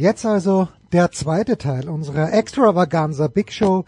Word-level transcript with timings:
Jetzt 0.00 0.24
also 0.24 0.68
der 0.92 1.10
zweite 1.10 1.58
Teil 1.58 1.88
unserer 1.88 2.32
Extravaganza 2.32 3.26
Big 3.26 3.52
Show 3.52 3.84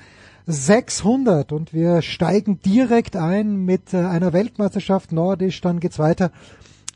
600 0.48 1.52
und 1.52 1.72
wir 1.72 2.02
steigen 2.02 2.58
direkt 2.58 3.14
ein 3.14 3.64
mit 3.64 3.94
äh, 3.94 3.98
einer 3.98 4.32
Weltmeisterschaft 4.32 5.12
nordisch, 5.12 5.60
dann 5.60 5.78
geht's 5.78 6.00
weiter 6.00 6.32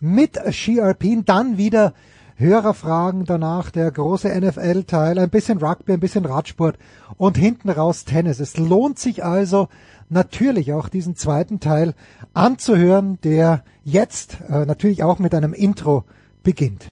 mit 0.01 0.37
Ski 0.53 0.81
Alpin, 0.81 1.25
dann 1.25 1.59
wieder 1.59 1.95
Hörerfragen, 2.35 3.25
danach 3.25 3.71
der 3.71 3.89
große 3.93 4.29
NFL-Teil, 4.29 5.21
ein 5.21 5.31
bisschen 5.31 5.59
Rugby, 5.59 5.93
ein 5.93 6.01
bisschen 6.01 6.25
Radsport 6.25 6.77
und 7.17 7.39
hinten 7.39 7.71
raus 7.71 8.05
Tennis. 8.05 8.41
Es 8.41 8.57
lohnt 8.57 8.99
sich 8.99 9.23
also 9.23 9.69
natürlich 10.09 10.73
auch 10.73 10.89
diesen 10.89 11.15
zweiten 11.15 11.61
Teil 11.61 11.95
anzuhören, 12.33 13.21
der 13.23 13.63
jetzt 13.85 14.39
äh, 14.49 14.67
natürlich 14.67 15.05
auch 15.05 15.21
mit 15.21 15.37
einem 15.37 15.53
Intro 15.53 16.03
beginnt. 16.43 16.89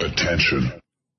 Attention. 0.00 0.70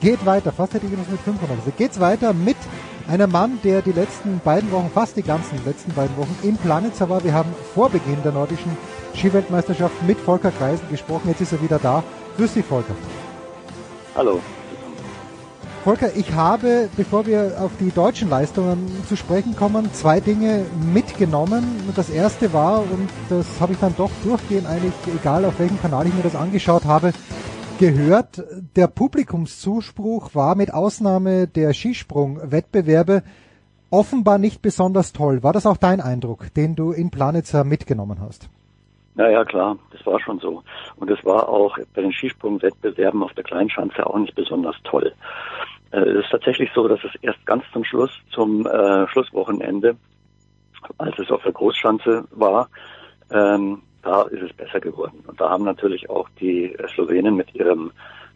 geht 0.00 0.24
weiter, 0.26 0.52
fast 0.52 0.74
hätte 0.74 0.86
ich 0.86 0.92
gesagt 0.92 1.10
mit 1.10 1.20
500 1.20 1.58
gesagt, 1.58 1.76
geht's 1.76 2.00
weiter 2.00 2.32
mit 2.32 2.56
einem 3.08 3.30
Mann, 3.30 3.58
der 3.62 3.82
die 3.82 3.92
letzten 3.92 4.40
beiden 4.44 4.70
Wochen, 4.72 4.90
fast 4.92 5.16
die 5.16 5.22
ganzen 5.22 5.58
letzten 5.64 5.92
beiden 5.92 6.16
Wochen 6.16 6.36
in 6.42 6.56
Planitzer 6.56 7.08
war. 7.08 7.22
Wir 7.22 7.34
haben 7.34 7.54
vor 7.74 7.88
Beginn 7.90 8.22
der 8.24 8.32
nordischen 8.32 8.76
Skiweltmeisterschaft 9.14 10.02
mit 10.06 10.18
Volker 10.18 10.50
Kreisel 10.50 10.86
gesprochen. 10.88 11.28
Jetzt 11.28 11.40
ist 11.40 11.52
er 11.52 11.62
wieder 11.62 11.78
da. 11.78 12.02
Grüß 12.36 12.54
dich, 12.54 12.64
Volker. 12.64 12.94
Hallo. 14.14 14.40
Volker, 15.84 16.16
ich 16.16 16.32
habe, 16.32 16.88
bevor 16.96 17.26
wir 17.26 17.58
auf 17.60 17.70
die 17.78 17.92
deutschen 17.92 18.28
Leistungen 18.28 18.90
zu 19.08 19.14
sprechen 19.14 19.54
kommen, 19.54 19.88
zwei 19.94 20.18
Dinge 20.18 20.66
mitgenommen. 20.92 21.64
Das 21.94 22.10
erste 22.10 22.52
war, 22.52 22.80
und 22.80 23.08
das 23.28 23.46
habe 23.60 23.72
ich 23.72 23.78
dann 23.78 23.94
doch 23.96 24.10
durchgehend 24.24 24.66
eigentlich, 24.66 24.92
egal 25.14 25.44
auf 25.44 25.60
welchem 25.60 25.80
Kanal 25.80 26.08
ich 26.08 26.14
mir 26.14 26.24
das 26.24 26.34
angeschaut 26.34 26.86
habe, 26.86 27.12
gehört, 27.78 28.42
der 28.74 28.86
Publikumszuspruch 28.86 30.34
war 30.34 30.54
mit 30.54 30.72
Ausnahme 30.72 31.46
der 31.46 31.74
Skisprung-Wettbewerbe 31.74 33.22
offenbar 33.90 34.38
nicht 34.38 34.62
besonders 34.62 35.12
toll. 35.12 35.42
War 35.42 35.52
das 35.52 35.66
auch 35.66 35.76
dein 35.76 36.00
Eindruck, 36.00 36.52
den 36.54 36.74
du 36.74 36.92
in 36.92 37.10
Planitzer 37.10 37.64
mitgenommen 37.64 38.18
hast? 38.20 38.48
Naja, 39.14 39.44
klar, 39.44 39.78
das 39.92 40.04
war 40.06 40.20
schon 40.20 40.38
so. 40.40 40.62
Und 40.96 41.10
es 41.10 41.24
war 41.24 41.48
auch 41.48 41.76
bei 41.94 42.02
den 42.02 42.12
Skisprung-Wettbewerben 42.12 43.22
auf 43.22 43.32
der 43.34 43.44
Kleinschanze 43.44 44.06
auch 44.06 44.18
nicht 44.18 44.34
besonders 44.34 44.76
toll. 44.84 45.12
Äh, 45.90 46.00
es 46.00 46.24
ist 46.24 46.30
tatsächlich 46.30 46.70
so, 46.74 46.88
dass 46.88 47.00
es 47.04 47.12
erst 47.22 47.44
ganz 47.46 47.64
zum 47.72 47.84
Schluss, 47.84 48.10
zum 48.30 48.66
äh, 48.66 49.06
Schlusswochenende, 49.08 49.96
als 50.98 51.18
es 51.18 51.30
auf 51.30 51.42
der 51.42 51.52
Großschanze 51.52 52.24
war, 52.30 52.68
ähm, 53.30 53.82
da 54.06 54.22
ist 54.22 54.42
es 54.42 54.52
besser 54.52 54.80
geworden. 54.80 55.24
Und 55.26 55.40
da 55.40 55.50
haben 55.50 55.64
natürlich 55.64 56.08
auch 56.08 56.28
die 56.40 56.76
Slowenen 56.94 57.34
mit 57.34 57.54
ihrem 57.54 57.90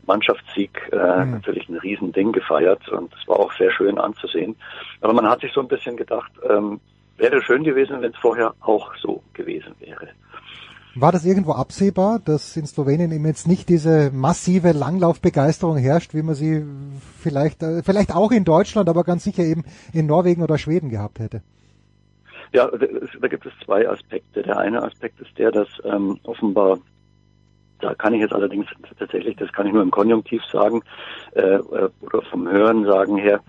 Mannschaftssieg 0.06 0.70
äh, 0.92 1.24
mhm. 1.24 1.32
natürlich 1.32 1.68
ein 1.68 1.76
Riesending 1.76 2.32
gefeiert 2.32 2.88
und 2.88 3.12
es 3.14 3.28
war 3.28 3.38
auch 3.38 3.52
sehr 3.56 3.70
schön 3.70 3.98
anzusehen. 3.98 4.56
Aber 5.00 5.12
man 5.12 5.28
hat 5.28 5.40
sich 5.40 5.52
so 5.52 5.60
ein 5.60 5.68
bisschen 5.68 5.96
gedacht, 5.96 6.32
ähm, 6.48 6.80
wäre 7.16 7.40
schön 7.42 7.62
gewesen, 7.62 8.00
wenn 8.00 8.10
es 8.10 8.18
vorher 8.18 8.54
auch 8.60 8.92
so 8.96 9.22
gewesen 9.34 9.74
wäre. 9.78 10.08
War 10.96 11.12
das 11.12 11.24
irgendwo 11.24 11.52
absehbar, 11.52 12.18
dass 12.18 12.56
in 12.56 12.66
Slowenien 12.66 13.12
eben 13.12 13.26
jetzt 13.26 13.46
nicht 13.46 13.68
diese 13.68 14.10
massive 14.12 14.72
Langlaufbegeisterung 14.72 15.76
herrscht, 15.76 16.14
wie 16.14 16.22
man 16.22 16.34
sie 16.34 16.64
vielleicht, 17.20 17.62
äh, 17.62 17.84
vielleicht 17.84 18.12
auch 18.12 18.32
in 18.32 18.44
Deutschland, 18.44 18.88
aber 18.88 19.04
ganz 19.04 19.22
sicher 19.22 19.44
eben 19.44 19.64
in 19.92 20.06
Norwegen 20.06 20.42
oder 20.42 20.58
Schweden 20.58 20.88
gehabt 20.88 21.20
hätte? 21.20 21.42
Ja, 22.52 22.68
da 22.68 23.28
gibt 23.28 23.46
es 23.46 23.52
zwei 23.64 23.88
Aspekte. 23.88 24.42
Der 24.42 24.58
eine 24.58 24.82
Aspekt 24.82 25.20
ist 25.20 25.36
der, 25.38 25.52
dass 25.52 25.68
ähm, 25.84 26.18
offenbar, 26.24 26.78
da 27.80 27.94
kann 27.94 28.12
ich 28.12 28.20
jetzt 28.20 28.32
allerdings 28.32 28.66
tatsächlich, 28.98 29.36
das 29.36 29.52
kann 29.52 29.66
ich 29.66 29.72
nur 29.72 29.82
im 29.82 29.92
Konjunktiv 29.92 30.42
sagen, 30.46 30.82
äh, 31.34 31.40
äh 31.40 31.88
oder 32.00 32.22
vom 32.22 32.48
Hören 32.48 32.84
sagen 32.84 33.16
her, 33.16 33.40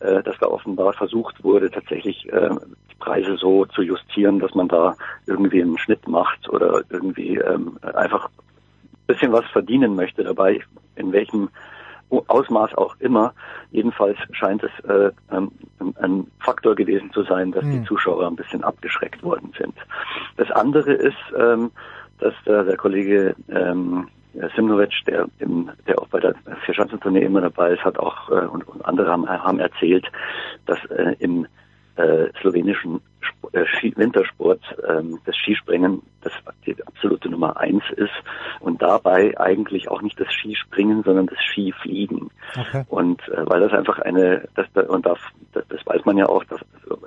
äh, 0.00 0.22
dass 0.22 0.36
da 0.38 0.46
offenbar 0.46 0.92
versucht 0.92 1.42
wurde, 1.44 1.70
tatsächlich 1.70 2.30
äh, 2.32 2.50
die 2.90 2.96
Preise 2.98 3.36
so 3.36 3.64
zu 3.66 3.82
justieren, 3.82 4.40
dass 4.40 4.54
man 4.54 4.68
da 4.68 4.96
irgendwie 5.26 5.62
einen 5.62 5.78
Schnitt 5.78 6.06
macht 6.08 6.48
oder 6.48 6.82
irgendwie 6.90 7.36
ähm, 7.36 7.78
einfach 7.94 8.26
ein 8.26 9.06
bisschen 9.06 9.32
was 9.32 9.44
verdienen 9.46 9.94
möchte 9.94 10.24
dabei, 10.24 10.60
in 10.96 11.12
welchem 11.12 11.48
Ausmaß 12.10 12.74
auch 12.74 12.96
immer. 13.00 13.34
Jedenfalls 13.70 14.18
scheint 14.32 14.62
es 14.62 14.84
äh, 14.84 15.10
ähm, 15.30 15.50
ein 16.00 16.26
Faktor 16.40 16.74
gewesen 16.74 17.12
zu 17.12 17.22
sein, 17.24 17.52
dass 17.52 17.64
mhm. 17.64 17.70
die 17.70 17.78
hm. 17.78 17.86
Zuschauer 17.86 18.26
ein 18.26 18.36
bisschen 18.36 18.64
abgeschreckt 18.64 19.22
worden 19.22 19.52
sind. 19.58 19.74
Das 20.36 20.50
andere 20.50 20.92
ist, 20.92 21.16
ähm, 21.36 21.70
dass 22.18 22.34
der, 22.46 22.64
der 22.64 22.76
Kollege 22.76 23.34
ähm, 23.48 24.08
Simnovic, 24.54 24.92
der, 25.06 25.26
im, 25.38 25.70
der 25.86 26.00
auch 26.00 26.08
bei 26.08 26.20
der 26.20 26.34
Vierschanzentournee 26.64 27.24
immer 27.24 27.40
dabei 27.40 27.72
ist, 27.72 27.84
hat 27.84 27.98
auch 27.98 28.30
äh, 28.30 28.46
und, 28.46 28.66
und 28.68 28.84
andere 28.84 29.10
haben, 29.10 29.28
haben 29.28 29.58
erzählt, 29.58 30.06
dass 30.66 30.78
äh, 30.86 31.16
im 31.18 31.46
äh, 31.98 32.30
slowenischen 32.40 33.00
Sp 33.20 33.50
äh, 33.52 33.96
Wintersport 33.96 34.60
ähm, 34.88 35.18
das 35.24 35.36
Skispringen 35.36 36.02
das 36.22 36.32
die 36.66 36.76
absolute 36.84 37.28
Nummer 37.28 37.56
eins 37.56 37.82
ist 37.96 38.12
und 38.60 38.82
dabei 38.82 39.38
eigentlich 39.38 39.88
auch 39.88 40.02
nicht 40.02 40.18
das 40.20 40.32
Skispringen, 40.32 41.02
sondern 41.02 41.26
das 41.26 41.38
Skifliegen. 41.40 42.30
Okay. 42.56 42.84
Und 42.88 43.26
äh, 43.28 43.48
weil 43.48 43.60
das 43.60 43.72
einfach 43.72 43.98
eine, 44.00 44.48
das, 44.54 44.66
und 44.88 45.06
das, 45.06 45.18
das, 45.52 45.86
weiß 45.86 46.04
man 46.04 46.16
ja 46.16 46.26
auch, 46.26 46.44
dass 46.44 46.60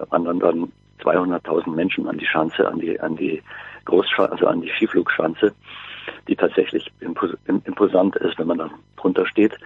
man 0.09 0.25
dann, 0.25 0.40
dann 0.40 0.72
200.000 1.02 1.69
Menschen 1.75 2.08
an 2.08 2.18
die 2.18 2.25
Schanze, 2.25 2.68
an 2.68 2.79
die, 2.79 3.00
an 3.00 3.16
die 3.16 3.41
Großschanze, 3.85 4.31
also 4.31 4.47
an 4.47 4.62
die 4.62 4.69
Skiflugschanze, 4.69 5.53
die 6.28 6.35
tatsächlich 6.35 6.91
imposant 7.00 8.16
ist, 8.18 8.38
wenn 8.40 8.47
man 8.47 8.58
da 8.59 8.69
drunter 8.97 9.25
steht. 9.25 9.58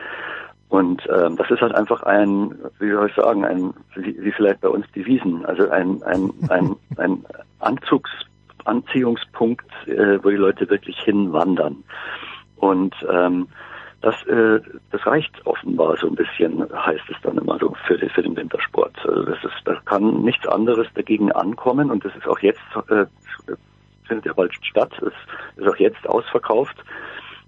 Und 0.76 1.02
ähm, 1.08 1.38
das 1.38 1.50
ist 1.50 1.62
halt 1.62 1.74
einfach 1.74 2.04
ein, 2.04 2.54
wie 2.80 2.92
soll 2.92 3.08
ich 3.08 3.16
sagen, 3.16 3.46
ein, 3.46 3.74
wie, 3.96 4.22
wie 4.22 4.32
vielleicht 4.34 4.60
bei 4.60 4.68
uns 4.68 4.86
die 4.94 5.06
Wiesen, 5.06 5.46
also 5.46 5.70
ein, 5.70 6.04
ein, 6.04 6.34
ein, 6.50 6.76
ein 6.98 7.26
Anzugs, 7.60 8.12
Anziehungspunkt, 8.66 9.72
äh, 9.88 10.22
wo 10.22 10.30
die 10.30 10.36
Leute 10.36 10.70
wirklich 10.70 11.00
hinwandern. 11.00 11.82
Und 12.58 12.94
ähm, 13.10 13.48
das, 14.02 14.16
äh, 14.26 14.60
das 14.92 15.08
reicht 15.08 15.32
offenbar 15.46 15.96
so 15.96 16.08
ein 16.08 16.16
bisschen, 16.16 16.66
heißt 16.74 17.06
es 17.10 17.22
dann 17.24 17.38
immer 17.38 17.58
so 17.58 17.74
für, 17.88 17.98
für 18.10 18.24
den 18.24 18.36
Wintersport. 18.36 18.98
Also 19.08 19.24
das 19.24 19.42
ist, 19.46 19.62
da 19.64 19.76
kann 19.86 20.24
nichts 20.24 20.46
anderes 20.46 20.88
dagegen 20.94 21.32
ankommen 21.32 21.90
und 21.90 22.04
das 22.04 22.14
ist 22.18 22.28
auch 22.28 22.40
jetzt 22.40 22.60
äh, 22.90 23.06
findet 24.08 24.26
ja 24.26 24.34
bald 24.34 24.54
statt, 24.62 24.92
ist, 25.00 25.16
ist 25.56 25.68
auch 25.70 25.78
jetzt 25.78 26.06
ausverkauft. 26.10 26.76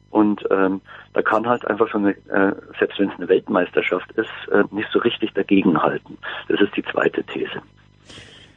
Und 0.10 0.44
ähm, 0.52 0.82
da 1.14 1.22
kann 1.22 1.48
halt 1.48 1.68
einfach 1.68 1.92
so 1.92 1.98
eine, 1.98 2.12
äh, 2.12 2.54
selbst 2.80 3.00
wenn 3.00 3.10
es 3.10 3.16
eine 3.18 3.28
Weltmeisterschaft 3.28 4.12
ist, 4.14 4.30
äh, 4.52 4.64
nicht 4.72 4.90
so 4.92 5.00
richtig 5.00 5.34
dagegenhalten. 5.34 6.18
Das 6.48 6.62
ist 6.62 6.76
die 6.76 6.84
zweite 6.84 7.24
These. 7.24 7.62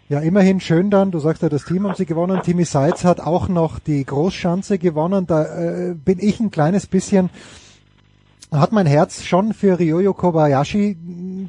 Ja, 0.09 0.19
immerhin 0.21 0.59
schön 0.59 0.91
dann, 0.91 1.13
du 1.13 1.21
sagst 1.21 1.43
ja, 1.43 1.49
das 1.49 1.65
Team 1.65 1.87
haben 1.87 1.95
sie 1.95 2.05
gewonnen. 2.05 2.41
Timmy 2.43 2.65
Seitz 2.65 3.05
hat 3.05 3.21
auch 3.21 3.49
noch 3.49 3.79
die 3.79 4.05
Großschanze 4.05 4.79
gewonnen. 4.79 5.27
Da 5.27 5.45
äh, 5.45 5.95
bin 5.95 6.19
ich 6.19 6.41
ein 6.41 6.51
kleines 6.51 6.89
bisschen 6.89 7.31
hat 8.51 8.73
mein 8.73 8.87
Herz 8.87 9.23
schon 9.23 9.53
für 9.53 9.79
Ryoyo 9.79 10.13
Kobayashi 10.13 10.97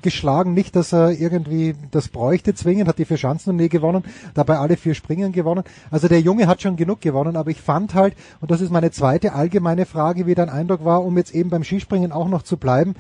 geschlagen. 0.02 0.54
Nicht, 0.54 0.76
dass 0.76 0.94
er 0.94 1.12
irgendwie 1.12 1.76
das 1.92 2.10
bräuchte 2.10 2.54
zwingend, 2.54 2.88
hat 2.88 3.00
die 3.00 3.06
vier 3.06 3.18
Chancen 3.18 3.56
nie 3.56 3.70
gewonnen, 3.70 4.04
dabei 4.34 4.58
alle 4.58 4.78
vier 4.78 4.94
Springen 4.94 5.32
gewonnen. 5.32 5.64
Also 5.90 6.08
der 6.08 6.22
Junge 6.22 6.48
hat 6.48 6.62
schon 6.62 6.76
genug 6.76 7.02
gewonnen, 7.02 7.36
aber 7.36 7.50
ich 7.50 7.62
fand 7.62 7.94
halt, 7.94 8.16
und 8.40 8.52
das 8.52 8.62
ist 8.62 8.72
meine 8.72 8.92
zweite 8.92 9.34
allgemeine 9.34 9.86
Frage, 9.86 10.28
wie 10.28 10.36
dein 10.36 10.50
Eindruck 10.50 10.86
war, 10.86 11.04
um 11.04 11.18
jetzt 11.18 11.34
eben 11.34 11.50
beim 11.50 11.64
Skispringen 11.64 12.12
auch 12.12 12.28
noch 12.28 12.44
zu 12.44 12.58
bleiben, 12.58 12.96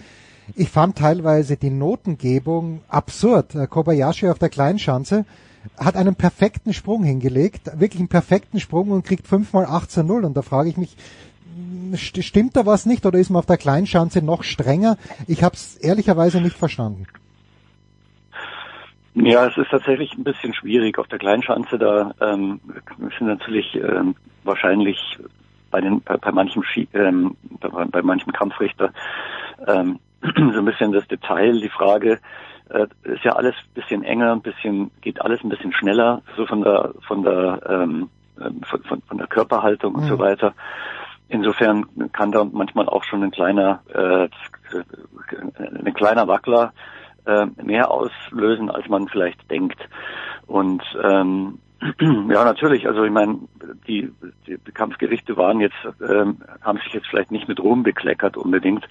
ich 0.56 0.70
fand 0.70 0.98
teilweise 0.98 1.56
die 1.56 1.70
Notengebung 1.70 2.82
absurd. 2.90 3.56
Äh, 3.56 3.68
Kobayashi 3.68 4.28
auf 4.28 4.40
der 4.40 4.50
Kleinschanze 4.50 5.26
hat 5.78 5.96
einen 5.96 6.16
perfekten 6.16 6.74
Sprung 6.74 7.04
hingelegt, 7.04 7.72
wirklich 7.80 8.00
einen 8.00 8.10
perfekten 8.10 8.60
Sprung 8.60 8.90
und 8.90 9.06
kriegt 9.06 9.28
fünfmal 9.28 9.66
18-0 9.66 10.26
und 10.26 10.36
da 10.36 10.42
frage 10.42 10.70
ich 10.70 10.78
mich, 10.78 10.98
stimmt 11.96 12.56
da 12.56 12.66
was 12.66 12.86
nicht 12.86 13.06
oder 13.06 13.20
ist 13.20 13.30
man 13.30 13.40
auf 13.40 13.46
der 13.46 13.58
Kleinschanze 13.58 14.24
noch 14.24 14.44
strenger? 14.44 14.98
Ich 15.28 15.44
habe 15.44 15.56
es 15.56 15.78
ehrlicherweise 15.78 16.42
nicht 16.42 16.58
verstanden. 16.58 17.06
Ja, 19.14 19.48
es 19.48 19.58
ist 19.58 19.70
tatsächlich 19.70 20.14
ein 20.14 20.24
bisschen 20.24 20.54
schwierig. 20.54 20.98
Auf 20.98 21.08
der 21.08 21.20
Kleinschanze, 21.20 21.78
da 21.78 22.14
ähm, 22.22 22.62
sind 23.18 23.28
natürlich 23.28 23.76
ähm, 23.76 24.16
wahrscheinlich 24.44 24.98
bei 25.70 25.82
den 25.82 26.02
bei, 26.02 26.18
bei 26.18 26.32
manchem 26.32 26.64
Ski, 26.64 26.88
ähm, 26.94 27.36
bei, 27.60 27.86
bei 27.86 28.02
manchem 28.02 28.32
Kampfrichter 28.32 28.94
ähm, 29.68 30.00
so 30.22 30.60
ein 30.60 30.66
bisschen 30.66 30.92
das 30.92 31.08
Detail, 31.08 31.60
die 31.60 31.70
Frage, 31.70 32.20
äh, 32.70 32.88
ist 33.04 33.24
ja 33.24 33.34
alles 33.34 33.56
ein 33.56 33.74
bisschen 33.74 34.04
enger, 34.04 34.34
ein 34.34 34.42
bisschen, 34.42 34.92
geht 35.02 35.22
alles 35.22 35.44
ein 35.44 35.50
bisschen 35.50 35.74
schneller, 35.74 36.22
so 36.38 36.46
von 36.46 36.62
der 36.62 36.94
von 37.08 37.24
der 37.24 37.60
ähm, 37.68 38.10
ähm 38.40 38.62
von, 38.64 38.84
von, 38.84 39.02
von 39.02 39.18
der 39.18 39.28
Körperhaltung 39.28 39.96
und 39.96 40.06
so 40.06 40.16
mhm. 40.16 40.20
weiter. 40.20 40.54
Insofern 41.32 41.86
kann 42.12 42.34
da 42.34 42.44
manchmal 42.44 42.90
auch 42.90 43.06
schon 43.06 43.24
ein 43.24 43.32
kleiner 43.32 43.82
äh, 43.94 44.28
ein 45.86 45.94
kleiner 45.94 46.28
Wackler 46.28 46.74
äh, 47.26 47.46
mehr 47.64 47.90
auslösen, 47.90 48.70
als 48.70 48.90
man 48.90 49.08
vielleicht 49.08 49.50
denkt. 49.50 49.80
Und 50.46 50.84
ähm, 51.02 51.60
ja, 52.02 52.44
natürlich. 52.44 52.86
Also 52.86 53.06
ich 53.06 53.12
meine, 53.12 53.40
die, 53.88 54.12
die 54.46 54.72
Kampfgerichte 54.74 55.38
waren 55.38 55.62
jetzt, 55.62 55.78
ähm, 56.02 56.38
haben 56.62 56.80
sich 56.80 56.94
jetzt 56.94 57.08
vielleicht 57.08 57.32
nicht 57.32 57.48
mit 57.48 57.62
Ruhm 57.62 57.84
bekleckert 57.84 58.36
unbedingt, 58.36 58.86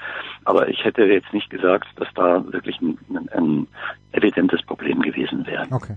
aber 0.46 0.68
ich 0.68 0.82
hätte 0.82 1.04
jetzt 1.04 1.32
nicht 1.34 1.50
gesagt, 1.50 1.88
dass 1.96 2.08
da 2.14 2.42
wirklich 2.50 2.80
ein, 2.80 2.98
ein, 3.14 3.28
ein 3.28 3.66
evidentes 4.12 4.62
Problem 4.62 5.02
gewesen 5.02 5.46
wäre. 5.46 5.66
Okay. 5.70 5.96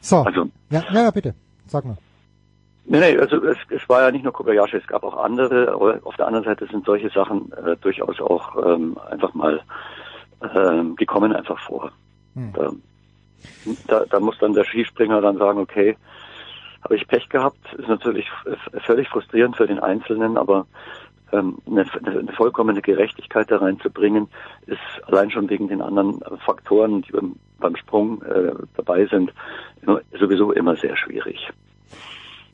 So. 0.00 0.22
Also, 0.22 0.48
ja, 0.70 0.82
ja, 0.92 1.10
bitte. 1.10 1.34
Sag 1.66 1.84
mal. 1.84 1.98
Nee, 2.84 2.98
nee, 2.98 3.18
also 3.18 3.36
es, 3.44 3.58
es 3.70 3.88
war 3.88 4.02
ja 4.02 4.10
nicht 4.10 4.24
nur 4.24 4.32
Kobayashi, 4.32 4.76
es 4.76 4.86
gab 4.86 5.04
auch 5.04 5.16
andere, 5.16 5.72
aber 5.72 6.00
auf 6.02 6.16
der 6.16 6.26
anderen 6.26 6.44
Seite 6.44 6.66
sind 6.66 6.84
solche 6.84 7.10
Sachen 7.10 7.52
äh, 7.52 7.76
durchaus 7.80 8.20
auch 8.20 8.56
ähm, 8.66 8.98
einfach 9.10 9.34
mal 9.34 9.60
ähm, 10.54 10.96
die 10.98 11.06
kommen 11.06 11.34
einfach 11.34 11.58
vor. 11.60 11.92
Hm. 12.34 12.52
Da, 12.52 12.70
da, 13.86 14.04
da 14.08 14.20
muss 14.20 14.38
dann 14.38 14.54
der 14.54 14.64
Skispringer 14.64 15.20
dann 15.20 15.38
sagen, 15.38 15.58
okay, 15.58 15.96
habe 16.82 16.96
ich 16.96 17.06
Pech 17.06 17.28
gehabt, 17.28 17.60
ist 17.74 17.88
natürlich 17.88 18.28
völlig 18.84 19.08
frustrierend 19.08 19.56
für 19.56 19.66
den 19.66 19.78
Einzelnen, 19.78 20.36
aber 20.36 20.66
ähm, 21.32 21.58
eine, 21.66 21.86
eine 22.04 22.32
vollkommene 22.32 22.82
Gerechtigkeit 22.82 23.50
da 23.50 23.58
reinzubringen, 23.58 24.28
ist 24.66 24.80
allein 25.06 25.30
schon 25.30 25.48
wegen 25.48 25.68
den 25.68 25.80
anderen 25.80 26.20
Faktoren, 26.44 27.02
die 27.02 27.12
beim, 27.12 27.36
beim 27.58 27.76
Sprung 27.76 28.22
äh, 28.22 28.52
dabei 28.76 29.06
sind, 29.06 29.32
sowieso 30.18 30.52
immer 30.52 30.76
sehr 30.76 30.96
schwierig. 30.96 31.52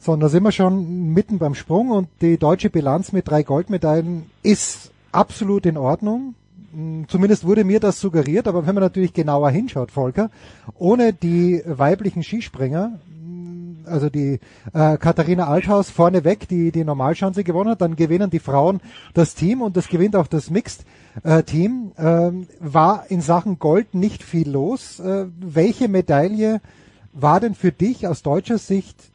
So, 0.01 0.13
und 0.13 0.21
da 0.21 0.29
sind 0.29 0.45
wir 0.45 0.53
schon 0.53 1.13
mitten 1.13 1.39
beim 1.39 1.57
Sprung 1.57 1.91
und 1.91 2.09
die 2.21 2.39
deutsche 2.39 2.71
Bilanz 2.71 3.13
mit 3.13 3.29
drei 3.29 3.43
Goldmedaillen 3.43 4.27
ist 4.45 4.93
absolut 5.11 5.67
in 5.67 5.77
Ordnung. 5.77 6.35
Hm, 6.73 7.07
zumindest 7.09 7.45
wurde 7.45 7.65
mir 7.65 7.81
das 7.81 8.01
suggeriert, 8.01 8.47
aber 8.47 8.65
wenn 8.65 8.77
man 8.77 8.85
natürlich 8.85 9.13
genauer 9.13 9.51
hinschaut, 9.51 9.91
Volker, 9.91 10.31
ohne 10.79 11.13
die 11.13 11.63
weiblichen 11.67 12.23
Skispringer, 12.23 12.93
hm, 13.09 13.79
also 13.87 14.09
die 14.09 14.39
äh, 14.73 14.99
Katharina 14.99 15.49
Althaus 15.49 15.91
vorneweg, 15.91 16.47
die 16.47 16.71
die 16.71 16.85
Normalschanze 16.85 17.43
gewonnen 17.43 17.71
hat, 17.71 17.81
dann 17.81 17.97
gewinnen 17.97 18.31
die 18.31 18.39
Frauen 18.39 18.81
das 19.15 19.35
Team 19.35 19.63
und 19.63 19.77
das 19.77 19.89
gewinnt 19.89 20.15
auch 20.15 20.29
das 20.29 20.49
Mixed-Team. 20.49 21.93
Äh, 21.97 22.31
war 22.61 23.07
in 23.09 23.21
Sachen 23.21 23.59
Gold 23.59 23.95
nicht 23.95 24.23
viel 24.23 24.49
los. 24.49 25.01
Äh, 25.01 25.27
welche 25.41 25.89
Medaille 25.89 26.61
war 27.13 27.41
denn 27.41 27.57
für 27.57 27.73
dich 27.73 28.07
aus 28.07 28.23
deutscher 28.23 28.59
Sicht, 28.59 29.11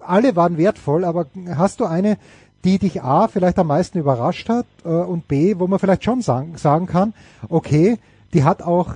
alle 0.00 0.36
waren 0.36 0.58
wertvoll, 0.58 1.04
aber 1.04 1.26
hast 1.56 1.80
du 1.80 1.84
eine, 1.84 2.18
die 2.64 2.78
dich 2.78 3.02
A 3.02 3.28
vielleicht 3.28 3.58
am 3.58 3.68
meisten 3.68 3.98
überrascht 3.98 4.48
hat 4.48 4.66
äh, 4.84 4.88
und 4.88 5.28
B, 5.28 5.54
wo 5.58 5.66
man 5.66 5.78
vielleicht 5.78 6.04
schon 6.04 6.20
sagen, 6.20 6.56
sagen 6.56 6.86
kann, 6.86 7.14
okay, 7.48 7.98
die 8.34 8.44
hat 8.44 8.62
auch 8.62 8.94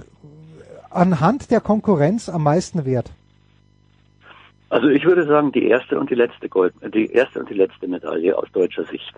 anhand 0.90 1.50
der 1.50 1.60
Konkurrenz 1.60 2.28
am 2.28 2.42
meisten 2.42 2.84
Wert? 2.84 3.10
Also 4.70 4.88
ich 4.88 5.04
würde 5.04 5.26
sagen, 5.26 5.52
die 5.52 5.68
erste 5.68 5.98
und 5.98 6.10
die 6.10 6.14
letzte 6.14 6.48
Gold, 6.48 6.74
die 6.94 7.06
erste 7.06 7.40
und 7.40 7.48
die 7.48 7.54
letzte 7.54 7.86
Medaille 7.86 8.36
aus 8.36 8.50
deutscher 8.52 8.84
Sicht. 8.84 9.14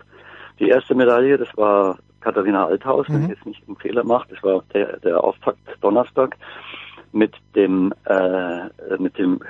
Die 0.58 0.68
erste 0.68 0.94
Medaille, 0.94 1.38
das 1.38 1.48
war 1.56 1.98
Katharina 2.20 2.66
Althaus, 2.66 3.08
wenn 3.08 3.18
mhm. 3.18 3.24
ich 3.24 3.30
jetzt 3.30 3.46
nicht 3.46 3.62
einen 3.66 3.76
Fehler 3.76 4.04
mache, 4.04 4.28
das 4.30 4.42
war 4.42 4.62
der, 4.74 4.98
der 4.98 5.22
Auftakt 5.22 5.58
Donnerstag 5.80 6.36
mit 7.12 7.32
dem 7.54 7.94
äh, 8.04 8.68
mit 8.98 9.16
dem 9.16 9.40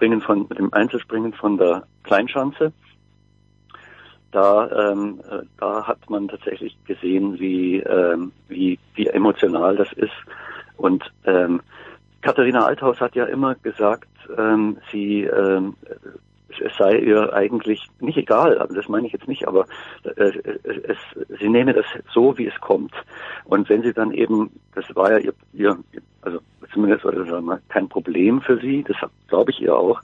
Springen 0.00 0.22
von 0.22 0.46
mit 0.48 0.58
dem 0.58 0.72
Einzelspringen 0.72 1.34
von 1.34 1.58
der 1.58 1.82
Kleinschanze 2.04 2.72
da, 4.32 4.90
ähm, 4.92 5.20
äh, 5.30 5.42
da 5.58 5.86
hat 5.86 6.08
man 6.08 6.26
tatsächlich 6.28 6.74
gesehen, 6.86 7.38
wie, 7.38 7.80
ähm, 7.80 8.32
wie, 8.48 8.78
wie 8.94 9.08
emotional 9.08 9.76
das 9.76 9.92
ist. 9.92 10.14
Und 10.78 11.04
ähm, 11.24 11.60
Katharina 12.22 12.64
Althaus 12.64 12.98
hat 12.98 13.14
ja 13.14 13.26
immer 13.26 13.56
gesagt, 13.56 14.08
ähm, 14.38 14.78
sie 14.90 15.24
ähm, 15.24 15.74
es 16.60 16.76
sei 16.76 16.98
ihr 16.98 17.32
eigentlich 17.32 17.86
nicht 18.00 18.16
egal, 18.16 18.58
also 18.58 18.74
das 18.74 18.88
meine 18.88 19.06
ich 19.06 19.12
jetzt 19.12 19.28
nicht, 19.28 19.46
aber 19.46 19.66
äh, 20.04 20.32
es, 20.64 20.98
sie 21.40 21.48
nehme 21.48 21.72
das 21.72 21.86
so, 22.12 22.36
wie 22.38 22.46
es 22.46 22.60
kommt. 22.60 22.94
Und 23.44 23.68
wenn 23.68 23.82
sie 23.82 23.92
dann 23.92 24.12
eben, 24.12 24.50
das 24.74 24.84
war 24.96 25.12
ja 25.12 25.18
ihr, 25.18 25.34
ihr 25.52 25.78
also 26.22 26.40
zumindest 26.72 27.04
oder 27.04 27.24
sagen 27.24 27.46
wir, 27.46 27.60
kein 27.68 27.88
Problem 27.88 28.40
für 28.40 28.58
sie, 28.58 28.84
das 28.84 28.96
glaube 29.28 29.50
ich 29.50 29.60
ihr 29.60 29.74
auch, 29.74 30.00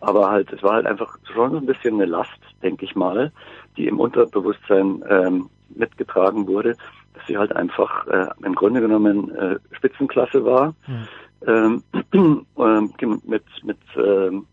aber 0.00 0.30
halt, 0.30 0.52
es 0.52 0.62
war 0.62 0.74
halt 0.74 0.86
einfach 0.86 1.16
schon 1.32 1.52
so 1.52 1.56
ein 1.58 1.66
bisschen 1.66 1.94
eine 1.94 2.06
Last, 2.06 2.38
denke 2.62 2.84
ich 2.84 2.96
mal, 2.96 3.30
die 3.76 3.86
im 3.86 4.00
Unterbewusstsein 4.00 5.02
ähm, 5.08 5.48
mitgetragen 5.74 6.46
wurde, 6.48 6.76
dass 7.14 7.26
sie 7.26 7.38
halt 7.38 7.54
einfach 7.54 8.06
äh, 8.08 8.26
im 8.44 8.54
Grunde 8.54 8.80
genommen 8.80 9.34
äh, 9.34 9.58
Spitzenklasse 9.76 10.44
war. 10.44 10.74
Mhm. 10.86 11.08
Ähm, 11.46 11.82
äh, 12.58 13.06
mit 13.24 13.44
mit 13.62 13.78
ähm, 13.96 14.46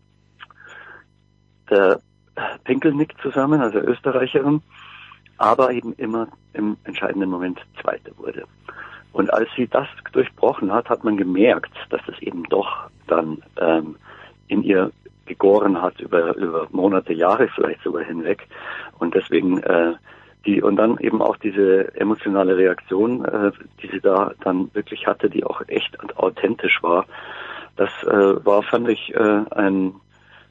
der 1.70 2.00
Pinkelnick 2.64 3.14
zusammen, 3.22 3.60
also 3.60 3.78
Österreicherin, 3.78 4.62
aber 5.38 5.72
eben 5.72 5.92
immer 5.94 6.28
im 6.52 6.76
entscheidenden 6.84 7.30
Moment 7.30 7.60
Zweite 7.80 8.12
wurde. 8.18 8.44
Und 9.12 9.32
als 9.32 9.48
sie 9.56 9.66
das 9.66 9.88
durchbrochen 10.12 10.72
hat, 10.72 10.88
hat 10.88 11.04
man 11.04 11.16
gemerkt, 11.16 11.72
dass 11.90 12.00
das 12.06 12.18
eben 12.20 12.44
doch 12.44 12.88
dann 13.06 13.42
ähm, 13.60 13.96
in 14.48 14.62
ihr 14.62 14.92
gegoren 15.26 15.80
hat 15.80 16.00
über, 16.00 16.36
über 16.36 16.66
Monate, 16.70 17.12
Jahre 17.12 17.48
vielleicht 17.48 17.82
sogar 17.82 18.04
hinweg. 18.04 18.46
Und 18.98 19.14
deswegen 19.14 19.62
äh, 19.62 19.94
die 20.46 20.62
und 20.62 20.76
dann 20.76 20.98
eben 20.98 21.20
auch 21.20 21.36
diese 21.36 21.94
emotionale 21.96 22.56
Reaktion, 22.56 23.24
äh, 23.24 23.52
die 23.82 23.88
sie 23.88 24.00
da 24.00 24.32
dann 24.42 24.70
wirklich 24.74 25.06
hatte, 25.06 25.28
die 25.28 25.44
auch 25.44 25.62
echt 25.68 25.98
authentisch 26.16 26.82
war. 26.82 27.06
Das 27.76 27.90
äh, 28.04 28.44
war, 28.44 28.62
fand 28.62 28.88
ich, 28.88 29.14
äh, 29.14 29.42
ein, 29.50 29.94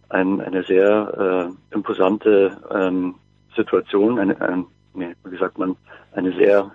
ein, 0.09 0.41
eine 0.41 0.63
sehr 0.63 1.49
äh, 1.71 1.73
imposante 1.75 2.57
ähm, 2.73 3.15
Situation, 3.55 4.19
eine, 4.19 4.39
ein, 4.41 4.65
nee, 4.93 5.13
wie 5.23 5.37
sagt 5.37 5.57
man, 5.57 5.75
eine 6.13 6.33
sehr 6.33 6.71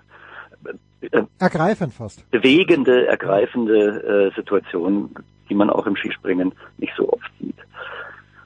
äh, 1.01 1.23
ergreifend 1.39 1.93
fast 1.93 2.29
bewegende, 2.31 3.07
ergreifende 3.07 4.31
äh, 4.31 4.35
Situation, 4.35 5.13
die 5.49 5.55
man 5.55 5.69
auch 5.69 5.85
im 5.85 5.95
Skispringen 5.95 6.53
nicht 6.77 6.93
so 6.97 7.11
oft 7.11 7.31
sieht. 7.39 7.57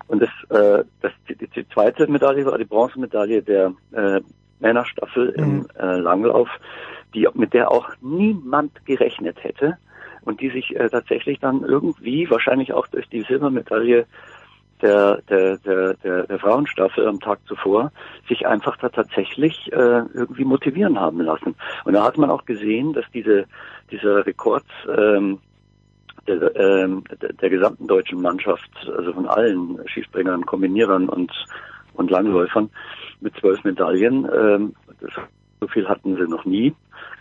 Und 0.07 0.23
das, 0.23 0.29
äh, 0.49 0.83
das 1.01 1.11
die, 1.27 1.35
die 1.35 1.69
zweite 1.69 2.07
Medaille 2.07 2.45
war 2.45 2.57
die 2.57 2.65
Bronzemedaille 2.65 3.43
der 3.43 3.73
äh, 3.91 4.21
Männerstaffel 4.59 5.33
mhm. 5.37 5.43
im 5.43 5.67
äh, 5.79 5.99
Langlauf, 5.99 6.49
die 7.13 7.27
mit 7.33 7.53
der 7.53 7.71
auch 7.71 7.89
niemand 8.01 8.85
gerechnet 8.85 9.43
hätte 9.43 9.77
und 10.23 10.41
die 10.41 10.49
sich 10.49 10.75
äh, 10.75 10.89
tatsächlich 10.89 11.39
dann 11.39 11.63
irgendwie, 11.63 12.29
wahrscheinlich 12.29 12.73
auch 12.73 12.87
durch 12.87 13.07
die 13.09 13.21
Silbermedaille 13.21 14.05
der, 14.81 15.21
der, 15.29 15.57
der, 15.57 15.93
der, 15.95 16.27
der 16.27 16.39
Frauenstaffel 16.39 17.07
am 17.07 17.19
Tag 17.19 17.39
zuvor, 17.47 17.91
sich 18.27 18.47
einfach 18.47 18.77
da 18.77 18.89
tatsächlich 18.89 19.71
äh, 19.71 20.03
irgendwie 20.13 20.45
motivieren 20.45 20.99
haben 20.99 21.21
lassen. 21.21 21.55
Und 21.85 21.93
da 21.93 22.03
hat 22.03 22.17
man 22.17 22.29
auch 22.29 22.45
gesehen, 22.45 22.93
dass 22.93 23.05
diese, 23.13 23.45
dieser 23.91 24.25
Rekord 24.25 24.65
ähm, 24.97 25.39
der, 26.27 26.55
ähm, 26.55 27.03
der, 27.41 27.49
gesamten 27.49 27.87
deutschen 27.87 28.21
Mannschaft, 28.21 28.69
also 28.95 29.13
von 29.13 29.27
allen 29.27 29.79
Skispringern, 29.87 30.45
Kombinierern 30.45 31.09
und, 31.09 31.31
und 31.93 32.11
Langläufern 32.11 32.69
mit 33.19 33.35
zwölf 33.37 33.63
Medaillen. 33.63 34.29
Ähm, 34.33 34.75
so 35.59 35.67
viel 35.67 35.87
hatten 35.87 36.15
sie 36.15 36.29
noch 36.29 36.45
nie. 36.45 36.73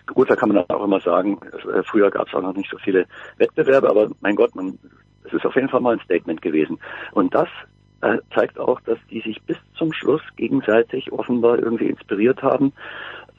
Gut, 0.07 0.31
da 0.31 0.37
kann 0.37 0.51
man 0.51 0.65
auch 0.69 0.85
immer 0.85 1.01
sagen, 1.01 1.39
äh, 1.73 1.83
früher 1.83 2.11
gab 2.11 2.29
es 2.29 2.35
auch 2.35 2.43
noch 2.43 2.55
nicht 2.55 2.71
so 2.71 2.79
viele 2.79 3.07
Wettbewerbe, 3.37 3.91
aber 3.91 4.11
mein 4.21 4.37
Gott, 4.37 4.55
man, 4.55 4.79
es 5.25 5.33
ist 5.33 5.47
auf 5.47 5.55
jeden 5.55 5.69
Fall 5.69 5.81
mal 5.81 5.95
ein 5.95 6.05
Statement 6.05 6.43
gewesen. 6.43 6.79
Und 7.13 7.35
das 7.35 7.49
äh, 8.01 8.19
zeigt 8.35 8.59
auch, 8.59 8.81
dass 8.83 8.99
die 9.11 9.21
sich 9.21 9.43
bis 9.43 9.57
zum 9.77 9.93
Schluss 9.93 10.23
gegenseitig 10.37 11.13
offenbar 11.13 11.59
irgendwie 11.59 11.89
inspiriert 11.89 12.43
haben 12.43 12.73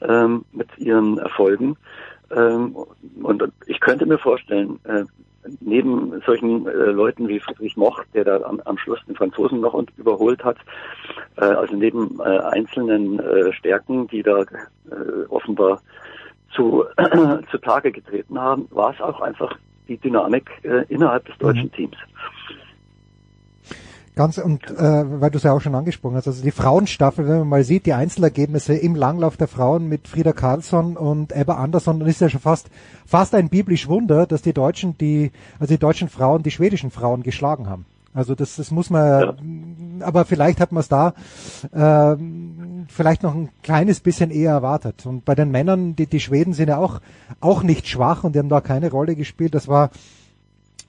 ähm, 0.02 0.44
mit 0.52 0.68
ihren 0.78 1.18
Erfolgen. 1.18 1.76
Ähm, 2.30 2.76
und 3.22 3.42
ich 3.66 3.80
könnte 3.80 4.06
mir 4.06 4.18
vorstellen, 4.18 4.78
äh, 4.84 5.04
neben 5.60 6.20
solchen 6.26 6.66
äh, 6.66 6.70
Leuten 6.70 7.28
wie 7.28 7.40
Friedrich 7.40 7.76
Moch, 7.76 8.02
der 8.14 8.24
da 8.24 8.42
am, 8.42 8.60
am 8.64 8.78
Schluss 8.78 9.00
den 9.06 9.16
Franzosen 9.16 9.60
noch 9.60 9.72
und 9.72 9.90
überholt 9.96 10.44
hat, 10.44 10.58
äh, 11.36 11.44
also 11.44 11.74
neben 11.76 12.20
äh, 12.20 12.38
einzelnen 12.38 13.18
äh, 13.18 13.52
Stärken, 13.52 14.06
die 14.08 14.22
da 14.22 14.42
äh, 14.42 15.24
offenbar 15.28 15.80
zu, 16.54 16.84
zu 17.50 17.58
Tage 17.58 17.92
getreten 17.92 18.38
haben, 18.38 18.68
war 18.70 18.92
es 18.92 19.00
auch 19.00 19.20
einfach 19.20 19.56
die 19.90 19.98
Dynamik 19.98 20.48
äh, 20.62 20.84
innerhalb 20.88 21.26
des 21.26 21.36
deutschen 21.38 21.64
mhm. 21.64 21.72
Teams. 21.72 21.96
Ganz 24.16 24.38
und 24.38 24.68
äh, 24.70 25.20
weil 25.20 25.30
du 25.30 25.38
es 25.38 25.44
ja 25.44 25.52
auch 25.52 25.60
schon 25.60 25.74
angesprochen 25.74 26.16
hast, 26.16 26.26
also 26.26 26.42
die 26.42 26.50
Frauenstaffel, 26.50 27.26
wenn 27.26 27.38
man 27.38 27.48
mal 27.48 27.64
sieht, 27.64 27.86
die 27.86 27.92
Einzelergebnisse 27.92 28.74
im 28.74 28.94
Langlauf 28.94 29.36
der 29.36 29.48
Frauen 29.48 29.88
mit 29.88 30.08
Frieda 30.08 30.32
Karlsson 30.32 30.96
und 30.96 31.32
Ebba 31.34 31.54
Andersson, 31.54 32.00
dann 32.00 32.08
ist 32.08 32.20
ja 32.20 32.28
schon 32.28 32.40
fast 32.40 32.70
fast 33.06 33.34
ein 33.34 33.48
biblisch 33.48 33.88
Wunder, 33.88 34.26
dass 34.26 34.42
die 34.42 34.52
Deutschen 34.52 34.98
die 34.98 35.30
also 35.58 35.72
die 35.72 35.78
deutschen 35.78 36.08
Frauen 36.08 36.42
die 36.42 36.50
schwedischen 36.50 36.90
Frauen 36.90 37.22
geschlagen 37.22 37.68
haben. 37.68 37.86
Also 38.12 38.34
das, 38.34 38.56
das 38.56 38.72
muss 38.72 38.90
man, 38.90 39.20
ja. 40.00 40.06
aber 40.06 40.24
vielleicht 40.24 40.60
hat 40.60 40.72
man 40.72 40.80
es 40.80 40.88
da 40.88 41.14
äh, 41.72 42.16
vielleicht 42.88 43.22
noch 43.22 43.34
ein 43.34 43.50
kleines 43.62 44.00
bisschen 44.00 44.30
eher 44.30 44.50
erwartet. 44.50 45.06
Und 45.06 45.24
bei 45.24 45.36
den 45.36 45.50
Männern, 45.50 45.94
die, 45.94 46.06
die 46.06 46.18
Schweden 46.18 46.52
sind 46.52 46.68
ja 46.68 46.78
auch, 46.78 47.00
auch 47.40 47.62
nicht 47.62 47.86
schwach 47.86 48.24
und 48.24 48.34
die 48.34 48.40
haben 48.40 48.48
da 48.48 48.60
keine 48.60 48.90
Rolle 48.90 49.14
gespielt. 49.14 49.54
Das 49.54 49.68
war 49.68 49.90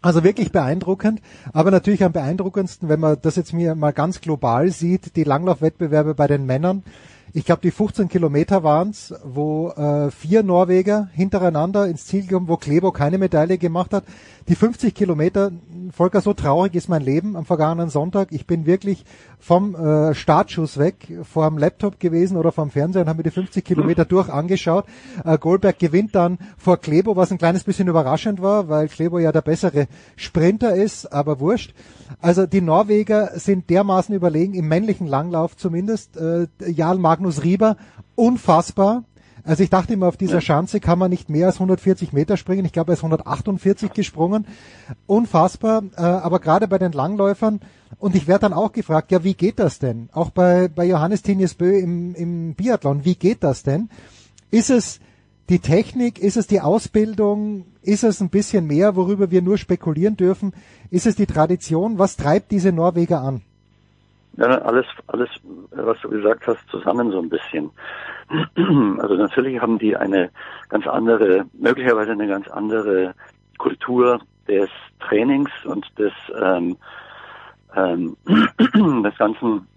also 0.01 0.23
wirklich 0.23 0.51
beeindruckend, 0.51 1.21
aber 1.53 1.69
natürlich 1.69 2.03
am 2.03 2.11
beeindruckendsten, 2.11 2.89
wenn 2.89 2.99
man 2.99 3.17
das 3.21 3.35
jetzt 3.35 3.53
mir 3.53 3.75
mal 3.75 3.93
ganz 3.93 4.19
global 4.19 4.71
sieht, 4.71 5.15
die 5.15 5.23
Langlaufwettbewerbe 5.23 6.15
bei 6.15 6.25
den 6.25 6.47
Männern. 6.47 6.83
Ich 7.33 7.45
glaube, 7.45 7.61
die 7.61 7.71
15 7.71 8.09
Kilometer 8.09 8.61
waren's, 8.63 9.13
wo 9.23 9.69
äh, 9.69 10.11
vier 10.11 10.43
Norweger 10.43 11.07
hintereinander 11.13 11.87
ins 11.87 12.05
Ziel 12.05 12.27
kommen, 12.27 12.49
wo 12.49 12.57
Klebo 12.57 12.91
keine 12.91 13.17
Medaille 13.17 13.57
gemacht 13.57 13.93
hat. 13.93 14.03
Die 14.49 14.55
50 14.55 14.93
Kilometer, 14.93 15.51
Volker, 15.91 16.19
so 16.19 16.33
traurig 16.33 16.75
ist 16.75 16.89
mein 16.89 17.01
Leben 17.01 17.37
am 17.37 17.45
vergangenen 17.45 17.89
Sonntag. 17.89 18.29
Ich 18.31 18.47
bin 18.47 18.65
wirklich 18.65 19.05
vom 19.39 19.75
äh, 19.75 20.13
Startschuss 20.13 20.77
weg 20.77 20.95
vor 21.23 21.47
dem 21.47 21.57
Laptop 21.57 22.01
gewesen 22.01 22.35
oder 22.35 22.51
vom 22.51 22.69
Fernseher 22.69 23.03
und 23.03 23.07
habe 23.07 23.19
mir 23.19 23.23
die 23.23 23.31
50 23.31 23.63
Kilometer 23.63 24.03
durch 24.03 24.27
angeschaut. 24.27 24.85
Äh, 25.23 25.37
Goldberg 25.37 25.79
gewinnt 25.79 26.15
dann 26.15 26.37
vor 26.57 26.77
Klebo, 26.77 27.15
was 27.15 27.31
ein 27.31 27.37
kleines 27.37 27.63
bisschen 27.63 27.87
überraschend 27.87 28.41
war, 28.41 28.67
weil 28.67 28.89
Klebo 28.89 29.19
ja 29.19 29.31
der 29.31 29.41
bessere 29.41 29.87
Sprinter 30.17 30.75
ist, 30.75 31.13
aber 31.13 31.39
wurscht. 31.39 31.73
Also 32.19 32.45
die 32.45 32.61
Norweger 32.61 33.31
sind 33.35 33.69
dermaßen 33.69 34.13
überlegen, 34.13 34.53
im 34.53 34.67
männlichen 34.67 35.07
Langlauf 35.07 35.55
zumindest. 35.55 36.17
Äh, 36.17 36.47
Jarl 36.67 36.97
Magnus 36.97 37.20
Rieber, 37.25 37.77
unfassbar. 38.15 39.03
Also 39.43 39.63
ich 39.63 39.69
dachte 39.69 39.93
immer, 39.93 40.07
auf 40.07 40.17
dieser 40.17 40.41
Schanze 40.41 40.79
kann 40.79 40.99
man 40.99 41.09
nicht 41.09 41.29
mehr 41.29 41.47
als 41.47 41.55
140 41.55 42.13
Meter 42.13 42.37
springen. 42.37 42.65
Ich 42.65 42.73
glaube, 42.73 42.91
er 42.91 42.93
ist 42.93 42.99
148 42.99 43.91
gesprungen. 43.93 44.45
Unfassbar. 45.07 45.83
Äh, 45.95 46.01
aber 46.01 46.39
gerade 46.39 46.67
bei 46.67 46.77
den 46.77 46.91
Langläufern, 46.91 47.59
und 47.97 48.15
ich 48.15 48.27
werde 48.27 48.41
dann 48.41 48.53
auch 48.53 48.71
gefragt, 48.71 49.11
ja, 49.11 49.23
wie 49.23 49.33
geht 49.33 49.59
das 49.59 49.79
denn? 49.79 50.09
Auch 50.13 50.29
bei, 50.29 50.67
bei 50.67 50.85
Johannes 50.85 51.23
Tinius 51.23 51.55
Bö 51.55 51.77
im, 51.77 52.15
im 52.15 52.53
Biathlon, 52.53 53.03
wie 53.03 53.15
geht 53.15 53.43
das 53.43 53.63
denn? 53.63 53.89
Ist 54.51 54.69
es 54.69 54.99
die 55.49 55.59
Technik, 55.59 56.19
ist 56.19 56.37
es 56.37 56.47
die 56.47 56.61
Ausbildung, 56.61 57.65
ist 57.81 58.03
es 58.03 58.21
ein 58.21 58.29
bisschen 58.29 58.67
mehr, 58.67 58.95
worüber 58.95 59.31
wir 59.31 59.41
nur 59.41 59.57
spekulieren 59.57 60.17
dürfen? 60.17 60.53
Ist 60.89 61.07
es 61.07 61.15
die 61.15 61.25
Tradition? 61.25 61.99
Was 61.99 62.15
treibt 62.15 62.51
diese 62.51 62.71
Norweger 62.71 63.21
an? 63.21 63.41
Ja, 64.37 64.45
alles, 64.59 64.85
alles, 65.07 65.29
was 65.71 65.99
du 66.01 66.09
gesagt 66.09 66.47
hast, 66.47 66.59
zusammen 66.69 67.11
so 67.11 67.19
ein 67.19 67.29
bisschen. 67.29 67.71
Also 68.99 69.15
natürlich 69.15 69.59
haben 69.59 69.77
die 69.77 69.95
eine 69.97 70.29
ganz 70.69 70.87
andere, 70.87 71.45
möglicherweise 71.53 72.11
eine 72.11 72.27
ganz 72.27 72.47
andere 72.47 73.13
Kultur 73.57 74.21
des 74.47 74.69
Trainings 75.01 75.49
und 75.65 75.85
des, 75.99 76.13
ähm, 76.41 76.77
ähm, 77.75 78.15
des 79.03 79.17
ganzen, 79.17 79.67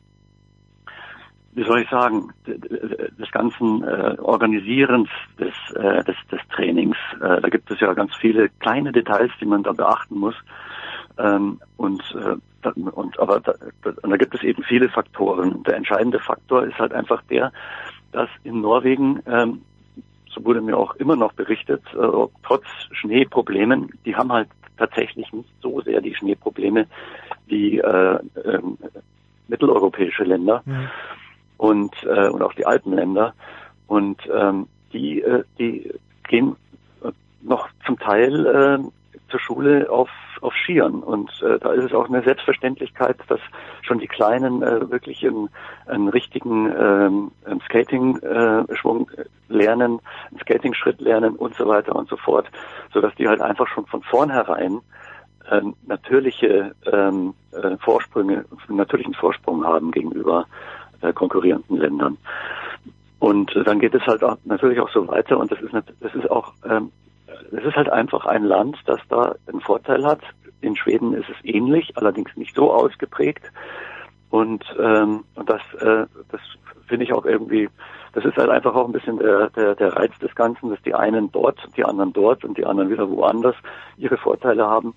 wie 1.52 1.64
soll 1.64 1.80
ich 1.80 1.90
sagen, 1.90 2.32
des 2.46 3.30
ganzen 3.32 3.82
äh, 3.82 4.16
Organisierens 4.20 5.08
des, 5.38 5.54
äh, 5.74 6.04
des, 6.04 6.16
des 6.30 6.40
Trainings. 6.54 6.96
Äh, 7.20 7.40
da 7.40 7.48
gibt 7.48 7.70
es 7.72 7.80
ja 7.80 7.92
ganz 7.94 8.14
viele 8.20 8.50
kleine 8.60 8.92
Details, 8.92 9.32
die 9.40 9.46
man 9.46 9.64
da 9.64 9.72
beachten 9.72 10.16
muss. 10.16 10.36
Ähm, 11.18 11.60
und, 11.76 12.02
äh, 12.14 12.68
und 12.70 13.20
aber 13.20 13.40
da, 13.40 13.54
da 13.82 14.16
gibt 14.16 14.34
es 14.34 14.42
eben 14.42 14.62
viele 14.62 14.88
Faktoren. 14.88 15.62
Der 15.64 15.76
entscheidende 15.76 16.18
Faktor 16.18 16.64
ist 16.64 16.78
halt 16.78 16.92
einfach 16.92 17.22
der, 17.24 17.52
dass 18.12 18.28
in 18.42 18.60
Norwegen, 18.60 19.22
ähm, 19.26 19.62
so 20.28 20.44
wurde 20.44 20.60
mir 20.60 20.76
auch 20.76 20.94
immer 20.96 21.16
noch 21.16 21.32
berichtet, 21.34 21.82
äh, 21.94 22.26
trotz 22.42 22.64
Schneeproblemen, 22.92 23.90
die 24.04 24.16
haben 24.16 24.32
halt 24.32 24.48
tatsächlich 24.76 25.32
nicht 25.32 25.48
so 25.62 25.80
sehr 25.82 26.00
die 26.00 26.14
Schneeprobleme 26.14 26.86
wie 27.46 27.78
äh, 27.78 28.14
äh, 28.14 28.60
mitteleuropäische 29.48 30.24
Länder 30.24 30.62
mhm. 30.64 30.88
und, 31.58 31.94
äh, 32.04 32.28
und 32.28 32.42
auch 32.42 32.54
die 32.54 32.66
Alpenländer. 32.66 33.34
Und 33.86 34.18
ähm, 34.34 34.66
die, 34.92 35.20
äh, 35.20 35.44
die 35.58 35.92
gehen 36.26 36.56
noch 37.44 37.68
zum 37.86 37.98
Teil 37.98 38.46
äh, 38.46 39.30
zur 39.30 39.40
Schule 39.40 39.90
auf, 39.90 40.08
auf 40.42 40.54
Skiern. 40.54 41.02
Und 41.02 41.30
äh, 41.42 41.58
da 41.58 41.72
ist 41.72 41.84
es 41.84 41.92
auch 41.92 42.08
eine 42.08 42.22
Selbstverständlichkeit, 42.22 43.16
dass 43.28 43.40
schon 43.82 43.98
die 43.98 44.06
Kleinen 44.06 44.62
äh, 44.62 44.90
wirklich 44.90 45.26
einen, 45.26 45.48
einen 45.86 46.08
richtigen 46.08 46.72
ähm, 46.78 47.30
Skating-Schwung 47.66 49.10
äh, 49.16 49.24
lernen, 49.48 50.00
einen 50.30 50.40
Skating-Schritt 50.40 51.00
lernen 51.00 51.36
und 51.36 51.54
so 51.54 51.66
weiter 51.66 51.94
und 51.94 52.08
so 52.08 52.16
fort, 52.16 52.46
sodass 52.92 53.14
die 53.16 53.28
halt 53.28 53.40
einfach 53.40 53.68
schon 53.68 53.86
von 53.86 54.02
vornherein 54.02 54.80
äh, 55.50 55.60
natürliche 55.86 56.74
ähm, 56.90 57.34
äh, 57.52 57.76
Vorsprünge, 57.78 58.44
natürlichen 58.68 59.14
Vorsprung 59.14 59.64
haben 59.64 59.90
gegenüber 59.90 60.46
äh, 61.02 61.12
konkurrierenden 61.12 61.76
Ländern. 61.76 62.16
Und 63.18 63.54
äh, 63.56 63.64
dann 63.64 63.78
geht 63.78 63.94
es 63.94 64.06
halt 64.06 64.22
auch, 64.22 64.36
natürlich 64.44 64.80
auch 64.80 64.90
so 64.90 65.06
weiter 65.08 65.38
und 65.38 65.50
das 65.50 65.60
ist, 65.60 65.72
das 65.72 66.14
ist 66.14 66.30
auch 66.30 66.52
ähm, 66.68 66.90
es 67.52 67.64
ist 67.64 67.76
halt 67.76 67.88
einfach 67.88 68.26
ein 68.26 68.44
Land, 68.44 68.76
das 68.86 69.00
da 69.08 69.34
einen 69.46 69.60
Vorteil 69.60 70.04
hat. 70.04 70.20
In 70.60 70.76
Schweden 70.76 71.14
ist 71.14 71.28
es 71.28 71.36
ähnlich, 71.44 71.96
allerdings 71.96 72.34
nicht 72.36 72.54
so 72.54 72.72
ausgeprägt. 72.72 73.44
Und, 74.30 74.64
ähm, 74.80 75.24
und 75.34 75.48
das, 75.48 75.60
äh, 75.80 76.06
das 76.30 76.40
finde 76.86 77.04
ich 77.04 77.12
auch 77.12 77.24
irgendwie, 77.24 77.68
das 78.12 78.24
ist 78.24 78.36
halt 78.36 78.50
einfach 78.50 78.74
auch 78.74 78.86
ein 78.86 78.92
bisschen 78.92 79.18
der, 79.18 79.50
der, 79.50 79.74
der 79.74 79.96
Reiz 79.96 80.16
des 80.20 80.34
Ganzen, 80.34 80.70
dass 80.70 80.82
die 80.82 80.94
einen 80.94 81.30
dort, 81.30 81.58
die 81.76 81.84
anderen 81.84 82.12
dort 82.12 82.44
und 82.44 82.56
die 82.58 82.66
anderen 82.66 82.90
wieder 82.90 83.08
woanders 83.08 83.56
ihre 83.96 84.16
Vorteile 84.16 84.66
haben. 84.66 84.94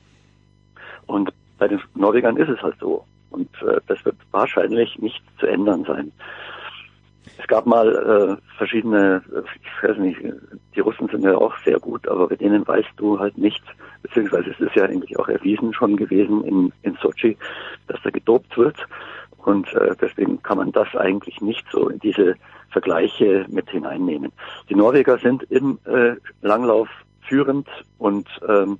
Und 1.05 1.31
bei 1.57 1.67
den 1.67 1.81
Norwegern 1.95 2.37
ist 2.37 2.49
es 2.49 2.61
halt 2.61 2.75
so. 2.79 3.05
Und 3.29 3.49
äh, 3.61 3.79
das 3.87 4.03
wird 4.05 4.15
wahrscheinlich 4.31 4.97
nicht 4.99 5.21
zu 5.39 5.47
ändern 5.47 5.83
sein. 5.85 6.11
Es 7.37 7.47
gab 7.47 7.65
mal 7.65 8.39
äh, 8.39 8.57
verschiedene, 8.57 9.21
ich 9.61 9.89
weiß 9.89 9.97
nicht, 9.97 10.19
die 10.75 10.79
Russen 10.79 11.07
sind 11.09 11.23
ja 11.23 11.35
auch 11.35 11.53
sehr 11.65 11.79
gut, 11.79 12.07
aber 12.07 12.27
bei 12.27 12.35
denen 12.35 12.67
weißt 12.67 12.89
du 12.97 13.19
halt 13.19 13.37
nicht, 13.37 13.63
beziehungsweise 14.01 14.51
es 14.51 14.59
ist 14.59 14.75
ja 14.75 14.85
eigentlich 14.85 15.17
auch 15.17 15.27
erwiesen 15.27 15.73
schon 15.73 15.97
gewesen 15.97 16.43
in, 16.43 16.71
in 16.83 16.97
Sochi, 17.01 17.37
dass 17.87 18.01
da 18.03 18.09
gedopt 18.09 18.57
wird. 18.57 18.77
Und 19.37 19.73
äh, 19.73 19.95
deswegen 20.01 20.41
kann 20.43 20.57
man 20.57 20.71
das 20.71 20.93
eigentlich 20.95 21.39
nicht 21.41 21.65
so 21.71 21.89
in 21.89 21.99
diese 21.99 22.35
Vergleiche 22.69 23.45
mit 23.49 23.69
hineinnehmen. 23.69 24.31
Die 24.69 24.75
Norweger 24.75 25.17
sind 25.19 25.43
im 25.43 25.79
äh, 25.85 26.15
Langlauf 26.41 26.89
führend 27.21 27.67
und 27.97 28.27
ähm, 28.47 28.77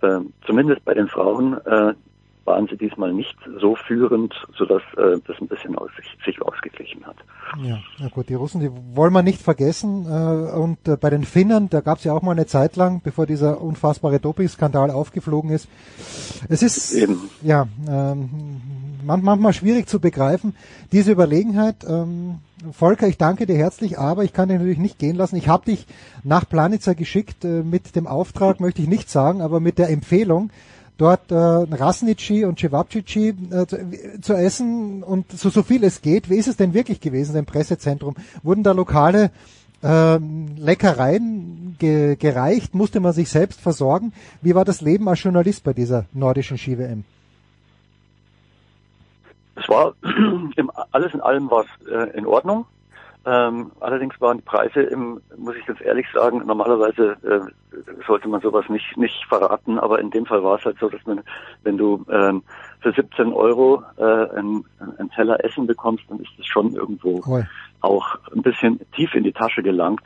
äh, 0.00 0.20
zumindest 0.46 0.84
bei 0.84 0.94
den 0.94 1.08
Frauen 1.08 1.58
äh, 1.66 1.94
waren 2.44 2.66
sie 2.68 2.76
diesmal 2.76 3.12
nicht 3.12 3.36
so 3.60 3.76
führend, 3.76 4.34
sodass 4.56 4.82
äh, 4.96 5.18
das 5.26 5.40
ein 5.40 5.48
bisschen 5.48 5.76
aus, 5.76 5.90
sich, 5.96 6.06
sich 6.24 6.42
ausgeglichen 6.42 7.04
hat. 7.06 7.16
Ja, 7.62 7.78
na 7.98 8.08
gut, 8.08 8.28
die 8.28 8.34
Russen, 8.34 8.60
die 8.60 8.70
wollen 8.96 9.12
wir 9.12 9.22
nicht 9.22 9.40
vergessen. 9.40 10.06
Äh, 10.06 10.52
und 10.56 10.88
äh, 10.88 10.96
bei 10.96 11.10
den 11.10 11.24
Finnern, 11.24 11.68
da 11.70 11.80
gab 11.80 11.98
es 11.98 12.04
ja 12.04 12.12
auch 12.12 12.22
mal 12.22 12.32
eine 12.32 12.46
Zeit 12.46 12.76
lang, 12.76 13.00
bevor 13.02 13.26
dieser 13.26 13.60
unfassbare 13.60 14.18
Doping-Skandal 14.18 14.90
aufgeflogen 14.90 15.50
ist. 15.50 15.68
Es 16.48 16.62
ist 16.62 16.92
Eben. 16.94 17.20
ja 17.42 17.66
ähm, 17.88 18.60
manchmal 19.04 19.52
schwierig 19.52 19.88
zu 19.88 20.00
begreifen, 20.00 20.54
diese 20.92 21.12
Überlegenheit. 21.12 21.84
Ähm, 21.88 22.38
Volker, 22.70 23.08
ich 23.08 23.18
danke 23.18 23.46
dir 23.46 23.56
herzlich, 23.56 23.98
aber 23.98 24.22
ich 24.22 24.32
kann 24.32 24.48
dich 24.48 24.58
natürlich 24.58 24.78
nicht 24.78 24.98
gehen 24.98 25.16
lassen. 25.16 25.36
Ich 25.36 25.48
habe 25.48 25.64
dich 25.64 25.86
nach 26.22 26.48
Planitzer 26.48 26.94
geschickt 26.94 27.44
äh, 27.44 27.62
mit 27.62 27.96
dem 27.96 28.06
Auftrag, 28.06 28.60
möchte 28.60 28.82
ich 28.82 28.88
nicht 28.88 29.10
sagen, 29.10 29.40
aber 29.40 29.60
mit 29.60 29.78
der 29.78 29.90
Empfehlung, 29.90 30.50
dort 31.02 31.32
äh, 31.32 31.34
Rasnici 31.34 32.44
und 32.44 32.60
Cevapcici 32.60 33.34
äh, 33.50 33.66
zu, 33.66 33.76
zu, 34.20 34.34
essen 34.34 35.02
und 35.02 35.32
so, 35.32 35.50
so 35.50 35.62
viel 35.64 35.82
es 35.82 36.00
geht. 36.00 36.30
Wie 36.30 36.36
ist 36.36 36.46
es 36.46 36.56
denn 36.56 36.74
wirklich 36.74 37.00
gewesen 37.00 37.36
im 37.36 37.44
Pressezentrum? 37.44 38.14
Wurden 38.44 38.62
da 38.62 38.70
lokale 38.70 39.32
äh, 39.82 40.18
Leckereien 40.56 41.76
ge 41.80 42.14
gereicht? 42.14 42.74
Musste 42.74 43.00
man 43.00 43.12
sich 43.12 43.30
selbst 43.30 43.60
versorgen? 43.60 44.12
Wie 44.42 44.54
war 44.54 44.64
das 44.64 44.80
Leben 44.80 45.08
als 45.08 45.22
Journalist 45.22 45.64
bei 45.64 45.72
dieser 45.72 46.04
nordischen 46.12 46.56
Ski-WM? 46.56 47.04
Es 49.56 49.68
war 49.68 49.94
alles 50.92 51.12
in 51.14 51.20
allem 51.20 51.50
war 51.50 51.64
es 51.64 51.88
äh, 51.88 52.16
in 52.16 52.26
Ordnung. 52.26 52.64
Ähm, 53.24 53.70
allerdings 53.78 54.20
waren 54.20 54.38
die 54.38 54.42
Preise 54.42 54.80
im, 54.82 55.20
muss 55.36 55.54
ich 55.54 55.64
ganz 55.64 55.80
ehrlich 55.80 56.06
sagen, 56.12 56.42
normalerweise 56.44 57.16
äh, 57.22 57.40
sollte 58.06 58.28
man 58.28 58.40
sowas 58.40 58.68
nicht 58.68 58.96
nicht 58.96 59.24
verraten, 59.26 59.78
aber 59.78 60.00
in 60.00 60.10
dem 60.10 60.26
Fall 60.26 60.42
war 60.42 60.58
es 60.58 60.64
halt 60.64 60.78
so, 60.80 60.88
dass 60.88 61.04
man, 61.06 61.22
wenn 61.62 61.78
du 61.78 62.04
ähm, 62.10 62.42
für 62.80 62.92
17 62.92 63.32
Euro 63.32 63.84
äh, 63.96 64.38
ein, 64.38 64.64
ein 64.98 65.08
Teller 65.10 65.42
Essen 65.44 65.68
bekommst, 65.68 66.04
dann 66.08 66.18
ist 66.18 66.32
es 66.38 66.46
schon 66.46 66.74
irgendwo 66.74 67.22
Cool. 67.24 67.46
auch 67.80 68.16
ein 68.34 68.42
bisschen 68.42 68.80
tief 68.96 69.14
in 69.14 69.22
die 69.22 69.32
Tasche 69.32 69.62
gelangt. 69.62 70.02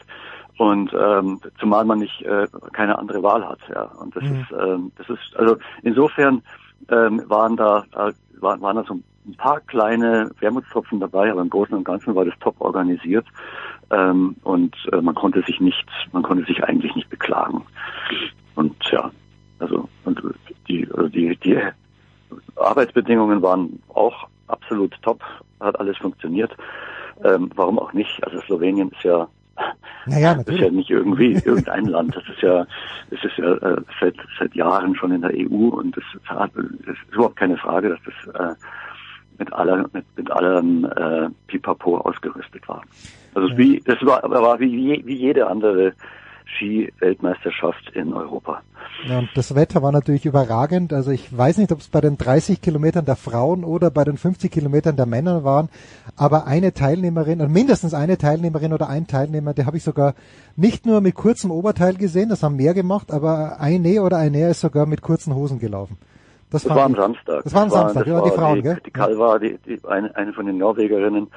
Und 0.58 0.92
ähm, 0.94 1.40
zumal 1.58 1.84
man 1.84 1.98
nicht 2.00 2.22
äh, 2.22 2.46
keine 2.72 2.98
andere 2.98 3.22
Wahl 3.22 3.46
hat, 3.46 3.60
ja. 3.68 3.84
Und 3.98 4.14
das 4.16 4.24
Mhm. 4.24 4.40
ist 4.40 4.52
ähm, 4.58 4.92
das 4.96 5.08
ist 5.08 5.36
also 5.36 5.56
insofern 5.82 6.42
ähm, 6.90 7.22
waren 7.28 7.56
da 7.56 7.84
äh, 7.94 8.12
waren, 8.40 8.60
waren 8.60 8.76
da 8.76 8.84
so 8.84 8.94
ein 8.94 9.04
paar 9.34 9.60
kleine 9.60 10.30
Wermutstropfen 10.40 11.00
dabei, 11.00 11.30
aber 11.30 11.42
im 11.42 11.50
Großen 11.50 11.74
und 11.74 11.84
Ganzen 11.84 12.14
war 12.14 12.24
das 12.24 12.34
top 12.40 12.60
organisiert 12.60 13.26
ähm, 13.90 14.36
und 14.44 14.74
äh, 14.92 15.00
man 15.00 15.14
konnte 15.14 15.42
sich 15.42 15.60
nicht, 15.60 15.86
man 16.12 16.22
konnte 16.22 16.44
sich 16.44 16.62
eigentlich 16.64 16.94
nicht 16.94 17.10
beklagen. 17.10 17.64
Und 18.54 18.74
ja, 18.90 19.10
also 19.58 19.88
und 20.04 20.20
die 20.68 20.86
also 20.92 21.08
die 21.08 21.36
die 21.36 21.58
Arbeitsbedingungen 22.56 23.42
waren 23.42 23.82
auch 23.94 24.28
absolut 24.48 24.94
top, 25.02 25.22
hat 25.60 25.78
alles 25.78 25.96
funktioniert. 25.98 26.56
Ähm, 27.24 27.50
warum 27.54 27.78
auch 27.78 27.92
nicht? 27.92 28.22
Also 28.24 28.40
Slowenien 28.42 28.90
ist 28.90 29.02
ja 29.02 29.28
Naja, 30.06 30.34
das 30.34 30.46
ist 30.46 30.52
ja 30.52 30.54
natürlich. 30.54 30.72
nicht 30.72 30.90
irgendwie 30.90 31.32
irgendein 31.44 31.86
Land. 31.86 32.14
Das 32.16 32.24
ist 32.28 32.42
ja, 32.42 32.66
das 33.10 33.24
ist 33.24 33.36
ja 33.38 33.54
äh, 33.54 33.76
seit 34.00 34.14
seit 34.38 34.54
Jahren 34.54 34.94
schon 34.94 35.12
in 35.12 35.22
der 35.22 35.32
EU 35.34 35.68
und 35.68 35.96
hat, 36.24 36.50
das 36.54 36.96
ist 36.96 37.14
überhaupt 37.14 37.36
keine 37.36 37.56
Frage, 37.56 37.88
dass 37.90 38.00
das 38.04 38.34
äh, 38.34 38.54
mit 39.38 39.52
aller 39.52 39.88
mit, 39.92 40.04
mit 40.16 40.30
allem 40.30 40.84
äh, 40.84 41.28
Pipapo 41.46 41.98
ausgerüstet 41.98 42.68
war. 42.68 42.82
Also 43.34 43.48
es 43.48 43.58
wie 43.58 43.80
das 43.84 44.00
war 44.02 44.22
war 44.28 44.60
wie 44.60 45.02
wie 45.04 45.14
jede 45.14 45.46
andere 45.46 45.92
Ski-Weltmeisterschaft 46.46 47.90
in 47.94 48.12
Europa. 48.12 48.62
Ja, 49.06 49.18
und 49.18 49.28
das 49.34 49.54
Wetter 49.54 49.82
war 49.82 49.92
natürlich 49.92 50.24
überragend. 50.24 50.92
Also 50.92 51.10
ich 51.10 51.36
weiß 51.36 51.58
nicht, 51.58 51.72
ob 51.72 51.80
es 51.80 51.88
bei 51.88 52.00
den 52.00 52.16
30 52.16 52.62
Kilometern 52.62 53.04
der 53.04 53.16
Frauen 53.16 53.64
oder 53.64 53.90
bei 53.90 54.04
den 54.04 54.16
50 54.16 54.50
Kilometern 54.50 54.96
der 54.96 55.06
Männer 55.06 55.44
waren, 55.44 55.68
aber 56.16 56.46
eine 56.46 56.72
Teilnehmerin, 56.72 57.38
mindestens 57.52 57.94
eine 57.94 58.16
Teilnehmerin 58.16 58.72
oder 58.72 58.88
ein 58.88 59.06
Teilnehmer, 59.06 59.54
der 59.54 59.66
habe 59.66 59.76
ich 59.76 59.82
sogar 59.82 60.14
nicht 60.56 60.86
nur 60.86 61.00
mit 61.00 61.14
kurzem 61.14 61.50
Oberteil 61.50 61.94
gesehen, 61.94 62.28
das 62.28 62.42
haben 62.42 62.56
mehr 62.56 62.74
gemacht, 62.74 63.12
aber 63.12 63.60
eine 63.60 64.02
oder 64.02 64.18
eine 64.18 64.48
ist 64.50 64.60
sogar 64.60 64.86
mit 64.86 65.02
kurzen 65.02 65.34
Hosen 65.34 65.58
gelaufen. 65.58 65.98
Das, 66.50 66.62
Das 66.62 66.74
war 66.74 66.84
am 66.84 66.94
Samstag. 66.94 67.44
Das 67.44 67.54
war 67.54 67.62
am 67.62 67.70
Samstag, 67.70 68.04
das 68.04 68.08
ja, 68.08 68.20
die 68.20 68.30
Frauen, 68.30 68.56
die, 68.56 68.62
gell? 68.62 68.80
Die 68.86 68.90
Kalva, 68.90 69.38
die, 69.38 69.58
die 69.66 69.80
eine, 69.88 70.14
eine 70.14 70.32
von 70.32 70.46
den 70.46 70.58
Norwegerinnen. 70.58 71.28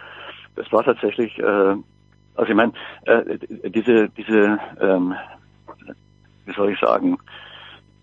Das 0.56 0.72
war 0.72 0.84
tatsächlich, 0.84 1.38
äh, 1.40 1.44
also 1.44 2.50
ich 2.50 2.56
meine, 2.56 2.74
äh, 3.06 3.38
diese, 3.70 4.10
diese, 4.10 4.60
ähm, 4.80 5.16
wie 6.46 6.54
soll 6.54 6.72
ich 6.72 6.80
sagen, 6.80 7.18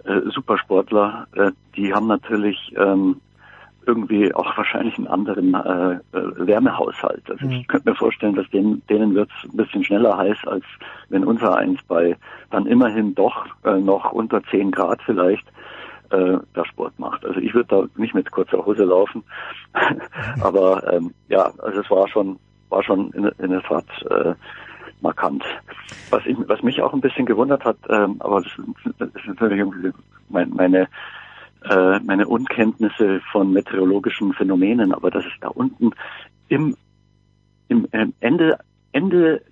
äh, 0.04 0.20
Supersportler, 0.30 1.26
äh, 1.34 1.52
die 1.76 1.92
haben 1.92 2.06
natürlich 2.08 2.74
ähm, 2.76 3.20
irgendwie 3.86 4.34
auch 4.34 4.56
wahrscheinlich 4.56 4.98
einen 4.98 5.06
anderen 5.06 5.54
äh, 5.54 5.92
äh, 6.16 6.46
Wärmehaushalt. 6.46 7.22
Also 7.30 7.46
Mhm. 7.46 7.52
ich 7.52 7.68
könnte 7.68 7.90
mir 7.90 7.96
vorstellen, 7.96 8.34
dass 8.34 8.48
denen, 8.50 8.82
denen 8.88 9.14
wird 9.14 9.30
es 9.30 9.50
ein 9.50 9.56
bisschen 9.56 9.84
schneller 9.84 10.16
heiß, 10.16 10.38
als 10.46 10.64
wenn 11.08 11.24
unser 11.24 11.56
eins 11.56 11.80
bei 11.86 12.16
dann 12.50 12.66
immerhin 12.66 13.14
doch 13.14 13.46
äh, 13.64 13.78
noch 13.78 14.12
unter 14.12 14.42
10 14.42 14.72
Grad 14.72 15.00
vielleicht 15.02 15.46
äh, 16.10 16.38
da 16.54 16.64
Sport 16.64 16.98
macht. 16.98 17.24
Also 17.24 17.40
ich 17.40 17.54
würde 17.54 17.68
da 17.68 18.00
nicht 18.00 18.14
mit 18.14 18.30
kurzer 18.30 18.64
Hose 18.64 18.84
laufen, 18.84 19.24
aber 20.40 20.92
ähm, 20.92 21.14
ja, 21.28 21.52
also 21.58 21.80
es 21.80 21.90
war 21.90 22.08
schon 22.08 22.38
war 22.68 22.82
schon 22.82 23.10
in, 23.12 23.24
in 23.38 23.50
der 23.50 23.62
Tat 23.62 23.86
äh, 24.10 24.34
markant. 25.00 25.44
Was, 26.10 26.24
ich, 26.26 26.36
was 26.48 26.62
mich 26.62 26.80
auch 26.82 26.92
ein 26.92 27.00
bisschen 27.00 27.26
gewundert 27.26 27.64
hat, 27.64 27.78
ähm, 27.88 28.16
aber 28.20 28.40
das, 28.42 28.52
ist- 28.58 28.94
das 28.98 29.08
ist 29.14 29.26
natürlich 29.26 29.58
irgendwie 29.58 29.92
mein, 30.28 30.50
meine 30.50 30.88
äh, 31.68 31.98
meine 32.00 32.26
Unkenntnisse 32.28 33.20
von 33.32 33.52
meteorologischen 33.52 34.32
Phänomenen, 34.34 34.92
aber 34.92 35.10
dass 35.10 35.24
es 35.24 35.32
da 35.40 35.48
unten 35.48 35.90
im, 36.48 36.76
im 37.68 37.88
ähm, 37.92 38.14
Ende 38.20 38.58
Ende 38.92 39.42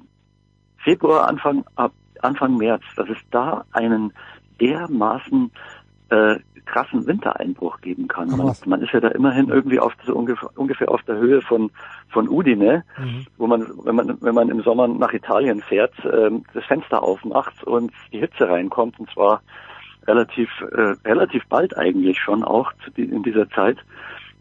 Februar 0.79 1.29
Anfang 1.29 1.65
ab 1.77 1.93
Anfang 2.21 2.57
März, 2.57 2.83
dass 2.97 3.09
es 3.09 3.19
da 3.31 3.65
einen 3.73 4.13
dermaßen 4.61 5.51
äh, 6.15 6.39
krassen 6.67 7.07
Wintereinbruch 7.07 7.81
geben 7.83 8.09
kann. 8.09 8.29
Man, 8.31 8.55
man 8.67 8.83
ist 8.83 8.93
ja 8.93 9.01
da 9.01 9.09
immerhin 9.09 9.49
irgendwie 9.49 9.79
auf 9.81 9.93
so 10.07 10.15
ungefähr, 10.15 10.49
ungefähr 10.57 10.91
auf 10.91 11.03
der 11.03 11.17
Höhe 11.17 11.43
von 11.43 11.71
von 12.09 12.29
Udine, 12.29 12.85
Mhm. 12.99 13.27
wo 13.39 13.47
man 13.47 13.61
wenn 13.85 13.97
man 13.97 14.19
wenn 14.21 14.35
man 14.35 14.49
im 14.49 14.63
Sommer 14.63 14.89
nach 14.89 15.13
Italien 15.13 15.61
fährt, 15.61 15.95
ähm, 16.05 16.45
das 16.55 16.65
Fenster 16.65 17.03
aufmacht 17.03 17.65
und 17.65 17.93
die 18.13 18.21
Hitze 18.21 18.49
reinkommt 18.49 18.99
und 18.99 19.11
zwar 19.11 19.43
relativ 20.07 20.49
äh, 20.73 20.95
relativ 21.09 21.43
bald 21.49 21.77
eigentlich 21.77 22.19
schon 22.19 22.45
auch 22.45 22.73
die, 22.97 23.05
in 23.05 23.23
dieser 23.23 23.49
Zeit. 23.51 23.79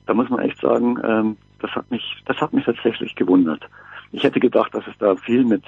Da 0.05 0.13
muss 0.13 0.29
man 0.29 0.39
echt 0.39 0.59
sagen, 0.59 0.97
ähm, 1.03 1.37
das 1.59 1.71
hat 1.71 1.89
mich 1.91 2.23
das 2.25 2.37
hat 2.37 2.53
mich 2.53 2.65
tatsächlich 2.65 3.15
gewundert. 3.15 3.63
Ich 4.11 4.23
hätte 4.23 4.39
gedacht, 4.39 4.73
dass 4.73 4.85
es 4.87 4.97
da 4.99 5.15
viel 5.15 5.43
mit 5.43 5.63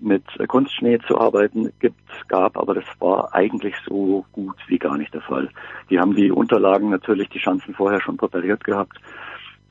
mit 0.00 0.24
Kunstschnee 0.48 0.98
zu 1.06 1.18
arbeiten 1.20 1.72
gibt, 1.80 2.00
gab, 2.28 2.56
aber 2.56 2.74
das 2.74 2.84
war 2.98 3.34
eigentlich 3.34 3.74
so 3.86 4.24
gut 4.32 4.56
wie 4.68 4.78
gar 4.78 4.96
nicht 4.96 5.14
der 5.14 5.22
Fall. 5.22 5.48
Die 5.90 5.98
haben 5.98 6.14
die 6.14 6.30
Unterlagen 6.30 6.90
natürlich, 6.90 7.28
die 7.28 7.40
Schanzen 7.40 7.74
vorher 7.74 8.00
schon 8.00 8.16
präpariert 8.16 8.64
gehabt, 8.64 8.98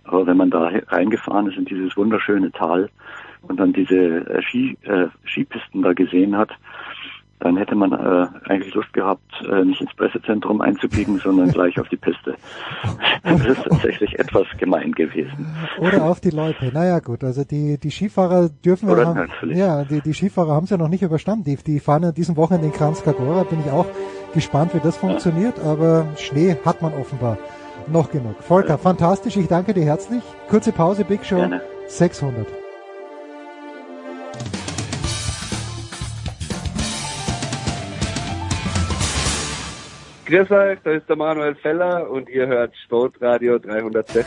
aber 0.03 0.27
wenn 0.27 0.37
man 0.37 0.49
da 0.49 0.71
reingefahren 0.87 1.47
ist 1.47 1.57
in 1.57 1.65
dieses 1.65 1.95
wunderschöne 1.97 2.51
Tal 2.51 2.89
und 3.43 3.59
dann 3.59 3.73
diese 3.73 3.95
äh, 3.95 4.41
Ski, 4.41 4.77
äh, 4.83 5.07
Skipisten 5.25 5.81
da 5.81 5.93
gesehen 5.93 6.37
hat, 6.37 6.51
dann 7.39 7.57
hätte 7.57 7.75
man 7.75 7.91
äh, 7.91 8.27
eigentlich 8.49 8.73
Lust 8.73 8.93
gehabt, 8.93 9.31
äh, 9.47 9.63
nicht 9.65 9.81
ins 9.81 9.93
Pressezentrum 9.93 10.61
einzubiegen, 10.61 11.19
sondern 11.19 11.51
gleich 11.51 11.79
auf 11.79 11.89
die 11.89 11.97
Piste. 11.97 12.35
Das 13.25 13.43
ist 13.45 13.63
tatsächlich 13.63 14.19
etwas 14.19 14.45
gemein 14.59 14.91
gewesen. 14.91 15.47
Oder 15.79 16.03
auf 16.03 16.19
die 16.19 16.29
Leute. 16.29 16.71
Naja 16.71 16.99
gut, 16.99 17.23
also 17.23 17.43
die, 17.43 17.79
die 17.79 17.91
Skifahrer 17.91 18.49
dürfen 18.49 18.89
Oder 18.89 19.01
wir 19.01 19.07
haben, 19.07 19.19
natürlich. 19.19 19.57
ja, 19.57 19.83
die, 19.83 20.01
die 20.01 20.13
Skifahrer 20.13 20.53
haben 20.53 20.65
es 20.65 20.69
ja 20.69 20.77
noch 20.77 20.89
nicht 20.89 21.01
überstanden. 21.01 21.43
Die, 21.43 21.55
die 21.55 21.79
fahren 21.79 22.03
ja 22.03 22.11
diesen 22.11 22.37
Wochenende 22.37 22.67
in 22.67 22.73
Kranjskagora, 22.73 23.43
bin 23.43 23.59
ich 23.65 23.71
auch 23.71 23.87
gespannt, 24.33 24.73
wie 24.73 24.79
das 24.79 24.97
funktioniert, 24.97 25.59
aber 25.59 26.05
Schnee 26.17 26.57
hat 26.63 26.81
man 26.81 26.93
offenbar 26.93 27.37
noch 27.87 28.11
genug. 28.11 28.35
Volker, 28.41 28.77
fantastisch, 28.77 29.37
ich 29.37 29.47
danke 29.47 29.73
dir 29.73 29.85
herzlich. 29.85 30.23
Kurze 30.49 30.71
Pause, 30.71 31.03
Big 31.03 31.25
Show 31.25 31.37
Gerne. 31.37 31.61
600. 31.87 32.64
Grüß 40.35 40.51
euch, 40.51 40.79
da 40.83 40.91
ist 40.91 41.07
der 41.07 41.15
Manuel 41.15 41.55
Feller 41.55 42.11
und 42.11 42.27
ihr 42.27 42.45
hört 42.45 42.75
Sportradio 42.83 43.57
360. 43.57 44.25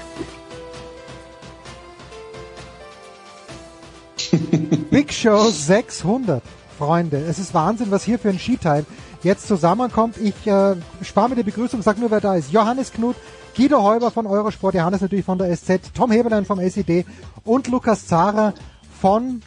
Big 4.91 5.13
Show 5.13 5.51
600. 5.51 6.43
Freunde, 6.79 7.19
es 7.19 7.39
ist 7.39 7.53
Wahnsinn, 7.53 7.91
was 7.91 8.05
hier 8.05 8.19
für 8.19 8.31
ein 8.31 8.39
Skiteil 8.39 8.87
jetzt 9.23 9.47
zusammenkommt. 9.47 10.17
Ich 10.17 10.47
äh, 10.47 10.77
spare 11.03 11.29
mir 11.29 11.35
die 11.35 11.43
Begrüßung, 11.43 11.83
sag 11.83 11.99
nur, 11.99 12.11
wer 12.11 12.23
da 12.23 12.37
ist. 12.37 12.53
Johannes 12.53 12.91
Knut, 12.91 13.17
Guido 13.55 13.83
Heuber 13.83 14.11
von 14.11 14.27
Eurosport, 14.27 14.77
Johannes 14.77 15.03
natürlich 15.03 15.27
von 15.27 15.37
der 15.37 15.55
SZ, 15.55 15.93
Tom 15.93 16.11
Heberlein 16.11 16.47
vom 16.47 16.59
SID 16.59 17.05
und 17.45 17.69
Lukas 17.69 18.07
Zahrer 18.07 18.55
von 18.99 19.43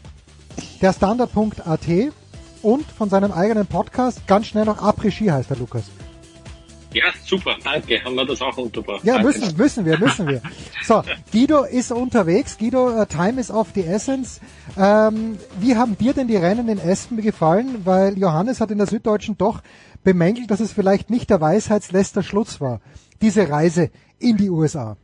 der 0.79 0.93
Standard.at 0.93 1.87
und 2.61 2.85
von 2.85 3.09
seinem 3.09 3.31
eigenen 3.31 3.65
Podcast. 3.65 4.27
Ganz 4.27 4.45
schnell 4.45 4.65
noch 4.65 4.77
Après 4.77 5.09
Ski 5.09 5.25
heißt 5.25 5.49
der 5.49 5.57
Lukas. 5.57 5.85
Ja, 6.93 7.05
super, 7.25 7.57
danke. 7.63 8.03
Haben 8.03 8.15
wir 8.15 8.25
das 8.25 8.41
auch 8.41 8.55
wunderbar. 8.57 8.99
Ja, 9.03 9.15
danke. 9.15 9.27
müssen, 9.27 9.57
müssen 9.57 9.85
wir, 9.85 9.97
müssen 9.97 10.27
wir. 10.27 10.41
So, 10.83 11.03
Guido 11.31 11.63
ist 11.63 11.91
unterwegs. 11.91 12.57
Guido, 12.57 13.01
uh, 13.01 13.05
time 13.05 13.39
is 13.39 13.49
of 13.49 13.69
the 13.75 13.85
essence. 13.85 14.41
Ähm, 14.77 15.37
wie 15.59 15.75
haben 15.75 15.97
dir 15.97 16.13
denn 16.13 16.27
die 16.27 16.35
Rennen 16.35 16.67
in 16.67 16.79
Espen 16.79 17.21
gefallen? 17.21 17.81
Weil 17.85 18.17
Johannes 18.17 18.59
hat 18.59 18.71
in 18.71 18.77
der 18.77 18.87
Süddeutschen 18.87 19.37
doch 19.37 19.61
bemängelt, 20.03 20.51
dass 20.51 20.59
es 20.59 20.73
vielleicht 20.73 21.09
nicht 21.09 21.29
der 21.29 21.39
weisheitsletzter 21.39 22.23
Schluss 22.23 22.59
war, 22.59 22.81
diese 23.21 23.49
Reise 23.49 23.89
in 24.19 24.37
die 24.37 24.49
USA. 24.49 24.97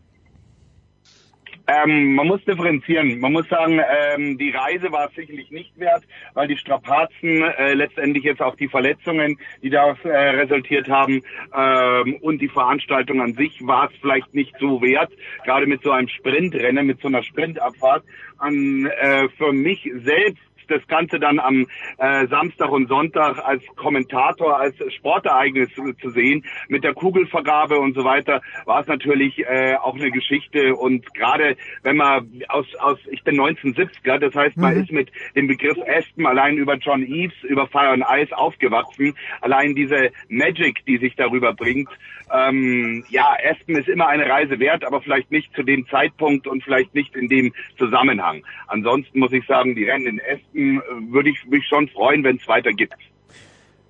Ähm, 1.67 2.15
man 2.15 2.27
muss 2.27 2.43
differenzieren. 2.45 3.19
Man 3.19 3.34
muss 3.34 3.47
sagen, 3.49 3.80
ähm, 3.80 4.38
die 4.38 4.51
Reise 4.51 4.91
war 4.91 5.10
sicherlich 5.15 5.51
nicht 5.51 5.77
wert, 5.77 6.03
weil 6.34 6.47
die 6.47 6.58
Strapazen, 6.58 7.43
äh, 7.43 7.73
letztendlich 7.73 8.23
jetzt 8.23 8.41
auch 8.41 8.56
die 8.56 8.69
Verletzungen, 8.69 9.38
die 9.62 9.69
daraus 9.69 9.97
äh, 10.06 10.10
resultiert 10.10 10.88
haben, 10.88 11.21
ähm, 11.53 12.17
und 12.21 12.41
die 12.41 12.47
Veranstaltung 12.47 13.21
an 13.21 13.34
sich 13.34 13.65
war 13.67 13.89
es 13.91 13.97
vielleicht 13.99 14.34
nicht 14.34 14.56
so 14.60 14.82
wert, 14.82 15.12
gerade 15.43 15.67
mit 15.67 15.84
so 15.84 15.91
einem 15.91 16.08
Sprintrennen, 16.08 16.88
mit 16.88 17.01
so 17.01 17.10
einer 17.10 17.23
Sprintabfahrt. 17.23 18.03
An, 18.38 18.86
äh, 18.86 19.27
für 19.38 19.51
mich 19.51 19.89
selbst 20.03 20.47
das 20.67 20.86
Ganze 20.88 21.19
dann 21.19 21.39
am 21.39 21.67
äh, 21.97 22.27
Samstag 22.27 22.69
und 22.71 22.88
Sonntag 22.88 23.43
als 23.43 23.63
Kommentator, 23.75 24.60
als 24.60 24.75
Sportereignis 24.93 25.69
zu 25.73 26.10
sehen, 26.10 26.45
mit 26.67 26.84
der 26.84 26.93
Kugelvergabe 26.93 27.80
und 27.80 27.95
so 27.95 28.03
weiter, 28.03 28.41
war 28.65 28.82
es 28.82 28.88
natürlich 28.88 29.39
äh, 29.39 29.75
auch 29.75 29.95
eine 29.95 30.12
Geschichte. 30.12 30.75
Und 30.75 31.13
gerade 31.13 31.58
wenn 31.84 31.97
man 31.97 32.43
aus, 32.49 32.65
aus 32.80 32.99
ich 33.10 33.23
bin 33.23 33.36
1970er, 33.39 34.17
das 34.19 34.36
heißt, 34.36 34.58
man 34.58 34.75
mhm. 34.75 34.84
ist 34.84 34.91
mit 34.91 35.12
dem 35.36 35.47
Begriff 35.47 35.77
Aspen 35.88 36.25
allein 36.25 36.58
über 36.58 36.75
John 36.75 37.03
Eves, 37.03 37.36
über 37.43 37.67
Fire 37.67 37.89
and 37.89 38.03
Ice 38.10 38.36
aufgewachsen. 38.36 39.15
Allein 39.41 39.75
diese 39.75 40.12
Magic, 40.30 40.86
die 40.86 40.97
sich 40.97 41.15
darüber 41.15 41.53
bringt. 41.53 41.89
Ähm, 42.32 43.06
ja, 43.10 43.36
Aspen 43.50 43.78
ist 43.78 43.88
immer 43.88 44.08
eine 44.08 44.30
Reise 44.30 44.60
wert, 44.60 44.86
aber 44.86 45.02
vielleicht 45.02 45.32
nicht 45.32 45.54
zu 45.56 45.63
dem 45.63 45.88
Zeitpunkt 45.88 46.48
und 46.48 46.63
vielleicht 46.63 46.94
nicht 46.94 47.16
in 47.16 47.30
dem 47.30 47.54
Zusammenhang. 47.78 48.44
Ansonsten 48.68 49.20
muss 49.20 49.32
ich 49.32 49.46
sagen, 49.48 49.76
die 49.76 49.86
Rennen 49.86 50.08
in 50.08 50.22
Aspen 50.22 50.80
äh, 50.80 51.12
würde 51.12 51.30
ich 51.30 51.46
mich 51.46 51.66
schon 51.68 51.88
freuen, 51.90 52.24
wenn 52.24 52.38
es 52.38 52.48
weitergibt. 52.48 52.96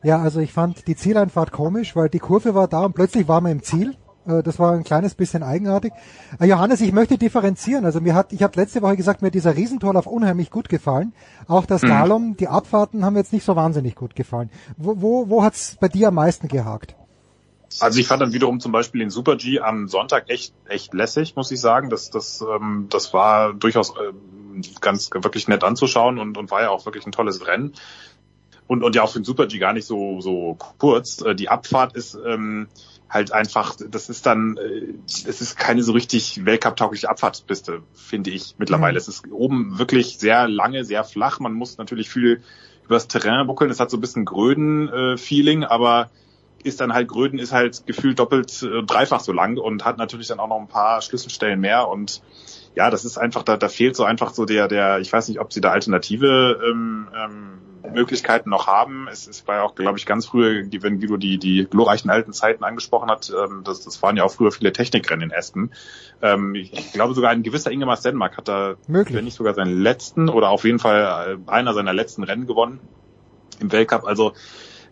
Ja, 0.04 0.20
also 0.20 0.40
ich 0.40 0.54
fand 0.54 0.88
die 0.88 0.96
Zieleinfahrt 0.96 1.52
komisch, 1.52 1.96
weil 1.96 2.10
die 2.10 2.20
Kurve 2.20 2.54
war 2.54 2.68
da 2.68 2.86
und 2.86 2.94
plötzlich 2.94 3.28
waren 3.28 3.44
wir 3.46 3.52
im 3.52 3.64
Ziel. 3.64 3.96
Äh, 4.28 4.44
das 4.44 4.60
war 4.60 4.74
ein 4.74 4.84
kleines 4.84 5.16
bisschen 5.16 5.44
eigenartig. 5.44 5.92
Äh, 6.40 6.46
Johannes, 6.46 6.82
ich 6.82 6.92
möchte 6.92 7.18
differenzieren. 7.18 7.86
Also 7.86 8.02
mir 8.02 8.14
hat, 8.14 8.34
ich 8.34 8.44
habe 8.44 8.60
letzte 8.60 8.82
Woche 8.82 8.98
gesagt, 8.98 9.22
mir 9.22 9.28
hat 9.28 9.36
dieser 9.36 9.56
Riesentorlauf 9.56 10.06
unheimlich 10.06 10.52
gut 10.52 10.70
gefallen. 10.70 11.14
Auch 11.48 11.66
das 11.66 11.82
mhm. 11.82 11.88
Slalom, 11.88 12.38
die 12.38 12.48
Abfahrten 12.48 13.04
haben 13.04 13.14
mir 13.14 13.20
jetzt 13.20 13.34
nicht 13.34 13.46
so 13.46 13.56
wahnsinnig 13.56 13.96
gut 13.96 14.16
gefallen. 14.16 14.50
Wo, 14.78 15.02
wo, 15.02 15.30
wo 15.30 15.44
hat's 15.44 15.78
bei 15.80 15.88
dir 15.88 16.10
am 16.10 16.16
meisten 16.16 16.48
gehakt? 16.48 16.96
Also 17.80 18.00
ich 18.00 18.08
fand 18.08 18.22
dann 18.22 18.34
wiederum 18.34 18.60
zum 18.60 18.72
Beispiel 18.72 19.00
den 19.00 19.10
Super 19.10 19.36
G 19.36 19.60
am 19.60 19.88
Sonntag 19.88 20.30
echt 20.30 20.54
echt 20.68 20.94
lässig, 20.94 21.36
muss 21.36 21.52
ich 21.52 21.60
sagen. 21.60 21.90
Das 21.90 22.10
das 22.10 22.42
ähm, 22.42 22.88
das 22.90 23.14
war 23.14 23.54
durchaus 23.54 23.94
ähm, 23.98 24.62
ganz 24.82 25.10
wirklich 25.12 25.48
nett 25.48 25.64
anzuschauen 25.64 26.18
und 26.18 26.38
und 26.38 26.52
war 26.52 26.62
ja 26.62 26.70
auch 26.70 26.86
wirklich 26.86 27.06
ein 27.06 27.12
tolles 27.12 27.46
Rennen 27.46 27.74
und 28.68 28.84
und 28.84 28.96
ja 28.96 29.04
auch 29.04 29.12
für 29.12 29.20
den 29.20 29.26
Super 29.26 29.48
G 29.48 29.60
gar 29.60 29.74
nicht 29.74 29.86
so 29.86 30.22
so 30.22 30.58
kurz. 30.78 31.22
Äh, 31.22 31.36
die 31.36 31.50
Abfahrt 31.50 31.96
ist 31.96 32.18
ähm, 32.26 32.68
halt 33.10 33.32
einfach, 33.32 33.76
das 33.90 34.10
ist 34.10 34.26
dann, 34.26 34.58
äh, 34.58 34.94
es 35.06 35.42
ist 35.42 35.58
keine 35.58 35.84
so 35.84 35.94
richtig 35.94 36.46
Weltcup-taugliche 36.46 37.10
Abfahrtspiste, 37.10 37.82
finde 37.94 38.32
ich 38.32 38.56
mittlerweile. 38.58 38.94
Mhm. 38.94 38.98
Es 38.98 39.08
ist 39.08 39.32
oben 39.32 39.80
wirklich 39.80 40.18
sehr 40.18 40.48
lange, 40.48 40.84
sehr 40.84 41.04
flach. 41.04 41.40
Man 41.40 41.54
muss 41.54 41.78
natürlich 41.78 42.10
viel 42.10 42.42
übers 42.86 43.08
Terrain 43.08 43.48
buckeln. 43.48 43.72
Es 43.72 43.80
hat 43.80 43.90
so 43.90 43.98
ein 43.98 44.02
bisschen 44.02 44.26
Gröden-Feeling, 44.26 45.64
äh, 45.64 45.66
aber 45.66 46.10
ist 46.64 46.82
dann 46.82 46.94
halt 46.94 47.08
Gröden 47.08 47.40
ist 47.40 47.52
halt 47.52 47.86
gefühlt 47.86 48.20
doppelt 48.20 48.64
äh, 48.64 48.84
dreifach 48.84 49.20
so 49.20 49.32
lang 49.32 49.58
und 49.58 49.86
hat 49.86 49.98
natürlich 49.98 50.28
dann 50.28 50.40
auch 50.40 50.48
noch 50.48 50.60
ein 50.60 50.68
paar 50.68 51.02
Schlüsselstellen 51.02 51.60
mehr 51.60 51.88
und 51.88 52.22
ja, 52.78 52.92
das 52.92 53.06
ist 53.06 53.18
einfach, 53.18 53.42
da, 53.42 53.58
da 53.58 53.70
fehlt 53.70 53.96
so 53.96 54.04
einfach 54.04 54.34
so 54.36 54.46
der, 54.46 54.68
der, 54.68 55.00
ich 55.00 55.12
weiß 55.12 55.28
nicht, 55.30 55.40
ob 55.40 55.52
sie 55.52 55.62
da 55.62 55.72
alternative 55.72 56.60
ähm, 56.64 57.08
ähm, 57.18 57.94
Möglichkeiten 57.94 58.52
noch 58.52 58.68
haben. 58.68 59.08
Es, 59.12 59.28
es 59.28 59.48
war 59.48 59.56
ja 59.56 59.64
auch, 59.64 59.74
glaube 59.74 59.98
ich, 59.98 60.06
ganz 60.06 60.28
früher, 60.28 60.64
wenn 60.82 61.00
Guido 61.00 61.18
die, 61.18 61.40
die 61.40 61.66
glorreichen 61.68 62.12
alten 62.12 62.34
Zeiten 62.34 62.64
angesprochen 62.64 63.10
hat, 63.10 63.32
ähm, 63.36 63.64
das, 63.64 63.84
das 63.84 64.04
waren 64.04 64.16
ja 64.16 64.24
auch 64.24 64.32
früher 64.32 64.52
viele 64.52 64.72
Technikrennen 64.74 65.32
in 65.32 65.36
Aspen. 65.36 65.72
Ähm, 66.22 66.54
ich, 66.54 66.72
ich 66.72 66.94
glaube 66.94 67.16
sogar 67.16 67.32
ein 67.32 67.42
gewisser 67.42 67.72
Ingemar 67.72 67.98
Stenmark 67.98 68.38
hat 68.38 68.48
da, 68.48 68.76
Möglich. 68.88 69.18
wenn 69.18 69.26
nicht 69.26 69.38
sogar 69.38 69.56
seinen 69.56 69.82
letzten 69.82 70.30
oder 70.30 70.50
auf 70.50 70.64
jeden 70.64 70.78
Fall 70.78 71.40
äh, 71.48 71.52
einer 71.52 71.74
seiner 71.74 71.94
letzten 71.94 72.24
Rennen 72.24 72.46
gewonnen 72.46 72.80
im 73.60 73.72
Weltcup. 73.72 74.06
Also 74.06 74.34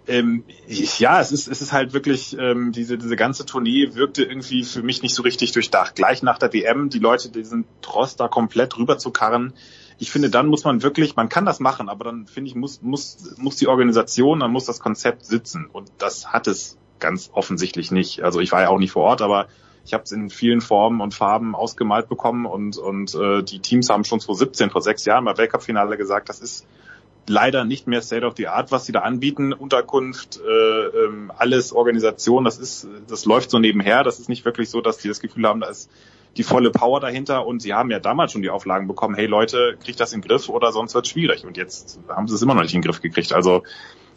ähm, 0.07 0.43
ja, 0.67 1.19
es 1.19 1.31
ist, 1.31 1.47
es 1.47 1.61
ist 1.61 1.71
halt 1.71 1.93
wirklich, 1.93 2.37
ähm, 2.39 2.71
diese, 2.71 2.97
diese 2.97 3.15
ganze 3.15 3.45
Tournee 3.45 3.95
wirkte 3.95 4.23
irgendwie 4.23 4.63
für 4.63 4.83
mich 4.83 5.01
nicht 5.01 5.15
so 5.15 5.23
richtig 5.23 5.51
durchdacht. 5.51 5.95
Gleich 5.95 6.23
nach 6.23 6.37
der 6.37 6.53
WM, 6.53 6.89
die 6.89 6.99
Leute 6.99 7.29
diesen 7.29 7.65
Trost 7.81 8.19
da 8.19 8.27
komplett 8.27 8.77
rüber 8.77 8.97
zu 8.97 9.11
karren. 9.11 9.53
Ich 9.97 10.11
finde, 10.11 10.29
dann 10.29 10.47
muss 10.47 10.63
man 10.63 10.83
wirklich, 10.83 11.15
man 11.15 11.29
kann 11.29 11.45
das 11.45 11.59
machen, 11.59 11.89
aber 11.89 12.05
dann 12.05 12.27
finde 12.27 12.49
ich, 12.49 12.55
muss, 12.55 12.81
muss, 12.81 13.35
muss 13.37 13.55
die 13.55 13.67
Organisation, 13.67 14.41
dann 14.41 14.51
muss 14.51 14.65
das 14.65 14.79
Konzept 14.79 15.25
sitzen. 15.25 15.67
Und 15.71 15.91
das 15.97 16.33
hat 16.33 16.47
es 16.47 16.77
ganz 16.99 17.29
offensichtlich 17.33 17.91
nicht. 17.91 18.21
Also 18.21 18.39
ich 18.39 18.51
war 18.51 18.61
ja 18.61 18.69
auch 18.69 18.79
nicht 18.79 18.91
vor 18.91 19.03
Ort, 19.03 19.21
aber 19.21 19.47
ich 19.85 19.93
habe 19.93 20.03
es 20.03 20.11
in 20.11 20.29
vielen 20.29 20.61
Formen 20.61 20.99
und 20.99 21.13
Farben 21.13 21.55
ausgemalt 21.55 22.09
bekommen 22.09 22.45
und, 22.45 22.77
und 22.77 23.13
äh, 23.15 23.43
die 23.43 23.59
Teams 23.59 23.89
haben 23.89 24.03
schon 24.03 24.19
2017, 24.19 24.71
vor 24.71 24.81
sechs 24.81 25.05
Jahren 25.05 25.25
beim 25.25 25.37
Weltcup-Finale 25.37 25.95
gesagt, 25.95 26.27
das 26.29 26.39
ist 26.39 26.65
leider 27.27 27.65
nicht 27.65 27.87
mehr 27.87 28.01
State 28.01 28.25
of 28.25 28.35
the 28.37 28.47
Art, 28.47 28.71
was 28.71 28.85
sie 28.85 28.91
da 28.91 28.99
anbieten. 28.99 29.53
Unterkunft, 29.53 30.39
äh, 30.39 31.05
ähm, 31.05 31.31
alles 31.35 31.73
Organisation, 31.73 32.43
das 32.43 32.57
ist, 32.57 32.87
das 33.07 33.25
läuft 33.25 33.49
so 33.49 33.59
nebenher. 33.59 34.03
Das 34.03 34.19
ist 34.19 34.29
nicht 34.29 34.45
wirklich 34.45 34.69
so, 34.69 34.81
dass 34.81 34.97
die 34.97 35.07
das 35.07 35.19
Gefühl 35.19 35.47
haben, 35.47 35.61
da 35.61 35.67
ist 35.67 35.89
die 36.37 36.43
volle 36.43 36.69
Power 36.69 36.99
dahinter 36.99 37.45
und 37.45 37.61
sie 37.61 37.73
haben 37.73 37.89
ja 37.91 37.99
damals 37.99 38.33
schon 38.33 38.41
die 38.41 38.49
Auflagen 38.49 38.87
bekommen, 38.87 39.15
hey 39.15 39.25
Leute, 39.25 39.77
kriegt 39.81 39.99
das 39.99 40.11
in 40.11 40.21
den 40.21 40.27
Griff 40.27 40.49
oder 40.49 40.71
sonst 40.71 40.93
wird 40.93 41.07
schwierig. 41.07 41.45
Und 41.45 41.55
jetzt 41.55 41.99
haben 42.09 42.27
sie 42.27 42.35
es 42.35 42.41
immer 42.41 42.53
noch 42.53 42.61
nicht 42.61 42.73
in 42.73 42.81
den 42.81 42.89
Griff 42.89 43.01
gekriegt. 43.01 43.31
Also 43.33 43.63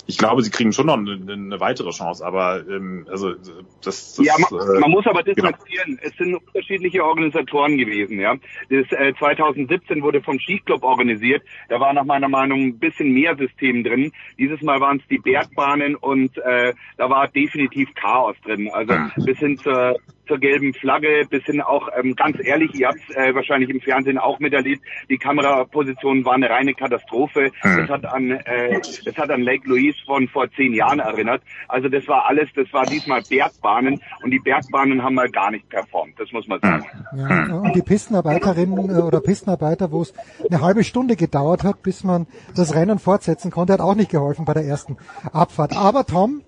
ich 0.08 0.16
glaube, 0.16 0.42
sie 0.42 0.50
kriegen 0.50 0.72
schon 0.72 0.86
noch 0.86 0.96
eine, 0.96 1.20
eine 1.30 1.60
weitere 1.60 1.90
Chance, 1.90 2.24
aber 2.24 2.66
ähm, 2.66 3.06
also 3.10 3.34
das, 3.82 4.14
das 4.14 4.24
Ja, 4.24 4.36
man, 4.38 4.58
äh, 4.58 4.80
man 4.80 4.90
muss 4.90 5.06
aber 5.06 5.22
genau. 5.22 5.50
differenzieren. 5.50 5.96
Genau. 5.96 6.00
Es 6.02 6.16
sind 6.16 6.34
unterschiedliche 6.34 7.04
Organisatoren 7.04 7.76
gewesen, 7.76 8.18
ja. 8.18 8.34
Das 8.70 8.90
äh, 8.92 9.12
2017 9.18 10.02
wurde 10.02 10.22
vom 10.22 10.40
Skiclub 10.40 10.82
organisiert. 10.82 11.42
Da 11.68 11.78
war 11.78 11.92
nach 11.92 12.06
meiner 12.06 12.30
Meinung 12.30 12.68
ein 12.68 12.78
bisschen 12.78 13.12
mehr 13.12 13.36
System 13.36 13.84
drin. 13.84 14.10
Dieses 14.38 14.62
Mal 14.62 14.80
waren 14.80 14.96
es 14.96 15.06
die 15.08 15.18
Bergbahnen 15.18 15.94
und 15.94 16.38
äh, 16.38 16.72
da 16.96 17.10
war 17.10 17.28
definitiv 17.28 17.92
Chaos 17.94 18.36
drin. 18.46 18.70
Also 18.72 18.94
hm. 18.94 19.12
bis 19.26 19.38
hin 19.38 19.58
zur 19.58 19.94
zur 20.28 20.38
gelben 20.38 20.74
Flagge 20.74 21.26
bis 21.28 21.44
hin 21.44 21.60
auch, 21.60 21.88
ähm, 21.98 22.14
ganz 22.14 22.36
ehrlich, 22.40 22.74
ihr 22.74 22.88
habt 22.88 23.00
äh, 23.16 23.34
wahrscheinlich 23.34 23.70
im 23.70 23.80
Fernsehen 23.80 24.18
auch 24.18 24.38
miterlebt, 24.38 24.82
die 25.08 25.18
Kameraposition 25.18 26.24
war 26.24 26.34
eine 26.34 26.48
reine 26.50 26.74
Katastrophe. 26.74 27.50
Hm. 27.60 27.76
Das 27.78 27.88
hat 27.88 28.06
an 28.06 28.30
äh, 28.30 28.80
das 29.04 29.16
hat 29.16 29.30
an 29.30 29.42
Lake 29.42 29.68
Louise 29.68 29.98
von 30.06 30.28
vor 30.28 30.50
zehn 30.52 30.74
Jahren 30.74 31.00
erinnert. 31.00 31.42
Also 31.68 31.88
das 31.88 32.06
war 32.06 32.26
alles, 32.26 32.48
das 32.54 32.72
war 32.72 32.84
diesmal 32.84 33.22
Bergbahnen 33.28 34.00
und 34.22 34.30
die 34.30 34.38
Bergbahnen 34.38 35.02
haben 35.02 35.14
mal 35.14 35.30
gar 35.30 35.50
nicht 35.50 35.68
performt, 35.68 36.14
das 36.18 36.30
muss 36.32 36.46
man 36.46 36.60
sagen. 36.60 36.86
Ja, 37.16 37.54
und 37.54 37.74
die 37.74 37.82
Pistenarbeiterinnen 37.82 38.90
äh, 38.90 39.02
oder 39.02 39.20
Pistenarbeiter, 39.20 39.90
wo 39.90 40.02
es 40.02 40.14
eine 40.50 40.60
halbe 40.60 40.84
Stunde 40.84 41.16
gedauert 41.16 41.64
hat, 41.64 41.82
bis 41.82 42.04
man 42.04 42.26
das 42.54 42.74
Rennen 42.74 42.98
fortsetzen 42.98 43.50
konnte, 43.50 43.72
hat 43.72 43.80
auch 43.80 43.94
nicht 43.94 44.10
geholfen 44.10 44.44
bei 44.44 44.54
der 44.54 44.64
ersten 44.64 44.96
Abfahrt. 45.32 45.76
Aber 45.76 46.04
Tom, 46.04 46.42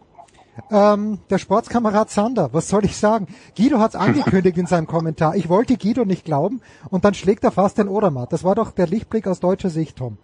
ähm, 0.71 1.19
der 1.31 1.39
Sportskamerad 1.39 2.11
Sander, 2.11 2.51
was 2.53 2.69
soll 2.69 2.85
ich 2.85 2.97
sagen? 2.97 3.27
Guido 3.57 3.79
hat 3.79 3.95
es 3.95 3.97
angekündigt 4.01 4.59
in 4.59 4.67
seinem 4.67 4.87
Kommentar. 4.87 5.37
Ich 5.37 5.49
wollte 5.49 5.77
Guido 5.77 6.05
nicht 6.05 6.25
glauben 6.25 6.61
und 6.91 7.05
dann 7.05 7.15
schlägt 7.15 7.45
er 7.45 7.53
fast 7.53 7.79
den 7.79 7.89
Odermatt. 7.89 8.33
Das 8.33 8.45
war 8.45 8.55
doch 8.55 8.73
der 8.73 8.87
Lichtblick 8.87 9.27
aus 9.27 9.41
deutscher 9.41 9.71
Sicht, 9.71 9.97
Tom. 9.97 10.19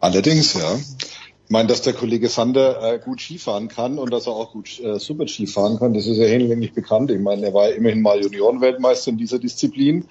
Allerdings, 0.00 0.54
ja. 0.54 0.74
Ich 0.74 1.50
meine, 1.50 1.68
dass 1.68 1.82
der 1.82 1.92
Kollege 1.92 2.28
Sander 2.28 2.94
äh, 2.94 2.98
gut 2.98 3.20
Skifahren 3.20 3.68
kann 3.68 3.98
und 3.98 4.12
dass 4.12 4.26
er 4.26 4.32
auch 4.32 4.52
gut 4.52 4.80
äh, 4.80 4.98
Super 4.98 5.28
Ski 5.28 5.46
fahren 5.46 5.78
kann, 5.78 5.94
das 5.94 6.06
ist 6.06 6.16
ja 6.16 6.26
hinlänglich 6.26 6.72
bekannt. 6.72 7.10
Ich 7.10 7.20
meine, 7.20 7.46
er 7.46 7.54
war 7.54 7.68
ja 7.68 7.76
immerhin 7.76 8.02
mal 8.02 8.20
Juniorenweltmeister 8.20 9.12
in 9.12 9.18
dieser 9.18 9.38
Disziplin. 9.38 10.06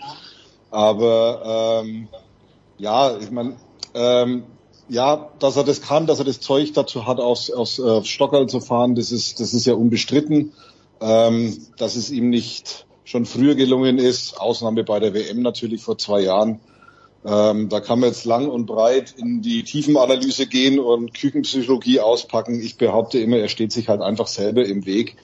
Aber 0.71 1.83
ähm, 1.83 2.07
ja, 2.77 3.17
ich 3.17 3.31
meine, 3.31 3.57
ähm, 3.93 4.43
ja, 4.87 5.31
dass 5.39 5.57
er 5.57 5.63
das 5.63 5.81
kann, 5.81 6.07
dass 6.07 6.19
er 6.19 6.25
das 6.25 6.39
Zeug 6.39 6.73
dazu 6.73 7.05
hat, 7.05 7.19
aufs, 7.19 7.49
aufs 7.51 7.79
äh, 7.79 8.03
Stockerl 8.03 8.47
zu 8.47 8.59
fahren, 8.59 8.95
das 8.95 9.11
ist, 9.11 9.39
das 9.39 9.53
ist 9.53 9.65
ja 9.65 9.73
unbestritten. 9.73 10.53
Ähm, 11.01 11.57
dass 11.77 11.95
es 11.95 12.09
ihm 12.09 12.29
nicht 12.29 12.85
schon 13.03 13.25
früher 13.25 13.55
gelungen 13.55 13.97
ist, 13.97 14.39
Ausnahme 14.39 14.83
bei 14.83 14.99
der 14.99 15.13
WM 15.13 15.41
natürlich 15.41 15.81
vor 15.81 15.97
zwei 15.97 16.21
Jahren. 16.21 16.59
Ähm, 17.25 17.69
da 17.69 17.79
kann 17.79 17.99
man 17.99 18.09
jetzt 18.09 18.25
lang 18.25 18.47
und 18.47 18.65
breit 18.65 19.13
in 19.17 19.41
die 19.41 19.63
Tiefenanalyse 19.63 20.47
gehen 20.47 20.79
und 20.79 21.13
Küchenpsychologie 21.13 21.99
auspacken. 21.99 22.59
Ich 22.59 22.77
behaupte 22.77 23.19
immer, 23.19 23.37
er 23.37 23.49
steht 23.49 23.71
sich 23.71 23.89
halt 23.89 24.01
einfach 24.01 24.27
selber 24.27 24.63
im 24.63 24.85
Weg, 24.85 25.17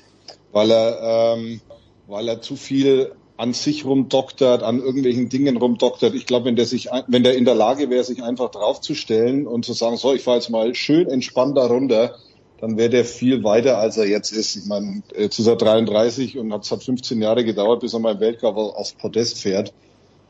weil 0.51 0.71
er, 0.71 1.35
ähm, 1.35 1.61
weil 2.07 2.27
er 2.27 2.41
zu 2.41 2.55
viel 2.55 3.13
an 3.41 3.53
sich 3.53 3.85
rumdoktert, 3.85 4.61
an 4.61 4.79
irgendwelchen 4.79 5.27
Dingen 5.27 5.57
rumdoktert. 5.57 6.13
Ich 6.13 6.27
glaube, 6.27 6.45
wenn 6.45 6.55
der 6.55 6.65
sich, 6.65 6.89
wenn 7.07 7.23
der 7.23 7.35
in 7.35 7.43
der 7.43 7.55
Lage 7.55 7.89
wäre, 7.89 8.03
sich 8.03 8.21
einfach 8.21 8.51
draufzustellen 8.51 9.47
und 9.47 9.65
zu 9.65 9.73
sagen, 9.73 9.97
so, 9.97 10.13
ich 10.13 10.21
fahre 10.21 10.37
jetzt 10.37 10.51
mal 10.51 10.75
schön 10.75 11.09
entspannt 11.09 11.57
da 11.57 11.65
runter, 11.65 12.17
dann 12.59 12.77
wäre 12.77 12.91
der 12.91 13.03
viel 13.03 13.43
weiter, 13.43 13.79
als 13.79 13.97
er 13.97 14.05
jetzt 14.05 14.31
ist. 14.31 14.55
Ich 14.57 14.65
meine, 14.65 15.01
jetzt 15.17 15.39
ist 15.39 15.47
er 15.47 15.55
33 15.55 16.37
und 16.37 16.53
es 16.53 16.71
hat 16.71 16.83
15 16.83 17.19
Jahre 17.19 17.43
gedauert, 17.43 17.79
bis 17.79 17.93
er 17.93 17.99
mal 17.99 18.13
im 18.13 18.19
Weltcup 18.19 18.57
aufs 18.57 18.93
Podest 18.93 19.41
fährt. 19.41 19.73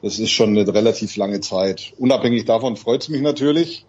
Das 0.02 0.18
ist 0.18 0.32
schon 0.32 0.58
eine 0.58 0.66
relativ 0.74 1.18
lange 1.18 1.42
Zeit. 1.42 1.92
Unabhängig 2.00 2.46
davon 2.46 2.78
freut 2.78 3.02
es 3.04 3.10
mich 3.10 3.22
natürlich 3.22 3.86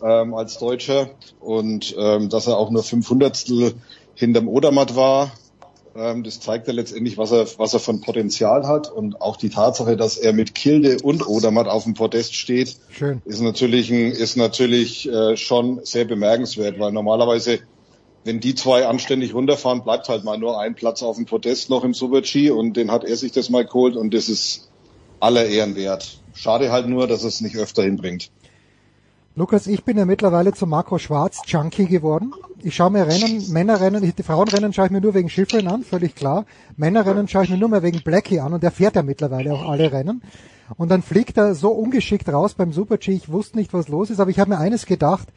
ähm, 0.00 0.32
als 0.32 0.58
Deutscher 0.58 1.10
und 1.40 1.92
ähm, 1.98 2.28
dass 2.28 2.46
er 2.46 2.56
auch 2.56 2.70
nur 2.70 2.84
500 2.84 3.46
hinterm 4.14 4.46
Odermatt 4.46 4.94
war. 4.94 5.32
Ähm, 5.94 6.22
das 6.22 6.40
zeigt 6.40 6.68
ja 6.68 6.72
letztendlich, 6.72 7.18
was 7.18 7.32
er, 7.32 7.46
was 7.58 7.74
er 7.74 7.80
von 7.80 8.00
Potenzial 8.00 8.66
hat 8.66 8.90
und 8.90 9.20
auch 9.20 9.36
die 9.36 9.50
Tatsache, 9.50 9.96
dass 9.96 10.16
er 10.18 10.32
mit 10.32 10.54
Kilde 10.54 10.98
und 11.02 11.26
Odermatt 11.26 11.66
auf 11.66 11.84
dem 11.84 11.94
Podest 11.94 12.34
steht, 12.34 12.76
Schön. 12.90 13.20
ist 13.24 13.40
natürlich, 13.40 13.90
ein, 13.90 14.12
ist 14.12 14.36
natürlich 14.36 15.08
äh, 15.08 15.36
schon 15.36 15.80
sehr 15.84 16.04
bemerkenswert, 16.04 16.78
weil 16.78 16.92
normalerweise, 16.92 17.60
wenn 18.24 18.40
die 18.40 18.54
zwei 18.54 18.86
anständig 18.86 19.34
runterfahren, 19.34 19.82
bleibt 19.82 20.08
halt 20.08 20.24
mal 20.24 20.38
nur 20.38 20.60
ein 20.60 20.74
Platz 20.74 21.02
auf 21.02 21.16
dem 21.16 21.26
Podest 21.26 21.70
noch 21.70 21.84
im 21.84 21.94
Super-G 21.94 22.50
und 22.50 22.76
den 22.76 22.90
hat 22.90 23.04
er 23.04 23.16
sich 23.16 23.32
das 23.32 23.50
mal 23.50 23.64
geholt 23.64 23.96
und 23.96 24.14
das 24.14 24.28
ist 24.28 24.70
aller 25.18 25.46
Ehren 25.46 25.74
wert. 25.74 26.20
Schade 26.34 26.70
halt 26.70 26.88
nur, 26.88 27.06
dass 27.06 27.24
es 27.24 27.40
nicht 27.40 27.56
öfter 27.56 27.82
hinbringt. 27.82 28.30
Lukas, 29.40 29.66
ich 29.66 29.84
bin 29.84 29.96
ja 29.96 30.04
mittlerweile 30.04 30.52
zum 30.52 30.68
Marco 30.68 30.98
Schwarz 30.98 31.40
Junkie 31.46 31.86
geworden. 31.86 32.34
Ich 32.62 32.76
schaue 32.76 32.90
mir 32.90 33.06
Rennen, 33.06 33.50
Männerrennen, 33.50 34.02
die 34.14 34.22
Frauenrennen 34.22 34.74
schaue 34.74 34.84
ich 34.84 34.90
mir 34.90 35.00
nur 35.00 35.14
wegen 35.14 35.30
Schiffeln 35.30 35.66
an, 35.66 35.82
völlig 35.82 36.14
klar. 36.14 36.44
Männerrennen 36.76 37.26
schaue 37.26 37.44
ich 37.44 37.48
mir 37.48 37.56
nur 37.56 37.70
mehr 37.70 37.82
wegen 37.82 38.02
Blackie 38.02 38.40
an 38.40 38.52
und 38.52 38.62
der 38.62 38.70
fährt 38.70 38.96
ja 38.96 39.02
mittlerweile 39.02 39.54
auch 39.54 39.66
alle 39.66 39.92
Rennen. 39.92 40.20
Und 40.76 40.90
dann 40.90 41.00
fliegt 41.00 41.38
er 41.38 41.54
so 41.54 41.70
ungeschickt 41.70 42.28
raus 42.28 42.52
beim 42.52 42.74
Super-G, 42.74 43.12
ich 43.12 43.32
wusste 43.32 43.56
nicht, 43.56 43.72
was 43.72 43.88
los 43.88 44.10
ist, 44.10 44.20
aber 44.20 44.30
ich 44.30 44.38
habe 44.38 44.50
mir 44.50 44.58
eines 44.58 44.84
gedacht, 44.84 45.28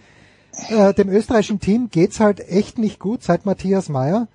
äh, 0.68 0.94
dem 0.94 1.08
österreichischen 1.08 1.62
Team 1.62 1.88
geht's 1.90 2.20
halt 2.20 2.42
echt 2.50 2.78
nicht 2.78 3.00
gut 3.00 3.24
seit 3.24 3.46
Matthias 3.46 3.88
Meyer 3.88 4.28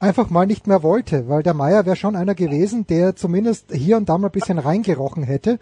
einfach 0.00 0.30
mal 0.30 0.46
nicht 0.46 0.66
mehr 0.66 0.82
wollte, 0.82 1.28
weil 1.28 1.42
der 1.42 1.52
Meyer 1.52 1.84
wäre 1.84 1.96
schon 1.96 2.16
einer 2.16 2.34
gewesen, 2.34 2.86
der 2.86 3.14
zumindest 3.14 3.72
hier 3.74 3.98
und 3.98 4.08
da 4.08 4.16
mal 4.16 4.28
ein 4.28 4.32
bisschen 4.32 4.58
reingerochen 4.58 5.22
hätte. 5.22 5.58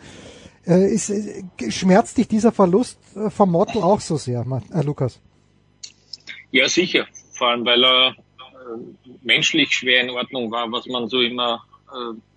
Äh, 0.67 0.93
ist, 0.93 1.11
äh, 1.11 1.71
schmerzt 1.71 2.19
dich 2.19 2.29
dieser 2.29 2.53
Verlust 2.53 2.99
äh, 3.17 3.31
vom 3.31 3.51
Motto 3.51 3.83
auch 3.83 4.01
so 4.01 4.17
sehr, 4.17 4.45
Lukas? 4.85 5.21
Ja, 6.51 6.69
sicher. 6.69 7.07
Vor 7.33 7.49
allem, 7.49 7.65
weil 7.65 7.85
er 7.85 8.17
menschlich 9.23 9.73
schwer 9.73 10.03
in 10.03 10.11
Ordnung 10.11 10.51
war, 10.51 10.71
was 10.71 10.87
man 10.87 11.09
so 11.09 11.21
immer 11.21 11.65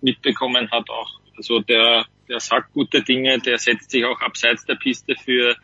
mitbekommen 0.00 0.68
hat 0.70 0.88
auch. 0.90 1.20
Also 1.36 1.60
der, 1.60 2.06
der 2.28 2.40
sagt 2.40 2.72
gute 2.72 3.02
Dinge, 3.02 3.38
der 3.38 3.58
setzt 3.58 3.90
sich 3.90 4.04
auch 4.04 4.20
abseits 4.20 4.64
der 4.64 4.74
Piste 4.74 5.14
für 5.14 5.54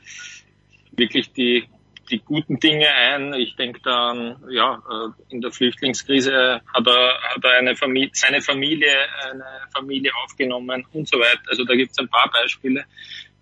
wirklich 0.93 1.33
die 1.33 1.65
die 2.11 2.19
guten 2.19 2.59
Dinge 2.59 2.89
ein. 2.89 3.35
Ich 3.35 3.57
denke 3.57 3.81
dann, 3.83 4.37
ja, 4.51 4.83
äh, 4.91 5.35
in 5.35 5.41
der 5.41 5.51
Flüchtlingskrise 5.51 6.61
hat 6.75 6.87
er, 6.87 7.21
hat 7.35 7.45
er 7.45 7.59
eine 7.59 7.77
Familie, 7.77 8.11
seine 8.13 8.41
Familie, 8.41 8.93
eine 9.31 9.45
Familie 9.75 10.13
aufgenommen 10.25 10.87
und 10.93 11.09
so 11.09 11.19
weiter. 11.19 11.41
Also 11.49 11.65
da 11.65 11.75
gibt 11.75 11.93
es 11.93 11.99
ein 11.99 12.09
paar 12.09 12.31
Beispiele. 12.33 12.85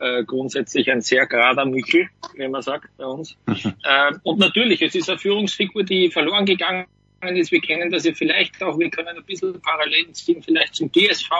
Äh, 0.00 0.22
grundsätzlich 0.24 0.90
ein 0.90 1.00
sehr 1.00 1.26
gerader 1.26 1.64
Michel, 1.64 2.08
wie 2.34 2.46
man 2.46 2.62
sagt 2.62 2.88
bei 2.96 3.04
uns. 3.04 3.36
äh, 3.46 4.12
und 4.22 4.38
natürlich, 4.38 4.80
es 4.80 4.94
ist 4.94 5.10
eine 5.10 5.18
Führungsfigur, 5.18 5.82
die 5.82 6.10
verloren 6.10 6.46
gegangen 6.46 6.86
ist, 7.20 7.50
wir 7.50 7.60
kennen 7.60 7.90
das 7.90 8.04
ja 8.04 8.12
vielleicht 8.14 8.62
auch, 8.62 8.78
wir 8.78 8.90
können 8.90 9.08
ein 9.08 9.24
bisschen 9.24 9.60
Parallelen 9.60 10.14
ziehen, 10.14 10.42
vielleicht 10.42 10.76
zum 10.76 10.90
DSV, 10.92 11.30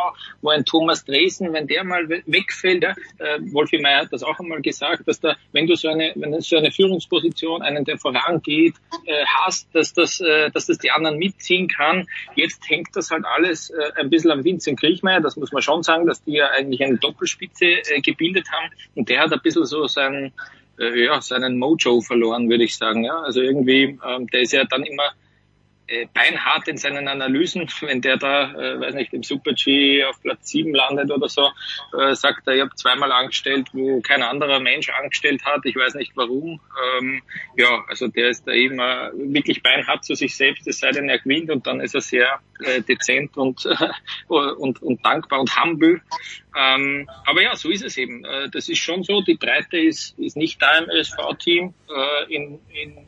wo 0.42 0.50
ein 0.50 0.64
Thomas 0.64 1.04
Dresen, 1.04 1.52
wenn 1.52 1.66
der 1.66 1.84
mal 1.84 2.08
wegfällt, 2.08 2.82
ja, 2.82 2.94
äh, 3.18 3.38
Wolfi 3.52 3.78
Meyer 3.78 4.02
hat 4.02 4.12
das 4.12 4.22
auch 4.22 4.38
einmal 4.40 4.60
gesagt, 4.60 5.06
dass 5.06 5.20
da, 5.20 5.36
wenn 5.52 5.66
du 5.66 5.76
so 5.76 5.88
eine, 5.88 6.12
wenn 6.16 6.32
du 6.32 6.40
so 6.40 6.56
eine 6.56 6.72
Führungsposition, 6.72 7.62
einen, 7.62 7.84
der 7.84 7.98
vorangeht, 7.98 8.74
äh, 9.06 9.24
hast, 9.26 9.72
dass 9.74 9.92
das, 9.92 10.20
äh, 10.20 10.50
dass 10.50 10.66
das 10.66 10.78
die 10.78 10.90
anderen 10.90 11.18
mitziehen 11.18 11.68
kann. 11.68 12.06
Jetzt 12.34 12.68
hängt 12.68 12.88
das 12.94 13.10
halt 13.10 13.24
alles 13.24 13.70
äh, 13.70 13.92
ein 14.00 14.10
bisschen 14.10 14.30
am 14.30 14.44
Vincent 14.44 14.80
Kriechmeier, 14.80 15.20
das 15.20 15.36
muss 15.36 15.52
man 15.52 15.62
schon 15.62 15.82
sagen, 15.82 16.06
dass 16.06 16.22
die 16.24 16.32
ja 16.32 16.48
eigentlich 16.50 16.82
eine 16.82 16.98
Doppelspitze 16.98 17.66
äh, 17.66 18.00
gebildet 18.00 18.46
haben 18.50 18.72
und 18.94 19.08
der 19.08 19.20
hat 19.20 19.32
ein 19.32 19.40
bisschen 19.42 19.64
so 19.64 19.86
sein, 19.86 20.32
äh, 20.78 21.04
ja, 21.04 21.20
seinen 21.20 21.58
Mojo 21.58 22.00
verloren, 22.00 22.48
würde 22.48 22.64
ich 22.64 22.76
sagen. 22.76 23.04
Ja, 23.04 23.20
also 23.20 23.40
irgendwie, 23.40 23.98
ähm, 24.04 24.26
der 24.28 24.40
ist 24.40 24.52
ja 24.52 24.64
dann 24.64 24.82
immer 24.82 25.12
äh, 25.88 26.06
beinhart 26.12 26.68
in 26.68 26.76
seinen 26.76 27.08
Analysen, 27.08 27.68
wenn 27.80 28.00
der 28.00 28.16
da, 28.16 28.52
äh, 28.52 28.80
weiß 28.80 28.94
nicht, 28.94 29.12
im 29.12 29.22
Super-G 29.22 30.04
auf 30.04 30.20
Platz 30.20 30.50
7 30.50 30.74
landet 30.74 31.10
oder 31.10 31.28
so, 31.28 31.50
äh, 31.98 32.14
sagt 32.14 32.46
er, 32.46 32.54
ich 32.54 32.60
habe 32.60 32.74
zweimal 32.76 33.10
angestellt, 33.10 33.68
wo 33.72 34.00
kein 34.00 34.22
anderer 34.22 34.60
Mensch 34.60 34.90
angestellt 34.90 35.44
hat, 35.44 35.64
ich 35.64 35.76
weiß 35.76 35.94
nicht 35.94 36.12
warum. 36.14 36.60
Ähm, 36.98 37.22
ja, 37.56 37.84
also 37.88 38.08
der 38.08 38.28
ist 38.28 38.46
da 38.46 38.52
eben 38.52 38.78
äh, 38.78 39.10
wirklich 39.14 39.62
beinhart 39.62 40.04
zu 40.04 40.14
sich 40.14 40.36
selbst, 40.36 40.66
es 40.66 40.78
sei 40.78 40.90
denn, 40.90 41.08
er 41.08 41.18
gewinnt 41.18 41.50
und 41.50 41.66
dann 41.66 41.80
ist 41.80 41.94
er 41.94 42.00
sehr 42.00 42.40
äh, 42.64 42.82
dezent 42.82 43.36
und, 43.36 43.64
äh, 43.66 43.88
und, 44.28 44.82
und 44.82 45.04
dankbar 45.04 45.40
und 45.40 45.62
humble. 45.62 46.02
Ähm, 46.56 47.08
aber 47.24 47.42
ja, 47.42 47.56
so 47.56 47.70
ist 47.70 47.84
es 47.84 47.96
eben. 47.96 48.24
Äh, 48.24 48.50
das 48.50 48.68
ist 48.68 48.78
schon 48.78 49.04
so, 49.04 49.22
die 49.22 49.36
Breite 49.36 49.78
ist, 49.78 50.18
ist 50.18 50.36
nicht 50.36 50.60
da 50.60 50.78
im 50.78 50.90
ÖSV-Team. 50.90 51.74
Äh, 51.88 52.34
in, 52.34 52.60
in 52.68 53.07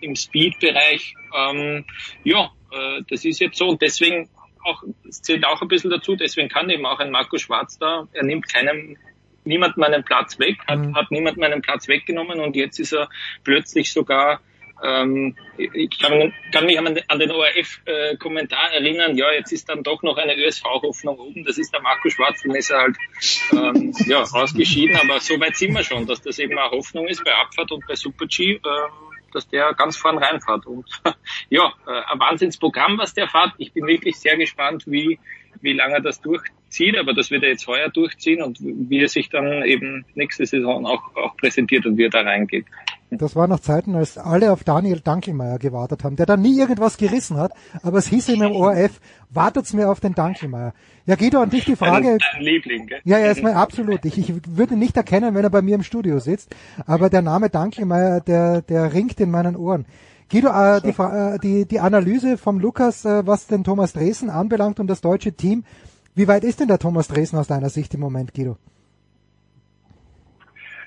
im 0.00 0.16
Speed-Bereich. 0.16 1.14
Ähm, 1.36 1.84
ja, 2.24 2.50
äh, 2.72 3.02
das 3.08 3.24
ist 3.24 3.40
jetzt 3.40 3.58
so 3.58 3.68
und 3.68 3.82
deswegen 3.82 4.28
auch, 4.64 4.82
es 5.08 5.22
zählt 5.22 5.44
auch 5.46 5.62
ein 5.62 5.68
bisschen 5.68 5.90
dazu, 5.90 6.16
deswegen 6.16 6.48
kann 6.48 6.68
eben 6.70 6.84
auch 6.86 6.98
ein 6.98 7.10
Marco 7.10 7.38
Schwarz 7.38 7.78
da, 7.78 8.06
er 8.12 8.24
nimmt 8.24 8.52
keinem 8.52 8.96
niemand 9.44 9.78
meinen 9.78 10.04
Platz 10.04 10.38
weg, 10.38 10.58
hat, 10.66 10.78
mhm. 10.78 10.94
hat 10.94 11.10
niemand 11.10 11.38
meinen 11.38 11.62
Platz 11.62 11.88
weggenommen 11.88 12.40
und 12.40 12.56
jetzt 12.56 12.78
ist 12.78 12.92
er 12.92 13.08
plötzlich 13.42 13.92
sogar 13.92 14.40
ähm, 14.82 15.36
ich 15.58 15.98
kann, 15.98 16.32
kann 16.52 16.64
mich 16.64 16.78
an, 16.78 16.94
den 17.18 17.30
ORF-Kommentar 17.30 18.72
äh, 18.72 18.76
erinnern, 18.76 19.16
ja, 19.16 19.30
jetzt 19.32 19.52
ist 19.52 19.68
dann 19.68 19.82
doch 19.82 20.02
noch 20.02 20.16
eine 20.16 20.34
ÖSV-Hoffnung 20.36 21.18
oben, 21.18 21.44
das 21.44 21.58
ist 21.58 21.74
der 21.74 21.82
Marco 21.82 22.08
Schwarz, 22.08 22.42
dann 22.42 22.54
ist 22.54 22.70
er 22.70 22.80
halt 22.80 22.96
ähm, 23.52 23.92
ja, 24.06 24.22
ausgeschieden, 24.22 24.96
aber 24.96 25.20
so 25.20 25.38
weit 25.38 25.56
sind 25.56 25.74
wir 25.74 25.84
schon, 25.84 26.06
dass 26.06 26.22
das 26.22 26.38
eben 26.38 26.58
eine 26.58 26.70
Hoffnung 26.70 27.08
ist 27.08 27.22
bei 27.24 27.34
Abfahrt 27.34 27.72
und 27.72 27.86
bei 27.86 27.94
Super-G. 27.94 28.52
Ähm, 28.52 28.60
dass 29.34 29.48
der 29.48 29.74
ganz 29.74 29.96
vorn 29.96 30.18
reinfährt. 30.18 30.66
Und 30.66 30.86
ja, 31.50 31.72
äh, 31.86 32.12
ein 32.12 32.20
Wahnsinnsprogramm, 32.20 32.98
was 32.98 33.14
der 33.14 33.28
fährt. 33.28 33.52
Ich 33.58 33.72
bin 33.72 33.86
wirklich 33.86 34.18
sehr 34.18 34.36
gespannt, 34.36 34.84
wie, 34.86 35.18
wie 35.60 35.72
lange 35.72 35.94
er 35.94 36.00
das 36.00 36.20
durchzieht, 36.20 36.98
aber 36.98 37.14
das 37.14 37.30
wird 37.30 37.42
er 37.42 37.50
jetzt 37.50 37.66
heuer 37.66 37.88
durchziehen 37.88 38.42
und 38.42 38.58
wie 38.60 39.00
er 39.00 39.08
sich 39.08 39.28
dann 39.28 39.64
eben 39.64 40.04
nächste 40.14 40.46
Saison 40.46 40.86
auch, 40.86 41.14
auch 41.16 41.36
präsentiert 41.36 41.86
und 41.86 41.96
wie 41.96 42.04
er 42.04 42.10
da 42.10 42.20
reingeht. 42.20 42.66
Das 43.10 43.34
war 43.34 43.48
noch 43.48 43.58
Zeiten, 43.58 43.96
als 43.96 44.18
alle 44.18 44.52
auf 44.52 44.62
Daniel 44.62 45.00
Dankelmeier 45.00 45.58
gewartet 45.58 46.04
haben, 46.04 46.14
der 46.14 46.26
dann 46.26 46.42
nie 46.42 46.58
irgendwas 46.58 46.96
gerissen 46.96 47.36
hat, 47.36 47.52
aber 47.82 47.98
es 47.98 48.06
hieß 48.06 48.28
ihm 48.28 48.42
im 48.42 48.52
ORF, 48.52 49.00
wartet's 49.30 49.72
mir 49.72 49.90
auf 49.90 49.98
den 49.98 50.14
Dankelmeier. 50.14 50.72
Ja, 51.06 51.16
Guido, 51.16 51.40
an 51.40 51.50
dich 51.50 51.64
die 51.64 51.74
Frage. 51.74 52.18
Dein 52.32 52.42
Liebling, 52.42 52.86
gell? 52.86 53.00
Ja, 53.04 53.18
er 53.18 53.32
ist 53.32 53.42
mein 53.42 53.54
absolut. 53.54 54.04
Ich, 54.04 54.16
ich 54.16 54.32
würde 54.46 54.74
ihn 54.74 54.78
nicht 54.78 54.96
erkennen, 54.96 55.34
wenn 55.34 55.42
er 55.42 55.50
bei 55.50 55.62
mir 55.62 55.74
im 55.74 55.82
Studio 55.82 56.20
sitzt, 56.20 56.54
aber 56.86 57.10
der 57.10 57.22
Name 57.22 57.50
Dankelmeier, 57.50 58.20
der, 58.20 58.62
der 58.62 58.92
ringt 58.92 59.18
in 59.18 59.30
meinen 59.30 59.56
Ohren. 59.56 59.86
Guido, 60.30 60.48
äh, 60.48 60.80
die, 60.80 60.90
äh, 60.90 61.38
die, 61.38 61.66
die 61.66 61.80
Analyse 61.80 62.38
vom 62.38 62.60
Lukas, 62.60 63.04
äh, 63.04 63.26
was 63.26 63.48
den 63.48 63.64
Thomas 63.64 63.92
Dresen 63.92 64.30
anbelangt 64.30 64.78
und 64.78 64.86
das 64.86 65.00
deutsche 65.00 65.32
Team, 65.32 65.64
wie 66.14 66.28
weit 66.28 66.44
ist 66.44 66.60
denn 66.60 66.68
der 66.68 66.78
Thomas 66.78 67.08
Dresen 67.08 67.38
aus 67.38 67.48
deiner 67.48 67.70
Sicht 67.70 67.92
im 67.94 68.00
Moment, 68.00 68.32
Guido? 68.34 68.56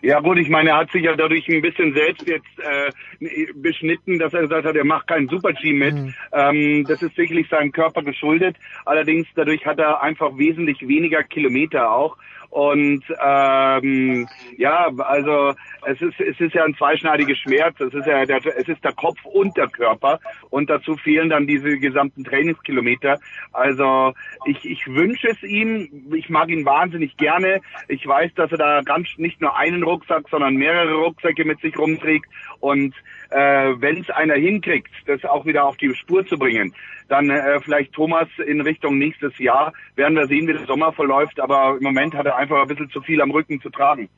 Ja 0.03 0.19
gut, 0.19 0.37
ich 0.37 0.49
meine, 0.49 0.71
er 0.71 0.77
hat 0.79 0.91
sich 0.91 1.03
ja 1.03 1.15
dadurch 1.15 1.47
ein 1.47 1.61
bisschen 1.61 1.93
selbst 1.93 2.27
jetzt 2.27 2.59
äh, 2.59 3.47
beschnitten, 3.55 4.19
dass 4.19 4.33
er 4.33 4.41
gesagt 4.41 4.65
hat, 4.65 4.75
er 4.75 4.83
macht 4.83 5.07
keinen 5.07 5.29
Super-G 5.29 5.71
mit. 5.71 5.95
Mhm. 5.95 6.13
Ähm, 6.33 6.83
das 6.85 7.01
ist 7.01 7.15
sicherlich 7.15 7.47
seinem 7.47 7.71
Körper 7.71 8.03
geschuldet. 8.03 8.57
Allerdings 8.83 9.27
dadurch 9.33 9.65
hat 9.65 9.79
er 9.79 10.03
einfach 10.03 10.37
wesentlich 10.37 10.85
weniger 10.85 11.23
Kilometer 11.23 11.89
auch. 11.89 12.17
Und 12.53 13.03
ähm, 13.19 14.27
ja, 14.57 14.91
also 14.99 15.55
es 15.87 15.99
ist 15.99 16.19
es 16.19 16.39
ist 16.39 16.53
ja 16.53 16.63
ein 16.63 16.75
zweischneidiges 16.75 17.39
Schwert. 17.39 17.81
Es 17.81 17.91
ist 17.95 18.05
ja 18.05 18.27
der, 18.27 18.45
es 18.45 18.67
ist 18.67 18.83
der 18.83 18.93
Kopf 18.93 19.17
und 19.25 19.57
der 19.57 19.69
Körper 19.69 20.19
und 20.51 20.69
dazu 20.69 20.95
fehlen 20.95 21.29
dann 21.29 21.47
diese 21.47 21.79
gesamten 21.79 22.23
Trainingskilometer. 22.23 23.17
Also 23.53 24.13
ich 24.45 24.63
ich 24.65 24.85
wünsche 24.85 25.29
es 25.29 25.41
ihm. 25.41 26.11
Ich 26.13 26.29
mag 26.29 26.49
ihn 26.49 26.63
wahnsinnig 26.63 27.17
gerne. 27.17 27.59
Ich 27.87 28.05
weiß, 28.05 28.31
dass 28.35 28.51
er 28.51 28.59
da 28.59 28.81
ganz 28.81 29.07
nicht 29.17 29.41
nur 29.41 29.57
einen 29.57 29.81
Rucksack, 29.81 30.29
sondern 30.29 30.53
mehrere 30.53 30.93
Rucksäcke 30.93 31.45
mit 31.45 31.59
sich 31.59 31.75
rumträgt 31.75 32.29
und 32.59 32.93
äh, 33.33 33.81
wenn 33.81 34.01
es 34.01 34.09
einer 34.09 34.35
hinkriegt, 34.35 34.91
das 35.07 35.23
auch 35.25 35.45
wieder 35.45 35.65
auf 35.65 35.77
die 35.77 35.93
Spur 35.95 36.25
zu 36.25 36.37
bringen, 36.37 36.73
dann 37.09 37.29
äh, 37.29 37.59
vielleicht 37.61 37.93
Thomas 37.93 38.27
in 38.45 38.61
Richtung 38.61 38.97
nächstes 38.97 39.37
Jahr. 39.39 39.73
Werden 39.95 40.15
wir 40.15 40.27
sehen, 40.27 40.47
wie 40.47 40.53
der 40.53 40.65
Sommer 40.65 40.93
verläuft, 40.93 41.39
aber 41.39 41.77
im 41.77 41.83
Moment 41.83 42.13
hat 42.13 42.25
er 42.25 42.37
einfach 42.37 42.61
ein 42.61 42.67
bisschen 42.67 42.89
zu 42.89 43.01
viel 43.01 43.21
am 43.21 43.31
Rücken 43.31 43.61
zu 43.61 43.69
tragen. 43.69 44.09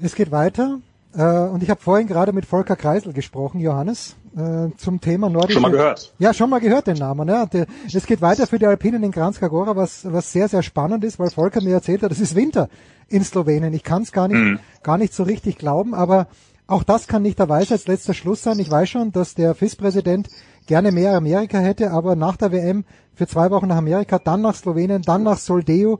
Es 0.00 0.14
geht 0.14 0.30
weiter. 0.30 0.80
Äh, 1.14 1.22
und 1.22 1.62
ich 1.62 1.70
habe 1.70 1.80
vorhin 1.80 2.06
gerade 2.06 2.32
mit 2.32 2.44
Volker 2.44 2.76
Kreisel 2.76 3.12
gesprochen, 3.12 3.60
Johannes, 3.60 4.16
äh, 4.36 4.68
zum 4.76 5.00
Thema 5.00 5.30
nordische... 5.30 5.54
Schon 5.54 5.62
mal 5.62 5.70
gehört. 5.70 6.14
Ja, 6.18 6.34
schon 6.34 6.50
mal 6.50 6.60
gehört 6.60 6.86
den 6.86 6.98
Namen. 6.98 7.26
Ne? 7.26 7.48
Der, 7.52 7.66
es 7.92 8.06
geht 8.06 8.20
weiter 8.20 8.46
für 8.46 8.58
die 8.58 8.66
Alpinen 8.66 9.02
in 9.02 9.10
Kranjska 9.10 9.48
Gora, 9.48 9.74
was, 9.74 10.10
was 10.12 10.30
sehr, 10.32 10.48
sehr 10.48 10.62
spannend 10.62 11.04
ist, 11.04 11.18
weil 11.18 11.30
Volker 11.30 11.62
mir 11.62 11.72
erzählt 11.72 12.02
hat, 12.02 12.12
es 12.12 12.20
ist 12.20 12.36
Winter 12.36 12.68
in 13.08 13.24
Slowenien. 13.24 13.72
Ich 13.72 13.82
kann 13.82 14.02
es 14.02 14.12
gar 14.12 14.28
nicht, 14.28 14.38
mhm. 14.38 14.58
gar 14.82 14.98
nicht 14.98 15.14
so 15.14 15.22
richtig 15.22 15.56
glauben, 15.56 15.94
aber 15.94 16.28
auch 16.68 16.84
das 16.84 17.08
kann 17.08 17.22
nicht 17.22 17.38
der 17.38 17.48
Weisheit 17.48 17.86
letzter 17.88 18.14
Schluss 18.14 18.42
sein. 18.42 18.58
Ich 18.58 18.70
weiß 18.70 18.88
schon, 18.90 19.10
dass 19.10 19.34
der 19.34 19.54
FIS-Präsident 19.54 20.28
gerne 20.66 20.92
mehr 20.92 21.14
Amerika 21.14 21.58
hätte, 21.58 21.90
aber 21.90 22.14
nach 22.14 22.36
der 22.36 22.52
WM 22.52 22.84
für 23.14 23.26
zwei 23.26 23.50
Wochen 23.50 23.68
nach 23.68 23.78
Amerika, 23.78 24.18
dann 24.18 24.42
nach 24.42 24.54
Slowenien, 24.54 25.02
dann 25.02 25.22
nach 25.22 25.38
Soldeo, 25.38 25.98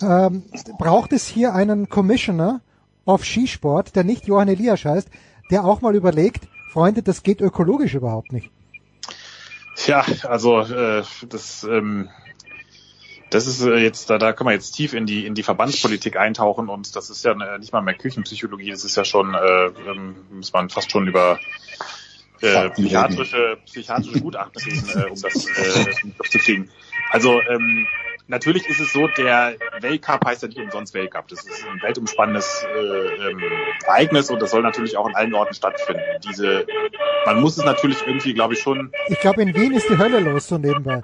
ähm, 0.00 0.44
braucht 0.78 1.12
es 1.12 1.26
hier 1.26 1.54
einen 1.54 1.90
Commissioner 1.90 2.62
auf 3.04 3.24
Skisport, 3.24 3.94
der 3.94 4.04
nicht 4.04 4.26
Johann 4.26 4.48
Elias 4.48 4.84
heißt, 4.84 5.08
der 5.50 5.64
auch 5.64 5.82
mal 5.82 5.94
überlegt, 5.94 6.48
Freunde, 6.72 7.02
das 7.02 7.22
geht 7.22 7.40
ökologisch 7.42 7.94
überhaupt 7.94 8.32
nicht. 8.32 8.50
Ja, 9.86 10.04
also 10.24 10.60
äh, 10.60 11.02
das 11.28 11.64
ähm, 11.64 12.08
das 13.30 13.46
ist 13.46 13.62
äh, 13.62 13.76
jetzt, 13.76 14.10
da, 14.10 14.18
da 14.18 14.32
kann 14.32 14.44
man 14.44 14.54
jetzt 14.54 14.72
tief 14.72 14.94
in 14.94 15.06
die 15.06 15.26
in 15.26 15.34
die 15.34 15.42
Verbandspolitik 15.42 16.16
eintauchen 16.16 16.68
und 16.68 16.96
das 16.96 17.10
ist 17.10 17.24
ja 17.24 17.32
äh, 17.32 17.58
nicht 17.58 17.72
mal 17.72 17.82
mehr 17.82 17.94
Küchenpsychologie, 17.94 18.70
das 18.70 18.84
ist 18.84 18.96
ja 18.96 19.04
schon, 19.04 19.34
äh, 19.34 19.66
ähm, 19.90 20.16
muss 20.30 20.52
man 20.52 20.70
fast 20.70 20.90
schon 20.90 21.06
über 21.06 21.38
äh, 22.40 22.70
psychiatrische, 22.70 23.58
psychiatrische 23.66 24.20
Gutachten 24.20 24.62
reden, 24.62 24.88
äh, 24.94 25.10
um 25.10 25.20
das 25.20 25.46
äh, 25.46 26.28
zu 26.30 26.38
kriegen. 26.38 26.70
Also 27.10 27.40
ähm, 27.40 27.86
natürlich 28.28 28.66
ist 28.68 28.80
es 28.80 28.92
so, 28.92 29.08
der 29.08 29.56
Weltcup 29.80 30.24
heißt 30.24 30.42
ja 30.42 30.48
nicht 30.48 30.60
umsonst 30.60 30.94
Weltcup. 30.94 31.28
Das 31.28 31.44
ist 31.44 31.66
ein 31.66 31.82
weltumspannendes 31.82 32.64
äh, 32.64 33.30
ähm, 33.30 33.42
Ereignis 33.86 34.30
und 34.30 34.40
das 34.40 34.50
soll 34.50 34.62
natürlich 34.62 34.96
auch 34.96 35.08
in 35.08 35.16
allen 35.16 35.34
Orten 35.34 35.54
stattfinden. 35.54 36.02
Diese, 36.28 36.66
man 37.26 37.40
muss 37.40 37.58
es 37.58 37.64
natürlich 37.64 37.98
irgendwie, 38.06 38.34
glaube 38.34 38.54
ich, 38.54 38.60
schon. 38.60 38.92
Ich 39.08 39.20
glaube, 39.20 39.42
in 39.42 39.54
Wien 39.54 39.72
ist 39.72 39.88
die 39.88 39.98
Hölle 39.98 40.20
los 40.20 40.48
so 40.48 40.58
nebenbei. 40.58 41.00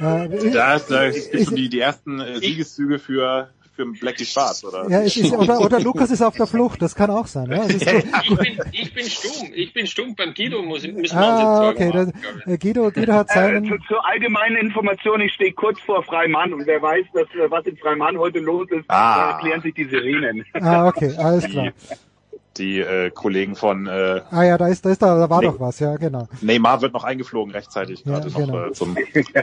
Äh, 0.00 0.50
da, 0.50 0.74
ist, 0.74 0.90
da 0.90 1.04
ist, 1.04 1.32
ist, 1.32 1.56
die, 1.56 1.68
die 1.68 1.80
ersten 1.80 2.20
äh, 2.20 2.38
Siegeszüge 2.38 2.98
für 2.98 3.50
für 3.80 3.86
Blackie 3.86 4.24
Schwarz, 4.24 4.64
oder? 4.64 4.88
Ja, 4.90 5.02
es 5.02 5.16
ist, 5.16 5.32
oder, 5.32 5.60
oder 5.60 5.80
Lukas 5.80 6.10
ist 6.10 6.22
auf 6.22 6.36
der 6.36 6.46
Flucht, 6.46 6.82
das 6.82 6.94
kann 6.94 7.10
auch 7.10 7.26
sein. 7.26 7.50
Ja? 7.50 7.64
ich, 7.68 8.36
bin, 8.36 8.60
ich 8.72 8.94
bin 8.94 9.04
stumm, 9.06 9.52
ich 9.54 9.72
bin 9.72 9.86
stumm, 9.86 10.14
beim 10.14 10.34
Guido 10.34 10.62
muss, 10.62 10.82
müssen 10.82 11.00
wir 11.00 11.16
ah, 11.16 11.68
uns 11.68 11.78
jetzt 11.78 11.88
okay, 11.88 12.12
das, 12.44 12.46
äh, 12.46 12.58
Guido, 12.58 12.90
Guido 12.90 13.12
hat 13.12 13.30
seinen... 13.30 13.64
Äh, 13.64 13.68
zu, 13.68 13.78
zur 13.88 14.06
allgemeinen 14.06 14.56
Information, 14.56 15.20
ich 15.20 15.32
stehe 15.32 15.52
kurz 15.52 15.80
vor 15.80 16.02
Freimann 16.02 16.52
und 16.52 16.66
wer 16.66 16.82
weiß, 16.82 17.06
dass, 17.14 17.26
was 17.48 17.64
in 17.66 17.76
Freimann 17.76 18.18
heute 18.18 18.40
los 18.40 18.68
ist, 18.70 18.84
ah. 18.88 19.32
erklären 19.32 19.62
sich 19.62 19.74
die 19.74 19.84
Sirenen. 19.84 20.44
Ah, 20.54 20.88
okay, 20.88 21.14
alles 21.16 21.44
klar 21.46 21.72
die 22.60 22.78
äh, 22.78 23.10
Kollegen 23.10 23.56
von 23.56 23.86
äh, 23.86 24.20
Ah 24.30 24.44
ja, 24.44 24.58
da 24.58 24.68
ist, 24.68 24.84
da 24.84 24.90
ist 24.90 25.02
da, 25.02 25.18
da 25.18 25.28
war 25.28 25.40
ne 25.40 25.48
doch 25.48 25.60
was, 25.60 25.80
ja, 25.80 25.96
genau. 25.96 26.28
Neymar 26.40 26.82
wird 26.82 26.92
noch 26.92 27.04
eingeflogen 27.04 27.52
rechtzeitig 27.52 28.04
ja, 28.04 28.18
gerade 28.18 28.30
genau. 28.30 28.46
noch 28.46 28.66
äh, 28.68 28.72
zum, 28.72 28.96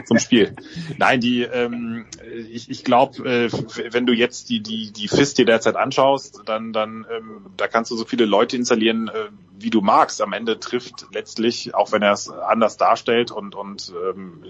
zum 0.06 0.18
Spiel. 0.18 0.54
Nein, 0.96 1.20
die 1.20 1.42
ähm, 1.42 2.06
ich, 2.50 2.70
ich 2.70 2.84
glaube, 2.84 3.28
äh, 3.28 3.50
wenn 3.92 4.06
du 4.06 4.12
jetzt 4.12 4.48
die 4.48 4.62
die 4.62 4.92
die 4.92 5.08
FIS 5.08 5.34
dir 5.34 5.44
derzeit 5.44 5.76
anschaust, 5.76 6.42
dann 6.46 6.72
dann 6.72 7.06
ähm, 7.14 7.46
da 7.56 7.68
kannst 7.68 7.90
du 7.90 7.96
so 7.96 8.04
viele 8.04 8.24
Leute 8.24 8.56
installieren, 8.56 9.08
äh, 9.08 9.28
wie 9.58 9.70
du 9.70 9.80
magst. 9.80 10.22
Am 10.22 10.32
Ende 10.32 10.58
trifft 10.58 11.06
letztlich, 11.12 11.74
auch 11.74 11.92
wenn 11.92 12.02
er 12.02 12.12
es 12.12 12.30
anders 12.30 12.76
darstellt 12.76 13.30
und 13.30 13.54
und 13.54 13.92
ähm, 14.10 14.44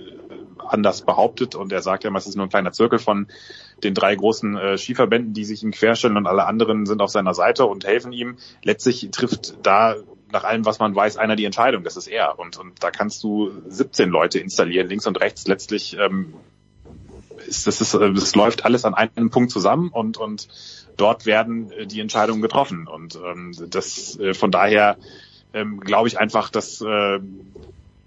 anders 0.59 1.03
behauptet 1.03 1.55
und 1.55 1.73
er 1.73 1.83
sagt 1.83 2.05
ja, 2.05 2.15
es 2.15 2.27
ist 2.27 2.37
nur 2.37 2.47
ein 2.47 2.51
kleiner 2.51 2.73
Zirkel 2.73 2.99
von 2.99 3.29
den 3.83 3.95
drei 3.95 4.15
großen 4.15 4.57
äh, 4.57 4.79
Skiverbänden, 4.79 5.33
die 5.33 5.45
sich 5.45 5.63
ihm 5.63 5.71
querstellen 5.71 6.17
und 6.17 6.27
alle 6.27 6.47
anderen 6.47 6.87
sind 6.87 7.01
auf 7.01 7.11
seiner 7.11 7.35
Seite 7.35 7.65
und 7.65 7.87
helfen 7.87 8.13
ihm. 8.13 8.37
Letztlich 8.63 9.09
trifft 9.13 9.55
da 9.63 9.97
nach 10.31 10.45
allem, 10.45 10.65
was 10.65 10.79
man 10.79 10.95
weiß, 10.95 11.17
einer 11.17 11.37
die 11.37 11.45
Entscheidung. 11.45 11.85
Das 11.85 11.97
ist 11.97 12.07
er. 12.07 12.39
Und, 12.39 12.59
und 12.59 12.83
da 12.83 12.91
kannst 12.91 13.23
du 13.23 13.51
17 13.67 14.11
Leute 14.11 14.39
installieren, 14.39 14.89
links 14.89 15.07
und 15.07 15.21
rechts. 15.21 15.47
Letztlich 15.47 15.97
ähm, 15.99 16.35
ist 17.49 17.67
das, 17.67 17.81
ist, 17.81 17.95
äh, 17.95 18.13
das 18.13 18.35
läuft 18.35 18.65
alles 18.65 18.85
an 18.85 18.95
einem 18.95 19.31
Punkt 19.31 19.51
zusammen 19.51 19.89
und, 19.89 20.17
und 20.17 20.49
dort 20.97 21.27
werden 21.27 21.71
äh, 21.73 21.87
die 21.87 22.01
Entscheidungen 22.01 22.43
getroffen. 22.43 22.87
Und 22.87 23.17
ähm, 23.17 23.53
das 23.69 24.19
äh, 24.19 24.35
von 24.35 24.51
daher 24.51 24.97
ähm, 25.53 25.81
glaube 25.81 26.09
ich 26.09 26.19
einfach, 26.19 26.51
dass 26.51 26.81
äh, 26.81 27.19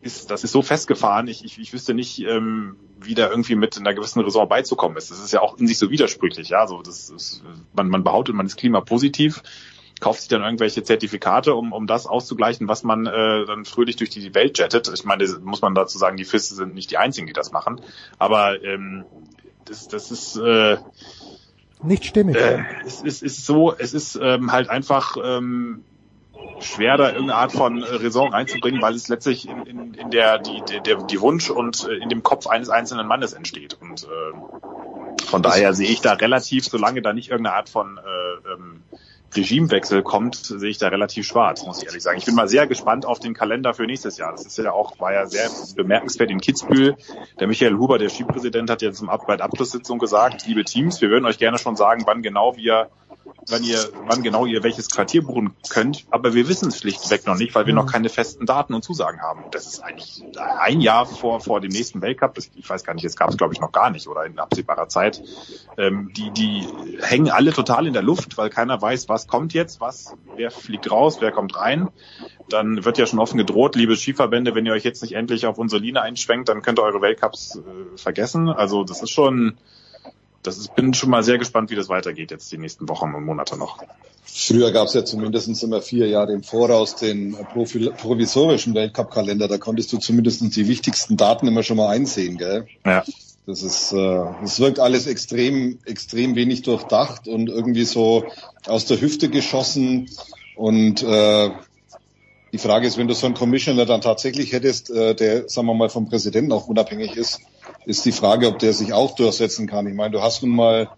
ist, 0.01 0.31
das 0.31 0.43
ist 0.43 0.51
so 0.51 0.61
festgefahren. 0.61 1.27
Ich, 1.27 1.45
ich, 1.45 1.59
ich 1.59 1.73
wüsste 1.73 1.93
nicht, 1.93 2.19
ähm, 2.19 2.75
wie 2.99 3.13
da 3.13 3.29
irgendwie 3.29 3.55
mit 3.55 3.77
einer 3.77 3.93
gewissen 3.93 4.19
Raison 4.21 4.47
beizukommen 4.47 4.97
ist. 4.97 5.11
Das 5.11 5.19
ist 5.19 5.31
ja 5.31 5.41
auch 5.41 5.57
in 5.57 5.67
sich 5.67 5.77
so 5.77 5.89
widersprüchlich. 5.89 6.49
Ja, 6.49 6.67
so 6.67 6.81
das 6.81 7.09
ist, 7.09 7.43
man, 7.73 7.87
man 7.87 8.03
behauptet, 8.03 8.35
man 8.35 8.47
ist 8.47 8.57
klimapositiv, 8.57 9.43
kauft 9.99 10.21
sich 10.21 10.29
dann 10.29 10.41
irgendwelche 10.41 10.83
Zertifikate, 10.83 11.53
um, 11.53 11.71
um 11.71 11.85
das 11.85 12.07
auszugleichen, 12.07 12.67
was 12.67 12.83
man 12.83 13.05
äh, 13.05 13.45
dann 13.45 13.65
fröhlich 13.65 13.95
durch 13.95 14.09
die 14.09 14.33
Welt 14.33 14.57
jettet. 14.57 14.91
Ich 14.93 15.05
meine, 15.05 15.27
muss 15.43 15.61
man 15.61 15.75
dazu 15.75 15.99
sagen, 15.99 16.17
die 16.17 16.25
Fiste 16.25 16.55
sind 16.55 16.73
nicht 16.73 16.89
die 16.89 16.97
einzigen, 16.97 17.27
die 17.27 17.33
das 17.33 17.51
machen. 17.51 17.79
Aber 18.17 18.63
ähm, 18.63 19.05
das, 19.65 19.87
das 19.87 20.11
ist 20.11 20.37
äh, 20.37 20.77
nicht 21.83 22.05
stimmig. 22.05 22.35
Äh, 22.35 22.63
es, 22.85 23.03
es 23.03 23.21
ist 23.21 23.45
so, 23.45 23.73
es 23.75 23.93
ist 23.93 24.19
ähm, 24.21 24.51
halt 24.51 24.69
einfach 24.69 25.15
ähm, 25.23 25.83
schwer, 26.59 26.97
da 26.97 27.07
irgendeine 27.07 27.35
Art 27.35 27.51
von 27.51 27.81
äh, 27.83 27.85
Raison 27.85 28.31
reinzubringen, 28.31 28.81
weil 28.81 28.93
es 28.93 29.07
letztlich 29.07 29.47
in, 29.47 29.65
in, 29.65 29.93
in 29.93 30.11
der 30.11 30.39
die, 30.39 30.61
der, 30.85 31.03
die 31.03 31.21
Wunsch 31.21 31.49
und 31.49 31.87
äh, 31.87 31.95
in 31.95 32.09
dem 32.09 32.23
Kopf 32.23 32.47
eines 32.47 32.69
einzelnen 32.69 33.07
Mannes 33.07 33.33
entsteht. 33.33 33.77
Und 33.79 34.03
äh, 34.03 35.23
von 35.25 35.41
daher 35.41 35.73
sehe 35.73 35.89
ich 35.89 36.01
da 36.01 36.13
relativ, 36.13 36.65
solange 36.65 37.01
da 37.01 37.13
nicht 37.13 37.29
irgendeine 37.29 37.55
Art 37.55 37.69
von 37.69 37.97
äh, 37.97 38.53
ähm, 38.53 38.83
Regimewechsel 39.35 40.03
kommt, 40.03 40.35
sehe 40.35 40.69
ich 40.69 40.77
da 40.77 40.89
relativ 40.89 41.25
schwarz, 41.25 41.65
muss 41.65 41.81
ich 41.81 41.87
ehrlich 41.87 42.03
sagen. 42.03 42.17
Ich 42.17 42.25
bin 42.25 42.35
mal 42.35 42.47
sehr 42.47 42.67
gespannt 42.67 43.05
auf 43.05 43.19
den 43.19 43.33
Kalender 43.33 43.73
für 43.73 43.85
nächstes 43.85 44.17
Jahr. 44.17 44.31
Das 44.31 44.45
ist 44.45 44.57
ja 44.57 44.71
auch, 44.71 44.99
war 44.99 45.13
ja 45.13 45.25
sehr 45.25 45.49
bemerkenswert 45.75 46.31
in 46.31 46.39
Kitzbühel. 46.39 46.95
Der 47.39 47.47
Michael 47.47 47.77
Huber, 47.77 47.97
der 47.97 48.09
Skipräsident, 48.09 48.69
hat 48.69 48.81
jetzt 48.81 49.03
bei 49.27 49.37
der 49.37 49.45
Abschlusssitzung 49.45 49.99
gesagt, 49.99 50.47
liebe 50.47 50.63
Teams, 50.63 51.01
wir 51.01 51.09
würden 51.09 51.25
euch 51.25 51.37
gerne 51.37 51.57
schon 51.57 51.75
sagen, 51.75 52.03
wann 52.05 52.21
genau 52.21 52.55
wir 52.57 52.89
wann 53.47 53.63
ihr, 53.63 53.79
wann 54.05 54.23
genau 54.23 54.45
ihr 54.45 54.63
welches 54.63 54.89
Quartier 54.89 55.23
buchen 55.23 55.53
könnt, 55.69 56.05
aber 56.09 56.33
wir 56.33 56.47
wissen 56.47 56.69
es 56.69 56.79
schlichtweg 56.79 57.25
noch 57.25 57.37
nicht, 57.37 57.55
weil 57.55 57.65
wir 57.65 57.73
noch 57.73 57.85
mhm. 57.85 57.89
keine 57.89 58.09
festen 58.09 58.45
Daten 58.45 58.73
und 58.73 58.83
Zusagen 58.83 59.21
haben. 59.21 59.43
Das 59.51 59.67
ist 59.67 59.79
eigentlich 59.79 60.23
ein 60.59 60.81
Jahr 60.81 61.05
vor, 61.05 61.39
vor 61.39 61.61
dem 61.61 61.71
nächsten 61.71 62.01
Weltcup, 62.01 62.37
ich 62.37 62.69
weiß 62.69 62.83
gar 62.83 62.93
nicht, 62.93 63.03
jetzt 63.03 63.17
gab 63.17 63.29
es 63.29 63.37
glaube 63.37 63.53
ich 63.53 63.61
noch 63.61 63.71
gar 63.71 63.89
nicht 63.89 64.07
oder 64.07 64.25
in 64.25 64.39
absehbarer 64.39 64.87
Zeit. 64.89 65.21
Ähm, 65.77 66.11
die, 66.15 66.31
die 66.31 66.67
hängen 67.01 67.29
alle 67.29 67.51
total 67.51 67.87
in 67.87 67.93
der 67.93 68.03
Luft, 68.03 68.37
weil 68.37 68.49
keiner 68.49 68.81
weiß, 68.81 69.09
was 69.09 69.27
kommt 69.27 69.53
jetzt, 69.53 69.81
was, 69.81 70.15
wer 70.35 70.51
fliegt 70.51 70.91
raus, 70.91 71.17
wer 71.19 71.31
kommt 71.31 71.55
rein. 71.57 71.89
Dann 72.49 72.83
wird 72.83 72.97
ja 72.97 73.05
schon 73.05 73.19
offen 73.19 73.37
gedroht, 73.37 73.75
liebe 73.75 73.95
Skiverbände, 73.95 74.55
wenn 74.55 74.65
ihr 74.65 74.73
euch 74.73 74.83
jetzt 74.83 75.01
nicht 75.01 75.13
endlich 75.13 75.45
auf 75.45 75.57
unsere 75.57 75.81
Linie 75.81 76.01
einschwenkt, 76.01 76.49
dann 76.49 76.61
könnt 76.61 76.79
ihr 76.79 76.83
eure 76.83 77.01
Weltcups 77.01 77.57
äh, 77.57 77.97
vergessen. 77.97 78.49
Also 78.49 78.83
das 78.83 79.01
ist 79.01 79.11
schon, 79.11 79.57
das 80.43 80.57
ist, 80.57 80.75
bin 80.75 80.93
schon 80.93 81.09
mal 81.09 81.23
sehr 81.23 81.37
gespannt, 81.37 81.69
wie 81.69 81.75
das 81.75 81.89
weitergeht 81.89 82.31
jetzt 82.31 82.51
die 82.51 82.57
nächsten 82.57 82.87
Wochen 82.89 83.13
und 83.13 83.25
Monate 83.25 83.57
noch. 83.57 83.77
Früher 84.23 84.71
gab 84.71 84.87
es 84.87 84.93
ja 84.93 85.03
zumindest 85.03 85.63
immer 85.63 85.81
vier 85.81 86.07
Jahre 86.07 86.33
im 86.33 86.43
Voraus 86.43 86.95
den 86.95 87.35
provisorischen 87.53 88.73
Weltcup-Kalender. 88.73 89.47
Da 89.47 89.57
konntest 89.57 89.91
du 89.91 89.97
zumindest 89.97 90.55
die 90.55 90.67
wichtigsten 90.67 91.17
Daten 91.17 91.47
immer 91.47 91.63
schon 91.63 91.77
mal 91.77 91.89
einsehen, 91.89 92.37
gell? 92.37 92.67
Ja. 92.85 93.03
Das 93.47 93.63
ist, 93.63 93.91
äh, 93.91 94.25
das 94.41 94.59
wirkt 94.59 94.79
alles 94.79 95.07
extrem, 95.07 95.79
extrem 95.85 96.35
wenig 96.35 96.61
durchdacht 96.61 97.27
und 97.27 97.49
irgendwie 97.49 97.85
so 97.85 98.25
aus 98.67 98.85
der 98.85 99.01
Hüfte 99.01 99.29
geschossen. 99.29 100.09
Und 100.55 101.01
äh, 101.01 101.49
die 102.53 102.57
Frage 102.57 102.87
ist, 102.87 102.97
wenn 102.97 103.07
du 103.07 103.15
so 103.15 103.25
einen 103.25 103.35
Commissioner 103.35 103.85
dann 103.85 104.01
tatsächlich 104.01 104.53
hättest, 104.53 104.91
äh, 104.91 105.15
der, 105.15 105.49
sagen 105.49 105.67
wir 105.67 105.73
mal, 105.73 105.89
vom 105.89 106.07
Präsidenten 106.07 106.51
auch 106.51 106.67
unabhängig 106.67 107.15
ist, 107.15 107.41
ist 107.85 108.05
die 108.05 108.11
Frage, 108.11 108.47
ob 108.47 108.59
der 108.59 108.73
sich 108.73 108.93
auch 108.93 109.15
durchsetzen 109.15 109.67
kann. 109.67 109.87
Ich 109.87 109.95
meine, 109.95 110.11
du 110.11 110.21
hast 110.21 110.43
nun 110.43 110.55
mal 110.55 110.89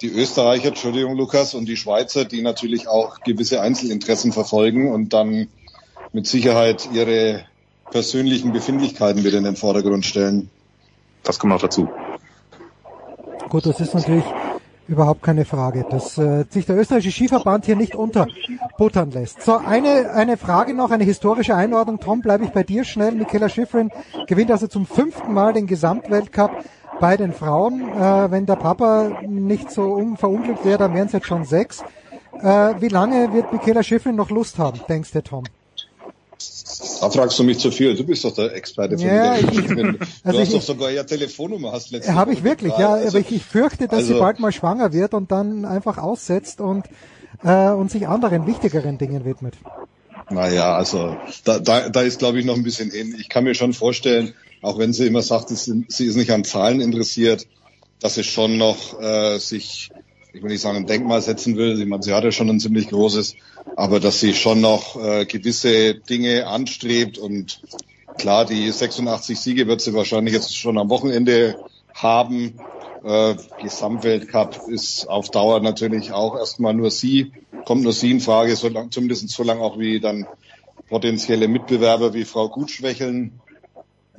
die 0.00 0.08
Österreicher, 0.08 0.68
Entschuldigung, 0.68 1.16
Lukas, 1.16 1.54
und 1.54 1.66
die 1.66 1.76
Schweizer, 1.76 2.24
die 2.24 2.42
natürlich 2.42 2.88
auch 2.88 3.20
gewisse 3.20 3.60
Einzelinteressen 3.60 4.32
verfolgen 4.32 4.92
und 4.92 5.12
dann 5.12 5.48
mit 6.12 6.26
Sicherheit 6.26 6.88
ihre 6.92 7.46
persönlichen 7.90 8.52
Befindlichkeiten 8.52 9.24
wieder 9.24 9.38
in 9.38 9.44
den 9.44 9.56
Vordergrund 9.56 10.04
stellen. 10.04 10.50
Das 11.22 11.38
kommt 11.38 11.52
noch 11.52 11.60
dazu. 11.60 11.88
Gut, 13.48 13.66
das 13.66 13.80
ist 13.80 13.94
natürlich 13.94 14.24
Überhaupt 14.86 15.22
keine 15.22 15.46
Frage, 15.46 15.86
dass 15.88 16.18
äh, 16.18 16.44
sich 16.50 16.66
der 16.66 16.76
österreichische 16.76 17.10
Skiverband 17.10 17.64
hier 17.64 17.76
nicht 17.76 17.94
unterbuttern 17.94 19.10
lässt. 19.12 19.42
So, 19.42 19.56
eine, 19.56 20.10
eine 20.10 20.36
Frage 20.36 20.74
noch, 20.74 20.90
eine 20.90 21.04
historische 21.04 21.54
Einordnung. 21.54 22.00
Tom, 22.00 22.20
bleibe 22.20 22.44
ich 22.44 22.50
bei 22.50 22.62
dir 22.62 22.84
schnell. 22.84 23.12
Michaela 23.12 23.48
Schifrin 23.48 23.90
gewinnt 24.26 24.50
also 24.50 24.66
zum 24.66 24.84
fünften 24.84 25.32
Mal 25.32 25.54
den 25.54 25.66
Gesamtweltcup 25.66 26.50
bei 27.00 27.16
den 27.16 27.32
Frauen. 27.32 27.80
Äh, 27.80 28.30
wenn 28.30 28.44
der 28.44 28.56
Papa 28.56 29.10
nicht 29.26 29.70
so 29.70 30.14
verunglückt 30.16 30.66
wäre, 30.66 30.78
dann 30.78 30.94
wären 30.94 31.06
es 31.06 31.12
jetzt 31.12 31.26
schon 31.26 31.44
sechs. 31.44 31.82
Äh, 32.42 32.74
wie 32.80 32.88
lange 32.88 33.32
wird 33.32 33.52
Michaela 33.52 33.82
Schifrin 33.82 34.16
noch 34.16 34.30
Lust 34.30 34.58
haben, 34.58 34.80
denkst 34.86 35.12
du, 35.12 35.22
Tom? 35.22 35.44
Da 37.00 37.10
fragst 37.10 37.38
du 37.38 37.44
mich 37.44 37.58
zu 37.58 37.70
viel. 37.70 37.94
Du 37.94 38.04
bist 38.04 38.24
doch 38.24 38.34
der 38.34 38.54
Experte 38.54 38.96
von 38.96 39.06
ja, 39.06 39.36
ich, 39.36 39.46
Du 39.66 39.98
also 40.24 40.40
hast 40.40 40.48
ich, 40.48 40.54
doch 40.54 40.62
sogar 40.62 40.90
ja 40.90 41.04
Telefonnummer 41.04 41.72
hast 41.72 41.90
letzte 41.90 42.14
Habe 42.14 42.32
ich 42.32 42.42
wirklich, 42.42 42.72
ja. 42.78 42.94
Also, 42.94 43.08
aber 43.08 43.18
ich, 43.18 43.32
ich 43.32 43.44
fürchte, 43.44 43.86
dass 43.86 43.98
also, 43.98 44.14
sie 44.14 44.18
bald 44.18 44.40
mal 44.40 44.52
schwanger 44.52 44.92
wird 44.92 45.12
und 45.12 45.30
dann 45.30 45.66
einfach 45.66 45.98
aussetzt 45.98 46.60
und, 46.60 46.86
äh, 47.42 47.68
und 47.68 47.90
sich 47.90 48.08
anderen, 48.08 48.46
wichtigeren 48.46 48.96
Dingen 48.96 49.26
widmet. 49.26 49.54
Naja, 50.30 50.74
also 50.74 51.16
da, 51.44 51.58
da, 51.58 51.90
da 51.90 52.00
ist, 52.00 52.18
glaube 52.18 52.40
ich, 52.40 52.46
noch 52.46 52.56
ein 52.56 52.62
bisschen 52.62 52.90
hin. 52.90 53.14
Ich 53.20 53.28
kann 53.28 53.44
mir 53.44 53.54
schon 53.54 53.74
vorstellen, 53.74 54.32
auch 54.62 54.78
wenn 54.78 54.94
sie 54.94 55.06
immer 55.06 55.20
sagt, 55.20 55.50
sie 55.50 55.84
ist 55.86 56.16
nicht 56.16 56.32
an 56.32 56.44
Zahlen 56.44 56.80
interessiert, 56.80 57.46
dass 58.00 58.16
es 58.16 58.24
schon 58.24 58.56
noch 58.56 58.98
äh, 59.02 59.38
sich 59.38 59.90
ich 60.34 60.42
will 60.42 60.50
nicht 60.50 60.60
sagen, 60.60 60.78
ein 60.78 60.86
Denkmal 60.86 61.22
setzen 61.22 61.56
will. 61.56 61.80
Ich 61.80 61.86
meine, 61.86 62.02
sie 62.02 62.12
hat 62.12 62.24
ja 62.24 62.32
schon 62.32 62.50
ein 62.50 62.58
ziemlich 62.58 62.88
großes, 62.88 63.36
aber 63.76 64.00
dass 64.00 64.20
sie 64.20 64.34
schon 64.34 64.60
noch 64.60 64.96
äh, 64.96 65.24
gewisse 65.26 65.94
Dinge 65.94 66.46
anstrebt 66.46 67.18
und 67.18 67.60
klar, 68.18 68.44
die 68.44 68.70
86 68.70 69.38
Siege 69.38 69.66
wird 69.66 69.80
sie 69.80 69.94
wahrscheinlich 69.94 70.34
jetzt 70.34 70.56
schon 70.56 70.78
am 70.78 70.90
Wochenende 70.90 71.56
haben. 71.94 72.54
Äh, 73.04 73.34
Gesamtweltcup 73.60 74.68
ist 74.68 75.06
auf 75.08 75.30
Dauer 75.30 75.60
natürlich 75.60 76.12
auch 76.12 76.36
erstmal 76.36 76.74
nur 76.74 76.90
sie, 76.90 77.32
kommt 77.64 77.82
nur 77.82 77.92
sie 77.92 78.10
in 78.10 78.20
Frage, 78.20 78.56
so 78.56 78.68
lang, 78.68 78.90
zumindest 78.90 79.28
so 79.28 79.42
lange 79.42 79.60
auch 79.60 79.78
wie 79.78 80.00
dann 80.00 80.26
potenzielle 80.88 81.48
Mitbewerber 81.48 82.14
wie 82.14 82.24
Frau 82.24 82.48
Gutschwächeln. 82.48 83.40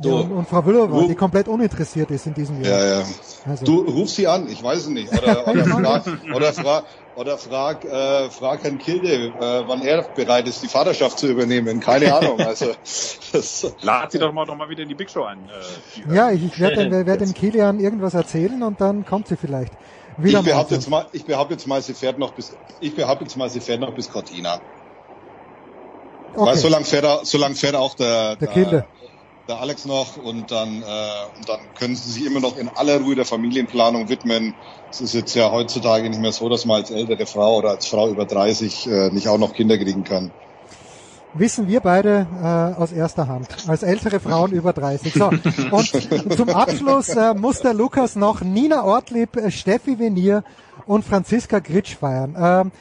Ja, 0.04 0.12
und, 0.12 0.32
und 0.32 0.50
Frau 0.50 0.66
Wüllowa, 0.66 1.08
die 1.08 1.16
komplett 1.16 1.48
uninteressiert 1.48 2.12
ist 2.12 2.28
in 2.28 2.34
diesem 2.34 2.62
Jahr. 2.62 2.80
Ja, 2.80 3.00
ja. 3.00 3.06
Also. 3.48 3.66
Du 3.66 3.80
ruf 3.90 4.10
sie 4.10 4.28
an, 4.28 4.50
ich 4.50 4.62
weiß 4.62 4.80
es 4.80 4.88
nicht. 4.88 5.10
Oder, 5.14 5.48
oder 5.48 5.66
frag, 5.66 6.06
oder 6.36 6.54
frag, 6.54 6.84
oder 7.16 7.38
frag, 7.38 7.86
äh, 7.86 8.30
frag 8.30 8.64
Herrn 8.64 8.78
Kilde, 8.78 9.28
äh, 9.28 9.64
wann 9.68 9.82
er 9.84 10.02
bereit 10.02 10.50
ist, 10.50 10.62
die 10.62 10.68
Vaterschaft 10.68 11.18
zu 11.18 11.28
übernehmen. 11.28 11.80
Keine 11.80 12.14
Ahnung. 12.14 12.42
Also 12.42 12.74
das, 13.32 13.74
Lad 13.82 14.12
sie 14.12 14.20
doch 14.20 14.34
mal 14.34 14.46
noch 14.46 14.58
mal 14.58 14.68
wieder 14.68 14.84
in 14.84 14.90
die 14.90 14.96
Big 14.96 15.10
Show 15.10 15.24
ein. 15.24 15.48
Äh, 16.10 16.14
ja, 16.14 16.30
ich, 16.30 16.44
ich 16.44 16.60
werde 16.60 17.06
werd 17.06 17.22
dem 17.22 17.34
Kilian 17.34 17.80
irgendwas 17.80 18.16
erzählen 18.16 18.64
und 18.64 18.82
dann 18.82 19.06
kommt 19.06 19.30
sie 19.30 19.38
vielleicht. 19.38 19.72
Wieder 20.18 20.40
ich 20.40 20.46
behaupte 20.46 20.76
jetzt 20.76 20.90
mal, 20.90 21.06
ich 21.14 21.26
behaupte 21.26 21.54
jetzt 21.54 21.68
mal, 21.68 21.82
sie 21.82 21.94
fährt 21.94 22.20
noch 22.20 22.34
bis, 22.34 22.54
ich 22.82 22.96
behaupte 22.96 23.24
jetzt 23.24 23.38
mal, 23.38 23.50
sie 23.50 23.62
fährt 23.62 23.80
noch 23.80 23.94
bis 23.94 24.10
Cortina. 24.10 24.60
Okay. 26.36 26.46
Weil 26.48 26.58
so 26.58 26.68
lang 26.68 26.84
fährt 26.84 27.06
er, 27.06 27.22
so 27.24 27.38
lang 27.38 27.56
fährt 27.56 27.76
auch 27.76 27.96
der, 27.96 28.36
der, 28.36 28.48
der, 28.50 28.86
der 29.48 29.60
Alex 29.60 29.86
noch 29.86 30.18
und 30.18 30.52
dann, 30.52 30.82
äh, 30.82 31.38
und 31.38 31.48
dann 31.48 31.60
können 31.78 31.96
sie 31.96 32.12
sich 32.12 32.26
immer 32.26 32.40
noch 32.40 32.58
in 32.58 32.70
aller 32.70 33.00
Ruhe 33.00 33.16
der 33.16 33.26
Familienplanung 33.26 34.10
widmen. 34.10 34.56
Es 34.90 35.02
ist 35.02 35.14
jetzt 35.14 35.36
ja 35.36 35.52
heutzutage 35.52 36.10
nicht 36.10 36.22
mehr 36.22 36.32
so, 36.32 36.50
dass 36.50 36.66
man 36.66 36.78
als 36.78 36.92
ältere 36.92 37.26
Frau 37.26 37.58
oder 37.58 37.72
als 37.72 37.86
Frau 37.86 38.10
über 38.10 38.26
30 38.26 38.88
äh, 38.88 39.10
nicht 39.12 39.28
auch 39.28 39.38
noch 39.38 39.54
Kinder 39.54 39.78
kriegen 39.78 40.04
kann. 40.04 40.32
Wissen 41.36 41.68
wir 41.68 41.82
beide 41.82 42.26
äh, 42.42 42.82
aus 42.82 42.94
erster 42.94 43.28
Hand, 43.28 43.50
als 43.68 43.84
ältere 43.84 44.20
Frauen 44.22 44.52
über 44.54 44.72
30. 44.72 45.14
So, 45.14 45.28
und 45.72 46.34
zum 46.38 46.50
Abschluss 46.50 47.10
äh, 47.10 47.34
muss 47.34 47.60
der 47.60 47.74
Lukas 47.74 48.16
noch 48.16 48.42
Nina 48.42 48.86
Ortlieb, 48.86 49.36
äh, 49.36 49.52
Steffi 49.52 50.00
Venier 50.00 50.44
und 50.88 51.04
Franziska 51.04 51.60
Gritsch 51.60 51.98
feiern. 51.98 52.36
Ähm, 52.40 52.72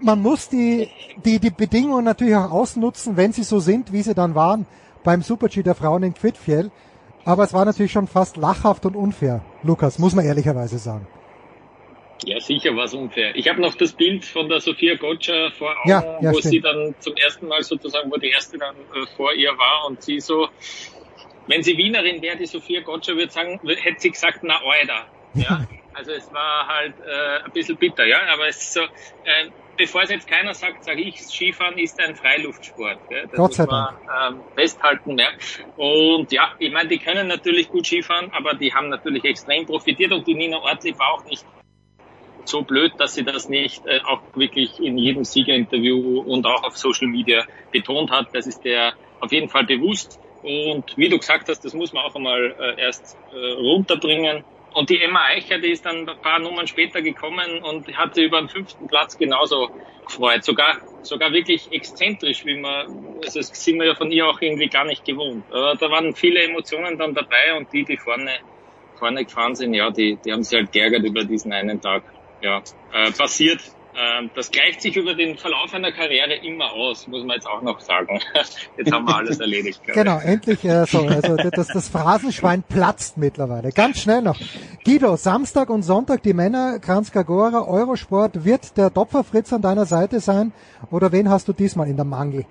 man 0.00 0.20
muss 0.20 0.48
die, 0.48 0.88
die, 1.24 1.38
die 1.38 1.50
Bedingungen 1.50 2.04
natürlich 2.04 2.36
auch 2.36 2.50
ausnutzen, 2.50 3.16
wenn 3.16 3.32
sie 3.32 3.44
so 3.44 3.60
sind, 3.60 3.92
wie 3.92 4.02
sie 4.02 4.14
dann 4.14 4.34
waren 4.34 4.66
beim 5.06 5.22
Super-G 5.22 5.62
der 5.62 5.74
Frauen 5.74 6.02
in 6.02 6.12
Quidfjell. 6.12 6.70
Aber 7.24 7.44
es 7.44 7.54
war 7.54 7.64
natürlich 7.64 7.92
schon 7.92 8.06
fast 8.06 8.36
lachhaft 8.36 8.84
und 8.84 8.94
unfair, 8.94 9.42
Lukas, 9.62 9.98
muss 9.98 10.14
man 10.14 10.24
ehrlicherweise 10.24 10.78
sagen. 10.78 11.06
Ja, 12.24 12.40
sicher 12.40 12.74
war 12.76 12.84
es 12.84 12.94
unfair. 12.94 13.34
Ich 13.34 13.48
habe 13.48 13.60
noch 13.60 13.74
das 13.74 13.92
Bild 13.92 14.24
von 14.24 14.48
der 14.48 14.60
Sophia 14.60 14.96
Gotcha 14.96 15.50
vor 15.50 15.70
Augen, 15.70 15.90
ja, 15.90 16.18
ja, 16.20 16.32
wo 16.32 16.38
stimmt. 16.38 16.52
sie 16.52 16.60
dann 16.60 16.94
zum 16.98 17.14
ersten 17.16 17.46
Mal 17.46 17.62
sozusagen, 17.62 18.10
wo 18.10 18.16
die 18.16 18.30
erste 18.30 18.58
dann 18.58 18.74
äh, 18.74 19.06
vor 19.16 19.32
ihr 19.34 19.50
war 19.50 19.86
und 19.86 20.02
sie 20.02 20.20
so, 20.20 20.48
wenn 21.46 21.62
sie 21.62 21.76
Wienerin 21.76 22.22
wäre, 22.22 22.36
die 22.36 22.46
Sophia 22.46 22.80
Gotcha, 22.80 23.14
würde 23.14 23.30
sagen, 23.30 23.60
hätte 23.64 24.00
sie 24.00 24.10
gesagt, 24.10 24.40
na 24.42 24.60
Alter. 24.64 25.06
Ja, 25.34 25.66
also 25.92 26.12
es 26.12 26.32
war 26.32 26.66
halt 26.66 26.94
äh, 27.00 27.44
ein 27.44 27.52
bisschen 27.52 27.76
bitter, 27.76 28.06
ja, 28.06 28.16
aber 28.32 28.48
es 28.48 28.56
ist 28.56 28.72
so, 28.72 28.80
äh, 28.80 29.50
bevor 29.76 30.02
es 30.02 30.10
jetzt 30.10 30.28
keiner 30.28 30.54
sagt, 30.54 30.84
sage 30.84 31.02
ich, 31.02 31.20
Skifahren 31.20 31.78
ist 31.78 31.98
ein 32.00 32.16
Freiluftsport. 32.16 33.08
Gell? 33.08 33.26
Das 33.28 33.36
Gott 33.36 33.54
sei 33.54 33.64
muss 33.64 33.72
man 33.72 34.34
ähm, 34.34 34.40
festhalten. 34.54 35.18
Ja. 35.18 35.28
Und 35.76 36.32
ja, 36.32 36.52
ich 36.58 36.72
meine, 36.72 36.88
die 36.88 36.98
können 36.98 37.28
natürlich 37.28 37.68
gut 37.68 37.86
Skifahren, 37.86 38.30
aber 38.32 38.54
die 38.54 38.72
haben 38.72 38.88
natürlich 38.88 39.24
extrem 39.24 39.66
profitiert 39.66 40.12
und 40.12 40.26
die 40.26 40.34
Nina 40.34 40.58
Ortlieb 40.58 40.98
war 40.98 41.14
auch 41.14 41.24
nicht 41.24 41.44
so 42.44 42.62
blöd, 42.62 42.92
dass 42.98 43.14
sie 43.14 43.24
das 43.24 43.48
nicht 43.48 43.84
äh, 43.86 44.00
auch 44.04 44.20
wirklich 44.34 44.78
in 44.78 44.98
jedem 44.98 45.24
Siegerinterview 45.24 46.20
und 46.20 46.46
auch 46.46 46.62
auf 46.62 46.76
Social 46.76 47.08
Media 47.08 47.44
betont 47.72 48.10
hat. 48.10 48.28
Das 48.32 48.46
ist 48.46 48.64
der 48.64 48.94
auf 49.20 49.32
jeden 49.32 49.48
Fall 49.48 49.64
bewusst. 49.64 50.20
Und 50.42 50.96
wie 50.96 51.08
du 51.08 51.18
gesagt 51.18 51.48
hast, 51.48 51.64
das 51.64 51.74
muss 51.74 51.92
man 51.92 52.04
auch 52.04 52.14
einmal 52.14 52.54
äh, 52.58 52.80
erst 52.80 53.16
äh, 53.32 53.52
runterbringen. 53.54 54.44
Und 54.76 54.90
die 54.90 55.00
Emma 55.00 55.24
Eicher, 55.24 55.58
die 55.58 55.70
ist 55.70 55.86
dann 55.86 56.06
ein 56.06 56.20
paar 56.20 56.38
Nummern 56.38 56.66
später 56.66 57.00
gekommen 57.00 57.62
und 57.62 57.88
hatte 57.96 58.20
über 58.20 58.40
den 58.40 58.50
fünften 58.50 58.86
Platz 58.86 59.16
genauso 59.16 59.70
gefreut. 60.04 60.44
Sogar, 60.44 60.76
sogar 61.02 61.32
wirklich 61.32 61.72
exzentrisch, 61.72 62.44
wie 62.44 62.58
man, 62.58 62.84
also 63.24 63.40
das 63.40 63.48
sind 63.54 63.78
wir 63.78 63.86
ja 63.86 63.94
von 63.94 64.12
ihr 64.12 64.26
auch 64.26 64.38
irgendwie 64.38 64.68
gar 64.68 64.84
nicht 64.84 65.02
gewohnt. 65.02 65.46
Aber 65.50 65.76
da 65.76 65.90
waren 65.90 66.14
viele 66.14 66.42
Emotionen 66.42 66.98
dann 66.98 67.14
dabei 67.14 67.56
und 67.56 67.72
die, 67.72 67.86
die 67.86 67.96
vorne, 67.96 68.32
vorne 68.98 69.24
gefahren 69.24 69.54
sind, 69.54 69.72
ja, 69.72 69.90
die, 69.90 70.18
die 70.22 70.30
haben 70.30 70.42
sich 70.42 70.58
halt 70.58 70.70
geärgert 70.72 71.04
über 71.04 71.24
diesen 71.24 71.54
einen 71.54 71.80
Tag. 71.80 72.02
Ja, 72.42 72.62
äh, 72.92 73.10
passiert. 73.12 73.62
Äh, 73.96 74.28
das 74.34 74.50
gleicht 74.50 74.82
sich 74.82 74.94
über 74.96 75.14
den 75.14 75.38
Verlauf 75.38 75.72
einer 75.72 75.90
Karriere 75.90 76.34
immer 76.34 76.70
aus, 76.72 77.06
muss 77.08 77.24
man 77.24 77.36
jetzt 77.36 77.46
auch 77.46 77.62
noch 77.62 77.80
sagen. 77.80 78.20
Jetzt 78.76 78.92
haben 78.92 79.06
wir 79.06 79.16
alles 79.16 79.40
erledigt. 79.40 79.80
Genau, 79.86 80.18
endlich 80.18 80.62
äh, 80.64 80.84
so. 80.84 81.06
Also 81.06 81.36
das, 81.36 81.68
das 81.68 81.88
Phrasenschwein 81.88 82.62
platzt 82.62 83.16
mittlerweile. 83.16 83.72
Ganz 83.72 84.00
schnell 84.00 84.20
noch. 84.20 84.38
Guido, 84.84 85.16
Samstag 85.16 85.70
und 85.70 85.82
Sonntag 85.82 86.22
die 86.22 86.34
Männer, 86.34 86.78
Kranz 86.78 87.10
Gagora, 87.10 87.66
Eurosport. 87.66 88.44
Wird 88.44 88.76
der 88.76 88.90
Dopfer 88.90 89.24
Fritz 89.24 89.52
an 89.52 89.62
deiner 89.62 89.86
Seite 89.86 90.20
sein 90.20 90.52
oder 90.90 91.10
wen 91.12 91.30
hast 91.30 91.48
du 91.48 91.54
diesmal 91.54 91.88
in 91.88 91.96
der 91.96 92.04
Mangel? 92.04 92.44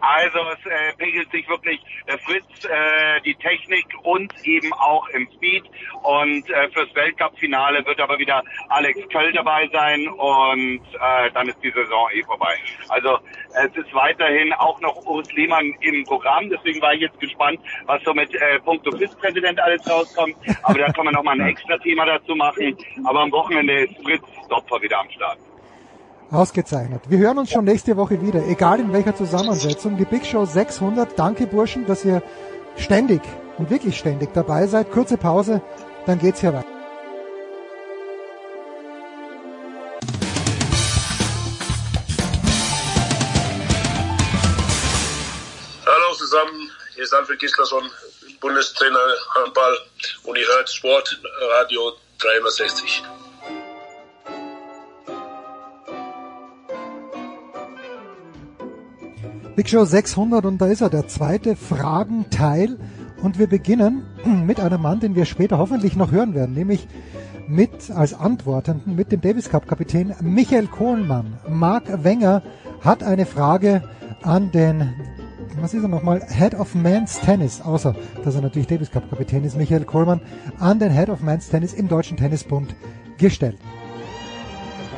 Also 0.00 0.38
es 0.52 0.66
äh, 0.66 0.92
pegelt 0.96 1.30
sich 1.30 1.48
wirklich 1.48 1.80
der 2.06 2.18
Fritz, 2.18 2.46
äh, 2.64 3.20
die 3.22 3.34
Technik 3.34 3.86
und 4.02 4.32
eben 4.44 4.72
auch 4.72 5.06
im 5.08 5.28
Speed. 5.36 5.64
Und 6.02 6.48
äh, 6.50 6.68
fürs 6.70 6.94
Weltcup-Finale 6.94 7.84
wird 7.84 8.00
aber 8.00 8.18
wieder 8.18 8.42
Alex 8.68 8.98
Köll 9.10 9.32
dabei 9.32 9.68
sein 9.72 10.08
und 10.08 10.82
äh, 10.94 11.30
dann 11.32 11.48
ist 11.48 11.58
die 11.62 11.70
Saison 11.70 12.08
eh 12.12 12.22
vorbei. 12.22 12.54
Also 12.88 13.18
es 13.62 13.76
ist 13.76 13.92
weiterhin 13.94 14.52
auch 14.54 14.80
noch 14.80 14.96
Urs 15.06 15.30
Lehmann 15.32 15.74
im 15.80 16.04
Programm. 16.04 16.48
Deswegen 16.48 16.80
war 16.80 16.94
ich 16.94 17.02
jetzt 17.02 17.20
gespannt, 17.20 17.60
was 17.86 18.02
so 18.04 18.14
mit 18.14 18.34
äh, 18.34 18.58
Punkto 18.60 18.96
FIS-Präsident 18.96 19.60
alles 19.60 19.88
rauskommt. 19.88 20.36
Aber 20.62 20.78
da 20.78 20.92
kann 20.92 21.04
man 21.04 21.14
nochmal 21.14 21.40
ein 21.40 21.48
extra 21.50 21.76
Thema 21.78 22.06
dazu 22.06 22.34
machen. 22.34 22.76
Aber 23.04 23.20
am 23.20 23.32
Wochenende 23.32 23.84
ist 23.84 24.02
Fritz 24.02 24.24
Dopfer 24.48 24.80
wieder 24.80 25.00
am 25.00 25.10
Start. 25.10 25.38
Ausgezeichnet. 26.32 27.02
Wir 27.08 27.18
hören 27.18 27.38
uns 27.38 27.50
schon 27.50 27.64
nächste 27.64 27.96
Woche 27.96 28.22
wieder, 28.22 28.46
egal 28.46 28.78
in 28.78 28.92
welcher 28.92 29.16
Zusammensetzung. 29.16 29.96
Die 29.96 30.04
Big 30.04 30.24
Show 30.24 30.44
600. 30.44 31.18
Danke 31.18 31.48
Burschen, 31.48 31.86
dass 31.86 32.04
ihr 32.04 32.22
ständig 32.76 33.20
und 33.58 33.68
wirklich 33.68 33.98
ständig 33.98 34.32
dabei 34.32 34.68
seid. 34.68 34.92
Kurze 34.92 35.16
Pause, 35.16 35.60
dann 36.06 36.20
geht's 36.20 36.40
hier 36.40 36.52
weiter. 36.54 36.68
Hallo 45.84 46.14
zusammen, 46.16 46.70
hier 46.94 47.02
ist 47.02 47.12
Alfred 47.12 47.40
Gislason, 47.40 47.90
Bundestrainer 48.40 48.98
Handball 49.34 49.76
und 50.22 50.38
ihr 50.38 50.46
hört 50.46 50.70
Sportradio 50.70 51.92
360. 52.20 53.02
Big 59.60 59.68
Show 59.68 59.84
600 59.84 60.46
und 60.46 60.58
da 60.58 60.68
ist 60.68 60.80
er, 60.80 60.88
der 60.88 61.06
zweite 61.06 61.54
Fragenteil. 61.54 62.78
Und 63.22 63.38
wir 63.38 63.46
beginnen 63.46 64.04
mit 64.46 64.58
einem 64.58 64.80
Mann, 64.80 65.00
den 65.00 65.14
wir 65.14 65.26
später 65.26 65.58
hoffentlich 65.58 65.96
noch 65.96 66.12
hören 66.12 66.34
werden, 66.34 66.54
nämlich 66.54 66.88
mit 67.46 67.90
als 67.90 68.14
Antwortenden 68.14 68.96
mit 68.96 69.12
dem 69.12 69.20
Davis 69.20 69.50
Cup 69.50 69.68
Kapitän 69.68 70.14
Michael 70.22 70.66
Kohlmann. 70.66 71.34
Mark 71.46 72.02
Wenger 72.02 72.42
hat 72.80 73.02
eine 73.02 73.26
Frage 73.26 73.82
an 74.22 74.50
den, 74.50 74.94
was 75.60 75.74
ist 75.74 75.82
er 75.82 75.88
nochmal, 75.88 76.22
Head 76.26 76.54
of 76.54 76.74
Men's 76.74 77.20
Tennis, 77.20 77.60
außer 77.60 77.94
dass 78.24 78.34
er 78.34 78.40
natürlich 78.40 78.68
Davis 78.68 78.90
Cup 78.90 79.10
Kapitän 79.10 79.44
ist, 79.44 79.58
Michael 79.58 79.84
Kohlmann, 79.84 80.22
an 80.58 80.78
den 80.78 80.90
Head 80.90 81.10
of 81.10 81.20
Men's 81.20 81.50
Tennis 81.50 81.74
im 81.74 81.86
Deutschen 81.86 82.16
Tennisbund 82.16 82.74
gestellt. 83.18 83.58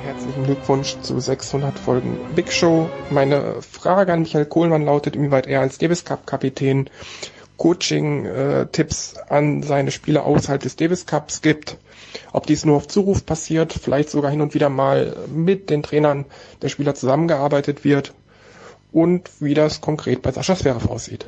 Herzlichen 0.04 0.42
Glückwunsch 0.44 0.96
zu 1.02 1.20
600 1.20 1.78
Folgen 1.78 2.18
Big 2.34 2.52
Show. 2.52 2.90
Meine 3.10 3.62
Frage 3.62 4.12
an 4.12 4.22
Michael 4.22 4.46
Kohlmann 4.46 4.84
lautet, 4.84 5.14
inwieweit 5.14 5.46
er 5.46 5.60
als 5.60 5.78
Davis 5.78 6.04
Cup 6.04 6.26
Kapitän 6.26 6.90
Coaching-Tipps 7.56 9.14
an 9.28 9.62
seine 9.62 9.92
Spieler 9.92 10.24
außerhalb 10.24 10.60
des 10.60 10.74
Davis 10.74 11.06
Cups 11.06 11.40
gibt. 11.40 11.76
Ob 12.32 12.48
dies 12.48 12.64
nur 12.64 12.76
auf 12.76 12.88
Zuruf 12.88 13.24
passiert, 13.24 13.72
vielleicht 13.72 14.10
sogar 14.10 14.32
hin 14.32 14.40
und 14.40 14.54
wieder 14.54 14.68
mal 14.68 15.14
mit 15.32 15.70
den 15.70 15.84
Trainern 15.84 16.24
der 16.62 16.68
Spieler 16.68 16.96
zusammengearbeitet 16.96 17.84
wird 17.84 18.12
und 18.90 19.30
wie 19.38 19.54
das 19.54 19.80
konkret 19.80 20.20
bei 20.20 20.32
Sascha 20.32 20.56
Zverev 20.56 20.88
aussieht. 20.88 21.26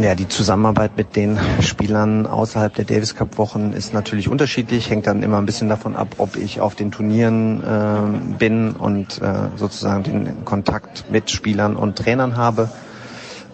Ja, 0.00 0.14
die 0.14 0.28
Zusammenarbeit 0.28 0.96
mit 0.96 1.14
den 1.14 1.38
Spielern 1.60 2.26
außerhalb 2.26 2.74
der 2.74 2.86
Davis 2.86 3.14
Cup 3.16 3.36
Wochen 3.36 3.74
ist 3.74 3.92
natürlich 3.92 4.30
unterschiedlich, 4.30 4.88
hängt 4.88 5.06
dann 5.06 5.22
immer 5.22 5.36
ein 5.36 5.44
bisschen 5.44 5.68
davon 5.68 5.94
ab, 5.94 6.14
ob 6.16 6.36
ich 6.36 6.58
auf 6.58 6.74
den 6.74 6.90
Turnieren 6.90 7.62
äh, 7.62 8.36
bin 8.38 8.70
und 8.70 9.20
äh, 9.20 9.50
sozusagen 9.56 10.02
den 10.04 10.44
Kontakt 10.46 11.04
mit 11.10 11.30
Spielern 11.30 11.76
und 11.76 11.96
Trainern 11.96 12.38
habe. 12.38 12.70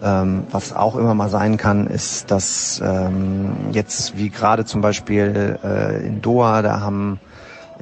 Ähm, 0.01 0.47
was 0.49 0.73
auch 0.73 0.95
immer 0.95 1.13
mal 1.15 1.29
sein 1.29 1.57
kann, 1.57 1.85
ist, 1.87 2.31
dass 2.31 2.81
ähm, 2.81 3.51
jetzt 3.73 4.17
wie 4.17 4.29
gerade 4.29 4.63
zum 4.63 4.79
Beispiel 4.79 5.59
äh, 5.61 6.07
in 6.07 6.21
Doha, 6.21 6.61
da 6.61 6.79
haben 6.79 7.19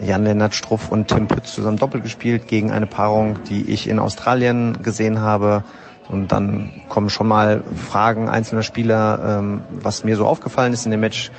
Jan-Lennart 0.04 0.56
Struff 0.56 0.90
und 0.90 1.10
Tim 1.10 1.28
Pütz 1.28 1.54
zusammen 1.54 1.78
Doppel 1.78 2.02
gespielt 2.02 2.48
gegen 2.48 2.72
eine 2.72 2.88
Paarung, 2.88 3.44
die 3.48 3.70
ich 3.70 3.88
in 3.88 4.00
Australien 4.00 4.82
gesehen 4.82 5.22
habe. 5.22 5.64
Und 6.10 6.32
dann 6.32 6.72
kommen 6.90 7.10
schon 7.10 7.28
mal 7.28 7.64
Fragen 7.90 8.30
einzelner 8.30 8.64
Spieler, 8.64 9.40
ähm, 9.40 9.62
was 9.72 10.04
mir 10.04 10.16
so 10.16 10.26
aufgefallen 10.26 10.74
ist 10.74 10.86
in 10.86 10.92
dem 10.92 11.00
Match. 11.00 11.32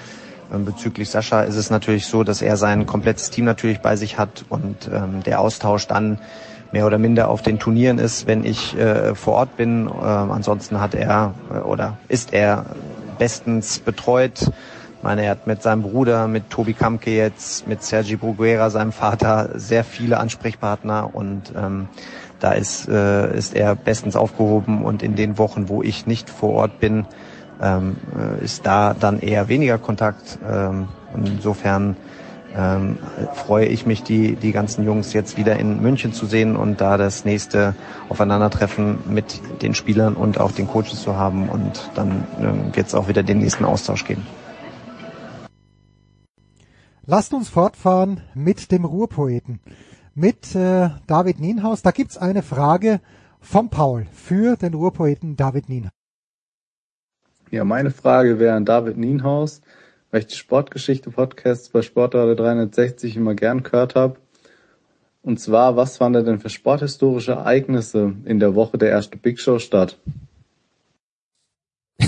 Ähm, 0.52 0.64
bezüglich 0.64 1.10
Sascha 1.10 1.42
ist 1.42 1.56
es 1.56 1.70
natürlich 1.70 2.06
so, 2.06 2.24
dass 2.24 2.42
er 2.42 2.56
sein 2.56 2.86
komplettes 2.86 3.30
Team 3.30 3.44
natürlich 3.44 3.80
bei 3.80 3.96
sich 3.96 4.18
hat 4.18 4.44
und 4.48 4.90
ähm, 4.92 5.22
der 5.24 5.40
Austausch 5.40 5.86
dann 5.86 6.18
mehr 6.72 6.86
oder 6.86 6.98
minder 6.98 7.28
auf 7.28 7.42
den 7.42 7.58
Turnieren 7.58 7.98
ist, 7.98 8.26
wenn 8.26 8.44
ich 8.44 8.76
äh, 8.76 9.14
vor 9.14 9.34
Ort 9.34 9.56
bin. 9.56 9.88
Äh, 9.88 9.90
ansonsten 10.04 10.80
hat 10.80 10.94
er 10.94 11.34
äh, 11.52 11.58
oder 11.58 11.98
ist 12.08 12.32
er 12.32 12.66
bestens 13.18 13.78
betreut. 13.78 14.50
Ich 14.98 15.02
meine, 15.02 15.24
er 15.24 15.30
hat 15.32 15.46
mit 15.46 15.62
seinem 15.62 15.82
Bruder, 15.82 16.26
mit 16.26 16.50
Tobi 16.50 16.72
Kamke 16.72 17.10
jetzt, 17.10 17.68
mit 17.68 17.82
Sergi 17.82 18.16
Bruguera, 18.16 18.70
seinem 18.70 18.92
Vater, 18.92 19.50
sehr 19.54 19.84
viele 19.84 20.18
Ansprechpartner 20.18 21.14
und 21.14 21.52
ähm, 21.56 21.88
da 22.40 22.52
ist, 22.52 22.88
äh, 22.88 23.36
ist 23.36 23.54
er 23.54 23.74
bestens 23.74 24.16
aufgehoben 24.16 24.84
und 24.84 25.02
in 25.02 25.16
den 25.16 25.38
Wochen, 25.38 25.68
wo 25.68 25.82
ich 25.82 26.06
nicht 26.06 26.30
vor 26.30 26.50
Ort 26.54 26.80
bin, 26.80 27.06
ähm, 27.60 27.96
äh, 28.16 28.44
ist 28.44 28.66
da 28.66 28.94
dann 28.94 29.20
eher 29.20 29.48
weniger 29.48 29.78
Kontakt. 29.78 30.38
Ähm, 30.46 30.88
insofern 31.14 31.96
ähm, 32.54 32.98
freue 33.34 33.66
ich 33.66 33.86
mich, 33.86 34.02
die, 34.02 34.36
die 34.36 34.52
ganzen 34.52 34.84
Jungs 34.84 35.12
jetzt 35.12 35.36
wieder 35.36 35.58
in 35.58 35.80
München 35.80 36.12
zu 36.12 36.26
sehen 36.26 36.56
und 36.56 36.80
da 36.80 36.96
das 36.96 37.24
nächste 37.24 37.74
Aufeinandertreffen 38.08 38.98
mit 39.08 39.40
den 39.62 39.74
Spielern 39.74 40.14
und 40.14 40.38
auch 40.40 40.52
den 40.52 40.66
Coaches 40.66 41.02
zu 41.02 41.16
haben. 41.16 41.48
Und 41.48 41.90
dann 41.94 42.24
ähm, 42.40 42.74
wird 42.74 42.86
es 42.86 42.94
auch 42.94 43.08
wieder 43.08 43.22
den 43.22 43.38
nächsten 43.38 43.64
Austausch 43.64 44.04
geben. 44.04 44.26
Lasst 47.08 47.32
uns 47.34 47.48
fortfahren 47.48 48.20
mit 48.34 48.72
dem 48.72 48.84
Ruhrpoeten, 48.84 49.60
mit 50.16 50.56
äh, 50.56 50.90
David 51.06 51.38
Nienhaus. 51.38 51.82
Da 51.82 51.92
gibt's 51.92 52.18
eine 52.18 52.42
Frage 52.42 53.00
vom 53.40 53.70
Paul 53.70 54.08
für 54.12 54.56
den 54.56 54.74
Ruhrpoeten 54.74 55.36
David 55.36 55.68
Nienhaus. 55.68 55.92
Ja, 57.52 57.62
meine 57.62 57.92
Frage 57.92 58.40
wäre 58.40 58.56
an 58.56 58.64
David 58.64 58.96
Nienhaus 58.96 59.60
weil 60.10 60.22
ich 60.22 60.28
die 60.28 60.36
Sportgeschichte-Podcasts 60.36 61.68
bei 61.68 61.82
Sportradio 61.82 62.34
360 62.34 63.16
immer 63.16 63.34
gern 63.34 63.62
gehört 63.62 63.94
habe. 63.94 64.16
Und 65.22 65.38
zwar, 65.40 65.76
was 65.76 65.98
fand 65.98 66.16
er 66.16 66.22
denn 66.22 66.38
für 66.38 66.48
sporthistorische 66.48 67.32
Ereignisse 67.32 68.14
in 68.24 68.40
der 68.40 68.54
Woche 68.54 68.78
der 68.78 68.90
erste 68.90 69.18
Big 69.18 69.40
Show 69.40 69.58
statt? 69.58 69.98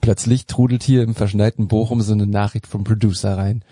Plötzlich 0.00 0.46
trudelt 0.46 0.82
hier 0.82 1.02
im 1.02 1.14
verschneiten 1.14 1.68
Bochum 1.68 2.00
so 2.00 2.12
eine 2.12 2.26
Nachricht 2.26 2.66
vom 2.66 2.82
Producer 2.84 3.36
rein. 3.36 3.62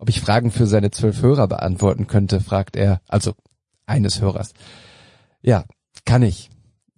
Ob 0.00 0.08
ich 0.08 0.22
Fragen 0.22 0.50
für 0.50 0.66
seine 0.66 0.90
zwölf 0.90 1.20
Hörer 1.20 1.46
beantworten 1.46 2.06
könnte, 2.06 2.40
fragt 2.40 2.74
er, 2.74 3.02
also 3.06 3.34
eines 3.84 4.22
Hörers. 4.22 4.54
Ja, 5.42 5.66
kann 6.06 6.22
ich. 6.22 6.48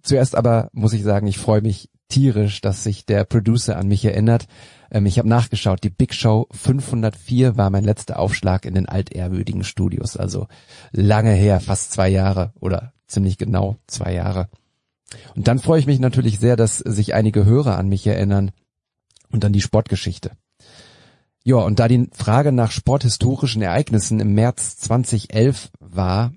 Zuerst 0.01 0.35
aber 0.35 0.69
muss 0.71 0.93
ich 0.93 1.03
sagen, 1.03 1.27
ich 1.27 1.37
freue 1.37 1.61
mich 1.61 1.89
tierisch, 2.07 2.61
dass 2.61 2.85
sich 2.85 3.05
der 3.05 3.25
Producer 3.25 3.75
an 3.75 3.89
mich 3.89 4.05
erinnert. 4.05 4.47
Ähm, 4.89 5.05
ich 5.05 5.19
habe 5.19 5.27
nachgeschaut, 5.27 5.83
die 5.83 5.89
Big 5.89 6.13
Show 6.13 6.47
504 6.51 7.57
war 7.57 7.69
mein 7.69 7.83
letzter 7.83 8.19
Aufschlag 8.19 8.65
in 8.65 8.73
den 8.73 8.87
altehrwürdigen 8.87 9.65
Studios, 9.65 10.15
also 10.15 10.47
lange 10.93 11.31
her, 11.31 11.59
fast 11.59 11.91
zwei 11.91 12.07
Jahre 12.07 12.53
oder 12.61 12.93
ziemlich 13.05 13.37
genau 13.37 13.75
zwei 13.85 14.13
Jahre. 14.13 14.47
Und 15.35 15.49
dann 15.49 15.59
freue 15.59 15.79
ich 15.79 15.87
mich 15.87 15.99
natürlich 15.99 16.39
sehr, 16.39 16.55
dass 16.55 16.77
sich 16.77 17.13
einige 17.13 17.43
Hörer 17.43 17.77
an 17.77 17.89
mich 17.89 18.07
erinnern 18.07 18.51
und 19.29 19.43
an 19.43 19.51
die 19.51 19.61
Sportgeschichte. 19.61 20.31
Ja, 21.43 21.57
und 21.57 21.79
da 21.79 21.87
die 21.87 22.09
Frage 22.13 22.51
nach 22.51 22.71
sporthistorischen 22.71 23.61
Ereignissen 23.61 24.19
im 24.19 24.33
März 24.33 24.77
2011 24.77 25.71
war, 25.79 26.31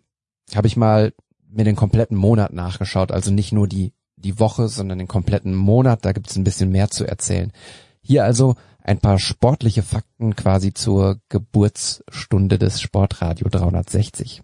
habe 0.54 0.66
ich 0.66 0.76
mal 0.76 1.12
mir 1.48 1.64
den 1.64 1.76
kompletten 1.76 2.16
Monat 2.16 2.52
nachgeschaut, 2.52 3.12
also 3.12 3.30
nicht 3.30 3.52
nur 3.52 3.68
die 3.68 3.92
die 4.16 4.38
Woche, 4.38 4.68
sondern 4.68 4.98
den 4.98 5.08
kompletten 5.08 5.54
Monat. 5.54 6.04
Da 6.04 6.12
gibt 6.12 6.30
es 6.30 6.36
ein 6.36 6.44
bisschen 6.44 6.70
mehr 6.70 6.90
zu 6.90 7.04
erzählen. 7.04 7.52
Hier 8.00 8.24
also 8.24 8.56
ein 8.82 8.98
paar 8.98 9.18
sportliche 9.18 9.82
Fakten 9.82 10.36
quasi 10.36 10.72
zur 10.72 11.20
Geburtsstunde 11.28 12.58
des 12.58 12.80
Sportradio 12.80 13.48
360. 13.48 14.42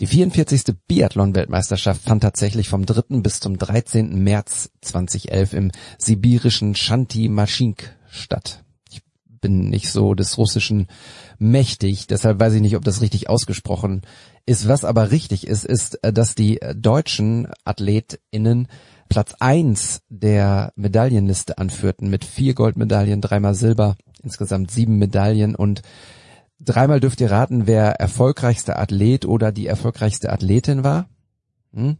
Die 0.00 0.06
44. 0.06 0.76
Biathlon-Weltmeisterschaft 0.86 2.02
fand 2.02 2.22
tatsächlich 2.22 2.68
vom 2.68 2.84
3. 2.84 3.20
bis 3.20 3.40
zum 3.40 3.58
13. 3.58 4.22
März 4.22 4.70
2011 4.82 5.52
im 5.54 5.72
sibirischen 5.98 6.74
Shanti-Maschink 6.74 7.96
statt. 8.08 8.65
Bin 9.46 9.70
nicht 9.70 9.92
so 9.92 10.14
des 10.14 10.38
Russischen 10.38 10.88
mächtig, 11.38 12.08
deshalb 12.08 12.40
weiß 12.40 12.54
ich 12.54 12.60
nicht, 12.60 12.74
ob 12.74 12.82
das 12.82 13.00
richtig 13.00 13.28
ausgesprochen 13.28 14.02
ist. 14.44 14.66
Was 14.66 14.84
aber 14.84 15.12
richtig 15.12 15.46
ist, 15.46 15.64
ist, 15.64 16.00
dass 16.02 16.34
die 16.34 16.58
deutschen 16.74 17.46
AthletInnen 17.64 18.66
Platz 19.08 19.36
eins 19.38 20.02
der 20.08 20.72
Medaillenliste 20.74 21.58
anführten 21.58 22.10
mit 22.10 22.24
vier 22.24 22.54
Goldmedaillen, 22.54 23.20
dreimal 23.20 23.54
Silber, 23.54 23.94
insgesamt 24.20 24.72
sieben 24.72 24.98
Medaillen 24.98 25.54
und 25.54 25.82
dreimal 26.58 26.98
dürft 26.98 27.20
ihr 27.20 27.30
raten, 27.30 27.68
wer 27.68 28.00
erfolgreichster 28.00 28.80
Athlet 28.80 29.26
oder 29.26 29.52
die 29.52 29.68
erfolgreichste 29.68 30.32
Athletin 30.32 30.82
war. 30.82 31.08
Hm? 31.72 31.98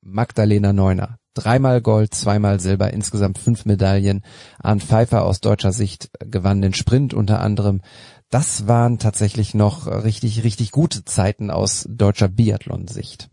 Magdalena 0.00 0.72
Neuner. 0.72 1.18
Dreimal 1.38 1.80
Gold, 1.80 2.14
zweimal 2.14 2.58
Silber, 2.58 2.92
insgesamt 2.92 3.38
fünf 3.38 3.64
Medaillen. 3.64 4.22
Arndt 4.58 4.82
Pfeiffer 4.82 5.24
aus 5.24 5.40
deutscher 5.40 5.72
Sicht 5.72 6.10
gewann 6.18 6.60
den 6.60 6.74
Sprint 6.74 7.14
unter 7.14 7.40
anderem. 7.40 7.80
Das 8.28 8.66
waren 8.66 8.98
tatsächlich 8.98 9.54
noch 9.54 9.86
richtig, 9.86 10.42
richtig 10.42 10.72
gute 10.72 11.04
Zeiten 11.04 11.50
aus 11.50 11.86
deutscher 11.88 12.28
Biathlon-Sicht. 12.28 13.30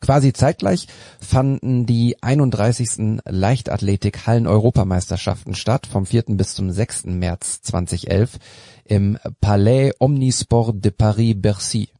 Quasi 0.00 0.32
zeitgleich 0.32 0.88
fanden 1.20 1.86
die 1.86 2.20
31. 2.20 3.20
Leichtathletik 3.24 4.26
Hallen-Europameisterschaften 4.26 5.54
statt, 5.54 5.86
vom 5.86 6.06
4. 6.06 6.24
bis 6.30 6.56
zum 6.56 6.72
6. 6.72 7.04
März 7.04 7.62
2011 7.62 8.38
im 8.84 9.16
Palais 9.40 9.92
Omnisport 10.00 10.84
de 10.84 10.90
Paris-Bercy. 10.90 11.90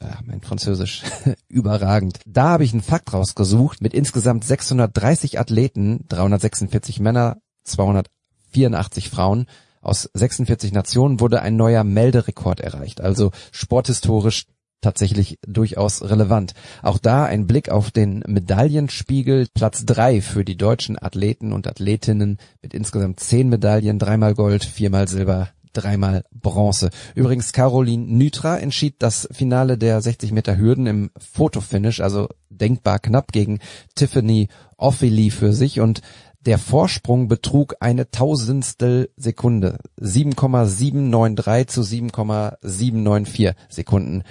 Ja, 0.00 0.18
mein 0.24 0.40
Französisch 0.40 1.02
überragend. 1.48 2.20
Da 2.26 2.50
habe 2.50 2.64
ich 2.64 2.72
einen 2.72 2.82
Fakt 2.82 3.12
rausgesucht. 3.12 3.80
Mit 3.80 3.94
insgesamt 3.94 4.44
630 4.44 5.38
Athleten, 5.40 6.04
346 6.08 7.00
Männer, 7.00 7.38
284 7.64 9.08
Frauen 9.10 9.46
aus 9.80 10.10
46 10.12 10.72
Nationen 10.72 11.20
wurde 11.20 11.42
ein 11.42 11.56
neuer 11.56 11.84
Melderekord 11.84 12.60
erreicht. 12.60 13.00
Also 13.00 13.30
sporthistorisch 13.52 14.46
tatsächlich 14.80 15.38
durchaus 15.46 16.02
relevant. 16.02 16.54
Auch 16.82 16.98
da 16.98 17.24
ein 17.24 17.46
Blick 17.46 17.70
auf 17.70 17.90
den 17.90 18.22
Medaillenspiegel. 18.26 19.46
Platz 19.54 19.86
drei 19.86 20.20
für 20.20 20.44
die 20.44 20.56
deutschen 20.56 21.00
Athleten 21.00 21.52
und 21.52 21.66
Athletinnen 21.66 22.38
mit 22.62 22.74
insgesamt 22.74 23.20
zehn 23.20 23.48
Medaillen, 23.48 23.98
dreimal 23.98 24.34
Gold, 24.34 24.64
viermal 24.64 25.08
Silber, 25.08 25.48
dreimal 25.76 26.24
Bronze. 26.32 26.90
Übrigens 27.14 27.52
Caroline 27.52 28.06
Nytra 28.06 28.58
entschied 28.58 28.96
das 28.98 29.28
Finale 29.30 29.78
der 29.78 30.00
60 30.00 30.32
Meter 30.32 30.56
Hürden 30.56 30.86
im 30.86 31.10
Fotofinish, 31.16 32.00
also 32.00 32.28
denkbar 32.50 32.98
knapp 32.98 33.32
gegen 33.32 33.60
Tiffany 33.94 34.48
Offaly 34.76 35.30
für 35.30 35.52
sich 35.52 35.80
und 35.80 36.02
der 36.40 36.58
Vorsprung 36.58 37.26
betrug 37.28 37.74
eine 37.80 38.10
Tausendstel 38.10 39.10
Sekunde. 39.16 39.78
7,793 39.96 41.66
zu 41.66 41.82
7,794 41.82 43.52
Sekunden 43.68 44.22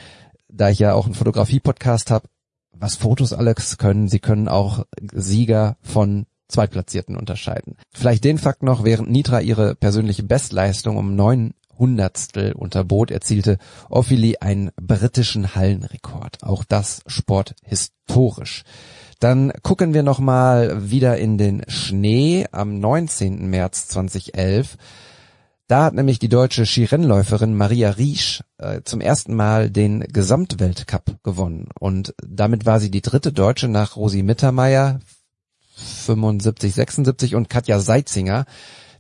da 0.56 0.70
ich 0.70 0.80
ja 0.80 0.94
auch 0.94 1.06
einen 1.06 1.16
Fotografie-Podcast 1.16 2.12
habe, 2.12 2.28
was 2.72 2.96
Fotos 2.96 3.34
alles 3.34 3.78
können, 3.78 4.08
sie 4.08 4.20
können 4.20 4.48
auch 4.48 4.86
Sieger 5.14 5.78
von 5.82 6.26
Zweitplatzierten 6.48 7.16
unterscheiden. 7.16 7.76
Vielleicht 7.94 8.24
den 8.24 8.38
Fakt 8.38 8.64
noch, 8.64 8.84
während 8.84 9.10
Nitra 9.10 9.42
ihre 9.42 9.76
persönliche 9.76 10.24
Bestleistung 10.24 10.98
um 10.98 11.16
neun 11.16 11.54
Hundertstel 11.78 12.54
unterbot, 12.54 13.12
erzielte 13.12 13.58
Ophili 13.90 14.38
einen 14.40 14.72
britischen 14.82 15.56
Hallenrekord. 15.56 16.44
Auch 16.44 16.64
das 16.64 17.02
sporthistorisch. 17.08 18.64
Dann 19.20 19.52
gucken 19.62 19.94
wir 19.94 20.04
nochmal 20.04 20.90
wieder 20.90 21.18
in 21.18 21.38
den 21.38 21.64
Schnee 21.68 22.46
am 22.52 22.80
19. 22.80 23.50
März 23.50 23.88
2011. 23.90 24.78
Da 25.68 25.86
hat 25.86 25.96
nämlich 25.96 26.20
die 26.20 26.30
deutsche 26.30 26.66
Skirennläuferin 26.66 27.56
Maria 27.56 27.90
Riesch 27.92 28.44
äh, 28.60 28.82
zum 28.84 29.02
ersten 29.02 29.34
Mal 29.34 29.72
den 29.72 30.02
Gesamtweltcup 30.02 31.24
gewonnen. 31.24 31.70
Und 31.80 32.14
damit 32.24 32.68
war 32.68 32.80
sie 32.80 32.92
die 32.92 33.02
dritte 33.02 33.34
Deutsche 33.34 33.68
nach 33.68 33.96
Rosi 33.96 34.22
Mittermeier 34.22 35.00
75, 35.76 36.74
76 36.74 37.36
und 37.36 37.50
Katja 37.50 37.80
Seitzinger, 37.80 38.46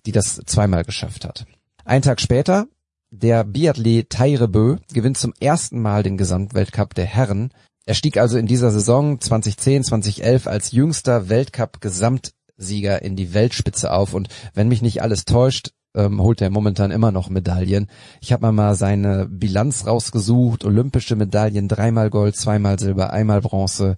die 0.05 0.11
das 0.11 0.41
zweimal 0.45 0.83
geschafft 0.83 1.25
hat. 1.25 1.45
Ein 1.83 2.01
Tag 2.01 2.21
später, 2.21 2.67
der 3.11 3.43
Biathlet 3.43 4.09
Tairebö 4.09 4.77
gewinnt 4.91 5.17
zum 5.17 5.33
ersten 5.39 5.81
Mal 5.81 6.03
den 6.03 6.17
Gesamtweltcup 6.17 6.93
der 6.95 7.05
Herren. 7.05 7.51
Er 7.85 7.93
stieg 7.93 8.17
also 8.17 8.37
in 8.37 8.47
dieser 8.47 8.71
Saison 8.71 9.21
2010, 9.21 9.83
2011 9.83 10.47
als 10.47 10.71
jüngster 10.71 11.29
Weltcup-Gesamtsieger 11.29 13.01
in 13.01 13.15
die 13.15 13.33
Weltspitze 13.33 13.93
auf 13.93 14.13
und 14.13 14.29
wenn 14.53 14.67
mich 14.67 14.81
nicht 14.81 15.01
alles 15.01 15.25
täuscht, 15.25 15.71
ähm, 15.95 16.21
holt 16.21 16.41
er 16.41 16.49
momentan 16.49 16.91
immer 16.91 17.11
noch 17.11 17.29
Medaillen. 17.29 17.87
Ich 18.21 18.33
habe 18.33 18.51
mal 18.51 18.75
seine 18.75 19.27
Bilanz 19.27 19.87
rausgesucht, 19.87 20.65
olympische 20.65 21.15
Medaillen, 21.15 21.67
dreimal 21.67 22.09
Gold, 22.09 22.35
zweimal 22.35 22.77
Silber, 22.77 23.11
einmal 23.11 23.41
Bronze, 23.41 23.95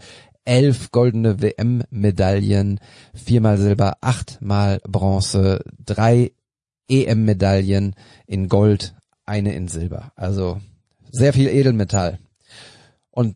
elf 0.48 0.92
goldene 0.92 1.42
WM-Medaillen, 1.42 2.80
viermal 3.14 3.58
Silber, 3.58 3.98
achtmal 4.02 4.80
Bronze, 4.88 5.64
drei 5.86 6.32
EM-Medaillen 6.90 7.96
in 8.26 8.48
Gold, 8.48 8.96
eine 9.26 9.54
in 9.54 9.68
Silber. 9.68 10.14
Also 10.16 10.62
sehr 11.12 11.34
viel 11.34 11.50
Edelmetall. 11.50 12.20
Und 13.12 13.36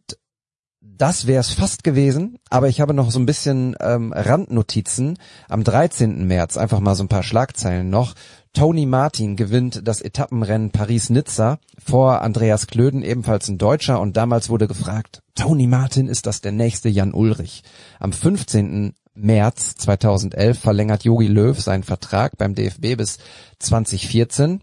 das 0.79 1.27
wäre 1.27 1.41
es 1.41 1.49
fast 1.49 1.83
gewesen, 1.83 2.37
aber 2.49 2.69
ich 2.69 2.79
habe 2.79 2.93
noch 2.93 3.11
so 3.11 3.19
ein 3.19 3.25
bisschen 3.25 3.75
ähm, 3.81 4.13
Randnotizen. 4.13 5.17
Am 5.49 5.63
13. 5.63 6.27
März, 6.27 6.57
einfach 6.57 6.79
mal 6.79 6.95
so 6.95 7.03
ein 7.03 7.09
paar 7.09 7.23
Schlagzeilen 7.23 7.89
noch. 7.89 8.13
Tony 8.53 8.85
Martin 8.85 9.37
gewinnt 9.37 9.87
das 9.87 10.01
Etappenrennen 10.01 10.71
Paris-Nizza 10.71 11.59
vor 11.83 12.21
Andreas 12.21 12.67
Klöden, 12.67 13.01
ebenfalls 13.01 13.47
ein 13.47 13.57
Deutscher. 13.57 14.01
Und 14.01 14.17
damals 14.17 14.49
wurde 14.49 14.67
gefragt, 14.67 15.21
Tony 15.35 15.67
Martin, 15.67 16.07
ist 16.07 16.25
das 16.25 16.41
der 16.41 16.51
nächste 16.51 16.89
Jan 16.89 17.13
Ulrich? 17.13 17.63
Am 17.99 18.11
15. 18.11 18.93
März 19.13 19.75
2011 19.75 20.59
verlängert 20.59 21.03
Jogi 21.03 21.27
Löw 21.27 21.59
seinen 21.59 21.83
Vertrag 21.83 22.37
beim 22.37 22.55
DFB 22.55 22.95
bis 22.97 23.19
2014 23.59 24.61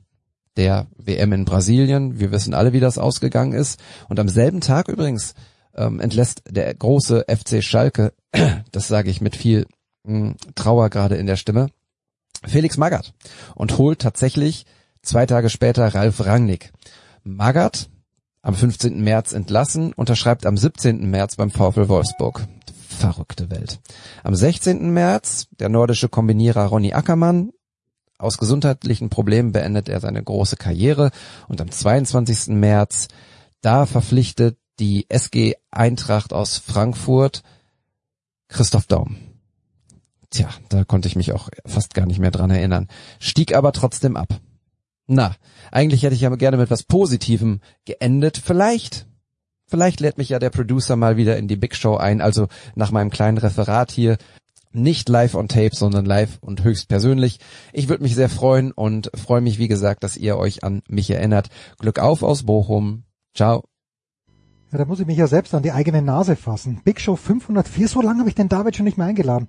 der 0.57 0.86
WM 0.97 1.32
in 1.32 1.45
Brasilien. 1.45 2.18
Wir 2.18 2.32
wissen 2.32 2.55
alle, 2.55 2.72
wie 2.72 2.80
das 2.80 2.99
ausgegangen 2.99 3.53
ist. 3.53 3.80
Und 4.09 4.18
am 4.18 4.28
selben 4.28 4.61
Tag 4.61 4.89
übrigens 4.89 5.34
ähm, 5.74 6.01
entlässt 6.01 6.43
der 6.49 6.74
große 6.74 7.26
FC 7.28 7.62
Schalke, 7.62 8.12
das 8.72 8.89
sage 8.89 9.11
ich 9.11 9.20
mit 9.20 9.36
viel 9.36 9.66
mh, 10.05 10.18
hm, 10.18 10.36
Trauer 10.55 10.91
gerade 10.91 11.16
in 11.16 11.26
der 11.26 11.36
Stimme, 11.36 11.68
Felix 12.47 12.76
Magath 12.76 13.14
und 13.55 13.78
holt 13.78 14.01
tatsächlich 14.01 14.66
zwei 15.03 15.26
Tage 15.26 15.51
später 15.51 15.95
Ralf 15.95 16.24
Rangnick. 16.24 16.72
Magath 17.24 17.89
am 18.43 18.55
15. 18.55 19.03
März 19.03 19.32
entlassen, 19.32 19.93
unterschreibt 19.93 20.47
am 20.47 20.57
17. 20.57 21.11
März 21.11 21.36
beim 21.36 21.51
VfL 21.51 21.89
Wolfsburg. 21.89 22.47
Verrückte 22.89 23.51
Welt. 23.51 23.80
Am 24.24 24.34
16. 24.34 24.91
März 24.91 25.49
der 25.59 25.68
nordische 25.68 26.09
Kombinierer 26.09 26.66
Ronny 26.66 26.93
Ackermann. 26.93 27.51
Aus 28.18 28.39
gesundheitlichen 28.39 29.11
Problemen 29.11 29.53
beendet 29.53 29.89
er 29.89 30.01
seine 30.01 30.22
große 30.22 30.57
Karriere 30.57 31.11
und 31.47 31.61
am 31.61 31.70
22. 31.70 32.49
März 32.49 33.09
da 33.61 33.86
verpflichtet 33.86 34.57
die 34.78 35.07
SG 35.09 35.55
Eintracht 35.70 36.32
aus 36.32 36.59
Frankfurt 36.59 37.43
Christoph 38.49 38.86
Daum. 38.86 39.27
Tja, 40.30 40.48
da 40.68 40.84
konnte 40.84 41.08
ich 41.08 41.16
mich 41.16 41.32
auch 41.32 41.48
fast 41.64 41.94
gar 41.94 42.06
nicht 42.06 42.18
mehr 42.18 42.30
dran 42.30 42.50
erinnern. 42.50 42.88
Stieg 43.18 43.54
aber 43.54 43.72
trotzdem 43.72 44.16
ab. 44.16 44.40
Na, 45.06 45.34
eigentlich 45.72 46.02
hätte 46.02 46.14
ich 46.14 46.20
ja 46.20 46.34
gerne 46.36 46.58
mit 46.58 46.70
was 46.70 46.82
Positivem 46.82 47.60
geendet. 47.86 48.36
Vielleicht, 48.36 49.06
vielleicht 49.66 50.00
lädt 50.00 50.18
mich 50.18 50.28
ja 50.28 50.38
der 50.38 50.50
Producer 50.50 50.96
mal 50.96 51.16
wieder 51.16 51.38
in 51.38 51.48
die 51.48 51.56
Big 51.56 51.74
Show 51.74 51.96
ein. 51.96 52.20
Also 52.20 52.48
nach 52.74 52.90
meinem 52.90 53.10
kleinen 53.10 53.38
Referat 53.38 53.90
hier. 53.90 54.18
Nicht 54.70 55.08
live 55.08 55.34
on 55.34 55.48
tape, 55.48 55.74
sondern 55.74 56.04
live 56.04 56.36
und 56.42 56.62
höchst 56.62 56.88
persönlich. 56.88 57.40
Ich 57.72 57.88
würde 57.88 58.02
mich 58.02 58.14
sehr 58.14 58.28
freuen 58.28 58.70
und 58.70 59.10
freue 59.14 59.40
mich, 59.40 59.58
wie 59.58 59.66
gesagt, 59.66 60.04
dass 60.04 60.18
ihr 60.18 60.36
euch 60.36 60.62
an 60.62 60.82
mich 60.88 61.08
erinnert. 61.10 61.48
Glück 61.78 61.98
auf 61.98 62.22
aus 62.22 62.42
Bochum. 62.42 63.04
Ciao. 63.34 63.64
Ja, 64.70 64.76
da 64.76 64.84
muss 64.84 65.00
ich 65.00 65.06
mich 65.06 65.16
ja 65.16 65.26
selbst 65.26 65.54
an 65.54 65.62
die 65.62 65.72
eigene 65.72 66.02
Nase 66.02 66.36
fassen. 66.36 66.82
Big 66.84 67.00
Show 67.00 67.16
504, 67.16 67.88
so 67.88 68.02
lange 68.02 68.20
habe 68.20 68.28
ich 68.28 68.34
den 68.34 68.50
David 68.50 68.76
schon 68.76 68.84
nicht 68.84 68.98
mehr 68.98 69.06
eingeladen 69.06 69.48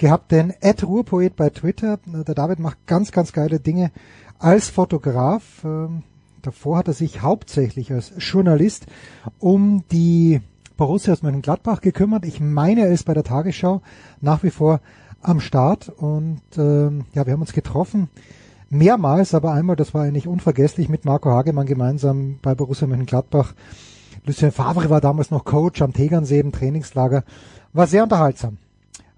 gehabt, 0.00 0.32
den 0.32 0.52
Ed 0.60 0.82
Ruhrpoet 0.82 1.36
bei 1.36 1.50
Twitter. 1.50 1.98
Der 2.06 2.34
David 2.34 2.58
macht 2.58 2.86
ganz, 2.86 3.12
ganz 3.12 3.32
geile 3.32 3.60
Dinge 3.60 3.92
als 4.38 4.68
Fotograf. 4.68 5.42
Ähm, 5.64 6.02
davor 6.42 6.78
hat 6.78 6.88
er 6.88 6.94
sich 6.94 7.22
hauptsächlich 7.22 7.92
als 7.92 8.12
Journalist 8.18 8.86
um 9.38 9.84
die 9.92 10.40
Borussia 10.76 11.12
aus 11.12 11.22
Mönchengladbach 11.22 11.80
gekümmert. 11.80 12.24
Ich 12.24 12.40
meine, 12.40 12.82
er 12.82 12.90
ist 12.90 13.04
bei 13.04 13.14
der 13.14 13.24
Tagesschau 13.24 13.82
nach 14.20 14.42
wie 14.42 14.50
vor 14.50 14.80
am 15.22 15.38
Start 15.38 15.90
und 15.90 16.40
ähm, 16.56 17.04
ja, 17.12 17.26
wir 17.26 17.34
haben 17.34 17.42
uns 17.42 17.52
getroffen 17.52 18.08
mehrmals, 18.70 19.34
aber 19.34 19.52
einmal, 19.52 19.76
das 19.76 19.92
war 19.92 20.04
eigentlich 20.04 20.26
unvergesslich, 20.26 20.88
mit 20.88 21.04
Marco 21.04 21.30
Hagemann 21.30 21.66
gemeinsam 21.66 22.38
bei 22.40 22.54
Borussia 22.54 22.86
Mönchengladbach. 22.86 23.52
Lucien 24.24 24.52
Favre 24.52 24.88
war 24.88 25.00
damals 25.00 25.30
noch 25.30 25.44
Coach 25.44 25.82
am 25.82 25.92
Tegernsee 25.92 26.40
im 26.40 26.52
Trainingslager. 26.52 27.24
War 27.72 27.86
sehr 27.86 28.02
unterhaltsam. 28.02 28.58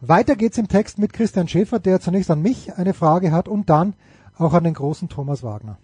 Weiter 0.04 0.34
geht's 0.34 0.58
im 0.58 0.66
Text 0.66 0.98
mit 0.98 1.12
Christian 1.12 1.46
Schäfer, 1.46 1.78
der 1.78 2.00
zunächst 2.00 2.28
an 2.28 2.42
mich 2.42 2.74
eine 2.74 2.92
Frage 2.92 3.30
hat 3.30 3.46
und 3.46 3.70
dann 3.70 3.94
auch 4.36 4.52
an 4.52 4.64
den 4.64 4.74
großen 4.74 5.08
Thomas 5.08 5.44
Wagner. 5.44 5.78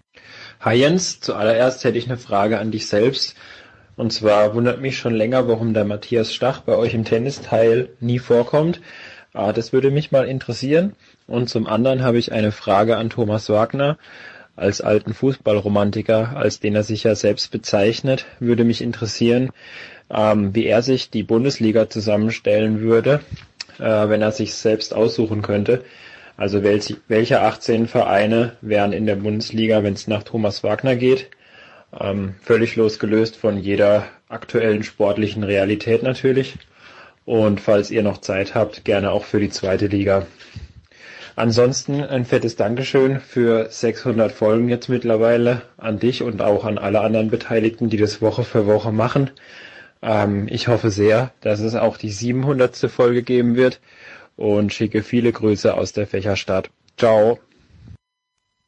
Hi 0.58 0.74
Jens, 0.74 1.20
zuallererst 1.20 1.84
hätte 1.84 1.98
ich 1.98 2.06
eine 2.06 2.18
Frage 2.18 2.58
an 2.58 2.72
dich 2.72 2.88
selbst. 2.88 3.36
Und 3.94 4.12
zwar 4.12 4.56
wundert 4.56 4.80
mich 4.80 4.98
schon 4.98 5.14
länger, 5.14 5.46
warum 5.46 5.72
der 5.72 5.84
Matthias 5.84 6.34
Stach 6.34 6.62
bei 6.62 6.74
euch 6.74 6.94
im 6.94 7.04
Tennisteil 7.04 7.90
nie 8.00 8.18
vorkommt. 8.18 8.80
Ah, 9.34 9.52
das 9.52 9.72
würde 9.72 9.92
mich 9.92 10.10
mal 10.10 10.26
interessieren. 10.26 10.96
Und 11.28 11.48
zum 11.48 11.68
anderen 11.68 12.02
habe 12.02 12.18
ich 12.18 12.32
eine 12.32 12.50
Frage 12.50 12.96
an 12.96 13.10
Thomas 13.10 13.48
Wagner. 13.48 13.98
Als 14.56 14.80
alten 14.80 15.14
Fußballromantiker, 15.14 16.36
als 16.36 16.58
den 16.58 16.74
er 16.74 16.82
sich 16.82 17.04
ja 17.04 17.14
selbst 17.14 17.52
bezeichnet, 17.52 18.26
würde 18.40 18.64
mich 18.64 18.82
interessieren, 18.82 19.50
ähm, 20.10 20.56
wie 20.56 20.66
er 20.66 20.82
sich 20.82 21.10
die 21.10 21.22
Bundesliga 21.22 21.88
zusammenstellen 21.88 22.80
würde 22.80 23.20
äh, 23.79 24.09
wenn 24.09 24.22
er 24.22 24.33
sich 24.33 24.55
selbst 24.55 24.95
aussuchen 24.95 25.43
könnte. 25.43 25.85
Also 26.37 26.62
welche, 26.62 26.97
welche 27.09 27.41
18 27.41 27.89
Vereine 27.89 28.57
wären 28.61 28.93
in 28.93 29.07
der 29.07 29.16
Bundesliga, 29.16 29.83
wenn 29.83 29.95
es 29.95 30.07
nach 30.07 30.22
Thomas 30.22 30.62
Wagner 30.62 30.95
geht? 30.97 31.31
Ähm, 31.99 32.35
völlig 32.43 32.76
losgelöst 32.76 33.37
von 33.37 33.59
jeder 33.59 34.05
aktuellen 34.29 34.83
sportlichen 34.85 35.43
Realität 35.43 36.03
natürlich. 36.03 36.57
Und 37.24 37.61
falls 37.61 37.91
ihr 37.91 38.03
noch 38.03 38.18
Zeit 38.18 38.55
habt, 38.55 38.85
gerne 38.85 39.11
auch 39.11 39.24
für 39.24 39.41
die 39.41 39.51
zweite 39.51 39.87
Liga. 39.87 40.26
Ansonsten 41.37 42.03
ein 42.03 42.24
fettes 42.24 42.57
Dankeschön 42.57 43.20
für 43.20 43.68
600 43.70 44.33
Folgen 44.33 44.68
jetzt 44.68 44.89
mittlerweile 44.89 45.62
an 45.76 45.99
dich 45.99 46.22
und 46.22 46.43
auch 46.43 46.64
an 46.64 46.79
alle 46.79 47.01
anderen 47.01 47.31
Beteiligten, 47.31 47.91
die 47.91 47.97
das 47.97 48.20
Woche 48.20 48.45
für 48.45 48.66
Woche 48.66 48.93
machen. 48.93 49.31
Ähm, 50.03 50.46
ich 50.49 50.68
hoffe 50.68 50.90
sehr, 50.90 51.32
dass 51.40 51.61
es 51.61 51.74
auch 51.74 51.96
die 51.96 52.11
700. 52.11 52.76
Folge 52.90 53.22
geben 53.22 53.57
wird 53.57 53.80
und 54.36 54.72
schicke 54.72 55.03
viele 55.03 55.32
Grüße 55.32 55.74
aus 55.74 55.92
der 55.92 56.07
Fächerstadt. 56.07 56.70
Ciao. 56.96 57.38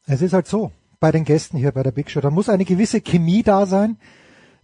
Es 0.06 0.22
ist 0.22 0.32
halt 0.32 0.46
so, 0.46 0.72
bei 0.98 1.12
den 1.12 1.24
Gästen 1.24 1.56
hier 1.56 1.72
bei 1.72 1.82
der 1.82 1.92
Big 1.92 2.10
Show, 2.10 2.20
da 2.20 2.30
muss 2.30 2.48
eine 2.48 2.64
gewisse 2.64 3.00
Chemie 3.00 3.42
da 3.42 3.66
sein 3.66 3.96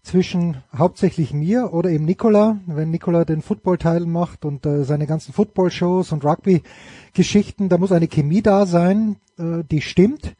zwischen 0.02 0.58
hauptsächlich 0.76 1.32
mir 1.32 1.72
oder 1.72 1.90
eben 1.90 2.04
Nicola, 2.04 2.58
wenn 2.66 2.90
Nicola 2.90 3.24
den 3.24 3.42
Football-Teil 3.42 4.06
macht 4.06 4.44
und 4.44 4.64
äh, 4.64 4.84
seine 4.84 5.06
ganzen 5.06 5.32
Football-Shows 5.32 6.12
und 6.12 6.24
Rugby-Geschichten, 6.24 7.68
da 7.68 7.76
muss 7.76 7.90
eine 7.90 8.06
Chemie 8.06 8.40
da 8.40 8.66
sein, 8.66 9.16
äh, 9.36 9.64
die 9.68 9.80
stimmt. 9.80 10.36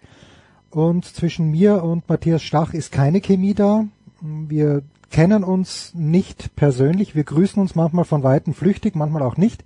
Und 0.70 1.04
zwischen 1.04 1.50
mir 1.50 1.82
und 1.82 2.08
Matthias 2.08 2.42
Stach 2.42 2.74
ist 2.74 2.92
keine 2.92 3.20
Chemie 3.20 3.54
da. 3.54 3.86
Wir 4.20 4.82
kennen 5.10 5.44
uns 5.44 5.94
nicht 5.94 6.56
persönlich. 6.56 7.14
Wir 7.14 7.24
grüßen 7.24 7.60
uns 7.60 7.74
manchmal 7.74 8.04
von 8.04 8.22
Weitem 8.22 8.54
flüchtig, 8.54 8.94
manchmal 8.94 9.22
auch 9.22 9.36
nicht. 9.36 9.64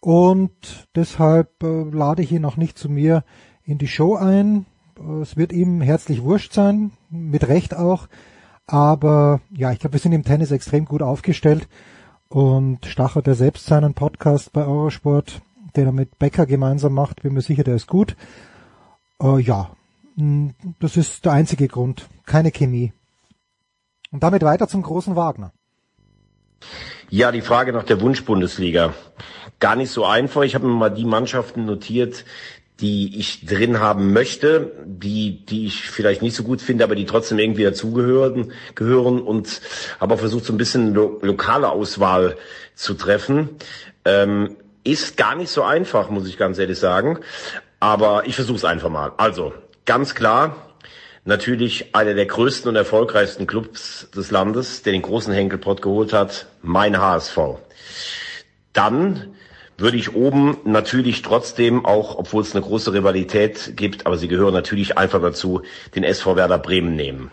Und 0.00 0.88
deshalb 0.94 1.62
äh, 1.62 1.82
lade 1.82 2.22
ich 2.22 2.32
ihn 2.32 2.44
auch 2.44 2.56
nicht 2.56 2.78
zu 2.78 2.88
mir 2.88 3.24
in 3.64 3.78
die 3.78 3.88
Show 3.88 4.14
ein. 4.14 4.66
Es 5.20 5.36
wird 5.36 5.52
ihm 5.52 5.80
herzlich 5.80 6.22
wurscht 6.22 6.52
sein, 6.52 6.92
mit 7.10 7.48
Recht 7.48 7.76
auch. 7.76 8.08
Aber 8.66 9.40
ja, 9.50 9.72
ich 9.72 9.78
glaube, 9.78 9.94
wir 9.94 10.00
sind 10.00 10.12
im 10.12 10.24
Tennis 10.24 10.50
extrem 10.50 10.84
gut 10.84 11.02
aufgestellt. 11.02 11.68
Und 12.28 12.86
Stacher, 12.86 13.22
der 13.22 13.34
selbst 13.34 13.66
seinen 13.66 13.94
Podcast 13.94 14.52
bei 14.52 14.64
Eurosport, 14.64 15.42
den 15.76 15.86
er 15.86 15.92
mit 15.92 16.18
Becker 16.18 16.46
gemeinsam 16.46 16.94
macht, 16.94 17.22
bin 17.22 17.34
mir 17.34 17.42
sicher, 17.42 17.64
der 17.64 17.76
ist 17.76 17.86
gut. 17.86 18.16
Äh, 19.22 19.40
ja, 19.40 19.70
das 20.80 20.96
ist 20.96 21.24
der 21.24 21.32
einzige 21.32 21.68
Grund. 21.68 22.08
Keine 22.24 22.50
Chemie. 22.50 22.92
Und 24.10 24.22
damit 24.22 24.42
weiter 24.42 24.68
zum 24.68 24.82
großen 24.82 25.16
Wagner. 25.16 25.52
Ja, 27.10 27.32
die 27.32 27.40
Frage 27.40 27.72
nach 27.72 27.84
der 27.84 28.00
Wunschbundesliga. 28.00 28.94
Gar 29.60 29.76
nicht 29.76 29.90
so 29.90 30.04
einfach. 30.04 30.42
Ich 30.42 30.54
habe 30.54 30.66
mir 30.66 30.74
mal 30.74 30.90
die 30.90 31.04
Mannschaften 31.04 31.64
notiert, 31.64 32.24
die 32.80 33.18
ich 33.18 33.46
drin 33.46 33.80
haben 33.80 34.12
möchte, 34.12 34.72
die, 34.84 35.44
die 35.46 35.66
ich 35.66 35.90
vielleicht 35.90 36.20
nicht 36.20 36.36
so 36.36 36.42
gut 36.42 36.60
finde, 36.60 36.84
aber 36.84 36.94
die 36.94 37.06
trotzdem 37.06 37.38
irgendwie 37.38 37.64
dazugehören 37.64 38.52
gehören 38.74 39.20
und 39.20 39.62
habe 39.98 40.18
versucht, 40.18 40.44
so 40.44 40.52
ein 40.52 40.58
bisschen 40.58 40.92
lo 40.92 41.18
lokale 41.22 41.70
Auswahl 41.70 42.36
zu 42.74 42.94
treffen. 42.94 43.50
Ähm, 44.04 44.56
ist 44.84 45.16
gar 45.16 45.34
nicht 45.34 45.50
so 45.50 45.62
einfach, 45.62 46.10
muss 46.10 46.28
ich 46.28 46.36
ganz 46.36 46.58
ehrlich 46.58 46.78
sagen. 46.78 47.18
Aber 47.80 48.26
ich 48.26 48.34
versuche 48.34 48.56
es 48.56 48.64
einfach 48.64 48.90
mal. 48.90 49.12
Also, 49.16 49.52
ganz 49.84 50.14
klar, 50.14 50.65
natürlich 51.26 51.94
einer 51.94 52.14
der 52.14 52.26
größten 52.26 52.68
und 52.70 52.76
erfolgreichsten 52.76 53.46
Clubs 53.46 54.08
des 54.14 54.30
Landes, 54.30 54.82
der 54.82 54.92
den 54.92 55.02
großen 55.02 55.32
Henkelpott 55.34 55.82
geholt 55.82 56.12
hat, 56.12 56.46
mein 56.62 56.98
HSV. 56.98 57.38
Dann 58.72 59.34
würde 59.76 59.96
ich 59.96 60.14
oben 60.14 60.56
natürlich 60.64 61.22
trotzdem 61.22 61.84
auch, 61.84 62.16
obwohl 62.16 62.42
es 62.42 62.54
eine 62.54 62.64
große 62.64 62.92
Rivalität 62.94 63.76
gibt, 63.76 64.06
aber 64.06 64.16
sie 64.16 64.28
gehören 64.28 64.54
natürlich 64.54 64.96
einfach 64.96 65.20
dazu, 65.20 65.62
den 65.94 66.04
SV 66.04 66.36
Werder 66.36 66.58
Bremen 66.58 66.96
nehmen. 66.96 67.30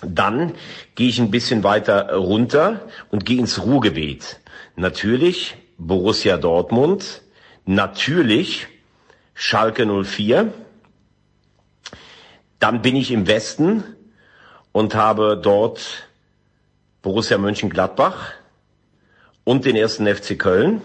Dann 0.00 0.54
gehe 0.94 1.08
ich 1.08 1.18
ein 1.18 1.30
bisschen 1.30 1.64
weiter 1.64 2.14
runter 2.14 2.88
und 3.10 3.26
gehe 3.26 3.38
ins 3.38 3.62
Ruhrgebiet. 3.62 4.40
Natürlich 4.76 5.56
Borussia 5.78 6.36
Dortmund, 6.36 7.22
natürlich 7.66 8.68
Schalke 9.34 9.86
04, 9.86 10.52
dann 12.64 12.80
bin 12.80 12.96
ich 12.96 13.10
im 13.10 13.26
Westen 13.26 13.84
und 14.72 14.94
habe 14.94 15.36
dort 15.36 16.08
Borussia 17.02 17.36
Mönchengladbach, 17.36 18.32
und 19.44 19.66
den 19.66 19.76
ersten 19.76 20.06
FC 20.06 20.38
Köln. 20.38 20.80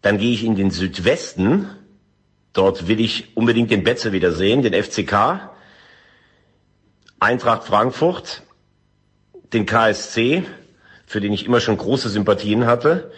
Dann 0.00 0.16
gehe 0.18 0.32
ich 0.32 0.44
in 0.44 0.54
den 0.54 0.70
Südwesten. 0.70 1.68
Dort 2.52 2.86
will 2.86 3.00
ich 3.00 3.36
unbedingt 3.36 3.72
den 3.72 3.82
Betze 3.82 4.12
wieder 4.12 4.30
sehen, 4.30 4.62
den 4.62 4.80
FCK. 4.80 5.50
Eintracht 7.18 7.64
Frankfurt, 7.64 8.42
den 9.52 9.66
KSC, 9.66 10.44
für 11.04 11.20
den 11.20 11.32
ich 11.32 11.46
immer 11.46 11.58
schon 11.58 11.78
große 11.78 12.10
Sympathien 12.10 12.64
hatte. 12.64 13.10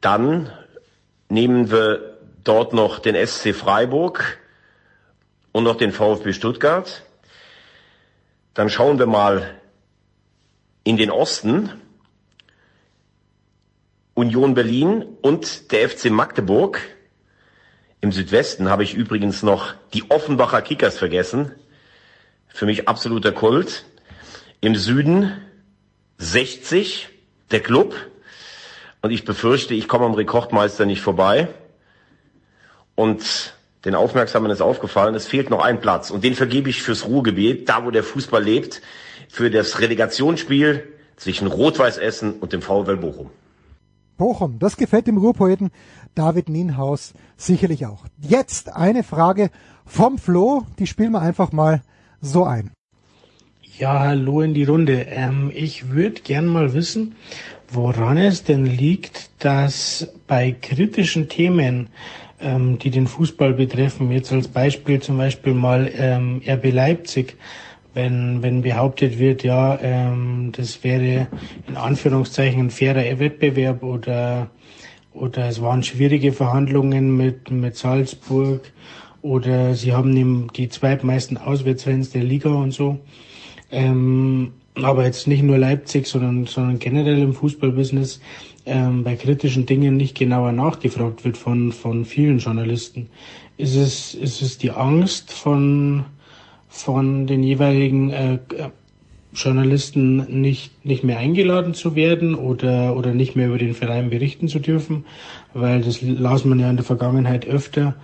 Dann 0.00 0.50
nehmen 1.28 1.70
wir 1.70 2.16
dort 2.44 2.72
noch 2.72 2.98
den 2.98 3.26
SC 3.26 3.54
Freiburg 3.54 4.38
und 5.56 5.64
noch 5.64 5.76
den 5.76 5.90
VfB 5.90 6.34
Stuttgart. 6.34 7.02
Dann 8.52 8.68
schauen 8.68 8.98
wir 8.98 9.06
mal 9.06 9.58
in 10.84 10.98
den 10.98 11.10
Osten. 11.10 11.72
Union 14.12 14.52
Berlin 14.52 15.02
und 15.22 15.72
der 15.72 15.88
FC 15.88 16.10
Magdeburg. 16.10 16.82
Im 18.02 18.12
Südwesten 18.12 18.68
habe 18.68 18.84
ich 18.84 18.92
übrigens 18.92 19.42
noch 19.42 19.72
die 19.94 20.10
Offenbacher 20.10 20.60
Kickers 20.60 20.98
vergessen. 20.98 21.52
Für 22.48 22.66
mich 22.66 22.86
absoluter 22.86 23.32
Kult. 23.32 23.86
Im 24.60 24.76
Süden 24.76 25.40
60, 26.18 27.08
der 27.50 27.60
Club. 27.60 27.94
Und 29.00 29.10
ich 29.10 29.24
befürchte, 29.24 29.72
ich 29.72 29.88
komme 29.88 30.04
am 30.04 30.12
Rekordmeister 30.12 30.84
nicht 30.84 31.00
vorbei. 31.00 31.48
Und 32.94 33.55
den 33.86 33.94
Aufmerksamen 33.94 34.50
ist 34.50 34.60
aufgefallen, 34.60 35.14
es 35.14 35.26
fehlt 35.26 35.48
noch 35.48 35.64
ein 35.64 35.80
Platz. 35.80 36.10
Und 36.10 36.24
den 36.24 36.34
vergebe 36.34 36.68
ich 36.68 36.82
fürs 36.82 37.06
Ruhrgebiet, 37.06 37.68
da 37.68 37.84
wo 37.84 37.90
der 37.90 38.02
Fußball 38.02 38.42
lebt, 38.42 38.82
für 39.28 39.48
das 39.50 39.80
Relegationsspiel 39.80 40.82
zwischen 41.16 41.46
Rot-Weiß 41.46 41.96
Essen 41.96 42.34
und 42.34 42.52
dem 42.52 42.62
VfL 42.62 42.96
Bochum. 42.96 43.30
Bochum, 44.16 44.58
das 44.58 44.76
gefällt 44.76 45.06
dem 45.06 45.18
Ruhrpoeten 45.18 45.70
David 46.14 46.48
Nienhaus 46.48 47.14
sicherlich 47.36 47.86
auch. 47.86 48.04
Jetzt 48.20 48.74
eine 48.74 49.04
Frage 49.04 49.50
vom 49.84 50.18
Flo, 50.18 50.64
die 50.78 50.86
spielen 50.86 51.12
wir 51.12 51.20
einfach 51.20 51.52
mal 51.52 51.82
so 52.20 52.44
ein. 52.44 52.72
Ja, 53.78 54.00
hallo 54.00 54.40
in 54.40 54.54
die 54.54 54.64
Runde. 54.64 55.06
Ähm, 55.10 55.52
ich 55.54 55.90
würde 55.90 56.22
gern 56.22 56.46
mal 56.46 56.72
wissen, 56.72 57.14
woran 57.68 58.16
es 58.16 58.42
denn 58.42 58.64
liegt, 58.64 59.30
dass 59.38 60.08
bei 60.26 60.50
kritischen 60.52 61.28
Themen, 61.28 61.88
ähm, 62.40 62.78
die 62.78 62.90
den 62.90 63.06
Fußball 63.06 63.54
betreffen, 63.54 64.10
jetzt 64.10 64.32
als 64.32 64.48
Beispiel 64.48 65.00
zum 65.00 65.18
Beispiel 65.18 65.54
mal 65.54 65.90
ähm, 65.96 66.42
RB 66.46 66.72
Leipzig, 66.72 67.36
wenn, 67.94 68.42
wenn 68.42 68.62
behauptet 68.62 69.18
wird, 69.18 69.42
ja, 69.42 69.78
ähm, 69.80 70.52
das 70.52 70.84
wäre 70.84 71.28
in 71.66 71.76
Anführungszeichen 71.76 72.66
ein 72.66 72.70
fairer 72.70 73.18
Wettbewerb 73.18 73.82
oder, 73.82 74.50
oder 75.14 75.48
es 75.48 75.62
waren 75.62 75.82
schwierige 75.82 76.32
Verhandlungen 76.32 77.16
mit, 77.16 77.50
mit 77.50 77.76
Salzburg 77.76 78.70
oder 79.22 79.74
sie 79.74 79.94
haben 79.94 80.48
die 80.52 80.68
zweitmeisten 80.68 81.38
Auswärtsfans 81.38 82.10
der 82.10 82.22
Liga 82.22 82.50
und 82.50 82.72
so. 82.72 82.98
Ähm, 83.70 84.52
aber 84.74 85.04
jetzt 85.04 85.26
nicht 85.26 85.42
nur 85.42 85.56
Leipzig, 85.56 86.06
sondern, 86.06 86.46
sondern 86.46 86.78
generell 86.78 87.18
im 87.22 87.32
Fußballbusiness 87.32 88.20
ähm, 88.66 89.04
bei 89.04 89.16
kritischen 89.16 89.64
Dingen 89.64 89.96
nicht 89.96 90.16
genauer 90.16 90.52
nachgefragt 90.52 91.24
wird 91.24 91.36
von, 91.36 91.72
von 91.72 92.04
vielen 92.04 92.38
Journalisten. 92.38 93.08
Ist 93.56 93.76
es, 93.76 94.14
ist 94.14 94.42
es 94.42 94.58
die 94.58 94.72
Angst 94.72 95.32
von, 95.32 96.04
von 96.68 97.26
den 97.26 97.42
jeweiligen 97.42 98.10
äh, 98.10 98.38
Journalisten 99.32 100.40
nicht, 100.40 100.84
nicht 100.84 101.04
mehr 101.04 101.18
eingeladen 101.18 101.74
zu 101.74 101.94
werden 101.94 102.34
oder, 102.34 102.96
oder 102.96 103.12
nicht 103.14 103.36
mehr 103.36 103.48
über 103.48 103.58
den 103.58 103.74
Verein 103.74 104.10
berichten 104.10 104.48
zu 104.48 104.58
dürfen, 104.58 105.04
weil 105.54 105.82
das 105.82 106.02
las 106.02 106.44
man 106.44 106.58
ja 106.58 106.70
in 106.70 106.76
der 106.76 106.84
Vergangenheit 106.84 107.46
öfter, 107.46 107.94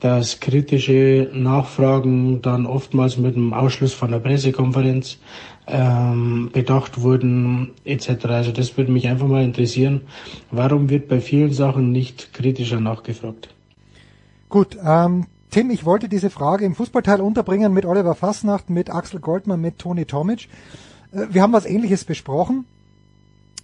dass 0.00 0.40
kritische 0.40 1.30
Nachfragen 1.32 2.42
dann 2.42 2.66
oftmals 2.66 3.18
mit 3.18 3.36
dem 3.36 3.54
Ausschluss 3.54 3.94
von 3.94 4.10
der 4.10 4.18
Pressekonferenz 4.18 5.18
ähm, 5.66 6.50
bedacht 6.52 7.00
wurden 7.00 7.70
etc. 7.84 8.26
Also 8.26 8.52
das 8.52 8.76
würde 8.76 8.92
mich 8.92 9.08
einfach 9.08 9.28
mal 9.28 9.44
interessieren, 9.44 10.02
warum 10.50 10.90
wird 10.90 11.08
bei 11.08 11.20
vielen 11.20 11.52
Sachen 11.52 11.92
nicht 11.92 12.32
kritischer 12.32 12.80
nachgefragt? 12.80 13.48
Gut, 14.48 14.76
ähm, 14.84 15.26
Tim, 15.50 15.70
ich 15.70 15.84
wollte 15.84 16.08
diese 16.08 16.30
Frage 16.30 16.64
im 16.64 16.74
Fußballteil 16.74 17.20
unterbringen 17.20 17.72
mit 17.72 17.84
Oliver 17.84 18.14
Fassnacht, 18.14 18.70
mit 18.70 18.90
Axel 18.90 19.20
Goldmann, 19.20 19.60
mit 19.60 19.78
Toni 19.78 20.04
Tomic. 20.04 20.48
Äh, 21.12 21.26
wir 21.30 21.42
haben 21.42 21.52
was 21.52 21.66
ähnliches 21.66 22.04
besprochen. 22.04 22.64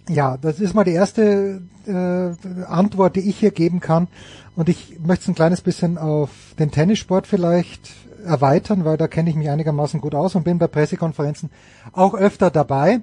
Ja, 0.07 0.37
das 0.37 0.59
ist 0.59 0.73
mal 0.73 0.85
die 0.85 0.93
erste 0.93 1.61
äh, 1.85 2.63
Antwort, 2.65 3.15
die 3.15 3.29
ich 3.29 3.37
hier 3.37 3.51
geben 3.51 3.79
kann. 3.79 4.07
Und 4.55 4.69
ich 4.69 4.99
möchte 4.99 5.23
es 5.23 5.27
ein 5.27 5.35
kleines 5.35 5.61
bisschen 5.61 5.97
auf 5.97 6.29
den 6.57 6.71
Tennissport 6.71 7.27
vielleicht 7.27 7.91
erweitern, 8.23 8.85
weil 8.85 8.97
da 8.97 9.07
kenne 9.07 9.29
ich 9.29 9.35
mich 9.35 9.49
einigermaßen 9.49 10.01
gut 10.01 10.15
aus 10.15 10.35
und 10.35 10.43
bin 10.43 10.59
bei 10.59 10.67
Pressekonferenzen 10.67 11.49
auch 11.91 12.13
öfter 12.13 12.49
dabei. 12.49 13.01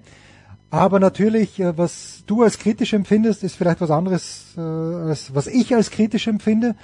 Aber 0.71 0.99
natürlich, 1.01 1.61
äh, 1.61 1.77
was 1.79 2.25
du 2.27 2.43
als 2.43 2.59
kritisch 2.59 2.93
empfindest, 2.93 3.45
ist 3.45 3.57
vielleicht 3.57 3.81
was 3.81 3.91
anderes, 3.91 4.55
äh, 4.57 4.61
als 4.61 5.35
was 5.35 5.47
ich 5.47 5.75
als 5.75 5.91
kritisch 5.91 6.27
empfinde. 6.27 6.75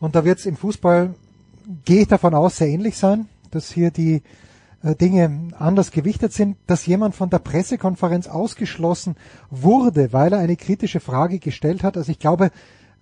Und 0.00 0.14
da 0.14 0.24
wird 0.24 0.38
es 0.38 0.46
im 0.46 0.56
Fußball 0.56 1.14
gehe 1.84 2.02
ich 2.02 2.08
davon 2.08 2.34
aus, 2.34 2.56
sehr 2.56 2.68
ähnlich 2.68 2.96
sein, 2.96 3.26
dass 3.50 3.72
hier 3.72 3.90
die 3.90 4.22
äh, 4.82 4.94
Dinge 4.94 5.50
anders 5.58 5.90
gewichtet 5.90 6.32
sind, 6.32 6.56
dass 6.66 6.86
jemand 6.86 7.14
von 7.14 7.30
der 7.30 7.38
Pressekonferenz 7.38 8.28
ausgeschlossen 8.28 9.16
wurde, 9.50 10.12
weil 10.12 10.32
er 10.32 10.38
eine 10.40 10.56
kritische 10.56 11.00
Frage 11.00 11.38
gestellt 11.38 11.82
hat. 11.82 11.96
Also 11.96 12.12
ich 12.12 12.18
glaube, 12.18 12.50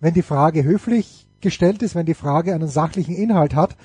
wenn 0.01 0.15
die 0.15 0.23
Frage 0.23 0.65
höflich 0.65 1.27
gestellt 1.41 1.83
ist, 1.83 1.95
wenn 1.95 2.07
die 2.07 2.15
Frage 2.15 2.55
einen 2.55 2.69
sachlichen 2.69 3.15
Inhalt 3.15 3.55
hat, 3.55 3.77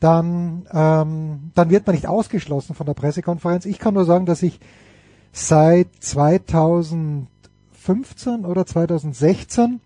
dann, 0.00 0.66
ähm, 0.72 1.50
dann 1.54 1.70
wird 1.70 1.86
man 1.86 1.94
nicht 1.94 2.06
ausgeschlossen 2.06 2.74
von 2.74 2.86
der 2.86 2.94
Pressekonferenz. 2.94 3.66
Ich 3.66 3.78
kann 3.78 3.94
nur 3.94 4.04
sagen, 4.04 4.26
dass 4.26 4.42
ich 4.42 4.60
seit 5.32 5.88
2015 6.00 7.26
oder 8.44 8.64
2016 8.64 9.80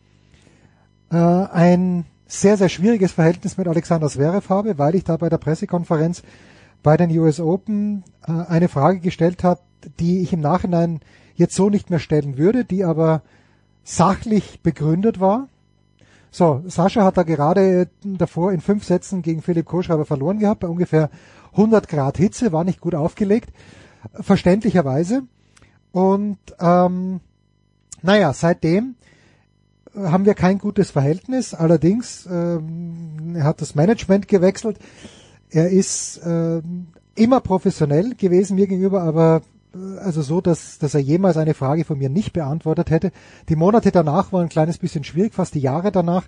äh, 1.10 1.16
ein 1.16 2.04
sehr, 2.26 2.56
sehr 2.56 2.68
schwieriges 2.68 3.12
Verhältnis 3.12 3.58
mit 3.58 3.68
Alexander 3.68 4.08
Zverev 4.08 4.48
habe, 4.48 4.78
weil 4.78 4.94
ich 4.94 5.04
da 5.04 5.16
bei 5.16 5.28
der 5.28 5.38
Pressekonferenz 5.38 6.22
bei 6.82 6.96
den 6.96 7.16
US 7.18 7.40
Open 7.40 8.04
äh, 8.26 8.32
eine 8.32 8.68
Frage 8.68 9.00
gestellt 9.00 9.44
habe, 9.44 9.60
die 10.00 10.22
ich 10.22 10.32
im 10.32 10.40
Nachhinein 10.40 11.00
jetzt 11.34 11.54
so 11.54 11.70
nicht 11.70 11.90
mehr 11.90 11.98
stellen 11.98 12.38
würde, 12.38 12.64
die 12.64 12.84
aber 12.84 13.22
sachlich 13.84 14.60
begründet 14.62 15.20
war. 15.20 15.48
So, 16.34 16.62
Sascha 16.66 17.04
hat 17.04 17.18
da 17.18 17.24
gerade 17.24 17.88
davor 18.02 18.52
in 18.52 18.62
fünf 18.62 18.84
Sätzen 18.84 19.20
gegen 19.20 19.42
Philipp 19.42 19.66
Kohlschreiber 19.66 20.06
verloren 20.06 20.38
gehabt, 20.38 20.60
bei 20.60 20.66
ungefähr 20.68 21.10
100 21.52 21.86
Grad 21.88 22.16
Hitze, 22.16 22.52
war 22.52 22.64
nicht 22.64 22.80
gut 22.80 22.94
aufgelegt, 22.94 23.50
verständlicherweise. 24.14 25.24
Und 25.92 26.38
ähm, 26.58 27.20
naja, 28.00 28.32
seitdem 28.32 28.94
haben 29.94 30.24
wir 30.24 30.32
kein 30.32 30.56
gutes 30.56 30.90
Verhältnis. 30.90 31.52
Allerdings 31.52 32.26
ähm, 32.26 33.34
er 33.36 33.44
hat 33.44 33.60
das 33.60 33.74
Management 33.74 34.26
gewechselt. 34.26 34.78
Er 35.50 35.68
ist 35.68 36.16
äh, 36.24 36.62
immer 37.14 37.40
professionell 37.40 38.14
gewesen 38.14 38.54
mir 38.54 38.66
gegenüber, 38.66 39.02
aber 39.02 39.42
äh, 39.44 39.51
also 39.98 40.22
so, 40.22 40.40
dass, 40.40 40.78
dass 40.78 40.94
er 40.94 41.00
jemals 41.00 41.36
eine 41.36 41.54
Frage 41.54 41.84
von 41.84 41.98
mir 41.98 42.08
nicht 42.08 42.32
beantwortet 42.32 42.90
hätte. 42.90 43.12
Die 43.48 43.56
Monate 43.56 43.90
danach 43.90 44.32
waren 44.32 44.42
ein 44.42 44.48
kleines 44.48 44.78
bisschen 44.78 45.04
schwierig, 45.04 45.34
fast 45.34 45.54
die 45.54 45.60
Jahre 45.60 45.92
danach, 45.92 46.24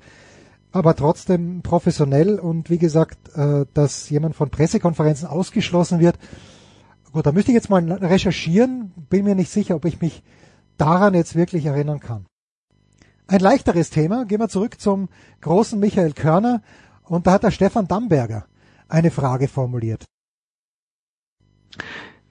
aber 0.73 0.97
trotzdem 0.97 1.63
professionell 1.63 2.39
und 2.39 2.71
wie 2.71 2.79
gesagt, 2.79 3.37
äh, 3.37 3.67
dass 3.75 4.11
jemand 4.11 4.35
von 4.35 4.51
Pressekonferenzen 4.51 5.29
ausgeschlossen 5.29 6.01
wird. 6.01 6.19
Gut, 7.13 7.27
da 7.27 7.33
müsste 7.33 7.53
ich 7.53 7.57
jetzt 7.57 7.71
mal 7.71 7.91
recherchieren, 7.93 8.93
bin 9.09 9.25
mir 9.25 9.35
nicht 9.35 9.51
sicher, 9.51 9.77
ob 9.77 9.85
ich 9.85 10.01
mich 10.01 10.23
daran 10.79 11.15
jetzt 11.15 11.37
wirklich 11.37 11.67
erinnern 11.67 12.01
kann. 12.01 12.27
Ein 13.27 13.41
leichteres 13.41 13.91
Thema. 13.91 14.27
Gehen 14.27 14.41
wir 14.41 14.49
zurück 14.49 14.81
zum 14.81 15.09
großen 15.41 15.79
Michael 15.79 16.13
Körner. 16.13 16.63
Und 17.05 17.27
da 17.27 17.33
hat 17.33 17.43
der 17.43 17.51
Stefan 17.51 17.89
Damberger 17.89 18.47
eine 18.89 19.11
Frage 19.11 19.49
formuliert. 19.49 20.05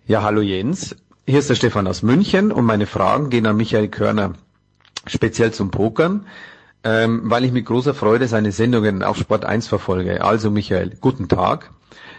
Ja, 0.06 0.22
hallo 0.22 0.42
Jens. 0.42 0.96
Hier 1.26 1.40
ist 1.40 1.50
der 1.50 1.56
Stefan 1.56 1.88
aus 1.88 2.04
München 2.04 2.52
und 2.52 2.66
meine 2.66 2.86
Fragen 2.86 3.30
gehen 3.30 3.46
an 3.46 3.56
Michael 3.56 3.88
Körner, 3.88 4.34
speziell 5.08 5.54
zum 5.54 5.72
Pokern, 5.72 6.28
ähm, 6.84 7.22
weil 7.24 7.46
ich 7.46 7.54
mit 7.54 7.66
großer 7.66 7.94
Freude 7.94 8.28
seine 8.28 8.52
Sendungen 8.52 9.04
auf 9.04 9.16
Sport 9.16 9.46
1 9.46 9.70
verfolge. 9.70 10.22
Also 10.22 10.52
Michael, 10.52 10.98
guten 11.00 11.30
Tag. 11.30 11.72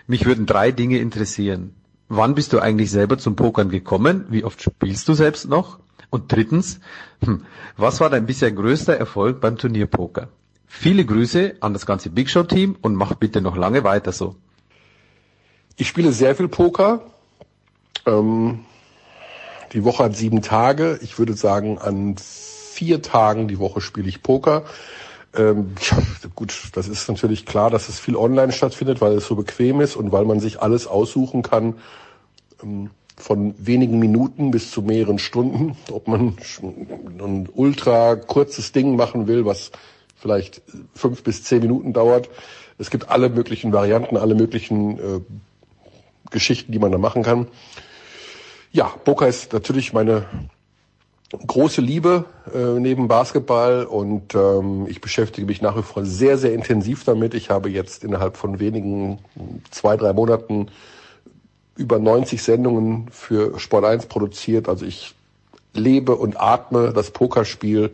Mich 0.07 0.25
würden 0.25 0.47
drei 0.47 0.73
Dinge 0.73 0.97
interessieren. 1.01 1.75
Wann 2.09 2.35
bist 2.35 2.55
du 2.55 2.61
eigentlich 2.61 2.91
selber 2.91 3.19
zum 3.19 3.37
Pokern 3.37 3.69
gekommen? 3.69 4.25
Wie 4.31 4.43
oft 4.43 4.63
spielst 4.63 5.07
du 5.07 5.13
selbst 5.13 5.51
noch? 5.51 5.81
Und 6.09 6.33
drittens, 6.33 6.81
hm, 7.23 7.45
was 7.77 8.01
war 8.01 8.09
dein 8.09 8.25
bisher 8.25 8.53
größter 8.53 8.97
Erfolg 8.97 9.39
beim 9.39 9.59
Turnierpoker? 9.59 10.29
Viele 10.67 11.05
Grüße 11.05 11.57
an 11.61 11.75
das 11.75 11.85
ganze 11.85 12.09
Big 12.09 12.31
Show 12.31 12.45
Team 12.45 12.77
und 12.81 12.95
mach 12.95 13.13
bitte 13.17 13.43
noch 13.43 13.57
lange 13.57 13.85
weiter 13.85 14.13
so. 14.13 14.37
Ich 15.77 15.89
spiele 15.89 16.11
sehr 16.13 16.35
viel 16.35 16.49
Poker. 16.49 17.03
Ähm, 18.07 18.61
die 19.75 19.85
Woche 19.85 20.05
hat 20.05 20.17
sieben 20.17 20.41
Tage. 20.41 20.99
Ich 21.03 21.19
würde 21.19 21.35
sagen, 21.35 21.79
an 21.79 22.17
vier 22.17 23.03
Tagen 23.03 23.49
die 23.49 23.59
Woche 23.59 23.81
spiele 23.81 24.09
ich 24.09 24.23
Poker. 24.23 24.65
Ähm, 25.37 25.75
ja, 25.91 25.99
gut, 26.35 26.55
das 26.75 26.87
ist 26.87 27.09
natürlich 27.09 27.45
klar, 27.45 27.71
dass 27.71 27.89
es 27.89 27.99
viel 27.99 28.17
online 28.17 28.53
stattfindet, 28.53 29.01
weil 29.01 29.15
es 29.15 29.27
so 29.27 29.35
bequem 29.35 29.81
ist 29.81 29.97
und 29.97 30.13
weil 30.13 30.25
man 30.25 30.39
sich 30.39 30.63
alles 30.63 30.87
aussuchen 30.87 31.43
kann, 31.43 31.75
ähm, 32.63 32.91
von 33.17 33.55
wenigen 33.59 33.99
Minuten 33.99 34.51
bis 34.51 34.71
zu 34.71 34.83
mehreren 34.83 35.19
Stunden. 35.19 35.77
Ob 35.91 36.09
man 36.09 36.37
ein 37.21 37.49
ultra 37.53 38.17
kurzes 38.17 38.73
Ding 38.73 38.97
machen 38.97 39.27
will, 39.27 39.45
was 39.45 39.71
vielleicht 40.17 40.63
fünf 40.95 41.23
bis 41.23 41.45
zehn 41.45 41.61
Minuten 41.61 41.93
dauert. 41.93 42.29
Es 42.79 42.91
gibt 42.91 43.09
alle 43.09 43.29
möglichen 43.29 43.73
Varianten, 43.73 44.17
alle 44.17 44.35
möglichen 44.35 44.99
äh, 44.99 45.21
Geschichten, 46.31 46.73
die 46.73 46.79
man 46.79 46.91
da 46.91 46.99
machen 46.99 47.23
kann. 47.23 47.47
Ja, 48.75 48.87
Poker 48.87 49.29
ist 49.29 49.53
natürlich 49.53 49.93
meine 49.93 50.27
große 51.31 51.81
Liebe 51.81 52.25
äh, 52.53 52.81
neben 52.81 53.07
Basketball 53.07 53.85
und 53.85 54.35
ähm, 54.35 54.89
ich 54.89 55.01
beschäftige 55.01 55.47
mich 55.47 55.63
nach 55.63 55.77
wie 55.77 55.85
vor 55.85 56.05
sehr, 56.05 56.37
sehr 56.39 56.53
intensiv 56.53 57.05
damit. 57.05 57.35
Ich 57.35 57.51
habe 57.51 57.71
jetzt 57.71 58.03
innerhalb 58.03 58.37
von 58.37 58.59
wenigen 58.59 59.21
zwei, 59.71 59.97
drei 59.97 60.13
Monaten 60.13 60.73
über 61.77 62.01
90 62.01 62.43
Sendungen 62.43 63.07
für 63.13 63.61
Sport 63.61 63.85
1 63.85 64.07
produziert. 64.07 64.69
Also 64.69 64.87
ich 64.87 65.15
lebe 65.73 66.17
und 66.17 66.41
atme 66.41 66.93
das 66.93 67.13
Pokerspiel 67.13 67.93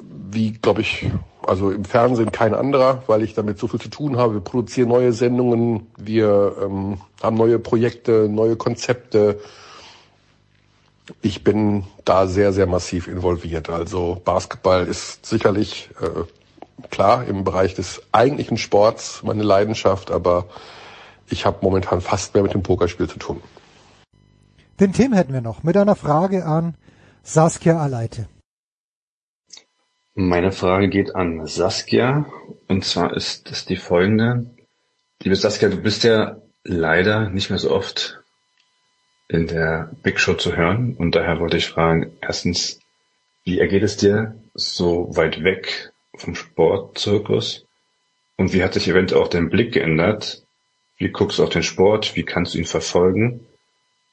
wie, 0.00 0.52
glaube 0.52 0.80
ich, 0.80 1.10
also 1.48 1.70
im 1.70 1.84
Fernsehen 1.84 2.30
kein 2.30 2.54
anderer, 2.54 3.02
weil 3.06 3.22
ich 3.22 3.34
damit 3.34 3.58
so 3.58 3.68
viel 3.68 3.80
zu 3.80 3.88
tun 3.88 4.16
habe. 4.16 4.34
Wir 4.34 4.40
produzieren 4.40 4.88
neue 4.88 5.12
Sendungen, 5.12 5.86
wir 5.96 6.56
ähm, 6.62 7.00
haben 7.22 7.36
neue 7.36 7.58
Projekte, 7.58 8.28
neue 8.28 8.56
Konzepte. 8.56 9.40
Ich 11.22 11.42
bin 11.42 11.84
da 12.04 12.26
sehr, 12.26 12.52
sehr 12.52 12.66
massiv 12.66 13.08
involviert. 13.08 13.70
Also 13.70 14.20
Basketball 14.24 14.86
ist 14.86 15.24
sicherlich 15.24 15.90
äh, 16.00 16.86
klar 16.90 17.24
im 17.26 17.44
Bereich 17.44 17.74
des 17.74 18.02
eigentlichen 18.12 18.58
Sports 18.58 19.22
meine 19.22 19.42
Leidenschaft, 19.42 20.10
aber 20.10 20.44
ich 21.30 21.46
habe 21.46 21.58
momentan 21.62 22.00
fast 22.00 22.34
mehr 22.34 22.42
mit 22.42 22.54
dem 22.54 22.62
Pokerspiel 22.62 23.08
zu 23.08 23.18
tun. 23.18 23.40
Den 24.80 24.92
Tim 24.92 25.12
hätten 25.12 25.32
wir 25.32 25.40
noch 25.40 25.62
mit 25.62 25.76
einer 25.76 25.96
Frage 25.96 26.44
an 26.44 26.74
Saskia 27.22 27.78
Aleite. 27.78 28.28
Meine 30.20 30.50
Frage 30.50 30.88
geht 30.88 31.14
an 31.14 31.46
Saskia 31.46 32.26
und 32.66 32.84
zwar 32.84 33.16
ist 33.16 33.48
es 33.52 33.66
die 33.66 33.76
folgende. 33.76 34.50
Liebe 35.22 35.36
Saskia, 35.36 35.68
du 35.68 35.76
bist 35.76 36.02
ja 36.02 36.42
leider 36.64 37.30
nicht 37.30 37.50
mehr 37.50 37.60
so 37.60 37.70
oft 37.70 38.18
in 39.28 39.46
der 39.46 39.92
Big 40.02 40.18
Show 40.18 40.34
zu 40.34 40.56
hören 40.56 40.96
und 40.96 41.14
daher 41.14 41.38
wollte 41.38 41.56
ich 41.56 41.68
fragen, 41.68 42.18
erstens, 42.20 42.80
wie 43.44 43.60
ergeht 43.60 43.84
es 43.84 43.96
dir 43.96 44.34
so 44.54 45.06
weit 45.16 45.44
weg 45.44 45.92
vom 46.16 46.34
Sportzirkus 46.34 47.64
und 48.38 48.52
wie 48.52 48.64
hat 48.64 48.74
sich 48.74 48.88
eventuell 48.88 49.22
auch 49.22 49.28
dein 49.28 49.50
Blick 49.50 49.72
geändert 49.72 50.42
wie 50.96 51.10
guckst 51.10 51.38
du 51.38 51.44
auf 51.44 51.50
den 51.50 51.62
Sport? 51.62 52.16
Wie 52.16 52.24
kannst 52.24 52.54
du 52.54 52.58
ihn 52.58 52.64
verfolgen? 52.64 53.46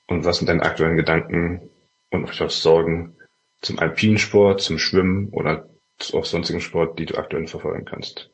Und 0.06 0.24
was 0.24 0.38
sind 0.38 0.49
deine 0.49 0.62
aktuellen 0.62 0.97
Gedanken 0.97 1.72
und 2.12 2.28
vielleicht 2.28 2.43
auch 2.43 2.51
Sorgen 2.51 3.16
zum 3.64 3.80
Alpinsport, 3.80 4.62
zum 4.62 4.78
Schwimmen 4.78 5.30
oder 5.30 5.68
auch 6.14 6.26
sonstigen 6.26 6.62
Sport, 6.62 7.00
die 7.00 7.06
du 7.06 7.18
aktuell 7.18 7.48
verfolgen 7.48 7.86
kannst? 7.86 8.30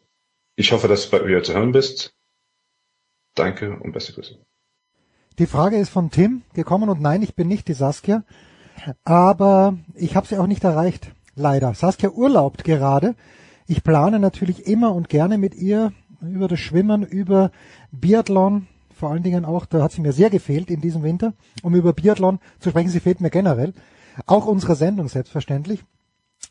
Ich 0.56 0.72
hoffe, 0.72 0.88
dass 0.88 1.06
du 1.06 1.12
bald 1.12 1.28
wieder 1.28 1.44
zu 1.44 1.54
hören 1.54 1.72
bist. 1.72 2.14
Danke 3.36 3.80
und 3.80 3.94
beste 3.94 4.14
Grüße. 4.14 4.40
Die 5.40 5.46
Frage 5.46 5.78
ist 5.78 5.90
von 5.90 6.12
Tim 6.12 6.44
gekommen 6.54 6.90
und 6.90 7.02
nein, 7.02 7.22
ich 7.22 7.36
bin 7.36 7.48
nicht 7.48 7.68
die 7.68 7.74
Saskia, 7.74 8.24
aber 9.06 9.78
ich 9.96 10.16
habe 10.16 10.28
sie 10.28 10.38
auch 10.38 10.48
nicht 10.48 10.64
erreicht, 10.64 11.12
leider. 11.36 11.74
Saskia 11.74 12.10
urlaubt 12.10 12.64
gerade. 12.64 13.16
Ich 13.68 13.84
plane 13.84 14.20
natürlich 14.20 14.68
immer 14.68 14.94
und 14.94 15.08
gerne 15.08 15.38
mit 15.38 15.56
ihr 15.56 15.94
über 16.22 16.48
das 16.48 16.60
Schwimmen, 16.60 17.04
über 17.04 17.52
Biathlon, 17.92 18.68
vor 18.94 19.10
allen 19.10 19.24
Dingen 19.24 19.46
auch, 19.46 19.66
da 19.66 19.82
hat 19.82 19.94
sie 19.94 20.02
mir 20.02 20.12
sehr 20.12 20.30
gefehlt 20.30 20.70
in 20.70 20.82
diesem 20.82 21.02
Winter, 21.02 21.34
um 21.64 21.74
über 21.74 21.94
Biathlon 21.94 22.40
zu 22.60 22.70
sprechen. 22.70 22.90
Sie 22.90 23.00
fehlt 23.00 23.22
mir 23.22 23.32
generell. 23.32 23.74
Auch 24.28 24.46
unsere 24.46 24.76
Sendung 24.76 25.08
selbstverständlich. 25.08 25.84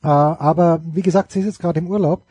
Äh, 0.03 0.09
aber 0.09 0.81
wie 0.85 1.03
gesagt, 1.03 1.33
sie 1.33 1.41
ist 1.41 1.47
jetzt 1.47 1.61
gerade 1.61 1.79
im 1.79 1.89
Urlaub 1.89 2.25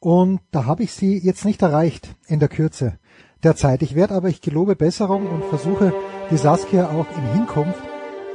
und 0.00 0.40
da 0.50 0.66
habe 0.66 0.82
ich 0.82 0.92
sie 0.92 1.18
jetzt 1.18 1.44
nicht 1.44 1.62
erreicht 1.62 2.14
in 2.26 2.40
der 2.40 2.48
Kürze 2.48 2.98
der 3.42 3.56
Zeit. 3.56 3.82
Ich 3.82 3.94
werde 3.94 4.14
aber, 4.14 4.28
ich 4.28 4.40
gelobe 4.40 4.76
Besserung 4.76 5.26
und 5.26 5.44
versuche 5.44 5.92
die 6.30 6.36
Saskia 6.36 6.90
auch 6.90 7.06
in 7.16 7.32
Hinkunft 7.34 7.82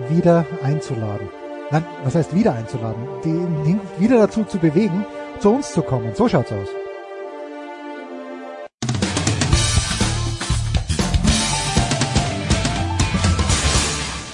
wieder 0.09 0.45
einzuladen. 0.63 1.29
Nein, 1.71 1.85
was 2.03 2.15
heißt 2.15 2.35
wieder 2.35 2.53
einzuladen? 2.53 3.03
Die 3.25 3.77
wieder 3.99 4.19
dazu 4.19 4.43
zu 4.43 4.57
bewegen, 4.57 5.05
zu 5.39 5.49
uns 5.51 5.73
zu 5.73 5.81
kommen. 5.81 6.15
So 6.15 6.29
schaut's 6.29 6.51
aus. 6.51 6.86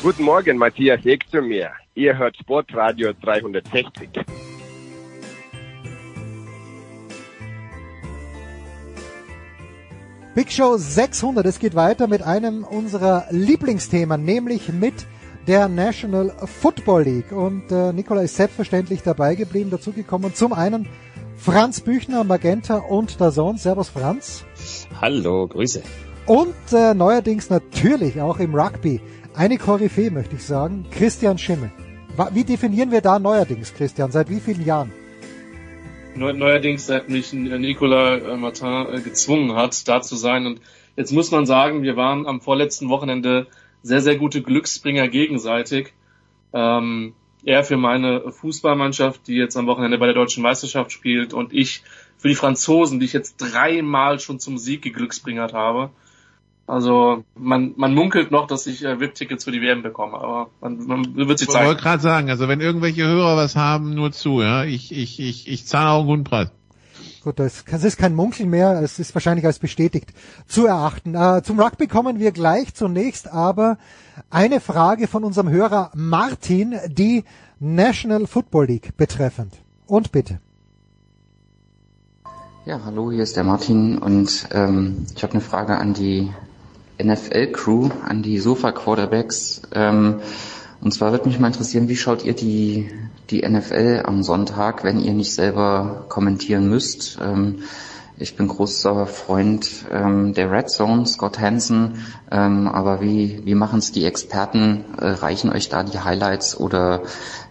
Guten 0.04 0.24
Morgen, 0.24 0.58
Matthias 0.58 1.06
Eck 1.06 1.24
zu 1.32 1.42
mir. 1.42 1.72
Ihr 1.96 2.18
hört 2.18 2.36
Sportradio 2.36 3.14
360. 3.22 4.10
Big 10.36 10.52
Show 10.52 10.76
600. 10.76 11.46
Es 11.46 11.58
geht 11.58 11.74
weiter 11.76 12.08
mit 12.08 12.22
einem 12.22 12.66
unserer 12.66 13.28
Lieblingsthemen, 13.30 14.26
nämlich 14.26 14.74
mit 14.74 15.06
der 15.48 15.70
National 15.70 16.34
Football 16.48 17.04
League. 17.04 17.32
Und 17.32 17.72
äh, 17.72 17.94
Nikola 17.94 18.24
ist 18.24 18.36
selbstverständlich 18.36 19.04
dabei 19.04 19.36
geblieben, 19.36 19.70
dazugekommen. 19.70 20.36
Zum 20.36 20.52
einen 20.52 20.86
Franz 21.38 21.80
Büchner, 21.80 22.26
Magenta 22.26 22.80
und 22.80 23.22
der 23.22 23.32
Sohn. 23.32 23.56
Servus 23.56 23.88
Franz. 23.88 24.44
Hallo, 25.00 25.48
Grüße. 25.48 25.82
Und 26.26 26.56
äh, 26.74 26.94
neuerdings 26.94 27.50
natürlich 27.50 28.20
auch 28.20 28.40
im 28.40 28.54
Rugby 28.54 29.00
eine 29.36 29.58
Koryphäe, 29.58 30.12
möchte 30.12 30.36
ich 30.36 30.44
sagen, 30.44 30.86
Christian 30.92 31.38
Schimmel. 31.38 31.72
Wie 32.32 32.44
definieren 32.44 32.92
wir 32.92 33.02
da 33.02 33.18
neuerdings, 33.20 33.74
Christian? 33.74 34.12
Seit 34.12 34.30
wie 34.30 34.40
vielen 34.40 34.66
Jahren? 34.66 34.92
Neuerdings, 36.16 36.86
seit 36.86 37.10
mich 37.10 37.34
Nicolas 37.34 38.22
äh, 38.22 38.38
Martin 38.38 38.86
äh, 38.94 39.02
gezwungen 39.02 39.56
hat, 39.56 39.88
da 39.88 40.02
zu 40.02 40.16
sein. 40.16 40.46
Und 40.46 40.62
jetzt 40.96 41.12
muss 41.12 41.32
man 41.32 41.48
sagen, 41.48 41.82
wir 41.82 41.96
waren 41.96 42.28
am 42.28 42.40
vorletzten 42.40 42.90
Wochenende 42.90 43.48
sehr, 43.82 44.02
sehr 44.02 44.16
gute 44.18 44.44
Glücksbringer 44.44 45.08
gegenseitig. 45.08 45.94
Ähm, 46.54 47.14
er 47.44 47.64
für 47.64 47.78
meine 47.78 48.32
Fußballmannschaft, 48.32 49.28
die 49.28 49.36
jetzt 49.36 49.58
am 49.58 49.66
Wochenende 49.66 49.98
bei 49.98 50.06
der 50.06 50.16
deutschen 50.16 50.44
Meisterschaft 50.44 50.92
spielt, 50.92 51.34
und 51.34 51.52
ich 51.52 51.82
für 52.18 52.30
die 52.30 52.36
Franzosen, 52.36 53.00
die 53.00 53.06
ich 53.08 53.14
jetzt 53.14 53.38
dreimal 53.38 54.20
schon 54.20 54.40
zum 54.40 54.60
Sieg 54.60 54.84
geglücksbringert 54.84 55.54
habe. 55.54 55.90
Also 56.66 57.24
man, 57.36 57.74
man 57.76 57.94
munkelt 57.94 58.32
noch, 58.32 58.48
dass 58.48 58.68
ich 58.68 58.86
äh, 58.86 59.00
VIP-Tickets 59.00 59.44
für 59.44 59.52
die 59.52 59.62
WM 59.62 59.84
bekomme, 59.84 60.14
aber 60.14 60.50
man, 60.62 60.78
man 60.86 61.16
wird 61.16 61.40
sich 61.40 61.50
zeigen. 61.50 61.66
Ich 61.66 61.68
wollte 61.70 61.84
gerade 61.84 62.02
sagen, 62.02 62.30
also 62.30 62.48
wenn 62.48 62.62
irgendwelche 62.62 63.06
Hörer 63.06 63.36
was 63.36 63.56
haben, 63.58 63.94
nur 63.94 64.14
zu, 64.14 64.42
ja. 64.42 64.64
Ich, 64.64 64.96
ich, 64.96 65.20
ich, 65.20 65.48
ich 65.50 65.66
zahle 65.66 65.90
auch 65.90 66.00
einen 66.00 66.08
guten 66.08 66.24
Preis. 66.24 66.52
Gut, 67.24 67.40
das, 67.40 67.64
das 67.70 67.84
ist 67.84 67.98
kein 67.98 68.16
Munkeln 68.16 68.50
mehr, 68.50 68.82
es 68.82 69.00
ist 69.00 69.14
wahrscheinlich 69.14 69.46
als 69.46 69.60
bestätigt 69.60 70.14
zu 70.48 70.66
erachten. 70.66 71.16
Äh, 71.16 71.42
zum 71.44 71.60
Rugby 71.60 71.88
kommen 71.88 72.20
wir 72.20 72.32
gleich 72.32 72.74
zunächst, 72.74 73.32
aber 73.32 73.78
eine 74.30 74.60
Frage 74.60 75.08
von 75.08 75.24
unserem 75.24 75.50
Hörer 75.50 75.92
Martin, 75.96 76.76
die 76.88 77.24
National 77.60 78.28
Football 78.28 78.68
League 78.68 78.96
betreffend. 78.98 79.54
Und 79.88 80.12
bitte. 80.12 80.40
Ja, 82.66 82.82
hallo, 82.86 83.12
hier 83.12 83.24
ist 83.24 83.36
der 83.36 83.44
Martin 83.44 83.98
und 83.98 84.48
ähm, 84.52 85.06
ich 85.14 85.24
habe 85.24 85.34
eine 85.34 85.42
Frage 85.42 85.78
an 85.78 85.94
die 85.94 86.32
NFL-Crew, 87.02 87.90
an 88.06 88.22
die 88.22 88.40
Sofa-Quarterbacks. 88.40 89.62
Ähm, 89.74 90.22
und 90.82 90.94
zwar 90.94 91.12
würde 91.12 91.28
mich 91.28 91.40
mal 91.40 91.48
interessieren, 91.48 91.88
wie 91.88 91.96
schaut 91.96 92.26
ihr 92.26 92.34
die, 92.34 92.90
die 93.30 93.48
NFL 93.48 94.04
am 94.06 94.22
Sonntag, 94.24 94.84
wenn 94.84 95.00
ihr 95.00 95.14
nicht 95.14 95.34
selber 95.34 96.06
kommentieren 96.10 96.68
müsst? 96.70 97.20
Ähm, 97.22 97.64
ich 98.18 98.36
bin 98.36 98.48
großer 98.48 99.08
Freund 99.08 99.86
ähm, 99.92 100.34
der 100.34 100.52
Red 100.52 100.70
Zone, 100.70 101.06
Scott 101.06 101.40
Hansen, 101.40 102.06
ähm, 102.32 102.68
aber 102.68 103.02
wie, 103.02 103.42
wie 103.46 103.56
machen 103.56 103.80
es 103.80 103.92
die 103.92 104.06
Experten? 104.06 104.86
Äh, 105.00 105.08
reichen 105.08 105.52
euch 105.52 105.70
da 105.70 105.84
die 105.84 106.00
Highlights 106.00 106.60
oder 106.60 107.02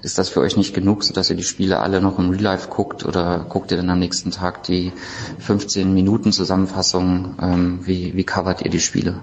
ist 0.03 0.19
das 0.19 0.29
für 0.29 0.41
euch 0.41 0.57
nicht 0.57 0.75
genug, 0.75 1.05
sodass 1.05 1.31
ihr 1.31 1.37
die 1.37 1.43
Spiele 1.43 1.81
alle 1.81 2.01
noch 2.01 2.19
im 2.19 2.31
Real 2.31 2.43
Life 2.43 2.69
guckt 2.69 3.05
oder 3.05 3.45
guckt 3.49 3.71
ihr 3.71 3.77
dann 3.77 3.91
am 3.91 3.99
nächsten 3.99 4.31
Tag 4.31 4.63
die 4.63 4.93
15 5.41 5.93
Minuten 5.93 6.33
Zusammenfassung? 6.33 7.35
Ähm, 7.41 7.81
wie, 7.83 8.15
wie 8.15 8.25
covert 8.25 8.63
ihr 8.63 8.71
die 8.71 8.81
Spiele? 8.81 9.21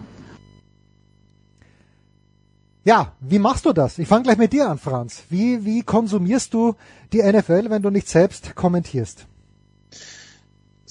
Ja, 2.84 3.14
wie 3.20 3.40
machst 3.40 3.66
du 3.66 3.74
das? 3.74 4.00
Ich 4.00 4.08
fange 4.08 4.24
gleich 4.24 4.38
mit 4.38 4.52
dir 4.52 4.70
an, 4.70 4.78
Franz. 4.78 5.24
Wie, 5.30 5.64
wie 5.64 5.84
konsumierst 5.84 6.54
du 6.54 6.76
die 7.14 7.22
NFL, 7.22 7.70
wenn 7.70 7.82
du 7.82 7.90
nicht 7.90 8.10
selbst 8.10 8.56
kommentierst? 8.56 9.29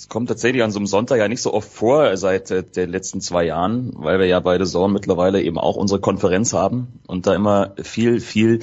Kommt 0.08 0.28
tatsächlich 0.28 0.62
an 0.62 0.70
so 0.70 0.78
einem 0.78 0.86
Sonntag 0.86 1.18
ja 1.18 1.28
nicht 1.28 1.42
so 1.42 1.52
oft 1.52 1.70
vor 1.70 2.16
seit 2.16 2.50
äh, 2.50 2.62
den 2.62 2.90
letzten 2.90 3.20
zwei 3.20 3.44
Jahren, 3.44 3.92
weil 3.94 4.18
wir 4.18 4.26
ja 4.26 4.40
bei 4.40 4.58
The 4.58 4.70
Zone 4.70 4.92
mittlerweile 4.92 5.42
eben 5.42 5.58
auch 5.58 5.76
unsere 5.76 6.00
Konferenz 6.00 6.52
haben 6.52 7.00
und 7.06 7.26
da 7.26 7.34
immer 7.34 7.74
viel, 7.82 8.20
viel 8.20 8.60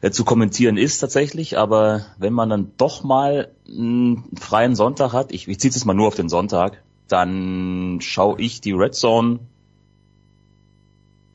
äh, 0.00 0.10
zu 0.10 0.24
kommentieren 0.24 0.76
ist 0.76 0.98
tatsächlich. 0.98 1.58
Aber 1.58 2.06
wenn 2.18 2.32
man 2.32 2.50
dann 2.50 2.72
doch 2.76 3.04
mal 3.04 3.52
einen 3.68 4.24
freien 4.38 4.74
Sonntag 4.74 5.12
hat, 5.12 5.32
ich, 5.32 5.46
ich 5.46 5.60
ziehe 5.60 5.70
es 5.70 5.84
mal 5.84 5.94
nur 5.94 6.08
auf 6.08 6.16
den 6.16 6.28
Sonntag, 6.28 6.82
dann 7.06 7.98
schaue 8.00 8.40
ich 8.40 8.60
die 8.60 8.72
Red 8.72 8.94
Zone. 8.94 9.40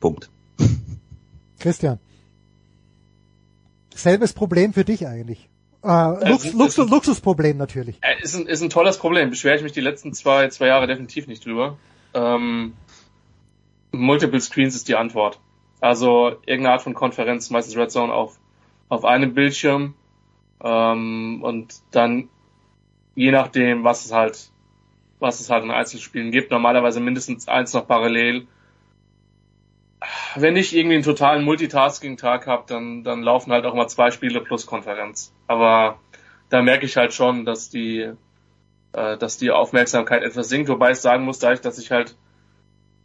Punkt. 0.00 0.30
Christian. 1.58 1.98
Selbes 3.94 4.34
Problem 4.34 4.74
für 4.74 4.84
dich 4.84 5.06
eigentlich. 5.06 5.48
Äh, 5.82 6.28
Lux, 6.28 6.52
Luxus, 6.52 6.84
ist- 6.86 6.90
Luxusproblem 6.90 7.56
natürlich. 7.56 7.96
Äh, 8.02 8.22
Ist 8.22 8.34
ein, 8.34 8.46
ist 8.46 8.62
ein 8.62 8.70
tolles 8.70 8.98
Problem. 8.98 9.30
Beschwere 9.30 9.56
ich 9.56 9.62
mich 9.62 9.72
die 9.72 9.80
letzten 9.80 10.12
zwei, 10.14 10.48
zwei 10.48 10.66
Jahre 10.68 10.86
definitiv 10.86 11.26
nicht 11.28 11.44
drüber. 11.44 11.76
Ähm, 12.14 12.74
Multiple 13.92 14.40
Screens 14.40 14.74
ist 14.74 14.88
die 14.88 14.96
Antwort. 14.96 15.38
Also 15.80 16.30
irgendeine 16.46 16.70
Art 16.72 16.82
von 16.82 16.94
Konferenz, 16.94 17.50
meistens 17.50 17.76
Red 17.76 17.90
Zone 17.90 18.12
auf, 18.12 18.38
auf 18.88 19.04
einem 19.04 19.34
Bildschirm. 19.34 19.94
Ähm, 20.62 21.40
und 21.42 21.74
dann 21.92 22.28
je 23.14 23.30
nachdem, 23.30 23.84
was 23.84 24.04
es 24.04 24.12
halt, 24.12 24.50
was 25.20 25.40
es 25.40 25.50
halt 25.50 25.64
in 25.64 25.70
Einzelspielen 25.70 26.30
gibt, 26.32 26.50
normalerweise 26.50 27.00
mindestens 27.00 27.48
eins 27.48 27.72
noch 27.72 27.86
parallel. 27.86 28.46
Wenn 30.34 30.56
ich 30.56 30.76
irgendwie 30.76 30.96
einen 30.96 31.04
totalen 31.04 31.44
Multitasking-Tag 31.44 32.46
habe, 32.46 32.64
dann, 32.66 33.02
dann 33.02 33.22
laufen 33.22 33.52
halt 33.52 33.64
auch 33.64 33.74
mal 33.74 33.88
zwei 33.88 34.10
Spiele 34.10 34.40
plus 34.40 34.66
Konferenz. 34.66 35.32
Aber 35.46 35.98
da 36.50 36.62
merke 36.62 36.84
ich 36.86 36.96
halt 36.96 37.14
schon, 37.14 37.44
dass 37.44 37.70
die, 37.70 38.12
äh, 38.92 39.16
dass 39.16 39.38
die 39.38 39.50
Aufmerksamkeit 39.50 40.22
etwas 40.22 40.48
sinkt, 40.48 40.68
wobei 40.68 40.92
ich 40.92 40.98
sagen 40.98 41.24
muss, 41.24 41.38
dadurch, 41.38 41.60
dass 41.60 41.78
ich 41.78 41.90
halt 41.90 42.16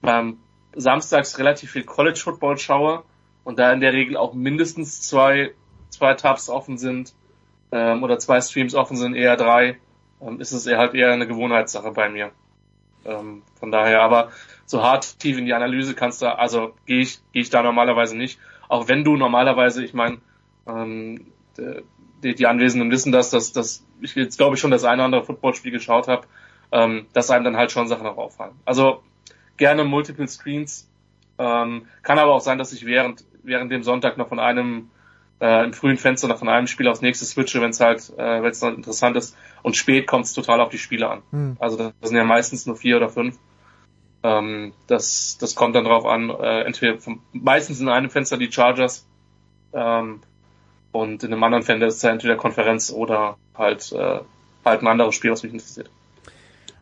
beim 0.01 0.37
samstags 0.75 1.37
relativ 1.37 1.71
viel 1.71 1.83
College 1.83 2.19
Football 2.19 2.57
schaue 2.57 3.03
und 3.43 3.59
da 3.59 3.71
in 3.71 3.79
der 3.79 3.93
Regel 3.93 4.17
auch 4.17 4.33
mindestens 4.33 5.01
zwei, 5.01 5.53
zwei 5.89 6.13
Tabs 6.13 6.49
offen 6.49 6.77
sind, 6.77 7.13
ähm, 7.71 8.03
oder 8.03 8.19
zwei 8.19 8.41
Streams 8.41 8.75
offen 8.75 8.97
sind, 8.97 9.15
eher 9.15 9.37
drei, 9.37 9.77
ähm, 10.21 10.39
ist 10.39 10.51
es 10.51 10.67
eher 10.67 10.77
halt 10.77 10.93
eher 10.93 11.11
eine 11.11 11.27
Gewohnheitssache 11.27 11.91
bei 11.91 12.09
mir. 12.09 12.31
Ähm, 13.05 13.41
von 13.59 13.71
daher, 13.71 14.01
aber 14.01 14.31
so 14.65 14.83
hart 14.83 15.19
tief 15.19 15.37
in 15.37 15.45
die 15.45 15.53
Analyse 15.53 15.95
kannst 15.95 16.21
du, 16.21 16.27
also 16.27 16.73
gehe 16.85 17.01
ich, 17.01 17.19
gehe 17.33 17.41
ich 17.41 17.49
da 17.49 17.63
normalerweise 17.63 18.17
nicht. 18.17 18.39
Auch 18.67 18.87
wenn 18.87 19.03
du 19.03 19.17
normalerweise, 19.17 19.83
ich 19.83 19.93
meine, 19.93 20.19
ähm, 20.67 21.25
die, 22.23 22.35
die 22.35 22.47
Anwesenden 22.47 22.91
wissen 22.91 23.11
das, 23.11 23.29
dass, 23.29 23.51
dass 23.51 23.85
ich 24.01 24.15
jetzt 24.15 24.37
glaube 24.37 24.55
ich 24.55 24.61
schon 24.61 24.71
das 24.71 24.83
eine 24.83 24.95
oder 24.95 25.05
andere 25.05 25.23
Footballspiel 25.23 25.71
geschaut 25.71 26.07
habe, 26.07 26.27
ähm, 26.71 27.07
dass 27.13 27.31
einem 27.31 27.43
dann 27.43 27.57
halt 27.57 27.71
schon 27.71 27.87
Sachen 27.87 28.07
auch 28.07 28.17
auffallen. 28.17 28.53
Also 28.65 29.03
gerne 29.57 29.83
Multiple 29.83 30.27
Screens. 30.27 30.87
Ähm, 31.37 31.87
kann 32.03 32.19
aber 32.19 32.33
auch 32.33 32.41
sein, 32.41 32.57
dass 32.57 32.71
ich 32.71 32.85
während 32.85 33.23
während 33.43 33.71
dem 33.71 33.83
Sonntag 33.83 34.17
noch 34.17 34.29
von 34.29 34.39
einem 34.39 34.89
äh, 35.41 35.65
im 35.65 35.73
frühen 35.73 35.97
Fenster 35.97 36.27
noch 36.27 36.37
von 36.37 36.47
einem 36.47 36.67
Spiel 36.67 36.87
aufs 36.87 37.01
nächste 37.01 37.25
switche, 37.25 37.59
wenn 37.61 37.71
es 37.71 37.79
halt, 37.79 38.13
äh, 38.17 38.43
wenn 38.43 38.51
es 38.51 38.59
dann 38.59 38.75
interessant 38.75 39.17
ist. 39.17 39.35
Und 39.63 39.75
spät 39.75 40.07
kommt 40.07 40.25
es 40.25 40.33
total 40.33 40.61
auf 40.61 40.69
die 40.69 40.77
Spiele 40.77 41.09
an. 41.09 41.23
Hm. 41.31 41.57
Also 41.59 41.77
das 41.77 41.93
sind 42.03 42.15
ja 42.15 42.23
meistens 42.23 42.65
nur 42.67 42.75
vier 42.75 42.97
oder 42.97 43.09
fünf. 43.09 43.37
Ähm, 44.23 44.73
das, 44.85 45.37
das 45.39 45.55
kommt 45.55 45.75
dann 45.75 45.83
drauf 45.83 46.05
an, 46.05 46.29
äh, 46.29 46.61
entweder 46.61 46.99
vom, 46.99 47.21
meistens 47.33 47.81
in 47.81 47.89
einem 47.89 48.11
Fenster 48.11 48.37
die 48.37 48.51
Chargers 48.51 49.07
ähm, 49.73 50.21
und 50.91 51.23
in 51.23 51.33
einem 51.33 51.43
anderen 51.43 51.63
Fenster 51.63 51.87
ist 51.87 51.95
es 51.95 52.01
ja 52.03 52.11
entweder 52.11 52.35
Konferenz 52.35 52.91
oder 52.91 53.37
halt, 53.55 53.91
äh, 53.93 54.19
halt 54.63 54.81
ein 54.81 54.87
anderes 54.87 55.15
Spiel, 55.15 55.31
was 55.31 55.41
mich 55.41 55.53
interessiert. 55.53 55.89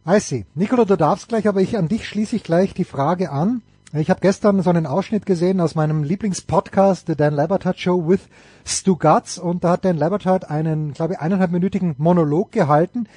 I 0.05 0.20
see. 0.20 0.45
Nicola, 0.53 0.84
du 0.84 0.97
darfst 0.97 1.30
gleich, 1.30 1.47
aber 1.47 1.62
ich 1.62 1.78
an 1.78 1.88
dich 1.88 2.07
schließe 2.07 2.36
ich 2.36 2.43
gleich 2.43 2.74
die 2.74 2.84
Frage 2.84 3.32
an. 3.32 3.62
Ich 3.92 4.12
habe 4.12 4.20
gestern 4.20 4.62
so 4.62 4.70
einen 4.70 4.86
Ausschnitt 4.86 5.26
gesehen 5.26 5.60
aus 5.60 5.74
meinem 5.74 6.04
Lieblingspodcast, 6.04 7.08
The 7.08 7.16
Dan 7.16 7.34
Labertat 7.34 7.80
Show 7.80 8.08
with 8.08 8.20
Stu 8.64 8.96
Gatz, 8.96 9.40
und 9.40 9.64
da 9.64 9.72
hat 9.72 9.84
Dan 9.84 9.98
Labertat 9.98 10.48
einen, 10.52 10.94
glaube 10.94 11.14
ich, 11.14 11.20
eineinhalbminütigen 11.20 11.96
Monolog 11.98 12.52
gehalten, 12.52 13.08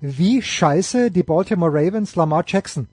wie 0.00 0.40
scheiße 0.40 1.10
die 1.10 1.22
Baltimore 1.22 1.70
Ravens 1.70 2.16
Lamar 2.16 2.44
Jackson 2.46 2.88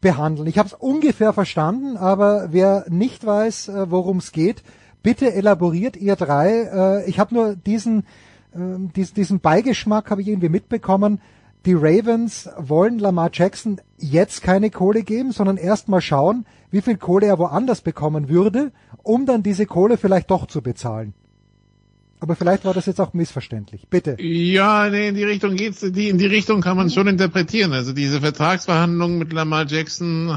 behandeln. 0.00 0.48
Ich 0.48 0.56
habe 0.56 0.68
es 0.68 0.72
ungefähr 0.72 1.34
verstanden, 1.34 1.98
aber 1.98 2.48
wer 2.52 2.86
nicht 2.88 3.26
weiß, 3.26 3.68
äh, 3.68 3.90
worum 3.90 4.16
es 4.16 4.32
geht, 4.32 4.62
bitte 5.02 5.34
elaboriert 5.34 5.94
ihr 5.94 6.16
drei. 6.16 7.02
Äh, 7.04 7.10
ich 7.10 7.18
habe 7.18 7.34
nur 7.34 7.54
diesen, 7.54 8.06
äh, 8.54 8.78
diesen, 8.96 9.14
diesen 9.14 9.40
Beigeschmack 9.40 10.10
habe 10.10 10.22
ich 10.22 10.28
irgendwie 10.28 10.48
mitbekommen. 10.48 11.20
Die 11.66 11.74
Ravens 11.74 12.48
wollen 12.56 12.98
Lamar 12.98 13.28
Jackson 13.30 13.78
jetzt 13.98 14.42
keine 14.42 14.70
Kohle 14.70 15.02
geben, 15.02 15.32
sondern 15.32 15.58
erst 15.58 15.90
mal 15.90 16.00
schauen, 16.00 16.46
wie 16.70 16.82
viel 16.82 16.96
Kohle 16.96 17.26
er 17.26 17.38
woanders 17.38 17.80
bekommen 17.80 18.28
würde, 18.28 18.72
um 19.02 19.26
dann 19.26 19.42
diese 19.42 19.66
Kohle 19.66 19.96
vielleicht 19.96 20.30
doch 20.30 20.46
zu 20.46 20.62
bezahlen. 20.62 21.14
Aber 22.20 22.34
vielleicht 22.34 22.64
war 22.64 22.74
das 22.74 22.86
jetzt 22.86 23.00
auch 23.00 23.14
missverständlich. 23.14 23.86
Bitte. 23.88 24.16
Ja, 24.20 24.90
nee, 24.90 25.08
in 25.08 25.14
die 25.14 25.24
Richtung 25.24 25.54
geht's, 25.54 25.80
die, 25.80 26.08
in 26.08 26.18
die 26.18 26.26
Richtung 26.26 26.60
kann 26.60 26.76
man 26.76 26.90
schon 26.90 27.06
interpretieren. 27.06 27.72
Also 27.72 27.92
diese 27.92 28.20
Vertragsverhandlungen 28.20 29.18
mit 29.18 29.32
Lamar 29.32 29.66
Jackson, 29.66 30.28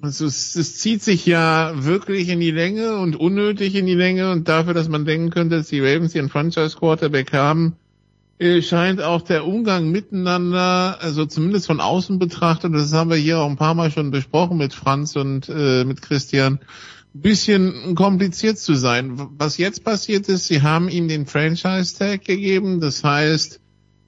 also 0.00 0.26
es, 0.26 0.56
es 0.56 0.78
zieht 0.78 1.02
sich 1.02 1.26
ja 1.26 1.72
wirklich 1.74 2.28
in 2.30 2.40
die 2.40 2.50
Länge 2.50 2.96
und 2.96 3.16
unnötig 3.16 3.74
in 3.74 3.86
die 3.86 3.94
Länge 3.94 4.32
und 4.32 4.48
dafür, 4.48 4.72
dass 4.72 4.88
man 4.88 5.04
denken 5.04 5.30
könnte, 5.30 5.56
dass 5.56 5.68
die 5.68 5.80
Ravens 5.80 6.14
ihren 6.14 6.30
Franchise 6.30 6.76
Quarterback 6.78 7.32
haben, 7.32 7.76
scheint 8.38 9.00
auch 9.00 9.22
der 9.22 9.46
Umgang 9.46 9.90
miteinander, 9.90 10.98
also 11.00 11.24
zumindest 11.24 11.66
von 11.66 11.80
außen 11.80 12.18
betrachtet, 12.18 12.74
das 12.74 12.92
haben 12.92 13.10
wir 13.10 13.16
hier 13.16 13.38
auch 13.38 13.48
ein 13.48 13.56
paar 13.56 13.74
Mal 13.74 13.90
schon 13.90 14.10
besprochen 14.10 14.58
mit 14.58 14.74
Franz 14.74 15.16
und 15.16 15.48
äh, 15.48 15.84
mit 15.84 16.02
Christian, 16.02 16.60
ein 17.14 17.20
bisschen 17.20 17.94
kompliziert 17.94 18.58
zu 18.58 18.74
sein. 18.74 19.18
Was 19.38 19.56
jetzt 19.56 19.84
passiert 19.84 20.28
ist, 20.28 20.48
sie 20.48 20.60
haben 20.60 20.90
ihm 20.90 21.08
den 21.08 21.24
Franchise 21.26 21.96
Tag 21.98 22.24
gegeben, 22.24 22.80
das 22.80 23.02
heißt, 23.02 23.60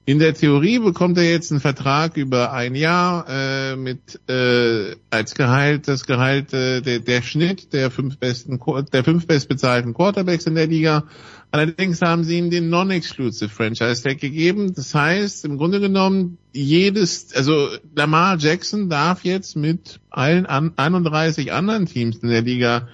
in 0.09 0.17
der 0.17 0.33
Theorie 0.33 0.79
bekommt 0.79 1.19
er 1.19 1.29
jetzt 1.29 1.51
einen 1.51 1.61
Vertrag 1.61 2.17
über 2.17 2.51
ein 2.51 2.73
Jahr 2.73 3.27
äh, 3.29 3.75
mit 3.75 4.19
äh, 4.27 4.95
als 5.11 5.35
Gehalt 5.35 5.87
das 5.87 6.07
Gehalt 6.07 6.51
äh, 6.51 6.81
der, 6.81 6.97
der 6.99 7.21
Schnitt 7.21 7.73
der 7.73 7.91
fünf 7.91 8.17
besten 8.17 8.59
der 8.91 9.03
fünf 9.03 9.27
bestbezahlten 9.27 9.93
Quarterbacks 9.93 10.47
in 10.47 10.55
der 10.55 10.65
Liga. 10.65 11.03
Allerdings 11.51 12.01
haben 12.01 12.23
sie 12.23 12.37
ihm 12.37 12.51
den 12.51 12.69
Non-Exclusive 12.69 13.49
Franchise 13.49 14.03
Tag 14.03 14.19
gegeben. 14.19 14.73
Das 14.75 14.93
heißt, 14.93 15.45
im 15.45 15.57
Grunde 15.57 15.79
genommen 15.79 16.37
jedes, 16.53 17.33
also 17.33 17.69
Lamar 17.95 18.37
Jackson 18.37 18.89
darf 18.89 19.23
jetzt 19.23 19.55
mit 19.55 19.99
allen 20.11 20.45
an, 20.45 20.73
31 20.75 21.51
anderen 21.51 21.87
Teams 21.87 22.17
in 22.17 22.29
der 22.29 22.43
Liga 22.43 22.87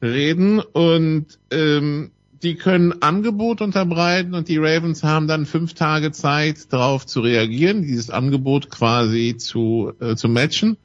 reden 0.00 0.60
und 0.60 1.26
ähm, 1.50 2.12
die 2.42 2.54
können 2.54 3.02
Angebot 3.02 3.60
unterbreiten 3.60 4.34
und 4.34 4.48
die 4.48 4.58
Ravens 4.58 5.02
haben 5.02 5.26
dann 5.26 5.46
fünf 5.46 5.74
Tage 5.74 6.12
Zeit, 6.12 6.72
darauf 6.72 7.06
zu 7.06 7.20
reagieren, 7.20 7.82
dieses 7.82 8.10
Angebot 8.10 8.70
quasi 8.70 9.36
zu, 9.36 9.92
äh, 10.00 10.14
zu 10.14 10.28
matchen. 10.28 10.76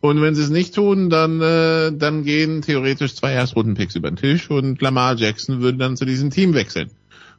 Und 0.00 0.22
wenn 0.22 0.34
sie 0.34 0.42
es 0.42 0.50
nicht 0.50 0.74
tun, 0.74 1.10
dann, 1.10 1.40
äh, 1.42 1.92
dann 1.92 2.24
gehen 2.24 2.62
theoretisch 2.62 3.14
zwei 3.14 3.32
Erstrundenpicks 3.32 3.96
über 3.96 4.10
den 4.10 4.16
Tisch 4.16 4.50
und 4.50 4.80
Lamar 4.80 5.14
Jackson 5.16 5.60
würde 5.60 5.78
dann 5.78 5.96
zu 5.96 6.06
diesem 6.06 6.30
Team 6.30 6.54
wechseln. 6.54 6.90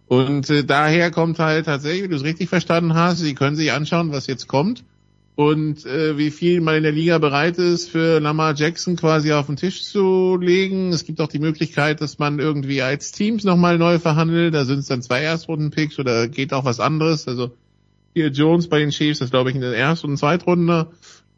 Und 0.08 0.50
äh, 0.50 0.64
daher 0.64 1.10
kommt 1.10 1.40
halt 1.40 1.66
tatsächlich, 1.66 2.04
wie 2.04 2.08
du 2.10 2.16
es 2.18 2.24
richtig 2.24 2.50
verstanden 2.50 2.94
hast, 2.94 3.20
sie 3.20 3.34
können 3.34 3.56
sich 3.56 3.72
anschauen, 3.72 4.12
was 4.12 4.28
jetzt 4.28 4.48
kommt 4.48 4.84
und 5.36 5.86
äh, 5.86 6.18
wie 6.18 6.30
viel 6.30 6.62
man 6.62 6.76
in 6.76 6.84
der 6.84 6.92
Liga 6.92 7.18
bereit 7.18 7.58
ist, 7.58 7.90
für 7.90 8.20
Lamar 8.20 8.54
Jackson 8.54 8.96
quasi 8.96 9.32
auf 9.32 9.48
den 9.48 9.56
Tisch 9.56 9.84
zu 9.84 10.38
legen. 10.40 10.92
Es 10.92 11.06
gibt 11.06 11.20
auch 11.22 11.30
die 11.30 11.40
Möglichkeit, 11.40 12.02
dass 12.02 12.20
man 12.20 12.40
irgendwie 12.40 12.82
als 12.82 13.12
Teams 13.12 13.44
nochmal 13.44 13.78
neu 13.78 13.98
verhandelt. 13.98 14.54
Da 14.54 14.66
sind 14.66 14.80
es 14.80 14.88
dann 14.88 15.02
zwei 15.02 15.22
Erstrunden-Picks 15.22 15.98
oder 15.98 16.28
geht 16.28 16.54
auch 16.54 16.66
was 16.66 16.80
anderes. 16.80 17.28
Also 17.28 17.52
hier 18.14 18.28
Jones 18.28 18.68
bei 18.68 18.80
den 18.80 18.92
Chiefs, 18.92 19.20
das 19.20 19.32
glaube 19.32 19.50
ich 19.50 19.56
in 19.56 19.62
den 19.62 19.74
Erst- 19.74 20.04
und 20.04 20.18
Zweitrunder, 20.18 20.92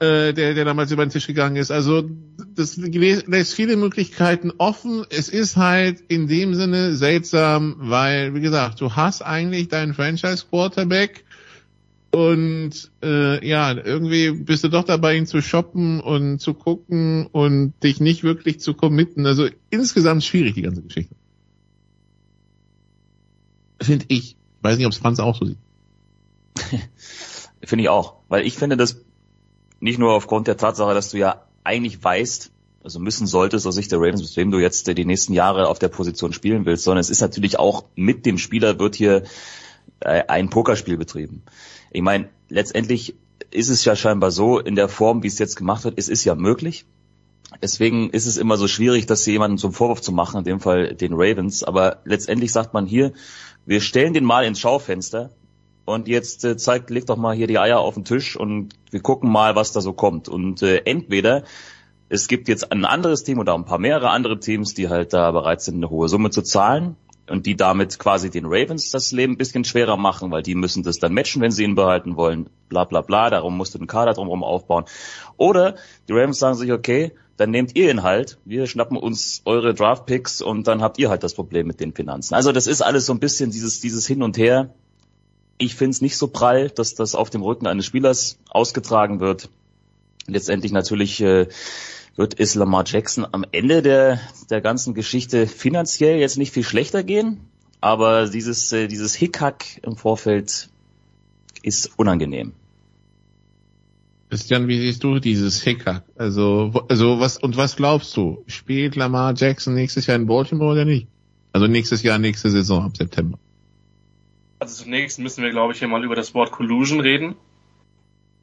äh, 0.04 0.34
der, 0.34 0.54
der 0.54 0.66
damals 0.66 0.92
über 0.92 1.06
den 1.06 1.12
Tisch 1.12 1.28
gegangen 1.28 1.56
ist. 1.56 1.72
Also 1.72 2.10
das 2.56 2.78
lässt 2.78 3.54
viele 3.54 3.78
Möglichkeiten 3.78 4.52
offen. 4.58 5.06
Es 5.10 5.30
ist 5.30 5.56
halt 5.58 6.02
in 6.08 6.28
dem 6.28 6.56
Sinne 6.56 6.96
seltsam, 6.96 7.76
weil, 7.80 8.34
wie 8.36 8.42
gesagt, 8.42 8.82
du 8.82 8.96
hast 8.96 9.22
eigentlich 9.22 9.70
deinen 9.70 9.94
Franchise-Quarterback, 9.94 11.24
und 12.16 12.92
äh, 13.02 13.44
ja, 13.48 13.72
irgendwie 13.72 14.30
bist 14.30 14.64
du 14.64 14.68
doch 14.68 14.84
dabei, 14.84 15.18
ihn 15.18 15.26
zu 15.26 15.42
shoppen 15.42 16.00
und 16.00 16.38
zu 16.38 16.54
gucken 16.54 17.26
und 17.26 17.74
dich 17.82 18.00
nicht 18.02 18.22
wirklich 18.24 18.60
zu 18.60 18.76
committen. 18.76 19.26
Also 19.26 19.48
insgesamt 19.72 20.24
schwierig, 20.24 20.54
die 20.54 20.62
ganze 20.62 20.84
Geschichte. 20.84 21.16
Finde 23.82 24.06
ich. 24.10 24.36
Weiß 24.62 24.78
nicht, 24.78 24.86
ob 24.86 24.92
es 24.92 25.00
Franz 25.00 25.20
auch 25.20 25.36
so 25.36 25.46
sieht. 25.46 25.58
Finde 27.64 27.82
ich 27.82 27.90
auch. 27.90 28.18
Weil 28.30 28.46
ich 28.46 28.54
finde 28.54 28.78
das 28.78 29.04
nicht 29.84 30.00
nur 30.00 30.14
aufgrund 30.14 30.48
der 30.48 30.56
Tatsache, 30.56 30.94
dass 30.94 31.10
du 31.10 31.18
ja 31.18 31.44
eigentlich 31.66 32.02
weißt, 32.02 32.52
also 32.86 33.00
müssen 33.00 33.28
solltest 33.28 33.68
aus 33.68 33.76
Sicht 33.76 33.92
der 33.92 34.00
Ravens, 34.00 34.22
mit 34.22 34.38
wem 34.38 34.50
du 34.50 34.60
jetzt 34.60 34.88
die 34.88 35.06
nächsten 35.06 35.34
Jahre 35.34 35.68
auf 35.68 35.78
der 35.78 35.90
Position 35.90 36.32
spielen 36.32 36.66
willst, 36.66 36.86
sondern 36.86 37.02
es 37.02 37.10
ist 37.10 37.20
natürlich 37.20 37.60
auch 37.60 37.84
mit 37.96 38.26
dem 38.26 38.38
Spieler 38.38 38.80
wird 38.80 38.96
hier 38.96 39.24
äh, 40.00 40.24
ein 40.30 40.50
Pokerspiel 40.50 40.96
betrieben. 40.96 41.44
Ich 41.92 42.02
meine, 42.02 42.30
letztendlich 42.48 43.16
ist 43.52 43.68
es 43.68 43.84
ja 43.84 43.98
scheinbar 43.98 44.32
so, 44.32 44.58
in 44.58 44.76
der 44.76 44.88
Form, 44.88 45.22
wie 45.22 45.28
es 45.28 45.38
jetzt 45.38 45.58
gemacht 45.58 45.84
wird, 45.84 45.96
es 45.98 46.08
ist 46.08 46.24
ja 46.24 46.34
möglich. 46.34 46.86
Deswegen 47.62 48.10
ist 48.10 48.26
es 48.26 48.38
immer 48.38 48.56
so 48.56 48.70
schwierig, 48.70 49.06
das 49.06 49.26
jemanden 49.26 49.58
zum 49.58 49.74
Vorwurf 49.74 50.00
zu 50.00 50.14
machen, 50.14 50.40
in 50.40 50.44
dem 50.46 50.60
Fall 50.62 50.96
den 50.96 51.12
Ravens. 51.14 51.62
Aber 51.62 51.98
letztendlich 52.06 52.54
sagt 52.54 52.74
man 52.74 52.86
hier, 52.86 53.12
wir 53.66 53.82
stellen 53.82 54.14
den 54.14 54.24
mal 54.24 54.46
ins 54.46 54.60
Schaufenster 54.60 55.32
und 55.86 56.08
jetzt 56.08 56.46
äh, 56.46 56.58
zeigt, 56.58 56.90
legt 56.90 57.10
doch 57.10 57.18
mal 57.18 57.36
hier 57.36 57.48
die 57.48 57.60
Eier 57.60 57.80
auf 57.80 57.96
den 57.96 58.06
Tisch 58.06 58.36
und 58.38 58.74
wir 58.92 59.02
gucken 59.02 59.32
mal, 59.32 59.56
was 59.56 59.72
da 59.72 59.82
so 59.82 59.94
kommt. 59.94 60.30
Und 60.30 60.62
äh, 60.62 60.82
entweder 60.86 61.44
es 62.10 62.28
gibt 62.28 62.48
jetzt 62.48 62.72
ein 62.72 62.86
anderes 62.86 63.24
Team 63.24 63.40
oder 63.40 63.56
ein 63.56 63.66
paar 63.66 63.80
mehrere 63.80 64.10
andere 64.10 64.40
Teams, 64.40 64.74
die 64.74 64.90
halt 64.90 65.14
da 65.14 65.32
bereit 65.32 65.62
sind, 65.62 65.76
eine 65.76 65.90
hohe 65.90 66.08
Summe 66.08 66.30
zu 66.30 66.42
zahlen 66.42 66.96
und 67.30 67.46
die 67.46 67.56
damit 67.56 68.00
quasi 68.00 68.30
den 68.30 68.46
Ravens 68.46 68.92
das 68.92 69.12
Leben 69.12 69.34
ein 69.34 69.38
bisschen 69.38 69.64
schwerer 69.64 69.98
machen, 69.98 70.32
weil 70.32 70.44
die 70.44 70.56
müssen 70.56 70.84
das 70.84 71.00
dann 71.00 71.14
matchen, 71.14 71.42
wenn 71.42 71.52
sie 71.52 71.64
ihn 71.64 71.76
behalten 71.76 72.16
wollen, 72.16 72.50
bla 72.70 72.84
bla 72.84 73.02
bla, 73.02 73.30
darum 73.30 73.58
musst 73.58 73.74
du 73.74 73.78
den 73.78 73.88
Kader 73.88 74.14
drumherum 74.14 74.44
aufbauen. 74.44 74.86
Oder 75.38 75.76
die 76.08 76.14
Ravens 76.14 76.40
sagen 76.40 76.56
sich, 76.56 76.72
okay, 76.72 77.14
dann 77.38 77.50
nehmt 77.50 77.76
ihr 77.76 77.90
ihn 77.90 78.04
halt, 78.04 78.38
wir 78.46 78.68
schnappen 78.68 78.98
uns 78.98 79.42
eure 79.46 79.74
Draft-Picks 79.74 80.42
und 80.42 80.68
dann 80.68 80.82
habt 80.82 81.00
ihr 81.00 81.10
halt 81.10 81.24
das 81.24 81.34
Problem 81.34 81.66
mit 81.66 81.80
den 81.80 81.94
Finanzen. 81.94 82.36
Also 82.36 82.52
das 82.52 82.68
ist 82.68 82.82
alles 82.82 83.06
so 83.06 83.14
ein 83.14 83.20
bisschen 83.20 83.50
dieses, 83.50 83.80
dieses 83.80 84.06
Hin 84.06 84.22
und 84.22 84.38
Her. 84.38 84.74
Ich 85.58 85.76
finde 85.76 85.92
es 85.92 86.02
nicht 86.02 86.18
so 86.18 86.28
prall, 86.28 86.70
dass 86.70 86.96
das 86.96 87.16
auf 87.16 87.30
dem 87.30 87.42
Rücken 87.42 87.68
eines 87.68 87.86
Spielers 87.86 88.40
ausgetragen 88.50 89.20
wird. 89.20 89.50
Letztendlich 90.28 90.72
natürlich 90.72 91.22
äh, 91.22 91.48
wird 92.16 92.40
es 92.40 92.56
Lamar 92.56 92.84
Jackson 92.86 93.26
am 93.32 93.46
Ende 93.52 93.82
der, 93.82 94.20
der 94.50 94.62
ganzen 94.62 94.94
Geschichte 94.94 95.48
finanziell 95.48 96.20
jetzt 96.20 96.38
nicht 96.38 96.52
viel 96.52 96.64
schlechter 96.64 97.04
gehen, 97.04 97.42
aber 97.82 98.30
dieses, 98.30 98.72
äh, 98.72 98.88
dieses 98.88 99.16
Hickhack 99.16 99.80
im 99.84 99.96
Vorfeld 99.96 100.70
ist 101.62 101.98
unangenehm. 101.98 102.54
Christian, 104.30 104.68
wie 104.68 104.80
siehst 104.80 105.04
du 105.04 105.20
dieses 105.20 105.62
Hickhack? 105.62 106.04
Also, 106.16 106.72
also 106.90 107.20
was, 107.20 107.38
und 107.38 107.56
was 107.56 107.76
glaubst 107.76 108.18
du? 108.18 108.44
Spielt 108.48 108.96
Lamar 108.96 109.34
Jackson 109.36 109.76
nächstes 109.76 110.08
Jahr 110.08 110.16
in 110.16 110.26
Baltimore 110.26 110.72
oder 110.72 110.86
nicht? 110.86 111.08
Also 111.52 111.68
nächstes 111.68 112.02
Jahr, 112.02 112.18
nächste 112.18 112.50
Saison 112.50 112.84
ab 112.84 112.98
September. 112.98 113.38
Also 114.64 114.86
zunächst 114.86 115.20
müssen 115.20 115.44
wir, 115.44 115.52
glaube 115.52 115.74
ich, 115.74 115.80
hier 115.80 115.90
mal 115.90 116.06
über 116.06 116.16
das 116.16 116.34
Wort 116.34 116.54
Collusion 116.54 117.02
reden. 117.02 117.36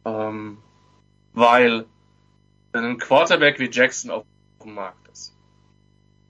Ähm, 0.04 0.58
weil 1.32 1.86
wenn 2.72 2.84
ein 2.84 2.98
Quarterback 2.98 3.58
wie 3.58 3.70
Jackson 3.70 4.10
auf 4.10 4.26
dem 4.62 4.74
Markt 4.74 5.08
ist 5.08 5.34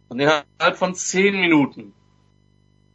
und 0.09 0.21
innerhalb 0.21 0.77
von 0.77 0.95
zehn 0.95 1.41
Minuten 1.41 1.93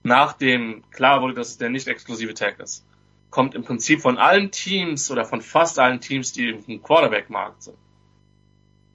nachdem 0.03 0.89
klar 0.89 1.21
wurde, 1.21 1.33
dass 1.33 1.49
es 1.49 1.57
der 1.57 1.69
nicht 1.69 1.85
exklusive 1.89 2.33
Tag 2.33 2.61
ist, 2.61 2.85
kommt 3.29 3.55
im 3.55 3.65
Prinzip 3.65 3.99
von 3.99 4.17
allen 4.17 4.51
Teams 4.51 5.11
oder 5.11 5.25
von 5.25 5.41
fast 5.41 5.79
allen 5.79 5.99
Teams, 5.99 6.31
die 6.31 6.47
im 6.47 6.81
Quarterback-Markt 6.81 7.63
sind, 7.63 7.77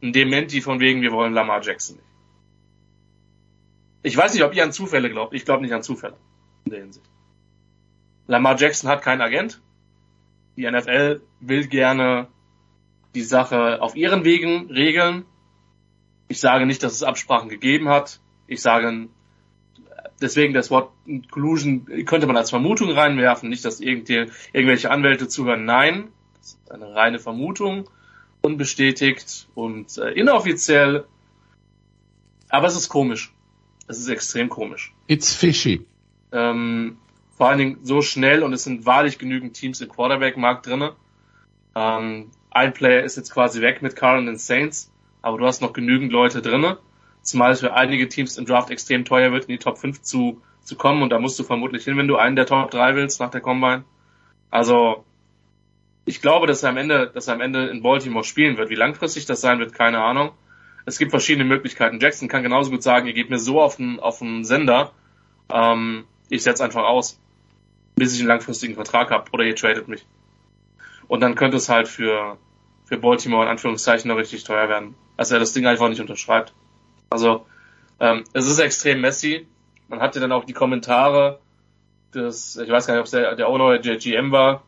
ein 0.02 0.14
Dementi 0.14 0.62
von 0.62 0.80
wegen, 0.80 1.02
wir 1.02 1.12
wollen 1.12 1.34
Lamar 1.34 1.60
Jackson 1.60 1.96
nicht. 1.96 2.08
Ich 4.04 4.16
weiß 4.16 4.32
nicht, 4.32 4.42
ob 4.42 4.54
ihr 4.54 4.64
an 4.64 4.72
Zufälle 4.72 5.10
glaubt. 5.10 5.34
Ich 5.34 5.44
glaube 5.44 5.62
nicht 5.62 5.74
an 5.74 5.82
Zufälle 5.82 6.16
in 6.64 6.70
der 6.70 6.80
Hinsicht. 6.80 7.09
Lamar 8.30 8.56
Jackson 8.56 8.88
hat 8.88 9.02
keinen 9.02 9.22
Agent. 9.22 9.60
Die 10.56 10.70
NFL 10.70 11.20
will 11.40 11.66
gerne 11.66 12.28
die 13.16 13.22
Sache 13.22 13.82
auf 13.82 13.96
ihren 13.96 14.24
Wegen 14.24 14.70
regeln. 14.70 15.24
Ich 16.28 16.38
sage 16.38 16.64
nicht, 16.64 16.84
dass 16.84 16.92
es 16.92 17.02
Absprachen 17.02 17.48
gegeben 17.48 17.88
hat. 17.88 18.20
Ich 18.46 18.62
sage, 18.62 19.08
deswegen 20.20 20.54
das 20.54 20.70
Wort 20.70 20.92
Collusion 21.32 21.86
könnte 22.06 22.28
man 22.28 22.36
als 22.36 22.50
Vermutung 22.50 22.92
reinwerfen, 22.92 23.48
nicht, 23.48 23.64
dass 23.64 23.80
irgendwelche 23.80 24.92
Anwälte 24.92 25.26
zuhören. 25.26 25.64
Nein, 25.64 26.12
das 26.38 26.50
ist 26.50 26.70
eine 26.70 26.94
reine 26.94 27.18
Vermutung, 27.18 27.90
unbestätigt 28.42 29.48
und 29.56 29.98
äh, 29.98 30.12
inoffiziell. 30.12 31.04
Aber 32.48 32.68
es 32.68 32.76
ist 32.76 32.88
komisch. 32.88 33.34
Es 33.88 33.98
ist 33.98 34.08
extrem 34.08 34.48
komisch. 34.48 34.94
It's 35.08 35.34
fishy. 35.34 35.84
Ähm, 36.30 36.98
vor 37.40 37.48
allen 37.48 37.58
Dingen 37.58 37.78
so 37.84 38.02
schnell 38.02 38.42
und 38.42 38.52
es 38.52 38.64
sind 38.64 38.84
wahrlich 38.84 39.18
genügend 39.18 39.54
Teams 39.54 39.80
im 39.80 39.88
Quarterback-Markt 39.88 40.66
drinne. 40.66 40.92
Ähm, 41.74 42.30
ein 42.50 42.74
Player 42.74 43.02
ist 43.02 43.16
jetzt 43.16 43.32
quasi 43.32 43.62
weg 43.62 43.80
mit 43.80 43.96
Carl 43.96 44.18
und 44.18 44.26
den 44.26 44.36
Saints, 44.36 44.92
aber 45.22 45.38
du 45.38 45.46
hast 45.46 45.62
noch 45.62 45.72
genügend 45.72 46.12
Leute 46.12 46.42
drinne. 46.42 46.76
Zumal 47.22 47.52
es 47.52 47.60
für 47.60 47.72
einige 47.72 48.10
Teams 48.10 48.36
im 48.36 48.44
Draft 48.44 48.68
extrem 48.68 49.06
teuer 49.06 49.32
wird, 49.32 49.46
in 49.46 49.52
die 49.52 49.58
Top 49.58 49.78
5 49.78 50.02
zu, 50.02 50.42
zu 50.64 50.76
kommen 50.76 51.02
und 51.02 51.08
da 51.08 51.18
musst 51.18 51.38
du 51.38 51.42
vermutlich 51.42 51.84
hin, 51.84 51.96
wenn 51.96 52.08
du 52.08 52.16
einen 52.16 52.36
der 52.36 52.44
Top 52.44 52.70
3 52.70 52.94
willst 52.94 53.20
nach 53.20 53.30
der 53.30 53.40
Combine. 53.40 53.84
Also, 54.50 55.06
ich 56.04 56.20
glaube, 56.20 56.46
dass 56.46 56.62
er 56.62 56.68
am 56.68 56.76
Ende, 56.76 57.10
dass 57.10 57.28
er 57.28 57.32
am 57.32 57.40
Ende 57.40 57.68
in 57.68 57.80
Baltimore 57.80 58.22
spielen 58.22 58.58
wird. 58.58 58.68
Wie 58.68 58.74
langfristig 58.74 59.24
das 59.24 59.40
sein 59.40 59.60
wird, 59.60 59.72
keine 59.72 60.02
Ahnung. 60.02 60.32
Es 60.84 60.98
gibt 60.98 61.10
verschiedene 61.10 61.46
Möglichkeiten. 61.46 62.00
Jackson 62.00 62.28
kann 62.28 62.42
genauso 62.42 62.70
gut 62.70 62.82
sagen, 62.82 63.06
ihr 63.06 63.14
gebt 63.14 63.30
mir 63.30 63.38
so 63.38 63.62
auf 63.62 63.76
den, 63.76 63.98
auf 63.98 64.18
den 64.18 64.44
Sender, 64.44 64.92
ähm, 65.50 66.04
ich 66.28 66.42
setze 66.42 66.62
einfach 66.62 66.84
aus, 66.84 67.18
bis 68.00 68.14
ich 68.14 68.20
einen 68.20 68.28
langfristigen 68.28 68.74
Vertrag 68.74 69.10
habe 69.10 69.30
oder 69.32 69.44
ihr 69.44 69.54
tradet 69.54 69.86
mich. 69.86 70.06
Und 71.06 71.20
dann 71.20 71.34
könnte 71.34 71.58
es 71.58 71.68
halt 71.68 71.86
für, 71.86 72.38
für 72.86 72.96
Baltimore 72.96 73.42
in 73.44 73.50
Anführungszeichen 73.50 74.08
noch 74.08 74.16
richtig 74.16 74.42
teuer 74.42 74.70
werden, 74.70 74.94
als 75.18 75.30
er 75.30 75.38
das 75.38 75.52
Ding 75.52 75.66
einfach 75.66 75.90
nicht 75.90 76.00
unterschreibt. 76.00 76.54
Also 77.10 77.44
ähm, 78.00 78.24
es 78.32 78.46
ist 78.46 78.58
extrem 78.58 79.02
messy. 79.02 79.46
Man 79.88 80.00
hatte 80.00 80.18
dann 80.18 80.32
auch 80.32 80.44
die 80.44 80.54
Kommentare 80.54 81.40
des, 82.14 82.56
ich 82.56 82.70
weiß 82.70 82.86
gar 82.86 82.94
nicht, 82.94 83.00
ob 83.00 83.04
es 83.04 83.10
der, 83.10 83.36
der 83.36 83.50
Owner 83.50 83.78
der 83.78 83.98
GM 83.98 84.32
war, 84.32 84.62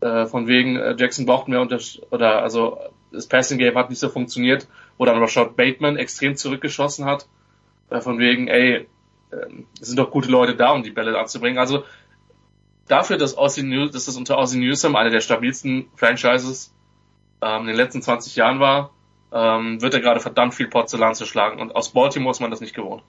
äh, 0.00 0.26
von 0.26 0.48
wegen 0.48 0.74
äh, 0.74 0.96
Jackson 0.98 1.24
braucht 1.24 1.46
mehr 1.46 1.60
unter 1.60 1.78
oder 2.10 2.42
also 2.42 2.80
das 3.12 3.28
Passing 3.28 3.58
Game 3.58 3.76
hat 3.76 3.90
nicht 3.90 4.00
so 4.00 4.08
funktioniert, 4.08 4.66
wo 4.98 5.04
dann 5.04 5.20
Rashad 5.20 5.54
Bateman 5.54 5.98
extrem 5.98 6.34
zurückgeschossen 6.34 7.04
hat, 7.04 7.28
äh, 7.90 8.00
von 8.00 8.18
wegen, 8.18 8.48
ey, 8.48 8.88
äh, 9.30 9.46
es 9.80 9.86
sind 9.86 10.00
doch 10.00 10.10
gute 10.10 10.32
Leute 10.32 10.56
da, 10.56 10.72
um 10.72 10.82
die 10.82 10.90
Bälle 10.90 11.16
anzubringen. 11.16 11.58
Also 11.58 11.84
dafür, 12.88 13.18
dass, 13.18 13.36
Aussie 13.36 13.62
News, 13.62 13.92
dass 13.92 14.06
das 14.06 14.16
unter 14.16 14.38
Aussie 14.38 14.58
Newsom 14.58 14.96
eine 14.96 15.10
der 15.10 15.20
stabilsten 15.20 15.86
Franchises 15.96 16.72
ähm, 17.42 17.62
in 17.62 17.66
den 17.68 17.76
letzten 17.76 18.02
20 18.02 18.36
Jahren 18.36 18.60
war, 18.60 18.90
ähm, 19.32 19.82
wird 19.82 19.94
er 19.94 20.00
gerade 20.00 20.20
verdammt 20.20 20.54
viel 20.54 20.68
Porzellan 20.68 21.14
zu 21.14 21.26
schlagen. 21.26 21.60
Und 21.60 21.74
aus 21.74 21.92
Baltimore 21.92 22.30
ist 22.30 22.40
man 22.40 22.50
das 22.50 22.60
nicht 22.60 22.74
gewohnt. 22.74 23.02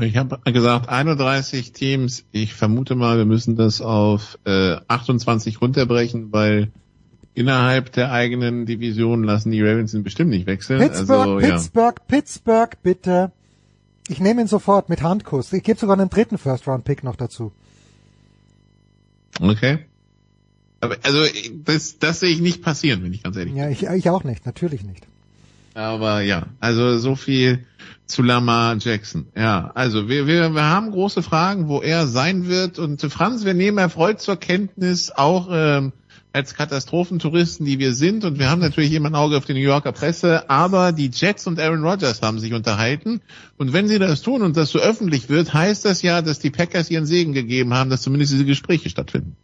Ich 0.00 0.16
habe 0.16 0.38
gesagt 0.52 0.88
31 0.88 1.72
Teams. 1.72 2.26
Ich 2.30 2.54
vermute 2.54 2.94
mal, 2.96 3.16
wir 3.16 3.24
müssen 3.24 3.56
das 3.56 3.80
auf 3.80 4.38
äh, 4.44 4.76
28 4.88 5.60
runterbrechen, 5.60 6.32
weil 6.32 6.70
innerhalb 7.34 7.92
der 7.92 8.12
eigenen 8.12 8.66
Division 8.66 9.24
lassen 9.24 9.50
die 9.50 9.62
Ravens 9.62 9.94
ihn 9.94 10.02
bestimmt 10.02 10.30
nicht 10.30 10.46
wechseln. 10.46 10.80
Pittsburgh, 10.80 11.36
also, 11.36 11.36
Pittsburgh, 11.38 11.96
ja. 11.98 12.04
Pittsburgh, 12.08 12.76
bitte. 12.82 13.32
Ich 14.08 14.20
nehme 14.20 14.42
ihn 14.42 14.46
sofort 14.46 14.88
mit 14.88 15.02
Handkuss. 15.02 15.52
Ich 15.52 15.62
gebe 15.62 15.78
sogar 15.78 15.98
einen 15.98 16.10
dritten 16.10 16.38
First-Round-Pick 16.38 17.02
noch 17.02 17.16
dazu. 17.16 17.52
Okay. 19.40 19.78
Aber 20.80 20.96
also 21.02 21.24
das, 21.64 21.98
das 21.98 22.20
sehe 22.20 22.30
ich 22.30 22.40
nicht 22.40 22.62
passieren, 22.62 23.02
wenn 23.02 23.12
ich 23.12 23.22
ganz 23.22 23.36
ehrlich 23.36 23.54
bin. 23.54 23.62
Ja, 23.62 23.70
ich, 23.70 23.82
ich 23.82 24.10
auch 24.10 24.24
nicht, 24.24 24.46
natürlich 24.46 24.82
nicht. 24.82 25.06
Aber 25.74 26.20
ja, 26.20 26.46
also 26.60 26.98
so 26.98 27.16
viel 27.16 27.66
zu 28.06 28.22
Lamar 28.22 28.76
Jackson. 28.78 29.26
Ja, 29.36 29.72
also 29.74 30.08
wir, 30.08 30.26
wir, 30.26 30.54
wir 30.54 30.64
haben 30.64 30.90
große 30.90 31.22
Fragen, 31.22 31.68
wo 31.68 31.80
er 31.82 32.06
sein 32.06 32.46
wird. 32.46 32.78
Und 32.78 33.02
Franz, 33.02 33.44
wir 33.44 33.54
nehmen 33.54 33.78
erfreut 33.78 34.20
zur 34.20 34.36
Kenntnis 34.36 35.10
auch 35.10 35.48
ähm, 35.50 35.92
als 36.36 36.54
Katastrophentouristen, 36.54 37.64
die 37.64 37.78
wir 37.78 37.94
sind. 37.94 38.24
Und 38.24 38.38
wir 38.38 38.50
haben 38.50 38.60
natürlich 38.60 38.92
immer 38.92 39.08
ein 39.08 39.14
Auge 39.14 39.38
auf 39.38 39.46
die 39.46 39.54
New 39.54 39.60
Yorker 39.60 39.92
Presse. 39.92 40.50
Aber 40.50 40.92
die 40.92 41.10
Jets 41.10 41.46
und 41.46 41.58
Aaron 41.58 41.82
Rodgers 41.82 42.20
haben 42.20 42.38
sich 42.38 42.52
unterhalten. 42.52 43.22
Und 43.56 43.72
wenn 43.72 43.88
sie 43.88 43.98
das 43.98 44.20
tun 44.20 44.42
und 44.42 44.54
das 44.54 44.68
so 44.68 44.78
öffentlich 44.78 45.30
wird, 45.30 45.54
heißt 45.54 45.86
das 45.86 46.02
ja, 46.02 46.20
dass 46.20 46.38
die 46.38 46.50
Packers 46.50 46.90
ihren 46.90 47.06
Segen 47.06 47.32
gegeben 47.32 47.72
haben, 47.72 47.88
dass 47.88 48.02
zumindest 48.02 48.34
diese 48.34 48.44
Gespräche 48.44 48.90
stattfinden. 48.90 49.34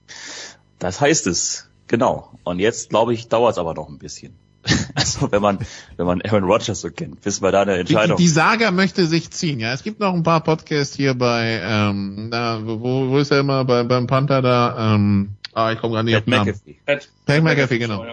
Das 0.78 1.00
heißt 1.00 1.26
es, 1.28 1.70
genau. 1.86 2.30
Und 2.44 2.58
jetzt, 2.58 2.90
glaube 2.90 3.14
ich, 3.14 3.28
dauert 3.28 3.52
es 3.52 3.58
aber 3.58 3.72
noch 3.72 3.88
ein 3.88 3.98
bisschen. 3.98 4.34
Also 4.94 5.32
wenn 5.32 5.40
man 5.42 5.58
wenn 5.96 6.06
man 6.06 6.20
Aaron 6.22 6.44
Rodgers 6.44 6.82
so 6.82 6.90
kennt, 6.90 7.22
bis 7.22 7.40
wir 7.40 7.50
da 7.50 7.62
eine 7.62 7.78
Entscheidung. 7.78 8.18
Die, 8.18 8.24
die 8.24 8.28
Saga 8.28 8.70
möchte 8.70 9.06
sich 9.06 9.30
ziehen, 9.30 9.58
ja. 9.58 9.72
Es 9.72 9.82
gibt 9.82 9.98
noch 9.98 10.12
ein 10.12 10.22
paar 10.22 10.42
Podcasts 10.44 10.94
hier 10.94 11.14
bei 11.14 11.60
ähm, 11.64 12.28
da, 12.30 12.60
wo, 12.62 13.08
wo 13.08 13.18
ist 13.18 13.32
er 13.32 13.40
immer 13.40 13.64
bei, 13.64 13.82
beim 13.82 14.06
Panther 14.06 14.42
da? 14.42 14.94
Ähm, 14.94 15.36
ah, 15.52 15.72
ich 15.72 15.80
komme 15.80 15.94
gerade 15.94 16.04
nicht 16.06 16.16
auf 16.16 16.24
den 16.24 16.30
Namen. 16.30 16.60
Pat, 16.86 17.08
Pat 17.26 17.42
McAfee, 17.42 17.78
genau. 17.78 18.04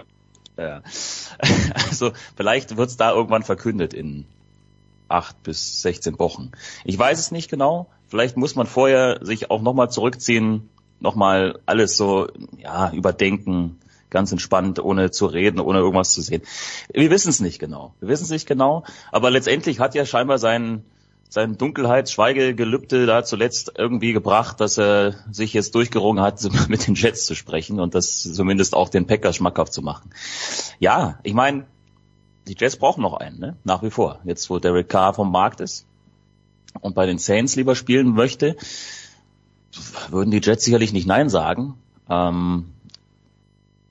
Ja. 0.56 0.82
Also 1.88 2.12
vielleicht 2.36 2.76
wird's 2.76 2.98
da 2.98 3.12
irgendwann 3.12 3.42
verkündet 3.42 3.94
in 3.94 4.26
acht 5.08 5.42
bis 5.42 5.82
16 5.82 6.18
Wochen. 6.18 6.52
Ich 6.84 6.98
weiß 6.98 7.18
es 7.18 7.30
nicht 7.30 7.50
genau. 7.50 7.88
Vielleicht 8.08 8.36
muss 8.36 8.56
man 8.56 8.66
vorher 8.66 9.20
sich 9.22 9.50
auch 9.50 9.62
nochmal 9.62 9.90
zurückziehen, 9.90 10.68
nochmal 11.00 11.60
alles 11.66 11.96
so 11.96 12.28
ja 12.58 12.92
überdenken 12.92 13.80
ganz 14.10 14.32
entspannt, 14.32 14.80
ohne 14.80 15.10
zu 15.10 15.26
reden, 15.26 15.60
ohne 15.60 15.78
irgendwas 15.78 16.12
zu 16.12 16.20
sehen. 16.20 16.42
Wir 16.92 17.10
wissen 17.10 17.30
es 17.30 17.40
nicht 17.40 17.58
genau. 17.58 17.94
Wir 18.00 18.08
wissen 18.08 18.24
es 18.24 18.30
nicht 18.30 18.46
genau, 18.46 18.84
aber 19.12 19.30
letztendlich 19.30 19.80
hat 19.80 19.94
ja 19.94 20.04
scheinbar 20.04 20.38
sein 20.38 20.84
sein 21.30 21.56
Dunkelheitsschweigegelübde 21.56 23.06
da 23.06 23.24
zuletzt 23.24 23.72
irgendwie 23.78 24.12
gebracht, 24.12 24.60
dass 24.60 24.78
er 24.78 25.14
sich 25.30 25.54
jetzt 25.54 25.76
durchgerungen 25.76 26.22
hat, 26.22 26.40
mit 26.68 26.86
den 26.86 26.96
Jets 26.96 27.24
zu 27.24 27.34
sprechen 27.34 27.78
und 27.80 27.94
das 27.94 28.22
zumindest 28.22 28.74
auch 28.74 28.88
den 28.88 29.06
Packers 29.06 29.36
schmackhaft 29.36 29.72
zu 29.72 29.80
machen. 29.80 30.10
Ja, 30.80 31.20
ich 31.22 31.32
meine, 31.32 31.66
die 32.48 32.56
Jets 32.58 32.76
brauchen 32.76 33.02
noch 33.02 33.14
einen, 33.14 33.38
ne? 33.38 33.56
nach 33.62 33.82
wie 33.82 33.90
vor. 33.90 34.18
Jetzt, 34.24 34.50
wo 34.50 34.58
Derek 34.58 34.88
Carr 34.88 35.14
vom 35.14 35.30
Markt 35.30 35.60
ist 35.60 35.86
und 36.80 36.96
bei 36.96 37.06
den 37.06 37.18
Saints 37.18 37.54
lieber 37.54 37.76
spielen 37.76 38.12
möchte, 38.12 38.56
würden 40.08 40.32
die 40.32 40.40
Jets 40.42 40.64
sicherlich 40.64 40.92
nicht 40.92 41.06
Nein 41.06 41.28
sagen. 41.28 41.74
Ähm, 42.08 42.72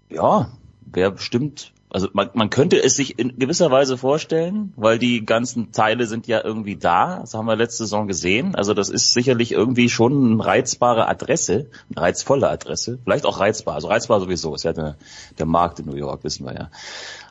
ja, 0.10 0.52
wäre 0.82 1.14
bestimmt 1.14 1.72
also 1.92 2.08
man, 2.14 2.30
man 2.34 2.52
könnte 2.52 2.82
es 2.82 2.96
sich 2.96 3.18
in 3.18 3.40
gewisser 3.40 3.72
Weise 3.72 3.98
vorstellen, 3.98 4.74
weil 4.76 5.00
die 5.00 5.26
ganzen 5.26 5.72
Teile 5.72 6.06
sind 6.06 6.28
ja 6.28 6.44
irgendwie 6.44 6.76
da. 6.76 7.20
Das 7.22 7.34
haben 7.34 7.48
wir 7.48 7.56
letzte 7.56 7.84
Saison 7.84 8.08
gesehen. 8.08 8.54
Also 8.54 8.76
das 8.76 8.90
ist 8.90 9.12
sicherlich 9.14 9.52
irgendwie 9.52 9.90
schon 9.90 10.34
eine 10.34 10.46
reizbare 10.46 11.08
Adresse, 11.08 11.68
eine 11.90 12.02
reizvolle 12.02 12.48
Adresse. 12.48 13.00
Vielleicht 13.04 13.26
auch 13.26 13.40
reizbar. 13.40 13.74
Also 13.74 13.88
reizbar 13.88 14.20
sowieso. 14.20 14.54
Ist 14.54 14.66
ja 14.66 14.74
der, 14.74 14.98
der 15.40 15.48
Markt 15.48 15.80
in 15.80 15.88
New 15.88 15.96
York, 15.96 16.24
wissen 16.24 16.46
wir 16.46 16.54
ja. 16.54 16.70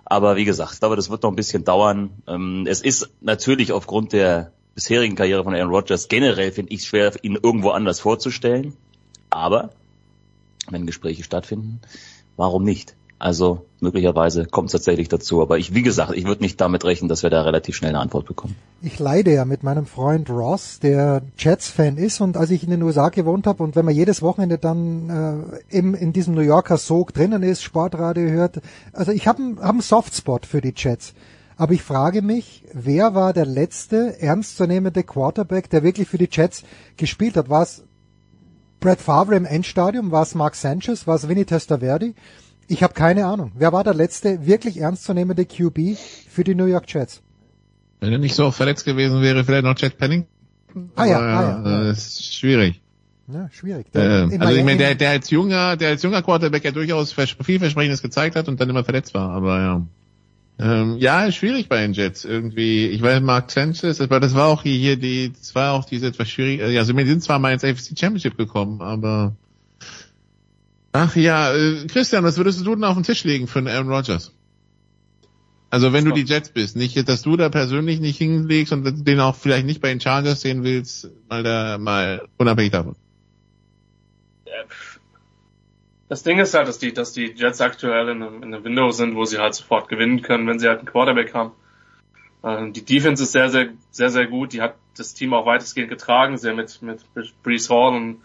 Aber 0.04 0.34
wie 0.34 0.44
gesagt, 0.44 0.72
ich 0.72 0.80
glaube, 0.80 0.96
das 0.96 1.08
wird 1.08 1.22
noch 1.22 1.30
ein 1.30 1.36
bisschen 1.36 1.64
dauern. 1.64 2.10
Ähm, 2.26 2.66
es 2.68 2.80
ist 2.80 3.10
natürlich 3.20 3.70
aufgrund 3.70 4.12
der 4.12 4.50
bisherigen 4.74 5.14
Karriere 5.14 5.44
von 5.44 5.54
Aaron 5.54 5.70
Rodgers 5.70 6.08
generell, 6.08 6.50
finde 6.50 6.72
ich, 6.72 6.84
schwer, 6.84 7.12
ihn 7.22 7.38
irgendwo 7.40 7.70
anders 7.70 8.00
vorzustellen. 8.00 8.74
Aber 9.30 9.70
wenn 10.68 10.86
Gespräche 10.86 11.22
stattfinden, 11.22 11.80
warum 12.36 12.64
nicht? 12.64 12.96
Also 13.18 13.66
möglicherweise 13.80 14.46
kommt 14.46 14.68
es 14.68 14.72
tatsächlich 14.72 15.08
dazu. 15.08 15.42
Aber 15.42 15.58
ich, 15.58 15.74
wie 15.74 15.82
gesagt, 15.82 16.12
ich 16.14 16.24
würde 16.26 16.42
nicht 16.42 16.60
damit 16.60 16.84
rechnen, 16.84 17.08
dass 17.08 17.22
wir 17.22 17.30
da 17.30 17.42
relativ 17.42 17.74
schnell 17.74 17.90
eine 17.90 18.00
Antwort 18.00 18.26
bekommen. 18.26 18.54
Ich 18.80 18.98
leide 18.98 19.32
ja 19.34 19.44
mit 19.44 19.64
meinem 19.64 19.86
Freund 19.86 20.30
Ross, 20.30 20.78
der 20.78 21.22
Jets-Fan 21.36 21.96
ist 21.96 22.20
und 22.20 22.36
als 22.36 22.50
ich 22.50 22.62
in 22.62 22.70
den 22.70 22.82
USA 22.82 23.08
gewohnt 23.08 23.46
habe 23.46 23.62
und 23.64 23.74
wenn 23.74 23.84
man 23.84 23.94
jedes 23.94 24.22
Wochenende 24.22 24.58
dann 24.58 25.50
äh, 25.70 25.76
im, 25.76 25.94
in 25.94 26.12
diesem 26.12 26.34
New 26.34 26.42
Yorker 26.42 26.76
Sog 26.76 27.12
drinnen 27.12 27.42
ist, 27.42 27.62
Sportradio 27.62 28.30
hört, 28.30 28.60
also 28.92 29.10
ich 29.10 29.26
habe 29.26 29.56
hab 29.60 29.70
einen 29.70 29.80
Softspot 29.80 30.46
für 30.46 30.60
die 30.60 30.74
Jets. 30.76 31.14
Aber 31.56 31.72
ich 31.72 31.82
frage 31.82 32.22
mich, 32.22 32.62
wer 32.72 33.16
war 33.16 33.32
der 33.32 33.46
letzte 33.46 34.20
ernstzunehmende 34.20 35.02
Quarterback, 35.02 35.68
der 35.70 35.82
wirklich 35.82 36.08
für 36.08 36.18
die 36.18 36.28
Jets 36.30 36.62
gespielt 36.96 37.36
hat? 37.36 37.50
War 37.50 37.64
es 37.64 37.82
Brett 38.78 39.00
Favre 39.00 39.34
im 39.34 39.44
Endstadium? 39.44 40.12
War 40.12 40.22
es 40.22 40.36
Mark 40.36 40.54
Sanchez? 40.54 41.08
War 41.08 41.16
es 41.16 41.28
Vinny 41.28 41.44
Testaverde? 41.44 42.14
Ich 42.68 42.82
habe 42.82 42.92
keine 42.92 43.26
Ahnung. 43.26 43.52
Wer 43.56 43.72
war 43.72 43.82
der 43.82 43.94
letzte 43.94 44.46
wirklich 44.46 44.78
ernstzunehmende 44.78 45.46
QB 45.46 45.96
für 46.28 46.44
die 46.44 46.54
New 46.54 46.66
York 46.66 46.84
Jets? 46.92 47.22
Wenn 48.00 48.12
er 48.12 48.18
nicht 48.18 48.34
so 48.34 48.50
verletzt 48.50 48.84
gewesen 48.84 49.22
wäre, 49.22 49.42
vielleicht 49.42 49.64
noch 49.64 49.76
Jet 49.78 49.96
Penning. 49.98 50.26
Ah 50.94 51.06
ja, 51.06 51.18
ah, 51.18 51.22
ja, 51.22 51.70
ja. 51.70 51.84
Das 51.84 51.98
ist 51.98 52.34
schwierig. 52.34 52.80
Ja, 53.26 53.48
schwierig. 53.50 53.90
Der, 53.92 54.28
äh, 54.30 54.38
also 54.38 54.54
ich 54.54 54.64
meine, 54.64 54.78
der, 54.78 54.94
der 54.94 55.10
als 55.10 55.30
junger, 55.30 55.76
der 55.76 55.90
als 55.90 56.02
junger 56.02 56.22
Quarterback 56.22 56.64
ja 56.64 56.70
durchaus 56.70 57.12
vielversprechendes 57.12 58.02
gezeigt 58.02 58.36
hat 58.36 58.48
und 58.48 58.60
dann 58.60 58.70
immer 58.70 58.84
verletzt 58.84 59.14
war, 59.14 59.30
aber 59.30 59.60
ja. 59.60 59.86
Ähm, 60.60 60.96
ja, 60.98 61.30
schwierig 61.30 61.68
bei 61.68 61.80
den 61.82 61.92
Jets 61.92 62.24
irgendwie. 62.24 62.86
Ich 62.88 63.00
weiß, 63.00 63.20
Mark 63.20 63.50
Sanchez, 63.50 64.00
aber 64.00 64.18
das 64.18 64.34
war 64.34 64.48
auch 64.48 64.62
hier 64.62 64.96
die, 64.96 65.32
das 65.32 65.54
war 65.54 65.72
auch 65.72 65.84
diese 65.84 66.08
etwas 66.08 66.28
schwierig. 66.28 66.60
Ja, 66.60 66.80
also 66.80 66.96
wir 66.96 67.06
sind 67.06 67.22
zwar 67.22 67.38
mal 67.38 67.52
ins 67.52 67.64
AFC 67.64 67.96
Championship 67.98 68.36
gekommen, 68.36 68.82
aber 68.82 69.36
Ach 71.00 71.14
ja, 71.14 71.54
äh, 71.54 71.86
Christian, 71.86 72.24
was 72.24 72.38
würdest 72.38 72.66
du 72.66 72.74
denn 72.74 72.82
auf 72.82 72.94
den 72.94 73.04
Tisch 73.04 73.22
legen 73.22 73.46
für 73.46 73.60
einen 73.60 73.68
Aaron 73.68 73.88
Rodgers? 73.88 74.34
Also 75.70 75.92
wenn 75.92 76.04
du 76.04 76.10
die 76.10 76.24
Jets 76.24 76.48
bist, 76.48 76.74
nicht, 76.74 77.08
dass 77.08 77.22
du 77.22 77.36
da 77.36 77.50
persönlich 77.50 78.00
nicht 78.00 78.18
hinlegst 78.18 78.72
und 78.72 79.06
den 79.06 79.20
auch 79.20 79.36
vielleicht 79.36 79.64
nicht 79.64 79.80
bei 79.80 79.90
den 79.90 80.00
Chargers 80.00 80.40
sehen 80.40 80.64
willst, 80.64 81.08
mal 81.28 81.44
da 81.44 81.78
mal 81.78 82.26
unabhängig 82.36 82.72
davon. 82.72 82.96
Das 86.08 86.24
Ding 86.24 86.40
ist 86.40 86.54
halt, 86.54 86.66
dass 86.66 86.80
die, 86.80 86.92
dass 86.92 87.12
die 87.12 87.26
Jets 87.26 87.60
aktuell 87.60 88.08
in 88.08 88.20
einem, 88.20 88.42
in 88.42 88.52
einem 88.52 88.64
Window 88.64 88.90
sind, 88.90 89.14
wo 89.14 89.24
sie 89.24 89.38
halt 89.38 89.54
sofort 89.54 89.88
gewinnen 89.88 90.22
können, 90.22 90.48
wenn 90.48 90.58
sie 90.58 90.66
halt 90.66 90.78
einen 90.78 90.88
Quarterback 90.88 91.32
haben. 91.32 91.52
Ähm, 92.42 92.72
die 92.72 92.84
Defense 92.84 93.22
ist 93.22 93.30
sehr, 93.30 93.50
sehr, 93.50 93.68
sehr, 93.92 94.10
sehr 94.10 94.26
gut. 94.26 94.52
Die 94.52 94.62
hat 94.62 94.74
das 94.96 95.14
Team 95.14 95.32
auch 95.32 95.46
weitestgehend 95.46 95.90
getragen. 95.90 96.38
Sie 96.38 96.48
haben 96.48 96.56
mit, 96.56 96.82
mit 96.82 97.42
Brees 97.44 97.70
Hall 97.70 97.94
und 97.94 98.22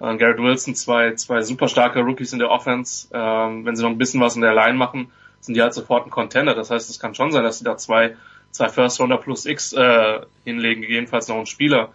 äh, 0.00 0.16
Garrett 0.16 0.38
Wilson, 0.38 0.74
zwei, 0.74 1.14
zwei 1.14 1.42
super 1.42 1.68
starke 1.68 2.00
Rookies 2.00 2.32
in 2.32 2.38
der 2.38 2.50
Offense. 2.50 3.08
Ähm, 3.12 3.64
wenn 3.64 3.76
sie 3.76 3.82
noch 3.82 3.90
ein 3.90 3.98
bisschen 3.98 4.20
was 4.20 4.36
in 4.36 4.42
der 4.42 4.54
Line 4.54 4.76
machen, 4.76 5.10
sind 5.40 5.54
die 5.54 5.62
halt 5.62 5.74
sofort 5.74 6.06
ein 6.06 6.10
Contender. 6.10 6.54
Das 6.54 6.70
heißt, 6.70 6.90
es 6.90 6.98
kann 6.98 7.14
schon 7.14 7.32
sein, 7.32 7.44
dass 7.44 7.58
sie 7.58 7.64
da 7.64 7.76
zwei, 7.76 8.16
zwei 8.50 8.68
First 8.68 9.00
Rounder 9.00 9.18
plus 9.18 9.46
X 9.46 9.72
äh, 9.72 10.20
hinlegen, 10.44 10.82
gegebenenfalls 10.82 11.28
noch 11.28 11.36
einen 11.36 11.46
Spieler. 11.46 11.92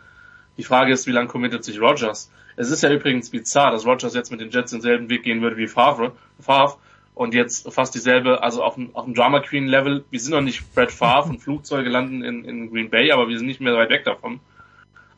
Die 0.57 0.64
Frage 0.64 0.94
ist, 0.94 1.06
wie 1.07 1.11
lange 1.11 1.27
committet 1.27 1.64
sich 1.64 1.82
Rogers? 1.82 2.32
Es 2.56 2.72
ist 2.72 2.82
ja 2.84 2.90
übrigens 2.90 3.30
bizarr, 3.30 3.72
dass 3.72 3.86
Rogers 3.86 4.14
jetzt 4.14 4.32
mit 4.32 4.40
den 4.40 4.49
Jets 4.49 4.72
denselben 4.72 5.10
Weg 5.10 5.23
gehen 5.23 5.41
würde 5.41 5.57
wie 5.57 5.68
Favre, 5.68 6.14
Favre 6.40 6.77
und 7.14 7.34
jetzt 7.34 7.72
fast 7.73 7.94
dieselbe, 7.94 8.41
also 8.41 8.64
auf 8.64 8.76
dem, 8.76 8.95
auf 8.95 9.06
dem 9.06 9.14
Drama 9.14 9.41
Queen 9.41 9.68
Level. 9.68 10.06
Wir 10.10 10.19
sind 10.19 10.32
noch 10.32 10.41
nicht 10.41 10.73
Brad 10.73 10.91
Favre 10.91 11.30
und 11.30 11.40
Flugzeuge 11.41 11.90
landen 11.90 12.23
in, 12.23 12.45
in 12.45 12.72
Green 12.72 12.90
Bay, 12.90 13.11
aber 13.11 13.27
wir 13.27 13.38
sind 13.38 13.48
nicht 13.48 13.61
mehr 13.61 13.76
weit 13.76 13.90
weg 13.90 14.06
davon. 14.06 14.40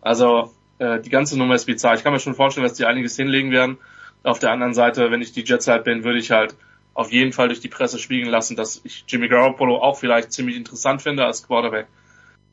Also 0.01 0.51
äh, 0.80 0.99
die 0.99 1.10
ganze 1.10 1.38
Nummer 1.38 1.56
ist 1.56 1.66
bizarr. 1.66 1.95
Ich 1.95 2.04
kann 2.04 2.14
mir 2.14 2.20
schon 2.20 2.36
vorstellen, 2.36 2.68
dass 2.68 2.78
die 2.78 2.86
einiges 2.86 3.16
hinlegen 3.16 3.52
werden. 3.52 3.78
Auf 4.24 4.40
der 4.40 4.52
anderen 4.52 4.74
Seite, 4.74 5.12
wenn 5.12 5.22
ich 5.22 5.32
die 5.32 5.44
Jets 5.44 5.68
halt 5.68 5.84
bin, 5.84 6.04
würde 6.04 6.20
ich 6.20 6.32
halt 6.32 6.56
auf 6.94 7.12
jeden 7.12 7.32
Fall 7.32 7.48
durch 7.48 7.60
die 7.60 7.68
Presse 7.68 7.99
spiegeln 7.99 8.30
lassen, 8.30 8.56
dass 8.56 8.82
ich 8.84 9.06
Jimmy 9.08 9.28
Garoppolo 9.28 9.78
auch 9.78 9.98
vielleicht 9.98 10.32
ziemlich 10.32 10.56
interessant 10.56 11.02
finde 11.02 11.26
als 11.26 11.45
Quarterback. 11.45 11.88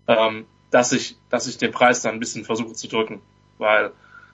Ähm, 0.07 0.45
dass 0.71 0.93
ich, 0.93 1.17
dass 1.31 1.47
ich 1.47 1.57
den 1.57 1.71
Preis 1.71 2.03
dann 2.03 2.15
ein 2.15 2.21
bisschen 2.21 2.45
versuche 2.45 2.73
zu 2.75 2.89
drücken. 2.89 3.23
Weil 3.59 3.93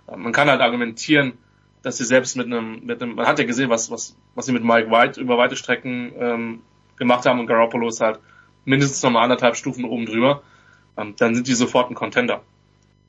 äh, 0.08 0.16
man 0.16 0.32
kann 0.32 0.48
halt 0.48 0.60
argumentieren, 0.60 1.34
dass 1.82 1.98
sie 1.98 2.04
selbst 2.04 2.36
mit 2.36 2.46
einem, 2.46 2.84
mit 2.84 3.02
einem, 3.02 3.14
man 3.14 3.26
hat 3.26 3.38
ja 3.38 3.44
gesehen, 3.44 3.70
was, 3.70 3.90
was, 3.90 4.16
was 4.34 4.46
sie 4.46 4.52
mit 4.52 4.64
Mike 4.64 4.90
White 4.90 5.20
über 5.20 5.38
weite 5.38 5.56
Strecken 5.56 6.12
ähm, 6.18 6.62
gemacht 6.96 7.26
haben 7.26 7.40
und 7.40 7.46
Garoppolo 7.46 7.88
ist 7.88 8.00
halt 8.00 8.20
mindestens 8.64 9.02
noch 9.02 9.10
mal 9.10 9.22
anderthalb 9.22 9.56
Stufen 9.56 9.84
oben 9.84 10.06
drüber. 10.06 10.42
Ähm, 10.96 11.14
dann 11.18 11.34
sind 11.34 11.46
die 11.46 11.54
sofort 11.54 11.90
ein 11.90 11.94
Contender. 11.94 12.42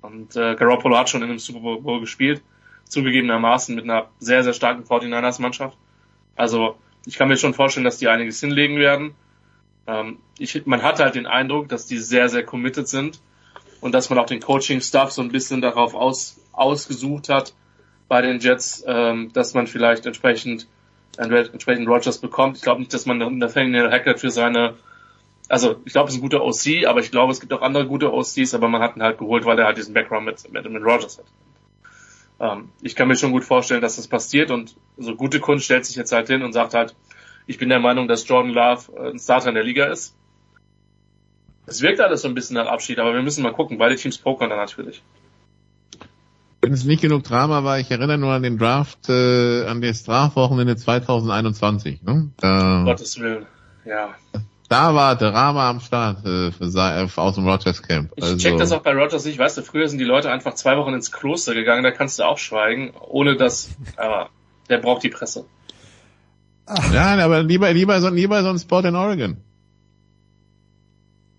Und 0.01 0.35
äh, 0.35 0.55
Garoppolo 0.55 0.97
hat 0.97 1.09
schon 1.09 1.21
in 1.21 1.29
einem 1.29 1.39
Super 1.39 1.77
Bowl 1.77 1.99
gespielt, 1.99 2.41
zugegebenermaßen 2.85 3.75
mit 3.75 3.83
einer 3.83 4.07
sehr, 4.19 4.43
sehr 4.43 4.53
starken 4.53 4.83
49ers-Mannschaft. 4.83 5.77
Also 6.35 6.77
ich 7.05 7.17
kann 7.17 7.27
mir 7.27 7.37
schon 7.37 7.53
vorstellen, 7.53 7.83
dass 7.83 7.97
die 7.97 8.07
einiges 8.07 8.39
hinlegen 8.39 8.77
werden. 8.77 9.13
Ähm, 9.87 10.19
ich, 10.37 10.65
man 10.65 10.81
hat 10.81 10.99
halt 10.99 11.15
den 11.15 11.27
Eindruck, 11.27 11.69
dass 11.69 11.85
die 11.85 11.97
sehr, 11.97 12.29
sehr 12.29 12.43
committed 12.43 12.87
sind 12.87 13.19
und 13.79 13.93
dass 13.93 14.09
man 14.09 14.19
auch 14.19 14.25
den 14.25 14.39
Coaching-Stuff 14.39 15.11
so 15.11 15.21
ein 15.21 15.31
bisschen 15.31 15.61
darauf 15.61 15.93
aus, 15.93 16.39
ausgesucht 16.51 17.29
hat 17.29 17.53
bei 18.07 18.21
den 18.21 18.39
Jets, 18.39 18.83
ähm, 18.87 19.31
dass 19.33 19.53
man 19.53 19.67
vielleicht 19.67 20.05
entsprechend 20.05 20.67
entsprechend 21.17 21.87
Rogers 21.87 22.19
bekommt. 22.19 22.57
Ich 22.57 22.63
glaube 22.63 22.79
nicht, 22.79 22.93
dass 22.93 23.05
man 23.05 23.37
Nathaniel 23.37 23.91
Hackett 23.91 24.19
für 24.19 24.31
seine 24.31 24.75
also 25.51 25.75
ich 25.83 25.91
glaube, 25.91 26.07
es 26.07 26.15
ist 26.15 26.19
ein 26.19 26.21
guter 26.21 26.43
OC, 26.43 26.87
aber 26.87 27.01
ich 27.01 27.11
glaube, 27.11 27.33
es 27.33 27.41
gibt 27.41 27.51
auch 27.51 27.61
andere 27.61 27.85
gute 27.85 28.13
OCs, 28.13 28.53
aber 28.53 28.69
man 28.69 28.81
hat 28.81 28.95
ihn 28.95 29.03
halt 29.03 29.17
geholt, 29.17 29.43
weil 29.43 29.59
er 29.59 29.65
halt 29.65 29.77
diesen 29.77 29.93
Background 29.93 30.25
mit, 30.25 30.51
mit, 30.51 30.69
mit 30.69 30.81
Rogers 30.81 31.17
hat. 31.17 31.25
Ähm, 32.39 32.69
ich 32.81 32.95
kann 32.95 33.09
mir 33.09 33.17
schon 33.17 33.33
gut 33.33 33.43
vorstellen, 33.43 33.81
dass 33.81 33.97
das 33.97 34.07
passiert 34.07 34.49
und 34.49 34.75
so 34.97 35.15
gute 35.15 35.41
Kunst 35.41 35.65
stellt 35.65 35.85
sich 35.85 35.97
jetzt 35.97 36.13
halt 36.13 36.27
hin 36.27 36.41
und 36.41 36.53
sagt 36.53 36.73
halt, 36.73 36.95
ich 37.47 37.57
bin 37.57 37.67
der 37.67 37.79
Meinung, 37.79 38.07
dass 38.07 38.25
Jordan 38.25 38.53
Love 38.53 38.93
äh, 38.95 39.09
ein 39.09 39.19
Starter 39.19 39.49
in 39.49 39.55
der 39.55 39.65
Liga 39.65 39.87
ist. 39.87 40.15
Es 41.65 41.81
wirkt 41.81 41.99
alles 41.99 42.21
so 42.21 42.29
ein 42.29 42.33
bisschen 42.33 42.55
nach 42.55 42.67
Abschied, 42.67 42.99
aber 42.99 43.13
wir 43.13 43.21
müssen 43.21 43.43
mal 43.43 43.53
gucken. 43.53 43.77
Beide 43.77 43.95
Teams 43.97 44.17
pokern 44.17 44.49
dann 44.49 44.59
natürlich. 44.59 45.03
Wenn 46.61 46.71
es 46.71 46.85
nicht 46.85 47.01
genug 47.01 47.23
Drama 47.23 47.63
war, 47.65 47.77
ich 47.79 47.91
erinnere 47.91 48.17
nur 48.17 48.31
an 48.31 48.43
den 48.43 48.57
Draft, 48.57 49.09
äh, 49.09 49.65
an 49.65 49.81
das 49.81 50.03
Draftwochenende 50.03 50.77
2021. 50.77 52.03
Ne? 52.03 52.31
Da, 52.37 52.83
Gottes 52.85 53.19
Willen, 53.19 53.45
ja 53.83 54.15
da 54.71 54.95
war 54.95 55.17
Drama 55.17 55.69
am 55.69 55.81
Start 55.81 56.25
äh, 56.25 56.51
für, 56.51 56.71
für, 57.09 57.21
aus 57.21 57.35
dem 57.35 57.45
Rogers 57.45 57.83
Camp. 57.83 58.13
Also, 58.19 58.37
ich 58.37 58.41
check 58.41 58.57
das 58.57 58.71
auch 58.71 58.81
bei 58.81 58.93
Rogers 58.93 59.25
nicht. 59.25 59.37
Weißt 59.37 59.57
du, 59.57 59.63
früher 59.63 59.89
sind 59.89 59.99
die 59.99 60.05
Leute 60.05 60.31
einfach 60.31 60.53
zwei 60.53 60.77
Wochen 60.77 60.93
ins 60.93 61.11
Kloster 61.11 61.53
gegangen, 61.53 61.83
da 61.83 61.91
kannst 61.91 62.19
du 62.19 62.23
auch 62.23 62.37
schweigen, 62.37 62.93
ohne 63.01 63.35
dass, 63.35 63.69
aber 63.97 64.29
der 64.69 64.77
braucht 64.77 65.03
die 65.03 65.09
Presse. 65.09 65.45
Ach. 66.67 66.93
Ja, 66.93 67.17
aber 67.17 67.43
lieber, 67.43 67.73
lieber 67.73 67.99
so, 67.99 68.07
lieber 68.07 68.41
so 68.43 68.49
ein 68.49 68.59
Spot 68.59 68.79
in 68.79 68.95
Oregon. 68.95 69.37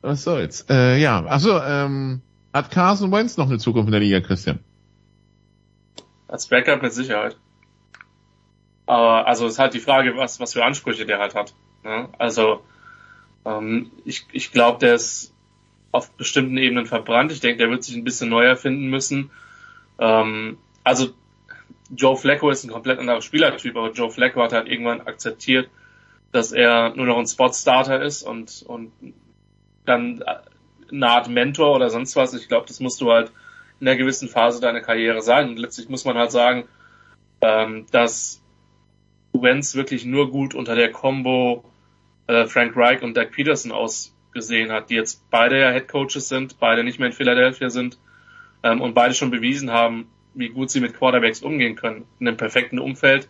Was 0.02 0.24
soll's? 0.24 0.66
Äh, 0.68 1.00
ja, 1.00 1.24
achso, 1.24 1.58
ähm, 1.58 2.20
hat 2.52 2.70
Carson 2.70 3.10
Wentz 3.12 3.38
noch 3.38 3.48
eine 3.48 3.58
Zukunft 3.58 3.86
in 3.86 3.92
der 3.92 4.00
Liga, 4.00 4.20
Christian? 4.20 4.58
Als 6.28 6.48
Backup 6.48 6.82
mit 6.82 6.92
Sicherheit. 6.92 7.38
Aber, 8.84 9.26
also, 9.26 9.46
ist 9.46 9.58
halt 9.58 9.72
die 9.72 9.80
Frage, 9.80 10.18
was, 10.18 10.38
was 10.38 10.52
für 10.52 10.64
Ansprüche 10.64 11.06
der 11.06 11.18
halt 11.18 11.34
hat. 11.34 11.54
Ne? 11.82 12.10
Also, 12.18 12.62
ähm, 13.44 13.90
ich 14.04 14.26
ich 14.32 14.52
glaube, 14.52 14.78
der 14.78 14.94
ist 14.94 15.32
auf 15.90 16.10
bestimmten 16.12 16.56
Ebenen 16.56 16.86
verbrannt. 16.86 17.32
Ich 17.32 17.40
denke, 17.40 17.58
der 17.58 17.70
wird 17.70 17.84
sich 17.84 17.96
ein 17.96 18.04
bisschen 18.04 18.30
neu 18.30 18.44
erfinden 18.44 18.88
müssen. 18.88 19.30
Ähm, 19.98 20.58
also 20.84 21.10
Joe 21.94 22.16
Flacco 22.16 22.50
ist 22.50 22.64
ein 22.64 22.70
komplett 22.70 22.98
anderer 22.98 23.20
Spielertyp, 23.20 23.76
aber 23.76 23.92
Joe 23.92 24.10
Flacco 24.10 24.42
hat 24.42 24.52
halt 24.52 24.68
irgendwann 24.68 25.02
akzeptiert, 25.02 25.68
dass 26.32 26.52
er 26.52 26.94
nur 26.96 27.06
noch 27.06 27.18
ein 27.18 27.26
Spot-Starter 27.26 28.02
ist 28.02 28.22
und, 28.22 28.64
und 28.66 28.92
dann 29.84 30.24
eine 30.90 31.08
Art 31.08 31.28
Mentor 31.28 31.74
oder 31.76 31.90
sonst 31.90 32.16
was. 32.16 32.32
Ich 32.34 32.48
glaube, 32.48 32.66
das 32.66 32.80
musst 32.80 33.00
du 33.00 33.12
halt 33.12 33.30
in 33.80 33.88
einer 33.88 33.96
gewissen 33.96 34.28
Phase 34.28 34.60
deiner 34.60 34.80
Karriere 34.80 35.20
sein. 35.20 35.50
Und 35.50 35.58
letztlich 35.58 35.88
muss 35.88 36.04
man 36.04 36.16
halt 36.16 36.30
sagen, 36.30 36.64
ähm, 37.42 37.86
dass 37.90 38.40
Wentz 39.32 39.74
wirklich 39.74 40.04
nur 40.04 40.30
gut 40.30 40.54
unter 40.54 40.74
der 40.74 40.92
Combo 40.92 41.64
äh, 42.26 42.46
Frank 42.46 42.76
Reich 42.76 43.02
und 43.02 43.16
Doug 43.16 43.30
Peterson 43.30 43.72
ausgesehen 43.72 44.72
hat, 44.72 44.90
die 44.90 44.94
jetzt 44.94 45.28
beide 45.30 45.60
ja 45.60 45.70
Head 45.70 45.88
Coaches 45.88 46.28
sind, 46.28 46.58
beide 46.58 46.84
nicht 46.84 46.98
mehr 46.98 47.08
in 47.08 47.14
Philadelphia 47.14 47.70
sind 47.70 47.98
ähm, 48.62 48.80
und 48.80 48.94
beide 48.94 49.14
schon 49.14 49.30
bewiesen 49.30 49.70
haben, 49.70 50.08
wie 50.34 50.48
gut 50.48 50.70
sie 50.70 50.80
mit 50.80 50.94
Quarterbacks 50.94 51.42
umgehen 51.42 51.76
können. 51.76 52.06
In 52.20 52.28
einem 52.28 52.36
perfekten 52.36 52.78
Umfeld 52.78 53.28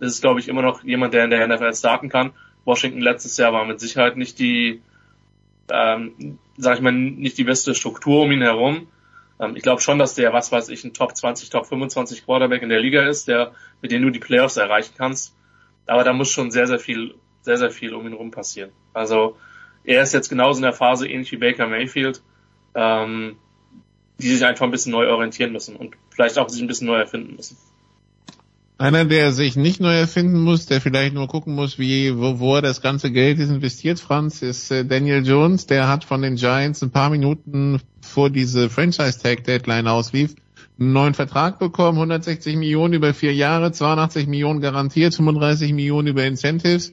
ist 0.00 0.14
es, 0.14 0.20
glaube 0.20 0.40
ich, 0.40 0.48
immer 0.48 0.62
noch 0.62 0.82
jemand, 0.82 1.14
der 1.14 1.24
in 1.24 1.30
der 1.30 1.46
NFL 1.46 1.74
starten 1.74 2.08
kann. 2.08 2.32
Washington 2.64 3.00
letztes 3.00 3.36
Jahr 3.36 3.52
war 3.52 3.64
mit 3.64 3.80
Sicherheit 3.80 4.16
nicht 4.16 4.38
die, 4.38 4.82
ähm, 5.70 6.38
sag 6.56 6.76
ich 6.76 6.82
mal, 6.82 6.92
nicht 6.92 7.38
die 7.38 7.44
beste 7.44 7.74
Struktur 7.74 8.22
um 8.22 8.32
ihn 8.32 8.42
herum. 8.42 8.88
Ähm, 9.40 9.56
ich 9.56 9.62
glaube 9.62 9.80
schon, 9.80 9.98
dass 9.98 10.14
der, 10.14 10.32
was 10.32 10.52
weiß 10.52 10.68
ich, 10.70 10.84
ein 10.84 10.94
Top 10.94 11.16
20, 11.16 11.50
Top 11.50 11.66
25 11.66 12.24
Quarterback 12.24 12.62
in 12.62 12.68
der 12.68 12.80
Liga 12.80 13.02
ist, 13.02 13.28
der, 13.28 13.52
mit 13.80 13.90
dem 13.90 14.02
du 14.02 14.10
die 14.10 14.18
Playoffs 14.18 14.56
erreichen 14.56 14.94
kannst. 14.96 15.34
Aber 15.86 16.04
da 16.04 16.12
muss 16.12 16.30
schon 16.30 16.50
sehr, 16.50 16.66
sehr 16.66 16.78
viel, 16.78 17.14
sehr, 17.42 17.58
sehr 17.58 17.70
viel 17.70 17.94
um 17.94 18.06
ihn 18.06 18.12
herum 18.12 18.30
passieren. 18.30 18.70
Also 18.92 19.36
er 19.84 20.02
ist 20.02 20.14
jetzt 20.14 20.28
genauso 20.28 20.58
in 20.58 20.62
der 20.62 20.72
Phase, 20.72 21.08
ähnlich 21.08 21.32
wie 21.32 21.36
Baker 21.36 21.66
Mayfield, 21.66 22.22
ähm, 22.74 23.36
die 24.18 24.28
sich 24.28 24.44
einfach 24.44 24.64
ein 24.64 24.70
bisschen 24.70 24.92
neu 24.92 25.08
orientieren 25.08 25.52
müssen 25.52 25.76
und 25.76 25.96
vielleicht 26.10 26.38
auch 26.38 26.48
sich 26.48 26.62
ein 26.62 26.68
bisschen 26.68 26.86
neu 26.86 26.98
erfinden 26.98 27.36
müssen. 27.36 27.56
Einer, 28.78 29.04
der 29.04 29.32
sich 29.32 29.54
nicht 29.54 29.80
neu 29.80 29.94
erfinden 29.94 30.40
muss, 30.40 30.66
der 30.66 30.80
vielleicht 30.80 31.14
nur 31.14 31.28
gucken 31.28 31.54
muss, 31.54 31.78
wie, 31.78 32.18
wo, 32.18 32.40
wo 32.40 32.56
er 32.56 32.62
das 32.62 32.80
ganze 32.80 33.12
Geld 33.12 33.38
ist 33.38 33.50
investiert, 33.50 34.00
Franz, 34.00 34.42
ist 34.42 34.72
äh, 34.72 34.84
Daniel 34.84 35.24
Jones. 35.24 35.66
Der 35.66 35.88
hat 35.88 36.04
von 36.04 36.22
den 36.22 36.34
Giants 36.34 36.82
ein 36.82 36.90
paar 36.90 37.10
Minuten 37.10 37.80
vor 38.00 38.30
diese 38.30 38.70
Franchise-Tag-Deadline 38.70 39.86
auslief, 39.86 40.34
einen 40.80 40.92
neuen 40.92 41.14
Vertrag 41.14 41.60
bekommen, 41.60 41.98
160 41.98 42.56
Millionen 42.56 42.94
über 42.94 43.14
vier 43.14 43.34
Jahre, 43.34 43.70
82 43.70 44.26
Millionen 44.26 44.60
garantiert, 44.60 45.14
35 45.14 45.72
Millionen 45.74 46.08
über 46.08 46.24
Incentives. 46.24 46.92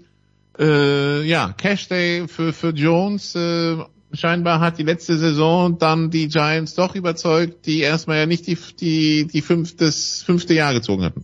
Äh, 0.60 1.23
ja, 1.23 1.53
Cash 1.57 1.88
Day 1.88 2.27
für, 2.27 2.52
für 2.52 2.69
Jones. 2.69 3.34
Äh, 3.36 3.77
scheinbar 4.11 4.60
hat 4.60 4.77
die 4.77 4.84
letzte 4.84 5.18
Saison 5.18 5.77
dann 5.77 6.10
die 6.10 6.27
Giants 6.27 6.76
doch 6.76 6.95
überzeugt, 6.95 7.65
die 7.65 7.80
erstmal 7.80 8.18
ja 8.18 8.26
nicht 8.26 8.48
die, 8.48 8.57
die, 8.80 9.27
die 9.27 9.41
fünf, 9.41 9.77
das 9.77 10.22
fünfte 10.23 10.53
Jahr 10.53 10.73
gezogen 10.73 11.03
hatten. 11.03 11.23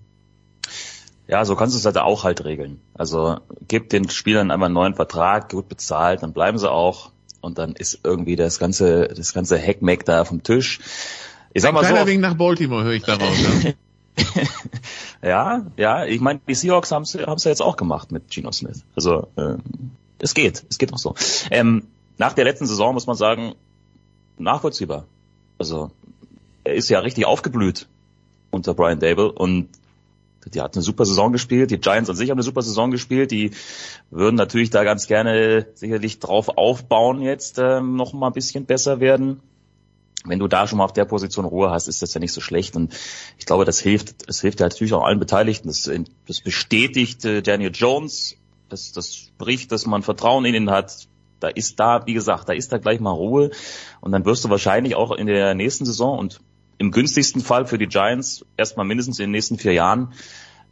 Ja, 1.27 1.43
so 1.43 1.55
kannst 1.55 1.75
du 1.75 1.79
es 1.79 1.85
halt 1.85 1.97
auch 1.97 2.23
halt 2.23 2.45
regeln. 2.45 2.79
Also 2.93 3.39
gib 3.67 3.89
den 3.89 4.09
Spielern 4.09 4.51
einmal 4.51 4.67
einen 4.67 4.75
neuen 4.75 4.93
Vertrag, 4.93 5.49
gut 5.49 5.67
bezahlt, 5.67 6.21
dann 6.23 6.33
bleiben 6.33 6.57
sie 6.57 6.71
auch 6.71 7.11
und 7.41 7.57
dann 7.57 7.73
ist 7.73 8.01
irgendwie 8.03 8.35
das 8.35 8.59
ganze 8.59 9.07
das 9.07 9.33
ganze 9.33 9.57
Heckmeck 9.57 10.05
da 10.05 10.23
vom 10.23 10.43
Tisch. 10.43 10.79
Ich 11.53 11.63
sag 11.63 11.73
mal 11.73 11.79
Ein 11.79 11.87
kleiner 11.87 12.01
so, 12.01 12.07
Wegen 12.07 12.21
nach 12.21 12.35
Baltimore 12.35 12.83
höre 12.83 12.93
ich 12.93 13.03
daraus. 13.03 13.63
Ja. 13.63 13.71
ja, 15.21 15.65
ja, 15.77 16.05
ich 16.05 16.21
meine, 16.21 16.39
die 16.47 16.55
Seahawks 16.55 16.91
haben 16.91 17.03
es 17.03 17.13
ja 17.13 17.35
jetzt 17.35 17.61
auch 17.61 17.77
gemacht 17.77 18.11
mit 18.11 18.29
Geno 18.29 18.51
Smith. 18.51 18.83
Also 18.95 19.27
äh, 19.35 19.55
es 20.19 20.33
geht, 20.33 20.65
es 20.69 20.77
geht 20.77 20.93
auch 20.93 20.97
so. 20.97 21.15
Ähm, 21.51 21.87
nach 22.17 22.33
der 22.33 22.45
letzten 22.45 22.65
Saison 22.65 22.93
muss 22.93 23.07
man 23.07 23.15
sagen, 23.15 23.55
nachvollziehbar. 24.37 25.05
Also 25.57 25.91
er 26.63 26.73
ist 26.73 26.89
ja 26.89 26.99
richtig 26.99 27.25
aufgeblüht 27.25 27.87
unter 28.51 28.73
Brian 28.73 28.99
Dable 28.99 29.31
und 29.31 29.69
die 30.53 30.61
hat 30.61 30.75
eine 30.75 30.83
super 30.83 31.05
Saison 31.05 31.31
gespielt, 31.31 31.71
die 31.71 31.79
Giants 31.79 32.09
an 32.09 32.15
sich 32.15 32.29
haben 32.29 32.37
eine 32.37 32.43
super 32.43 32.61
Saison 32.61 32.91
gespielt, 32.91 33.31
die 33.31 33.51
würden 34.11 34.35
natürlich 34.35 34.69
da 34.69 34.83
ganz 34.83 35.07
gerne 35.07 35.67
sicherlich 35.73 36.19
drauf 36.19 36.49
aufbauen 36.57 37.21
jetzt, 37.21 37.57
ähm, 37.57 37.95
noch 37.95 38.13
mal 38.13 38.27
ein 38.27 38.33
bisschen 38.33 38.65
besser 38.65 38.99
werden. 38.99 39.41
Wenn 40.25 40.39
du 40.39 40.47
da 40.47 40.67
schon 40.67 40.77
mal 40.77 40.85
auf 40.85 40.93
der 40.93 41.05
Position 41.05 41.45
Ruhe 41.45 41.69
hast, 41.69 41.87
ist 41.87 42.01
das 42.01 42.13
ja 42.13 42.19
nicht 42.19 42.33
so 42.33 42.41
schlecht 42.41 42.75
und 42.75 42.93
ich 43.37 43.45
glaube, 43.45 43.65
das 43.65 43.79
hilft, 43.79 44.27
es 44.27 44.41
hilft 44.41 44.59
ja 44.59 44.65
natürlich 44.67 44.93
auch 44.93 45.03
allen 45.03 45.19
Beteiligten. 45.19 45.67
Das, 45.67 45.89
das 46.27 46.41
bestätigt 46.41 47.25
äh, 47.25 47.41
Daniel 47.41 47.71
Jones, 47.73 48.37
das, 48.69 48.91
das 48.91 49.15
spricht, 49.15 49.71
dass 49.71 49.85
man 49.85 50.03
Vertrauen 50.03 50.45
in 50.45 50.55
ihn 50.55 50.69
hat. 50.69 51.07
Da 51.39 51.49
ist 51.49 51.79
da, 51.79 52.05
wie 52.05 52.13
gesagt, 52.13 52.49
da 52.49 52.53
ist 52.53 52.71
da 52.71 52.77
gleich 52.77 52.99
mal 52.99 53.11
Ruhe 53.11 53.51
und 54.01 54.11
dann 54.11 54.25
wirst 54.25 54.45
du 54.45 54.49
wahrscheinlich 54.49 54.95
auch 54.95 55.11
in 55.11 55.27
der 55.27 55.53
nächsten 55.53 55.85
Saison 55.85 56.17
und 56.17 56.39
im 56.77 56.91
günstigsten 56.91 57.41
Fall 57.41 57.65
für 57.65 57.77
die 57.77 57.87
Giants 57.87 58.45
erstmal 58.57 58.85
mindestens 58.85 59.19
in 59.19 59.25
den 59.25 59.31
nächsten 59.31 59.57
vier 59.57 59.73
Jahren 59.73 60.13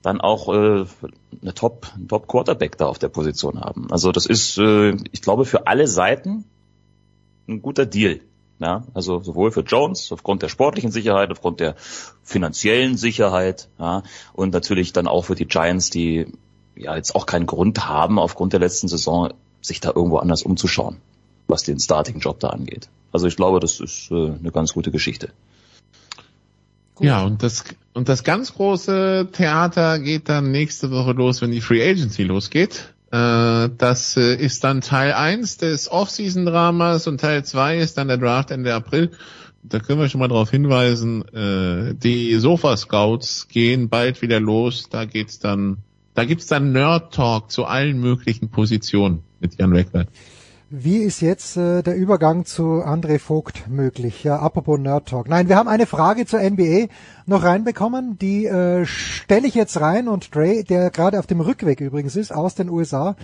dann 0.03 0.19
auch 0.19 0.49
äh, 0.49 0.85
eine 1.41 1.53
Top, 1.53 1.87
ein 1.95 2.07
Top 2.07 2.27
Quarterback 2.27 2.77
da 2.77 2.87
auf 2.87 2.99
der 2.99 3.07
Position 3.09 3.61
haben. 3.61 3.87
Also 3.89 4.11
das 4.11 4.25
ist, 4.25 4.57
äh, 4.57 4.95
ich 5.11 5.21
glaube, 5.21 5.45
für 5.45 5.65
alle 5.67 5.87
Seiten 5.87 6.45
ein 7.47 7.61
guter 7.61 7.85
Deal. 7.85 8.19
Ja, 8.59 8.83
also 8.93 9.19
sowohl 9.21 9.51
für 9.51 9.61
Jones 9.61 10.11
aufgrund 10.11 10.41
der 10.41 10.49
sportlichen 10.49 10.91
Sicherheit, 10.91 11.31
aufgrund 11.31 11.59
der 11.59 11.75
finanziellen 12.23 12.97
Sicherheit, 12.97 13.67
ja, 13.79 14.03
und 14.33 14.53
natürlich 14.53 14.93
dann 14.93 15.07
auch 15.07 15.25
für 15.25 15.35
die 15.35 15.45
Giants, 15.45 15.89
die 15.89 16.27
ja 16.75 16.95
jetzt 16.95 17.15
auch 17.15 17.25
keinen 17.25 17.45
Grund 17.45 17.87
haben, 17.87 18.19
aufgrund 18.19 18.53
der 18.53 18.59
letzten 18.59 18.87
Saison 18.87 19.33
sich 19.61 19.79
da 19.79 19.91
irgendwo 19.93 20.17
anders 20.17 20.43
umzuschauen, 20.43 20.97
was 21.47 21.63
den 21.63 21.79
Starting-Job 21.79 22.39
da 22.39 22.49
angeht. 22.49 22.89
Also 23.11 23.27
ich 23.27 23.35
glaube, 23.35 23.59
das 23.59 23.79
ist 23.79 24.11
äh, 24.11 24.15
eine 24.15 24.51
ganz 24.51 24.73
gute 24.73 24.91
Geschichte. 24.91 25.29
Gut. 26.95 27.07
Ja, 27.07 27.23
und 27.23 27.41
das, 27.41 27.63
und 27.93 28.07
das 28.07 28.23
ganz 28.23 28.53
große 28.53 29.29
Theater 29.31 29.99
geht 29.99 30.29
dann 30.29 30.51
nächste 30.51 30.91
Woche 30.91 31.13
los, 31.13 31.41
wenn 31.41 31.51
die 31.51 31.61
Free 31.61 31.87
Agency 31.87 32.23
losgeht. 32.23 32.92
Äh, 33.13 33.69
das 33.77 34.17
äh, 34.17 34.33
ist 34.33 34.63
dann 34.63 34.81
Teil 34.81 35.13
1 35.13 35.57
des 35.57 35.91
Off-Season-Dramas 35.91 37.05
und 37.05 37.21
Teil 37.21 37.45
2 37.45 37.77
ist 37.77 37.99
dann 37.99 38.07
der 38.07 38.17
Draft 38.17 38.49
Ende 38.49 38.73
April. 38.73 39.11
Da 39.61 39.77
können 39.77 39.99
wir 39.99 40.09
schon 40.09 40.19
mal 40.19 40.29
darauf 40.29 40.49
hinweisen, 40.49 41.23
äh, 41.27 41.93
die 41.93 42.33
Sofa-Scouts 42.33 43.49
gehen 43.49 43.87
bald 43.87 44.23
wieder 44.23 44.39
los. 44.39 44.89
Da 44.89 45.05
geht's 45.05 45.37
dann, 45.37 45.77
da 46.15 46.25
gibt's 46.25 46.47
dann 46.47 46.71
Nerd-Talk 46.71 47.51
zu 47.51 47.65
allen 47.65 47.99
möglichen 47.99 48.49
Positionen 48.49 49.19
mit 49.39 49.59
Jan 49.59 49.73
Wegwert. 49.73 50.09
Wie 50.75 51.03
ist 51.03 51.21
jetzt 51.21 51.55
äh, 51.55 51.83
der 51.83 51.95
Übergang 51.95 52.45
zu 52.45 52.83
André 52.83 53.19
Vogt 53.19 53.69
möglich? 53.69 54.23
Ja, 54.23 54.39
apropos 54.39 54.79
Nerd 54.79 55.07
Talk. 55.07 55.29
Nein, 55.29 55.47
wir 55.47 55.55
haben 55.55 55.67
eine 55.67 55.85
Frage 55.85 56.25
zur 56.25 56.39
NBA 56.39 56.87
noch 57.27 57.43
reinbekommen, 57.43 58.17
die 58.17 58.47
äh, 58.47 58.83
stelle 58.87 59.45
ich 59.45 59.53
jetzt 59.53 59.79
rein 59.79 60.07
und 60.07 60.33
Dre, 60.33 60.63
der 60.63 60.89
gerade 60.89 61.19
auf 61.19 61.27
dem 61.27 61.41
Rückweg 61.41 61.79
übrigens 61.79 62.15
ist 62.15 62.33
aus 62.33 62.55
den 62.55 62.69
USA 62.69 63.15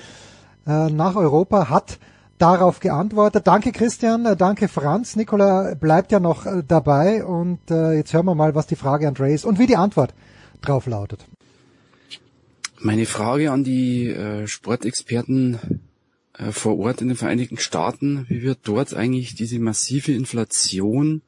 äh, 0.68 0.92
nach 0.92 1.16
Europa, 1.16 1.72
hat 1.72 1.98
darauf 2.38 2.82
geantwortet. 2.82 3.48
Danke 3.48 3.72
Christian, 3.72 4.28
äh, 4.28 4.36
danke 4.36 4.68
Franz. 4.68 5.16
Nicola 5.16 5.74
bleibt 5.74 6.12
ja 6.12 6.20
noch 6.20 6.46
äh, 6.46 6.62
dabei 6.62 7.26
und 7.26 7.72
äh, 7.72 7.94
jetzt 7.94 8.14
hören 8.14 8.28
wir 8.28 8.36
mal, 8.36 8.54
was 8.54 8.68
die 8.68 8.76
Frage 8.76 9.08
an 9.08 9.16
Dre 9.16 9.34
ist 9.34 9.46
und 9.46 9.58
wie 9.58 9.66
die 9.66 9.76
Antwort 9.76 10.14
drauf 10.62 10.86
lautet. 10.86 11.26
Meine 12.78 13.08
Frage 13.08 13.52
an 13.52 13.64
die 13.64 14.08
äh, 14.10 14.46
Sportexperten 14.46 15.89
vor 16.52 16.78
Ort 16.80 17.02
in 17.02 17.10
den 17.10 17.18
Vereinigten 17.18 17.58
Staaten. 17.58 18.26
Wie 18.30 18.42
wird 18.42 18.60
dort 18.64 18.94
eigentlich 18.94 19.36
diese 19.36 19.60
massive 19.60 20.12
Inflation 20.14 21.22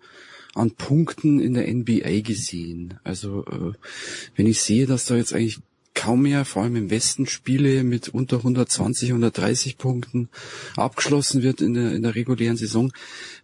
an 0.53 0.71
Punkten 0.71 1.39
in 1.39 1.53
der 1.53 1.71
NBA 1.73 2.21
gesehen? 2.21 2.95
Also 3.03 3.45
äh, 3.45 3.73
wenn 4.35 4.47
ich 4.47 4.61
sehe, 4.61 4.87
dass 4.87 5.05
da 5.05 5.15
jetzt 5.15 5.33
eigentlich 5.33 5.59
kaum 5.93 6.21
mehr, 6.21 6.45
vor 6.45 6.63
allem 6.63 6.75
im 6.75 6.89
Westen, 6.89 7.27
Spiele 7.27 7.83
mit 7.83 8.09
unter 8.09 8.37
120, 8.37 9.09
130 9.09 9.77
Punkten 9.77 10.29
abgeschlossen 10.77 11.43
wird 11.43 11.61
in 11.61 11.73
der, 11.73 11.91
in 11.93 12.03
der 12.03 12.15
regulären 12.15 12.57
Saison. 12.57 12.91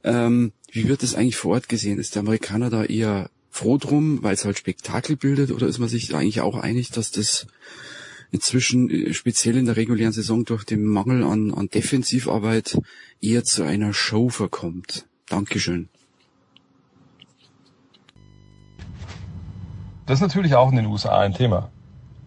Ähm, 0.04 0.54
wie 0.72 0.88
wird 0.88 1.04
das 1.04 1.16
eigentlich 1.16 1.36
vor 1.36 1.54
Ort 1.54 1.70
gesehen? 1.70 2.00
Ist 2.00 2.16
der 2.16 2.22
Amerikaner 2.22 2.70
da 2.70 2.84
eher 2.84 3.30
froh 3.52 3.78
drum, 3.78 4.24
weil 4.24 4.34
es 4.34 4.46
halt 4.46 4.58
Spektakel 4.58 5.18
bildet, 5.18 5.52
oder 5.52 5.68
ist 5.68 5.80
man 5.80 5.90
sich 5.90 6.14
eigentlich 6.16 6.42
auch 6.42 6.58
einig, 6.58 6.92
dass 6.92 7.12
das 7.12 7.48
inzwischen 8.32 8.90
äh, 8.90 9.14
speziell 9.14 9.58
in 9.58 9.66
der 9.66 9.78
regulären 9.78 10.14
Saison 10.14 10.46
durch 10.46 10.64
den 10.64 10.86
Mangel 10.86 11.24
an, 11.24 11.54
an 11.54 11.70
Defensivarbeit 11.70 12.78
eher 13.22 13.44
zu 13.44 13.64
einer 13.64 13.94
Show 13.94 14.30
verkommt. 14.30 15.06
Dankeschön. 15.28 15.90
Das 20.06 20.20
ist 20.20 20.22
natürlich 20.22 20.56
auch 20.56 20.70
in 20.70 20.78
den 20.78 20.86
USA 20.86 21.20
ein 21.20 21.34
Thema. 21.34 21.70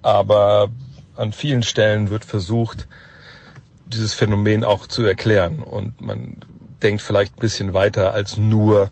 Aber 0.03 0.71
an 1.17 1.33
vielen 1.33 1.63
Stellen 1.63 2.11
wird 2.11 2.25
versucht, 2.25 2.89
dieses 3.87 4.15
Phänomen 4.15 4.65
auch 4.65 4.87
zu 4.87 5.03
erklären. 5.03 5.61
Und 5.61 6.01
man 6.01 6.37
denkt 6.83 7.03
vielleicht 7.03 7.37
ein 7.37 7.41
bisschen 7.41 7.75
weiter 7.75 8.13
als 8.13 8.37
nur 8.37 8.91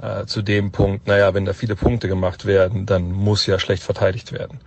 äh, 0.00 0.26
zu 0.26 0.42
dem 0.42 0.72
Punkt, 0.72 1.06
naja, 1.06 1.34
wenn 1.34 1.44
da 1.44 1.52
viele 1.52 1.76
Punkte 1.76 2.08
gemacht 2.08 2.46
werden, 2.46 2.86
dann 2.86 3.10
muss 3.12 3.46
ja 3.46 3.58
schlecht 3.58 3.82
verteidigt 3.82 4.32
werden. 4.32 4.60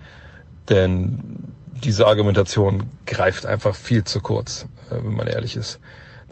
Denn 0.70 1.54
diese 1.84 2.08
Argumentation 2.08 2.90
greift 3.06 3.46
einfach 3.46 3.76
viel 3.76 4.04
zu 4.04 4.22
kurz, 4.22 4.68
äh, 4.90 4.96
wenn 4.96 5.14
man 5.14 5.28
ehrlich 5.28 5.56
ist. 5.56 5.80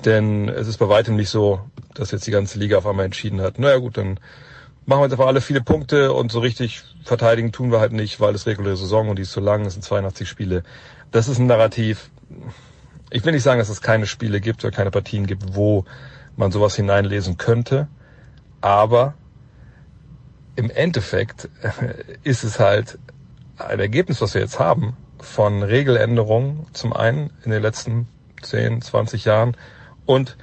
Denn 0.06 0.50
es 0.50 0.68
ist 0.68 0.78
bei 0.78 0.90
weitem 0.90 1.16
nicht 1.16 1.30
so, 1.30 1.62
dass 1.94 2.12
jetzt 2.12 2.26
die 2.26 2.32
ganze 2.32 2.58
Liga 2.58 2.78
auf 2.78 2.88
einmal 2.88 3.06
entschieden 3.06 3.42
hat, 3.42 3.60
naja 3.60 3.78
gut, 3.78 3.98
dann 3.98 4.20
machen 4.86 5.02
wir 5.02 5.06
jetzt 5.06 5.14
einfach 5.14 5.28
alle 5.28 5.42
viele 5.42 5.62
Punkte 5.62 6.14
und 6.14 6.32
so 6.32 6.40
richtig 6.40 6.84
verteidigen 7.04 7.52
tun 7.52 7.72
wir 7.72 7.80
halt 7.80 7.92
nicht, 7.92 8.20
weil 8.20 8.34
es 8.34 8.48
reguläre 8.48 8.78
Saison 8.78 9.10
und 9.10 9.18
die 9.18 9.24
ist 9.24 9.32
zu 9.32 9.40
lang, 9.40 9.66
es 9.66 9.74
sind 9.74 9.84
82 9.84 10.28
Spiele. 10.28 10.64
Das 11.12 11.28
ist 11.28 11.40
ein 11.40 11.46
Narrativ. 11.46 12.10
Ich 13.10 13.24
will 13.26 13.34
nicht 13.34 13.44
sagen, 13.44 13.60
dass 13.60 13.70
es 13.70 13.82
keine 13.82 14.08
Spiele 14.08 14.42
gibt 14.42 14.64
oder 14.64 14.76
keine 14.76 14.92
Partien 14.92 15.28
gibt, 15.28 15.56
wo 15.56 15.86
man 16.36 16.52
sowas 16.52 16.76
hineinlesen 16.76 17.38
könnte. 17.38 17.88
Aber 18.62 19.14
im 20.56 20.70
Endeffekt 20.70 21.50
ist 22.24 22.44
es 22.44 22.60
halt 22.60 22.98
ein 23.58 23.80
Ergebnis, 23.80 24.22
was 24.22 24.34
wir 24.34 24.42
jetzt 24.42 24.60
haben, 24.60 24.96
von 25.22 25.64
Regeländerungen 25.64 26.66
zum 26.74 26.94
einen 26.94 27.32
in 27.44 27.52
den 27.52 27.62
letzten 27.62 28.08
10, 28.42 28.82
20 28.82 29.26
Jahren 29.26 29.56
und 30.06 30.38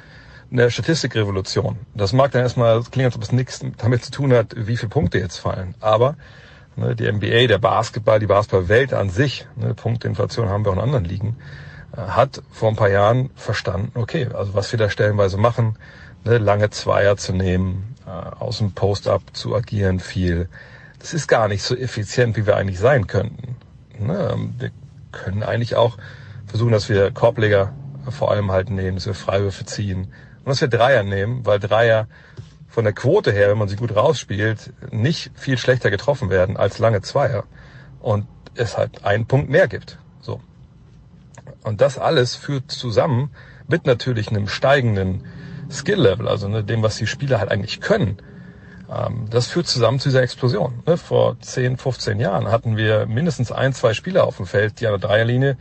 eine 0.50 0.70
Statistikrevolution. 0.70 1.78
Das 1.94 2.12
mag 2.12 2.32
dann 2.32 2.42
erstmal 2.42 2.82
klingt, 2.82 3.06
als 3.06 3.16
ob 3.16 3.22
es 3.22 3.32
nichts 3.32 3.60
damit 3.76 4.04
zu 4.04 4.10
tun 4.10 4.32
hat, 4.32 4.54
wie 4.56 4.76
viele 4.76 4.88
Punkte 4.88 5.18
jetzt 5.18 5.38
fallen. 5.38 5.74
Aber 5.80 6.16
ne, 6.76 6.96
die 6.96 7.10
NBA, 7.10 7.46
der 7.48 7.58
Basketball, 7.58 8.18
die 8.18 8.26
Basketballwelt 8.26 8.94
an 8.94 9.10
sich, 9.10 9.46
ne, 9.56 9.74
Punkteinflation 9.74 10.48
haben 10.48 10.64
wir 10.64 10.70
auch 10.70 10.76
in 10.76 10.82
anderen 10.82 11.04
Ligen, 11.04 11.36
äh, 11.96 12.00
hat 12.00 12.42
vor 12.50 12.70
ein 12.70 12.76
paar 12.76 12.90
Jahren 12.90 13.30
verstanden, 13.34 13.92
okay, 13.94 14.28
also 14.32 14.54
was 14.54 14.72
wir 14.72 14.78
da 14.78 14.88
stellenweise 14.88 15.36
machen, 15.36 15.76
ne, 16.24 16.38
lange 16.38 16.70
Zweier 16.70 17.16
zu 17.16 17.32
nehmen, 17.32 17.94
äh, 18.06 18.10
aus 18.10 18.58
dem 18.58 18.72
Post-up 18.72 19.22
zu 19.34 19.54
agieren 19.54 20.00
viel, 20.00 20.48
das 20.98 21.14
ist 21.14 21.28
gar 21.28 21.48
nicht 21.48 21.62
so 21.62 21.76
effizient, 21.76 22.36
wie 22.36 22.46
wir 22.46 22.56
eigentlich 22.56 22.78
sein 22.80 23.06
könnten. 23.06 23.56
Ne, 23.98 24.50
wir 24.58 24.70
können 25.12 25.42
eigentlich 25.42 25.76
auch 25.76 25.98
versuchen, 26.46 26.72
dass 26.72 26.88
wir 26.88 27.10
Korbleger 27.10 27.72
vor 28.10 28.30
allem 28.30 28.52
halt 28.52 28.70
nehmen, 28.70 28.96
dass 28.96 29.06
wir 29.06 29.14
Freiwürfe 29.14 29.64
ziehen 29.64 30.08
und 30.44 30.46
dass 30.46 30.60
wir 30.60 30.68
Dreier 30.68 31.02
nehmen, 31.02 31.44
weil 31.44 31.58
Dreier 31.58 32.06
von 32.68 32.84
der 32.84 32.92
Quote 32.92 33.32
her, 33.32 33.50
wenn 33.50 33.58
man 33.58 33.68
sie 33.68 33.76
gut 33.76 33.94
rausspielt, 33.94 34.72
nicht 34.92 35.30
viel 35.34 35.58
schlechter 35.58 35.90
getroffen 35.90 36.30
werden 36.30 36.56
als 36.56 36.78
lange 36.78 37.02
Zweier 37.02 37.44
und 38.00 38.26
es 38.54 38.76
halt 38.76 39.04
einen 39.04 39.26
Punkt 39.26 39.50
mehr 39.50 39.68
gibt. 39.68 39.98
So. 40.20 40.40
Und 41.64 41.80
das 41.80 41.98
alles 41.98 42.34
führt 42.34 42.70
zusammen 42.70 43.30
mit 43.66 43.86
natürlich 43.86 44.28
einem 44.28 44.48
steigenden 44.48 45.24
Skill-Level, 45.70 46.28
also 46.28 46.48
ne, 46.48 46.64
dem, 46.64 46.82
was 46.82 46.96
die 46.96 47.06
Spieler 47.06 47.40
halt 47.40 47.50
eigentlich 47.50 47.80
können. 47.80 48.18
Ähm, 48.90 49.26
das 49.30 49.48
führt 49.48 49.66
zusammen 49.66 49.98
zu 49.98 50.08
dieser 50.08 50.22
Explosion. 50.22 50.82
Ne? 50.86 50.96
Vor 50.96 51.38
10, 51.40 51.76
15 51.76 52.20
Jahren 52.20 52.50
hatten 52.50 52.76
wir 52.76 53.06
mindestens 53.06 53.52
ein, 53.52 53.72
zwei 53.72 53.94
Spieler 53.94 54.24
auf 54.24 54.36
dem 54.36 54.46
Feld, 54.46 54.80
die 54.80 54.86
an 54.86 54.98
der 54.98 55.08
Dreierlinie 55.08 55.56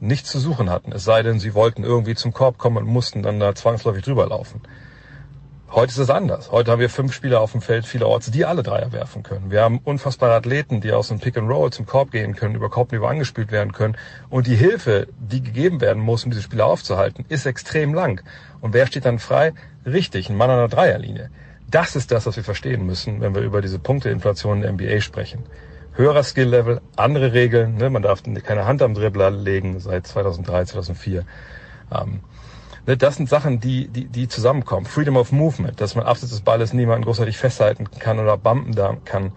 nichts 0.00 0.30
zu 0.30 0.38
suchen 0.38 0.70
hatten. 0.70 0.92
Es 0.92 1.04
sei 1.04 1.22
denn, 1.22 1.40
sie 1.40 1.54
wollten 1.54 1.82
irgendwie 1.82 2.14
zum 2.14 2.32
Korb 2.32 2.58
kommen 2.58 2.76
und 2.76 2.86
mussten 2.86 3.22
dann 3.22 3.40
da 3.40 3.54
zwangsläufig 3.54 4.04
drüber 4.04 4.26
laufen. 4.28 4.62
Heute 5.70 5.90
ist 5.90 5.98
es 5.98 6.08
anders. 6.08 6.50
Heute 6.50 6.70
haben 6.70 6.80
wir 6.80 6.88
fünf 6.88 7.12
Spieler 7.12 7.42
auf 7.42 7.52
dem 7.52 7.60
Feld 7.60 7.84
vielerorts, 7.84 8.30
die 8.30 8.46
alle 8.46 8.62
Dreier 8.62 8.90
werfen 8.92 9.22
können. 9.22 9.50
Wir 9.50 9.60
haben 9.60 9.80
unfassbare 9.84 10.34
Athleten, 10.34 10.80
die 10.80 10.92
aus 10.92 11.08
dem 11.08 11.18
Pick 11.18 11.36
and 11.36 11.50
Roll 11.50 11.70
zum 11.70 11.84
Korb 11.84 12.10
gehen 12.10 12.34
können, 12.34 12.54
über 12.54 12.70
Korbniveau 12.70 13.06
angespielt 13.06 13.52
werden 13.52 13.72
können. 13.72 13.94
Und 14.30 14.46
die 14.46 14.56
Hilfe, 14.56 15.08
die 15.18 15.42
gegeben 15.42 15.82
werden 15.82 16.02
muss, 16.02 16.24
um 16.24 16.30
diese 16.30 16.42
Spieler 16.42 16.64
aufzuhalten, 16.64 17.26
ist 17.28 17.44
extrem 17.44 17.92
lang. 17.92 18.22
Und 18.62 18.72
wer 18.72 18.86
steht 18.86 19.04
dann 19.04 19.18
frei? 19.18 19.52
Richtig, 19.84 20.30
ein 20.30 20.36
Mann 20.38 20.48
an 20.48 20.56
der 20.56 20.68
Dreierlinie. 20.68 21.28
Das 21.70 21.96
ist 21.96 22.10
das, 22.10 22.26
was 22.26 22.36
wir 22.36 22.44
verstehen 22.44 22.86
müssen, 22.86 23.20
wenn 23.20 23.34
wir 23.34 23.42
über 23.42 23.60
diese 23.60 23.78
Punkteinflation 23.78 24.62
in 24.62 24.62
der 24.62 24.72
NBA 24.72 25.00
sprechen 25.00 25.44
höherer 25.98 26.22
Skill-Level, 26.22 26.80
andere 26.96 27.32
Regeln. 27.32 27.74
Ne? 27.74 27.90
Man 27.90 28.02
darf 28.02 28.22
keine 28.44 28.64
Hand 28.64 28.80
am 28.82 28.94
Dribbler 28.94 29.30
legen 29.30 29.80
seit 29.80 30.06
2003, 30.06 30.64
2004. 30.64 31.24
Ähm, 31.92 32.20
ne? 32.86 32.96
Das 32.96 33.16
sind 33.16 33.28
Sachen, 33.28 33.60
die, 33.60 33.88
die, 33.88 34.04
die 34.06 34.28
zusammenkommen. 34.28 34.86
Freedom 34.86 35.16
of 35.16 35.32
Movement, 35.32 35.80
dass 35.80 35.96
man 35.96 36.06
abseits 36.06 36.30
des 36.30 36.40
Balles 36.40 36.72
niemanden 36.72 37.04
großartig 37.04 37.36
festhalten 37.36 37.90
kann 37.98 38.20
oder 38.20 38.38
bumpen 38.38 39.04
kann. 39.04 39.32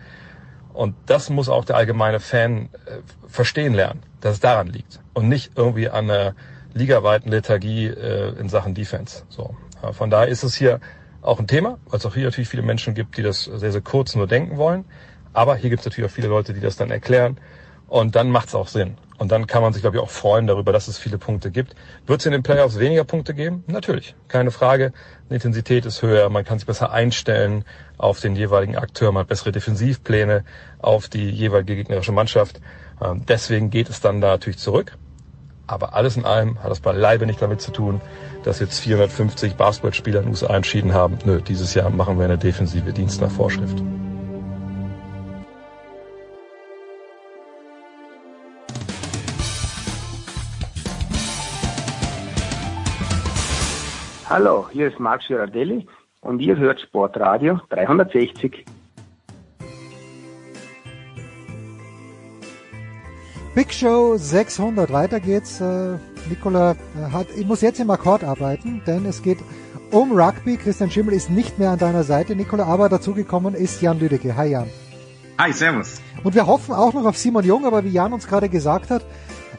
Und 0.73 0.95
das 1.07 1.29
muss 1.29 1.49
auch 1.49 1.65
der 1.65 1.75
allgemeine 1.75 2.19
Fan 2.19 2.69
äh, 2.85 2.99
verstehen 3.27 3.73
lernen, 3.73 4.03
dass 4.21 4.35
es 4.35 4.39
daran 4.39 4.67
liegt 4.67 4.99
und 5.13 5.27
nicht 5.27 5.53
irgendwie 5.55 5.89
an 5.89 6.07
der 6.07 6.35
ligaweiten 6.73 7.29
Lethargie 7.29 7.87
äh, 7.87 8.39
in 8.39 8.47
Sachen 8.49 8.75
Defense. 8.75 9.23
So, 9.29 9.55
äh, 9.81 9.91
von 9.91 10.11
daher 10.11 10.27
ist 10.27 10.43
es 10.43 10.55
hier 10.55 10.79
auch 11.21 11.39
ein 11.39 11.47
Thema, 11.47 11.77
weil 11.87 11.99
es 11.99 12.05
auch 12.05 12.13
hier 12.13 12.25
natürlich 12.25 12.49
viele 12.49 12.63
Menschen 12.63 12.93
gibt, 12.93 13.17
die 13.17 13.23
das 13.23 13.43
sehr, 13.43 13.71
sehr 13.71 13.81
kurz 13.81 14.15
nur 14.15 14.27
denken 14.27 14.57
wollen. 14.57 14.85
Aber 15.33 15.55
hier 15.55 15.69
gibt 15.69 15.81
es 15.81 15.85
natürlich 15.85 16.09
auch 16.09 16.13
viele 16.13 16.27
Leute, 16.27 16.53
die 16.53 16.59
das 16.59 16.75
dann 16.75 16.91
erklären. 16.91 17.37
Und 17.87 18.15
dann 18.15 18.29
macht 18.29 18.47
es 18.47 18.55
auch 18.55 18.67
Sinn. 18.67 18.97
Und 19.17 19.31
dann 19.31 19.45
kann 19.47 19.61
man 19.61 19.71
sich, 19.71 19.83
glaube 19.83 19.97
ich, 19.97 20.01
auch 20.01 20.09
freuen 20.09 20.47
darüber, 20.47 20.71
dass 20.71 20.87
es 20.87 20.97
viele 20.97 21.17
Punkte 21.17 21.51
gibt. 21.51 21.75
Wird 22.07 22.21
es 22.21 22.25
in 22.25 22.31
den 22.31 22.41
Playoffs 22.41 22.79
weniger 22.79 23.03
Punkte 23.03 23.33
geben? 23.33 23.63
Natürlich, 23.67 24.15
keine 24.29 24.49
Frage. 24.49 24.93
Die 25.29 25.35
Intensität 25.35 25.85
ist 25.85 26.01
höher, 26.01 26.29
man 26.29 26.43
kann 26.43 26.57
sich 26.57 26.65
besser 26.65 26.91
einstellen 26.91 27.65
auf 27.97 28.19
den 28.19 28.35
jeweiligen 28.35 28.77
Akteur, 28.77 29.11
man 29.11 29.21
hat 29.21 29.27
bessere 29.27 29.51
Defensivpläne 29.51 30.43
auf 30.79 31.07
die 31.07 31.29
jeweilige 31.29 31.75
gegnerische 31.75 32.13
Mannschaft. 32.13 32.61
Ähm, 32.99 33.25
deswegen 33.27 33.69
geht 33.69 33.89
es 33.89 34.01
dann 34.01 34.21
da 34.21 34.29
natürlich 34.29 34.57
zurück. 34.57 34.97
Aber 35.71 35.93
alles 35.93 36.17
in 36.17 36.25
allem 36.25 36.61
hat 36.61 36.69
das 36.69 36.81
beileibe 36.81 37.25
nicht 37.25 37.41
damit 37.41 37.61
zu 37.61 37.71
tun, 37.71 38.01
dass 38.43 38.59
jetzt 38.59 38.79
450 38.81 39.55
Basketballspieler 39.55 40.19
in 40.19 40.25
den 40.25 40.31
USA 40.31 40.53
entschieden 40.53 40.93
haben, 40.93 41.17
nö, 41.23 41.41
dieses 41.41 41.73
Jahr 41.73 41.89
machen 41.89 42.17
wir 42.17 42.25
eine 42.25 42.37
defensive 42.37 42.91
Dienst 42.91 43.21
nach 43.21 43.31
Vorschrift. 43.31 43.81
Hallo, 54.29 54.67
hier 54.73 54.89
ist 54.89 54.99
Marc 54.99 55.25
Girardelli 55.25 55.87
und 56.19 56.41
ihr 56.41 56.57
hört 56.57 56.81
Sportradio 56.81 57.61
360. 57.69 58.65
Big 63.53 63.73
Show 63.73 64.15
600, 64.15 64.93
weiter 64.93 65.19
geht's. 65.19 65.59
Äh, 65.59 65.97
Nicola 66.29 66.71
äh, 66.71 67.11
hat, 67.11 67.27
ich 67.35 67.45
muss 67.45 67.59
jetzt 67.59 67.81
im 67.81 67.89
Akkord 67.89 68.23
arbeiten, 68.23 68.81
denn 68.87 69.05
es 69.05 69.21
geht 69.21 69.39
um 69.91 70.13
Rugby. 70.13 70.55
Christian 70.55 70.89
Schimmel 70.89 71.13
ist 71.13 71.29
nicht 71.29 71.59
mehr 71.59 71.71
an 71.71 71.77
deiner 71.77 72.03
Seite, 72.03 72.33
Nicola, 72.33 72.63
aber 72.63 72.87
dazugekommen 72.87 73.53
ist 73.53 73.81
Jan 73.81 73.99
Lüdecke. 73.99 74.37
Hi 74.37 74.51
Jan. 74.51 74.67
Hi, 75.37 75.51
servus. 75.51 75.99
Und 76.23 76.33
wir 76.33 76.47
hoffen 76.47 76.73
auch 76.73 76.93
noch 76.93 77.03
auf 77.03 77.17
Simon 77.17 77.43
Jung, 77.43 77.65
aber 77.65 77.83
wie 77.83 77.89
Jan 77.89 78.13
uns 78.13 78.25
gerade 78.25 78.47
gesagt 78.47 78.89
hat, 78.89 79.03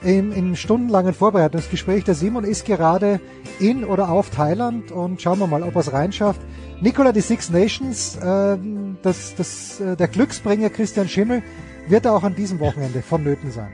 im, 0.03 0.33
im 0.33 0.57
stundenlangen 0.57 1.13
Vorbereitungsgespräch. 1.13 2.05
Der 2.05 2.15
Simon 2.15 2.45
ist 2.45 2.65
gerade 2.65 3.21
in 3.61 3.85
oder 3.85 4.09
auf 4.09 4.31
Thailand 4.31 4.91
und 4.91 5.21
schauen 5.21 5.39
wir 5.39 5.47
mal, 5.47 5.63
ob 5.63 5.75
er 5.75 5.81
es 5.81 5.93
reinschafft. 5.93 6.41
Nicola, 6.81 7.13
die 7.13 7.21
Six 7.21 7.51
Nations, 7.51 8.17
äh, 8.17 8.57
das, 9.03 9.35
das, 9.35 9.81
äh, 9.81 9.97
der 9.97 10.09
Glücksbringer 10.09 10.71
Christian 10.71 11.09
Schimmel 11.09 11.43
wird 11.89 12.07
auch 12.07 12.23
an 12.23 12.35
diesem 12.35 12.61
Wochenende 12.61 13.03
vonnöten 13.03 13.51
sein. 13.51 13.71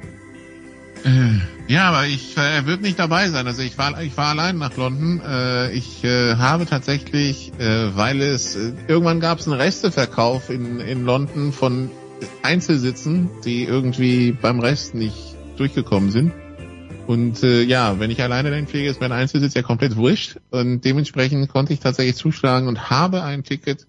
Äh, 1.05 1.73
ja, 1.73 1.91
aber 1.91 2.07
ich, 2.07 2.37
äh, 2.37 2.57
er 2.57 2.67
wird 2.67 2.83
nicht 2.83 2.99
dabei 2.99 3.29
sein. 3.29 3.47
Also 3.47 3.63
ich 3.63 3.79
war, 3.79 4.01
ich 4.03 4.17
war 4.17 4.29
allein 4.29 4.59
nach 4.59 4.77
London. 4.77 5.21
Äh, 5.25 5.73
ich 5.73 6.03
äh, 6.05 6.37
habe 6.37 6.67
tatsächlich, 6.67 7.53
äh, 7.59 7.97
weil 7.97 8.21
es 8.21 8.57
äh, 8.57 8.73
irgendwann 8.89 9.21
gab 9.21 9.39
es 9.39 9.47
einen 9.47 9.61
Resteverkauf 9.61 10.51
in, 10.51 10.81
in 10.81 11.05
London 11.05 11.53
von 11.53 11.91
Einzelsitzen, 12.43 13.31
die 13.45 13.65
irgendwie 13.65 14.33
beim 14.33 14.61
Rest 14.61 14.95
nicht 14.95 15.37
durchgekommen 15.57 16.11
sind. 16.11 16.33
Und 17.07 17.43
äh, 17.43 17.63
ja, 17.63 17.99
wenn 18.01 18.11
ich 18.11 18.21
alleine 18.23 18.51
dahin 18.51 18.67
fliege, 18.67 18.91
ist 18.91 19.01
mein 19.01 19.13
Einzelsitz 19.13 19.55
ja 19.55 19.63
komplett 19.63 19.97
wurscht. 19.97 20.37
Und 20.51 20.85
dementsprechend 20.85 21.49
konnte 21.49 21.73
ich 21.73 21.81
tatsächlich 21.81 22.17
zuschlagen 22.17 22.69
und 22.69 22.91
habe 22.91 23.23
ein 23.23 23.45
Ticket 23.45 23.87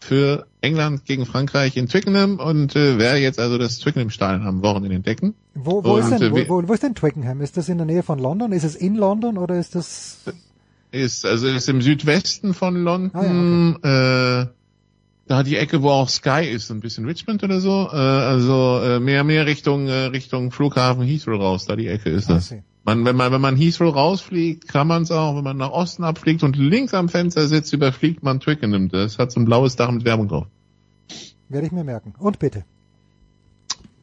für 0.00 0.46
England 0.60 1.04
gegen 1.04 1.26
Frankreich 1.26 1.76
in 1.76 1.88
Twickenham 1.88 2.38
und 2.38 2.76
äh, 2.76 2.98
werde 2.98 3.18
jetzt 3.18 3.40
also 3.40 3.58
das 3.58 3.78
Twickenham-Stadion 3.78 4.46
am 4.46 4.62
Wochenende 4.62 4.96
entdecken. 4.96 5.34
Wo, 5.54 5.82
wo, 5.82 5.96
ist 5.96 6.10
denn, 6.10 6.22
äh, 6.22 6.30
wo, 6.30 6.62
wo, 6.62 6.68
wo 6.68 6.72
ist 6.72 6.82
denn 6.82 6.94
Twickenham? 6.94 7.40
Ist 7.40 7.56
das 7.56 7.68
in 7.68 7.78
der 7.78 7.86
Nähe 7.86 8.02
von 8.02 8.18
London? 8.18 8.52
Ist 8.52 8.64
es 8.64 8.74
in 8.76 8.94
London 8.94 9.38
oder 9.38 9.58
ist 9.58 9.74
das... 9.74 10.18
Ist, 10.92 11.26
also 11.26 11.48
ist 11.48 11.68
im 11.68 11.82
Südwesten 11.82 12.54
von 12.54 12.76
London. 12.76 13.10
Ah, 13.12 13.24
ja, 13.24 13.70
okay. 13.74 14.42
äh, 14.42 14.46
da 15.26 15.42
die 15.42 15.56
Ecke, 15.56 15.82
wo 15.82 15.90
auch 15.90 16.08
Sky 16.08 16.48
ist, 16.48 16.70
ein 16.70 16.80
bisschen 16.80 17.04
Richmond 17.04 17.42
oder 17.42 17.60
so, 17.60 17.88
äh, 17.92 17.96
also 17.96 18.80
äh, 18.82 19.00
mehr 19.00 19.24
mehr 19.24 19.46
Richtung 19.46 19.88
äh, 19.88 20.04
Richtung 20.06 20.52
Flughafen 20.52 21.02
Heathrow 21.02 21.40
raus, 21.40 21.66
da 21.66 21.76
die 21.76 21.88
Ecke 21.88 22.10
ist 22.10 22.30
das. 22.30 22.54
Man, 22.86 23.04
wenn 23.04 23.16
man 23.16 23.32
wenn 23.32 23.40
man 23.40 23.56
Heathrow 23.56 23.92
rausfliegt, 23.94 24.68
kann 24.68 24.86
man 24.86 25.02
es 25.02 25.10
auch, 25.10 25.36
wenn 25.36 25.42
man 25.42 25.56
nach 25.56 25.72
Osten 25.72 26.04
abfliegt 26.04 26.44
und 26.44 26.56
links 26.56 26.94
am 26.94 27.08
Fenster 27.08 27.48
sitzt, 27.48 27.72
überfliegt 27.72 28.22
man 28.22 28.38
Twickenham. 28.38 28.88
Das 28.88 29.18
hat 29.18 29.32
so 29.32 29.40
ein 29.40 29.44
blaues 29.44 29.74
Dach 29.74 29.90
mit 29.90 30.04
Werbung 30.04 30.28
drauf. 30.28 30.46
Werde 31.48 31.66
ich 31.66 31.72
mir 31.72 31.82
merken. 31.82 32.14
Und 32.18 32.38
bitte. 32.38 32.64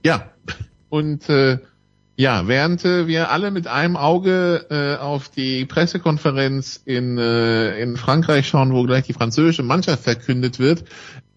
Ja. 0.04 0.32
Und 0.90 1.30
äh, 1.30 1.60
ja, 2.18 2.48
während 2.48 2.84
äh, 2.84 3.08
wir 3.08 3.32
alle 3.32 3.52
mit 3.52 3.68
einem 3.68 3.96
Auge 3.96 4.68
äh, 4.70 5.02
auf 5.02 5.30
die 5.30 5.66
Pressekonferenz 5.66 6.82
in, 6.84 7.18
äh, 7.18 7.80
in 7.80 7.96
Frankreich 7.96 8.48
schauen, 8.48 8.74
wo 8.74 8.84
gleich 8.84 9.06
die 9.06 9.14
französische 9.14 9.64
Mannschaft 9.64 10.04
verkündet 10.04 10.60
wird, 10.60 10.84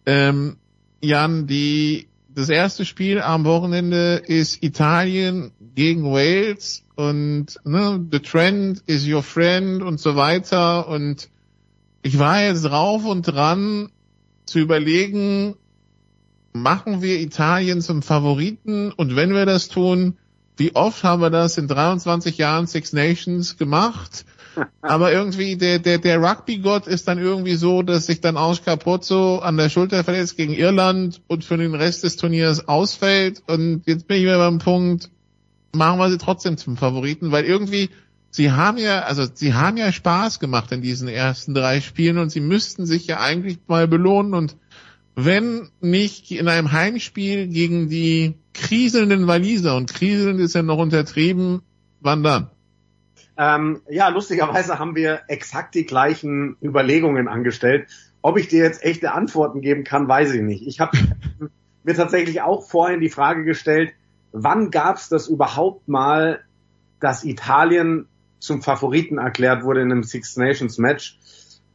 ähm, 0.05 0.56
Jan, 1.01 1.47
die, 1.47 2.09
das 2.28 2.48
erste 2.48 2.85
Spiel 2.85 3.20
am 3.20 3.44
Wochenende 3.44 4.23
ist 4.27 4.62
Italien 4.62 5.52
gegen 5.77 6.05
Wales 6.05 6.82
und 6.97 7.61
ne, 7.65 8.05
the 8.11 8.19
trend 8.19 8.82
is 8.86 9.07
your 9.07 9.23
friend 9.23 9.82
und 9.82 10.01
so 10.01 10.16
weiter 10.16 10.89
und 10.89 11.28
ich 12.03 12.19
war 12.19 12.43
jetzt 12.43 12.62
drauf 12.62 13.05
und 13.05 13.23
dran 13.23 13.90
zu 14.47 14.59
überlegen, 14.59 15.55
machen 16.53 17.03
wir 17.03 17.20
Italien 17.20 17.82
zum 17.82 18.03
Favoriten 18.03 18.90
und 18.90 19.15
wenn 19.15 19.35
wir 19.35 19.44
das 19.44 19.69
tun, 19.69 20.16
wie 20.57 20.74
oft 20.74 21.05
haben 21.05 21.20
wir 21.20 21.31
das 21.31 21.59
in 21.59 21.69
23 21.69 22.39
Jahren 22.39 22.66
Six 22.66 22.94
Nations 22.94 23.59
gemacht? 23.59 24.24
aber 24.81 25.12
irgendwie 25.12 25.57
der, 25.57 25.78
der, 25.78 25.98
der 25.98 26.23
Rugby-Gott 26.23 26.86
ist 26.86 27.09
dann 27.09 27.19
irgendwie 27.19 27.57
so, 27.57 27.82
dass 27.82 28.07
sich 28.07 28.23
dann 28.23 28.39
Ange 28.39 28.59
Capozzo 28.65 29.39
an 29.39 29.59
der 29.59 29.69
Schulter 29.69 30.03
verletzt 30.05 30.39
gegen 30.39 30.55
Irland 30.55 31.20
und 31.27 31.44
für 31.44 31.59
den 31.59 31.74
Rest 31.74 32.05
des 32.05 32.16
Turniers 32.16 32.66
ausfällt. 32.66 33.43
Und 33.47 33.82
jetzt 33.85 34.09
bin 34.09 34.16
ich 34.16 34.23
wieder 34.23 34.39
beim 34.39 34.59
Punkt, 34.59 35.11
machen 35.77 35.98
wir 35.98 36.11
sie 36.11 36.19
trotzdem 36.19 36.57
zum 36.57 36.77
Favoriten, 36.77 37.32
weil 37.32 37.44
irgendwie, 37.44 37.90
sie 38.31 38.53
haben 38.53 38.78
ja, 38.78 39.01
also 39.03 39.24
sie 39.32 39.55
haben 39.55 39.77
ja 39.77 39.93
Spaß 39.93 40.40
gemacht 40.40 40.73
in 40.73 40.82
diesen 40.82 41.09
ersten 41.09 41.55
drei 41.55 41.81
Spielen 41.81 42.19
und 42.19 42.31
sie 42.31 42.40
müssten 42.40 42.86
sich 42.86 43.07
ja 43.07 43.20
eigentlich 43.20 43.59
mal 43.66 43.86
belohnen 43.86 44.35
und 44.35 44.57
wenn 45.16 45.70
nicht 45.81 46.31
in 46.31 46.47
einem 46.47 46.73
Heimspiel 46.73 47.48
gegen 47.48 47.89
die 47.89 48.35
kriselnden 48.53 49.27
Waliser 49.27 49.74
und 49.74 49.93
kriselnd 49.93 50.40
ist 50.40 50.55
ja 50.55 50.62
noch 50.62 50.78
untertrieben, 50.78 51.62
wann 52.01 52.23
dann? 52.23 52.51
Ähm, 53.39 53.81
ja, 53.89 54.09
lustigerweise 54.09 54.78
haben 54.78 54.94
wir 54.94 55.20
exakt 55.28 55.74
die 55.74 55.86
gleichen 55.86 56.57
Überlegungen 56.62 57.28
angestellt. 57.28 57.89
Ob 58.23 58.39
ich 58.39 58.48
dir 58.48 58.62
jetzt 58.62 58.82
echte 58.82 59.12
Antworten 59.12 59.61
geben 59.61 59.85
kann, 59.85 60.09
weiß 60.09 60.35
ich 60.35 60.43
nicht. 60.43 60.66
Ich 60.66 60.81
habe 60.81 60.97
mir 61.85 61.94
tatsächlich 61.94 62.43
auch 62.43 62.69
vorhin 62.69 63.01
die 63.01 63.11
Frage 63.11 63.44
gestellt, 63.44 63.93
wann 64.37 64.71
gab 64.71 64.97
es 64.97 65.09
das 65.09 65.29
überhaupt 65.29 65.89
mal, 65.89 66.41
dass 67.01 67.25
Italien 67.25 68.07
zum 68.39 68.63
Favoriten 68.63 69.19
erklärt 69.19 69.65
wurde 69.65 69.81
in 69.81 69.91
einem 69.91 70.03
Six 70.03 70.37
Nations 70.37 70.79
Match? 70.79 71.19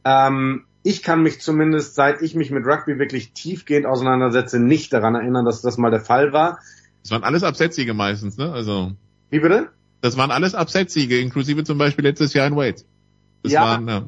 Ähm, 0.04 0.64
ich 0.84 1.02
kann 1.02 1.22
mich 1.22 1.40
zumindest, 1.40 1.94
seit 1.94 2.22
ich 2.22 2.34
mich 2.34 2.50
mit 2.50 2.64
Rugby 2.66 2.98
wirklich 2.98 3.32
tiefgehend 3.32 3.86
auseinandersetze, 3.86 4.58
nicht 4.58 4.92
daran 4.92 5.14
erinnern, 5.14 5.44
dass 5.44 5.62
das 5.62 5.78
mal 5.78 5.90
der 5.90 6.00
Fall 6.00 6.32
war. 6.32 6.58
Das 7.02 7.10
waren 7.10 7.24
alles 7.24 7.42
Absetzsiege 7.42 7.94
meistens, 7.94 8.36
ne? 8.36 8.52
Also. 8.52 8.92
Wie 9.30 9.40
bitte? 9.40 9.70
Das 10.00 10.16
waren 10.16 10.30
alles 10.30 10.54
Absetzsiege, 10.54 11.18
inklusive 11.20 11.64
zum 11.64 11.78
Beispiel 11.78 12.04
letztes 12.04 12.32
Jahr 12.34 12.46
in 12.46 12.56
Wales. 12.56 12.86
Das 13.42 13.52
ja, 13.52 13.62
waren, 13.62 13.88
ja. 13.88 14.04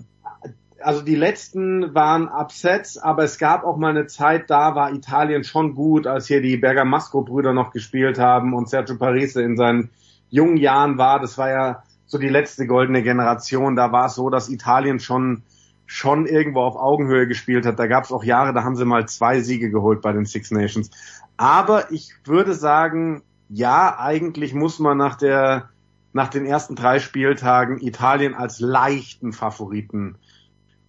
Also 0.84 1.02
die 1.02 1.14
letzten 1.14 1.94
waren 1.94 2.28
Upsets, 2.28 2.98
aber 2.98 3.24
es 3.24 3.38
gab 3.38 3.64
auch 3.64 3.76
mal 3.76 3.90
eine 3.90 4.06
Zeit, 4.06 4.50
da 4.50 4.74
war 4.74 4.92
Italien 4.92 5.44
schon 5.44 5.74
gut, 5.74 6.06
als 6.06 6.26
hier 6.26 6.40
die 6.40 6.56
Bergamasco-Brüder 6.56 7.52
noch 7.52 7.72
gespielt 7.72 8.18
haben 8.18 8.54
und 8.54 8.68
Sergio 8.68 8.96
Parise 8.96 9.42
in 9.42 9.56
seinen 9.56 9.90
jungen 10.30 10.56
Jahren 10.56 10.98
war. 10.98 11.20
Das 11.20 11.38
war 11.38 11.50
ja 11.50 11.82
so 12.06 12.18
die 12.18 12.28
letzte 12.28 12.66
goldene 12.66 13.02
Generation. 13.02 13.76
Da 13.76 13.92
war 13.92 14.06
es 14.06 14.14
so, 14.14 14.30
dass 14.30 14.48
Italien 14.48 15.00
schon 15.00 15.42
schon 15.86 16.26
irgendwo 16.26 16.60
auf 16.60 16.76
Augenhöhe 16.76 17.26
gespielt 17.26 17.66
hat. 17.66 17.78
Da 17.78 17.86
gab 17.86 18.04
es 18.04 18.12
auch 18.12 18.24
Jahre, 18.24 18.54
da 18.54 18.64
haben 18.64 18.76
sie 18.76 18.86
mal 18.86 19.06
zwei 19.06 19.40
Siege 19.40 19.70
geholt 19.70 20.00
bei 20.00 20.12
den 20.12 20.24
Six 20.24 20.50
Nations. 20.50 20.90
Aber 21.36 21.92
ich 21.92 22.14
würde 22.24 22.54
sagen, 22.54 23.22
ja, 23.48 23.98
eigentlich 23.98 24.54
muss 24.54 24.78
man 24.78 24.96
nach 24.96 25.16
der 25.16 25.68
nach 26.12 26.28
den 26.28 26.46
ersten 26.46 26.76
drei 26.76 27.00
Spieltagen 27.00 27.80
Italien 27.80 28.34
als 28.34 28.60
leichten 28.60 29.32
Favoriten 29.32 30.16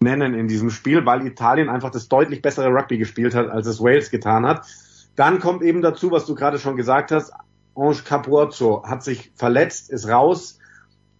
nennen 0.05 0.33
in 0.33 0.47
diesem 0.47 0.69
Spiel, 0.69 1.05
weil 1.05 1.27
Italien 1.27 1.67
einfach 1.67 1.91
das 1.91 2.07
deutlich 2.07 2.41
bessere 2.41 2.69
Rugby 2.69 2.97
gespielt 2.97 3.35
hat, 3.35 3.49
als 3.49 3.67
es 3.67 3.81
Wales 3.81 4.09
getan 4.09 4.45
hat. 4.45 4.65
Dann 5.17 5.39
kommt 5.39 5.63
eben 5.63 5.81
dazu, 5.81 6.11
was 6.11 6.25
du 6.25 6.35
gerade 6.35 6.59
schon 6.59 6.77
gesagt 6.77 7.11
hast, 7.11 7.33
Ange 7.75 7.97
Capuozzo 8.05 8.83
hat 8.85 9.03
sich 9.03 9.31
verletzt, 9.35 9.89
ist 9.89 10.07
raus. 10.07 10.59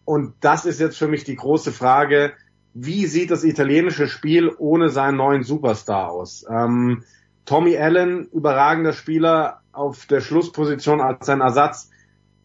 Und 0.06 0.36
das 0.40 0.66
ist 0.66 0.80
jetzt 0.80 0.98
für 0.98 1.08
mich 1.08 1.24
die 1.24 1.36
große 1.36 1.72
Frage, 1.72 2.34
wie 2.74 3.06
sieht 3.08 3.32
das 3.32 3.44
italienische 3.44 4.08
Spiel 4.08 4.54
ohne 4.58 4.90
seinen 4.90 5.18
neuen 5.18 5.44
Superstar 5.44 6.12
aus? 6.12 6.46
Ähm, 6.50 7.04
Tommy 7.46 7.78
Allen, 7.78 8.28
überragender 8.30 8.94
Spieler 8.94 9.62
auf 9.72 10.06
der 10.06 10.22
Schlussposition 10.22 11.02
als 11.02 11.26
sein 11.26 11.42
Ersatz, 11.42 11.90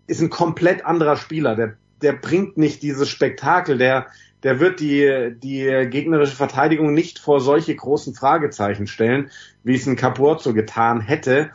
ist 0.06 0.20
ein 0.20 0.30
komplett 0.30 0.84
anderer 0.84 1.16
Spieler. 1.16 1.56
Der, 1.56 1.76
der 2.02 2.12
bringt 2.12 2.56
nicht 2.56 2.82
dieses 2.82 3.08
Spektakel, 3.08 3.78
der, 3.78 4.06
der 4.42 4.60
wird 4.60 4.80
die, 4.80 5.34
die 5.42 5.86
gegnerische 5.90 6.36
Verteidigung 6.36 6.94
nicht 6.94 7.18
vor 7.18 7.40
solche 7.40 7.74
großen 7.74 8.14
Fragezeichen 8.14 8.86
stellen, 8.86 9.30
wie 9.64 9.74
es 9.74 9.86
ein 9.86 9.96
Capurzo 9.96 10.54
getan 10.54 11.00
hätte. 11.00 11.50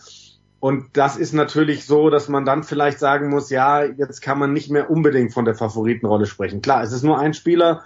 Und 0.60 0.86
das 0.94 1.18
ist 1.18 1.34
natürlich 1.34 1.86
so, 1.86 2.10
dass 2.10 2.28
man 2.28 2.46
dann 2.46 2.64
vielleicht 2.64 3.00
sagen 3.00 3.30
muss, 3.30 3.50
ja, 3.50 3.84
jetzt 3.84 4.22
kann 4.22 4.40
man 4.40 4.54
nicht 4.54 4.72
mehr 4.72 4.90
unbedingt 4.90 5.34
von 5.34 5.46
der 5.46 5.56
Favoritenrolle 5.56 6.26
sprechen. 6.26 6.62
Klar, 6.62 6.84
es 6.84 6.92
ist 6.92 7.04
nur 7.04 7.20
ein 7.20 7.34
Spieler, 7.34 7.84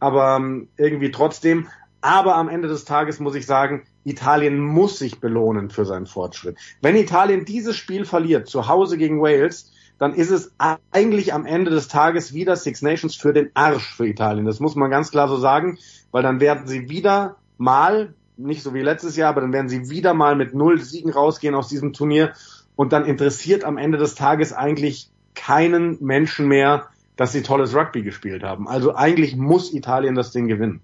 aber 0.00 0.36
ähm, 0.36 0.68
irgendwie 0.76 1.10
trotzdem. 1.10 1.68
Aber 2.00 2.36
am 2.36 2.48
Ende 2.48 2.68
des 2.68 2.84
Tages 2.84 3.20
muss 3.20 3.34
ich 3.34 3.46
sagen, 3.46 3.84
Italien 4.04 4.60
muss 4.60 4.98
sich 4.98 5.20
belohnen 5.20 5.70
für 5.70 5.84
seinen 5.84 6.06
Fortschritt. 6.06 6.56
Wenn 6.80 6.94
Italien 6.94 7.44
dieses 7.44 7.76
Spiel 7.76 8.04
verliert, 8.04 8.48
zu 8.48 8.68
Hause 8.68 8.98
gegen 8.98 9.20
Wales, 9.20 9.72
dann 9.98 10.14
ist 10.14 10.30
es 10.30 10.52
eigentlich 10.90 11.32
am 11.32 11.46
Ende 11.46 11.70
des 11.70 11.88
Tages 11.88 12.34
wieder 12.34 12.56
Six 12.56 12.82
Nations 12.82 13.14
für 13.14 13.32
den 13.32 13.50
Arsch 13.54 13.94
für 13.94 14.06
Italien. 14.06 14.44
Das 14.44 14.60
muss 14.60 14.76
man 14.76 14.90
ganz 14.90 15.10
klar 15.10 15.28
so 15.28 15.36
sagen, 15.36 15.78
weil 16.10 16.22
dann 16.22 16.40
werden 16.40 16.66
sie 16.66 16.88
wieder 16.88 17.36
mal, 17.58 18.14
nicht 18.36 18.62
so 18.62 18.74
wie 18.74 18.82
letztes 18.82 19.16
Jahr, 19.16 19.30
aber 19.30 19.40
dann 19.40 19.52
werden 19.52 19.68
sie 19.68 19.88
wieder 19.88 20.12
mal 20.12 20.36
mit 20.36 20.54
null 20.54 20.80
Siegen 20.80 21.10
rausgehen 21.10 21.54
aus 21.54 21.68
diesem 21.68 21.92
Turnier 21.94 22.32
und 22.74 22.92
dann 22.92 23.06
interessiert 23.06 23.64
am 23.64 23.78
Ende 23.78 23.96
des 23.96 24.14
Tages 24.14 24.52
eigentlich 24.52 25.10
keinen 25.34 26.02
Menschen 26.02 26.46
mehr, 26.46 26.88
dass 27.16 27.32
sie 27.32 27.42
tolles 27.42 27.74
Rugby 27.74 28.02
gespielt 28.02 28.42
haben. 28.42 28.68
Also 28.68 28.94
eigentlich 28.94 29.36
muss 29.36 29.72
Italien 29.72 30.14
das 30.14 30.32
Ding 30.32 30.48
gewinnen. 30.48 30.82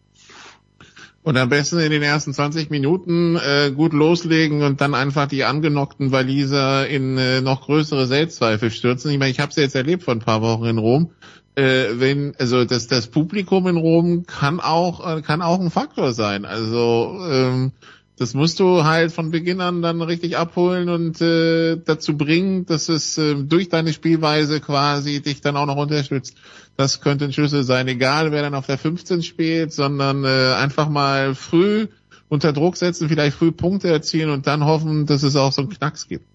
Und 1.25 1.37
am 1.37 1.49
besten 1.49 1.79
in 1.79 1.93
den 1.93 2.03
ersten 2.03 2.35
20 2.35 2.71
Minuten 2.71 3.37
äh, 3.37 3.71
gut 3.71 3.93
loslegen 3.93 4.63
und 4.63 4.81
dann 4.81 4.95
einfach 4.95 5.29
die 5.29 5.45
angenockten 5.45 6.11
Waliser 6.11 6.89
in 6.89 7.17
äh, 7.17 7.41
noch 7.41 7.63
größere 7.63 8.07
Selbstzweifel 8.07 8.73
stürzen. 8.73 9.13
Ich 9.13 9.19
meine, 9.19 9.31
ich 9.31 9.39
habe 9.39 9.51
es 9.51 9.57
ja 9.57 9.63
jetzt 9.63 9.77
erlebt 9.77 10.03
vor 10.03 10.15
ein 10.15 10.21
paar 10.21 10.43
Wochen 10.43 10.65
in 10.65 10.79
Rom. 10.79 11.13
Äh, 11.55 12.01
wenn 12.01 12.35
also 12.39 12.65
das 12.65 12.89
das 12.89 13.07
Publikum 13.07 13.69
in 13.69 13.77
Rom 13.77 14.25
kann 14.27 14.59
auch 14.59 15.19
äh, 15.19 15.23
kann 15.23 15.43
auch 15.43 15.61
ein 15.61 15.71
Faktor 15.71 16.13
sein. 16.13 16.45
Also 16.45 17.17
ähm, 17.31 17.73
das 18.19 18.35
musst 18.35 18.61
du 18.61 18.85
halt 18.85 19.11
von 19.11 19.31
Beginn 19.31 19.61
an 19.61 19.81
dann 19.81 20.03
richtig 20.03 20.37
abholen 20.37 20.89
und 20.89 21.21
äh, 21.21 21.77
dazu 21.77 22.17
bringen, 22.17 22.67
dass 22.67 22.89
es 22.89 23.17
äh, 23.17 23.35
durch 23.35 23.69
deine 23.69 23.93
Spielweise 23.93 24.61
quasi 24.61 25.23
dich 25.23 25.41
dann 25.41 25.57
auch 25.57 25.67
noch 25.67 25.77
unterstützt. 25.77 26.37
Das 26.77 27.01
könnte 27.01 27.25
ein 27.25 27.33
Schlüssel 27.33 27.65
sein, 27.65 27.89
egal 27.89 28.31
wer 28.31 28.43
dann 28.43 28.55
auf 28.55 28.67
der 28.67 28.79
15 28.79 29.23
spielt, 29.23 29.73
sondern 29.73 30.25
äh, 30.25 30.55
einfach 30.55 30.89
mal 30.89 31.35
früh 31.35 31.89
unter 32.29 32.53
Druck 32.53 32.77
setzen, 32.77 33.09
vielleicht 33.09 33.37
früh 33.37 33.51
Punkte 33.51 33.89
erzielen 33.89 34.31
und 34.31 34.47
dann 34.47 34.65
hoffen, 34.65 35.07
dass 35.07 35.23
es 35.23 35.37
auch 35.37 35.53
so 35.53 35.63
einen 35.63 35.71
Knacks 35.71 36.07
gibt. 36.07 36.27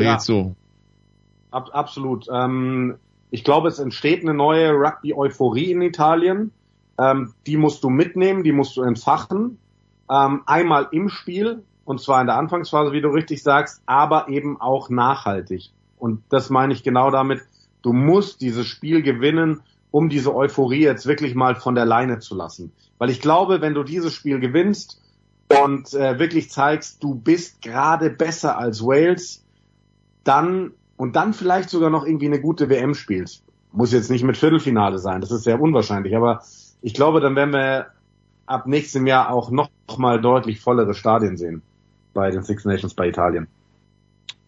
Ja. 0.00 0.14
Geht 0.14 0.22
so. 0.22 0.54
Ab, 1.50 1.70
absolut. 1.72 2.26
Ähm, 2.32 2.96
ich 3.30 3.42
glaube, 3.42 3.68
es 3.68 3.80
entsteht 3.80 4.22
eine 4.22 4.34
neue 4.34 4.70
Rugby-Euphorie 4.70 5.72
in 5.72 5.82
Italien. 5.82 6.52
Ähm, 6.98 7.32
die 7.46 7.56
musst 7.56 7.82
du 7.82 7.90
mitnehmen, 7.90 8.44
die 8.44 8.52
musst 8.52 8.76
du 8.76 8.82
entfachen 8.82 9.58
ähm, 10.10 10.42
einmal 10.46 10.88
im 10.92 11.08
Spiel, 11.08 11.62
und 11.84 12.00
zwar 12.00 12.20
in 12.20 12.26
der 12.26 12.36
Anfangsphase, 12.36 12.92
wie 12.92 13.00
du 13.00 13.08
richtig 13.08 13.42
sagst, 13.42 13.82
aber 13.86 14.28
eben 14.28 14.60
auch 14.60 14.90
nachhaltig. 14.90 15.70
Und 15.98 16.22
das 16.28 16.50
meine 16.50 16.72
ich 16.72 16.82
genau 16.82 17.10
damit, 17.10 17.42
du 17.82 17.92
musst 17.92 18.40
dieses 18.40 18.66
Spiel 18.66 19.02
gewinnen, 19.02 19.62
um 19.90 20.08
diese 20.08 20.34
Euphorie 20.34 20.82
jetzt 20.82 21.06
wirklich 21.06 21.34
mal 21.34 21.54
von 21.54 21.74
der 21.74 21.86
Leine 21.86 22.18
zu 22.18 22.34
lassen. 22.34 22.72
Weil 22.98 23.10
ich 23.10 23.20
glaube, 23.20 23.60
wenn 23.60 23.74
du 23.74 23.84
dieses 23.84 24.12
Spiel 24.12 24.38
gewinnst 24.38 25.00
und 25.62 25.94
äh, 25.94 26.18
wirklich 26.18 26.50
zeigst, 26.50 27.02
du 27.02 27.14
bist 27.14 27.62
gerade 27.62 28.10
besser 28.10 28.58
als 28.58 28.82
Wales, 28.82 29.44
dann 30.24 30.72
und 30.96 31.16
dann 31.16 31.32
vielleicht 31.32 31.70
sogar 31.70 31.90
noch 31.90 32.04
irgendwie 32.04 32.26
eine 32.26 32.40
gute 32.40 32.68
WM 32.68 32.94
spielst. 32.94 33.44
Muss 33.72 33.92
jetzt 33.92 34.10
nicht 34.10 34.24
mit 34.24 34.36
Viertelfinale 34.36 34.98
sein, 34.98 35.20
das 35.20 35.30
ist 35.30 35.44
sehr 35.44 35.60
unwahrscheinlich, 35.60 36.16
aber 36.16 36.42
ich 36.82 36.92
glaube, 36.92 37.20
dann 37.20 37.36
werden 37.36 37.52
wir 37.52 37.86
ab 38.48 38.66
nächstem 38.66 39.06
Jahr 39.06 39.30
auch 39.30 39.50
noch, 39.50 39.70
noch 39.88 39.98
mal 39.98 40.20
deutlich 40.20 40.60
vollere 40.60 40.94
Stadien 40.94 41.36
sehen 41.36 41.62
bei 42.14 42.30
den 42.30 42.42
Six 42.42 42.64
Nations 42.64 42.94
bei 42.94 43.08
Italien. 43.08 43.46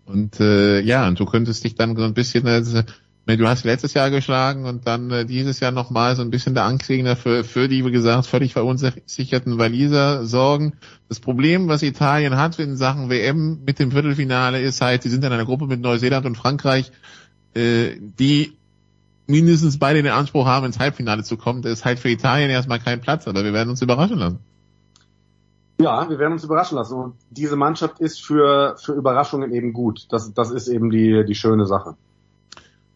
Und 0.07 0.41
äh, 0.41 0.81
ja, 0.81 1.07
und 1.07 1.21
du 1.21 1.25
könntest 1.25 1.63
dich 1.63 1.77
dann 1.77 1.97
so 1.97 2.03
ein 2.03 2.15
bisschen, 2.15 2.47
also, 2.47 2.83
du 3.27 3.49
hast 3.49 3.65
letztes 3.65 3.95
Jahr 3.95 4.11
geschlagen 4.11 4.65
und 4.65 4.87
dann 4.89 5.11
äh, 5.11 5.25
dieses 5.25 5.61
Jahr 5.61 5.71
nochmal 5.71 6.17
so 6.17 6.23
ein 6.23 6.31
bisschen 6.31 6.55
der 6.55 6.65
Angstgegner 6.65 7.15
für, 7.15 7.45
für 7.45 7.69
die, 7.69 7.85
wie 7.85 7.93
gesagt, 7.93 8.27
völlig 8.27 8.55
verunsicherten 8.55 9.59
Waliser 9.59 10.25
sorgen. 10.27 10.73
Das 11.09 11.21
Problem, 11.21 11.69
was 11.69 11.83
Italien 11.83 12.37
hat 12.37 12.59
in 12.59 12.77
Sachen 12.77 13.09
WM 13.09 13.61
mit 13.65 13.79
dem 13.79 13.93
Viertelfinale, 13.93 14.61
ist 14.61 14.81
halt, 14.81 15.05
sie 15.05 15.11
sind 15.11 15.25
in 15.25 15.33
einer 15.33 15.45
Gruppe 15.45 15.67
mit 15.67 15.81
Neuseeland 15.81 16.27
und 16.27 16.37
Frankreich, 16.37 16.91
äh, 17.55 17.91
die 18.01 18.57
mindestens 19.31 19.79
beide 19.79 20.03
den 20.03 20.13
Anspruch 20.13 20.47
haben, 20.47 20.67
ins 20.67 20.79
Halbfinale 20.79 21.23
zu 21.23 21.37
kommen. 21.37 21.63
Das 21.63 21.73
ist 21.73 21.85
halt 21.85 21.99
für 21.99 22.11
Italien 22.11 22.51
erstmal 22.51 22.81
kein 22.81 23.01
Platz, 23.01 23.27
aber 23.27 23.45
wir 23.45 23.53
werden 23.53 23.71
uns 23.71 23.83
überraschen 23.83 24.19
lassen. 24.19 24.41
Ja, 25.81 26.11
wir 26.11 26.19
werden 26.19 26.33
uns 26.33 26.45
überraschen 26.45 26.77
lassen. 26.77 26.95
Und 26.95 27.15
diese 27.31 27.57
Mannschaft 27.57 28.01
ist 28.01 28.23
für, 28.23 28.77
für 28.77 28.93
Überraschungen 28.93 29.53
eben 29.53 29.73
gut. 29.73 30.07
Das, 30.11 30.35
das 30.35 30.51
ist 30.51 30.69
eben 30.69 30.91
die, 30.91 31.25
die 31.27 31.35
schöne 31.35 31.67
Sache. 31.67 31.95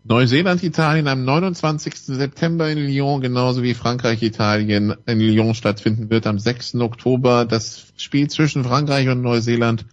Neuseeland, 0.06 0.62
Italien 0.62 1.08
am 1.08 1.24
29. 1.24 1.96
September 1.96 2.68
in 2.68 2.76
Lyon, 2.76 3.22
genauso 3.22 3.62
wie 3.62 3.72
Frankreich, 3.72 4.22
Italien 4.22 4.94
in 5.06 5.18
Lyon 5.18 5.54
stattfinden 5.54 6.10
wird 6.10 6.26
am 6.26 6.38
6. 6.38 6.74
Oktober. 6.74 7.46
Das 7.46 7.86
Spiel 7.96 8.28
zwischen 8.28 8.64
Frankreich 8.64 9.08
und 9.08 9.22
Neuseeland 9.22 9.86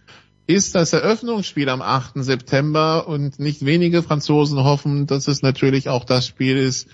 ist 0.46 0.74
das 0.74 0.92
Eröffnungsspiel 0.92 1.68
am 1.68 1.82
8. 1.82 2.14
September 2.16 3.06
und 3.06 3.38
nicht 3.38 3.64
wenige 3.64 4.02
Franzosen 4.02 4.62
hoffen, 4.64 5.06
dass 5.06 5.28
es 5.28 5.42
natürlich 5.42 5.88
auch 5.88 6.04
das 6.04 6.26
Spiel 6.26 6.56
ist, 6.56 6.88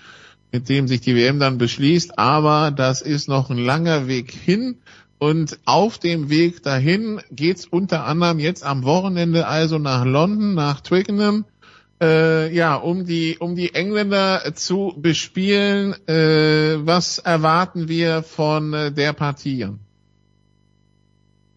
mit 0.51 0.69
dem 0.69 0.87
sich 0.87 1.01
die 1.01 1.15
WM 1.15 1.39
dann 1.39 1.57
beschließt, 1.57 2.17
aber 2.17 2.71
das 2.71 3.01
ist 3.01 3.27
noch 3.27 3.49
ein 3.49 3.57
langer 3.57 4.07
Weg 4.07 4.31
hin. 4.31 4.77
Und 5.17 5.59
auf 5.65 5.97
dem 5.97 6.29
Weg 6.29 6.63
dahin 6.63 7.19
geht's 7.29 7.65
unter 7.65 8.05
anderem 8.05 8.39
jetzt 8.39 8.63
am 8.63 8.83
Wochenende 8.85 9.47
also 9.47 9.77
nach 9.77 10.05
London, 10.05 10.53
nach 10.53 10.79
Twickenham, 10.79 11.43
äh, 12.01 12.53
ja, 12.55 12.75
um 12.75 13.05
die 13.05 13.37
um 13.37 13.53
die 13.55 13.75
Engländer 13.75 14.53
zu 14.55 14.93
bespielen. 14.95 15.93
Äh, 16.07 16.85
was 16.85 17.17
erwarten 17.17 17.89
wir 17.89 18.23
von 18.23 18.73
äh, 18.73 18.91
der 18.93 19.11
Partie? 19.11 19.67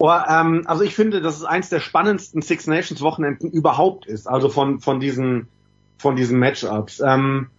Oh, 0.05 0.11
ähm, 0.11 0.65
also 0.67 0.83
ich 0.83 0.97
finde, 0.97 1.21
dass 1.21 1.37
es 1.37 1.45
eins 1.45 1.69
der 1.69 1.79
spannendsten 1.79 2.43
Six 2.43 2.67
Nations 2.67 3.03
Wochenenden 3.03 3.53
überhaupt 3.53 4.05
ist. 4.05 4.27
Also 4.27 4.49
von 4.49 4.81
von 4.81 4.99
diesen 4.99 5.47
von 5.97 6.17
diesen 6.17 6.41
Matchups. 6.41 6.99
Ähm, 6.99 7.51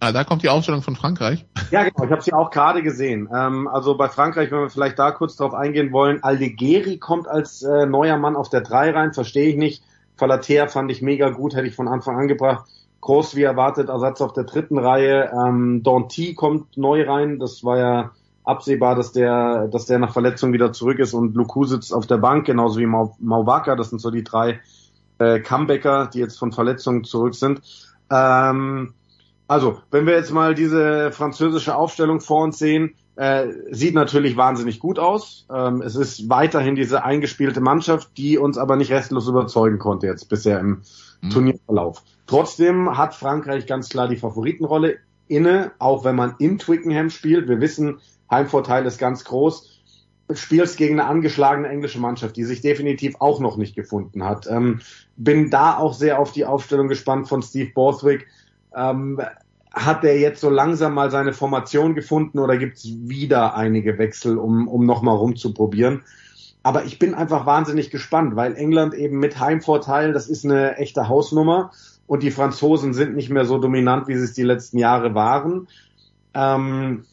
ah, 0.00 0.12
da 0.12 0.22
kommt 0.24 0.42
die 0.42 0.50
Aufstellung 0.50 0.82
von 0.82 0.94
Frankreich. 0.94 1.46
Ja, 1.70 1.84
genau. 1.84 2.04
Ich 2.04 2.10
habe 2.10 2.20
sie 2.20 2.34
auch 2.34 2.50
gerade 2.50 2.82
gesehen. 2.82 3.30
Ähm, 3.34 3.66
also 3.66 3.96
bei 3.96 4.10
Frankreich, 4.10 4.50
wenn 4.50 4.60
wir 4.60 4.68
vielleicht 4.68 4.98
da 4.98 5.10
kurz 5.10 5.36
drauf 5.36 5.54
eingehen 5.54 5.90
wollen, 5.90 6.22
Aldegeri 6.22 6.98
kommt 6.98 7.28
als 7.28 7.62
äh, 7.62 7.86
neuer 7.86 8.18
Mann 8.18 8.36
auf 8.36 8.50
der 8.50 8.60
3 8.60 8.90
rein, 8.90 9.14
verstehe 9.14 9.48
ich 9.48 9.56
nicht. 9.56 9.82
Falater 10.18 10.68
fand 10.68 10.90
ich 10.90 11.00
mega 11.00 11.30
gut, 11.30 11.56
hätte 11.56 11.66
ich 11.66 11.74
von 11.74 11.88
Anfang 11.88 12.18
an 12.18 12.28
gebracht. 12.28 12.66
Groß 13.00 13.36
wie 13.36 13.42
erwartet, 13.44 13.88
Ersatz 13.88 14.20
auf 14.20 14.34
der 14.34 14.44
dritten 14.44 14.78
Reihe. 14.78 15.32
Ähm, 15.32 15.82
Danty 15.82 16.34
kommt 16.34 16.76
neu 16.76 17.08
rein. 17.08 17.38
Das 17.38 17.64
war 17.64 17.78
ja 17.78 18.10
absehbar, 18.46 18.94
dass 18.94 19.12
der, 19.12 19.68
dass 19.68 19.86
der 19.86 19.98
nach 19.98 20.12
Verletzung 20.12 20.52
wieder 20.52 20.72
zurück 20.72 20.98
ist 21.00 21.12
und 21.12 21.34
Luku 21.34 21.64
sitzt 21.64 21.92
auf 21.92 22.06
der 22.06 22.18
Bank, 22.18 22.46
genauso 22.46 22.78
wie 22.78 22.86
Mau, 22.86 23.16
Mauwaka. 23.18 23.76
Das 23.76 23.90
sind 23.90 23.98
so 23.98 24.10
die 24.10 24.24
drei 24.24 24.60
äh, 25.18 25.40
Comebacker, 25.40 26.08
die 26.12 26.20
jetzt 26.20 26.38
von 26.38 26.52
Verletzungen 26.52 27.04
zurück 27.04 27.34
sind. 27.34 27.60
Ähm, 28.08 28.94
also, 29.48 29.80
wenn 29.90 30.06
wir 30.06 30.14
jetzt 30.14 30.32
mal 30.32 30.54
diese 30.54 31.10
französische 31.12 31.76
Aufstellung 31.76 32.20
vor 32.20 32.44
uns 32.44 32.58
sehen, 32.58 32.94
äh, 33.16 33.48
sieht 33.70 33.94
natürlich 33.94 34.36
wahnsinnig 34.36 34.78
gut 34.78 34.98
aus. 34.98 35.46
Ähm, 35.52 35.82
es 35.82 35.96
ist 35.96 36.28
weiterhin 36.28 36.76
diese 36.76 37.04
eingespielte 37.04 37.60
Mannschaft, 37.60 38.16
die 38.16 38.38
uns 38.38 38.58
aber 38.58 38.76
nicht 38.76 38.92
restlos 38.92 39.26
überzeugen 39.26 39.78
konnte 39.78 40.06
jetzt 40.06 40.28
bisher 40.28 40.60
im 40.60 40.82
mhm. 41.20 41.30
Turnierverlauf. 41.30 42.02
Trotzdem 42.26 42.96
hat 42.96 43.14
Frankreich 43.14 43.66
ganz 43.66 43.88
klar 43.88 44.06
die 44.08 44.16
Favoritenrolle 44.16 44.98
inne, 45.28 45.72
auch 45.78 46.04
wenn 46.04 46.14
man 46.14 46.34
in 46.38 46.58
Twickenham 46.58 47.10
spielt. 47.10 47.48
Wir 47.48 47.60
wissen, 47.60 47.98
Heimvorteil 48.30 48.86
ist 48.86 48.98
ganz 48.98 49.24
groß. 49.24 49.72
Spielst 50.34 50.76
gegen 50.76 50.98
eine 50.98 51.08
angeschlagene 51.08 51.68
englische 51.68 52.00
Mannschaft, 52.00 52.36
die 52.36 52.44
sich 52.44 52.60
definitiv 52.60 53.14
auch 53.20 53.38
noch 53.38 53.56
nicht 53.56 53.76
gefunden 53.76 54.24
hat. 54.24 54.46
Ähm, 54.48 54.80
bin 55.16 55.50
da 55.50 55.76
auch 55.76 55.94
sehr 55.94 56.18
auf 56.18 56.32
die 56.32 56.44
Aufstellung 56.44 56.88
gespannt 56.88 57.28
von 57.28 57.42
Steve 57.42 57.70
Borthwick. 57.72 58.26
Ähm, 58.74 59.20
hat 59.72 60.04
er 60.04 60.18
jetzt 60.18 60.40
so 60.40 60.50
langsam 60.50 60.94
mal 60.94 61.10
seine 61.10 61.34
Formation 61.34 61.94
gefunden 61.94 62.38
oder 62.38 62.56
gibt 62.56 62.78
es 62.78 62.86
wieder 62.86 63.56
einige 63.56 63.98
Wechsel, 63.98 64.38
um, 64.38 64.68
um 64.68 64.86
nochmal 64.86 65.16
rumzuprobieren? 65.16 66.02
Aber 66.62 66.84
ich 66.84 66.98
bin 66.98 67.14
einfach 67.14 67.46
wahnsinnig 67.46 67.90
gespannt, 67.90 68.34
weil 68.34 68.56
England 68.56 68.94
eben 68.94 69.20
mit 69.20 69.38
Heimvorteil, 69.38 70.12
das 70.12 70.28
ist 70.28 70.44
eine 70.44 70.78
echte 70.78 71.08
Hausnummer 71.08 71.70
und 72.06 72.22
die 72.22 72.32
Franzosen 72.32 72.94
sind 72.94 73.14
nicht 73.14 73.30
mehr 73.30 73.44
so 73.44 73.58
dominant, 73.58 74.08
wie 74.08 74.16
sie 74.16 74.24
es 74.24 74.32
die 74.32 74.42
letzten 74.42 74.78
Jahre 74.78 75.14
waren. 75.14 75.68
Ähm, 76.34 77.04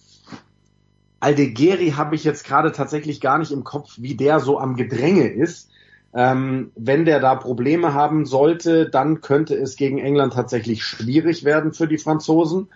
Aldegeri 1.23 1.91
habe 1.91 2.15
ich 2.15 2.23
jetzt 2.23 2.45
gerade 2.45 2.73
tatsächlich 2.73 3.21
gar 3.21 3.37
nicht 3.37 3.51
im 3.51 3.63
Kopf, 3.63 3.93
wie 3.97 4.15
der 4.15 4.39
so 4.39 4.59
am 4.59 4.75
Gedränge 4.75 5.27
ist. 5.27 5.69
Ähm, 6.13 6.71
wenn 6.75 7.05
der 7.05 7.19
da 7.19 7.35
Probleme 7.35 7.93
haben 7.93 8.25
sollte, 8.25 8.89
dann 8.89 9.21
könnte 9.21 9.55
es 9.55 9.77
gegen 9.77 9.99
England 9.99 10.33
tatsächlich 10.33 10.83
schwierig 10.83 11.43
werden 11.43 11.73
für 11.73 11.87
die 11.87 11.97
Franzosen. 11.97 12.67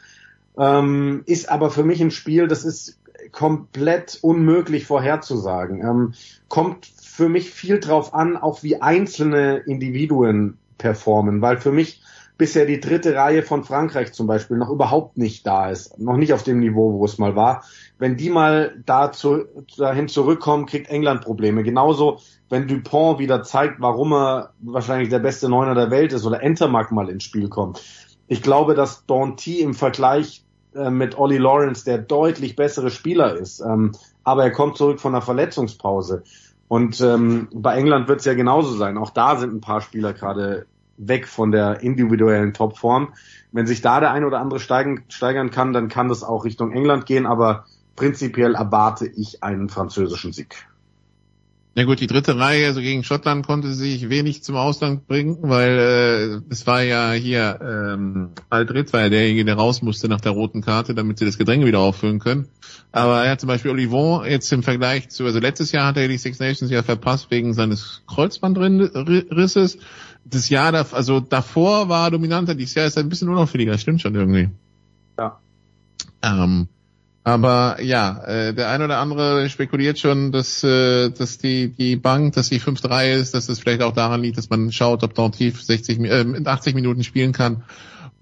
Ähm, 0.57 1.23
ist 1.25 1.49
aber 1.49 1.69
für 1.69 1.83
mich 1.83 2.01
ein 2.01 2.09
Spiel, 2.09 2.47
das 2.47 2.63
ist 2.63 2.97
komplett 3.31 4.17
unmöglich 4.21 4.85
vorherzusagen. 4.85 5.81
Ähm, 5.81 6.13
kommt 6.47 6.85
für 6.85 7.29
mich 7.29 7.51
viel 7.51 7.79
drauf 7.79 8.13
an, 8.13 8.37
auch 8.37 8.63
wie 8.63 8.81
einzelne 8.81 9.57
Individuen 9.57 10.57
performen, 10.77 11.41
weil 11.41 11.57
für 11.57 11.71
mich 11.71 12.01
bisher 12.37 12.65
die 12.65 12.79
dritte 12.79 13.15
Reihe 13.15 13.43
von 13.43 13.63
Frankreich 13.63 14.13
zum 14.13 14.27
Beispiel 14.27 14.57
noch 14.57 14.69
überhaupt 14.69 15.17
nicht 15.17 15.45
da 15.45 15.69
ist, 15.69 15.99
noch 15.99 16.17
nicht 16.17 16.33
auf 16.33 16.43
dem 16.43 16.59
Niveau, 16.59 16.93
wo 16.93 17.05
es 17.05 17.17
mal 17.17 17.35
war. 17.35 17.63
Wenn 17.99 18.15
die 18.15 18.29
mal 18.29 18.81
dazu, 18.85 19.45
dahin 19.77 20.07
zurückkommen, 20.07 20.65
kriegt 20.65 20.89
England 20.89 21.21
Probleme. 21.21 21.63
Genauso 21.63 22.19
wenn 22.49 22.67
Dupont 22.67 23.19
wieder 23.19 23.43
zeigt, 23.43 23.81
warum 23.81 24.13
er 24.13 24.53
wahrscheinlich 24.59 25.09
der 25.09 25.19
beste 25.19 25.49
Neuner 25.49 25.75
der 25.75 25.91
Welt 25.91 26.13
ist 26.13 26.25
oder 26.25 26.41
Entermark 26.41 26.91
mal 26.91 27.09
ins 27.09 27.23
Spiel 27.23 27.49
kommt. 27.49 27.81
Ich 28.27 28.41
glaube, 28.41 28.75
dass 28.75 29.05
Danty 29.05 29.61
im 29.61 29.73
Vergleich 29.73 30.43
äh, 30.75 30.89
mit 30.89 31.17
Ollie 31.17 31.39
Lawrence 31.39 31.83
der 31.85 31.97
deutlich 31.97 32.55
bessere 32.55 32.89
Spieler 32.89 33.35
ist. 33.35 33.59
Ähm, 33.59 33.93
aber 34.23 34.43
er 34.43 34.51
kommt 34.51 34.77
zurück 34.77 34.99
von 34.99 35.13
einer 35.13 35.21
Verletzungspause. 35.21 36.23
Und 36.67 36.99
ähm, 37.01 37.47
bei 37.53 37.77
England 37.77 38.07
wird 38.07 38.19
es 38.19 38.25
ja 38.25 38.33
genauso 38.33 38.75
sein. 38.75 38.97
Auch 38.97 39.09
da 39.09 39.37
sind 39.37 39.53
ein 39.53 39.61
paar 39.61 39.81
Spieler 39.81 40.13
gerade 40.13 40.65
weg 40.97 41.27
von 41.27 41.51
der 41.51 41.81
individuellen 41.81 42.53
Topform. 42.53 43.13
Wenn 43.51 43.67
sich 43.67 43.81
da 43.81 43.99
der 43.99 44.11
eine 44.11 44.27
oder 44.27 44.39
andere 44.39 44.59
steigen, 44.59 45.03
steigern 45.07 45.51
kann, 45.51 45.71
dann 45.71 45.87
kann 45.87 46.09
das 46.09 46.23
auch 46.23 46.43
Richtung 46.43 46.71
England 46.71 47.05
gehen. 47.05 47.25
Aber 47.25 47.65
prinzipiell 47.97 48.55
erwarte 48.55 49.05
ich 49.05 49.43
einen 49.43 49.67
französischen 49.67 50.31
Sieg. 50.31 50.55
Ja 51.75 51.83
gut, 51.83 51.99
die 51.99 52.07
dritte 52.07 52.39
Reihe, 52.39 52.65
also 52.65 52.81
gegen 52.81 53.03
Schottland 53.03 53.45
konnte 53.45 53.71
sich 53.73 54.09
wenig 54.09 54.41
zum 54.41 54.55
Ausland 54.55 55.05
bringen, 55.07 55.37
weil 55.41 55.77
äh, 55.77 56.51
es 56.51 56.65
war 56.65 56.81
ja 56.81 57.11
hier 57.11 57.59
ähm, 57.61 58.29
Aldrit 58.49 58.91
war 58.93 59.01
ja 59.01 59.09
derjenige, 59.09 59.45
der 59.45 59.57
raus 59.57 59.83
musste 59.83 60.07
nach 60.07 60.19
der 60.19 60.31
roten 60.31 60.61
Karte, 60.61 60.95
damit 60.95 61.19
sie 61.19 61.25
das 61.25 61.37
Gedränge 61.37 61.67
wieder 61.67 61.77
auffüllen 61.79 62.17
können. 62.17 62.47
Aber 62.91 63.23
er 63.23 63.31
hat 63.31 63.41
zum 63.41 63.47
Beispiel 63.47 63.69
Olivon 63.69 64.25
jetzt 64.25 64.51
im 64.53 64.63
Vergleich 64.63 65.09
zu, 65.09 65.25
also 65.25 65.37
letztes 65.37 65.71
Jahr 65.71 65.85
hat 65.85 65.97
er 65.97 66.07
die 66.07 66.17
Six 66.17 66.39
Nations 66.39 66.71
ja 66.71 66.81
verpasst 66.81 67.29
wegen 67.29 67.53
seines 67.53 68.01
Kreuzbandrisses. 68.07 69.77
Das 70.25 70.49
Jahr, 70.49 70.73
also 70.93 71.19
davor 71.19 71.89
war 71.89 72.07
er 72.07 72.11
dominanter, 72.11 72.55
dieses 72.55 72.73
Jahr 72.73 72.87
ist 72.87 72.97
er 72.97 73.03
ein 73.03 73.09
bisschen 73.09 73.29
unauffälliger, 73.29 73.77
stimmt 73.77 74.01
schon 74.01 74.15
irgendwie. 74.15 74.49
Ja. 75.19 75.37
Ähm, 76.23 76.67
aber 77.27 77.81
ja, 77.81 78.23
äh, 78.23 78.53
der 78.53 78.69
ein 78.69 78.81
oder 78.81 78.99
andere 78.99 79.49
spekuliert 79.49 79.99
schon, 79.99 80.31
dass, 80.31 80.63
äh, 80.63 81.09
dass 81.09 81.37
die, 81.37 81.67
die 81.67 81.97
Bank, 81.97 82.35
dass 82.35 82.47
die 82.47 82.61
5-3 82.61 83.15
ist, 83.15 83.33
dass 83.33 83.47
das 83.47 83.59
vielleicht 83.59 83.81
auch 83.81 83.91
daran 83.91 84.21
liegt, 84.21 84.37
dass 84.37 84.49
man 84.49 84.71
schaut, 84.71 85.03
ob 85.03 85.13
Dantif 85.13 85.61
60, 85.61 85.99
äh, 85.99 86.41
80 86.45 86.73
Minuten 86.73 87.03
spielen 87.03 87.33
kann. 87.33 87.63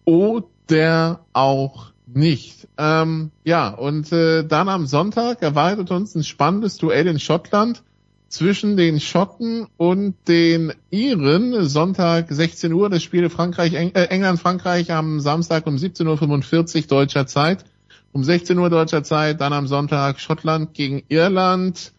Oder 0.05 1.19
auch 1.33 1.91
nicht. 2.07 2.67
Ähm, 2.79 3.29
ja, 3.43 3.69
und 3.69 4.11
äh, 4.11 4.43
dann 4.43 4.69
am 4.69 4.87
Sonntag 4.87 5.43
erwartet 5.43 5.91
uns 5.91 6.15
ein 6.15 6.23
spannendes 6.23 6.77
Duell 6.77 7.05
in 7.05 7.19
Schottland 7.19 7.83
zwischen 8.27 8.75
den 8.75 8.99
Schotten 8.99 9.67
und 9.77 10.15
den 10.27 10.73
Iren. 10.89 11.67
Sonntag 11.67 12.25
16 12.31 12.73
Uhr, 12.73 12.89
das 12.89 13.03
Spiel 13.03 13.29
Frankreich, 13.29 13.73
äh, 13.73 13.91
England, 13.91 14.39
Frankreich 14.39 14.91
am 14.91 15.19
Samstag 15.19 15.67
um 15.67 15.75
17.45 15.75 16.75
Uhr 16.75 16.87
deutscher 16.87 17.27
Zeit 17.27 17.65
um 18.15 18.23
16 18.23 18.57
Uhr 18.57 18.69
deutscher 18.69 19.03
Zeit, 19.03 19.41
dann 19.41 19.51
am 19.51 19.67
Sonntag 19.67 20.21
Schottland 20.21 20.73
gegen 20.73 21.03
Irland. 21.09 21.91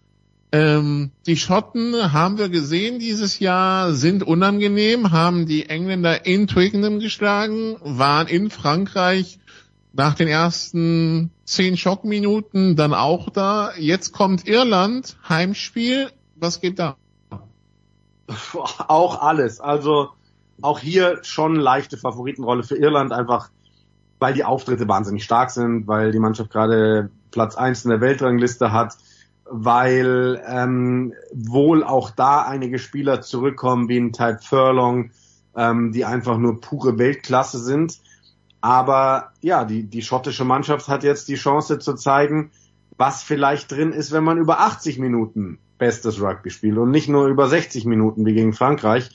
Ähm, 0.51 1.11
die 1.27 1.37
Schotten 1.37 2.15
haben 2.15 2.39
wir 2.39 2.49
gesehen 2.49 2.99
dieses 2.99 3.39
Jahr, 3.39 3.93
sind 3.93 4.23
unangenehm, 4.23 5.13
haben 5.13 5.45
die 5.45 5.69
Engländer 5.69 6.25
in 6.25 6.47
Twickenham 6.47 7.01
geschlagen, 7.01 7.77
waren 7.83 8.29
in 8.29 8.49
Frankreich 8.49 9.39
nach 9.93 10.15
den 10.15 10.27
ersten 10.27 11.33
zehn 11.45 11.77
Schockminuten 11.77 12.77
dann 12.77 12.95
auch 12.95 13.29
da. 13.29 13.73
Jetzt 13.77 14.13
kommt 14.13 14.49
Irland, 14.49 15.19
Heimspiel. 15.29 16.11
Was 16.35 16.63
geht 16.63 16.79
da? 16.79 16.97
Auch 18.89 19.21
alles. 19.21 19.61
Also 19.61 20.13
auch 20.63 20.79
hier 20.79 21.19
schon 21.25 21.57
leichte 21.57 21.99
Favoritenrolle 21.99 22.63
für 22.63 22.77
Irland, 22.77 23.13
einfach 23.13 23.51
weil 24.19 24.35
die 24.35 24.45
Auftritte 24.45 24.89
wahnsinnig 24.89 25.25
stark 25.25 25.51
sind, 25.51 25.87
weil 25.87 26.13
die 26.13 26.19
Mannschaft 26.19 26.51
gerade 26.51 27.11
Platz 27.31 27.57
eins 27.57 27.85
in 27.85 27.91
der 27.91 28.01
Weltrangliste 28.01 28.73
hat, 28.73 28.97
weil 29.45 30.43
ähm, 30.47 31.13
wohl 31.33 31.85
auch 31.85 32.11
da 32.11 32.43
einige 32.43 32.79
Spieler 32.79 33.21
zurückkommen, 33.21 33.89
wie 33.89 33.99
ein 33.99 34.13
Type 34.13 34.39
Furlong, 34.43 35.11
ähm, 35.57 35.93
die 35.93 36.05
einfach 36.05 36.39
nur 36.39 36.61
pure 36.61 36.99
Weltklasse 36.99 37.59
sind. 37.59 37.99
Aber 38.61 39.33
ja, 39.43 39.65
die, 39.65 39.85
die 39.85 40.03
schottische 40.03 40.45
Mannschaft 40.45 40.89
hat 40.89 41.05
jetzt 41.05 41.29
die 41.29 41.37
Chance 41.37 41.79
zu 41.79 41.95
zeigen, 41.95 42.51
was 42.97 43.23
vielleicht 43.23 43.71
drin 43.71 43.93
ist, 43.93 44.13
wenn 44.13 44.25
man 44.25 44.39
über 44.39 44.61
80 44.61 44.99
Minuten 44.99 45.59
bestes 45.79 46.21
Rugby 46.21 46.51
spielt 46.51 46.79
und 46.79 46.91
nicht 46.91 47.09
nur 47.09 47.27
über 47.27 47.49
60 47.49 47.85
Minuten 47.85 48.25
wie 48.25 48.33
gegen 48.33 48.55
Frankreich 48.55 49.11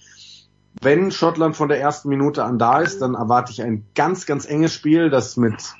wenn 0.80 1.12
Schottland 1.12 1.56
von 1.56 1.68
der 1.68 1.82
ersten 1.82 2.10
Minute 2.10 2.44
an 2.44 2.58
da 2.58 2.80
ist, 2.80 3.02
dann 3.02 3.16
erwarte 3.16 3.52
ich 3.52 3.62
ein 3.62 3.86
ganz, 3.96 4.26
ganz 4.26 4.46
enges 4.46 4.74
Spiel, 4.74 5.10
das 5.10 5.36
mit 5.38 5.74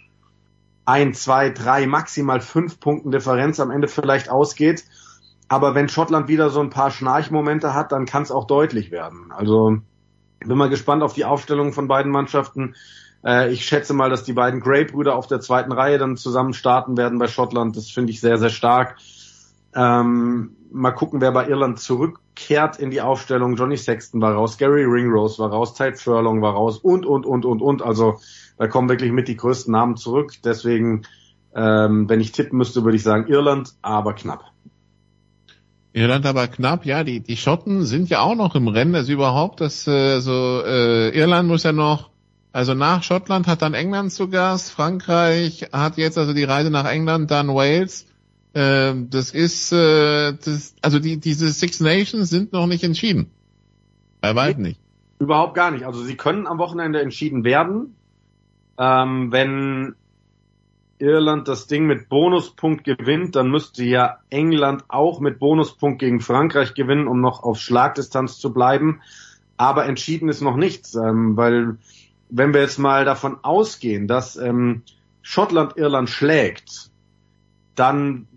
ein, 0.86 1.14
zwei, 1.14 1.50
drei, 1.50 1.88
maximal 1.88 2.42
fünf 2.42 2.80
Punkten 2.80 3.12
Differenz 3.12 3.60
am 3.60 3.72
Ende 3.72 3.88
vielleicht 3.88 4.30
ausgeht. 4.30 4.84
Aber 5.48 5.76
wenn 5.76 5.90
Schottland 5.90 6.28
wieder 6.28 6.50
so 6.50 6.60
ein 6.60 6.70
paar 6.70 6.92
Schnarchmomente 6.92 7.74
hat, 7.74 7.92
dann 7.92 8.06
kann 8.06 8.24
es 8.24 8.32
auch 8.32 8.48
deutlich 8.48 8.92
werden. 8.92 9.32
Also 9.32 9.78
Bin 10.40 10.58
mal 10.58 10.70
gespannt 10.70 11.04
auf 11.04 11.14
die 11.14 11.26
Aufstellung 11.26 11.72
von 11.72 11.88
beiden 11.88 12.12
Mannschaften. 12.12 12.76
Äh, 13.24 13.52
ich 13.52 13.66
schätze 13.66 13.94
mal, 13.94 14.10
dass 14.10 14.24
die 14.24 14.34
beiden 14.34 14.60
Gray-Brüder 14.60 15.16
auf 15.16 15.28
der 15.28 15.40
zweiten 15.40 15.72
Reihe 15.72 15.98
dann 15.98 16.18
zusammen 16.18 16.54
starten 16.54 16.98
werden 16.98 17.20
bei 17.20 17.28
Schottland. 17.28 17.78
Das 17.78 17.90
finde 17.90 18.12
ich 18.12 18.22
sehr, 18.22 18.38
sehr 18.38 18.50
stark. 18.50 18.98
Ähm, 19.76 20.56
mal 20.72 20.92
gucken, 20.92 21.22
wer 21.22 21.32
bei 21.32 21.48
Irland 21.48 21.80
zurückkehrt 22.36 22.80
in 22.80 22.92
die 22.92 23.02
Aufstellung. 23.02 23.56
Johnny 23.56 23.78
Sexton 23.78 24.22
war 24.22 24.34
raus, 24.34 24.58
Gary 24.58 24.84
Ringrose 24.84 25.40
war 25.40 25.50
raus, 25.50 25.74
Tide 25.74 25.96
Furlong 25.96 26.42
war 26.42 26.54
raus 26.54 26.78
und, 26.78 27.06
und, 27.06 27.26
und, 27.26 27.46
und, 27.46 27.62
und. 27.62 27.82
Also 27.82 28.20
da 28.58 28.68
kommen 28.68 28.90
wirklich 28.90 29.12
mit 29.12 29.28
die 29.28 29.36
größten 29.36 29.72
Namen 29.72 29.98
zurück. 29.98 30.34
Deswegen, 30.44 31.04
ähm, 31.56 32.10
wenn 32.10 32.20
ich 32.20 32.32
tippen 32.32 32.58
müsste, 32.58 32.84
würde 32.84 32.98
ich 32.98 33.04
sagen 33.04 33.28
Irland, 33.28 33.74
aber 33.82 34.14
knapp. 34.14 34.44
Irland 35.94 36.26
aber 36.26 36.48
knapp, 36.48 36.86
ja, 36.86 37.04
die, 37.04 37.20
die 37.20 37.36
Schotten 37.36 37.84
sind 37.84 38.10
ja 38.10 38.22
auch 38.22 38.36
noch 38.36 38.56
im 38.56 38.70
Rennen, 38.70 38.96
also 38.96 39.12
überhaupt, 39.12 39.60
das, 39.60 39.86
äh, 39.88 40.22
so, 40.22 40.64
äh, 40.66 41.10
Irland 41.10 41.50
muss 41.50 41.64
ja 41.64 41.74
noch, 41.74 42.12
also 42.54 42.74
nach 42.74 43.04
Schottland 43.04 43.46
hat 43.48 43.62
dann 43.62 43.74
England 43.74 44.14
zu 44.14 44.30
Gast, 44.30 44.72
Frankreich 44.72 45.68
hat 45.74 45.98
jetzt 45.98 46.18
also 46.18 46.34
die 46.34 46.46
Reise 46.46 46.72
nach 46.72 46.86
England, 46.86 47.30
dann 47.30 47.50
Wales, 47.50 48.06
äh, 48.54 48.94
das 49.10 49.32
ist, 49.32 49.72
äh, 49.72 50.34
das, 50.34 50.76
also 50.82 51.00
die, 51.00 51.20
diese 51.20 51.50
Six 51.52 51.80
Nations 51.80 52.30
sind 52.30 52.54
noch 52.54 52.68
nicht 52.68 52.84
entschieden. 52.84 53.32
Bei 54.20 54.36
weitem 54.36 54.64
nicht. 54.64 54.80
Überhaupt 55.20 55.56
gar 55.56 55.72
nicht. 55.72 55.86
Also 55.86 56.04
sie 56.04 56.16
können 56.16 56.48
am 56.48 56.58
Wochenende 56.58 57.02
entschieden 57.02 57.44
werden, 57.44 57.96
ähm, 58.78 59.32
wenn 59.32 59.96
Irland 61.02 61.48
das 61.48 61.68
Ding 61.68 61.88
mit 61.88 62.10
Bonuspunkt 62.10 62.84
gewinnt, 62.84 63.36
dann 63.36 63.50
müsste 63.50 63.84
ja 63.84 64.20
England 64.30 64.84
auch 64.88 65.20
mit 65.20 65.40
Bonuspunkt 65.40 66.00
gegen 66.00 66.22
Frankreich 66.22 66.74
gewinnen, 66.74 67.08
um 67.08 67.22
noch 67.22 67.44
auf 67.44 67.60
Schlagdistanz 67.60 68.38
zu 68.38 68.54
bleiben. 68.54 69.02
Aber 69.58 69.86
entschieden 69.86 70.30
ist 70.30 70.42
noch 70.42 70.56
nichts, 70.56 70.96
ähm, 70.96 71.38
weil 71.38 71.78
wenn 72.30 72.54
wir 72.54 72.62
jetzt 72.62 72.80
mal 72.80 73.06
davon 73.06 73.44
ausgehen, 73.44 74.08
dass 74.08 74.38
ähm, 74.38 74.84
Schottland 75.22 75.78
Irland 75.78 76.10
schlägt, 76.10 76.92
dann 77.76 78.28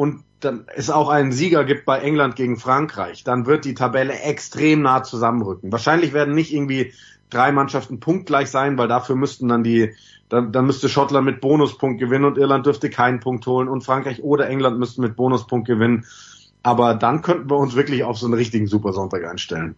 und 0.00 0.24
dann 0.40 0.64
es 0.74 0.88
auch 0.88 1.10
einen 1.10 1.30
Sieger 1.30 1.62
gibt 1.64 1.84
bei 1.84 1.98
England 1.98 2.34
gegen 2.34 2.56
Frankreich, 2.56 3.22
dann 3.22 3.44
wird 3.44 3.66
die 3.66 3.74
Tabelle 3.74 4.18
extrem 4.18 4.80
nah 4.80 5.02
zusammenrücken. 5.02 5.70
Wahrscheinlich 5.70 6.14
werden 6.14 6.34
nicht 6.34 6.54
irgendwie 6.54 6.94
drei 7.28 7.52
Mannschaften 7.52 8.00
punktgleich 8.00 8.48
sein, 8.48 8.78
weil 8.78 8.88
dafür 8.88 9.14
müssten 9.14 9.48
dann 9.48 9.62
die 9.62 9.92
dann, 10.30 10.52
dann 10.52 10.64
müsste 10.64 10.88
Schottland 10.88 11.26
mit 11.26 11.42
Bonuspunkt 11.42 12.00
gewinnen 12.00 12.24
und 12.24 12.38
Irland 12.38 12.64
dürfte 12.64 12.88
keinen 12.88 13.20
Punkt 13.20 13.46
holen 13.46 13.68
und 13.68 13.84
Frankreich 13.84 14.22
oder 14.22 14.48
England 14.48 14.78
müssten 14.78 15.02
mit 15.02 15.16
Bonuspunkt 15.16 15.68
gewinnen. 15.68 16.06
Aber 16.62 16.94
dann 16.94 17.20
könnten 17.20 17.50
wir 17.50 17.58
uns 17.58 17.76
wirklich 17.76 18.02
auf 18.02 18.16
so 18.16 18.24
einen 18.24 18.34
richtigen 18.34 18.68
Supersonntag 18.68 19.26
einstellen. 19.26 19.76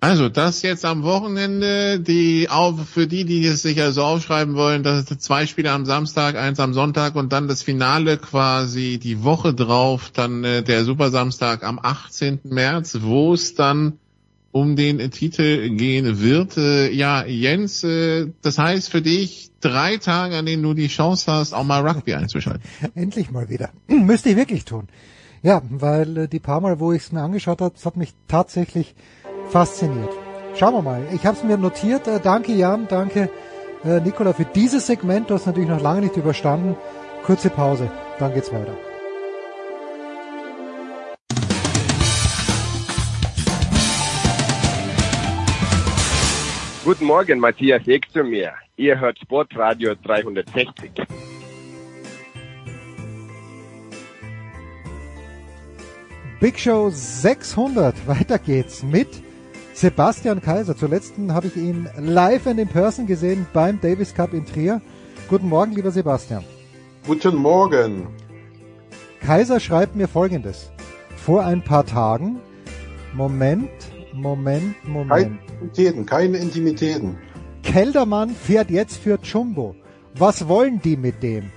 Also 0.00 0.28
das 0.28 0.62
jetzt 0.62 0.84
am 0.84 1.02
Wochenende, 1.02 1.98
die 2.00 2.48
auf, 2.50 2.88
für 2.88 3.06
die, 3.06 3.24
die 3.24 3.44
es 3.46 3.62
sich 3.62 3.80
also 3.80 4.04
aufschreiben 4.04 4.54
wollen, 4.54 4.82
das 4.82 5.06
zwei 5.06 5.46
Spiele 5.46 5.72
am 5.72 5.86
Samstag, 5.86 6.36
eins 6.36 6.60
am 6.60 6.74
Sonntag 6.74 7.16
und 7.16 7.32
dann 7.32 7.48
das 7.48 7.62
Finale 7.62 8.18
quasi 8.18 8.98
die 9.02 9.24
Woche 9.24 9.54
drauf, 9.54 10.10
dann 10.12 10.44
äh, 10.44 10.62
der 10.62 10.84
Supersamstag 10.84 11.64
am 11.64 11.80
18. 11.82 12.40
März, 12.44 12.98
wo 13.00 13.32
es 13.32 13.54
dann 13.54 13.98
um 14.52 14.76
den 14.76 15.10
Titel 15.10 15.70
gehen 15.76 16.20
wird. 16.20 16.56
Äh, 16.56 16.90
ja, 16.92 17.24
Jens, 17.24 17.82
äh, 17.82 18.28
das 18.42 18.58
heißt 18.58 18.90
für 18.90 19.02
dich 19.02 19.50
drei 19.60 19.96
Tage, 19.96 20.36
an 20.36 20.46
denen 20.46 20.62
du 20.62 20.74
die 20.74 20.88
Chance 20.88 21.30
hast, 21.32 21.52
auch 21.52 21.64
mal 21.64 21.86
Rugby 21.86 22.14
einzuschalten. 22.14 22.62
Endlich 22.94 23.30
mal 23.30 23.48
wieder. 23.48 23.70
Müsste 23.86 24.30
ich 24.30 24.36
wirklich 24.36 24.64
tun. 24.64 24.88
Ja, 25.42 25.62
weil 25.68 26.16
äh, 26.16 26.28
die 26.28 26.38
paar 26.38 26.60
Mal, 26.60 26.80
wo 26.80 26.92
ich 26.92 27.02
es 27.02 27.12
mir 27.12 27.22
angeschaut 27.22 27.60
habe, 27.60 27.74
das 27.74 27.84
hat 27.84 27.96
mich 27.96 28.14
tatsächlich 28.28 28.94
fasziniert. 29.50 30.10
Schauen 30.58 30.74
wir 30.74 30.82
mal. 30.82 31.02
Ich 31.12 31.26
habe 31.26 31.36
es 31.36 31.44
mir 31.44 31.58
notiert. 31.58 32.06
Äh, 32.08 32.20
danke 32.20 32.52
Jan, 32.52 32.88
danke 32.88 33.28
äh, 33.84 34.00
Nicola 34.00 34.32
für 34.32 34.44
dieses 34.44 34.86
Segment. 34.86 35.30
Du 35.30 35.34
hast 35.34 35.46
natürlich 35.46 35.68
noch 35.68 35.80
lange 35.80 36.02
nicht 36.02 36.16
überstanden. 36.16 36.76
Kurze 37.24 37.50
Pause, 37.50 37.90
dann 38.18 38.32
geht's 38.32 38.52
weiter. 38.52 38.76
Guten 46.84 47.06
Morgen, 47.06 47.40
Matthias 47.40 47.86
Eck 47.88 48.08
zu 48.12 48.22
mir. 48.22 48.52
Ihr 48.76 49.00
hört 49.00 49.18
Sportradio 49.18 49.94
360. 50.04 50.92
Big 56.38 56.58
Show 56.58 56.90
600. 56.90 57.94
Weiter 58.06 58.38
geht's 58.38 58.84
mit 58.84 59.25
Sebastian 59.76 60.40
Kaiser. 60.40 60.74
Zuletzt 60.74 61.12
habe 61.28 61.48
ich 61.48 61.56
ihn 61.56 61.86
live 61.98 62.46
and 62.46 62.58
in 62.58 62.66
person 62.66 63.06
gesehen 63.06 63.46
beim 63.52 63.78
Davis 63.78 64.14
Cup 64.14 64.32
in 64.32 64.46
Trier. 64.46 64.80
Guten 65.28 65.50
Morgen, 65.50 65.72
lieber 65.72 65.90
Sebastian. 65.90 66.42
Guten 67.06 67.36
Morgen. 67.36 68.06
Kaiser 69.20 69.60
schreibt 69.60 69.94
mir 69.94 70.08
folgendes. 70.08 70.70
Vor 71.18 71.44
ein 71.44 71.62
paar 71.62 71.84
Tagen, 71.84 72.40
Moment, 73.12 73.68
Moment, 74.14 74.82
Moment. 74.88 75.10
Keine 75.10 75.38
Intimitäten, 75.60 76.06
keine 76.06 76.38
Intimitäten. 76.38 77.18
Keldermann 77.62 78.30
fährt 78.30 78.70
jetzt 78.70 78.96
für 78.96 79.18
Jumbo. 79.22 79.76
Was 80.14 80.48
wollen 80.48 80.80
die 80.80 80.96
mit 80.96 81.22
dem? 81.22 81.50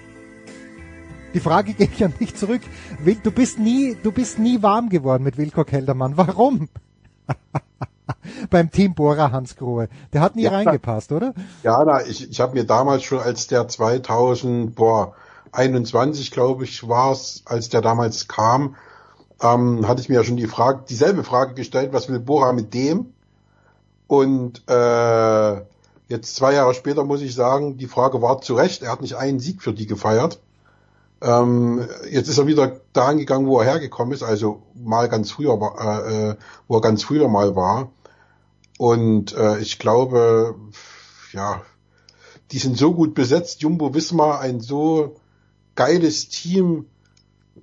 Die 1.33 1.39
Frage 1.39 1.71
geht 1.77 1.97
ja 1.97 2.09
nicht 2.19 2.37
zurück. 2.37 2.63
Du 3.23 3.31
bist 3.31 3.59
nie, 3.59 3.95
du 4.03 4.11
bist 4.11 4.39
nie 4.39 4.61
warm 4.61 4.89
geworden 4.89 5.23
mit 5.23 5.37
Wilko 5.37 5.63
Keldermann. 5.63 6.17
Warum? 6.17 6.67
Beim 8.49 8.71
Team 8.71 8.95
Bora 8.95 9.31
Hans 9.31 9.55
Grohe. 9.55 9.89
Der 10.13 10.21
hat 10.21 10.35
nie 10.35 10.43
ja, 10.43 10.51
reingepasst, 10.51 11.11
oder? 11.11 11.33
Ja, 11.63 11.83
na, 11.83 12.05
ich, 12.05 12.29
ich 12.29 12.39
habe 12.39 12.53
mir 12.53 12.65
damals 12.65 13.03
schon, 13.03 13.19
als 13.19 13.47
der 13.47 13.67
2000, 13.67 14.75
boah, 14.75 15.13
21, 15.51 16.31
glaube 16.31 16.63
ich, 16.63 16.87
war 16.87 17.11
es, 17.11 17.43
als 17.45 17.69
der 17.69 17.81
damals 17.81 18.27
kam, 18.27 18.75
ähm, 19.41 19.87
hatte 19.87 20.01
ich 20.01 20.09
mir 20.09 20.15
ja 20.15 20.23
schon 20.23 20.37
die 20.37 20.47
Frage, 20.47 20.83
dieselbe 20.87 21.23
Frage 21.23 21.53
gestellt, 21.53 21.93
was 21.93 22.09
will 22.09 22.19
Bora 22.19 22.53
mit 22.53 22.73
dem? 22.73 23.13
Und 24.07 24.63
äh, 24.67 25.61
jetzt 26.07 26.35
zwei 26.35 26.53
Jahre 26.53 26.73
später 26.73 27.03
muss 27.03 27.21
ich 27.21 27.35
sagen, 27.35 27.77
die 27.77 27.87
Frage 27.87 28.21
war 28.21 28.41
zu 28.41 28.55
Recht. 28.55 28.81
Er 28.81 28.91
hat 28.91 29.01
nicht 29.01 29.15
einen 29.15 29.39
Sieg 29.39 29.61
für 29.61 29.73
die 29.73 29.85
gefeiert. 29.85 30.39
Ähm, 31.21 31.87
jetzt 32.09 32.29
ist 32.29 32.37
er 32.37 32.47
wieder 32.47 32.79
da 32.93 33.11
gegangen, 33.13 33.47
wo 33.47 33.59
er 33.59 33.65
hergekommen 33.65 34.13
ist, 34.13 34.23
also 34.23 34.61
mal 34.73 35.09
ganz 35.09 35.31
früher, 35.31 35.53
äh, 35.79 36.29
äh, 36.29 36.35
wo 36.67 36.77
er 36.77 36.81
ganz 36.81 37.03
früher 37.03 37.27
mal 37.27 37.55
war. 37.55 37.89
Und 38.79 39.35
äh, 39.35 39.59
ich 39.59 39.77
glaube, 39.77 40.55
ja, 41.33 41.61
die 42.51 42.59
sind 42.59 42.77
so 42.77 42.93
gut 42.93 43.13
besetzt. 43.13 43.61
Jumbo 43.61 43.93
Wismar, 43.93 44.39
ein 44.39 44.61
so 44.61 45.17
geiles 45.75 46.29
Team. 46.29 46.85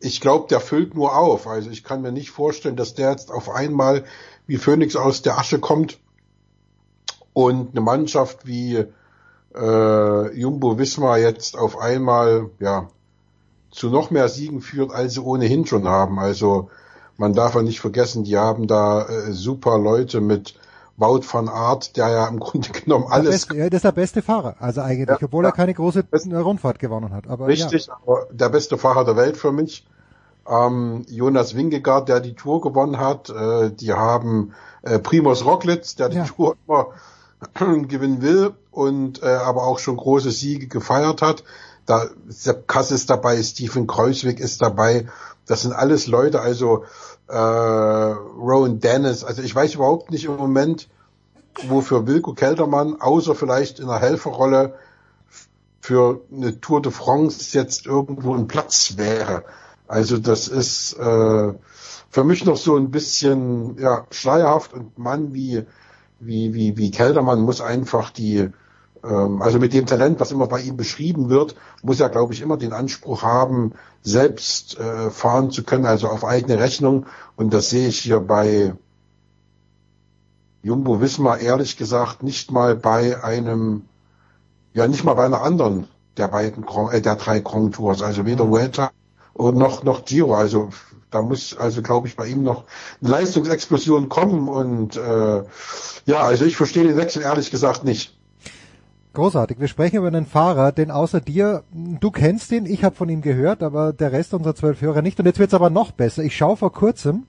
Ich 0.00 0.20
glaube, 0.20 0.48
der 0.50 0.60
füllt 0.60 0.94
nur 0.94 1.16
auf. 1.16 1.46
Also 1.46 1.70
ich 1.70 1.84
kann 1.84 2.02
mir 2.02 2.12
nicht 2.12 2.28
vorstellen, 2.28 2.76
dass 2.76 2.92
der 2.92 3.12
jetzt 3.12 3.30
auf 3.30 3.48
einmal 3.48 4.04
wie 4.46 4.58
Phoenix 4.58 4.94
aus 4.94 5.22
der 5.22 5.38
Asche 5.38 5.58
kommt 5.58 5.98
und 7.32 7.70
eine 7.70 7.80
Mannschaft 7.80 8.46
wie 8.46 8.84
äh, 9.54 10.38
Jumbo 10.38 10.78
Wismar 10.78 11.16
jetzt 11.16 11.56
auf 11.56 11.78
einmal 11.78 12.50
ja 12.60 12.90
zu 13.70 13.88
noch 13.88 14.10
mehr 14.10 14.28
Siegen 14.28 14.60
führt, 14.60 14.92
als 14.92 15.14
sie 15.14 15.22
ohnehin 15.22 15.64
schon 15.64 15.88
haben. 15.88 16.18
Also 16.18 16.68
man 17.16 17.32
darf 17.32 17.54
ja 17.54 17.62
nicht 17.62 17.80
vergessen, 17.80 18.24
die 18.24 18.36
haben 18.36 18.66
da 18.66 19.06
äh, 19.06 19.32
super 19.32 19.78
Leute 19.78 20.20
mit 20.20 20.56
Wout 20.98 21.22
van 21.30 21.48
Art, 21.48 21.96
der 21.96 22.08
ja 22.08 22.26
im 22.28 22.40
Grunde 22.40 22.68
genommen 22.72 23.06
alles. 23.08 23.46
Der 23.46 23.54
beste, 23.54 23.70
das 23.70 23.78
ist 23.78 23.84
der 23.84 23.92
beste 23.92 24.22
Fahrer, 24.22 24.56
also 24.60 24.80
eigentlich, 24.80 25.08
ja, 25.08 25.18
obwohl 25.22 25.44
ja. 25.44 25.50
er 25.50 25.52
keine 25.52 25.74
große 25.74 26.04
Rundfahrt 26.32 26.78
gewonnen 26.78 27.12
hat. 27.12 27.28
Aber 27.28 27.46
Richtig, 27.46 27.86
ja. 27.86 27.98
aber 28.02 28.26
der 28.30 28.48
beste 28.48 28.78
Fahrer 28.78 29.04
der 29.04 29.16
Welt 29.16 29.36
für 29.36 29.52
mich. 29.52 29.86
Ähm, 30.48 31.04
Jonas 31.08 31.56
Wingegaard, 31.56 32.08
der 32.08 32.20
die 32.20 32.34
Tour 32.34 32.60
gewonnen 32.60 32.98
hat. 32.98 33.30
Äh, 33.30 33.70
die 33.70 33.92
haben 33.92 34.54
äh, 34.82 34.98
Primoz 34.98 35.44
Roglic, 35.44 35.96
der 35.96 36.08
die 36.08 36.22
Tour 36.22 36.56
immer 36.66 36.88
gewinnen 37.88 38.22
will 38.22 38.54
und 38.70 39.22
äh, 39.22 39.26
aber 39.26 39.64
auch 39.64 39.78
schon 39.78 39.96
große 39.96 40.30
Siege 40.30 40.68
gefeiert 40.68 41.20
hat. 41.20 41.42
Da 41.84 42.06
Sepp 42.28 42.68
Kass 42.68 42.90
ist 42.90 43.10
dabei, 43.10 43.42
Stephen 43.42 43.86
Kreuzweg 43.86 44.40
ist 44.40 44.62
dabei. 44.62 45.08
Das 45.46 45.62
sind 45.62 45.72
alles 45.72 46.06
Leute, 46.06 46.40
also 46.40 46.84
äh, 47.28 47.36
Rowan 47.36 48.80
Dennis. 48.80 49.24
Also 49.24 49.42
ich 49.42 49.54
weiß 49.54 49.74
überhaupt 49.74 50.10
nicht 50.10 50.24
im 50.24 50.36
Moment, 50.36 50.88
wofür 51.68 52.06
Wilko 52.06 52.34
Keltermann, 52.34 53.00
außer 53.00 53.34
vielleicht 53.34 53.80
in 53.80 53.88
einer 53.88 54.00
Helferrolle 54.00 54.74
für 55.80 56.22
eine 56.32 56.60
Tour 56.60 56.82
de 56.82 56.92
France 56.92 57.56
jetzt 57.56 57.86
irgendwo 57.86 58.34
ein 58.34 58.48
Platz 58.48 58.94
wäre. 58.96 59.44
Also 59.88 60.18
das 60.18 60.48
ist 60.48 60.94
äh, 60.94 61.52
für 62.10 62.24
mich 62.24 62.44
noch 62.44 62.56
so 62.56 62.76
ein 62.76 62.90
bisschen 62.90 63.78
ja 63.78 64.06
schleierhaft 64.10 64.72
und 64.72 64.98
Mann 64.98 65.32
wie 65.32 65.64
wie, 66.18 66.54
wie, 66.54 66.76
wie 66.76 66.90
Keldermann 66.90 67.40
muss 67.40 67.60
einfach 67.60 68.10
die, 68.10 68.48
also 69.02 69.58
mit 69.58 69.72
dem 69.72 69.86
Talent, 69.86 70.20
was 70.20 70.32
immer 70.32 70.46
bei 70.46 70.60
ihm 70.60 70.76
beschrieben 70.76 71.28
wird, 71.28 71.54
muss 71.82 72.00
er, 72.00 72.08
glaube 72.08 72.34
ich, 72.34 72.40
immer 72.40 72.56
den 72.56 72.72
Anspruch 72.72 73.22
haben, 73.22 73.72
selbst 74.02 74.78
äh, 74.78 75.10
fahren 75.10 75.50
zu 75.50 75.64
können, 75.64 75.86
also 75.86 76.08
auf 76.08 76.24
eigene 76.24 76.58
Rechnung. 76.58 77.06
Und 77.36 77.52
das 77.52 77.70
sehe 77.70 77.88
ich 77.88 77.98
hier 77.98 78.20
bei 78.20 78.74
Jumbo 80.62 81.00
Wismar 81.00 81.38
ehrlich 81.38 81.76
gesagt 81.76 82.22
nicht 82.22 82.50
mal 82.50 82.74
bei 82.74 83.22
einem, 83.22 83.82
ja 84.74 84.88
nicht 84.88 85.04
mal 85.04 85.14
bei 85.14 85.24
einer 85.24 85.42
anderen 85.42 85.86
der 86.16 86.28
beiden, 86.28 86.64
äh, 86.90 87.00
der 87.00 87.16
drei 87.16 87.40
Grand 87.40 87.76
Tours, 87.76 88.02
also 88.02 88.26
weder 88.26 88.48
Vuelta 88.48 88.90
und 89.32 89.56
noch, 89.56 89.84
noch 89.84 90.04
Giro, 90.04 90.34
also 90.34 90.70
da 91.10 91.22
muss 91.22 91.56
also 91.56 91.82
glaube 91.82 92.08
ich 92.08 92.16
bei 92.16 92.26
ihm 92.26 92.42
noch 92.42 92.64
eine 93.00 93.10
Leistungsexplosion 93.10 94.08
kommen 94.08 94.48
und 94.48 94.96
äh, 94.96 95.44
ja, 96.06 96.20
also 96.20 96.44
ich 96.44 96.56
verstehe 96.56 96.84
den 96.84 96.96
Wechsel 96.96 97.22
ehrlich 97.22 97.50
gesagt 97.50 97.84
nicht. 97.84 98.15
Großartig. 99.16 99.58
Wir 99.58 99.68
sprechen 99.68 99.96
über 99.96 100.08
einen 100.08 100.26
Fahrer, 100.26 100.72
den 100.72 100.90
außer 100.90 101.22
dir, 101.22 101.64
du 101.72 102.10
kennst 102.10 102.52
ihn, 102.52 102.66
ich 102.66 102.84
habe 102.84 102.94
von 102.94 103.08
ihm 103.08 103.22
gehört, 103.22 103.62
aber 103.62 103.94
der 103.94 104.12
Rest 104.12 104.34
unserer 104.34 104.54
zwölf 104.54 104.82
Hörer 104.82 105.00
nicht. 105.00 105.18
Und 105.18 105.24
jetzt 105.24 105.38
wird's 105.38 105.54
aber 105.54 105.70
noch 105.70 105.92
besser. 105.92 106.22
Ich 106.22 106.36
schaue 106.36 106.58
vor 106.58 106.70
kurzem, 106.70 107.24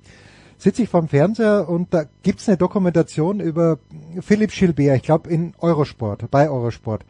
sitze 0.58 0.84
ich 0.84 0.90
vorm 0.90 1.08
Fernseher 1.08 1.70
und 1.70 1.94
da 1.94 2.04
gibt's 2.24 2.50
eine 2.50 2.58
Dokumentation 2.58 3.40
über 3.40 3.80
Philipp 4.20 4.52
Gilbert, 4.52 4.98
ich 4.98 5.04
glaube 5.04 5.30
in 5.30 5.54
Eurosport, 5.60 6.30
bei 6.30 6.50
Eurosport 6.50 7.06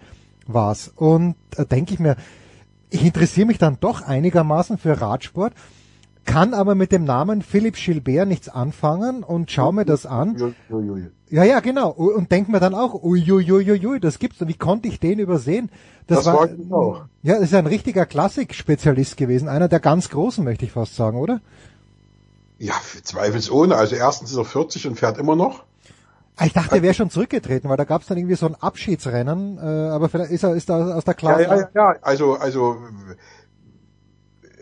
war's. 0.45 0.91
Und 0.95 1.37
da 1.49 1.65
denke 1.65 1.95
ich 1.95 1.99
mir, 1.99 2.15
ich 2.91 3.03
interessiere 3.03 3.47
mich 3.47 3.57
dann 3.57 3.79
doch 3.79 4.03
einigermaßen 4.03 4.77
für 4.77 5.01
Radsport, 5.01 5.53
kann 6.27 6.53
aber 6.53 6.75
mit 6.75 6.91
dem 6.91 7.05
Namen 7.05 7.41
Philipp 7.41 7.75
Gilbert 7.75 8.27
nichts 8.27 8.49
anfangen 8.49 9.23
und 9.23 9.49
schaue 9.49 9.73
mir 9.73 9.85
das 9.85 10.05
an. 10.05 10.53
Ja, 11.29 11.43
ja, 11.43 11.59
genau. 11.61 11.89
Und 11.89 12.31
denk 12.31 12.49
mir 12.49 12.59
dann 12.59 12.75
auch, 12.75 12.93
uiuiuiui, 13.03 13.99
das 13.99 14.19
gibt's. 14.19 14.39
Und 14.41 14.47
wie 14.49 14.53
konnte 14.53 14.87
ich 14.87 14.99
den 14.99 15.17
übersehen? 15.17 15.71
Das 16.05 16.25
war 16.25 16.47
ich 16.49 16.71
auch. 16.71 17.05
Ja, 17.23 17.35
das 17.35 17.45
ist 17.45 17.53
ein 17.55 17.65
richtiger 17.65 18.05
Klassik-Spezialist 18.05 19.17
gewesen. 19.17 19.49
Einer 19.49 19.67
der 19.67 19.79
ganz 19.79 20.09
Großen, 20.09 20.43
möchte 20.43 20.65
ich 20.65 20.71
fast 20.71 20.95
sagen, 20.95 21.17
oder? 21.17 21.41
Ja, 22.59 22.75
zweifelsohne. 23.03 23.75
Also 23.75 23.95
erstens 23.95 24.31
ist 24.31 24.37
er 24.37 24.45
40 24.45 24.87
und 24.87 24.99
fährt 24.99 25.17
immer 25.17 25.35
noch. 25.35 25.63
Ah, 26.37 26.45
Ich 26.45 26.53
dachte, 26.53 26.75
er 26.75 26.81
wäre 26.83 26.93
schon 26.93 27.09
zurückgetreten, 27.09 27.69
weil 27.69 27.77
da 27.77 27.83
gab's 27.83 28.05
dann 28.07 28.17
irgendwie 28.17 28.35
so 28.35 28.45
ein 28.45 28.55
Abschiedsrennen, 28.55 29.57
äh, 29.57 29.61
aber 29.61 30.07
vielleicht 30.07 30.31
ist 30.31 30.43
er, 30.43 30.55
ist 30.55 30.69
er 30.69 30.95
aus 30.95 31.03
der 31.03 31.15
Klasse. 31.15 31.43
ja, 31.43 31.55
ja, 31.57 31.69
ja. 31.73 31.95
Also, 32.01 32.35
also 32.35 32.77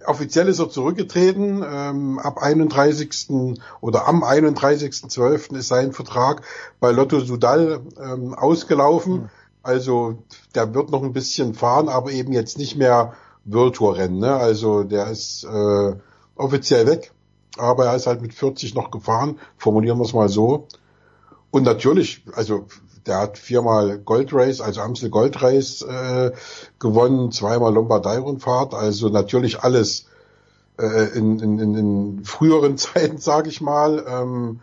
offiziell 0.08 0.48
ist 0.48 0.60
er 0.60 0.70
zurückgetreten. 0.70 1.64
Ähm, 1.68 2.20
ab 2.20 2.42
31. 2.42 3.58
oder 3.82 4.08
am 4.08 4.24
31.12. 4.24 5.56
ist 5.56 5.68
sein 5.68 5.94
Vertrag 5.94 6.42
bei 6.80 6.92
Lotto 6.92 7.20
Sudal 7.20 7.82
ähm, 8.02 8.34
ausgelaufen. 8.34 9.30
Also 9.64 10.20
der 10.54 10.74
wird 10.74 10.92
noch 10.92 11.04
ein 11.04 11.14
bisschen 11.14 11.54
fahren, 11.54 11.90
aber 11.90 12.12
eben 12.12 12.34
jetzt 12.34 12.58
nicht 12.58 12.76
mehr 12.76 13.14
World 13.46 13.76
Tour 13.76 13.98
Rennen. 13.98 14.20
Ne? 14.20 14.36
Also 14.36 14.84
der 14.84 15.08
ist 15.08 15.44
äh, 15.44 15.94
offiziell 16.36 16.86
weg, 16.88 17.12
aber 17.58 17.86
er 17.86 17.96
ist 17.96 18.08
halt 18.08 18.22
mit 18.22 18.34
40 18.34 18.76
noch 18.76 18.92
gefahren. 18.92 19.40
Formulieren 19.58 19.98
wir 19.98 20.06
es 20.06 20.14
mal 20.14 20.30
so. 20.30 20.68
Und 21.52 21.64
natürlich, 21.64 22.24
also 22.34 22.68
der 23.06 23.20
hat 23.20 23.38
viermal 23.38 24.00
Gold 24.00 24.34
Race, 24.34 24.62
also 24.62 24.82
Amstel 24.82 25.10
Gold 25.10 25.42
Race 25.42 25.82
äh, 25.82 26.32
gewonnen, 26.80 27.32
zweimal 27.32 27.74
Lombardei-Rundfahrt, 27.74 28.74
also 28.74 29.10
natürlich 29.10 29.62
alles 29.62 30.08
äh, 30.80 31.18
in, 31.18 31.40
in, 31.40 31.60
in, 31.60 31.76
in 31.76 32.26
früheren 32.26 32.78
Zeiten, 32.78 33.18
sage 33.18 33.50
ich 33.50 33.62
mal. 33.62 34.04
Ähm, 34.08 34.60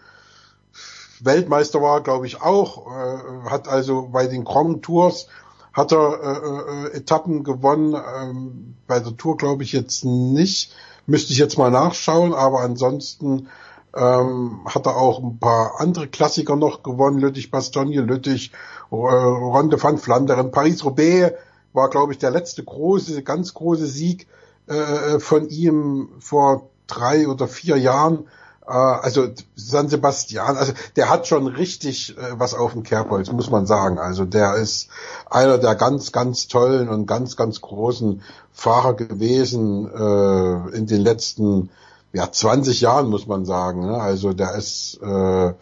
Weltmeister 1.20 1.80
war, 1.80 2.00
glaube 2.02 2.26
ich, 2.26 2.42
auch, 2.42 2.86
äh, 2.88 3.50
hat 3.50 3.68
also 3.68 4.08
bei 4.12 4.26
den 4.26 4.44
Grand 4.44 4.82
Tours 4.82 5.28
hat 5.72 5.92
er 5.92 6.20
äh, 6.22 6.96
äh, 6.96 6.96
Etappen 6.98 7.44
gewonnen, 7.44 7.94
ähm, 7.94 8.74
bei 8.86 9.00
der 9.00 9.16
Tour 9.16 9.36
glaube 9.36 9.62
ich 9.62 9.72
jetzt 9.72 10.04
nicht, 10.04 10.72
müsste 11.06 11.32
ich 11.32 11.38
jetzt 11.38 11.56
mal 11.56 11.70
nachschauen, 11.70 12.34
aber 12.34 12.60
ansonsten 12.60 13.48
ähm, 13.94 14.60
hat 14.66 14.86
er 14.86 14.96
auch 14.96 15.22
ein 15.22 15.38
paar 15.38 15.80
andere 15.80 16.08
Klassiker 16.08 16.56
noch 16.56 16.82
gewonnen, 16.82 17.18
Lüttich 17.18 17.50
Bastogne, 17.50 18.00
Lüttich, 18.00 18.52
äh, 18.90 18.94
Ronde 18.94 19.82
van 19.82 19.98
Flandern, 19.98 20.50
Paris-Roubaix 20.50 21.32
war, 21.72 21.90
glaube 21.90 22.12
ich, 22.12 22.18
der 22.18 22.30
letzte 22.30 22.64
große, 22.64 23.22
ganz 23.22 23.54
große 23.54 23.86
Sieg 23.86 24.26
äh, 24.66 25.18
von 25.18 25.48
ihm 25.48 26.10
vor 26.20 26.68
drei 26.86 27.28
oder 27.28 27.48
vier 27.48 27.76
Jahren. 27.76 28.26
Äh, 28.66 28.72
also 28.72 29.28
San 29.56 29.88
Sebastian, 29.88 30.56
also 30.56 30.72
der 30.96 31.10
hat 31.10 31.26
schon 31.26 31.46
richtig 31.46 32.16
äh, 32.16 32.20
was 32.32 32.54
auf 32.54 32.72
dem 32.72 32.82
Kerbholz, 32.82 33.30
muss 33.32 33.50
man 33.50 33.66
sagen. 33.66 33.98
Also 33.98 34.24
der 34.24 34.54
ist 34.54 34.88
einer 35.30 35.58
der 35.58 35.74
ganz, 35.74 36.12
ganz 36.12 36.48
tollen 36.48 36.88
und 36.88 37.06
ganz, 37.06 37.36
ganz 37.36 37.60
großen 37.60 38.22
Fahrer 38.52 38.94
gewesen 38.94 39.90
äh, 39.90 40.76
in 40.76 40.86
den 40.86 41.00
letzten 41.00 41.70
ja 42.12 42.30
20 42.30 42.80
Jahren, 42.80 43.08
muss 43.08 43.26
man 43.26 43.44
sagen. 43.44 43.86
Ne? 43.86 43.96
Also 43.96 44.32
der 44.32 44.54
ist 44.54 45.00
äh, 45.02 45.54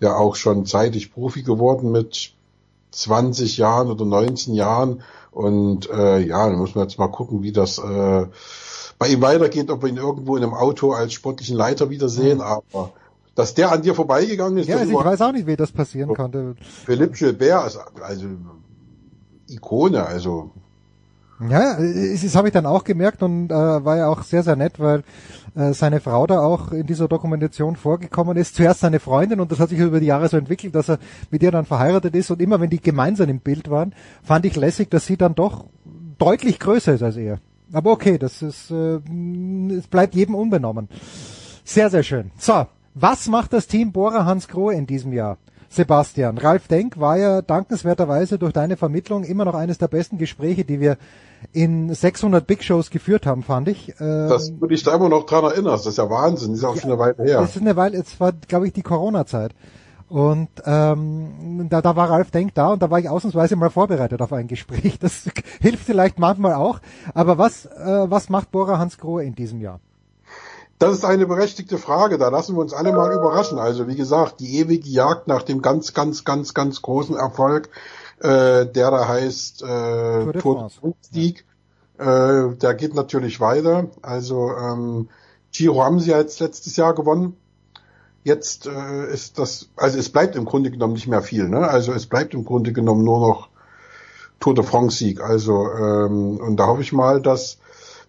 ja 0.00 0.16
auch 0.16 0.36
schon 0.36 0.66
zeitig 0.66 1.12
Profi 1.12 1.42
geworden 1.42 1.90
mit 1.90 2.32
20 2.90 3.56
Jahren 3.56 3.90
oder 3.90 4.04
19 4.04 4.54
Jahren. 4.54 5.02
Und 5.30 5.90
äh, 5.90 6.20
ja, 6.20 6.48
dann 6.48 6.58
muss 6.58 6.74
man 6.74 6.84
jetzt 6.84 6.98
mal 6.98 7.08
gucken, 7.08 7.42
wie 7.42 7.52
das 7.52 7.78
äh, 7.78 8.26
bei 8.98 9.08
ihm 9.08 9.20
weitergeht, 9.20 9.70
ob 9.70 9.82
wir 9.82 9.90
ihn 9.90 9.98
irgendwo 9.98 10.36
in 10.36 10.42
einem 10.42 10.54
Auto 10.54 10.92
als 10.92 11.12
sportlichen 11.12 11.56
Leiter 11.56 11.90
wiedersehen. 11.90 12.40
Aber 12.40 12.92
dass 13.34 13.52
der 13.52 13.70
an 13.70 13.82
dir 13.82 13.94
vorbeigegangen 13.94 14.56
ist, 14.58 14.68
Ja, 14.68 14.78
also 14.78 14.98
ich 14.98 15.04
weiß 15.04 15.20
auch 15.20 15.32
nicht, 15.32 15.46
wie 15.46 15.56
das 15.56 15.72
passieren 15.72 16.14
konnte. 16.14 16.54
Philipp 16.86 17.14
Gilbert 17.14 17.66
ist 17.66 17.78
also 18.00 18.26
Ikone, 19.48 20.04
also 20.04 20.50
Ja, 21.38 21.76
das 21.78 22.34
habe 22.34 22.48
ich 22.48 22.54
dann 22.54 22.64
auch 22.64 22.82
gemerkt 22.82 23.22
und 23.22 23.50
äh, 23.50 23.54
war 23.54 23.98
ja 23.98 24.08
auch 24.08 24.22
sehr, 24.22 24.42
sehr 24.42 24.56
nett, 24.56 24.80
weil 24.80 25.02
äh, 25.54 25.74
seine 25.74 26.00
Frau 26.00 26.26
da 26.26 26.40
auch 26.40 26.72
in 26.72 26.86
dieser 26.86 27.08
Dokumentation 27.08 27.76
vorgekommen 27.76 28.38
ist. 28.38 28.54
Zuerst 28.54 28.80
seine 28.80 29.00
Freundin 29.00 29.40
und 29.40 29.52
das 29.52 29.60
hat 29.60 29.68
sich 29.68 29.78
über 29.78 30.00
die 30.00 30.06
Jahre 30.06 30.28
so 30.28 30.38
entwickelt, 30.38 30.74
dass 30.74 30.88
er 30.88 30.98
mit 31.30 31.42
ihr 31.42 31.50
dann 31.50 31.66
verheiratet 31.66 32.14
ist 32.14 32.30
und 32.30 32.40
immer 32.40 32.58
wenn 32.60 32.70
die 32.70 32.80
gemeinsam 32.80 33.28
im 33.28 33.40
Bild 33.40 33.68
waren, 33.68 33.94
fand 34.22 34.46
ich 34.46 34.56
lässig, 34.56 34.90
dass 34.90 35.06
sie 35.06 35.18
dann 35.18 35.34
doch 35.34 35.66
deutlich 36.18 36.58
größer 36.58 36.94
ist 36.94 37.02
als 37.02 37.16
er. 37.16 37.38
Aber 37.72 37.90
okay, 37.90 38.16
das 38.16 38.40
ist, 38.40 38.70
äh, 38.70 39.00
es 39.76 39.88
bleibt 39.88 40.14
jedem 40.14 40.34
unbenommen. 40.34 40.88
Sehr, 41.64 41.90
sehr 41.90 42.02
schön. 42.02 42.30
So, 42.38 42.66
was 42.94 43.28
macht 43.28 43.52
das 43.52 43.66
Team 43.66 43.92
Bora 43.92 44.24
Hans 44.24 44.48
Grohe 44.48 44.72
in 44.72 44.86
diesem 44.86 45.12
Jahr? 45.12 45.36
Sebastian, 45.68 46.38
Ralf 46.38 46.68
Denk 46.68 46.98
war 46.98 47.16
ja 47.16 47.42
dankenswerterweise 47.42 48.38
durch 48.38 48.52
deine 48.52 48.76
Vermittlung 48.76 49.24
immer 49.24 49.44
noch 49.44 49.54
eines 49.54 49.78
der 49.78 49.88
besten 49.88 50.18
Gespräche, 50.18 50.64
die 50.64 50.80
wir 50.80 50.96
in 51.52 51.92
600 51.92 52.46
Big 52.46 52.64
Shows 52.64 52.90
geführt 52.90 53.26
haben, 53.26 53.42
fand 53.42 53.68
ich. 53.68 53.94
Ähm, 54.00 54.28
das 54.28 54.52
würde 54.60 54.74
ich 54.74 54.82
da 54.82 54.94
immer 54.94 55.08
noch 55.08 55.26
dran 55.26 55.44
erinnern. 55.44 55.72
Das 55.72 55.86
ist 55.86 55.98
ja 55.98 56.08
Wahnsinn, 56.08 56.50
das 56.50 56.58
ist 56.58 56.64
auch 56.64 56.76
schon 56.76 56.90
eine 56.90 56.98
Weile 56.98 57.16
her. 57.18 57.40
Das 57.40 57.56
ist 57.56 57.62
eine 57.62 57.76
Weile, 57.76 57.98
es 57.98 58.18
war, 58.20 58.32
glaube 58.32 58.66
ich, 58.66 58.72
die 58.72 58.82
Corona-Zeit. 58.82 59.52
Und 60.08 60.48
ähm, 60.64 61.66
da, 61.68 61.82
da 61.82 61.96
war 61.96 62.10
Ralf 62.10 62.30
Denk 62.30 62.54
da 62.54 62.72
und 62.72 62.80
da 62.80 62.90
war 62.90 63.00
ich 63.00 63.08
ausnahmsweise 63.08 63.56
mal 63.56 63.70
vorbereitet 63.70 64.22
auf 64.22 64.32
ein 64.32 64.46
Gespräch. 64.46 64.98
Das 65.00 65.28
hilft 65.60 65.84
vielleicht 65.84 66.18
manchmal 66.18 66.54
auch. 66.54 66.80
Aber 67.12 67.38
was, 67.38 67.66
äh, 67.66 68.06
was 68.08 68.28
macht 68.28 68.52
Bora 68.52 68.78
Hans 68.78 68.98
Grohe 68.98 69.24
in 69.24 69.34
diesem 69.34 69.60
Jahr? 69.60 69.80
Das 70.78 70.92
ist 70.92 71.04
eine 71.04 71.26
berechtigte 71.26 71.78
Frage, 71.78 72.18
da 72.18 72.28
lassen 72.28 72.54
wir 72.54 72.60
uns 72.60 72.74
alle 72.74 72.92
mal 72.92 73.12
überraschen. 73.12 73.58
Also 73.58 73.88
wie 73.88 73.96
gesagt, 73.96 74.40
die 74.40 74.58
ewige 74.58 74.88
Jagd 74.88 75.26
nach 75.26 75.42
dem 75.42 75.62
ganz, 75.62 75.94
ganz, 75.94 76.24
ganz, 76.24 76.52
ganz 76.52 76.82
großen 76.82 77.16
Erfolg, 77.16 77.70
äh, 78.20 78.66
der 78.66 78.90
da 78.90 79.08
heißt 79.08 79.62
äh, 79.62 80.32
Tour 80.38 80.70
Sieg, 81.10 81.46
äh, 81.98 82.54
der 82.54 82.74
geht 82.74 82.94
natürlich 82.94 83.40
weiter. 83.40 83.86
Also 84.02 84.50
ähm, 84.50 85.08
Giro 85.50 85.82
haben 85.82 85.98
sie 85.98 86.10
ja 86.10 86.18
jetzt 86.18 86.40
letztes 86.40 86.76
Jahr 86.76 86.94
gewonnen. 86.94 87.36
Jetzt 88.22 88.66
äh, 88.66 89.12
ist 89.12 89.38
das, 89.38 89.70
also 89.76 89.98
es 89.98 90.10
bleibt 90.10 90.36
im 90.36 90.44
Grunde 90.44 90.70
genommen 90.70 90.92
nicht 90.92 91.06
mehr 91.06 91.22
viel. 91.22 91.48
Ne? 91.48 91.66
Also 91.66 91.92
es 91.92 92.06
bleibt 92.06 92.34
im 92.34 92.44
Grunde 92.44 92.72
genommen 92.72 93.04
nur 93.04 93.20
noch 93.20 93.48
Tour 94.40 94.54
de 94.54 94.64
France 94.64 94.98
Sieg. 94.98 95.22
Also 95.22 95.70
ähm, 95.70 96.36
und 96.38 96.56
da 96.56 96.66
hoffe 96.66 96.82
ich 96.82 96.92
mal, 96.92 97.22
dass 97.22 97.58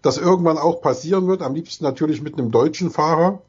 das 0.07 0.17
irgendwann 0.17 0.57
auch 0.57 0.81
passieren 0.81 1.27
wird. 1.27 1.41
Am 1.41 1.53
liebsten 1.53 1.83
natürlich 1.83 2.21
mit 2.21 2.39
einem 2.39 2.49
deutschen 2.49 2.89
Fahrer. 2.89 3.41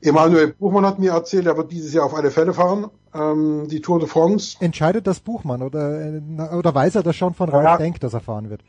Emanuel 0.00 0.54
Buchmann 0.54 0.86
hat 0.86 0.98
mir 0.98 1.12
erzählt, 1.12 1.46
er 1.46 1.56
wird 1.56 1.70
dieses 1.70 1.92
Jahr 1.92 2.06
auf 2.06 2.14
alle 2.14 2.30
Fälle 2.30 2.54
fahren, 2.54 2.90
ähm, 3.14 3.68
die 3.68 3.80
Tour 3.80 4.00
de 4.00 4.08
France. 4.08 4.56
Entscheidet 4.58 5.06
das 5.06 5.20
Buchmann 5.20 5.62
oder, 5.62 6.00
äh, 6.00 6.20
oder 6.56 6.74
weiß 6.74 6.96
er 6.96 7.02
das 7.02 7.14
schon 7.14 7.34
von 7.34 7.50
Ralf 7.50 7.64
Ja. 7.64 7.76
Denk, 7.76 8.00
dass 8.00 8.14
er 8.14 8.20
fahren 8.20 8.50
wird? 8.50 8.62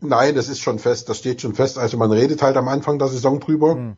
Nein, 0.00 0.36
das 0.36 0.48
ist 0.48 0.60
schon 0.60 0.78
fest, 0.78 1.08
das 1.08 1.18
steht 1.18 1.40
schon 1.40 1.54
fest. 1.54 1.78
Also 1.78 1.96
man 1.96 2.12
redet 2.12 2.42
halt 2.42 2.56
am 2.56 2.68
Anfang 2.68 2.98
der 2.98 3.08
Saison 3.08 3.40
drüber 3.40 3.96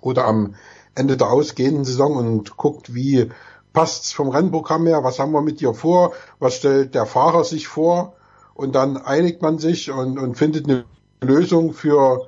oder 0.00 0.24
am 0.24 0.54
Ende 0.96 1.16
der 1.16 1.28
ausgehenden 1.28 1.84
Saison 1.84 2.16
und 2.16 2.56
guckt, 2.56 2.94
wie 2.94 3.30
passt's 3.72 4.12
vom 4.12 4.30
Rennprogramm 4.30 4.86
her, 4.86 5.04
was 5.04 5.20
haben 5.20 5.30
wir 5.30 5.42
mit 5.42 5.60
dir 5.60 5.74
vor, 5.74 6.14
was 6.40 6.54
stellt 6.54 6.96
der 6.96 7.06
Fahrer 7.06 7.44
sich 7.44 7.68
vor 7.68 8.14
und 8.58 8.74
dann 8.74 8.96
einigt 8.96 9.40
man 9.40 9.58
sich 9.58 9.92
und, 9.92 10.18
und 10.18 10.36
findet 10.36 10.68
eine 10.68 10.84
Lösung 11.20 11.72
für 11.72 12.26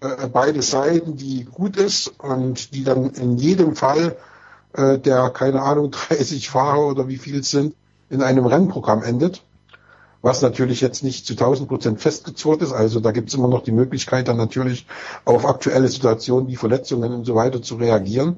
äh, 0.00 0.26
beide 0.26 0.60
Seiten, 0.60 1.16
die 1.16 1.44
gut 1.44 1.76
ist 1.76 2.08
und 2.18 2.74
die 2.74 2.82
dann 2.82 3.10
in 3.10 3.36
jedem 3.36 3.76
Fall 3.76 4.16
äh, 4.72 4.98
der, 4.98 5.30
keine 5.30 5.62
Ahnung, 5.62 5.90
30 6.08 6.50
Fahrer 6.50 6.88
oder 6.88 7.06
wie 7.06 7.16
viel 7.16 7.38
es 7.38 7.52
sind, 7.52 7.76
in 8.10 8.22
einem 8.22 8.44
Rennprogramm 8.44 9.04
endet 9.04 9.44
was 10.20 10.42
natürlich 10.42 10.80
jetzt 10.80 11.04
nicht 11.04 11.26
zu 11.26 11.34
1000 11.34 11.68
Prozent 11.68 12.00
festgezurrt 12.00 12.60
ist. 12.60 12.72
Also 12.72 12.98
da 12.98 13.12
gibt 13.12 13.28
es 13.28 13.34
immer 13.34 13.46
noch 13.46 13.62
die 13.62 13.70
Möglichkeit, 13.70 14.26
dann 14.26 14.36
natürlich 14.36 14.84
auf 15.24 15.46
aktuelle 15.46 15.86
Situationen 15.86 16.48
wie 16.48 16.56
Verletzungen 16.56 17.12
und 17.12 17.24
so 17.24 17.36
weiter 17.36 17.62
zu 17.62 17.76
reagieren. 17.76 18.36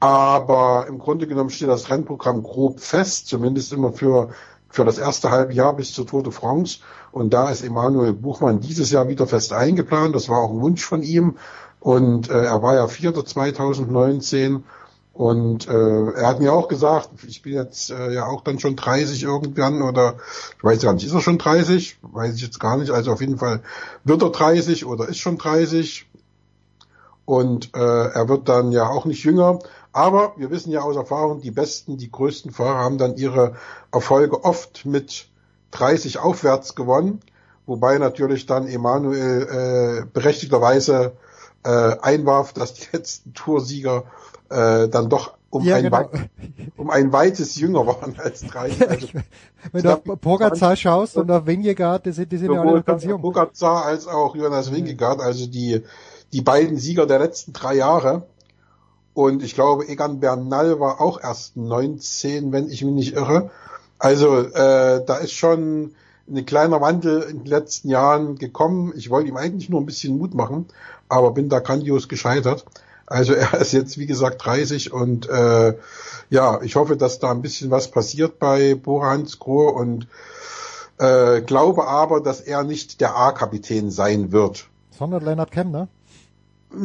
Aber 0.00 0.86
im 0.88 0.98
Grunde 0.98 1.26
genommen 1.26 1.50
steht 1.50 1.68
das 1.68 1.90
Rennprogramm 1.90 2.42
grob 2.42 2.80
fest, 2.80 3.28
zumindest 3.28 3.74
immer 3.74 3.92
für, 3.92 4.30
für 4.74 4.84
das 4.84 4.98
erste 4.98 5.30
halbe 5.30 5.52
Jahr 5.52 5.76
bis 5.76 5.92
zur 5.92 6.04
Tour 6.04 6.24
de 6.24 6.32
France. 6.32 6.80
Und 7.12 7.32
da 7.32 7.48
ist 7.48 7.62
Emanuel 7.62 8.12
Buchmann 8.12 8.58
dieses 8.58 8.90
Jahr 8.90 9.06
wieder 9.06 9.28
fest 9.28 9.52
eingeplant. 9.52 10.16
Das 10.16 10.28
war 10.28 10.38
auch 10.38 10.50
ein 10.50 10.60
Wunsch 10.60 10.84
von 10.84 11.04
ihm. 11.04 11.36
Und 11.78 12.28
äh, 12.28 12.44
er 12.44 12.60
war 12.60 12.74
ja 12.74 12.88
Vierter 12.88 13.24
2019. 13.24 14.64
Und 15.12 15.68
äh, 15.68 16.10
er 16.10 16.26
hat 16.26 16.40
mir 16.40 16.52
auch 16.52 16.66
gesagt, 16.66 17.10
ich 17.24 17.42
bin 17.42 17.52
jetzt 17.52 17.92
äh, 17.92 18.12
ja 18.12 18.26
auch 18.26 18.40
dann 18.40 18.58
schon 18.58 18.74
30 18.74 19.22
irgendwann 19.22 19.80
oder 19.80 20.16
ich 20.58 20.64
weiß 20.64 20.82
gar 20.82 20.92
nicht, 20.92 21.06
ist 21.06 21.14
er 21.14 21.20
schon 21.20 21.38
30? 21.38 21.98
Weiß 22.02 22.34
ich 22.34 22.42
jetzt 22.42 22.58
gar 22.58 22.76
nicht. 22.76 22.90
Also 22.90 23.12
auf 23.12 23.20
jeden 23.20 23.38
Fall 23.38 23.62
wird 24.02 24.22
er 24.22 24.30
30 24.30 24.86
oder 24.86 25.08
ist 25.08 25.18
schon 25.18 25.38
30. 25.38 26.10
Und 27.26 27.76
äh, 27.76 27.78
er 27.78 28.28
wird 28.28 28.48
dann 28.48 28.72
ja 28.72 28.88
auch 28.88 29.04
nicht 29.04 29.22
jünger. 29.22 29.60
Aber 29.94 30.34
wir 30.36 30.50
wissen 30.50 30.72
ja 30.72 30.82
aus 30.82 30.96
Erfahrung, 30.96 31.40
die 31.40 31.52
besten, 31.52 31.96
die 31.96 32.10
größten 32.10 32.50
Fahrer 32.50 32.78
haben 32.78 32.98
dann 32.98 33.16
ihre 33.16 33.54
Erfolge 33.92 34.42
oft 34.42 34.84
mit 34.84 35.28
30 35.70 36.18
aufwärts 36.18 36.74
gewonnen. 36.74 37.20
Wobei 37.64 37.98
natürlich 37.98 38.46
dann 38.46 38.66
Emanuel 38.66 40.02
äh, 40.02 40.06
berechtigterweise 40.12 41.12
äh, 41.62 41.96
einwarf, 42.02 42.52
dass 42.52 42.74
die 42.74 42.86
letzten 42.92 43.34
Toursieger 43.34 44.04
äh, 44.50 44.88
dann 44.88 45.08
doch 45.08 45.34
um, 45.50 45.62
Ja, 45.64 45.76
ein 45.76 45.84
genau. 45.84 46.10
um 46.76 46.90
ein 46.90 47.12
weites 47.12 47.54
jünger 47.54 47.86
waren 47.86 48.18
als 48.18 48.40
30. 48.40 48.90
Also, 48.90 49.08
Wenn 49.70 49.82
du 49.84 49.92
auf 49.92 50.20
Pogacar 50.20 50.74
schaust 50.74 51.16
und 51.16 51.30
auf 51.30 51.46
Vingegaard, 51.46 52.06
die 52.06 52.12
sind, 52.12 52.32
die 52.32 52.38
sind 52.38 52.52
ja 52.52 52.60
alle 52.60 52.82
ganz 52.82 53.04
jung. 53.04 53.20
Pogacar 53.20 53.84
als 53.84 54.08
auch 54.08 54.34
Jonas 54.34 54.72
Vingegaard, 54.72 55.20
also 55.20 55.46
die, 55.46 55.82
die 56.32 56.42
beiden 56.42 56.78
Sieger 56.78 57.06
der 57.06 57.20
letzten 57.20 57.52
drei 57.52 57.76
Jahre. 57.76 58.26
Und 59.14 59.42
ich 59.42 59.54
glaube, 59.54 59.88
Egan 59.88 60.20
Bernal 60.20 60.80
war 60.80 61.00
auch 61.00 61.20
erst 61.22 61.56
19, 61.56 62.52
wenn 62.52 62.68
ich 62.68 62.84
mich 62.84 62.94
nicht 62.94 63.14
irre. 63.14 63.50
Also 63.98 64.38
äh, 64.38 65.04
da 65.04 65.16
ist 65.16 65.32
schon 65.32 65.94
ein 66.28 66.44
kleiner 66.46 66.80
Wandel 66.80 67.22
in 67.22 67.38
den 67.38 67.46
letzten 67.46 67.88
Jahren 67.88 68.36
gekommen. 68.36 68.92
Ich 68.96 69.10
wollte 69.10 69.28
ihm 69.28 69.36
eigentlich 69.36 69.68
nur 69.68 69.80
ein 69.80 69.86
bisschen 69.86 70.18
Mut 70.18 70.34
machen, 70.34 70.66
aber 71.08 71.30
bin 71.30 71.48
da 71.48 71.60
grandios 71.60 72.08
gescheitert. 72.08 72.64
Also 73.06 73.34
er 73.34 73.54
ist 73.60 73.72
jetzt, 73.72 73.98
wie 73.98 74.06
gesagt, 74.06 74.44
30 74.44 74.92
und 74.92 75.28
äh, 75.28 75.74
ja, 76.30 76.60
ich 76.62 76.76
hoffe, 76.76 76.96
dass 76.96 77.20
da 77.20 77.30
ein 77.30 77.42
bisschen 77.42 77.70
was 77.70 77.90
passiert 77.90 78.38
bei 78.38 78.74
Borans 78.74 79.38
Grohe 79.38 79.72
und 79.72 80.08
äh, 80.98 81.40
glaube 81.42 81.86
aber, 81.86 82.20
dass 82.20 82.40
er 82.40 82.64
nicht 82.64 83.00
der 83.00 83.16
A-Kapitän 83.16 83.90
sein 83.90 84.32
wird. 84.32 84.68
Sondern 84.90 85.24
Leonard 85.24 85.50
Kemner. 85.50 85.88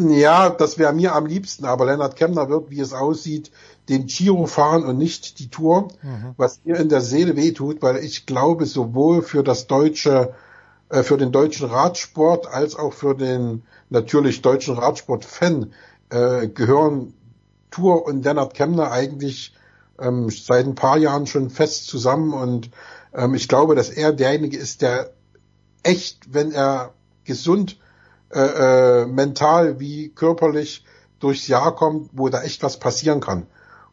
Ja, 0.09 0.49
das 0.49 0.77
wäre 0.77 0.93
mir 0.93 1.15
am 1.15 1.25
liebsten, 1.25 1.65
aber 1.65 1.85
Lennart 1.85 2.15
Kemner 2.15 2.49
wird, 2.49 2.69
wie 2.69 2.79
es 2.79 2.93
aussieht, 2.93 3.51
den 3.87 4.05
Giro 4.05 4.45
fahren 4.45 4.83
und 4.85 4.97
nicht 4.97 5.39
die 5.39 5.49
Tour, 5.49 5.87
Mhm. 6.03 6.33
was 6.37 6.59
mir 6.63 6.77
in 6.77 6.89
der 6.89 7.01
Seele 7.01 7.35
wehtut, 7.35 7.81
weil 7.81 7.97
ich 7.97 8.25
glaube, 8.25 8.65
sowohl 8.65 9.21
für 9.21 9.43
das 9.43 9.67
deutsche, 9.67 10.33
äh, 10.89 11.03
für 11.03 11.17
den 11.17 11.31
deutschen 11.31 11.69
Radsport 11.69 12.47
als 12.47 12.75
auch 12.75 12.93
für 12.93 13.15
den 13.15 13.63
natürlich 13.89 14.41
deutschen 14.41 14.77
Radsport-Fan 14.77 15.73
äh, 16.09 16.47
gehören 16.47 17.13
Tour 17.71 18.05
und 18.05 18.23
Lennart 18.25 18.53
Kemner 18.53 18.91
eigentlich 18.91 19.55
ähm, 19.99 20.29
seit 20.29 20.65
ein 20.65 20.75
paar 20.75 20.97
Jahren 20.97 21.27
schon 21.27 21.49
fest 21.49 21.87
zusammen 21.87 22.33
und 22.33 22.69
ähm, 23.13 23.33
ich 23.35 23.47
glaube, 23.47 23.75
dass 23.75 23.89
er 23.89 24.13
derjenige 24.13 24.57
ist, 24.57 24.81
der 24.81 25.11
echt, 25.83 26.33
wenn 26.33 26.51
er 26.51 26.93
gesund 27.23 27.77
äh, 28.31 29.01
äh, 29.01 29.05
mental 29.05 29.79
wie 29.79 30.09
körperlich 30.09 30.85
durchs 31.19 31.47
Jahr 31.47 31.75
kommt, 31.75 32.09
wo 32.13 32.29
da 32.29 32.41
echt 32.43 32.63
was 32.63 32.79
passieren 32.79 33.19
kann. 33.19 33.47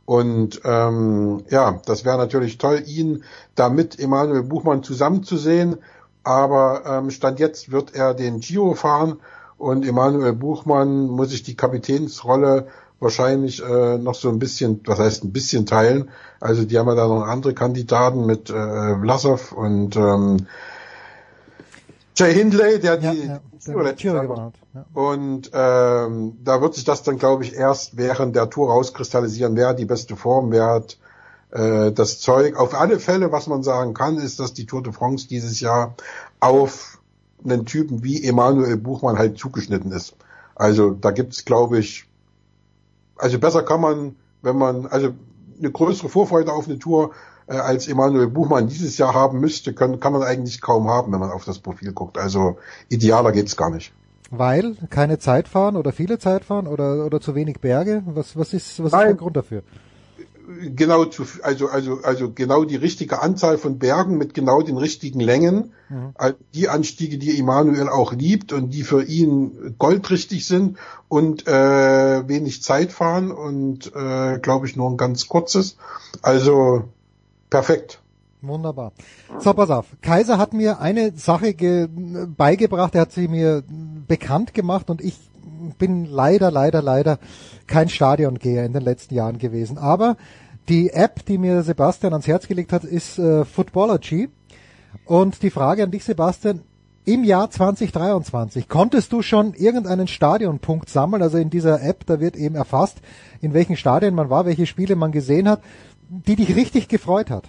Und 0.04 0.60
ähm, 0.64 1.44
ja, 1.50 1.80
das 1.84 2.04
wäre 2.04 2.16
natürlich 2.16 2.58
toll, 2.58 2.82
ihn 2.86 3.24
da 3.56 3.68
mit 3.68 3.98
Emanuel 3.98 4.44
Buchmann 4.44 4.82
zusammenzusehen. 4.82 5.78
Aber 6.22 6.82
ähm, 6.86 7.10
Stand 7.10 7.38
jetzt 7.40 7.70
wird 7.70 7.94
er 7.94 8.14
den 8.14 8.40
Giro 8.40 8.74
fahren 8.74 9.20
und 9.58 9.86
Emanuel 9.86 10.32
Buchmann 10.32 11.06
muss 11.06 11.30
sich 11.30 11.42
die 11.42 11.56
Kapitänsrolle 11.56 12.66
wahrscheinlich 13.00 13.62
äh, 13.62 13.98
noch 13.98 14.14
so 14.14 14.28
ein 14.28 14.38
bisschen, 14.38 14.80
was 14.86 14.98
heißt 14.98 15.24
ein 15.24 15.32
bisschen 15.32 15.66
teilen. 15.66 16.10
Also 16.40 16.64
die 16.64 16.78
haben 16.78 16.88
ja 16.88 16.94
da 16.94 17.06
noch 17.06 17.26
andere 17.26 17.54
Kandidaten 17.54 18.26
mit 18.26 18.50
äh, 18.50 18.96
Vlasov 19.00 19.52
und 19.52 19.96
ähm, 19.96 20.46
Jay 22.16 22.32
Hindley, 22.32 22.80
der 22.80 22.96
die 22.96 23.26
ja, 23.26 23.40
der 23.66 23.92
Giro 23.94 24.14
Jahr 24.14 24.22
gewonnen 24.22 24.46
hat. 24.46 24.54
Ja. 24.74 24.84
und 24.94 25.50
ähm, 25.52 26.38
da 26.42 26.60
wird 26.60 26.74
sich 26.74 26.84
das 26.84 27.02
dann, 27.02 27.18
glaube 27.18 27.44
ich, 27.44 27.54
erst 27.54 27.96
während 27.96 28.34
der 28.34 28.48
Tour 28.48 28.70
rauskristallisieren, 28.70 29.56
wer 29.56 29.68
hat 29.68 29.78
die 29.78 29.84
beste 29.84 30.16
Form, 30.16 30.50
wer 30.50 30.66
hat 30.66 30.98
äh, 31.50 31.92
das 31.92 32.20
Zeug. 32.20 32.56
Auf 32.56 32.74
alle 32.74 32.98
Fälle, 33.00 33.32
was 33.32 33.46
man 33.46 33.62
sagen 33.62 33.92
kann, 33.92 34.16
ist, 34.16 34.40
dass 34.40 34.54
die 34.54 34.66
Tour 34.66 34.82
de 34.82 34.92
France 34.92 35.28
dieses 35.28 35.60
Jahr 35.60 35.94
auf 36.40 37.00
einen 37.44 37.66
Typen 37.66 38.02
wie 38.02 38.24
Emanuel 38.24 38.76
Buchmann 38.76 39.18
halt 39.18 39.38
zugeschnitten 39.38 39.92
ist. 39.92 40.16
Also 40.54 40.90
da 40.90 41.10
gibt's, 41.10 41.44
glaube 41.44 41.78
ich, 41.78 42.06
also 43.16 43.38
besser 43.38 43.62
kann 43.62 43.80
man, 43.80 44.16
wenn 44.42 44.56
man, 44.56 44.86
also 44.86 45.10
eine 45.58 45.70
größere 45.70 46.08
Vorfreude 46.08 46.52
auf 46.52 46.66
eine 46.66 46.78
Tour 46.78 47.12
äh, 47.46 47.56
als 47.56 47.88
Emanuel 47.88 48.28
Buchmann 48.28 48.68
dieses 48.68 48.98
Jahr 48.98 49.14
haben 49.14 49.40
müsste, 49.40 49.72
können, 49.72 50.00
kann 50.00 50.12
man 50.12 50.22
eigentlich 50.22 50.60
kaum 50.60 50.88
haben, 50.88 51.12
wenn 51.12 51.20
man 51.20 51.30
auf 51.30 51.44
das 51.44 51.58
Profil 51.58 51.92
guckt. 51.92 52.18
Also 52.18 52.58
idealer 52.88 53.32
geht's 53.32 53.56
gar 53.56 53.70
nicht. 53.70 53.92
Weil 54.30 54.76
keine 54.90 55.18
Zeit 55.18 55.46
fahren 55.46 55.76
oder 55.76 55.92
viele 55.92 56.18
Zeit 56.18 56.44
fahren 56.44 56.66
oder, 56.66 57.06
oder 57.06 57.20
zu 57.20 57.34
wenig 57.34 57.60
Berge? 57.60 58.02
Was, 58.06 58.36
was 58.36 58.52
ist, 58.52 58.82
was 58.82 58.92
ist 58.92 58.98
der 58.98 59.14
Grund 59.14 59.36
dafür? 59.36 59.62
genau 60.74 61.04
zu, 61.06 61.24
also, 61.42 61.68
also, 61.68 62.00
also 62.02 62.32
genau 62.32 62.64
die 62.64 62.76
richtige 62.76 63.22
Anzahl 63.22 63.58
von 63.58 63.78
Bergen 63.78 64.16
mit 64.16 64.34
genau 64.34 64.62
den 64.62 64.76
richtigen 64.76 65.20
Längen. 65.20 65.72
Mhm. 65.88 66.14
Die 66.54 66.68
Anstiege, 66.68 67.18
die 67.18 67.38
Emanuel 67.38 67.88
auch 67.88 68.12
liebt 68.12 68.52
und 68.52 68.70
die 68.70 68.82
für 68.82 69.02
ihn 69.02 69.74
goldrichtig 69.78 70.46
sind 70.46 70.78
und 71.08 71.46
äh, 71.46 72.28
wenig 72.28 72.62
Zeit 72.62 72.92
fahren 72.92 73.30
und 73.30 73.92
äh, 73.94 74.38
glaube 74.38 74.66
ich 74.66 74.76
nur 74.76 74.90
ein 74.90 74.96
ganz 74.96 75.28
kurzes. 75.28 75.76
Also 76.22 76.84
perfekt. 77.50 78.00
Wunderbar. 78.42 78.92
So, 79.38 79.54
pass 79.54 79.70
auf. 79.70 79.86
Kaiser 80.02 80.38
hat 80.38 80.52
mir 80.52 80.80
eine 80.80 81.12
Sache 81.16 81.54
ge 81.54 81.88
beigebracht, 81.90 82.94
er 82.94 83.02
hat 83.02 83.12
sie 83.12 83.28
mir 83.28 83.62
bekannt 84.06 84.54
gemacht 84.54 84.90
und 84.90 85.00
ich 85.00 85.18
bin 85.78 86.04
leider, 86.04 86.50
leider, 86.50 86.82
leider 86.82 87.18
kein 87.66 87.88
Stadiongeher 87.88 88.64
in 88.64 88.72
den 88.72 88.82
letzten 88.82 89.14
Jahren 89.14 89.38
gewesen. 89.38 89.78
Aber 89.78 90.16
die 90.68 90.90
App, 90.90 91.24
die 91.26 91.38
mir 91.38 91.62
Sebastian 91.62 92.12
ans 92.12 92.26
Herz 92.26 92.46
gelegt 92.46 92.72
hat, 92.72 92.84
ist 92.84 93.18
äh, 93.18 93.44
Footballergy. 93.44 94.28
Und 95.04 95.42
die 95.42 95.50
Frage 95.50 95.84
an 95.84 95.90
dich, 95.90 96.04
Sebastian, 96.04 96.62
im 97.04 97.22
Jahr 97.22 97.50
2023, 97.50 98.68
konntest 98.68 99.12
du 99.12 99.22
schon 99.22 99.54
irgendeinen 99.54 100.08
Stadionpunkt 100.08 100.90
sammeln? 100.90 101.22
Also 101.22 101.38
in 101.38 101.50
dieser 101.50 101.80
App, 101.80 102.04
da 102.06 102.18
wird 102.18 102.34
eben 102.34 102.56
erfasst, 102.56 102.98
in 103.40 103.54
welchen 103.54 103.76
Stadien 103.76 104.14
man 104.14 104.28
war, 104.28 104.44
welche 104.44 104.66
Spiele 104.66 104.96
man 104.96 105.12
gesehen 105.12 105.48
hat, 105.48 105.62
die 106.08 106.36
dich 106.36 106.54
richtig 106.56 106.88
gefreut 106.88 107.30
hat. 107.30 107.44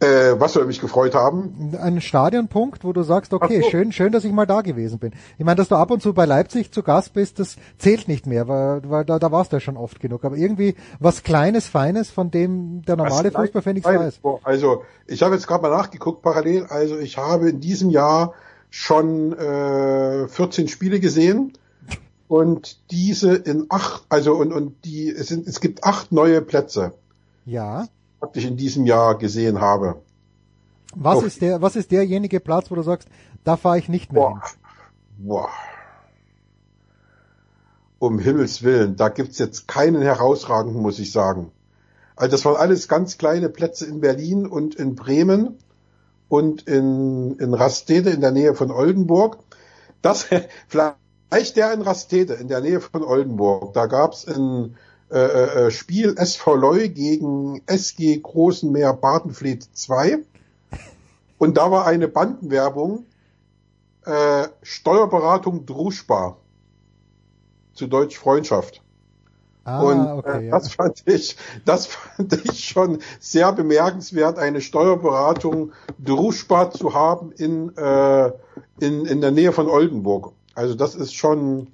Äh, 0.00 0.38
was 0.38 0.52
soll 0.52 0.64
mich 0.66 0.80
gefreut 0.80 1.16
haben? 1.16 1.76
einen 1.76 2.00
Stadionpunkt, 2.00 2.84
wo 2.84 2.92
du 2.92 3.02
sagst, 3.02 3.32
okay, 3.32 3.64
schön, 3.68 3.90
schön, 3.90 4.12
dass 4.12 4.22
ich 4.22 4.30
mal 4.30 4.46
da 4.46 4.60
gewesen 4.60 5.00
bin. 5.00 5.12
Ich 5.38 5.44
meine, 5.44 5.56
dass 5.56 5.66
du 5.66 5.74
ab 5.74 5.90
und 5.90 6.00
zu 6.00 6.14
bei 6.14 6.24
Leipzig 6.24 6.70
zu 6.70 6.84
Gast 6.84 7.14
bist, 7.14 7.40
das 7.40 7.56
zählt 7.78 8.06
nicht 8.06 8.24
mehr, 8.24 8.46
weil, 8.46 8.82
weil 8.88 9.04
da, 9.04 9.18
da 9.18 9.32
warst 9.32 9.50
du 9.50 9.56
ja 9.56 9.60
schon 9.60 9.76
oft 9.76 9.98
genug. 9.98 10.24
Aber 10.24 10.36
irgendwie 10.36 10.76
was 11.00 11.24
Kleines, 11.24 11.66
Feines, 11.66 12.10
von 12.10 12.30
dem 12.30 12.82
der 12.82 12.94
normale 12.94 13.34
Was 13.34 13.40
Fußballfan 13.42 13.74
nichts 13.74 13.88
weiß. 13.88 14.20
Also 14.44 14.84
ich 15.08 15.24
habe 15.24 15.34
jetzt 15.34 15.48
gerade 15.48 15.62
mal 15.62 15.70
nachgeguckt 15.70 16.22
parallel. 16.22 16.66
Also 16.68 16.96
ich 16.96 17.18
habe 17.18 17.50
in 17.50 17.58
diesem 17.58 17.90
Jahr 17.90 18.34
schon 18.70 19.32
äh, 19.32 20.28
14 20.28 20.68
Spiele 20.68 21.00
gesehen 21.00 21.54
und 22.28 22.78
diese 22.90 23.34
in 23.34 23.66
acht, 23.70 24.04
also 24.08 24.34
und 24.34 24.52
und 24.52 24.84
die 24.84 25.08
es 25.10 25.28
sind 25.28 25.46
es 25.46 25.60
gibt 25.60 25.84
acht 25.84 26.12
neue 26.12 26.42
Plätze, 26.42 26.92
Ja. 27.46 27.88
die 28.34 28.38
ich 28.40 28.44
in 28.46 28.56
diesem 28.56 28.86
Jahr 28.86 29.16
gesehen 29.18 29.60
habe. 29.60 30.02
Was 30.94 31.18
Auf- 31.18 31.26
ist 31.26 31.40
der, 31.42 31.60
was 31.62 31.76
ist 31.76 31.90
derjenige 31.90 32.40
Platz, 32.40 32.70
wo 32.70 32.74
du 32.74 32.82
sagst, 32.82 33.08
da 33.44 33.56
fahre 33.56 33.78
ich 33.78 33.88
nicht 33.88 34.12
mehr 34.12 34.28
hin? 34.28 34.40
Boah. 35.18 35.48
Um 37.98 38.18
Himmels 38.20 38.62
Willen, 38.62 38.96
da 38.96 39.08
gibt's 39.08 39.38
jetzt 39.38 39.66
keinen 39.66 40.02
herausragenden, 40.02 40.80
muss 40.80 40.98
ich 41.00 41.10
sagen. 41.10 41.50
Also 42.14 42.30
das 42.32 42.44
waren 42.44 42.56
alles 42.56 42.88
ganz 42.88 43.18
kleine 43.18 43.48
Plätze 43.48 43.86
in 43.86 44.00
Berlin 44.00 44.46
und 44.46 44.74
in 44.76 44.94
Bremen 44.94 45.58
und 46.28 46.62
in, 46.68 47.36
in 47.38 47.54
Rastede 47.54 48.10
in 48.10 48.20
der 48.20 48.30
Nähe 48.32 48.54
von 48.54 48.70
Oldenburg. 48.70 49.38
Das 50.02 50.26
vielleicht 50.68 50.96
der 51.30 51.72
in 51.72 51.82
Rastede 51.82 52.34
in 52.34 52.48
der 52.48 52.60
Nähe 52.60 52.80
von 52.80 53.02
Oldenburg. 53.02 53.74
Da 53.74 53.86
gab's 53.86 54.26
ein 54.26 54.76
äh, 55.10 55.18
äh, 55.18 55.70
Spiel 55.70 56.16
SV 56.16 56.54
Leu 56.54 56.88
gegen 56.88 57.62
SG 57.66 58.18
Großenmeer 58.18 58.92
Badenfleet 58.92 59.64
2. 59.72 60.18
Und 61.38 61.56
da 61.56 61.70
war 61.70 61.86
eine 61.86 62.08
Bandenwerbung 62.08 63.06
äh, 64.04 64.48
Steuerberatung 64.62 65.66
Druschbar. 65.66 66.38
Zu 67.74 67.86
Deutsch 67.86 68.18
Freundschaft. 68.18 68.82
Ah, 69.64 69.82
und 69.82 70.00
okay, 70.00 70.38
äh, 70.38 70.46
ja. 70.46 70.50
das 70.50 70.72
fand 70.72 71.02
ich, 71.06 71.36
das 71.66 71.86
fand 71.86 72.32
ich 72.32 72.64
schon 72.64 73.00
sehr 73.20 73.52
bemerkenswert, 73.52 74.38
eine 74.38 74.62
Steuerberatung 74.62 75.72
Druschbad 76.02 76.74
zu 76.74 76.94
haben 76.94 77.32
in, 77.32 77.76
äh, 77.76 78.32
in, 78.80 79.04
in 79.04 79.20
der 79.20 79.30
Nähe 79.30 79.52
von 79.52 79.68
Oldenburg. 79.68 80.32
Also 80.58 80.74
das 80.74 80.94
ist 80.94 81.14
schon, 81.14 81.68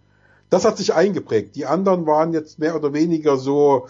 das 0.51 0.65
hat 0.65 0.77
sich 0.77 0.94
eingeprägt. 0.94 1.56
Die 1.56 1.65
anderen 1.65 2.06
waren 2.06 2.35
jetzt 2.35 2.59
mehr 2.59 2.77
oder 2.77 2.93
weniger 2.93 3.39
so 3.39 3.89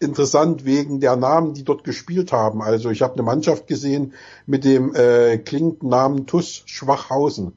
interessant 0.00 0.64
wegen 0.64 0.98
der 1.00 1.16
Namen, 1.16 1.52
die 1.52 1.62
dort 1.62 1.84
gespielt 1.84 2.32
haben. 2.32 2.62
Also 2.62 2.88
ich 2.90 3.02
habe 3.02 3.12
eine 3.14 3.22
Mannschaft 3.22 3.66
gesehen 3.66 4.14
mit 4.46 4.64
dem 4.64 4.94
äh, 4.94 5.36
klingenden 5.36 5.90
Namen 5.90 6.26
TUS 6.26 6.62
Schwachhausen. 6.64 7.52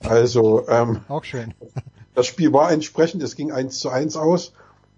Also 0.00 0.68
ähm, 0.68 1.00
Auch 1.08 1.24
schön. 1.24 1.54
das 2.14 2.26
Spiel 2.26 2.52
war 2.52 2.70
entsprechend, 2.70 3.22
es 3.22 3.34
ging 3.34 3.50
eins 3.50 3.78
zu 3.78 3.88
eins 3.88 4.16
aus. 4.18 4.52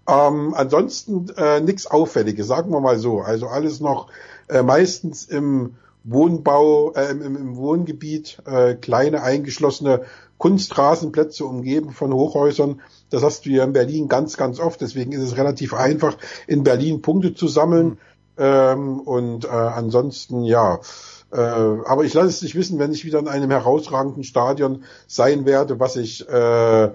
Ähm, 0.09 0.53
ansonsten 0.53 1.29
äh, 1.37 1.61
nichts 1.61 1.87
Auffälliges, 1.87 2.47
sagen 2.47 2.71
wir 2.71 2.81
mal 2.81 2.99
so. 2.99 3.21
Also 3.21 3.47
alles 3.47 3.79
noch 3.79 4.07
äh, 4.49 4.61
meistens 4.61 5.23
im 5.23 5.75
Wohnbau, 6.03 6.93
äh, 6.93 7.11
im, 7.11 7.21
im 7.21 7.55
Wohngebiet, 7.55 8.41
äh, 8.45 8.75
kleine 8.75 9.23
eingeschlossene 9.23 10.01
Kunstrasenplätze 10.39 11.45
umgeben 11.45 11.91
von 11.91 12.11
Hochhäusern. 12.11 12.81
Das 13.11 13.21
hast 13.21 13.45
du 13.45 13.51
ja 13.51 13.63
in 13.63 13.73
Berlin 13.73 14.07
ganz, 14.07 14.37
ganz 14.37 14.59
oft. 14.59 14.81
Deswegen 14.81 15.11
ist 15.11 15.21
es 15.21 15.37
relativ 15.37 15.75
einfach, 15.75 16.17
in 16.47 16.63
Berlin 16.63 17.03
Punkte 17.03 17.35
zu 17.35 17.47
sammeln. 17.47 17.99
Ähm, 18.39 19.01
und 19.01 19.45
äh, 19.45 19.49
ansonsten, 19.49 20.43
ja. 20.43 20.79
Äh, 21.31 21.37
aber 21.37 22.05
ich 22.05 22.13
lasse 22.15 22.29
es 22.29 22.41
nicht 22.41 22.55
wissen, 22.55 22.79
wenn 22.79 22.93
ich 22.93 23.05
wieder 23.05 23.19
in 23.19 23.27
einem 23.27 23.51
herausragenden 23.51 24.23
Stadion 24.23 24.83
sein 25.05 25.45
werde, 25.45 25.79
was 25.79 25.97
ich 25.97 26.27
äh, 26.27 26.89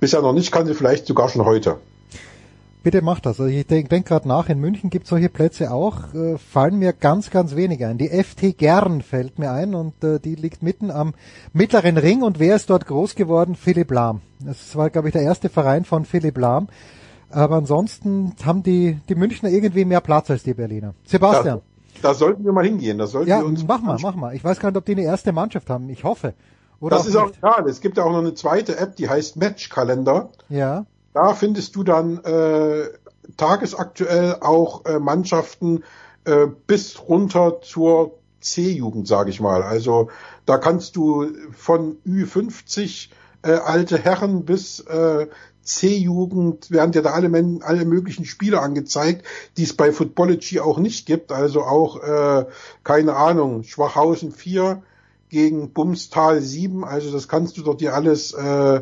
bisher 0.00 0.20
noch 0.20 0.34
nicht 0.34 0.52
kannte, 0.52 0.74
vielleicht 0.74 1.06
sogar 1.06 1.28
schon 1.28 1.44
heute. 1.44 1.78
Bitte 2.82 3.02
mach 3.02 3.20
das. 3.20 3.38
Also 3.40 3.52
ich 3.52 3.66
denke 3.66 3.90
denk 3.90 4.06
gerade 4.06 4.26
nach, 4.26 4.48
in 4.48 4.58
München 4.58 4.88
gibt 4.88 5.06
solche 5.06 5.28
Plätze 5.28 5.70
auch, 5.70 6.14
äh, 6.14 6.38
fallen 6.38 6.78
mir 6.78 6.94
ganz, 6.94 7.30
ganz 7.30 7.54
wenig 7.54 7.84
ein. 7.84 7.98
Die 7.98 8.08
FT 8.08 8.56
Gern 8.56 9.02
fällt 9.02 9.38
mir 9.38 9.50
ein 9.50 9.74
und 9.74 10.02
äh, 10.02 10.18
die 10.18 10.34
liegt 10.34 10.62
mitten 10.62 10.90
am 10.90 11.14
mittleren 11.52 11.98
Ring 11.98 12.22
und 12.22 12.38
wer 12.38 12.56
ist 12.56 12.70
dort 12.70 12.86
groß 12.86 13.16
geworden? 13.16 13.54
Philipp 13.54 13.90
Lahm. 13.90 14.22
Das 14.40 14.76
war, 14.76 14.88
glaube 14.88 15.08
ich, 15.08 15.12
der 15.12 15.22
erste 15.22 15.50
Verein 15.50 15.84
von 15.84 16.06
Philipp 16.06 16.38
Lahm. 16.38 16.68
Aber 17.28 17.56
ansonsten 17.56 18.34
haben 18.44 18.62
die, 18.62 18.98
die 19.08 19.14
Münchner 19.14 19.50
irgendwie 19.50 19.84
mehr 19.84 20.00
Platz 20.00 20.30
als 20.30 20.42
die 20.42 20.54
Berliner. 20.54 20.94
Sebastian. 21.04 21.60
Da, 22.00 22.08
da 22.08 22.14
sollten 22.14 22.44
wir 22.44 22.52
mal 22.52 22.64
hingehen. 22.64 22.96
Das 22.96 23.12
sollten 23.12 23.28
Ja, 23.28 23.40
wir 23.40 23.46
uns 23.46 23.64
mach 23.66 23.82
mal, 23.82 23.98
mach 24.00 24.14
mal. 24.16 24.34
Ich 24.34 24.42
weiß 24.42 24.58
gar 24.58 24.70
nicht, 24.70 24.78
ob 24.78 24.86
die 24.86 24.92
eine 24.92 25.02
erste 25.02 25.32
Mannschaft 25.32 25.68
haben. 25.68 25.90
Ich 25.90 26.02
hoffe. 26.02 26.34
Oder 26.80 26.96
das 26.96 27.06
ist 27.06 27.16
auch 27.16 27.30
egal. 27.36 27.68
Es 27.68 27.82
gibt 27.82 27.98
ja 27.98 28.04
auch 28.04 28.10
noch 28.10 28.18
eine 28.18 28.34
zweite 28.34 28.78
App, 28.78 28.96
die 28.96 29.08
heißt 29.08 29.36
Matchkalender. 29.36 30.30
Ja. 30.48 30.86
Da 31.12 31.34
findest 31.34 31.76
du 31.76 31.82
dann 31.82 32.22
äh, 32.24 32.88
tagesaktuell 33.36 34.36
auch 34.40 34.84
äh, 34.84 34.98
Mannschaften 34.98 35.84
äh, 36.24 36.46
bis 36.66 37.00
runter 37.08 37.60
zur 37.62 38.18
C-Jugend, 38.40 39.08
sage 39.08 39.30
ich 39.30 39.40
mal. 39.40 39.62
Also 39.62 40.10
da 40.46 40.58
kannst 40.58 40.96
du 40.96 41.26
von 41.56 41.98
Ü50 42.06 43.08
äh, 43.42 43.52
alte 43.52 43.98
Herren 43.98 44.44
bis 44.44 44.80
äh, 44.80 45.26
C-Jugend 45.62 46.70
werden 46.70 46.92
dir 46.92 47.02
da 47.02 47.10
alle, 47.12 47.28
Men 47.28 47.62
alle 47.62 47.84
möglichen 47.84 48.24
Spiele 48.24 48.60
angezeigt, 48.60 49.26
die 49.56 49.64
es 49.64 49.76
bei 49.76 49.92
Footballogy 49.92 50.60
auch 50.60 50.78
nicht 50.78 51.06
gibt. 51.06 51.32
Also 51.32 51.62
auch, 51.62 52.02
äh, 52.02 52.46
keine 52.82 53.16
Ahnung, 53.16 53.62
Schwachhausen 53.62 54.32
4 54.32 54.82
gegen 55.28 55.72
Bumstal 55.72 56.40
7. 56.40 56.84
Also 56.84 57.12
das 57.12 57.28
kannst 57.28 57.56
du 57.56 57.62
dort 57.62 57.80
dir 57.80 57.94
alles 57.94 58.32
äh, 58.32 58.80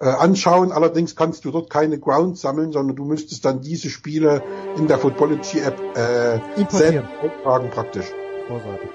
äh, 0.00 0.08
anschauen. 0.08 0.72
Allerdings 0.72 1.14
kannst 1.14 1.44
du 1.44 1.50
dort 1.50 1.70
keine 1.70 1.98
Ground 1.98 2.38
sammeln, 2.38 2.72
sondern 2.72 2.96
du 2.96 3.04
müsstest 3.04 3.44
dann 3.44 3.60
diese 3.60 3.90
Spiele 3.90 4.42
in 4.76 4.88
der 4.88 4.98
Footballogy-App 4.98 5.78
äh, 5.96 6.34
Importieren. 6.60 6.68
selbst 6.68 7.10
eintragen 7.22 7.70
praktisch. 7.70 8.06
Großartig. 8.48 8.88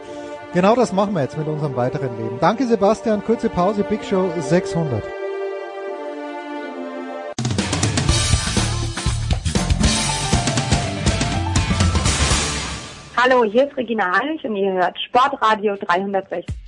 Genau 0.53 0.75
das 0.75 0.93
machen 0.93 1.13
wir 1.13 1.21
jetzt 1.21 1.37
mit 1.37 1.47
unserem 1.47 1.75
weiteren 1.75 2.15
Leben. 2.17 2.37
Danke 2.39 2.65
Sebastian, 2.65 3.23
kurze 3.23 3.49
Pause, 3.49 3.83
Big 3.83 4.03
Show 4.03 4.29
600. 4.39 5.03
Hallo, 13.17 13.43
hier 13.43 13.67
ist 13.67 13.75
Regina 13.75 14.17
Heinrich 14.19 14.45
und 14.45 14.55
ihr 14.55 14.73
hört 14.73 14.99
Sportradio 14.99 15.75
360. 15.77 16.64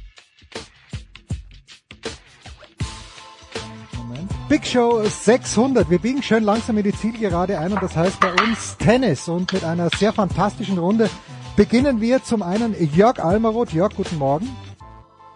Big 4.49 4.65
Show 4.65 5.03
600. 5.03 5.90
Wir 5.90 5.99
biegen 5.99 6.24
schön 6.24 6.41
langsam 6.41 6.78
in 6.78 6.84
die 6.86 6.94
Zielgerade 6.94 7.60
ein 7.60 7.74
und 7.74 7.84
das 7.84 7.98
heißt 7.98 8.18
bei 8.22 8.32
uns 8.32 8.78
Tennis 8.78 9.28
und 9.28 9.52
mit 9.52 9.65
einer 9.65 9.90
sehr 9.90 10.14
fantastischen 10.14 10.78
Runde 10.78 11.10
beginnen 11.57 11.99
wir 11.99 12.24
zum 12.24 12.41
einen 12.41 12.74
Jörg 12.95 13.19
Almaroth. 13.19 13.74
Jörg, 13.74 13.94
guten 13.94 14.18
Morgen. 14.18 14.48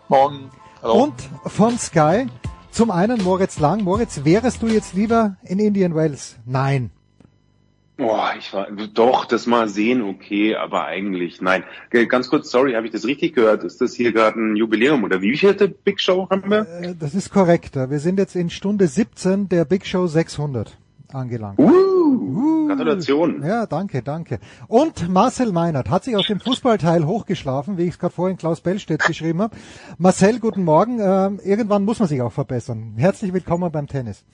Morgen. 0.07 0.49
Hallo. 0.81 1.03
Und 1.03 1.13
von 1.45 1.77
Sky 1.77 2.27
zum 2.71 2.89
einen 2.89 3.21
Moritz 3.21 3.59
Lang. 3.59 3.83
Moritz, 3.83 4.23
wärest 4.23 4.61
du 4.61 4.67
jetzt 4.67 4.93
lieber 4.93 5.35
in 5.43 5.59
Indian 5.59 5.93
Wells? 5.93 6.37
Nein. 6.45 6.91
Boah, 8.01 8.33
ich 8.35 8.51
war 8.51 8.65
doch 8.95 9.25
das 9.25 9.45
mal 9.45 9.69
sehen, 9.69 10.01
okay, 10.01 10.55
aber 10.55 10.85
eigentlich 10.85 11.39
nein. 11.39 11.63
Ganz 12.09 12.31
kurz, 12.31 12.49
sorry, 12.49 12.73
habe 12.73 12.87
ich 12.87 12.91
das 12.91 13.05
richtig 13.05 13.35
gehört? 13.35 13.63
Ist 13.63 13.79
das 13.79 13.93
hier 13.93 14.11
gerade 14.11 14.39
ein 14.39 14.55
Jubiläum 14.55 15.03
oder 15.03 15.21
wie 15.21 15.37
vielte 15.37 15.67
Big 15.67 16.01
Show 16.01 16.27
haben 16.31 16.49
wir? 16.49 16.61
Äh, 16.81 16.95
Das 16.99 17.13
ist 17.13 17.29
korrekt. 17.29 17.75
Wir 17.75 17.99
sind 17.99 18.17
jetzt 18.17 18.35
in 18.35 18.49
Stunde 18.49 18.87
17 18.87 19.49
der 19.49 19.65
Big 19.65 19.85
Show 19.85 20.07
600 20.07 20.75
angelangt. 21.13 21.59
Uh, 21.59 22.67
Gratulation. 22.69 23.43
Ja, 23.45 23.67
danke, 23.67 24.01
danke. 24.01 24.39
Und 24.67 25.07
Marcel 25.07 25.51
Meinert 25.51 25.91
hat 25.91 26.03
sich 26.03 26.15
aus 26.15 26.25
dem 26.25 26.39
Fußballteil 26.39 27.05
hochgeschlafen, 27.05 27.77
wie 27.77 27.83
ich 27.83 27.91
es 27.91 27.99
gerade 27.99 28.15
vorhin 28.15 28.37
Klaus 28.37 28.61
Bellstedt 28.61 29.03
geschrieben 29.05 29.43
habe. 29.43 29.55
Marcel, 29.99 30.39
guten 30.39 30.63
Morgen. 30.63 30.99
Ähm, 30.99 31.39
irgendwann 31.43 31.85
muss 31.85 31.99
man 31.99 32.07
sich 32.07 32.23
auch 32.23 32.31
verbessern. 32.31 32.93
Herzlich 32.97 33.31
willkommen 33.31 33.71
beim 33.71 33.85
Tennis. 33.85 34.25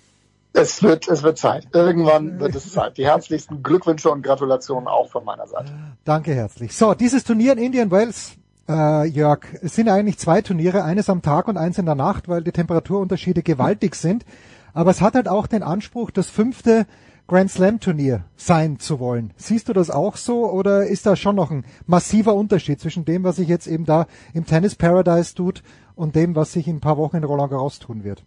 Es 0.58 0.82
wird, 0.82 1.08
es 1.08 1.22
wird 1.22 1.38
Zeit. 1.38 1.68
Irgendwann 1.74 2.40
wird 2.40 2.56
es 2.56 2.72
Zeit. 2.72 2.98
Die 2.98 3.06
herzlichsten 3.06 3.62
Glückwünsche 3.62 4.10
und 4.10 4.24
Gratulationen 4.24 4.88
auch 4.88 5.10
von 5.10 5.24
meiner 5.24 5.46
Seite. 5.46 5.72
Danke 6.04 6.34
herzlich. 6.34 6.76
So, 6.76 6.96
dieses 6.96 7.24
Turnier 7.24 7.54
in 7.54 7.60
Indian 7.60 7.92
Wells, 7.92 8.34
äh, 8.68 9.06
Jörg, 9.06 9.42
es 9.62 9.76
sind 9.76 9.88
eigentlich 9.88 10.18
zwei 10.18 10.42
Turniere, 10.42 10.84
eines 10.84 11.10
am 11.10 11.22
Tag 11.22 11.48
und 11.48 11.58
eins 11.58 11.78
in 11.78 11.86
der 11.86 11.94
Nacht, 11.94 12.28
weil 12.28 12.44
die 12.44 12.52
Temperaturunterschiede 12.52 13.44
gewaltig 13.44 13.96
sind. 13.96 14.26
Aber 14.74 14.90
es 14.90 15.00
hat 15.00 15.14
halt 15.14 15.28
auch 15.28 15.46
den 15.46 15.62
Anspruch, 15.62 16.10
das 16.10 16.30
fünfte 16.30 16.88
Grand 17.28 17.52
Slam 17.52 17.80
Turnier 17.80 18.24
sein 18.36 18.80
zu 18.80 19.00
wollen. 19.00 19.34
Siehst 19.38 19.70
du 19.70 19.74
das 19.74 19.92
auch 19.92 20.18
so 20.18 20.50
oder 20.50 20.88
ist 20.88 21.06
da 21.06 21.16
schon 21.16 21.36
noch 21.36 21.52
ein 21.52 21.66
massiver 21.86 22.34
Unterschied 22.34 22.80
zwischen 22.80 23.06
dem, 23.06 23.24
was 23.24 23.36
sich 23.36 23.48
jetzt 23.48 23.68
eben 23.68 23.86
da 23.86 24.08
im 24.34 24.46
Tennis 24.46 24.76
Paradise 24.76 25.36
tut 25.36 25.62
und 25.96 26.16
dem, 26.16 26.36
was 26.36 26.54
sich 26.54 26.68
in 26.68 26.78
ein 26.78 26.82
paar 26.82 26.98
Wochen 26.98 27.18
in 27.18 27.24
Roland 27.26 27.52
Garros 27.52 27.80
tun 27.80 28.04
wird? 28.04 28.24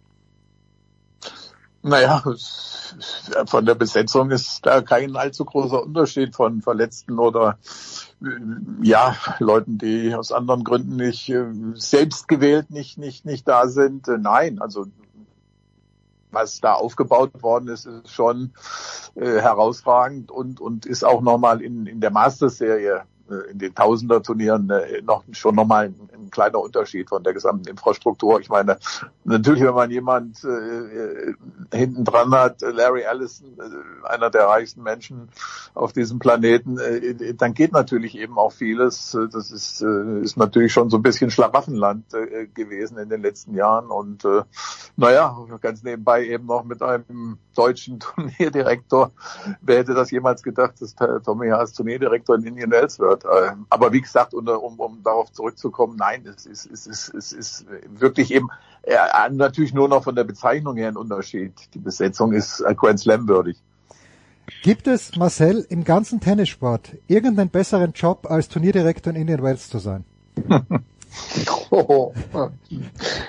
Naja, 1.83 2.23
von 3.45 3.65
der 3.65 3.75
Besetzung 3.75 4.29
ist 4.29 4.65
da 4.65 4.81
kein 4.81 5.15
allzu 5.15 5.45
großer 5.45 5.83
Unterschied 5.83 6.35
von 6.35 6.61
Verletzten 6.61 7.17
oder 7.17 7.57
äh, 8.21 8.27
ja, 8.83 9.15
Leuten, 9.39 9.77
die 9.79 10.13
aus 10.13 10.31
anderen 10.31 10.63
Gründen 10.63 10.97
nicht 10.97 11.29
äh, 11.29 11.45
selbst 11.73 12.27
gewählt 12.27 12.69
nicht, 12.69 12.97
nicht, 12.97 13.25
nicht 13.25 13.47
da 13.47 13.67
sind. 13.67 14.07
Äh, 14.07 14.17
Nein, 14.19 14.61
also 14.61 14.85
was 16.31 16.61
da 16.61 16.73
aufgebaut 16.73 17.41
worden 17.41 17.67
ist, 17.67 17.85
ist 17.85 18.11
schon 18.11 18.51
äh, 19.15 19.41
herausragend 19.41 20.31
und, 20.31 20.61
und 20.61 20.85
ist 20.85 21.03
auch 21.03 21.21
nochmal 21.21 21.61
in, 21.61 21.85
in 21.87 21.99
der 21.99 22.11
Masters-Serie, 22.11 23.03
in 23.51 23.59
den 23.59 23.73
Tausender-Turnieren 23.73 24.69
äh, 24.69 25.01
noch 25.01 25.23
schon 25.31 25.55
nochmal 25.55 25.85
ein, 25.85 26.09
ein 26.13 26.29
kleiner 26.31 26.59
Unterschied 26.59 27.09
von 27.09 27.23
der 27.23 27.33
gesamten 27.33 27.67
Infrastruktur. 27.67 28.39
Ich 28.39 28.49
meine, 28.49 28.77
natürlich, 29.23 29.63
wenn 29.63 29.73
man 29.73 29.91
jemand 29.91 30.43
äh, 30.43 30.47
äh, 30.47 31.33
hinten 31.73 32.05
dran 32.05 32.31
hat, 32.31 32.63
äh, 32.63 32.71
Larry 32.71 33.01
Ellison, 33.01 33.57
äh, 33.59 34.07
einer 34.07 34.29
der 34.29 34.45
reichsten 34.45 34.83
Menschen 34.83 35.29
auf 35.73 35.93
diesem 35.93 36.19
Planeten, 36.19 36.77
äh, 36.77 37.33
dann 37.33 37.53
geht 37.53 37.71
natürlich 37.71 38.17
eben 38.17 38.37
auch 38.37 38.51
vieles. 38.51 39.13
Äh, 39.13 39.27
Das 39.31 39.51
ist, 39.51 39.81
äh, 39.81 40.21
ist 40.21 40.37
natürlich 40.37 40.73
schon 40.73 40.89
so 40.89 40.97
ein 40.97 41.03
bisschen 41.03 41.31
Schlaraffenland 41.31 42.13
äh, 42.13 42.47
gewesen 42.47 42.97
in 42.97 43.09
den 43.09 43.21
letzten 43.21 43.53
Jahren 43.55 43.87
und 43.87 44.25
äh, 44.25 44.43
naja, 44.97 45.35
ganz 45.61 45.83
nebenbei 45.83 46.25
eben 46.25 46.45
noch 46.45 46.63
mit 46.63 46.81
einem 46.81 47.37
deutschen 47.55 47.99
Turnierdirektor. 47.99 49.11
Wer 49.61 49.77
hätte 49.79 49.93
das 49.93 50.11
jemals 50.11 50.43
gedacht, 50.43 50.81
dass 50.81 50.95
Tommy 51.23 51.49
Haas 51.49 51.73
Turnierdirektor 51.73 52.35
in 52.35 52.43
Indian 52.43 52.71
Wells 52.71 52.99
wird? 52.99 53.20
Äh, 53.23 53.51
Aber 53.69 53.91
wie 53.93 54.01
gesagt, 54.01 54.33
um, 54.33 54.47
um, 54.47 54.79
um 54.79 55.03
darauf 55.03 55.31
zurückzukommen, 55.31 55.95
nein, 55.97 56.25
es 56.25 56.45
ist, 56.45 56.69
es 56.71 56.87
ist, 56.87 57.13
es 57.13 57.31
ist 57.31 57.65
wirklich 57.89 58.31
eben 58.31 58.49
äh, 58.83 58.95
natürlich 59.31 59.73
nur 59.73 59.87
noch 59.87 60.03
von 60.03 60.15
der 60.15 60.23
Bezeichnung 60.23 60.77
her 60.77 60.89
ein 60.89 60.97
Unterschied. 60.97 61.53
Die 61.73 61.79
Besetzung 61.79 62.33
ist 62.33 62.61
äh, 62.61 62.73
Grand 62.75 62.99
Slam 62.99 63.27
würdig. 63.27 63.57
Gibt 64.63 64.87
es, 64.87 65.15
Marcel, 65.15 65.65
im 65.69 65.83
ganzen 65.83 66.19
Tennissport 66.19 66.95
irgendeinen 67.07 67.49
besseren 67.49 67.93
Job 67.93 68.27
als 68.29 68.49
Turnierdirektor 68.49 69.13
in 69.13 69.21
Indian 69.21 69.43
Wells 69.43 69.69
zu 69.69 69.79
sein? 69.79 70.05
Oh, 71.71 72.13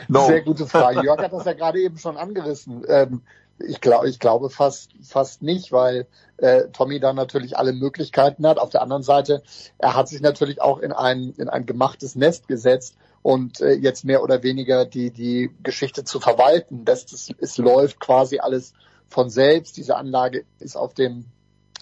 No. 0.09 0.27
Sehr 0.27 0.43
gute 0.43 0.67
Frage. 0.67 1.03
Jörg 1.05 1.19
hat 1.19 1.33
das 1.33 1.45
ja 1.45 1.53
gerade 1.53 1.81
eben 1.81 1.99
schon 1.99 2.17
angerissen. 2.17 2.85
Ähm, 2.89 3.23
Ich 3.59 3.81
glaube, 3.81 4.09
ich 4.09 4.19
glaube 4.19 4.51
fast, 4.51 4.91
fast 5.03 5.43
nicht, 5.43 5.73
weil 5.73 6.07
äh, 6.39 6.69
Tommy 6.73 7.01
dann 7.01 7.17
natürlich 7.17 7.57
alle 7.57 7.73
Möglichkeiten 7.73 8.47
hat. 8.47 8.59
Auf 8.59 8.71
der 8.71 8.83
anderen 8.83 9.03
Seite, 9.03 9.43
er 9.79 9.95
hat 9.95 10.09
sich 10.09 10.21
natürlich 10.21 10.61
auch 10.61 10.79
in 10.79 10.93
ein, 10.93 11.35
in 11.37 11.49
ein 11.49 11.67
gemachtes 11.67 12.17
Nest 12.17 12.49
gesetzt 12.49 12.97
und 13.23 13.61
äh, 13.61 13.73
jetzt 13.75 14.05
mehr 14.05 14.23
oder 14.23 14.43
weniger 14.43 14.85
die, 14.85 15.11
die 15.11 15.51
Geschichte 15.63 16.05
zu 16.05 16.19
verwalten. 16.21 16.85
Das, 16.85 17.07
das, 17.07 17.33
es 17.39 17.59
läuft 17.59 18.01
quasi 18.01 18.39
alles 18.41 18.73
von 19.09 19.31
selbst. 19.31 19.77
Diese 19.77 19.97
Anlage 19.97 20.45
ist 20.59 20.77
auf 20.77 20.95
dem 20.95 21.27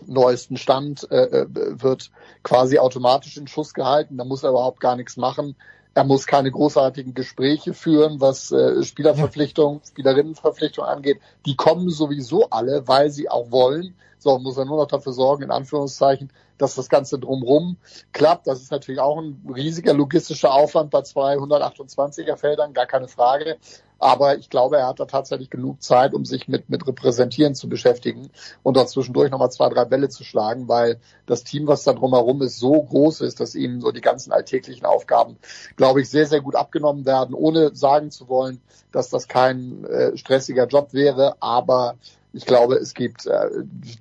neuesten 0.06 0.56
Stand, 0.56 1.10
äh, 1.10 1.24
äh 1.24 1.46
wird 1.48 2.10
quasi 2.42 2.78
automatisch 2.78 3.36
in 3.36 3.46
Schuss 3.46 3.72
gehalten. 3.74 4.18
Da 4.18 4.24
muss 4.24 4.42
er 4.42 4.50
überhaupt 4.50 4.80
gar 4.80 4.96
nichts 4.96 5.16
machen. 5.16 5.56
Er 5.94 6.04
muss 6.04 6.26
keine 6.26 6.50
großartigen 6.50 7.14
Gespräche 7.14 7.74
führen, 7.74 8.20
was 8.20 8.52
äh, 8.52 8.82
Spielerverpflichtung, 8.82 9.80
Spielerinnenverpflichtung 9.86 10.84
angeht. 10.84 11.20
Die 11.46 11.56
kommen 11.56 11.90
sowieso 11.90 12.48
alle, 12.50 12.86
weil 12.86 13.10
sie 13.10 13.28
auch 13.28 13.50
wollen. 13.50 13.94
So, 14.20 14.38
muss 14.38 14.58
er 14.58 14.66
nur 14.66 14.76
noch 14.76 14.86
dafür 14.86 15.12
sorgen, 15.12 15.44
in 15.44 15.50
Anführungszeichen, 15.50 16.30
dass 16.58 16.74
das 16.74 16.90
Ganze 16.90 17.18
drumrum 17.18 17.78
klappt. 18.12 18.46
Das 18.46 18.60
ist 18.60 18.70
natürlich 18.70 19.00
auch 19.00 19.18
ein 19.18 19.42
riesiger 19.54 19.94
logistischer 19.94 20.52
Aufwand 20.52 20.90
bei 20.90 21.00
228er 21.00 22.36
Feldern, 22.36 22.74
gar 22.74 22.86
keine 22.86 23.08
Frage. 23.08 23.56
Aber 23.98 24.38
ich 24.38 24.48
glaube, 24.48 24.78
er 24.78 24.86
hat 24.86 25.00
da 25.00 25.04
tatsächlich 25.04 25.50
genug 25.50 25.82
Zeit, 25.82 26.14
um 26.14 26.24
sich 26.24 26.48
mit, 26.48 26.70
mit 26.70 26.86
Repräsentieren 26.86 27.54
zu 27.54 27.68
beschäftigen 27.68 28.30
und 28.62 28.76
dort 28.76 28.88
zwischendurch 28.88 29.30
nochmal 29.30 29.52
zwei, 29.52 29.68
drei 29.68 29.84
Bälle 29.84 30.08
zu 30.08 30.24
schlagen, 30.24 30.68
weil 30.68 31.00
das 31.26 31.44
Team, 31.44 31.66
was 31.66 31.84
da 31.84 31.92
drumherum 31.92 32.40
ist, 32.40 32.58
so 32.58 32.82
groß 32.82 33.20
ist, 33.22 33.40
dass 33.40 33.54
ihm 33.54 33.80
so 33.82 33.92
die 33.92 34.00
ganzen 34.00 34.32
alltäglichen 34.32 34.86
Aufgaben, 34.86 35.36
glaube 35.76 36.00
ich, 36.00 36.08
sehr, 36.08 36.26
sehr 36.26 36.40
gut 36.40 36.56
abgenommen 36.56 37.04
werden, 37.04 37.34
ohne 37.34 37.74
sagen 37.74 38.10
zu 38.10 38.28
wollen, 38.28 38.62
dass 38.90 39.10
das 39.10 39.28
kein 39.28 39.84
äh, 39.84 40.16
stressiger 40.16 40.66
Job 40.66 40.94
wäre. 40.94 41.36
Aber 41.40 41.96
ich 42.32 42.46
glaube, 42.46 42.76
es 42.76 42.94
gibt 42.94 43.26
äh, 43.26 43.48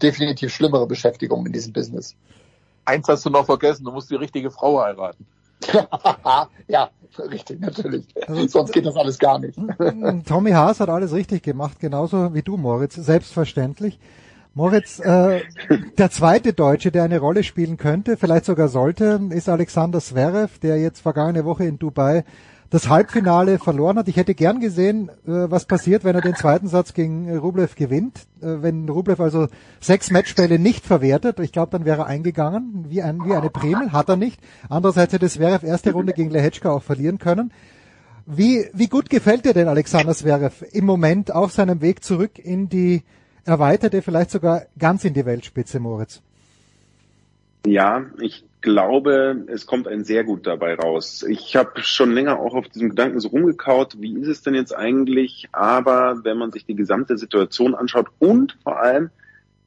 definitiv 0.02 0.54
schlimmere 0.54 0.88
Beschäftigungen 0.88 1.48
in 1.48 1.54
diesem 1.54 1.74
Business. 1.74 2.16
Eins 2.86 3.08
hast 3.08 3.26
du 3.26 3.30
noch 3.30 3.46
vergessen, 3.46 3.84
du 3.84 3.92
musst 3.92 4.10
die 4.10 4.16
richtige 4.16 4.52
Frau 4.52 4.82
heiraten. 4.82 5.26
ja, 6.68 6.90
richtig, 7.20 7.60
natürlich. 7.60 8.06
Also, 8.28 8.48
Sonst 8.48 8.72
geht 8.72 8.86
das 8.86 8.96
alles 8.96 9.20
gar 9.20 9.40
nicht. 9.40 9.60
Tommy 10.26 10.52
Haas 10.52 10.80
hat 10.80 10.90
alles 10.90 11.14
richtig 11.14 11.44
gemacht, 11.44 11.80
genauso 11.80 12.34
wie 12.34 12.42
du, 12.42 12.58
Moritz, 12.58 12.96
selbstverständlich. 12.96 14.00
Moritz, 14.56 15.00
äh, 15.00 15.42
der 15.98 16.10
zweite 16.10 16.54
Deutsche, 16.54 16.92
der 16.92 17.04
eine 17.04 17.20
Rolle 17.20 17.44
spielen 17.44 17.78
könnte, 17.78 18.18
vielleicht 18.18 18.46
sogar 18.46 18.68
sollte, 18.68 19.20
ist 19.30 19.48
Alexander 19.48 20.00
Zverev, 20.00 20.60
der 20.60 20.78
jetzt 20.78 21.02
vergangene 21.02 21.46
Woche 21.46 21.66
in 21.66 21.78
Dubai 21.78 22.24
das 22.70 22.88
Halbfinale 22.88 23.58
verloren 23.58 23.98
hat. 23.98 24.08
Ich 24.08 24.18
hätte 24.18 24.36
gern 24.36 24.60
gesehen, 24.60 25.10
äh, 25.10 25.50
was 25.50 25.66
passiert, 25.66 26.04
wenn 26.04 26.16
er 26.16 26.22
den 26.22 26.36
zweiten 26.36 26.68
Satz 26.68 26.94
gegen 26.94 27.36
Rublev 27.38 27.76
gewinnt. 27.76 28.28
Äh, 28.42 28.62
wenn 28.62 28.88
Rublev 28.88 29.20
also 29.20 29.48
sechs 29.80 30.12
Matchbälle 30.12 30.60
nicht 30.60 30.86
verwertet, 30.86 31.40
ich 31.40 31.52
glaube, 31.52 31.72
dann 31.72 31.86
wäre 31.86 32.02
er 32.02 32.08
eingegangen, 32.08 32.86
wie, 32.90 33.02
ein, 33.02 33.26
wie 33.26 33.34
eine 33.34 33.50
Primel, 33.50 33.92
hat 33.92 34.10
er 34.10 34.18
nicht. 34.18 34.40
Andererseits 34.70 35.14
hätte 35.14 35.30
Zverev 35.30 35.66
erste 35.66 35.92
Runde 35.94 36.14
gegen 36.14 36.30
Lehechka 36.30 36.70
auch 36.70 36.84
verlieren 36.84 37.18
können. 37.18 37.52
Wie, 38.26 38.68
wie 38.74 38.88
gut 38.88 39.10
gefällt 39.10 39.46
dir 39.46 39.54
denn 39.54 39.68
Alexander 39.68 40.14
Zverev 40.14 40.64
im 40.72 40.86
Moment 40.86 41.34
auf 41.34 41.52
seinem 41.52 41.82
Weg 41.82 42.04
zurück 42.04 42.38
in 42.38 42.70
die 42.70 43.02
erweiterte, 43.46 44.04
vielleicht 44.04 44.30
sogar 44.30 44.68
ganz 44.78 45.04
in 45.04 45.16
die 45.16 45.26
Weltspitze, 45.26 45.80
Moritz? 45.80 46.22
Ja, 47.66 48.06
ich 48.22 48.46
glaube, 48.62 49.46
es 49.48 49.66
kommt 49.66 49.88
ein 49.88 50.04
sehr 50.04 50.24
gut 50.24 50.46
dabei 50.46 50.76
raus. 50.76 51.24
Ich 51.28 51.56
habe 51.56 51.82
schon 51.82 52.12
länger 52.12 52.40
auch 52.40 52.56
auf 52.56 52.68
diesem 52.68 52.90
Gedanken 52.90 53.20
so 53.20 53.30
rumgekaut, 53.30 54.02
wie 54.02 54.20
ist 54.20 54.28
es 54.28 54.42
denn 54.42 54.56
jetzt 54.56 54.76
eigentlich? 54.76 55.48
Aber 55.52 56.22
wenn 56.24 56.38
man 56.38 56.52
sich 56.52 56.66
die 56.66 56.76
gesamte 56.76 57.18
Situation 57.18 57.76
anschaut 57.76 58.08
und 58.20 58.58
vor 58.64 58.80
allem 58.80 59.10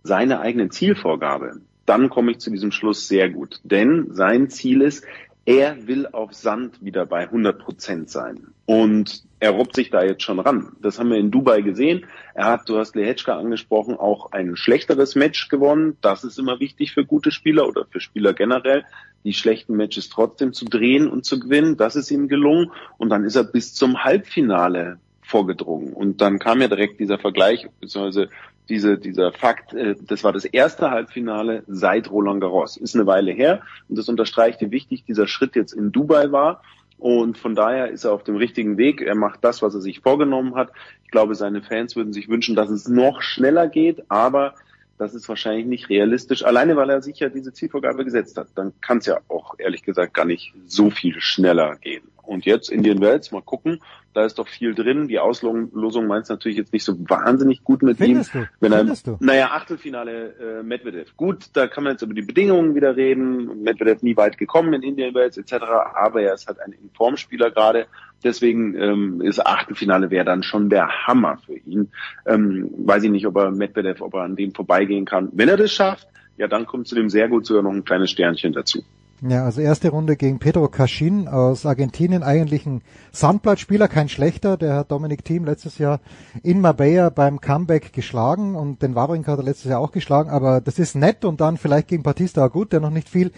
seine 0.03 0.41
eigene 0.41 0.69
Zielvorgabe, 0.69 1.61
dann 1.87 2.11
komme 2.11 2.33
ich 2.33 2.39
zu 2.39 2.51
diesem 2.51 2.73
Schluss 2.73 3.09
sehr 3.09 3.31
gut. 3.31 3.61
Denn 3.65 4.09
sein 4.11 4.51
Ziel 4.51 4.83
ist, 4.83 5.05
er 5.45 5.87
will 5.87 6.07
auf 6.07 6.35
Sand 6.35 6.85
wieder 6.85 7.05
bei 7.07 7.23
100 7.23 7.59
Prozent 7.59 8.11
sein. 8.11 8.49
Und 8.65 9.25
er 9.41 9.51
robbt 9.51 9.75
sich 9.75 9.91
da 9.91 10.05
jetzt 10.05 10.23
schon 10.23 10.39
ran. 10.39 10.77
Das 10.81 10.99
haben 10.99 11.11
wir 11.11 11.19
in 11.19 11.33
Dubai 11.33 11.63
gesehen. 11.63 12.07
Er 12.35 12.47
hat, 12.47 12.69
du 12.69 12.79
hast 12.79 12.95
Lehetschka 12.95 13.37
angesprochen, 13.37 13.97
auch 13.97 14.31
ein 14.31 14.55
schlechteres 14.57 15.17
Match 15.17 15.49
gewonnen. 15.49 15.97
Das 16.01 16.23
ist 16.23 16.39
immer 16.39 16.61
wichtig 16.61 16.93
für 16.93 17.05
gute 17.05 17.33
Spieler 17.33 17.67
oder 17.67 17.85
für 17.91 18.01
Spieler 18.01 18.35
generell, 18.35 18.85
die 19.25 19.33
schlechten 19.33 19.77
Matches 19.77 20.09
trotzdem 20.09 20.53
zu 20.53 20.65
drehen 20.65 21.09
und 21.09 21.25
zu 21.25 21.41
gewinnen. 21.41 21.77
Das 21.77 21.97
ist 21.97 22.11
ihm 22.13 22.29
gelungen. 22.29 22.71
Und 22.99 23.11
dann 23.11 23.25
ist 23.25 23.35
er 23.35 23.45
bis 23.45 23.75
zum 23.75 24.05
Halbfinale 24.05 24.99
vorgedrungen. 25.23 25.93
Und 25.93 26.21
dann 26.21 26.39
kam 26.39 26.61
ja 26.61 26.69
direkt 26.69 27.01
dieser 27.01 27.19
Vergleich, 27.19 27.67
beziehungsweise 27.81 28.29
diese, 28.69 28.99
dieser 28.99 29.33
Fakt, 29.33 29.75
äh, 29.75 29.97
das 30.07 30.25
war 30.25 30.33
das 30.33 30.45
erste 30.45 30.91
Halbfinale 30.91 31.63
seit 31.67 32.11
Roland 32.11 32.41
Garros. 32.41 32.77
Ist 32.77 32.95
eine 32.95 33.07
Weile 33.07 33.33
her 33.33 33.63
und 33.89 33.99
das 33.99 34.09
unterstreicht, 34.09 34.61
wie 34.61 34.71
wichtig 34.71 35.05
dieser 35.05 35.27
Schritt 35.27 35.57
jetzt 35.57 35.73
in 35.73 35.93
Dubai 35.93 36.33
war. 36.33 36.63
Und 36.99 37.37
von 37.37 37.57
daher 37.57 37.91
ist 37.91 38.05
er 38.05 38.13
auf 38.13 38.23
dem 38.23 38.37
richtigen 38.37 38.79
Weg. 38.79 39.01
Er 39.01 39.17
macht 39.17 39.43
das, 39.43 39.61
was 39.61 39.75
er 39.75 39.81
sich 39.81 40.01
vorgenommen 40.01 40.55
hat. 40.55 40.71
Ich 41.05 41.11
glaube, 41.11 41.35
seine 41.35 41.61
Fans 41.61 41.97
würden 41.97 42.13
sich 42.13 42.29
wünschen, 42.29 42.55
dass 42.55 42.71
es 42.71 42.87
noch 42.87 43.23
schneller 43.23 43.67
geht, 43.67 44.05
aber 44.09 44.55
das 44.99 45.15
ist 45.15 45.29
wahrscheinlich 45.29 45.67
nicht 45.67 45.89
realistisch, 45.89 46.45
alleine 46.45 46.77
weil 46.77 46.91
er 46.91 47.03
sich 47.03 47.19
ja 47.19 47.29
diese 47.29 47.53
Zielvorgabe 47.53 48.05
gesetzt 48.05 48.37
hat. 48.39 48.49
Dann 48.55 48.73
kann 48.81 48.99
es 48.99 49.07
ja 49.07 49.19
auch 49.27 49.57
ehrlich 49.59 49.83
gesagt 49.83 50.15
gar 50.15 50.27
nicht 50.27 50.55
so 50.67 50.91
viel 50.91 51.21
schneller 51.21 51.75
gehen. 51.77 52.05
Und 52.33 52.47
jetzt 52.47 52.71
Indian 52.71 53.01
Wells, 53.01 53.31
mal 53.31 53.43
gucken, 53.43 53.81
da 54.15 54.25
ist 54.25 54.39
doch 54.39 54.49
viel 54.49 54.75
drin. 54.75 55.09
Die 55.09 55.19
Auslosung 55.19 56.07
meint 56.07 56.29
natürlich 56.29 56.59
jetzt 56.59 56.73
nicht 56.73 56.85
so 56.85 56.99
wahnsinnig 57.09 57.65
gut 57.65 57.83
mit 57.83 57.99
Findest 57.99 58.35
ihm. 58.35 58.43
Du? 58.43 58.49
Wenn 58.61 58.73
Findest 58.73 59.07
er, 59.07 59.17
du? 59.19 59.25
Naja, 59.25 59.51
Achtelfinale 59.53 60.35
äh, 60.61 60.63
Medvedev. 60.63 61.17
Gut, 61.17 61.47
da 61.53 61.67
kann 61.67 61.85
man 61.85 61.93
jetzt 61.93 62.03
über 62.03 62.15
die 62.15 62.23
Bedingungen 62.23 62.75
wieder 62.75 62.97
reden. 62.97 63.63
Medvedev 63.63 64.03
nie 64.03 64.17
weit 64.17 64.39
gekommen 64.39 64.73
in 64.75 64.83
Indian 64.83 65.15
Wells 65.15 65.37
etc. 65.39 65.65
Aber 65.95 66.23
er 66.23 66.35
ist 66.35 66.47
halt 66.47 66.61
ein 66.61 66.73
Informspieler 66.73 67.51
gerade. 67.51 67.87
Deswegen 68.25 68.75
ähm, 68.77 69.21
ist 69.21 69.45
Achtelfinale 69.45 70.11
wäre 70.11 70.25
dann 70.25 70.43
schon 70.43 70.71
der 70.71 71.07
Hammer 71.07 71.39
für 71.45 71.57
ihn. 71.57 71.91
Ähm, 72.27 72.71
weiß 72.79 73.03
ich 73.05 73.11
nicht, 73.11 73.27
ob 73.27 73.37
er 73.37 73.51
Medvedev, 73.51 74.01
ob 74.03 74.15
er 74.15 74.23
an 74.23 74.37
dem 74.37 74.55
vorbeigehen 74.55 75.05
kann. 75.05 75.31
Wenn 75.33 75.49
er 75.49 75.57
das 75.57 75.73
schafft, 75.73 76.07
ja, 76.37 76.49
dann 76.49 76.67
kommt 76.67 76.89
zu 76.89 76.95
dem 76.95 77.09
sehr 77.09 77.29
gut 77.29 77.47
sogar 77.47 77.63
noch 77.63 77.73
ein 77.73 77.85
kleines 77.85 78.11
Sternchen 78.11 78.53
dazu. 78.53 78.83
Ja, 79.25 79.45
also 79.45 79.61
erste 79.61 79.91
Runde 79.91 80.17
gegen 80.17 80.41
Pedro 80.41 80.67
Caschin 80.67 81.29
aus 81.29 81.65
Argentinien, 81.65 82.25
eigentlich 82.25 82.67
ein 82.67 82.83
Sandblattspieler, 83.13 83.87
kein 83.87 84.09
schlechter. 84.09 84.57
Der 84.57 84.75
hat 84.75 84.91
Dominic 84.91 85.25
Thiem 85.25 85.45
letztes 85.45 85.79
Jahr 85.79 86.01
in 86.43 86.61
Marbella 86.61 87.09
beim 87.09 87.41
Comeback 87.41 87.93
geschlagen 87.93 88.57
und 88.57 88.83
den 88.83 88.97
Wawrinka 88.97 89.31
hat 89.31 89.39
er 89.39 89.45
letztes 89.45 89.71
Jahr 89.71 89.79
auch 89.79 89.93
geschlagen, 89.93 90.29
aber 90.29 90.61
das 90.61 90.81
ist 90.81 90.97
nett 90.97 91.25
und 91.25 91.41
dann 91.41 91.57
vielleicht 91.57 91.87
gegen 91.87 92.03
Batista 92.03 92.49
gut, 92.49 92.73
der 92.73 92.81
noch 92.81 92.91
nicht 92.91 93.09
viel 93.09 93.31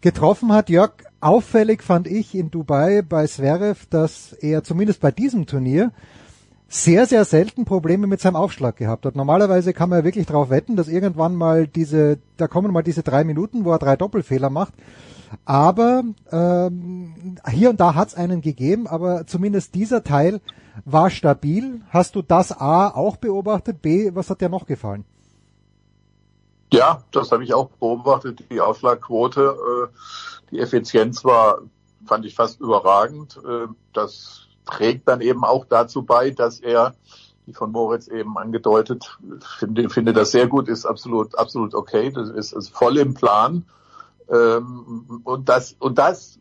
getroffen 0.00 0.52
hat. 0.52 0.70
Jörg, 0.70 0.92
auffällig 1.20 1.82
fand 1.82 2.06
ich 2.06 2.36
in 2.36 2.52
Dubai 2.52 3.02
bei 3.02 3.26
Zverev, 3.26 3.86
dass 3.90 4.34
er 4.34 4.62
zumindest 4.62 5.00
bei 5.00 5.10
diesem 5.10 5.46
Turnier 5.46 5.90
sehr, 6.68 7.06
sehr 7.06 7.24
selten 7.24 7.64
Probleme 7.64 8.06
mit 8.06 8.20
seinem 8.20 8.36
Aufschlag 8.36 8.76
gehabt 8.76 9.06
hat. 9.06 9.16
Normalerweise 9.16 9.72
kann 9.72 9.88
man 9.88 9.98
ja 9.98 10.04
wirklich 10.04 10.26
darauf 10.26 10.50
wetten, 10.50 10.76
dass 10.76 10.86
irgendwann 10.86 11.34
mal 11.34 11.66
diese, 11.66 12.18
da 12.36 12.46
kommen 12.46 12.72
mal 12.72 12.84
diese 12.84 13.02
drei 13.02 13.24
Minuten, 13.24 13.64
wo 13.64 13.72
er 13.72 13.80
drei 13.80 13.96
Doppelfehler 13.96 14.48
macht 14.48 14.74
aber 15.44 16.02
ähm, 16.30 17.36
hier 17.50 17.70
und 17.70 17.80
da 17.80 17.94
hat 17.94 18.08
es 18.08 18.14
einen 18.14 18.40
gegeben, 18.40 18.86
aber 18.86 19.26
zumindest 19.26 19.74
dieser 19.74 20.04
Teil 20.04 20.40
war 20.84 21.10
stabil. 21.10 21.80
Hast 21.90 22.14
du 22.14 22.22
das 22.22 22.52
A 22.52 22.88
auch 22.88 23.16
beobachtet? 23.16 23.82
B, 23.82 24.14
was 24.14 24.30
hat 24.30 24.40
dir 24.40 24.48
noch 24.48 24.66
gefallen? 24.66 25.04
Ja, 26.72 27.02
das 27.12 27.30
habe 27.32 27.44
ich 27.44 27.52
auch 27.52 27.68
beobachtet. 27.68 28.44
Die 28.50 28.60
Aufschlagquote, 28.60 29.56
äh, 29.58 30.50
die 30.50 30.58
Effizienz 30.58 31.24
war, 31.24 31.58
fand 32.06 32.24
ich 32.24 32.34
fast 32.34 32.60
überragend. 32.60 33.38
Äh, 33.46 33.66
das 33.92 34.46
trägt 34.64 35.06
dann 35.08 35.20
eben 35.20 35.44
auch 35.44 35.66
dazu 35.66 36.02
bei, 36.02 36.30
dass 36.30 36.60
er, 36.60 36.94
wie 37.44 37.52
von 37.52 37.72
Moritz 37.72 38.08
eben 38.08 38.38
angedeutet, 38.38 39.18
finde, 39.58 39.90
finde 39.90 40.12
das 40.14 40.30
sehr 40.30 40.46
gut, 40.46 40.68
ist 40.68 40.86
absolut, 40.86 41.38
absolut 41.38 41.74
okay. 41.74 42.10
Das 42.10 42.30
ist, 42.30 42.52
ist 42.52 42.70
voll 42.70 42.96
im 42.96 43.12
Plan. 43.12 43.66
Ähm, 44.30 45.20
und 45.24 45.48
das, 45.48 45.76
und 45.78 45.98
das, 45.98 46.38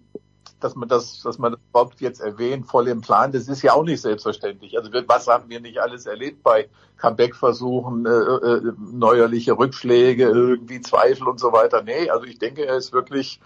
dass 0.60 0.76
man 0.76 0.88
das, 0.88 1.22
dass 1.22 1.38
man 1.38 1.54
das 1.54 1.62
überhaupt 1.70 2.02
jetzt 2.02 2.22
erwähnt, 2.22 2.68
voll 2.68 2.88
im 2.88 3.02
Plan, 3.02 3.32
das 3.32 3.48
ist 3.48 3.62
ja 3.62 3.74
auch 3.74 3.84
nicht 3.84 4.02
selbstverständlich. 4.02 4.78
Also 4.78 4.92
was 5.08 5.28
haben 5.28 5.50
wir 5.50 5.60
nicht 5.60 5.80
alles 5.80 6.06
erlebt 6.06 6.44
bei 6.44 6.70
Comeback-Versuchen, 6.98 8.06
äh, 8.06 8.10
äh, 8.10 8.74
neuerliche 8.78 9.58
Rückschläge, 9.58 10.26
irgendwie 10.26 10.82
Zweifel 10.82 11.28
und 11.28 11.40
so 11.40 11.52
weiter. 11.52 11.82
Nee, 11.82 12.10
also 12.10 12.26
ich 12.26 12.38
denke, 12.38 12.66
er 12.66 12.78
ist 12.78 12.94
wirklich 12.94 13.42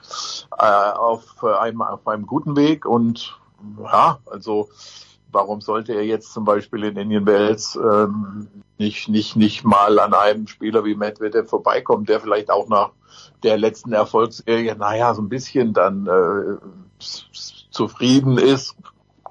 äh, 0.57 0.65
auf, 0.65 1.43
einem, 1.43 1.81
auf 1.81 2.07
einem 2.07 2.27
guten 2.27 2.55
Weg 2.55 2.85
und 2.85 3.39
ja, 3.81 4.19
also 4.25 4.69
warum 5.35 5.61
sollte 5.61 5.93
er 5.93 6.03
jetzt 6.03 6.33
zum 6.33 6.45
Beispiel 6.45 6.85
in 6.85 6.97
Indian 6.97 7.27
Wells 7.27 7.75
ähm, 7.75 8.47
nicht, 8.79 9.09
nicht, 9.09 9.35
nicht 9.35 9.63
mal 9.63 9.99
an 9.99 10.15
einem 10.15 10.47
Spieler 10.47 10.83
wie 10.83 10.95
Medvedev 10.95 11.47
vorbeikommen, 11.47 12.05
der 12.05 12.19
vielleicht 12.19 12.49
auch 12.49 12.67
nach 12.67 12.91
der 13.43 13.57
letzten 13.57 13.93
Erfolgsserie, 13.93 14.75
naja, 14.75 15.13
so 15.13 15.21
ein 15.21 15.29
bisschen 15.29 15.73
dann 15.73 16.07
äh, 16.07 16.57
zufrieden 17.69 18.37
ist, 18.37 18.75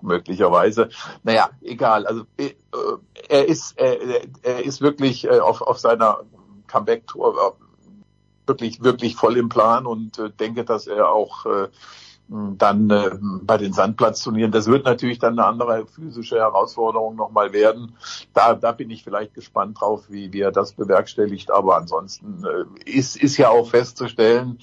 möglicherweise. 0.00 0.90
Naja, 1.22 1.50
egal. 1.62 2.06
Also 2.06 2.24
äh, 2.36 2.54
er 3.28 3.48
ist, 3.48 3.78
er, 3.78 3.98
er 4.42 4.64
ist 4.64 4.80
wirklich 4.80 5.24
äh, 5.24 5.40
auf, 5.40 5.62
auf 5.62 5.78
seiner 5.78 6.20
Comeback-Tour 6.68 7.34
äh, 7.58 7.64
wirklich, 8.46 8.82
wirklich 8.82 9.16
voll 9.16 9.36
im 9.36 9.48
Plan 9.48 9.86
und 9.86 10.18
äh, 10.18 10.30
denke, 10.30 10.64
dass 10.64 10.86
er 10.86 11.10
auch 11.10 11.46
äh, 11.46 11.68
dann 12.28 12.88
äh, 12.90 13.10
bei 13.42 13.58
den 13.58 13.72
Sandplatzturnieren. 13.72 14.50
Das 14.50 14.66
wird 14.66 14.86
natürlich 14.86 15.18
dann 15.18 15.38
eine 15.38 15.46
andere 15.46 15.86
physische 15.86 16.36
Herausforderung 16.36 17.16
nochmal 17.16 17.52
werden. 17.52 17.96
Da, 18.32 18.54
da 18.54 18.72
bin 18.72 18.90
ich 18.90 19.04
vielleicht 19.04 19.34
gespannt 19.34 19.80
drauf, 19.80 20.04
wie, 20.08 20.32
wie 20.32 20.40
er 20.40 20.50
das 20.50 20.72
bewerkstelligt. 20.72 21.50
Aber 21.50 21.76
ansonsten 21.76 22.42
äh, 22.44 22.90
ist, 22.90 23.16
ist 23.16 23.36
ja 23.36 23.50
auch 23.50 23.68
festzustellen, 23.68 24.58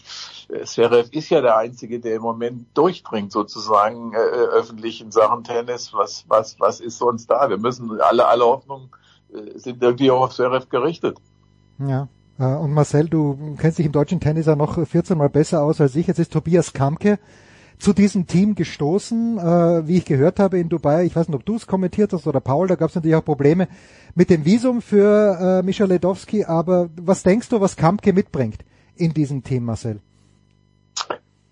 äh, 0.49 0.63
Zverev 0.63 1.09
ist 1.11 1.29
ja 1.29 1.41
der 1.41 1.57
Einzige, 1.57 1.99
der 1.99 2.15
im 2.15 2.23
Moment 2.23 2.65
durchdringt 2.73 3.31
sozusagen 3.31 4.13
äh, 4.13 4.17
öffentlich 4.17 4.99
in 5.01 5.11
Sachen 5.11 5.43
Tennis. 5.43 5.93
Was, 5.93 6.25
was, 6.27 6.59
was 6.59 6.79
ist 6.79 6.97
sonst 6.97 7.27
da? 7.27 7.47
Wir 7.47 7.59
müssen 7.59 8.01
alle, 8.01 8.25
alle 8.25 8.43
Hoffnungen 8.43 8.89
äh, 9.31 9.57
sind 9.59 9.83
irgendwie 9.83 10.09
auch 10.09 10.21
auf 10.21 10.33
Zverev 10.33 10.67
gerichtet. 10.67 11.19
Ja, 11.77 12.07
äh, 12.39 12.55
und 12.55 12.73
Marcel, 12.73 13.07
du 13.07 13.55
kennst 13.59 13.77
dich 13.77 13.85
im 13.85 13.91
deutschen 13.91 14.19
Tennis 14.19 14.47
ja 14.47 14.55
noch 14.55 14.83
14 14.83 15.15
Mal 15.15 15.29
besser 15.29 15.61
aus 15.61 15.79
als 15.79 15.95
ich. 15.95 16.07
Jetzt 16.07 16.19
ist 16.19 16.33
Tobias 16.33 16.73
Kamke 16.73 17.19
zu 17.81 17.93
diesem 17.93 18.27
Team 18.27 18.53
gestoßen, 18.53 19.39
äh, 19.39 19.87
wie 19.87 19.97
ich 19.97 20.05
gehört 20.05 20.39
habe 20.39 20.59
in 20.59 20.69
Dubai. 20.69 21.03
Ich 21.03 21.15
weiß 21.15 21.27
nicht, 21.27 21.35
ob 21.35 21.45
du 21.45 21.55
es 21.55 21.65
kommentiert 21.65 22.13
hast 22.13 22.27
oder 22.27 22.39
Paul, 22.39 22.67
da 22.67 22.75
gab 22.75 22.89
es 22.89 22.95
natürlich 22.95 23.15
auch 23.15 23.25
Probleme 23.25 23.67
mit 24.13 24.29
dem 24.29 24.45
Visum 24.45 24.83
für 24.83 25.61
äh, 25.61 25.65
Michel 25.65 25.87
Ledowski. 25.87 26.45
Aber 26.45 26.89
was 26.95 27.23
denkst 27.23 27.49
du, 27.49 27.59
was 27.59 27.75
Kampke 27.75 28.13
mitbringt 28.13 28.59
in 28.95 29.15
diesem 29.15 29.43
Team, 29.43 29.65
Marcel? 29.65 29.99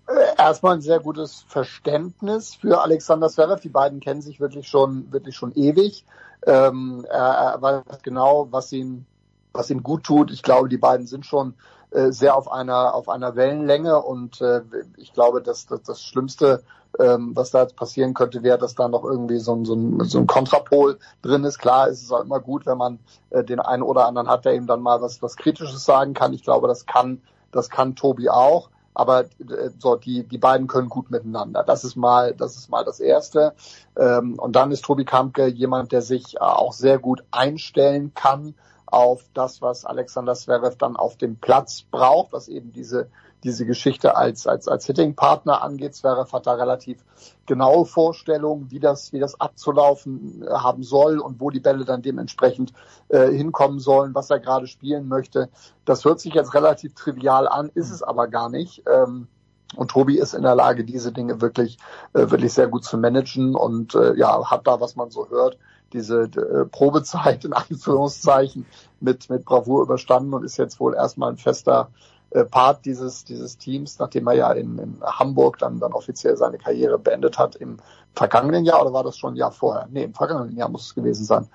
Äh, 0.06 0.38
erstmal 0.38 0.74
ein 0.74 0.82
sehr 0.82 1.00
gutes 1.00 1.44
Verständnis 1.48 2.54
für 2.54 2.80
Alexander 2.80 3.28
Zverev. 3.28 3.60
Die 3.60 3.68
beiden 3.68 3.98
kennen 3.98 4.22
sich 4.22 4.38
wirklich 4.38 4.68
schon, 4.68 5.10
wirklich 5.10 5.34
schon 5.34 5.52
ewig. 5.56 6.06
Ähm, 6.46 7.04
er, 7.10 7.54
er 7.54 7.62
weiß 7.62 8.02
genau, 8.04 8.46
was 8.52 8.72
ihn, 8.72 9.04
was 9.52 9.68
ihm 9.68 9.82
gut 9.82 10.04
tut. 10.04 10.30
Ich 10.30 10.44
glaube, 10.44 10.68
die 10.68 10.78
beiden 10.78 11.08
sind 11.08 11.26
schon 11.26 11.54
äh, 11.90 12.12
sehr 12.12 12.36
auf 12.36 12.50
einer 12.50 12.94
auf 12.94 13.08
einer 13.08 13.34
Wellenlänge 13.34 14.00
und 14.00 14.40
äh, 14.40 14.62
ich 14.96 15.12
glaube, 15.12 15.42
dass, 15.42 15.66
dass 15.66 15.82
das 15.82 16.02
Schlimmste, 16.02 16.62
ähm, 16.98 17.32
was 17.34 17.50
da 17.50 17.62
jetzt 17.62 17.74
passieren 17.74 18.14
könnte, 18.14 18.42
wäre, 18.44 18.58
dass 18.58 18.76
da 18.76 18.86
noch 18.86 19.04
irgendwie 19.04 19.38
so 19.40 19.54
ein, 19.54 19.64
so 19.64 19.74
ein, 19.74 20.04
so 20.04 20.18
ein 20.18 20.26
Kontrapol 20.28 20.98
drin 21.22 21.42
ist. 21.42 21.58
Klar 21.58 21.88
ist 21.88 22.02
es 22.02 22.12
auch 22.12 22.22
immer 22.22 22.38
gut, 22.38 22.66
wenn 22.66 22.78
man 22.78 23.00
äh, 23.30 23.42
den 23.42 23.58
einen 23.58 23.82
oder 23.82 24.06
anderen 24.06 24.28
hat, 24.28 24.44
der 24.44 24.54
eben 24.54 24.68
dann 24.68 24.82
mal 24.82 25.00
was 25.02 25.20
was 25.20 25.36
Kritisches 25.36 25.84
sagen 25.84 26.14
kann. 26.14 26.32
Ich 26.32 26.44
glaube, 26.44 26.68
das 26.68 26.86
kann 26.86 27.22
das 27.50 27.70
kann 27.70 27.96
Tobi 27.96 28.30
auch. 28.30 28.70
Aber 28.94 29.22
äh, 29.24 29.70
so 29.78 29.96
die 29.96 30.22
die 30.22 30.38
beiden 30.38 30.68
können 30.68 30.88
gut 30.88 31.10
miteinander. 31.10 31.64
Das 31.64 31.82
ist 31.82 31.96
mal 31.96 32.34
das 32.34 32.56
ist 32.56 32.70
mal 32.70 32.84
das 32.84 33.00
erste. 33.00 33.54
Ähm, 33.96 34.38
und 34.38 34.54
dann 34.54 34.70
ist 34.70 34.84
Tobi 34.84 35.04
Kampke 35.04 35.46
jemand, 35.46 35.90
der 35.90 36.02
sich 36.02 36.36
äh, 36.36 36.38
auch 36.38 36.72
sehr 36.72 36.98
gut 36.98 37.24
einstellen 37.32 38.12
kann 38.14 38.54
auf 38.90 39.24
das, 39.34 39.62
was 39.62 39.84
Alexander 39.84 40.34
Zverev 40.34 40.76
dann 40.76 40.96
auf 40.96 41.16
dem 41.16 41.36
Platz 41.36 41.82
braucht, 41.82 42.32
was 42.32 42.48
eben 42.48 42.72
diese 42.72 43.08
diese 43.42 43.64
Geschichte 43.64 44.16
als 44.16 44.46
als 44.46 44.68
als 44.68 44.86
Hitting-Partner 44.86 45.62
angeht. 45.62 45.94
Zverev 45.94 46.32
hat 46.32 46.46
da 46.46 46.54
relativ 46.54 47.04
genaue 47.46 47.86
Vorstellungen, 47.86 48.70
wie 48.70 48.80
das 48.80 49.12
wie 49.12 49.18
das 49.18 49.40
abzulaufen 49.40 50.42
äh, 50.42 50.50
haben 50.50 50.82
soll 50.82 51.18
und 51.18 51.40
wo 51.40 51.50
die 51.50 51.60
Bälle 51.60 51.84
dann 51.84 52.02
dementsprechend 52.02 52.72
äh, 53.08 53.28
hinkommen 53.28 53.78
sollen, 53.78 54.14
was 54.14 54.30
er 54.30 54.40
gerade 54.40 54.66
spielen 54.66 55.08
möchte. 55.08 55.48
Das 55.84 56.04
hört 56.04 56.20
sich 56.20 56.34
jetzt 56.34 56.54
relativ 56.54 56.94
trivial 56.94 57.48
an, 57.48 57.70
ist 57.74 57.90
es 57.90 58.02
aber 58.02 58.28
gar 58.28 58.50
nicht. 58.50 58.82
Ähm, 58.86 59.28
und 59.76 59.90
Tobi 59.90 60.18
ist 60.18 60.34
in 60.34 60.42
der 60.42 60.56
Lage, 60.56 60.84
diese 60.84 61.12
Dinge 61.12 61.40
wirklich, 61.40 61.78
äh, 62.12 62.30
wirklich 62.30 62.52
sehr 62.52 62.66
gut 62.66 62.84
zu 62.84 62.98
managen 62.98 63.54
und 63.54 63.94
äh, 63.94 64.14
ja, 64.16 64.50
hat 64.50 64.66
da, 64.66 64.80
was 64.80 64.96
man 64.96 65.10
so 65.10 65.28
hört, 65.28 65.58
diese 65.92 66.22
äh, 66.22 66.64
Probezeit 66.66 67.44
in 67.44 67.52
Anführungszeichen 67.52 68.66
mit, 69.00 69.30
mit 69.30 69.44
Bravour 69.44 69.82
überstanden 69.82 70.34
und 70.34 70.44
ist 70.44 70.56
jetzt 70.56 70.80
wohl 70.80 70.94
erstmal 70.94 71.30
ein 71.30 71.36
fester 71.36 71.90
äh, 72.30 72.44
Part 72.44 72.84
dieses, 72.84 73.24
dieses 73.24 73.58
Teams, 73.58 73.98
nachdem 73.98 74.26
er 74.28 74.34
ja 74.34 74.52
in, 74.52 74.78
in 74.78 75.00
Hamburg 75.02 75.58
dann, 75.58 75.80
dann 75.80 75.92
offiziell 75.92 76.36
seine 76.36 76.58
Karriere 76.58 76.98
beendet 76.98 77.38
hat 77.38 77.56
im 77.56 77.78
vergangenen 78.14 78.64
Jahr 78.64 78.82
oder 78.82 78.92
war 78.92 79.04
das 79.04 79.18
schon 79.18 79.34
ein 79.34 79.36
Jahr 79.36 79.52
vorher? 79.52 79.88
Nee, 79.90 80.04
im 80.04 80.14
vergangenen 80.14 80.56
Jahr 80.56 80.68
muss 80.68 80.86
es 80.86 80.94
gewesen 80.94 81.24
sein. 81.24 81.48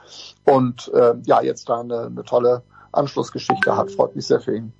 Und 0.44 0.92
äh, 0.94 1.16
ja, 1.26 1.42
jetzt 1.42 1.70
da 1.70 1.80
eine, 1.80 2.08
eine 2.08 2.24
tolle 2.24 2.64
Anschlussgeschichte 2.92 3.76
hat. 3.76 3.92
Freut 3.92 4.16
mich 4.16 4.28
sehr 4.28 4.40
für 4.40 4.56
ihn. 4.56 4.74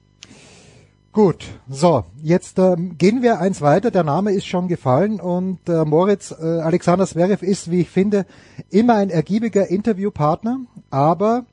Gut, 1.16 1.46
so, 1.70 2.04
jetzt 2.22 2.60
ähm, 2.60 2.98
gehen 2.98 3.22
wir 3.22 3.40
eins 3.40 3.62
weiter. 3.62 3.90
Der 3.90 4.04
Name 4.04 4.34
ist 4.34 4.48
schon 4.48 4.68
gefallen 4.68 5.22
und 5.22 5.60
äh, 5.70 5.86
Moritz 5.86 6.36
äh, 6.38 6.44
Alexander 6.44 7.08
Zverev 7.08 7.42
ist, 7.42 7.72
wie 7.72 7.80
ich 7.80 7.90
finde, 7.90 8.26
immer 8.70 8.96
ein 8.96 9.10
ergiebiger 9.10 9.70
Interviewpartner, 9.70 10.60
aber 10.90 11.46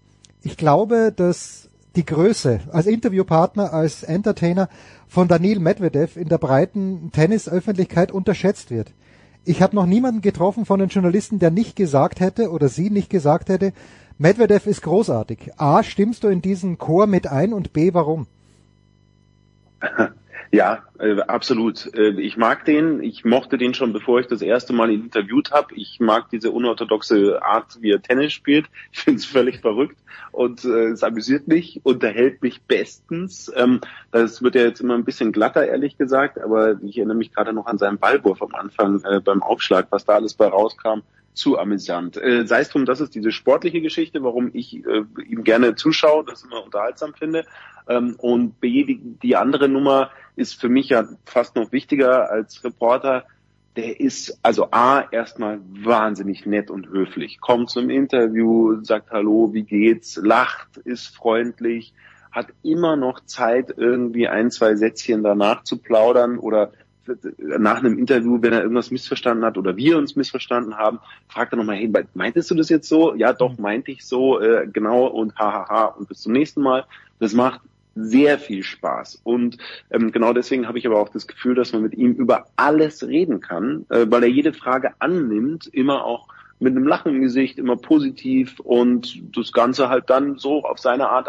ich 0.43 0.57
glaube, 0.57 1.13
dass 1.15 1.69
die 1.95 2.05
Größe 2.05 2.59
als 2.73 2.87
Interviewpartner, 2.87 3.73
als 3.73 4.03
Entertainer 4.03 4.69
von 5.07 5.29
Daniil 5.29 5.61
Medvedev 5.61 6.17
in 6.17 6.29
der 6.29 6.39
breiten 6.39 7.13
Tennisöffentlichkeit 7.13 8.11
unterschätzt 8.11 8.73
wird. 8.73 8.93
Ich 9.45 9.63
habe 9.63 9.77
noch 9.77 9.87
niemanden 9.87 10.23
getroffen 10.23 10.65
von 10.65 10.81
den 10.81 10.89
Journalisten, 10.89 11.39
der 11.39 11.53
nicht 11.53 11.77
gesagt 11.77 12.19
hätte 12.19 12.51
oder 12.51 12.69
sie 12.69 12.91
nicht 12.91 13.11
gesagt 13.11 13.49
hätte, 13.49 13.73
Medvedev 14.19 14.67
ist 14.67 14.83
großartig. 14.83 15.53
A, 15.59 15.85
stimmst 15.85 16.25
du 16.25 16.29
in 16.29 16.43
diesen 16.43 16.79
Chor 16.79 17.07
mit 17.07 17.29
ein 17.29 17.53
und 17.53 17.73
B, 17.73 17.95
warum? 17.95 18.27
Ja, 20.55 20.83
äh, 20.99 21.19
absolut. 21.23 21.95
Äh, 21.95 22.21
ich 22.21 22.37
mag 22.37 22.67
den. 22.67 23.03
Ich 23.03 23.25
mochte 23.25 23.57
den 23.57 23.73
schon, 23.73 23.95
bevor 23.95 24.21
ich 24.21 24.27
das 24.27 24.43
erste 24.43 24.75
Mal 24.75 24.91
ihn 24.91 25.05
interviewt 25.05 25.51
habe. 25.51 25.75
Ich 25.75 25.99
mag 25.99 26.29
diese 26.29 26.51
unorthodoxe 26.51 27.43
Art, 27.43 27.79
wie 27.81 27.91
er 27.91 28.03
Tennis 28.03 28.35
spielt. 28.35 28.67
Ich 28.93 29.01
finde 29.01 29.19
es 29.19 29.25
völlig 29.25 29.61
verrückt 29.61 29.97
und 30.31 30.63
äh, 30.67 30.89
es 30.89 31.03
amüsiert 31.03 31.49
mich, 31.49 31.81
unterhält 31.85 32.43
mich 32.43 32.61
bestens. 32.65 33.51
Ähm, 33.57 33.81
das 34.11 34.43
wird 34.43 34.55
ja 34.55 34.63
jetzt 34.63 34.83
immer 34.83 34.93
ein 34.95 35.07
bisschen 35.07 35.33
glatter, 35.33 35.67
ehrlich 35.67 35.97
gesagt, 35.97 36.39
aber 36.39 36.79
ich 36.83 36.99
erinnere 36.99 37.17
mich 37.17 37.33
gerade 37.33 37.55
noch 37.55 37.65
an 37.65 37.79
seinen 37.79 37.97
Ballwurf 37.97 38.43
am 38.43 38.55
Anfang 38.55 39.03
äh, 39.05 39.21
beim 39.21 39.43
Aufschlag, 39.43 39.87
was 39.89 40.05
da 40.05 40.17
alles 40.17 40.35
bei 40.35 40.47
rauskam 40.47 41.01
zu 41.35 41.59
amüsant. 41.59 42.17
Äh, 42.17 42.47
sei 42.47 42.61
es 42.61 42.69
drum, 42.69 42.85
das 42.85 43.01
ist 43.01 43.15
diese 43.15 43.33
sportliche 43.33 43.81
Geschichte, 43.81 44.23
warum 44.23 44.51
ich 44.53 44.85
äh, 44.85 45.05
ihm 45.27 45.45
gerne 45.45 45.75
zuschaue, 45.75 46.25
das 46.25 46.45
immer 46.45 46.65
unterhaltsam 46.65 47.15
finde. 47.15 47.45
Ähm, 47.89 48.17
und 48.19 48.61
B, 48.61 48.85
die, 48.85 49.01
die 49.01 49.37
andere 49.37 49.69
Nummer 49.69 50.11
ist 50.37 50.61
für 50.61 50.69
mich 50.69 50.91
ja 50.91 51.07
fast 51.25 51.57
noch 51.57 51.73
wichtiger 51.73 52.31
als 52.31 52.63
Reporter. 52.65 53.25
Der 53.77 54.01
ist 54.01 54.39
also 54.43 54.71
A, 54.71 55.05
erstmal 55.11 55.61
wahnsinnig 55.63 56.45
nett 56.45 56.71
und 56.71 56.89
höflich. 56.89 57.41
Kommt 57.41 57.71
zum 57.71 57.89
Interview, 57.89 58.83
sagt 58.83 59.11
Hallo, 59.11 59.51
wie 59.55 59.63
geht's, 59.63 60.17
lacht, 60.23 60.77
ist 60.77 61.17
freundlich, 61.17 61.95
hat 62.31 62.49
immer 62.63 62.97
noch 62.97 63.21
Zeit, 63.25 63.73
irgendwie 63.75 64.29
ein, 64.29 64.51
zwei 64.51 64.75
Sätzchen 64.75 65.23
danach 65.23 65.65
zu 65.65 65.79
plaudern 65.79 66.39
oder 66.39 66.73
nach 67.39 67.79
einem 67.79 67.99
Interview, 67.99 68.39
wenn 68.41 68.53
er 68.53 68.63
irgendwas 68.63 68.91
missverstanden 68.91 69.45
hat 69.45 69.59
oder 69.59 69.77
wir 69.77 69.99
uns 69.99 70.17
missverstanden 70.17 70.77
haben, 70.77 71.01
fragt 71.29 71.53
er 71.53 71.57
nochmal, 71.57 71.77
hey, 71.77 71.93
meintest 72.15 72.51
du 72.51 72.55
das 72.55 72.69
jetzt 72.69 72.89
so? 72.89 73.15
Ja, 73.15 73.33
doch, 73.33 73.59
meinte 73.59 73.91
ich 73.91 74.05
so, 74.05 74.41
äh, 74.41 74.69
genau 74.73 75.07
und 75.07 75.37
hahaha 75.37 75.87
und 75.87 76.09
bis 76.09 76.21
zum 76.21 76.33
nächsten 76.33 76.63
Mal. 76.63 76.85
Das 77.19 77.35
macht 77.35 77.61
sehr 77.95 78.39
viel 78.39 78.63
Spaß. 78.63 79.21
Und 79.25 79.59
ähm, 79.91 80.13
genau 80.13 80.33
deswegen 80.33 80.67
habe 80.67 80.79
ich 80.79 80.87
aber 80.87 80.99
auch 80.99 81.09
das 81.09 81.27
Gefühl, 81.27 81.55
dass 81.55 81.73
man 81.73 81.83
mit 81.83 81.95
ihm 81.95 82.13
über 82.13 82.47
alles 82.57 83.07
reden 83.07 83.41
kann, 83.41 83.85
äh, 83.91 84.07
weil 84.09 84.23
er 84.23 84.31
jede 84.31 84.53
Frage 84.53 84.93
annimmt, 84.99 85.67
immer 85.67 86.05
auch 86.05 86.29
mit 86.59 86.77
einem 86.77 86.87
Lachen 86.87 87.15
im 87.15 87.23
Gesicht, 87.23 87.59
immer 87.59 87.77
positiv 87.77 88.61
und 88.61 89.21
das 89.37 89.53
Ganze 89.53 89.89
halt 89.89 90.09
dann 90.09 90.39
so 90.39 90.65
auf 90.65 90.79
seine 90.79 91.09
Art 91.09 91.29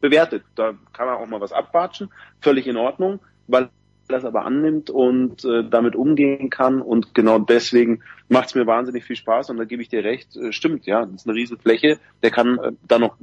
bewertet. 0.00 0.42
Da 0.54 0.72
kann 0.92 1.08
er 1.08 1.18
auch 1.18 1.26
mal 1.26 1.40
was 1.40 1.52
abwatschen, 1.52 2.08
völlig 2.40 2.66
in 2.66 2.76
Ordnung, 2.76 3.20
weil 3.46 3.68
das 4.08 4.24
aber 4.24 4.44
annimmt 4.44 4.90
und 4.90 5.44
äh, 5.44 5.64
damit 5.68 5.96
umgehen 5.96 6.50
kann. 6.50 6.80
Und 6.80 7.14
genau 7.14 7.38
deswegen 7.38 8.00
macht 8.28 8.48
es 8.48 8.54
mir 8.54 8.66
wahnsinnig 8.66 9.04
viel 9.04 9.16
Spaß 9.16 9.50
und 9.50 9.56
da 9.56 9.64
gebe 9.64 9.82
ich 9.82 9.88
dir 9.88 10.04
recht, 10.04 10.36
äh, 10.36 10.52
stimmt, 10.52 10.86
ja, 10.86 11.04
das 11.04 11.22
ist 11.22 11.28
eine 11.28 11.36
riesen 11.36 11.58
Fläche, 11.58 11.98
der 12.22 12.30
kann 12.30 12.58
äh, 12.58 12.72
da 12.86 12.98
noch 12.98 13.16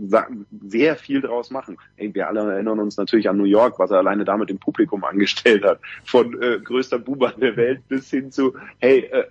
sehr 0.67 0.95
viel 0.95 1.21
draus 1.21 1.51
machen. 1.51 1.77
Ey, 1.97 2.13
wir 2.13 2.27
alle 2.27 2.53
erinnern 2.53 2.79
uns 2.79 2.97
natürlich 2.97 3.29
an 3.29 3.37
New 3.37 3.43
York, 3.43 3.79
was 3.79 3.91
er 3.91 3.97
alleine 3.97 4.25
damit 4.25 4.49
im 4.49 4.57
Publikum 4.57 5.03
angestellt 5.03 5.63
hat. 5.63 5.79
Von 6.03 6.41
äh, 6.41 6.59
größter 6.59 6.99
Buber 6.99 7.33
der 7.39 7.55
Welt 7.57 7.87
bis 7.87 8.09
hin 8.09 8.31
zu, 8.31 8.53
hey, 8.79 9.09
äh, 9.11 9.25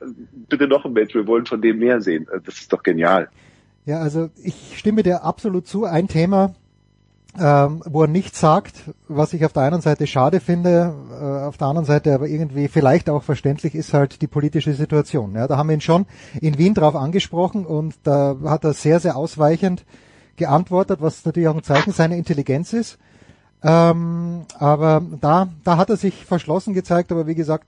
bitte 0.49 0.67
noch 0.67 0.85
ein 0.85 0.93
Match, 0.93 1.15
wir 1.15 1.27
wollen 1.27 1.47
von 1.47 1.61
dem 1.61 1.79
mehr 1.79 2.01
sehen. 2.01 2.27
Äh, 2.33 2.41
das 2.45 2.61
ist 2.61 2.73
doch 2.73 2.83
genial. 2.83 3.29
Ja, 3.87 4.01
also 4.01 4.31
ich 4.43 4.79
stimme 4.79 5.03
dir 5.03 5.25
absolut 5.25 5.67
zu. 5.67 5.85
Ein 5.85 6.07
Thema, 6.07 6.55
ähm, 7.39 7.83
wo 7.87 8.03
er 8.03 8.09
nichts 8.09 8.41
sagt, 8.41 8.75
was 9.07 9.33
ich 9.33 9.45
auf 9.45 9.53
der 9.53 9.63
einen 9.63 9.81
Seite 9.81 10.07
schade 10.07 10.41
finde, 10.41 10.95
äh, 11.11 11.47
auf 11.47 11.57
der 11.57 11.69
anderen 11.69 11.87
Seite 11.87 12.13
aber 12.15 12.27
irgendwie 12.27 12.67
vielleicht 12.67 13.09
auch 13.09 13.23
verständlich 13.23 13.75
ist 13.75 13.95
halt 13.95 14.21
die 14.21 14.27
politische 14.27 14.75
Situation. 14.75 15.35
Ja, 15.35 15.47
da 15.47 15.57
haben 15.57 15.69
wir 15.69 15.75
ihn 15.75 15.81
schon 15.81 16.07
in 16.41 16.59
Wien 16.59 16.75
drauf 16.75 16.97
angesprochen 16.97 17.67
und 17.67 17.95
da 18.03 18.37
hat 18.45 18.65
er 18.65 18.73
sehr, 18.73 18.99
sehr 18.99 19.17
ausweichend 19.17 19.85
geantwortet, 20.37 21.01
was 21.01 21.25
natürlich 21.25 21.49
auch 21.49 21.57
ein 21.57 21.63
Zeichen 21.63 21.93
seiner 21.93 22.17
Intelligenz 22.17 22.73
ist. 22.73 22.99
Ähm, 23.63 24.47
aber 24.59 25.03
da, 25.21 25.49
da 25.65 25.77
hat 25.77 25.91
er 25.91 25.97
sich 25.97 26.25
verschlossen 26.25 26.75
gezeigt, 26.75 27.13
aber 27.13 27.27
wie 27.27 27.35
gesagt, 27.35 27.67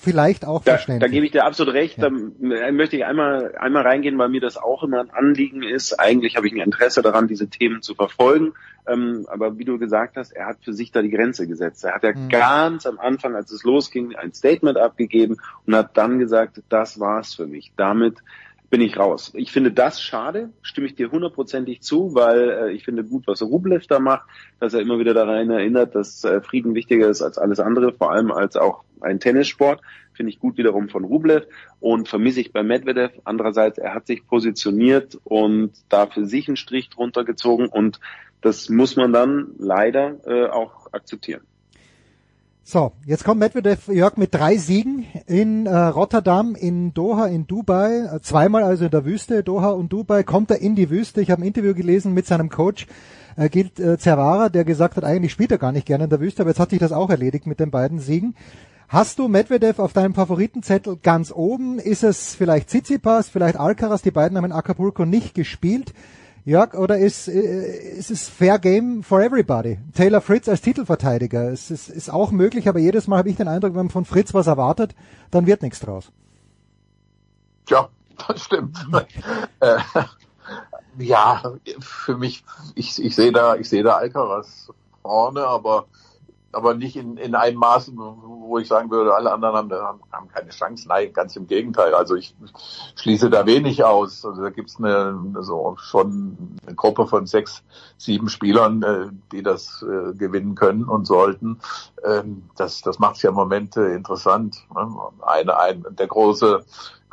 vielleicht 0.00 0.44
auch 0.44 0.62
da, 0.62 0.72
verständlich. 0.72 1.08
Da 1.08 1.12
gebe 1.12 1.26
ich 1.26 1.32
dir 1.32 1.44
absolut 1.44 1.74
recht. 1.74 1.98
Ja. 1.98 2.10
Da 2.10 2.72
möchte 2.72 2.96
ich 2.96 3.04
einmal, 3.04 3.56
einmal 3.58 3.82
reingehen, 3.82 4.18
weil 4.18 4.28
mir 4.28 4.40
das 4.40 4.56
auch 4.56 4.82
immer 4.82 5.00
ein 5.00 5.10
Anliegen 5.10 5.62
ist. 5.62 5.98
Eigentlich 5.98 6.36
habe 6.36 6.46
ich 6.46 6.52
ein 6.52 6.60
Interesse 6.60 7.02
daran, 7.02 7.28
diese 7.28 7.48
Themen 7.48 7.82
zu 7.82 7.94
verfolgen. 7.94 8.54
Ähm, 8.86 9.26
aber 9.28 9.58
wie 9.58 9.64
du 9.64 9.78
gesagt 9.78 10.16
hast, 10.16 10.32
er 10.32 10.46
hat 10.46 10.58
für 10.62 10.72
sich 10.72 10.92
da 10.92 11.02
die 11.02 11.10
Grenze 11.10 11.46
gesetzt. 11.46 11.84
Er 11.84 11.94
hat 11.94 12.02
ja 12.02 12.12
mhm. 12.12 12.28
ganz 12.28 12.86
am 12.86 12.98
Anfang, 12.98 13.34
als 13.34 13.52
es 13.52 13.62
losging, 13.64 14.16
ein 14.16 14.32
Statement 14.32 14.78
abgegeben 14.78 15.36
und 15.66 15.74
hat 15.74 15.96
dann 15.96 16.18
gesagt, 16.18 16.62
das 16.68 16.98
war's 16.98 17.34
für 17.34 17.46
mich. 17.46 17.72
Damit 17.76 18.18
bin 18.70 18.80
ich 18.82 18.98
raus. 18.98 19.32
Ich 19.34 19.50
finde 19.50 19.72
das 19.72 20.02
schade, 20.02 20.50
stimme 20.60 20.86
ich 20.86 20.94
dir 20.94 21.10
hundertprozentig 21.10 21.80
zu, 21.80 22.14
weil 22.14 22.50
äh, 22.50 22.72
ich 22.72 22.84
finde 22.84 23.02
gut, 23.02 23.26
was 23.26 23.40
Rublev 23.40 23.86
da 23.86 23.98
macht, 23.98 24.28
dass 24.60 24.74
er 24.74 24.80
immer 24.80 24.98
wieder 24.98 25.14
daran 25.14 25.50
erinnert, 25.50 25.94
dass 25.94 26.22
äh, 26.24 26.42
Frieden 26.42 26.74
wichtiger 26.74 27.08
ist 27.08 27.22
als 27.22 27.38
alles 27.38 27.60
andere, 27.60 27.92
vor 27.92 28.12
allem 28.12 28.30
als 28.30 28.56
auch 28.56 28.84
ein 29.00 29.20
Tennissport. 29.20 29.80
Finde 30.12 30.30
ich 30.30 30.38
gut 30.38 30.58
wiederum 30.58 30.88
von 30.88 31.04
Rublev 31.04 31.46
und 31.80 32.08
vermisse 32.08 32.40
ich 32.40 32.52
bei 32.52 32.62
Medvedev. 32.62 33.12
Andererseits, 33.24 33.78
er 33.78 33.94
hat 33.94 34.06
sich 34.06 34.26
positioniert 34.26 35.18
und 35.24 35.72
da 35.88 36.06
für 36.06 36.26
sich 36.26 36.48
einen 36.48 36.56
Strich 36.56 36.90
drunter 36.90 37.24
gezogen 37.24 37.68
und 37.68 38.00
das 38.40 38.68
muss 38.68 38.96
man 38.96 39.12
dann 39.12 39.52
leider 39.58 40.20
äh, 40.26 40.48
auch 40.48 40.92
akzeptieren. 40.92 41.42
So, 42.70 42.92
jetzt 43.06 43.24
kommt 43.24 43.40
Medvedev 43.40 43.88
Jörg 43.88 44.18
mit 44.18 44.34
drei 44.34 44.58
Siegen 44.58 45.06
in 45.26 45.64
äh, 45.64 45.74
Rotterdam, 45.74 46.54
in 46.54 46.92
Doha, 46.92 47.24
in 47.24 47.46
Dubai, 47.46 48.00
äh, 48.00 48.20
zweimal 48.20 48.62
also 48.62 48.84
in 48.84 48.90
der 48.90 49.06
Wüste, 49.06 49.42
Doha 49.42 49.70
und 49.70 49.90
Dubai, 49.90 50.22
kommt 50.22 50.50
er 50.50 50.60
in 50.60 50.74
die 50.74 50.90
Wüste. 50.90 51.22
Ich 51.22 51.30
habe 51.30 51.40
ein 51.40 51.46
Interview 51.46 51.72
gelesen 51.72 52.12
mit 52.12 52.26
seinem 52.26 52.50
Coach 52.50 52.86
äh, 53.36 53.48
Gilt 53.48 53.80
äh, 53.80 53.96
Zervara, 53.96 54.50
der 54.50 54.66
gesagt 54.66 54.98
hat, 54.98 55.04
eigentlich 55.04 55.32
spielt 55.32 55.50
er 55.50 55.56
gar 55.56 55.72
nicht 55.72 55.86
gerne 55.86 56.04
in 56.04 56.10
der 56.10 56.20
Wüste, 56.20 56.42
aber 56.42 56.50
jetzt 56.50 56.60
hat 56.60 56.68
sich 56.68 56.78
das 56.78 56.92
auch 56.92 57.08
erledigt 57.08 57.46
mit 57.46 57.58
den 57.58 57.70
beiden 57.70 58.00
Siegen. 58.00 58.34
Hast 58.86 59.18
du 59.18 59.28
Medvedev 59.28 59.78
auf 59.78 59.94
deinem 59.94 60.12
Favoritenzettel 60.12 60.98
ganz 61.02 61.32
oben? 61.32 61.78
Ist 61.78 62.04
es 62.04 62.34
vielleicht 62.34 62.68
Tsitsipas, 62.68 63.30
vielleicht 63.30 63.58
Alcaraz? 63.58 64.02
Die 64.02 64.10
beiden 64.10 64.36
haben 64.36 64.44
in 64.44 64.52
Acapulco 64.52 65.06
nicht 65.06 65.34
gespielt. 65.34 65.94
Jörg, 66.48 66.72
oder 66.72 66.96
ist, 66.96 67.28
äh, 67.28 67.98
ist 67.98 68.10
es 68.10 68.26
Fair 68.26 68.58
Game 68.58 69.02
for 69.02 69.20
everybody? 69.20 69.78
Taylor 69.94 70.22
Fritz 70.22 70.48
als 70.48 70.62
Titelverteidiger, 70.62 71.52
es 71.52 71.70
ist, 71.70 71.90
ist 71.90 72.08
auch 72.08 72.30
möglich, 72.30 72.70
aber 72.70 72.78
jedes 72.78 73.06
Mal 73.06 73.18
habe 73.18 73.28
ich 73.28 73.36
den 73.36 73.48
Eindruck, 73.48 73.72
wenn 73.72 73.84
man 73.84 73.90
von 73.90 74.06
Fritz 74.06 74.32
was 74.32 74.46
erwartet, 74.46 74.94
dann 75.30 75.44
wird 75.44 75.60
nichts 75.60 75.80
draus. 75.80 76.10
Ja, 77.68 77.90
das 78.28 78.44
stimmt. 78.44 78.78
äh, 79.60 79.78
ja, 80.96 81.42
für 81.80 82.16
mich, 82.16 82.42
ich, 82.74 83.04
ich 83.04 83.14
sehe 83.14 83.30
da, 83.30 83.56
ich 83.56 83.68
sehe 83.68 83.82
da 83.82 83.96
Alcaraz 83.96 84.70
vorne, 85.02 85.46
aber 85.46 85.84
aber 86.52 86.74
nicht 86.74 86.96
in, 86.96 87.16
in 87.18 87.34
einem 87.34 87.58
Maß, 87.58 87.92
wo 87.94 88.58
ich 88.58 88.68
sagen 88.68 88.90
würde, 88.90 89.14
alle 89.14 89.32
anderen 89.32 89.54
haben, 89.54 90.00
haben 90.10 90.28
keine 90.28 90.48
Chance. 90.50 90.88
Nein, 90.88 91.12
ganz 91.12 91.36
im 91.36 91.46
Gegenteil. 91.46 91.94
Also 91.94 92.14
ich 92.14 92.34
schließe 92.96 93.28
da 93.28 93.44
wenig 93.44 93.84
aus. 93.84 94.24
Also 94.24 94.42
da 94.42 94.50
gibt's 94.50 94.78
eine, 94.78 95.18
so 95.40 95.76
schon 95.78 96.56
eine 96.66 96.74
Gruppe 96.74 97.06
von 97.06 97.26
sechs, 97.26 97.62
sieben 97.98 98.28
Spielern, 98.30 98.82
äh, 98.82 99.08
die 99.30 99.42
das 99.42 99.82
äh, 99.82 100.14
gewinnen 100.14 100.54
können 100.54 100.84
und 100.84 101.06
sollten. 101.06 101.60
Ähm, 102.04 102.48
das, 102.56 102.80
das 102.80 102.98
macht 102.98 103.16
es 103.16 103.22
ja 103.22 103.30
im 103.30 103.36
Moment 103.36 103.76
äh, 103.76 103.94
interessant. 103.94 104.64
Ne? 104.74 104.88
Eine, 105.20 105.58
ein, 105.58 105.84
der 105.90 106.06
große 106.06 106.64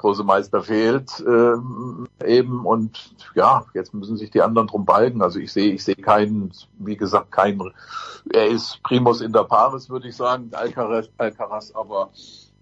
große 0.05 0.23
Meister 0.23 0.61
fehlt 0.61 1.09
ähm, 1.27 2.07
eben 2.23 2.63
und 2.63 3.15
ja, 3.33 3.65
jetzt 3.73 3.91
müssen 3.91 4.17
sich 4.17 4.29
die 4.29 4.41
anderen 4.43 4.67
drum 4.67 4.85
balgen. 4.85 5.23
Also 5.23 5.39
ich 5.39 5.51
sehe, 5.51 5.73
ich 5.73 5.83
sehe 5.83 5.95
keinen, 5.95 6.51
wie 6.77 6.95
gesagt, 6.95 7.31
keinen. 7.31 7.73
Er 8.31 8.45
ist 8.45 8.83
Primus 8.83 9.21
in 9.21 9.33
der 9.33 9.45
Paris, 9.45 9.89
würde 9.89 10.07
ich 10.07 10.15
sagen, 10.15 10.51
Alcaraz, 10.51 11.09
Alcaraz 11.17 11.71
aber 11.73 12.11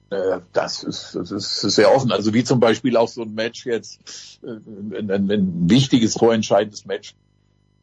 äh, 0.09 0.39
das 0.53 0.83
ist, 0.83 1.15
das 1.15 1.31
ist 1.31 1.59
sehr 1.59 1.93
offen. 1.93 2.13
Also 2.13 2.33
wie 2.33 2.45
zum 2.45 2.61
Beispiel 2.61 2.95
auch 2.95 3.09
so 3.09 3.23
ein 3.23 3.33
Match 3.33 3.65
jetzt, 3.65 4.39
äh, 4.41 4.47
ein, 4.97 5.11
ein, 5.11 5.29
ein 5.29 5.69
wichtiges, 5.69 6.13
vorentscheidendes 6.13 6.85
Match 6.85 7.13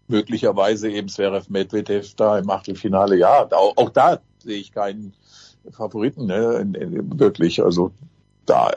möglicherweise 0.08 0.90
eben 0.90 1.08
Zverev 1.08 1.50
Medvedev 1.50 2.14
da 2.14 2.38
im 2.38 2.48
Achtelfinale. 2.48 3.16
Ja, 3.16 3.46
auch, 3.52 3.76
auch 3.76 3.90
da 3.90 4.20
sehe 4.38 4.58
ich 4.58 4.72
keinen 4.72 5.12
Favoriten, 5.70 6.24
ne, 6.24 6.66
wirklich. 7.18 7.62
Also 7.62 7.92
da 8.50 8.72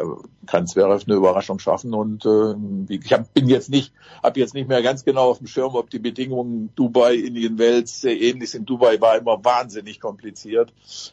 kann 0.45 0.67
Zverev 0.67 1.05
eine 1.07 1.15
Überraschung 1.15 1.57
schaffen 1.57 1.93
und 1.93 2.25
äh, 2.25 2.93
ich 2.93 3.11
hab, 3.11 3.33
bin 3.33 3.47
jetzt 3.47 3.69
nicht, 3.69 3.91
habe 4.21 4.39
jetzt 4.39 4.53
nicht 4.53 4.67
mehr 4.67 4.83
ganz 4.83 5.03
genau 5.03 5.29
auf 5.31 5.39
dem 5.39 5.47
Schirm, 5.47 5.75
ob 5.75 5.89
die 5.89 5.99
Bedingungen 5.99 6.69
Dubai, 6.75 7.15
Indien, 7.15 7.57
Wels 7.57 8.01
sehr 8.01 8.19
ähnlich 8.19 8.51
sind. 8.51 8.69
Dubai 8.69 9.01
war 9.01 9.17
immer 9.17 9.43
wahnsinnig 9.43 9.99
kompliziert 9.99 10.71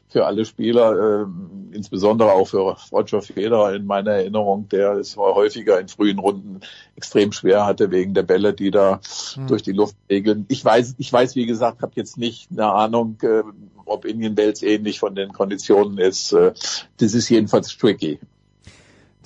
für 0.09 0.27
alle 0.27 0.45
Spieler, 0.45 1.23
äh, 1.23 1.27
insbesondere 1.75 2.33
auch 2.33 2.49
für 2.49 2.77
Roger 2.93 3.23
Federer 3.23 3.75
in 3.75 3.87
meiner 3.87 4.13
Erinnerung, 4.13 4.69
der 4.69 4.93
es 4.95 5.17
häufiger 5.17 5.81
in 5.81 5.89
frühen 5.89 6.19
Runden 6.19 6.61
extrem 6.97 7.33
schwer 7.33 7.65
hatte 7.65 7.91
wegen 7.91 8.13
der 8.13 8.25
Bälle, 8.25 8.53
die 8.53 8.71
da 8.71 9.01
mhm. 9.37 9.47
durch 9.47 9.63
die 9.63 9.73
Luft 9.73 9.97
regeln. 10.11 10.45
Ich 10.49 10.63
weiß, 10.63 10.97
ich 10.99 11.11
weiß, 11.11 11.35
wie 11.37 11.47
gesagt, 11.47 11.81
habe 11.81 11.93
jetzt 11.95 12.19
nicht 12.19 12.51
eine 12.51 12.73
Ahnung, 12.73 13.17
äh, 13.23 13.43
ob 13.87 14.05
Indien 14.05 14.37
Wels 14.37 14.63
ähnlich 14.63 15.01
von 15.01 15.15
den 15.15 15.33
Konditionen 15.33 15.99
ist. 15.99 16.33
Äh, 16.33 16.53
das 16.99 17.15
ist 17.15 17.29
jedenfalls 17.29 17.77
tricky. 17.77 18.19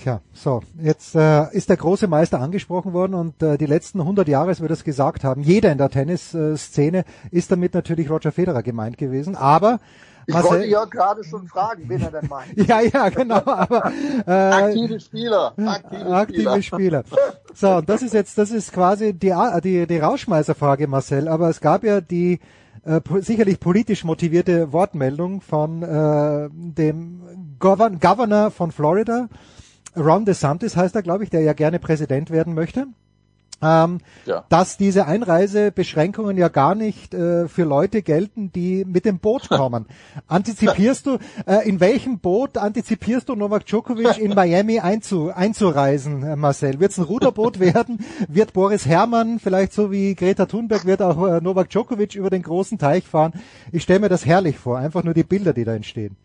Tja, 0.05 0.20
so, 0.35 0.60
jetzt 0.82 1.14
äh, 1.14 1.51
ist 1.52 1.70
der 1.70 1.78
große 1.78 2.09
Meister 2.09 2.39
angesprochen 2.39 2.93
worden 2.93 3.14
und 3.14 3.43
äh, 3.43 3.56
die 3.56 3.64
letzten 3.64 4.01
100 4.01 4.28
Jahre, 4.28 4.48
als 4.48 4.60
wir 4.60 4.68
das 4.68 4.85
gesagt 4.85 5.24
haben, 5.24 5.40
jeder 5.40 5.72
in 5.72 5.78
der 5.78 5.89
Tennisszene 5.89 7.06
ist 7.31 7.51
damit 7.51 7.72
natürlich 7.72 8.10
Roger 8.10 8.31
Federer 8.31 8.62
gemeint 8.62 8.98
gewesen, 8.98 9.35
aber 9.35 9.81
ich 10.26 10.35
Marcel, 10.35 10.51
wollte 10.51 10.66
ja 10.66 10.85
gerade 10.85 11.24
schon 11.24 11.48
fragen, 11.48 11.85
wen 11.89 12.02
er 12.02 12.10
denn 12.10 12.28
meint. 12.28 12.55
ja, 12.68 12.82
ja, 12.82 13.09
genau, 13.09 13.40
aber 13.47 13.93
äh, 14.26 14.31
aktive 14.31 15.01
Spieler, 15.01 15.55
aktive, 15.56 16.06
aktive 16.14 16.62
Spieler. 16.62 17.05
Spieler. 17.06 17.22
So, 17.55 17.76
und 17.76 17.89
das 17.89 18.02
ist 18.02 18.12
jetzt, 18.12 18.36
das 18.36 18.51
ist 18.51 18.74
quasi 18.74 19.14
die 19.14 19.35
die 19.62 19.86
die 19.86 19.98
Rauschmeißerfrage, 19.98 20.86
Marcel, 20.86 21.28
aber 21.28 21.48
es 21.48 21.62
gab 21.62 21.82
ja 21.82 22.02
die 22.02 22.40
äh, 22.85 23.01
sicherlich 23.20 23.59
politisch 23.59 24.05
motivierte 24.05 24.70
Wortmeldung 24.70 25.40
von 25.40 25.82
äh, 25.82 26.51
dem 26.52 27.56
Govern 27.59 28.01
Governor 28.01 28.51
von 28.51 28.70
Florida, 28.70 29.31
Ron 29.97 30.25
DeSantis 30.25 30.77
heißt 30.77 30.95
er, 30.95 31.03
glaube 31.03 31.25
ich, 31.25 31.31
der 31.31 31.43
ja 31.43 31.53
gerne 31.53 31.79
Präsident 31.79 32.31
werden 32.31 32.55
möchte. 32.55 32.87
Ähm, 33.62 34.01
ja. 34.27 34.45
dass 34.51 34.77
diese 34.77 35.07
Einreisebeschränkungen 35.07 36.37
ja 36.37 36.49
gar 36.49 36.75
nicht 36.75 37.15
äh, 37.15 37.49
für 37.49 37.62
Leute 37.65 38.03
gelten, 38.03 38.53
die 38.53 38.85
mit 38.85 39.07
dem 39.07 39.21
Boot 39.21 39.49
kommen. 39.49 39.87
Antizipierst 40.27 41.07
du, 41.07 41.19
äh, 41.47 41.66
in 41.66 41.81
welchem 41.81 42.19
Boot 42.19 42.59
antizipierst 42.59 43.29
du 43.29 43.37
Novak 43.37 43.65
Djokovic 43.65 44.19
in 44.19 44.35
Miami 44.35 44.81
einzu, 44.81 45.31
einzureisen, 45.33 46.25
äh, 46.25 46.37
Marcel? 46.37 46.79
Wird 46.81 46.93
es 46.93 46.99
ein 46.99 47.05
Ruderboot 47.05 47.59
werden? 47.61 48.05
Wird 48.29 48.53
Boris 48.53 48.87
Herrmann, 48.87 49.39
vielleicht 49.39 49.73
so 49.73 49.91
wie 49.91 50.15
Greta 50.15 50.45
Thunberg, 50.47 50.85
wird 50.85 51.01
auch 51.01 51.27
äh, 51.27 51.41
Novak 51.41 51.71
Djokovic 51.71 52.16
über 52.16 52.31
den 52.31 52.43
großen 52.43 52.77
Teich 52.77 53.05
fahren? 53.07 53.33
Ich 53.73 53.85
stelle 53.85 54.01
mir 54.01 54.09
das 54.09 54.27
herrlich 54.27 54.59
vor, 54.59 54.79
einfach 54.79 55.05
nur 55.05 55.15
die 55.15 55.25
Bilder, 55.25 55.55
die 55.55 55.65
da 55.65 55.75
entstehen. 55.75 56.16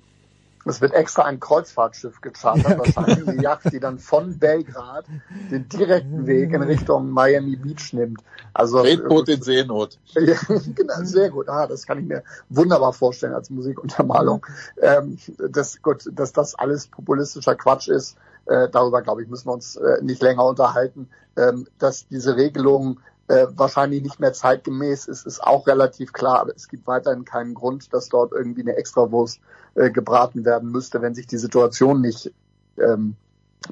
Es 0.65 0.81
wird 0.81 0.93
extra 0.93 1.23
ein 1.23 1.39
Kreuzfahrtschiff 1.39 2.21
gechartert, 2.21 2.69
ja, 2.69 2.79
wahrscheinlich 2.79 3.27
eine 3.27 3.41
Yacht, 3.41 3.71
die 3.71 3.79
dann 3.79 3.97
von 3.97 4.37
Belgrad 4.39 5.05
den 5.51 5.69
direkten 5.69 6.27
Weg 6.27 6.53
in 6.53 6.61
Richtung 6.61 7.09
Miami 7.09 7.55
Beach 7.55 7.93
nimmt. 7.93 8.21
Also 8.53 8.81
Redboot 8.81 9.29
in 9.29 9.41
Seenot. 9.41 9.97
Ja, 10.19 10.35
genau, 10.75 10.95
sehr 11.03 11.29
gut. 11.29 11.47
Ah, 11.47 11.65
das 11.65 11.85
kann 11.85 11.99
ich 11.99 12.05
mir 12.05 12.23
wunderbar 12.49 12.93
vorstellen 12.93 13.33
als 13.33 13.49
Musikuntermalung. 13.49 14.45
Ähm, 14.81 15.17
das, 15.37 15.81
gut, 15.81 16.09
dass 16.11 16.33
das 16.33 16.55
alles 16.55 16.87
populistischer 16.87 17.55
Quatsch 17.55 17.87
ist, 17.87 18.17
äh, 18.45 18.67
darüber 18.69 19.01
glaube 19.01 19.23
ich 19.23 19.29
müssen 19.29 19.47
wir 19.47 19.53
uns 19.53 19.75
äh, 19.75 20.01
nicht 20.01 20.21
länger 20.21 20.43
unterhalten. 20.45 21.09
Ähm, 21.37 21.67
dass 21.77 22.07
diese 22.07 22.35
Regelung 22.35 22.99
äh, 23.29 23.47
wahrscheinlich 23.55 24.01
nicht 24.01 24.19
mehr 24.19 24.33
zeitgemäß 24.33 25.07
ist, 25.07 25.25
ist 25.25 25.43
auch 25.43 25.67
relativ 25.67 26.13
klar. 26.13 26.39
Aber 26.39 26.55
es 26.55 26.67
gibt 26.67 26.87
weiterhin 26.87 27.25
keinen 27.25 27.53
Grund, 27.53 27.93
dass 27.93 28.09
dort 28.09 28.31
irgendwie 28.33 28.61
eine 28.61 28.75
Extrawurst 28.75 29.39
äh, 29.75 29.91
gebraten 29.91 30.45
werden 30.45 30.71
müsste, 30.71 31.01
wenn 31.01 31.13
sich 31.13 31.27
die 31.27 31.37
Situation 31.37 32.01
nicht 32.01 32.33
ähm, 32.77 33.15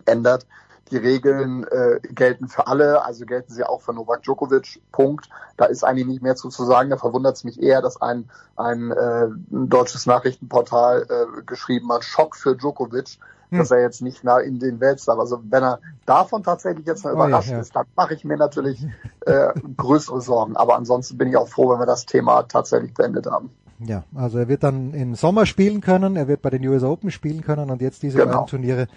ändert. 0.05 0.45
Die 0.91 0.97
Regeln 0.97 1.65
äh, 1.65 1.99
gelten 2.01 2.47
für 2.47 2.67
alle, 2.67 3.03
also 3.03 3.25
gelten 3.25 3.51
sie 3.51 3.63
auch 3.63 3.81
für 3.81 3.93
Novak 3.93 4.23
Djokovic. 4.23 4.79
Punkt. 4.91 5.27
Da 5.57 5.65
ist 5.65 5.83
eigentlich 5.83 6.07
nicht 6.07 6.21
mehr 6.21 6.35
zu, 6.35 6.49
zu 6.49 6.63
sagen. 6.63 6.91
Da 6.91 6.97
verwundert 6.97 7.35
es 7.35 7.43
mich 7.43 7.61
eher, 7.61 7.81
dass 7.81 7.99
ein, 7.99 8.29
ein, 8.55 8.91
äh, 8.91 9.27
deutsches 9.49 10.05
Nachrichtenportal 10.05 11.07
äh, 11.09 11.41
geschrieben 11.43 11.91
hat, 11.91 12.05
Schock 12.05 12.35
für 12.35 12.55
Djokovic 12.55 13.17
hm. 13.49 13.59
dass 13.59 13.71
er 13.71 13.81
jetzt 13.81 14.01
nicht 14.01 14.23
nah 14.23 14.39
in 14.39 14.59
den 14.59 14.79
Weltstar. 14.79 15.19
Also 15.19 15.39
wenn 15.49 15.63
er 15.63 15.79
davon 16.05 16.43
tatsächlich 16.43 16.85
jetzt 16.85 17.03
mal 17.03 17.13
überrascht 17.13 17.49
oh, 17.49 17.51
ja, 17.51 17.57
ja. 17.57 17.61
ist, 17.61 17.75
dann 17.75 17.85
mache 17.95 18.13
ich 18.13 18.23
mir 18.25 18.37
natürlich 18.37 18.85
äh, 19.25 19.49
größere 19.77 20.21
Sorgen. 20.21 20.55
Aber 20.55 20.75
ansonsten 20.75 21.17
bin 21.17 21.29
ich 21.29 21.37
auch 21.37 21.47
froh, 21.47 21.69
wenn 21.71 21.79
wir 21.79 21.85
das 21.85 22.05
Thema 22.05 22.43
tatsächlich 22.43 22.93
beendet 22.93 23.27
haben. 23.27 23.51
Ja, 23.79 24.03
also 24.15 24.39
er 24.39 24.47
wird 24.47 24.63
dann 24.63 24.93
im 24.93 25.13
Sommer 25.13 25.45
spielen 25.45 25.81
können, 25.81 26.15
er 26.15 26.27
wird 26.27 26.41
bei 26.41 26.49
den 26.49 26.67
US 26.67 26.81
Open 26.81 27.11
spielen 27.11 27.41
können 27.41 27.69
und 27.69 27.79
jetzt 27.81 28.01
diese 28.01 28.17
genau. 28.17 28.31
beiden 28.31 28.47
Turniere 28.47 28.87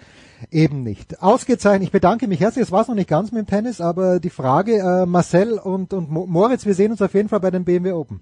eben 0.49 0.81
nicht. 0.81 1.21
Ausgezeichnet, 1.21 1.83
ich 1.83 1.91
bedanke 1.91 2.27
mich 2.27 2.39
herzlich, 2.39 2.63
es 2.63 2.71
war 2.71 2.87
noch 2.87 2.95
nicht 2.95 3.09
ganz 3.09 3.31
mit 3.31 3.45
dem 3.45 3.47
Tennis, 3.47 3.79
aber 3.79 4.19
die 4.19 4.31
Frage, 4.31 4.79
äh, 4.79 5.05
Marcel 5.05 5.59
und, 5.59 5.93
und 5.93 6.09
Moritz, 6.09 6.65
wir 6.65 6.73
sehen 6.73 6.91
uns 6.91 7.01
auf 7.01 7.13
jeden 7.13 7.29
Fall 7.29 7.39
bei 7.39 7.51
den 7.51 7.63
BMW 7.63 7.91
Open. 7.91 8.21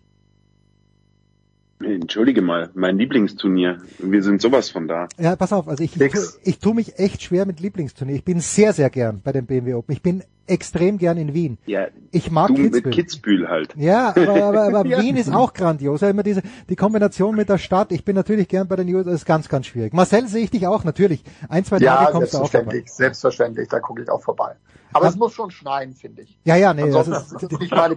Entschuldige 1.81 2.41
mal, 2.41 2.69
mein 2.73 2.97
Lieblingsturnier. 2.97 3.77
Wir 3.99 4.21
sind 4.21 4.41
sowas 4.41 4.69
von 4.69 4.87
da. 4.87 5.07
Ja, 5.17 5.35
pass 5.37 5.53
auf, 5.53 5.67
also 5.67 5.81
ich, 5.81 5.99
ich, 5.99 6.11
tu, 6.11 6.19
ich 6.43 6.59
tue 6.59 6.73
mich 6.73 6.99
echt 6.99 7.23
schwer 7.23 7.45
mit 7.45 7.61
Lieblingsturnier. 7.61 8.15
Ich 8.15 8.25
bin 8.25 8.41
sehr, 8.41 8.73
sehr 8.73 8.89
gern 8.89 9.21
bei 9.23 9.31
dem 9.31 9.45
BMW 9.45 9.75
Open. 9.75 9.93
Ich 9.93 10.01
bin 10.01 10.23
extrem 10.49 10.97
gern 10.97 11.17
in 11.17 11.33
Wien. 11.33 11.57
Ja, 11.65 11.87
ich 12.11 12.31
mag 12.31 12.47
du 12.47 12.55
Kitzbühel. 12.55 12.81
mit 12.83 12.91
Kitzbühel 12.93 13.47
halt. 13.49 13.75
Ja, 13.77 14.09
aber, 14.09 14.43
aber, 14.43 14.61
aber 14.63 14.85
Ja. 14.89 15.01
Wien 15.01 15.15
ist 15.17 15.33
auch 15.33 15.53
grandios. 15.53 16.01
Ja, 16.01 16.09
immer 16.09 16.23
diese 16.23 16.41
die 16.69 16.75
Kombination 16.75 17.35
mit 17.35 17.49
der 17.49 17.57
Stadt. 17.57 17.91
Ich 17.91 18.03
bin 18.03 18.15
natürlich 18.15 18.47
gern 18.47 18.67
bei 18.67 18.75
den 18.75 18.93
US, 18.95 19.05
das 19.05 19.13
ist 19.15 19.25
ganz, 19.25 19.47
ganz 19.49 19.67
schwierig. 19.67 19.93
Marcel 19.93 20.27
sehe 20.27 20.43
ich 20.43 20.51
dich 20.51 20.65
auch 20.67 20.83
natürlich. 20.83 21.23
Ein, 21.47 21.63
zwei 21.65 21.77
Tage 21.79 21.85
Ja, 21.85 22.11
kommst 22.11 22.33
du 22.33 22.37
auch 22.37 22.49
vorbei. 22.49 22.65
selbstverständlich, 22.65 22.91
selbstverständlich, 22.91 23.67
da 23.69 23.79
gucke 23.79 24.01
ich 24.01 24.09
auch 24.09 24.21
vorbei. 24.23 24.55
Aber 24.91 25.07
es 25.07 25.15
muss 25.15 25.33
schon 25.33 25.51
schneien, 25.51 25.93
finde 25.93 26.23
ich. 26.23 26.39
Ja, 26.45 26.55
ja, 26.55 26.73
nee. 26.73 26.81
Ansonsten 26.81 27.13
Also, 27.13 27.37
ist 27.47 27.59
nicht 27.59 27.71
meine 27.71 27.95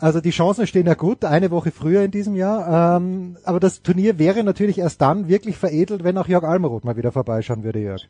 also 0.00 0.20
die 0.22 0.30
Chancen 0.30 0.66
stehen 0.66 0.86
ja 0.86 0.94
gut, 0.94 1.26
eine 1.26 1.50
Woche 1.50 1.70
früher 1.70 2.02
in 2.02 2.10
diesem 2.10 2.34
Jahr. 2.36 2.96
Ähm, 2.96 3.36
aber 3.44 3.60
das 3.60 3.82
Turnier 3.82 4.18
wäre 4.18 4.42
natürlich 4.42 4.78
erst 4.78 5.02
dann 5.02 5.28
wirklich 5.28 5.58
veredelt, 5.58 6.04
wenn 6.04 6.16
auch 6.16 6.28
Jörg 6.28 6.44
Almeroth 6.44 6.84
mal 6.84 6.96
wieder 6.96 7.12
vorbeischauen 7.12 7.64
würde, 7.64 7.80
Jörg. 7.80 8.08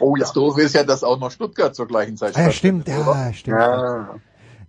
Oh 0.00 0.16
Das 0.16 0.32
Doofe 0.32 0.62
ist 0.62 0.74
ja, 0.74 0.82
dass 0.84 1.04
auch 1.04 1.18
noch 1.18 1.30
Stuttgart 1.30 1.74
zur 1.74 1.86
gleichen 1.86 2.16
Zeit 2.16 2.36
Ah, 2.36 2.42
ja, 2.42 2.50
stattfindet, 2.50 2.88
stimmt, 2.88 3.06
ja, 3.06 3.32
stimmt. 3.32 3.58
Ja. 3.60 4.20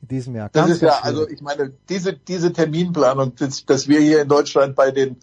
In 0.06 0.18
diesem 0.18 0.36
Jahr. 0.36 0.50
Das 0.54 0.62
Ganz, 0.68 0.76
ist 0.76 0.82
ja, 0.82 1.00
also 1.02 1.28
ich 1.28 1.42
meine, 1.42 1.72
diese, 1.90 2.14
diese 2.14 2.54
Terminplanung, 2.54 3.36
dass, 3.36 3.66
dass 3.66 3.88
wir 3.88 4.00
hier 4.00 4.22
in 4.22 4.28
Deutschland 4.28 4.76
bei 4.76 4.92
den, 4.92 5.18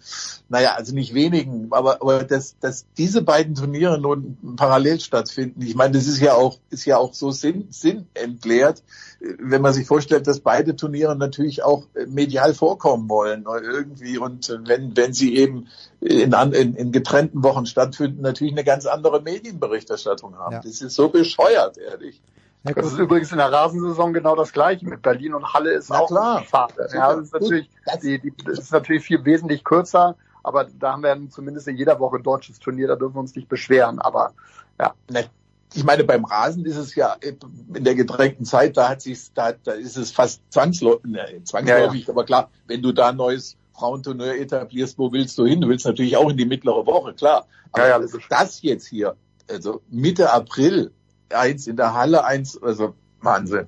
naja, 0.49 0.73
also 0.75 0.93
nicht 0.93 1.13
wenigen, 1.13 1.69
aber, 1.71 2.01
aber 2.01 2.25
dass, 2.25 2.59
dass 2.59 2.85
diese 2.97 3.21
beiden 3.21 3.55
Turniere 3.55 3.97
nun 3.97 4.37
parallel 4.57 4.99
stattfinden, 4.99 5.61
ich 5.61 5.75
meine, 5.75 5.93
das 5.93 6.07
ist 6.07 6.19
ja 6.19 6.33
auch, 6.33 6.57
ist 6.69 6.83
ja 6.83 6.97
auch 6.97 7.13
so 7.13 7.31
sinn, 7.31 7.69
sinnentleert, 7.69 8.83
wenn 9.21 9.61
man 9.61 9.71
sich 9.71 9.87
vorstellt, 9.87 10.27
dass 10.27 10.41
beide 10.41 10.75
Turniere 10.75 11.15
natürlich 11.15 11.63
auch 11.63 11.85
medial 12.07 12.53
vorkommen 12.53 13.07
wollen 13.07 13.47
oder 13.47 13.61
irgendwie 13.61 14.17
und 14.17 14.49
wenn, 14.65 14.97
wenn 14.97 15.13
sie 15.13 15.37
eben 15.37 15.67
in, 16.01 16.33
an- 16.33 16.51
in, 16.51 16.75
in 16.75 16.91
getrennten 16.91 17.41
Wochen 17.41 17.65
stattfinden, 17.65 18.21
natürlich 18.21 18.53
eine 18.53 18.65
ganz 18.65 18.85
andere 18.85 19.21
Medienberichterstattung 19.21 20.37
haben. 20.37 20.55
Ja. 20.55 20.61
Das 20.61 20.81
ist 20.81 20.95
so 20.95 21.07
bescheuert, 21.07 21.77
ehrlich. 21.77 22.21
Das 22.63 22.85
ist 22.85 22.97
übrigens 22.97 23.31
in 23.31 23.39
der 23.39 23.51
Rasensaison 23.51 24.13
genau 24.13 24.35
das 24.35 24.53
gleiche. 24.53 24.85
Mit 24.87 25.01
Berlin 25.01 25.33
und 25.33 25.53
Halle 25.53 25.73
ist 25.73 25.89
Na 25.89 25.99
auch 25.99 26.07
klar. 26.07 26.43
Phase. 26.43 26.87
Ja, 26.93 27.13
das 27.13 27.25
ist 27.25 27.33
natürlich, 27.33 27.69
die, 28.01 28.19
die, 28.19 28.33
das 28.45 28.59
ist 28.59 28.71
natürlich 28.71 29.03
viel 29.03 29.23
wesentlich 29.25 29.63
kürzer, 29.63 30.15
aber 30.43 30.65
da 30.65 30.93
haben 30.93 31.03
wir 31.03 31.29
zumindest 31.29 31.67
in 31.67 31.75
jeder 31.75 31.99
Woche 31.99 32.17
ein 32.17 32.23
deutsches 32.23 32.59
Turnier, 32.59 32.87
da 32.87 32.95
dürfen 32.95 33.15
wir 33.15 33.19
uns 33.19 33.35
nicht 33.35 33.49
beschweren. 33.49 33.99
Aber 33.99 34.33
ja. 34.79 34.93
Ne, 35.11 35.25
ich 35.73 35.83
meine, 35.83 36.03
beim 36.03 36.23
Rasen 36.23 36.65
ist 36.65 36.77
es 36.77 36.95
ja 36.95 37.15
in 37.21 37.83
der 37.83 37.95
gedrängten 37.95 38.45
Zeit, 38.45 38.77
da 38.77 38.89
hat 38.89 39.01
sich, 39.01 39.33
da, 39.33 39.51
da 39.51 39.73
ist 39.73 39.97
es 39.97 40.11
fast 40.11 40.41
zwangsläufig, 40.49 41.11
ne, 41.11 41.41
zwangsläufig, 41.43 42.09
aber 42.09 42.23
klar, 42.23 42.49
wenn 42.67 42.81
du 42.81 42.91
da 42.91 43.09
ein 43.09 43.17
neues 43.17 43.57
Frauenturnier 43.73 44.39
etablierst, 44.39 44.97
wo 44.99 45.11
willst 45.11 45.37
du 45.37 45.45
hin? 45.45 45.61
Du 45.61 45.67
willst 45.67 45.85
natürlich 45.85 46.15
auch 46.15 46.29
in 46.29 46.37
die 46.37 46.45
mittlere 46.45 46.85
Woche, 46.85 47.13
klar. 47.13 47.47
Aber 47.71 47.83
Ja, 47.83 47.89
ja, 47.89 47.99
das, 47.99 48.11
das 48.29 48.61
jetzt 48.61 48.87
hier, 48.87 49.15
also 49.49 49.81
Mitte 49.89 50.31
April, 50.31 50.91
eins 51.29 51.67
in 51.67 51.77
der 51.77 51.93
Halle, 51.93 52.25
eins, 52.25 52.61
also 52.61 52.93
Wahnsinn. 53.21 53.67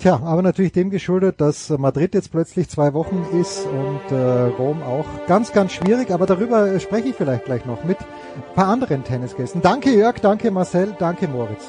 Tja, 0.00 0.20
aber 0.22 0.42
natürlich 0.42 0.70
dem 0.70 0.90
geschuldet, 0.90 1.40
dass 1.40 1.70
Madrid 1.70 2.14
jetzt 2.14 2.30
plötzlich 2.30 2.68
zwei 2.68 2.94
Wochen 2.94 3.26
ist 3.32 3.66
und 3.66 4.16
äh, 4.16 4.42
Rom 4.56 4.80
auch 4.82 5.06
ganz, 5.26 5.52
ganz 5.52 5.72
schwierig. 5.72 6.12
Aber 6.12 6.24
darüber 6.24 6.68
äh, 6.68 6.78
spreche 6.78 7.08
ich 7.08 7.16
vielleicht 7.16 7.46
gleich 7.46 7.66
noch 7.66 7.82
mit 7.82 7.98
ein 7.98 8.54
paar 8.54 8.68
anderen 8.68 9.02
Tennisgästen. 9.02 9.60
Danke 9.60 9.90
Jörg, 9.90 10.20
danke 10.20 10.52
Marcel, 10.52 10.94
danke 11.00 11.26
Moritz. 11.26 11.64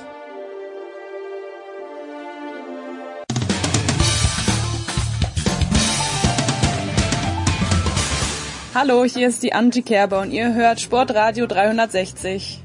Hallo, 8.76 9.04
hier 9.04 9.28
ist 9.28 9.42
die 9.42 9.54
Angie 9.54 9.82
Kerber 9.82 10.22
und 10.22 10.32
ihr 10.32 10.54
hört 10.54 10.80
Sportradio 10.80 11.48
360. 11.48 12.64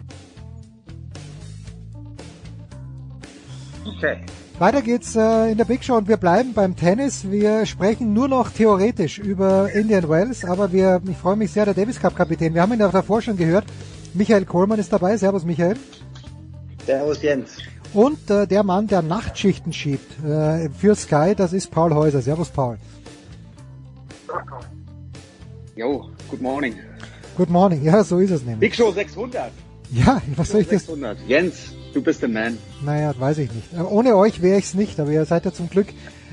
Okay. 3.96 4.18
Weiter 4.58 4.82
geht's 4.82 5.16
äh, 5.16 5.50
in 5.50 5.58
der 5.58 5.64
Big 5.64 5.82
Show 5.82 5.96
und 5.96 6.06
wir 6.06 6.16
bleiben 6.16 6.54
beim 6.54 6.76
Tennis. 6.76 7.28
Wir 7.28 7.66
sprechen 7.66 8.12
nur 8.12 8.28
noch 8.28 8.50
theoretisch 8.50 9.18
über 9.18 9.72
Indian 9.72 10.08
Wells, 10.08 10.44
aber 10.44 10.72
wir, 10.72 11.02
ich 11.08 11.16
freue 11.16 11.34
mich 11.34 11.50
sehr, 11.50 11.64
der 11.64 11.74
Davis 11.74 11.98
Cup 11.98 12.14
Kapitän. 12.14 12.54
Wir 12.54 12.62
haben 12.62 12.72
ihn 12.72 12.78
ja 12.78 12.88
davor 12.88 13.20
schon 13.20 13.36
gehört. 13.36 13.64
Michael 14.14 14.44
Kohlmann 14.44 14.78
ist 14.78 14.92
dabei. 14.92 15.16
Servus 15.16 15.44
Michael. 15.44 15.76
Servus 16.86 17.20
Jens. 17.20 17.56
Und 17.92 18.30
äh, 18.30 18.46
der 18.46 18.62
Mann, 18.62 18.86
der 18.86 19.02
Nachtschichten 19.02 19.72
schiebt 19.72 20.24
äh, 20.24 20.68
für 20.70 20.94
Sky, 20.94 21.34
das 21.36 21.52
ist 21.52 21.70
Paul 21.72 21.92
Häuser. 21.92 22.22
Servus 22.22 22.48
Paul. 22.48 22.78
Jo, 25.74 26.08
good 26.30 26.40
morning. 26.40 26.74
Good 27.36 27.50
morning. 27.50 27.82
Ja, 27.82 28.04
so 28.04 28.18
ist 28.18 28.30
es 28.30 28.42
nämlich. 28.44 28.60
Big 28.60 28.74
Show 28.76 28.92
600. 28.92 29.50
Ja, 29.90 30.22
was 30.36 30.50
soll 30.50 30.60
ich 30.60 30.68
das? 30.68 30.86
600. 30.86 31.18
Jens, 31.26 31.72
du 31.94 32.02
bist 32.02 32.22
der 32.22 32.28
Man. 32.28 32.58
Naja, 32.84 33.14
weiß 33.16 33.38
ich 33.38 33.52
nicht. 33.52 33.68
Ohne 33.78 34.16
euch 34.16 34.42
wäre 34.42 34.58
ich's 34.58 34.74
nicht, 34.74 34.98
aber 35.00 35.10
ihr 35.10 35.24
seid 35.24 35.44
ja 35.44 35.52
zum 35.52 35.70
Glück 35.70 35.86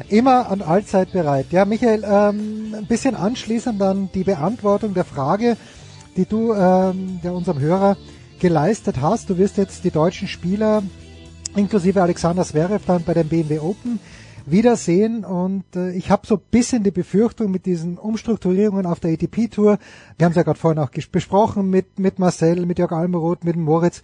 immer 0.10 0.50
an 0.50 0.62
allzeit 0.62 1.12
bereit. 1.12 1.48
Ja, 1.52 1.66
Michael, 1.66 2.04
ähm, 2.04 2.76
ein 2.78 2.88
bisschen 2.88 3.16
anschließend 3.16 3.82
an 3.82 4.10
die 4.14 4.24
Beantwortung 4.24 4.94
der 4.94 5.06
Frage, 5.06 5.58
die 6.18 6.26
du 6.26 6.54
ähm, 6.54 7.20
der 7.24 7.34
unserem 7.34 7.60
Hörer 7.60 7.98
geleistet 8.40 9.02
hast. 9.02 9.30
Du 9.30 9.38
wirst 9.38 9.58
jetzt 9.58 9.84
die 9.84 9.92
deutschen 9.92 10.28
Spieler 10.28 10.84
inklusive 11.56 12.02
Alexander 12.02 12.44
Zverev 12.44 12.86
dann 12.86 13.04
bei 13.04 13.14
den 13.14 13.28
BMW 13.28 13.60
Open 13.60 14.00
wiedersehen 14.46 15.24
und 15.24 15.64
äh, 15.76 15.92
ich 15.92 16.10
habe 16.10 16.26
so 16.26 16.38
bisschen 16.38 16.84
die 16.84 16.92
Befürchtung 16.92 17.52
mit 17.52 17.66
diesen 17.66 17.98
Umstrukturierungen 17.98 18.86
auf 18.86 19.00
der 19.00 19.12
ATP-Tour, 19.12 19.78
wir 20.18 20.26
haben 20.26 20.32
es 20.32 20.38
ja 20.38 20.44
gerade 20.44 20.60
vorhin 20.60 20.80
auch 20.80 20.90
besprochen 21.12 21.70
mit, 21.70 22.00
mit 22.00 22.18
Marcel, 22.18 22.66
mit 22.66 22.80
Jörg 22.80 22.92
Almeroth, 22.92 23.44
mit 23.44 23.56
Moritz, 23.56 24.02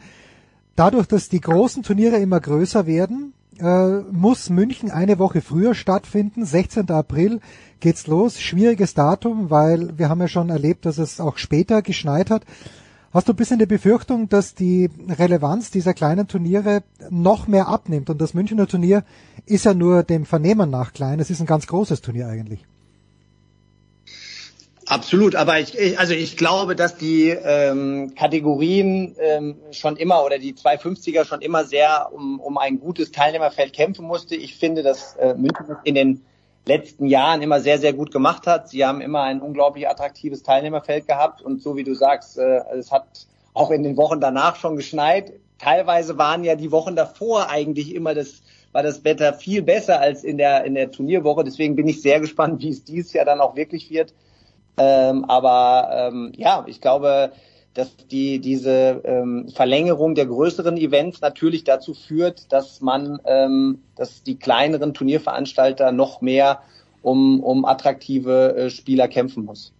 dadurch, 0.77 1.07
dass 1.07 1.27
die 1.27 1.41
großen 1.41 1.83
Turniere 1.83 2.17
immer 2.17 2.39
größer 2.39 2.85
werden, 2.85 3.33
äh, 3.59 3.99
muss 4.11 4.49
München 4.49 4.91
eine 4.91 5.19
Woche 5.19 5.41
früher 5.41 5.75
stattfinden. 5.75 6.45
16. 6.45 6.89
April 6.91 7.41
geht's 7.79 8.07
los. 8.07 8.39
Schwieriges 8.39 8.93
Datum, 8.93 9.49
weil 9.49 9.97
wir 9.97 10.07
haben 10.07 10.21
ja 10.21 10.27
schon 10.27 10.49
erlebt, 10.49 10.85
dass 10.85 10.97
es 10.99 11.19
auch 11.19 11.37
später 11.37 11.81
geschneit 11.81 12.29
hat. 12.29 12.43
Hast 13.11 13.27
du 13.27 13.33
ein 13.33 13.37
bisschen 13.37 13.57
die 13.57 13.65
Befürchtung, 13.65 14.29
dass 14.29 14.53
die 14.53 14.89
Relevanz 15.09 15.71
dieser 15.71 15.93
kleinen 15.93 16.27
Turniere 16.27 16.83
noch 17.09 17.47
mehr 17.47 17.67
abnimmt? 17.67 18.09
Und 18.09 18.21
das 18.21 18.33
Münchner 18.33 18.67
Turnier 18.67 19.03
ist 19.45 19.65
ja 19.65 19.73
nur 19.73 20.03
dem 20.03 20.25
Vernehmen 20.25 20.69
nach 20.69 20.93
klein. 20.93 21.19
Es 21.19 21.31
ist 21.31 21.39
ein 21.39 21.47
ganz 21.47 21.65
großes 21.65 22.01
Turnier 22.01 22.27
eigentlich. 22.27 22.65
Absolut, 24.89 25.35
aber 25.35 25.59
ich, 25.59 25.77
ich 25.77 25.99
also 25.99 26.13
ich 26.13 26.37
glaube, 26.37 26.73
dass 26.73 26.95
die 26.95 27.29
ähm, 27.29 28.13
Kategorien 28.15 29.17
ähm, 29.19 29.57
schon 29.71 29.97
immer 29.97 30.23
oder 30.23 30.39
die 30.39 30.53
250er 30.53 31.25
schon 31.25 31.41
immer 31.41 31.65
sehr 31.65 32.09
um, 32.13 32.39
um 32.39 32.57
ein 32.57 32.79
gutes 32.79 33.11
Teilnehmerfeld 33.11 33.73
kämpfen 33.73 34.05
musste. 34.05 34.35
Ich 34.35 34.55
finde, 34.55 34.83
dass 34.83 35.17
äh, 35.17 35.33
München 35.33 35.65
das 35.67 35.77
in 35.83 35.95
den 35.95 36.25
letzten 36.65 37.05
Jahren 37.05 37.41
immer 37.41 37.59
sehr, 37.59 37.79
sehr 37.79 37.91
gut 37.91 38.11
gemacht 38.11 38.47
hat. 38.47 38.69
Sie 38.69 38.85
haben 38.85 39.01
immer 39.01 39.23
ein 39.23 39.41
unglaublich 39.41 39.89
attraktives 39.89 40.41
Teilnehmerfeld 40.41 41.05
gehabt 41.05 41.41
und 41.41 41.61
so 41.61 41.75
wie 41.75 41.83
du 41.83 41.93
sagst, 41.93 42.37
äh, 42.37 42.61
es 42.77 42.89
hat 42.89 43.27
auch 43.53 43.71
in 43.71 43.83
den 43.83 43.97
Wochen 43.97 44.21
danach 44.21 44.55
schon 44.55 44.77
geschneit. 44.77 45.33
Teilweise 45.59 46.17
waren 46.17 46.45
ja 46.45 46.55
die 46.55 46.71
Wochen 46.71 46.95
davor 46.95 47.49
eigentlich 47.49 47.93
immer 47.93 48.13
das 48.13 48.41
war 48.71 48.83
das 48.83 49.03
Wetter 49.03 49.33
viel 49.33 49.63
besser 49.63 49.99
als 49.99 50.23
in 50.23 50.37
der 50.37 50.63
in 50.63 50.75
der 50.75 50.91
Turnierwoche. 50.91 51.43
Deswegen 51.43 51.75
bin 51.75 51.89
ich 51.89 52.01
sehr 52.01 52.21
gespannt, 52.21 52.61
wie 52.61 52.69
es 52.69 52.85
dieses 52.85 53.11
Jahr 53.11 53.25
dann 53.25 53.41
auch 53.41 53.57
wirklich 53.57 53.89
wird. 53.89 54.13
Ähm, 54.77 55.25
aber 55.25 55.89
ähm, 55.91 56.31
ja, 56.35 56.63
ich 56.67 56.81
glaube, 56.81 57.31
dass 57.73 57.95
die 58.09 58.39
diese 58.39 59.01
ähm, 59.03 59.49
Verlängerung 59.53 60.15
der 60.15 60.25
größeren 60.25 60.77
Events 60.77 61.21
natürlich 61.21 61.63
dazu 61.63 61.93
führt, 61.93 62.51
dass 62.51 62.81
man, 62.81 63.19
ähm, 63.25 63.83
dass 63.95 64.23
die 64.23 64.37
kleineren 64.37 64.93
Turnierveranstalter 64.93 65.91
noch 65.91 66.21
mehr 66.21 66.61
um, 67.03 67.43
um 67.43 67.65
attraktive 67.65 68.55
äh, 68.55 68.69
Spieler 68.69 69.07
kämpfen 69.07 69.45
muss. 69.45 69.73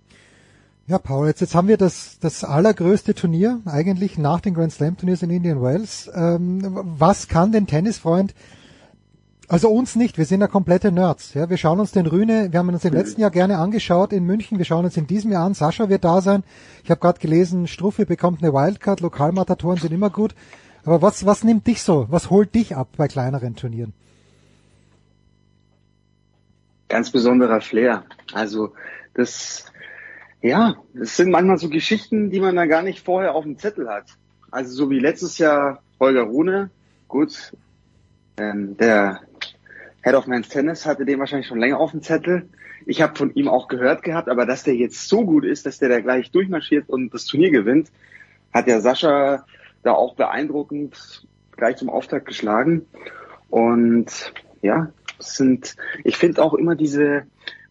Ja, 0.85 0.99
Paul, 0.99 1.27
jetzt, 1.27 1.41
jetzt 1.41 1.53
haben 1.53 1.67
wir 1.67 1.77
das, 1.77 2.17
das 2.21 2.43
allergrößte 2.43 3.13
Turnier 3.13 3.59
eigentlich 3.65 4.17
nach 4.17 4.39
den 4.39 4.53
Grand 4.53 4.71
Slam 4.71 4.95
Turniers 4.95 5.21
in 5.21 5.31
Indian 5.31 5.61
Wells. 5.61 6.09
Ähm, 6.15 6.61
was 6.83 7.27
kann 7.27 7.51
den 7.51 7.67
Tennisfreund 7.67 8.33
also 9.49 9.69
uns 9.69 9.95
nicht, 9.95 10.17
wir 10.17 10.25
sind 10.25 10.41
ja 10.41 10.47
komplette 10.47 10.91
Nerds. 10.91 11.33
Ja, 11.33 11.49
wir 11.49 11.55
schauen 11.55 11.79
uns 11.79 11.91
den 11.93 12.05
Rühne, 12.05 12.51
wir 12.51 12.59
haben 12.59 12.67
uns 12.67 12.83
im 12.83 12.93
letzten 12.93 13.21
Jahr 13.21 13.31
gerne 13.31 13.57
angeschaut 13.57 14.11
in 14.11 14.25
München, 14.25 14.57
wir 14.57 14.65
schauen 14.65 14.83
uns 14.83 14.97
in 14.97 15.07
diesem 15.07 15.31
Jahr 15.31 15.45
an, 15.45 15.53
Sascha 15.53 15.87
wird 15.87 16.03
da 16.03 16.19
sein. 16.19 16.43
Ich 16.83 16.91
habe 16.91 16.99
gerade 16.99 17.19
gelesen, 17.19 17.67
Struffi 17.67 18.03
bekommt 18.03 18.43
eine 18.43 18.53
Wildcard, 18.53 18.99
Lokalmatatoren 18.99 19.77
sind 19.77 19.93
immer 19.93 20.09
gut. 20.09 20.35
Aber 20.83 21.01
was, 21.01 21.25
was 21.25 21.45
nimmt 21.45 21.65
dich 21.65 21.81
so, 21.81 22.07
was 22.09 22.29
holt 22.29 22.55
dich 22.55 22.75
ab 22.75 22.89
bei 22.97 23.07
kleineren 23.07 23.55
Turnieren? 23.55 23.93
Ganz 26.89 27.11
besonderer 27.11 27.61
Flair. 27.61 28.03
Also 28.33 28.73
das, 29.13 29.65
ja, 30.41 30.75
das 30.93 31.15
sind 31.15 31.31
manchmal 31.31 31.57
so 31.57 31.69
Geschichten, 31.69 32.31
die 32.31 32.41
man 32.41 32.55
da 32.57 32.65
gar 32.65 32.83
nicht 32.83 33.03
vorher 33.03 33.33
auf 33.33 33.43
dem 33.43 33.57
Zettel 33.57 33.89
hat. 33.89 34.05
Also 34.51 34.73
so 34.73 34.89
wie 34.89 34.99
letztes 34.99 35.37
Jahr 35.37 35.81
Holger 35.99 36.23
Rune, 36.23 36.69
gut, 37.07 37.53
ähm, 38.37 38.77
der 38.77 39.21
Head 40.07 40.15
of 40.15 40.25
Men's 40.25 40.47
Tennis 40.47 40.85
hatte 40.85 41.03
den 41.03 41.19
wahrscheinlich 41.19 41.47
schon 41.47 41.59
länger 41.59 41.81
auf 41.81 41.91
dem 41.91 42.01
Zettel. 42.01 42.47
ich 42.85 43.01
habe 43.01 43.17
von 43.17 43.33
ihm 43.33 43.49
auch 43.49 43.67
gehört 43.67 44.03
gehabt, 44.03 44.29
aber 44.29 44.45
dass 44.45 44.63
der 44.63 44.73
jetzt 44.73 45.09
so 45.09 45.25
gut 45.25 45.43
ist, 45.43 45.65
dass 45.65 45.79
der 45.79 45.89
da 45.89 45.99
gleich 45.99 46.31
durchmarschiert 46.31 46.87
und 46.87 47.13
das 47.13 47.25
Turnier 47.25 47.51
gewinnt, 47.51 47.91
hat 48.53 48.67
ja 48.67 48.79
Sascha 48.79 49.45
da 49.83 49.91
auch 49.91 50.15
beeindruckend 50.15 51.27
gleich 51.57 51.75
zum 51.75 51.89
Auftakt 51.89 52.25
geschlagen. 52.25 52.85
Und 53.49 54.31
ja, 54.61 54.93
sind, 55.19 55.75
ich 56.05 56.15
finde 56.15 56.41
auch 56.41 56.53
immer 56.53 56.75
diese, 56.75 57.23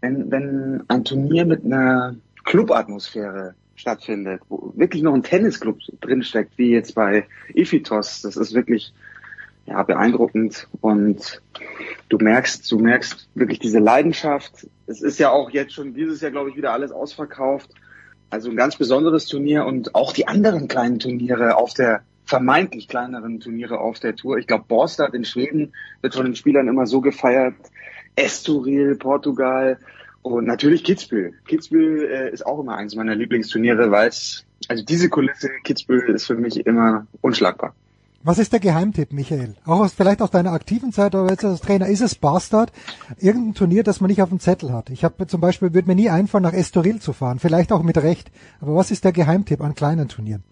wenn, 0.02 0.30
wenn 0.30 0.84
ein 0.88 1.04
Turnier 1.04 1.46
mit 1.46 1.64
einer 1.64 2.16
Clubatmosphäre 2.44 3.54
stattfindet, 3.76 4.42
wo 4.50 4.74
wirklich 4.76 5.02
noch 5.02 5.14
ein 5.14 5.22
Tennisclub 5.22 5.78
drinsteckt, 6.02 6.58
wie 6.58 6.72
jetzt 6.72 6.94
bei 6.94 7.26
Ifitos, 7.54 8.20
das 8.20 8.36
ist 8.36 8.52
wirklich 8.52 8.92
ja, 9.66 9.82
beeindruckend 9.82 10.68
und 10.80 11.42
du 12.08 12.18
merkst, 12.18 12.70
du 12.70 12.78
merkst 12.78 13.28
wirklich 13.34 13.58
diese 13.58 13.78
Leidenschaft. 13.78 14.68
Es 14.86 15.02
ist 15.02 15.18
ja 15.18 15.30
auch 15.30 15.50
jetzt 15.50 15.74
schon 15.74 15.94
dieses 15.94 16.20
Jahr, 16.20 16.30
glaube 16.30 16.50
ich, 16.50 16.56
wieder 16.56 16.72
alles 16.72 16.92
ausverkauft. 16.92 17.70
Also 18.30 18.50
ein 18.50 18.56
ganz 18.56 18.76
besonderes 18.76 19.26
Turnier 19.26 19.66
und 19.66 19.94
auch 19.94 20.12
die 20.12 20.28
anderen 20.28 20.68
kleinen 20.68 20.98
Turniere 20.98 21.56
auf 21.56 21.74
der 21.74 22.02
vermeintlich 22.24 22.88
kleineren 22.88 23.40
Turniere 23.40 23.78
auf 23.78 24.00
der 24.00 24.16
Tour. 24.16 24.38
Ich 24.38 24.46
glaube, 24.46 24.64
Borstad 24.66 25.14
in 25.14 25.24
Schweden 25.24 25.72
wird 26.00 26.14
von 26.14 26.24
den 26.24 26.34
Spielern 26.34 26.66
immer 26.66 26.86
so 26.86 27.00
gefeiert. 27.00 27.54
Estoril, 28.16 28.96
Portugal 28.96 29.78
und 30.22 30.46
natürlich 30.46 30.82
Kitzbühel. 30.82 31.34
Kitzbühel 31.46 32.04
äh, 32.10 32.32
ist 32.32 32.44
auch 32.44 32.58
immer 32.58 32.76
eins 32.76 32.96
meiner 32.96 33.14
Lieblingsturniere, 33.14 33.90
weil 33.90 34.08
es, 34.08 34.44
also 34.68 34.84
diese 34.84 35.08
Kulisse 35.08 35.50
Kitzbühel 35.62 36.14
ist 36.14 36.26
für 36.26 36.34
mich 36.34 36.66
immer 36.66 37.06
unschlagbar. 37.20 37.74
Was 38.26 38.38
ist 38.38 38.52
der 38.52 38.58
Geheimtipp, 38.58 39.12
Michael? 39.12 39.54
Auch 39.64 39.78
aus, 39.78 39.92
vielleicht 39.92 40.20
aus 40.20 40.32
deiner 40.32 40.50
aktiven 40.50 40.92
Zeit 40.92 41.14
oder 41.14 41.30
jetzt 41.30 41.44
als 41.44 41.60
Trainer. 41.60 41.86
Ist 41.86 42.00
es 42.00 42.16
Bastard? 42.16 42.72
Irgendein 43.20 43.54
Turnier, 43.54 43.84
das 43.84 44.00
man 44.00 44.10
nicht 44.10 44.20
auf 44.20 44.30
dem 44.30 44.40
Zettel 44.40 44.72
hat. 44.72 44.90
Ich 44.90 45.04
habe 45.04 45.28
zum 45.28 45.40
Beispiel, 45.40 45.72
würde 45.74 45.86
mir 45.86 45.94
nie 45.94 46.10
einfallen, 46.10 46.42
nach 46.42 46.52
Estoril 46.52 47.00
zu 47.00 47.12
fahren. 47.12 47.38
Vielleicht 47.38 47.70
auch 47.70 47.84
mit 47.84 47.96
Recht. 47.98 48.32
Aber 48.60 48.74
was 48.74 48.90
ist 48.90 49.04
der 49.04 49.12
Geheimtipp 49.12 49.60
an 49.60 49.76
kleinen 49.76 50.08
Turnieren? 50.08 50.42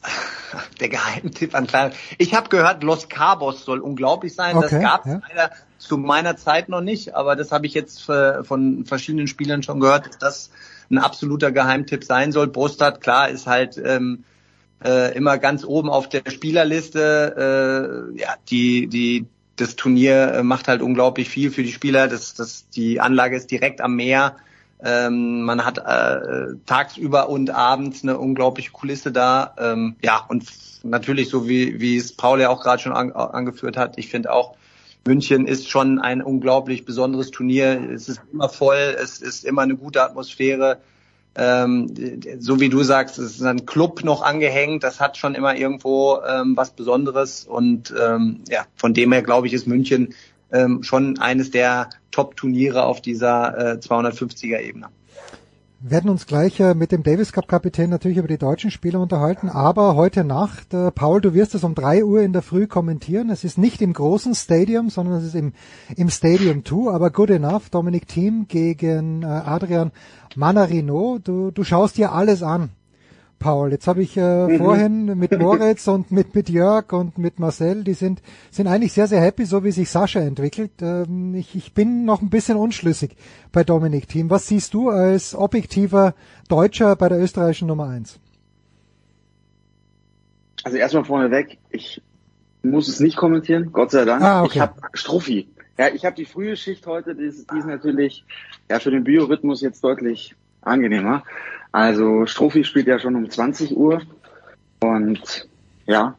Der 0.80 0.88
Geheimtipp 0.88 1.56
an 1.56 1.66
kleinen. 1.66 1.92
Ich 2.18 2.34
habe 2.34 2.48
gehört, 2.48 2.84
Los 2.84 3.08
Cabos 3.08 3.64
soll 3.64 3.80
unglaublich 3.80 4.34
sein. 4.36 4.56
Okay, 4.56 4.68
das 4.70 4.80
gab 4.80 5.06
es 5.06 5.12
ja. 5.12 5.20
leider 5.28 5.50
zu 5.76 5.98
meiner 5.98 6.36
Zeit 6.36 6.68
noch 6.68 6.80
nicht, 6.80 7.16
aber 7.16 7.34
das 7.34 7.50
habe 7.50 7.66
ich 7.66 7.74
jetzt 7.74 8.00
von 8.00 8.84
verschiedenen 8.86 9.26
Spielern 9.26 9.64
schon 9.64 9.80
gehört, 9.80 10.06
dass 10.06 10.18
das 10.18 10.50
ein 10.88 10.98
absoluter 10.98 11.50
Geheimtipp 11.50 12.04
sein 12.04 12.30
soll. 12.30 12.46
Brustad, 12.46 13.00
klar, 13.00 13.28
ist 13.28 13.46
halt 13.46 13.76
ähm, 13.84 14.24
äh, 14.84 15.16
immer 15.16 15.38
ganz 15.38 15.64
oben 15.64 15.90
auf 15.90 16.08
der 16.08 16.22
Spielerliste. 16.28 18.12
Äh, 18.14 18.20
ja, 18.20 18.34
die, 18.48 18.86
die, 18.86 19.26
das 19.56 19.76
Turnier 19.76 20.34
äh, 20.34 20.42
macht 20.42 20.68
halt 20.68 20.82
unglaublich 20.82 21.28
viel 21.28 21.50
für 21.50 21.62
die 21.62 21.72
Spieler. 21.72 22.08
Das, 22.08 22.34
das, 22.34 22.68
die 22.70 23.00
Anlage 23.00 23.36
ist 23.36 23.50
direkt 23.50 23.80
am 23.80 23.96
Meer. 23.96 24.36
Ähm, 24.84 25.42
man 25.42 25.64
hat 25.64 25.78
äh, 25.78 26.54
tagsüber 26.66 27.28
und 27.28 27.50
abends 27.50 28.04
eine 28.04 28.18
unglaubliche 28.18 28.70
Kulisse 28.70 29.10
da. 29.10 29.54
Ähm, 29.58 29.96
ja, 30.02 30.24
und 30.28 30.44
natürlich, 30.84 31.28
so 31.28 31.48
wie, 31.48 31.80
wie 31.80 31.96
es 31.96 32.12
Paul 32.12 32.40
ja 32.40 32.48
auch 32.48 32.62
gerade 32.62 32.80
schon 32.80 32.92
an, 32.92 33.12
angeführt 33.12 33.76
hat, 33.76 33.98
ich 33.98 34.08
finde 34.08 34.32
auch, 34.32 34.56
München 35.06 35.46
ist 35.46 35.68
schon 35.68 35.98
ein 35.98 36.22
unglaublich 36.22 36.84
besonderes 36.84 37.30
Turnier. 37.30 37.90
Es 37.92 38.08
ist 38.08 38.20
immer 38.32 38.48
voll, 38.48 38.96
es 39.02 39.20
ist 39.20 39.44
immer 39.44 39.62
eine 39.62 39.76
gute 39.76 40.02
Atmosphäre 40.02 40.78
ähm, 41.38 41.94
so 42.40 42.58
wie 42.58 42.68
du 42.68 42.82
sagst, 42.82 43.18
es 43.18 43.36
ist 43.36 43.42
ein 43.42 43.64
Club 43.64 44.02
noch 44.02 44.22
angehängt, 44.22 44.82
das 44.82 45.00
hat 45.00 45.16
schon 45.16 45.36
immer 45.36 45.56
irgendwo 45.56 46.18
ähm, 46.28 46.56
was 46.56 46.70
Besonderes 46.70 47.44
und 47.44 47.94
ähm, 47.98 48.40
ja, 48.48 48.66
von 48.74 48.92
dem 48.92 49.12
her 49.12 49.22
glaube 49.22 49.46
ich, 49.46 49.52
ist 49.52 49.66
München 49.68 50.14
ähm, 50.52 50.82
schon 50.82 51.18
eines 51.18 51.50
der 51.52 51.90
Top-Turniere 52.10 52.84
auf 52.84 53.00
dieser 53.00 53.74
äh, 53.74 53.78
250er 53.78 54.60
Ebene. 54.60 54.88
Wir 55.80 55.92
werden 55.92 56.10
uns 56.10 56.26
gleich 56.26 56.58
äh, 56.58 56.74
mit 56.74 56.90
dem 56.90 57.04
Davis 57.04 57.32
Cup 57.32 57.46
Kapitän 57.46 57.88
natürlich 57.88 58.18
über 58.18 58.26
die 58.26 58.36
deutschen 58.36 58.72
Spieler 58.72 58.98
unterhalten, 58.98 59.48
aber 59.48 59.94
heute 59.94 60.24
Nacht, 60.24 60.74
äh, 60.74 60.90
Paul, 60.90 61.20
du 61.20 61.34
wirst 61.34 61.54
es 61.54 61.62
um 61.62 61.76
drei 61.76 62.04
Uhr 62.04 62.20
in 62.20 62.32
der 62.32 62.42
Früh 62.42 62.66
kommentieren. 62.66 63.30
Es 63.30 63.44
ist 63.44 63.58
nicht 63.58 63.80
im 63.80 63.92
großen 63.92 64.34
Stadium, 64.34 64.90
sondern 64.90 65.18
es 65.18 65.24
ist 65.24 65.36
im, 65.36 65.52
im 65.94 66.10
Stadium 66.10 66.64
2, 66.64 66.92
aber 66.92 67.10
good 67.10 67.30
enough. 67.30 67.70
Dominik 67.70 68.08
Thiem 68.08 68.48
gegen 68.48 69.22
äh, 69.22 69.26
Adrian 69.26 69.92
Manarino. 70.34 71.20
Du, 71.22 71.52
du 71.52 71.62
schaust 71.62 71.96
dir 71.96 72.10
alles 72.10 72.42
an. 72.42 72.70
Paul. 73.38 73.70
Jetzt 73.70 73.86
habe 73.86 74.02
ich 74.02 74.16
äh, 74.16 74.46
mhm. 74.46 74.58
vorhin 74.58 75.18
mit 75.18 75.30
Moritz 75.38 75.86
und 75.88 76.10
mit, 76.10 76.34
mit 76.34 76.48
Jörg 76.48 76.92
und 76.92 77.18
mit 77.18 77.38
Marcel, 77.38 77.84
die 77.84 77.94
sind, 77.94 78.22
sind 78.50 78.66
eigentlich 78.66 78.92
sehr, 78.92 79.06
sehr 79.06 79.20
happy, 79.20 79.44
so 79.44 79.64
wie 79.64 79.70
sich 79.70 79.90
Sascha 79.90 80.20
entwickelt. 80.20 80.72
Ähm, 80.80 81.34
ich, 81.34 81.54
ich 81.54 81.74
bin 81.74 82.04
noch 82.04 82.22
ein 82.22 82.30
bisschen 82.30 82.56
unschlüssig 82.56 83.16
bei 83.52 83.64
Dominik 83.64 84.08
Team. 84.08 84.30
Was 84.30 84.46
siehst 84.48 84.74
du 84.74 84.90
als 84.90 85.34
objektiver 85.34 86.14
Deutscher 86.48 86.96
bei 86.96 87.08
der 87.08 87.20
österreichischen 87.20 87.68
Nummer 87.68 87.88
eins? 87.88 88.18
Also 90.64 90.76
erstmal 90.76 91.04
vorneweg, 91.04 91.58
ich 91.70 92.02
muss 92.62 92.88
es 92.88 93.00
nicht 93.00 93.16
kommentieren, 93.16 93.70
Gott 93.72 93.90
sei 93.90 94.04
Dank. 94.04 94.22
Ah, 94.22 94.42
okay. 94.42 94.52
Ich 94.54 94.60
habe 94.60 94.80
Struffi. 94.92 95.48
Ja, 95.78 95.88
ich 95.88 96.04
habe 96.04 96.16
die 96.16 96.24
frühe 96.24 96.56
Schicht 96.56 96.86
heute, 96.86 97.14
die 97.14 97.24
ist, 97.24 97.50
die 97.52 97.58
ist 97.58 97.66
natürlich 97.66 98.24
ja 98.68 98.80
für 98.80 98.90
den 98.90 99.04
Biorhythmus 99.04 99.60
jetzt 99.60 99.84
deutlich 99.84 100.34
angenehmer. 100.60 101.22
Also 101.72 102.26
Strophi 102.26 102.64
spielt 102.64 102.86
ja 102.86 102.98
schon 102.98 103.16
um 103.16 103.30
20 103.30 103.76
Uhr. 103.76 104.02
Und 104.80 105.48
ja, 105.86 106.16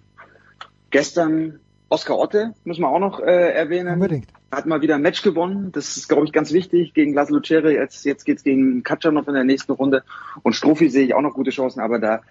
gestern 0.89 1.59
Oskar 1.89 2.19
Otte, 2.19 2.53
müssen 2.65 2.81
wir 2.81 2.89
auch 2.89 2.99
noch 2.99 3.19
äh, 3.19 3.51
erwähnen. 3.51 3.95
Unbedingt. 3.95 4.27
Hat 4.51 4.65
mal 4.65 4.81
wieder 4.81 4.95
ein 4.95 5.01
Match 5.01 5.23
gewonnen. 5.23 5.71
Das 5.71 5.97
ist, 5.97 6.07
glaube 6.07 6.25
ich, 6.25 6.31
ganz 6.31 6.53
wichtig 6.53 6.93
gegen 6.93 7.13
Laszlo 7.13 7.39
Ceri. 7.39 7.73
Jetzt, 7.73 8.05
jetzt 8.05 8.25
geht's 8.25 8.43
gegen 8.43 8.83
Katschanov 8.83 9.27
in 9.27 9.33
der 9.33 9.43
nächsten 9.43 9.71
Runde. 9.71 10.03
Und 10.43 10.53
Strophi 10.53 10.89
sehe 10.89 11.05
ich 11.05 11.13
auch 11.15 11.21
noch 11.21 11.33
gute 11.33 11.51
Chancen, 11.51 11.81
aber 11.81 11.99
da 11.99 12.21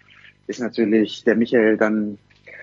ist 0.46 0.60
natürlich 0.60 1.24
der 1.24 1.36
Michael 1.36 1.76
dann 1.76 2.18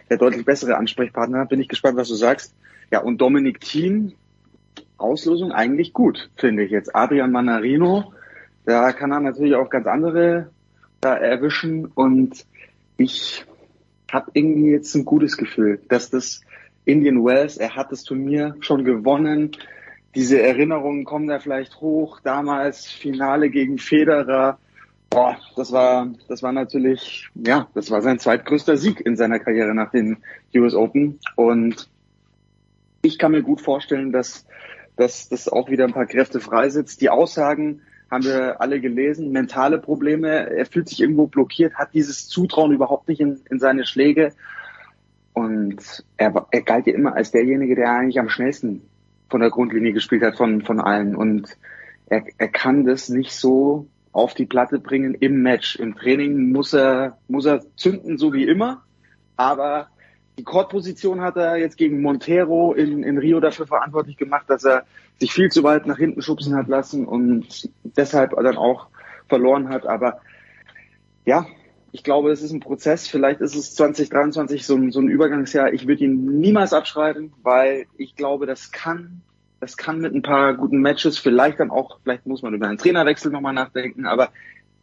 der 0.09 0.17
deutlich 0.17 0.45
bessere 0.45 0.77
Ansprechpartner. 0.77 1.45
Bin 1.45 1.59
ich 1.59 1.67
gespannt, 1.67 1.97
was 1.97 2.07
du 2.07 2.15
sagst. 2.15 2.53
Ja, 2.91 2.99
und 2.99 3.19
Dominik 3.19 3.59
Thiem, 3.59 4.13
Auslosung 4.97 5.51
eigentlich 5.51 5.91
gut, 5.91 6.29
finde 6.37 6.63
ich 6.63 6.71
jetzt. 6.71 6.95
Adrian 6.95 7.31
Manarino, 7.31 8.13
da 8.65 8.93
kann 8.93 9.11
er 9.11 9.19
natürlich 9.19 9.55
auch 9.55 9.69
ganz 9.69 9.87
andere 9.87 10.49
da 11.01 11.15
erwischen 11.15 11.85
und 11.85 12.45
ich 12.97 13.45
habe 14.11 14.31
irgendwie 14.33 14.71
jetzt 14.71 14.95
ein 14.95 15.05
gutes 15.05 15.37
Gefühl, 15.37 15.79
dass 15.89 16.09
das 16.09 16.41
Indian 16.85 17.23
Wells, 17.25 17.57
er 17.57 17.75
hat 17.75 17.91
das 17.91 18.03
Turnier 18.03 18.55
schon 18.59 18.83
gewonnen. 18.85 19.51
Diese 20.13 20.41
Erinnerungen 20.41 21.03
kommen 21.03 21.27
da 21.27 21.39
vielleicht 21.39 21.81
hoch. 21.81 22.19
Damals 22.23 22.87
Finale 22.87 23.49
gegen 23.49 23.77
Federer. 23.79 24.59
Boah, 25.09 25.37
das 25.55 25.71
war, 25.71 26.13
das 26.27 26.43
war 26.43 26.51
natürlich, 26.51 27.29
ja, 27.35 27.67
das 27.73 27.91
war 27.91 28.01
sein 28.01 28.19
zweitgrößter 28.19 28.77
Sieg 28.77 29.01
in 29.01 29.17
seiner 29.17 29.39
Karriere 29.39 29.73
nach 29.73 29.91
den 29.91 30.17
US 30.55 30.75
Open. 30.75 31.19
Und 31.35 31.89
ich 33.01 33.17
kann 33.17 33.31
mir 33.31 33.43
gut 33.43 33.61
vorstellen, 33.61 34.11
dass, 34.11 34.45
dass 34.95 35.27
das 35.29 35.49
auch 35.49 35.69
wieder 35.69 35.85
ein 35.85 35.93
paar 35.93 36.05
Kräfte 36.05 36.39
freisetzt. 36.39 37.01
Die 37.01 37.09
Aussagen 37.09 37.81
haben 38.15 38.23
wir 38.23 38.61
alle 38.61 38.79
gelesen, 38.79 39.31
mentale 39.31 39.77
Probleme. 39.77 40.49
Er 40.49 40.65
fühlt 40.65 40.87
sich 40.87 41.01
irgendwo 41.01 41.27
blockiert, 41.27 41.75
hat 41.75 41.93
dieses 41.93 42.27
Zutrauen 42.27 42.71
überhaupt 42.71 43.09
nicht 43.09 43.19
in, 43.19 43.41
in 43.49 43.59
seine 43.59 43.85
Schläge. 43.85 44.31
Und 45.33 46.05
er, 46.15 46.47
er 46.49 46.61
galt 46.61 46.87
ja 46.87 46.93
immer 46.93 47.13
als 47.13 47.31
derjenige, 47.31 47.75
der 47.75 47.91
eigentlich 47.91 48.19
am 48.19 48.29
schnellsten 48.29 48.81
von 49.29 49.41
der 49.41 49.49
Grundlinie 49.49 49.91
gespielt 49.91 50.23
hat 50.23 50.37
von, 50.37 50.61
von 50.61 50.79
allen. 50.79 51.15
Und 51.15 51.57
er, 52.07 52.23
er 52.37 52.47
kann 52.47 52.85
das 52.85 53.09
nicht 53.09 53.33
so 53.33 53.87
auf 54.13 54.33
die 54.33 54.45
Platte 54.45 54.79
bringen 54.79 55.13
im 55.13 55.41
Match. 55.41 55.75
Im 55.75 55.95
Training 55.95 56.53
muss 56.53 56.73
er, 56.73 57.17
muss 57.27 57.45
er 57.45 57.65
zünden, 57.75 58.17
so 58.17 58.31
wie 58.31 58.45
immer. 58.45 58.83
Aber 59.35 59.89
die 60.37 60.43
Court-Position 60.43 61.21
hat 61.21 61.37
er 61.37 61.57
jetzt 61.57 61.77
gegen 61.77 62.01
Montero 62.01 62.73
in, 62.73 63.03
in 63.03 63.17
Rio 63.17 63.39
dafür 63.39 63.67
verantwortlich 63.67 64.17
gemacht, 64.17 64.45
dass 64.49 64.65
er 64.65 64.85
sich 65.19 65.31
viel 65.31 65.49
zu 65.49 65.63
weit 65.63 65.85
nach 65.85 65.97
hinten 65.97 66.21
schubsen 66.21 66.55
hat 66.55 66.67
lassen 66.67 67.05
und 67.05 67.69
deshalb 67.83 68.31
dann 68.31 68.57
auch 68.57 68.87
verloren 69.29 69.69
hat. 69.69 69.85
Aber 69.85 70.19
ja, 71.25 71.45
ich 71.91 72.03
glaube, 72.03 72.31
es 72.31 72.41
ist 72.41 72.51
ein 72.51 72.59
Prozess. 72.59 73.07
Vielleicht 73.07 73.39
ist 73.39 73.55
es 73.55 73.73
2023 73.75 74.65
so 74.65 74.75
ein, 74.75 74.91
so 74.91 74.99
ein 74.99 75.07
Übergangsjahr. 75.07 75.71
Ich 75.71 75.87
würde 75.87 76.03
ihn 76.03 76.39
niemals 76.39 76.73
abschreiben, 76.73 77.31
weil 77.41 77.85
ich 77.97 78.17
glaube, 78.17 78.45
das 78.45 78.71
kann, 78.71 79.21
das 79.61 79.77
kann 79.77 80.01
mit 80.01 80.13
ein 80.13 80.21
paar 80.21 80.55
guten 80.55 80.81
Matches, 80.81 81.17
vielleicht 81.17 81.61
dann 81.61 81.71
auch, 81.71 81.99
vielleicht 82.03 82.25
muss 82.25 82.41
man 82.41 82.53
über 82.53 82.67
einen 82.67 82.77
Trainerwechsel 82.77 83.31
nochmal 83.31 83.53
nachdenken, 83.53 84.05
aber 84.05 84.31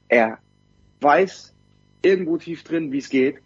er 0.08 0.38
weiß 1.00 1.52
irgendwo 2.00 2.38
tief 2.38 2.64
drin, 2.64 2.90
wie 2.92 2.98
es 2.98 3.10
geht. 3.10 3.36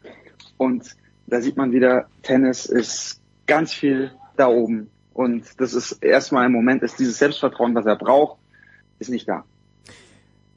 Und 0.57 0.95
da 1.27 1.41
sieht 1.41 1.57
man 1.57 1.73
wieder, 1.73 2.07
Tennis 2.23 2.67
ist 2.67 3.21
ganz 3.47 3.73
viel 3.73 4.13
da 4.37 4.49
oben. 4.49 4.91
Und 5.13 5.45
das 5.59 5.73
ist 5.73 5.93
erstmal 6.03 6.47
im 6.47 6.53
Moment, 6.53 6.83
ist 6.83 6.99
dieses 6.99 7.19
Selbstvertrauen, 7.19 7.75
was 7.75 7.87
er 7.87 7.97
braucht, 7.97 8.39
ist 8.99 9.11
nicht 9.11 9.29
da. 9.29 9.45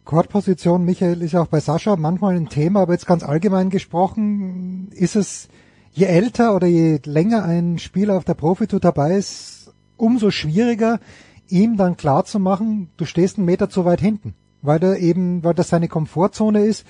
Courtposition, 0.03 0.85
Michael, 0.85 1.21
ist 1.21 1.33
ja 1.33 1.41
auch 1.41 1.47
bei 1.47 1.59
Sascha 1.59 1.95
manchmal 1.95 2.35
ein 2.35 2.49
Thema, 2.49 2.81
aber 2.81 2.93
jetzt 2.93 3.05
ganz 3.05 3.23
allgemein 3.23 3.69
gesprochen, 3.69 4.89
ist 4.91 5.15
es, 5.15 5.49
je 5.91 6.05
älter 6.05 6.55
oder 6.55 6.67
je 6.67 6.99
länger 7.05 7.43
ein 7.43 7.77
Spieler 7.77 8.17
auf 8.17 8.25
der 8.25 8.33
Profitour 8.33 8.79
dabei 8.79 9.15
ist, 9.15 9.71
umso 9.97 10.31
schwieriger, 10.31 10.99
ihm 11.47 11.77
dann 11.77 11.95
klar 11.95 12.25
zu 12.25 12.39
machen, 12.39 12.89
du 12.97 13.05
stehst 13.05 13.37
einen 13.37 13.45
Meter 13.45 13.69
zu 13.69 13.85
weit 13.85 14.01
hinten, 14.01 14.33
weil 14.61 14.83
er 14.83 14.97
eben, 14.97 15.43
weil 15.43 15.53
das 15.53 15.69
seine 15.69 15.87
Komfortzone 15.87 16.65
ist, 16.65 16.85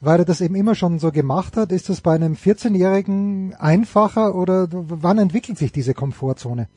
weil 0.00 0.20
er 0.20 0.24
das 0.24 0.40
eben 0.40 0.54
immer 0.54 0.74
schon 0.74 0.98
so 0.98 1.10
gemacht 1.10 1.56
hat. 1.56 1.72
Ist 1.72 1.88
das 1.88 2.00
bei 2.00 2.14
einem 2.14 2.34
14-Jährigen 2.34 3.54
einfacher 3.58 4.34
oder 4.34 4.68
wann 4.70 5.18
entwickelt 5.18 5.58
sich 5.58 5.72
diese 5.72 5.94
Komfortzone? 5.94 6.68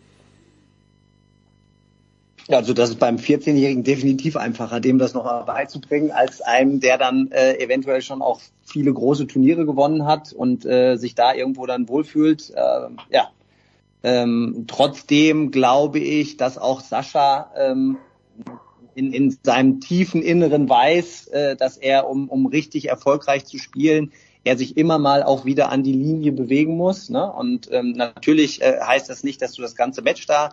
Also 2.50 2.74
das 2.74 2.90
ist 2.90 3.00
beim 3.00 3.18
14-Jährigen 3.18 3.84
definitiv 3.84 4.36
einfacher, 4.36 4.80
dem 4.80 4.98
das 4.98 5.14
noch 5.14 5.46
beizubringen, 5.46 6.12
als 6.12 6.42
einem, 6.42 6.80
der 6.80 6.98
dann 6.98 7.30
äh, 7.32 7.58
eventuell 7.64 8.02
schon 8.02 8.22
auch 8.22 8.42
viele 8.64 8.92
große 8.92 9.28
Turniere 9.28 9.66
gewonnen 9.66 10.06
hat 10.06 10.34
und 10.34 10.66
äh, 10.66 10.98
sich 10.98 11.16
da 11.16 11.34
irgendwo 11.34 11.66
dann 11.66 11.88
wohlfühlt. 11.88 12.50
Äh, 12.50 12.90
ja. 13.12 13.30
Ähm, 14.04 14.66
trotzdem 14.68 15.52
glaube 15.52 16.00
ich, 16.00 16.38
dass 16.38 16.58
auch 16.58 16.82
Sascha 16.82 17.52
ähm, 17.56 17.98
in, 18.96 19.14
in 19.14 19.38
seinem 19.44 19.80
tiefen 19.80 20.22
Inneren 20.22 20.70
weiß, 20.70 21.28
äh, 21.28 21.56
dass 21.56 21.78
er, 21.78 22.08
um, 22.08 22.30
um 22.30 22.46
richtig 22.46 22.90
erfolgreich 22.90 23.46
zu 23.46 23.58
spielen, 23.58 24.12
er 24.44 24.58
sich 24.58 24.78
immer 24.78 24.98
mal 24.98 25.24
auch 25.24 25.46
wieder 25.46 25.72
an 25.72 25.84
die 25.84 25.94
Linie 25.94 26.32
bewegen 26.32 26.76
muss. 26.76 27.10
Ne? 27.10 27.32
Und 27.32 27.72
ähm, 27.72 27.92
natürlich 27.92 28.62
äh, 28.62 28.80
heißt 28.80 29.10
das 29.10 29.24
nicht, 29.24 29.42
dass 29.42 29.54
du 29.54 29.62
das 29.62 29.76
ganze 29.76 30.02
Match 30.02 30.26
da 30.26 30.52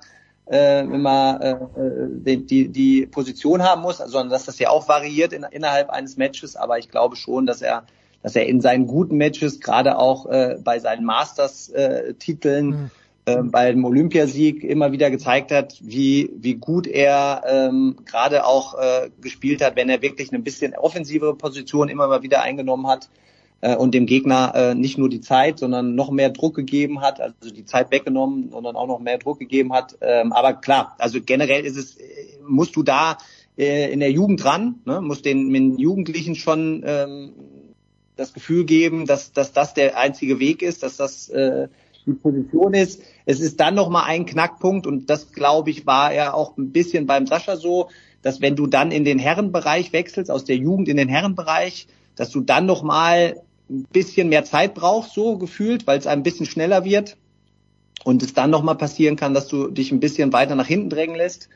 äh, 0.50 0.80
immer 0.80 1.40
äh, 1.40 1.56
die, 2.10 2.44
die, 2.44 2.68
die 2.68 3.06
Position 3.06 3.62
haben 3.62 3.82
muss, 3.82 3.98
sondern 3.98 4.30
dass 4.30 4.44
das 4.44 4.58
ja 4.58 4.70
auch 4.70 4.88
variiert 4.88 5.32
in, 5.32 5.42
innerhalb 5.42 5.90
eines 5.90 6.16
Matches. 6.16 6.56
Aber 6.56 6.78
ich 6.78 6.90
glaube 6.90 7.16
schon, 7.16 7.46
dass 7.46 7.62
er 7.62 7.84
dass 8.22 8.34
er 8.34 8.46
in 8.46 8.60
seinen 8.60 8.88
guten 8.88 9.16
Matches, 9.16 9.60
gerade 9.60 9.96
auch 9.96 10.26
äh, 10.26 10.56
bei 10.62 10.80
seinen 10.80 11.04
Masters-Titeln, 11.04 12.66
mhm. 12.66 12.90
Äh, 13.28 13.42
beim 13.42 13.84
Olympiasieg 13.84 14.64
immer 14.64 14.92
wieder 14.92 15.10
gezeigt 15.10 15.52
hat, 15.52 15.78
wie, 15.82 16.30
wie 16.36 16.54
gut 16.54 16.86
er 16.86 17.42
ähm, 17.46 17.96
gerade 18.04 18.46
auch 18.46 18.74
äh, 18.78 19.10
gespielt 19.20 19.62
hat, 19.62 19.76
wenn 19.76 19.88
er 19.88 20.02
wirklich 20.02 20.32
eine 20.32 20.40
bisschen 20.40 20.74
offensivere 20.74 21.34
Position 21.34 21.88
immer 21.88 22.08
mal 22.08 22.22
wieder 22.22 22.42
eingenommen 22.42 22.86
hat 22.86 23.10
äh, 23.60 23.76
und 23.76 23.92
dem 23.92 24.06
Gegner 24.06 24.52
äh, 24.54 24.74
nicht 24.74 24.98
nur 24.98 25.08
die 25.08 25.20
Zeit, 25.20 25.58
sondern 25.58 25.94
noch 25.94 26.10
mehr 26.10 26.30
Druck 26.30 26.56
gegeben 26.56 27.00
hat, 27.00 27.20
also 27.20 27.50
die 27.50 27.64
Zeit 27.64 27.90
weggenommen, 27.90 28.50
sondern 28.50 28.76
auch 28.76 28.86
noch 28.86 29.00
mehr 29.00 29.18
Druck 29.18 29.38
gegeben 29.38 29.72
hat. 29.72 29.98
Ähm, 30.00 30.32
aber 30.32 30.54
klar, 30.54 30.94
also 30.98 31.20
generell 31.20 31.64
ist 31.64 31.76
es, 31.76 31.98
musst 32.46 32.76
du 32.76 32.82
da 32.82 33.18
äh, 33.58 33.92
in 33.92 34.00
der 34.00 34.10
Jugend 34.10 34.44
ran, 34.44 34.76
ne, 34.84 35.00
musst 35.00 35.24
den, 35.24 35.52
den 35.52 35.78
Jugendlichen 35.78 36.34
schon 36.34 36.82
ähm, 36.86 37.32
das 38.16 38.32
Gefühl 38.32 38.64
geben, 38.64 39.06
dass, 39.06 39.32
dass 39.32 39.52
das 39.52 39.74
der 39.74 39.98
einzige 39.98 40.38
Weg 40.40 40.62
ist, 40.62 40.82
dass 40.82 40.96
das 40.96 41.28
äh, 41.28 41.68
die 42.08 42.14
Position 42.14 42.74
ist. 42.74 43.02
Es 43.30 43.40
ist 43.40 43.60
dann 43.60 43.74
noch 43.74 43.90
mal 43.90 44.04
ein 44.04 44.24
Knackpunkt 44.24 44.86
und 44.86 45.10
das 45.10 45.32
glaube 45.32 45.68
ich 45.68 45.84
war 45.84 46.14
ja 46.14 46.32
auch 46.32 46.56
ein 46.56 46.72
bisschen 46.72 47.04
beim 47.04 47.26
Sascha 47.26 47.56
so, 47.56 47.90
dass 48.22 48.40
wenn 48.40 48.56
du 48.56 48.66
dann 48.66 48.90
in 48.90 49.04
den 49.04 49.18
Herrenbereich 49.18 49.92
wechselst 49.92 50.30
aus 50.30 50.46
der 50.46 50.56
Jugend 50.56 50.88
in 50.88 50.96
den 50.96 51.10
Herrenbereich, 51.10 51.88
dass 52.16 52.30
du 52.30 52.40
dann 52.40 52.64
noch 52.64 52.82
mal 52.82 53.38
ein 53.68 53.84
bisschen 53.92 54.30
mehr 54.30 54.46
Zeit 54.46 54.72
brauchst, 54.72 55.12
so 55.12 55.36
gefühlt, 55.36 55.86
weil 55.86 55.98
es 55.98 56.06
ein 56.06 56.22
bisschen 56.22 56.46
schneller 56.46 56.86
wird 56.86 57.18
und 58.02 58.22
es 58.22 58.32
dann 58.32 58.48
nochmal 58.48 58.76
passieren 58.78 59.16
kann, 59.16 59.34
dass 59.34 59.46
du 59.46 59.68
dich 59.68 59.92
ein 59.92 60.00
bisschen 60.00 60.32
weiter 60.32 60.54
nach 60.54 60.66
hinten 60.66 60.88
drängen 60.88 61.14
lässt. 61.14 61.50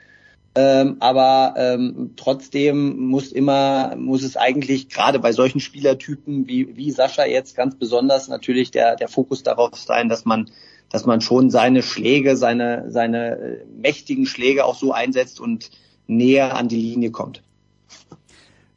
Ähm, 0.54 0.98
aber 1.00 1.54
ähm, 1.56 2.10
trotzdem 2.16 2.98
muss 2.98 3.32
immer, 3.32 3.96
muss 3.96 4.22
es 4.24 4.36
eigentlich 4.36 4.90
gerade 4.90 5.20
bei 5.20 5.32
solchen 5.32 5.60
Spielertypen 5.60 6.46
wie, 6.46 6.76
wie 6.76 6.90
Sascha 6.90 7.24
jetzt 7.24 7.56
ganz 7.56 7.76
besonders 7.76 8.28
natürlich 8.28 8.70
der, 8.70 8.96
der 8.96 9.08
Fokus 9.08 9.42
darauf 9.42 9.74
sein, 9.76 10.10
dass 10.10 10.26
man, 10.26 10.50
dass 10.92 11.06
man 11.06 11.22
schon 11.22 11.50
seine 11.50 11.82
Schläge, 11.82 12.36
seine, 12.36 12.90
seine 12.90 13.38
äh, 13.38 13.64
mächtigen 13.80 14.26
Schläge 14.26 14.64
auch 14.66 14.74
so 14.74 14.92
einsetzt 14.92 15.40
und 15.40 15.70
näher 16.06 16.54
an 16.54 16.68
die 16.68 16.76
Linie 16.76 17.10
kommt. 17.10 17.42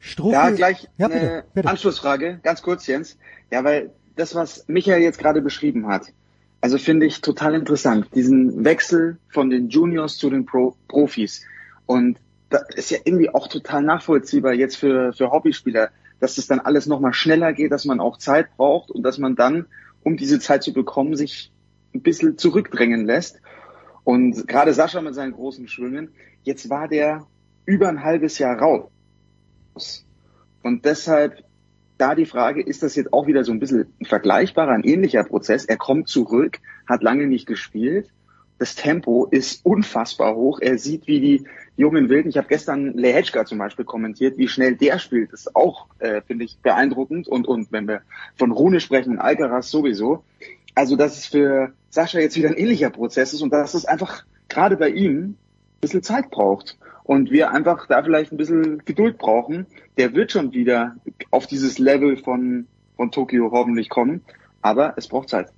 Struppel. 0.00 0.32
Ja, 0.32 0.50
gleich 0.50 0.88
ja, 0.96 1.08
bitte, 1.08 1.20
eine 1.20 1.44
bitte. 1.52 1.68
Anschlussfrage, 1.68 2.40
ganz 2.42 2.62
kurz, 2.62 2.86
Jens. 2.86 3.18
Ja, 3.50 3.64
weil 3.64 3.90
das, 4.16 4.34
was 4.34 4.64
Michael 4.66 5.02
jetzt 5.02 5.18
gerade 5.18 5.42
beschrieben 5.42 5.88
hat, 5.88 6.12
also 6.62 6.78
finde 6.78 7.04
ich 7.04 7.20
total 7.20 7.54
interessant, 7.54 8.08
diesen 8.14 8.64
Wechsel 8.64 9.18
von 9.28 9.50
den 9.50 9.68
Juniors 9.68 10.16
zu 10.16 10.30
den 10.30 10.46
Pro 10.46 10.74
Profis. 10.88 11.44
Und 11.84 12.18
das 12.48 12.62
ist 12.74 12.90
ja 12.90 12.98
irgendwie 13.04 13.28
auch 13.28 13.46
total 13.48 13.82
nachvollziehbar 13.82 14.54
jetzt 14.54 14.76
für, 14.76 15.12
für 15.12 15.30
Hobbyspieler, 15.30 15.90
dass 16.18 16.36
das 16.36 16.46
dann 16.46 16.60
alles 16.60 16.86
nochmal 16.86 17.12
schneller 17.12 17.52
geht, 17.52 17.72
dass 17.72 17.84
man 17.84 18.00
auch 18.00 18.16
Zeit 18.16 18.56
braucht 18.56 18.90
und 18.90 19.02
dass 19.02 19.18
man 19.18 19.36
dann, 19.36 19.66
um 20.02 20.16
diese 20.16 20.40
Zeit 20.40 20.62
zu 20.62 20.72
bekommen, 20.72 21.14
sich 21.14 21.52
ein 21.96 22.02
bisschen 22.02 22.38
zurückdrängen 22.38 23.04
lässt. 23.06 23.40
Und 24.04 24.46
gerade 24.46 24.72
Sascha 24.72 25.00
mit 25.00 25.14
seinen 25.14 25.32
großen 25.32 25.68
Schwüngen, 25.68 26.10
jetzt 26.42 26.70
war 26.70 26.88
der 26.88 27.26
über 27.64 27.88
ein 27.88 28.04
halbes 28.04 28.38
Jahr 28.38 28.58
raus. 28.58 30.04
Und 30.62 30.84
deshalb 30.84 31.44
da 31.98 32.14
die 32.14 32.26
Frage, 32.26 32.62
ist 32.62 32.82
das 32.82 32.94
jetzt 32.94 33.12
auch 33.12 33.26
wieder 33.26 33.44
so 33.44 33.52
ein 33.52 33.60
bisschen 33.60 33.86
ein 34.00 34.04
vergleichbarer, 34.04 34.72
ein 34.72 34.84
ähnlicher 34.84 35.24
Prozess? 35.24 35.64
Er 35.64 35.76
kommt 35.76 36.08
zurück, 36.08 36.58
hat 36.86 37.02
lange 37.02 37.26
nicht 37.26 37.46
gespielt. 37.46 38.10
Das 38.58 38.74
Tempo 38.74 39.26
ist 39.26 39.64
unfassbar 39.64 40.34
hoch. 40.34 40.60
Er 40.60 40.78
sieht, 40.78 41.06
wie 41.06 41.20
die 41.20 41.44
jungen 41.76 42.08
Wilden, 42.08 42.30
ich 42.30 42.38
habe 42.38 42.48
gestern 42.48 42.94
Lehechka 42.94 43.44
zum 43.44 43.58
Beispiel 43.58 43.84
kommentiert, 43.84 44.38
wie 44.38 44.48
schnell 44.48 44.76
der 44.76 44.98
spielt. 44.98 45.32
Das 45.32 45.40
ist 45.40 45.56
auch, 45.56 45.88
äh, 45.98 46.22
finde 46.22 46.44
ich, 46.44 46.58
beeindruckend. 46.58 47.28
Und, 47.28 47.46
und 47.46 47.70
wenn 47.70 47.86
wir 47.86 48.02
von 48.36 48.52
Rune 48.52 48.80
sprechen, 48.80 49.18
Alcaraz 49.18 49.70
sowieso. 49.70 50.24
Also, 50.74 50.96
dass 50.96 51.18
es 51.18 51.26
für 51.26 51.72
Sascha 51.96 52.20
jetzt 52.20 52.36
wieder 52.36 52.50
ein 52.50 52.58
ähnlicher 52.58 52.90
Prozess 52.90 53.32
ist 53.32 53.40
und 53.40 53.52
dass 53.52 53.72
es 53.72 53.86
einfach 53.86 54.24
gerade 54.48 54.76
bei 54.76 54.90
ihm 54.90 55.30
ein 55.30 55.36
bisschen 55.80 56.02
Zeit 56.02 56.30
braucht 56.30 56.76
und 57.04 57.30
wir 57.30 57.50
einfach 57.52 57.86
da 57.88 58.02
vielleicht 58.02 58.32
ein 58.32 58.36
bisschen 58.36 58.84
Geduld 58.84 59.16
brauchen. 59.16 59.66
Der 59.96 60.12
wird 60.12 60.30
schon 60.30 60.52
wieder 60.52 60.96
auf 61.30 61.46
dieses 61.46 61.78
Level 61.78 62.18
von, 62.18 62.66
von 62.96 63.10
Tokio 63.10 63.50
hoffentlich 63.50 63.88
kommen, 63.88 64.22
aber 64.60 64.92
es 64.98 65.08
braucht 65.08 65.30
Zeit. 65.30 65.48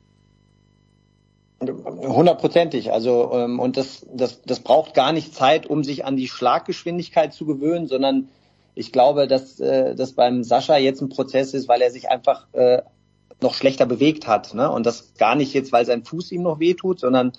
Hundertprozentig. 1.61 2.93
Also 2.93 3.33
ähm, 3.35 3.59
und 3.59 3.77
das, 3.77 4.07
das, 4.15 4.41
das 4.43 4.61
braucht 4.61 4.95
gar 4.95 5.13
nicht 5.13 5.35
Zeit, 5.35 5.67
um 5.67 5.83
sich 5.83 6.05
an 6.05 6.17
die 6.17 6.29
Schlaggeschwindigkeit 6.29 7.35
zu 7.35 7.47
gewöhnen, 7.47 7.89
sondern 7.89 8.29
ich 8.77 8.93
glaube, 8.93 9.27
dass 9.27 9.59
äh, 9.59 9.97
das 9.97 10.13
beim 10.13 10.45
Sascha 10.45 10.77
jetzt 10.77 11.03
ein 11.03 11.09
Prozess 11.09 11.53
ist, 11.53 11.67
weil 11.67 11.83
er 11.83 11.91
sich 11.91 12.09
einfach 12.09 12.47
äh, 12.53 12.83
noch 13.41 13.55
schlechter 13.55 13.87
bewegt 13.87 14.27
hat. 14.27 14.55
Ne? 14.55 14.71
Und 14.71 14.87
das 14.87 15.15
gar 15.19 15.35
nicht 15.35 15.53
jetzt, 15.55 15.73
weil 15.73 15.87
sein 15.87 16.05
Fuß 16.05 16.33
ihm 16.33 16.43
noch 16.43 16.61
wehtut, 16.61 17.01
sondern 17.01 17.33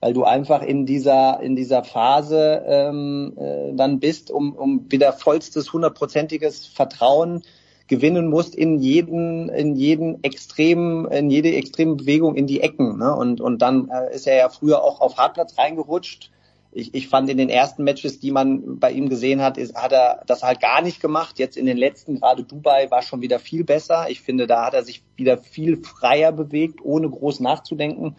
weil 0.00 0.12
du 0.12 0.24
einfach 0.24 0.62
in 0.62 0.86
dieser 0.86 1.40
in 1.40 1.56
dieser 1.56 1.82
Phase 1.82 2.62
ähm, 2.66 3.32
äh, 3.36 3.74
dann 3.74 3.98
bist, 3.98 4.30
um, 4.30 4.52
um 4.54 4.86
wieder 4.90 5.12
vollstes 5.12 5.72
hundertprozentiges 5.72 6.66
Vertrauen 6.66 7.42
gewinnen 7.88 8.28
musst 8.28 8.54
in 8.54 8.78
jeden 8.78 9.48
in 9.48 9.74
jeden 9.74 10.22
extremen 10.22 11.06
in 11.10 11.30
jede 11.30 11.54
extreme 11.54 11.96
Bewegung 11.96 12.36
in 12.36 12.46
die 12.46 12.60
Ecken 12.60 12.98
ne? 12.98 13.14
und 13.14 13.40
und 13.40 13.60
dann 13.60 13.88
äh, 13.88 14.14
ist 14.14 14.26
er 14.26 14.36
ja 14.36 14.48
früher 14.50 14.84
auch 14.84 15.00
auf 15.00 15.16
Hartplatz 15.16 15.58
reingerutscht. 15.58 16.30
Ich, 16.78 16.94
ich 16.94 17.08
fand 17.08 17.28
in 17.28 17.38
den 17.38 17.48
ersten 17.48 17.82
Matches, 17.82 18.20
die 18.20 18.30
man 18.30 18.78
bei 18.78 18.92
ihm 18.92 19.08
gesehen 19.08 19.42
hat, 19.42 19.58
ist, 19.58 19.74
hat 19.74 19.92
er 19.92 20.22
das 20.26 20.44
halt 20.44 20.60
gar 20.60 20.80
nicht 20.80 21.00
gemacht. 21.00 21.40
Jetzt 21.40 21.56
in 21.56 21.66
den 21.66 21.76
letzten, 21.76 22.20
gerade 22.20 22.44
Dubai, 22.44 22.88
war 22.88 23.02
schon 23.02 23.20
wieder 23.20 23.40
viel 23.40 23.64
besser. 23.64 24.06
Ich 24.08 24.20
finde, 24.20 24.46
da 24.46 24.64
hat 24.64 24.74
er 24.74 24.84
sich 24.84 25.02
wieder 25.16 25.38
viel 25.38 25.82
freier 25.82 26.30
bewegt, 26.30 26.78
ohne 26.82 27.10
groß 27.10 27.40
nachzudenken. 27.40 28.14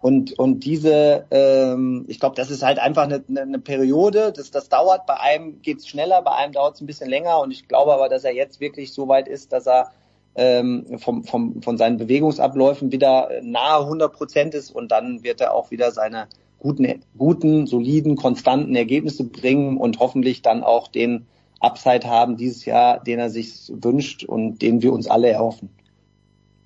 Und, 0.00 0.36
und 0.40 0.64
diese, 0.64 1.26
ähm, 1.30 2.04
ich 2.08 2.18
glaube, 2.18 2.34
das 2.34 2.50
ist 2.50 2.64
halt 2.64 2.80
einfach 2.80 3.04
eine, 3.04 3.22
eine 3.28 3.60
Periode, 3.60 4.32
das, 4.32 4.50
das 4.50 4.68
dauert, 4.68 5.06
bei 5.06 5.18
einem 5.18 5.62
geht's 5.62 5.88
schneller, 5.88 6.20
bei 6.20 6.32
einem 6.32 6.52
dauert 6.52 6.74
es 6.74 6.80
ein 6.82 6.86
bisschen 6.86 7.08
länger 7.08 7.40
und 7.40 7.52
ich 7.52 7.68
glaube 7.68 7.94
aber, 7.94 8.10
dass 8.10 8.24
er 8.24 8.34
jetzt 8.34 8.60
wirklich 8.60 8.92
so 8.92 9.08
weit 9.08 9.28
ist, 9.28 9.54
dass 9.54 9.66
er 9.66 9.92
ähm, 10.34 10.98
vom, 10.98 11.24
vom, 11.24 11.62
von 11.62 11.78
seinen 11.78 11.96
Bewegungsabläufen 11.96 12.92
wieder 12.92 13.30
nahe 13.40 13.80
100 13.80 14.12
Prozent 14.12 14.54
ist 14.54 14.70
und 14.70 14.92
dann 14.92 15.22
wird 15.22 15.40
er 15.40 15.54
auch 15.54 15.70
wieder 15.70 15.90
seine 15.90 16.28
guten, 16.64 17.04
guten, 17.18 17.66
soliden, 17.66 18.16
konstanten 18.16 18.74
Ergebnisse 18.74 19.24
bringen 19.24 19.76
und 19.76 19.98
hoffentlich 19.98 20.40
dann 20.40 20.64
auch 20.64 20.88
den 20.88 21.26
Upside 21.60 22.08
haben 22.08 22.38
dieses 22.38 22.64
Jahr, 22.64 23.02
den 23.02 23.18
er 23.18 23.28
sich 23.28 23.70
wünscht 23.70 24.24
und 24.24 24.62
den 24.62 24.80
wir 24.80 24.94
uns 24.94 25.06
alle 25.06 25.28
erhoffen. 25.28 25.68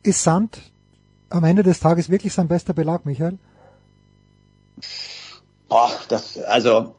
Ist 0.05 0.23
Sand 0.23 0.61
am 1.31 1.43
Ende 1.43 1.65
des 1.65 1.81
Tages 1.81 2.11
wirklich 2.11 2.33
sein 2.33 2.47
bester 2.47 2.75
Belag, 2.75 3.07
Michael? 3.07 3.39
Boah, 5.69 5.91
das, 6.09 6.39
also 6.39 6.95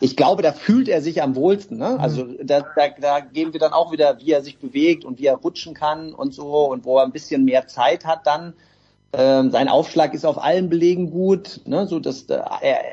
ich 0.00 0.14
glaube, 0.14 0.42
da 0.42 0.52
fühlt 0.52 0.88
er 0.88 1.00
sich 1.00 1.22
am 1.22 1.34
wohlsten. 1.34 1.78
Ne? 1.78 1.98
Also 1.98 2.26
mhm. 2.26 2.46
da, 2.46 2.66
da, 2.76 2.88
da 3.00 3.20
gehen 3.20 3.54
wir 3.54 3.60
dann 3.60 3.72
auch 3.72 3.92
wieder, 3.92 4.18
wie 4.20 4.30
er 4.30 4.42
sich 4.42 4.58
bewegt 4.58 5.06
und 5.06 5.18
wie 5.18 5.26
er 5.26 5.36
rutschen 5.36 5.72
kann 5.72 6.12
und 6.12 6.34
so 6.34 6.70
und 6.70 6.84
wo 6.84 6.98
er 6.98 7.04
ein 7.04 7.12
bisschen 7.12 7.46
mehr 7.46 7.66
Zeit 7.66 8.04
hat 8.04 8.26
dann. 8.26 8.52
Ähm, 9.16 9.50
sein 9.50 9.68
Aufschlag 9.68 10.14
ist 10.14 10.24
auf 10.24 10.42
allen 10.42 10.68
Belegen 10.68 11.10
gut. 11.10 11.60
Ne? 11.66 11.86
So 11.86 12.00
dass 12.00 12.24
äh, 12.28 12.40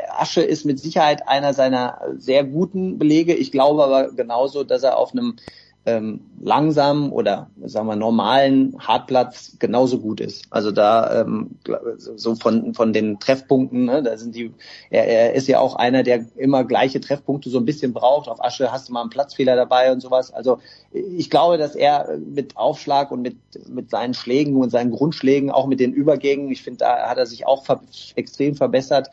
Asche 0.10 0.42
ist 0.42 0.66
mit 0.66 0.80
Sicherheit 0.80 1.28
einer 1.28 1.54
seiner 1.54 2.02
sehr 2.18 2.44
guten 2.44 3.00
Belege. 3.00 3.34
Ich 3.34 3.52
glaube 3.52 3.84
aber 3.84 4.12
genauso, 4.12 4.64
dass 4.64 4.84
er 4.84 4.98
auf 4.98 5.14
einem 5.14 5.36
ähm, 5.86 6.22
langsam 6.40 7.12
oder 7.12 7.50
sagen 7.64 7.88
wir 7.88 7.96
normalen 7.96 8.76
Hartplatz 8.80 9.56
genauso 9.58 10.00
gut 10.00 10.22
ist. 10.22 10.46
Also 10.52 10.72
da 10.72 11.22
ähm, 11.22 11.58
so 11.96 12.36
von 12.36 12.76
von 12.76 12.94
den 12.94 13.20
Treffpunkten, 13.20 13.86
ne, 13.86 14.04
da 14.04 14.16
sind 14.16 14.36
die. 14.36 14.54
Er, 14.92 15.08
er 15.08 15.34
ist 15.34 15.48
ja 15.48 15.60
auch 15.60 15.76
einer, 15.76 16.04
der 16.04 16.26
immer 16.36 16.66
gleiche 16.66 17.02
Treffpunkte 17.02 17.50
so 17.50 17.58
ein 17.58 17.66
bisschen 17.66 17.94
braucht. 17.94 18.30
Auf 18.30 18.44
Asche 18.44 18.72
hast 18.72 18.90
du 18.90 18.94
mal 18.94 19.02
einen 19.02 19.10
Platzfehler 19.10 19.56
dabei 19.56 19.92
und 19.92 20.02
sowas. 20.02 20.32
Also 20.32 20.60
ich 20.92 21.32
glaube, 21.32 21.58
dass 21.58 21.76
er 21.76 22.20
mit 22.20 22.58
Aufschlag 22.58 23.10
und 23.10 23.24
mit 23.24 23.38
mit 23.68 23.90
seinen 23.90 24.14
Schlägen 24.14 24.58
und 24.58 24.70
seinen 24.70 24.92
Grundschlägen, 24.92 25.50
auch 25.50 25.66
mit 25.66 25.80
den 25.80 25.94
Übergängen, 25.94 26.52
ich 26.52 26.62
finde, 26.62 26.80
da 26.80 27.10
hat 27.10 27.18
er 27.18 27.26
sich 27.26 27.48
auch 27.48 27.66
ver 27.66 27.82
extrem 28.16 28.56
verbessert. 28.56 29.10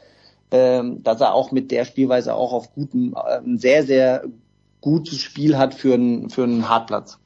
Ähm, 0.51 1.03
dass 1.03 1.21
er 1.21 1.35
auch 1.35 1.53
mit 1.53 1.71
der 1.71 1.85
Spielweise 1.85 2.35
auch 2.35 2.55
auf 2.55 2.73
guten, 2.75 3.13
äh, 3.13 3.41
sehr, 3.59 3.85
sehr 3.85 4.25
gutes 4.89 5.21
Spiel 5.21 5.59
hat 5.59 5.75
für 5.75 5.95
einen, 5.95 6.31
für 6.31 6.45
einen 6.45 6.69
Hartplatz. 6.69 7.19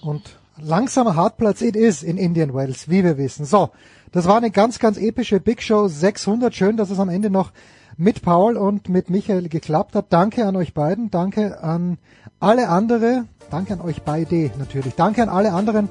Und 0.00 0.22
langsamer 0.62 1.16
Hartplatz 1.16 1.60
it 1.60 1.74
is 1.74 2.04
in 2.04 2.16
Indian 2.16 2.54
Wells, 2.54 2.88
wie 2.88 3.02
wir 3.02 3.18
wissen. 3.18 3.44
So, 3.44 3.70
das 4.12 4.28
war 4.28 4.36
eine 4.36 4.52
ganz, 4.52 4.78
ganz 4.78 4.96
epische 4.96 5.40
Big 5.40 5.60
Show 5.60 5.88
600. 5.88 6.54
Schön, 6.54 6.76
dass 6.76 6.90
es 6.90 7.00
am 7.00 7.08
Ende 7.08 7.30
noch 7.30 7.50
mit 7.96 8.22
Paul 8.22 8.56
und 8.56 8.88
mit 8.88 9.10
Michael 9.10 9.48
geklappt 9.48 9.96
hat. 9.96 10.06
Danke 10.10 10.46
an 10.46 10.54
euch 10.54 10.72
beiden. 10.72 11.10
Danke 11.10 11.60
an 11.62 11.98
alle 12.38 12.68
andere. 12.68 13.24
Danke 13.50 13.72
an 13.72 13.80
euch 13.80 14.02
beide 14.02 14.52
natürlich. 14.56 14.94
Danke 14.94 15.22
an 15.22 15.28
alle 15.28 15.52
anderen, 15.52 15.88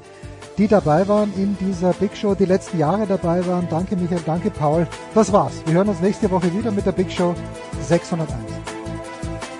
die 0.56 0.68
dabei 0.68 1.06
waren 1.06 1.34
in 1.36 1.56
dieser 1.60 1.92
Big 1.92 2.16
Show, 2.16 2.34
die 2.34 2.46
letzten 2.46 2.78
Jahre 2.78 3.06
dabei 3.06 3.46
waren. 3.46 3.68
Danke 3.68 3.96
Michael, 3.96 4.22
danke 4.24 4.50
Paul. 4.50 4.86
Das 5.14 5.32
war's. 5.32 5.52
Wir 5.66 5.74
hören 5.74 5.88
uns 5.88 6.00
nächste 6.00 6.30
Woche 6.30 6.52
wieder 6.54 6.70
mit 6.70 6.86
der 6.86 6.92
Big 6.92 7.12
Show 7.12 7.34
601. 7.82 8.77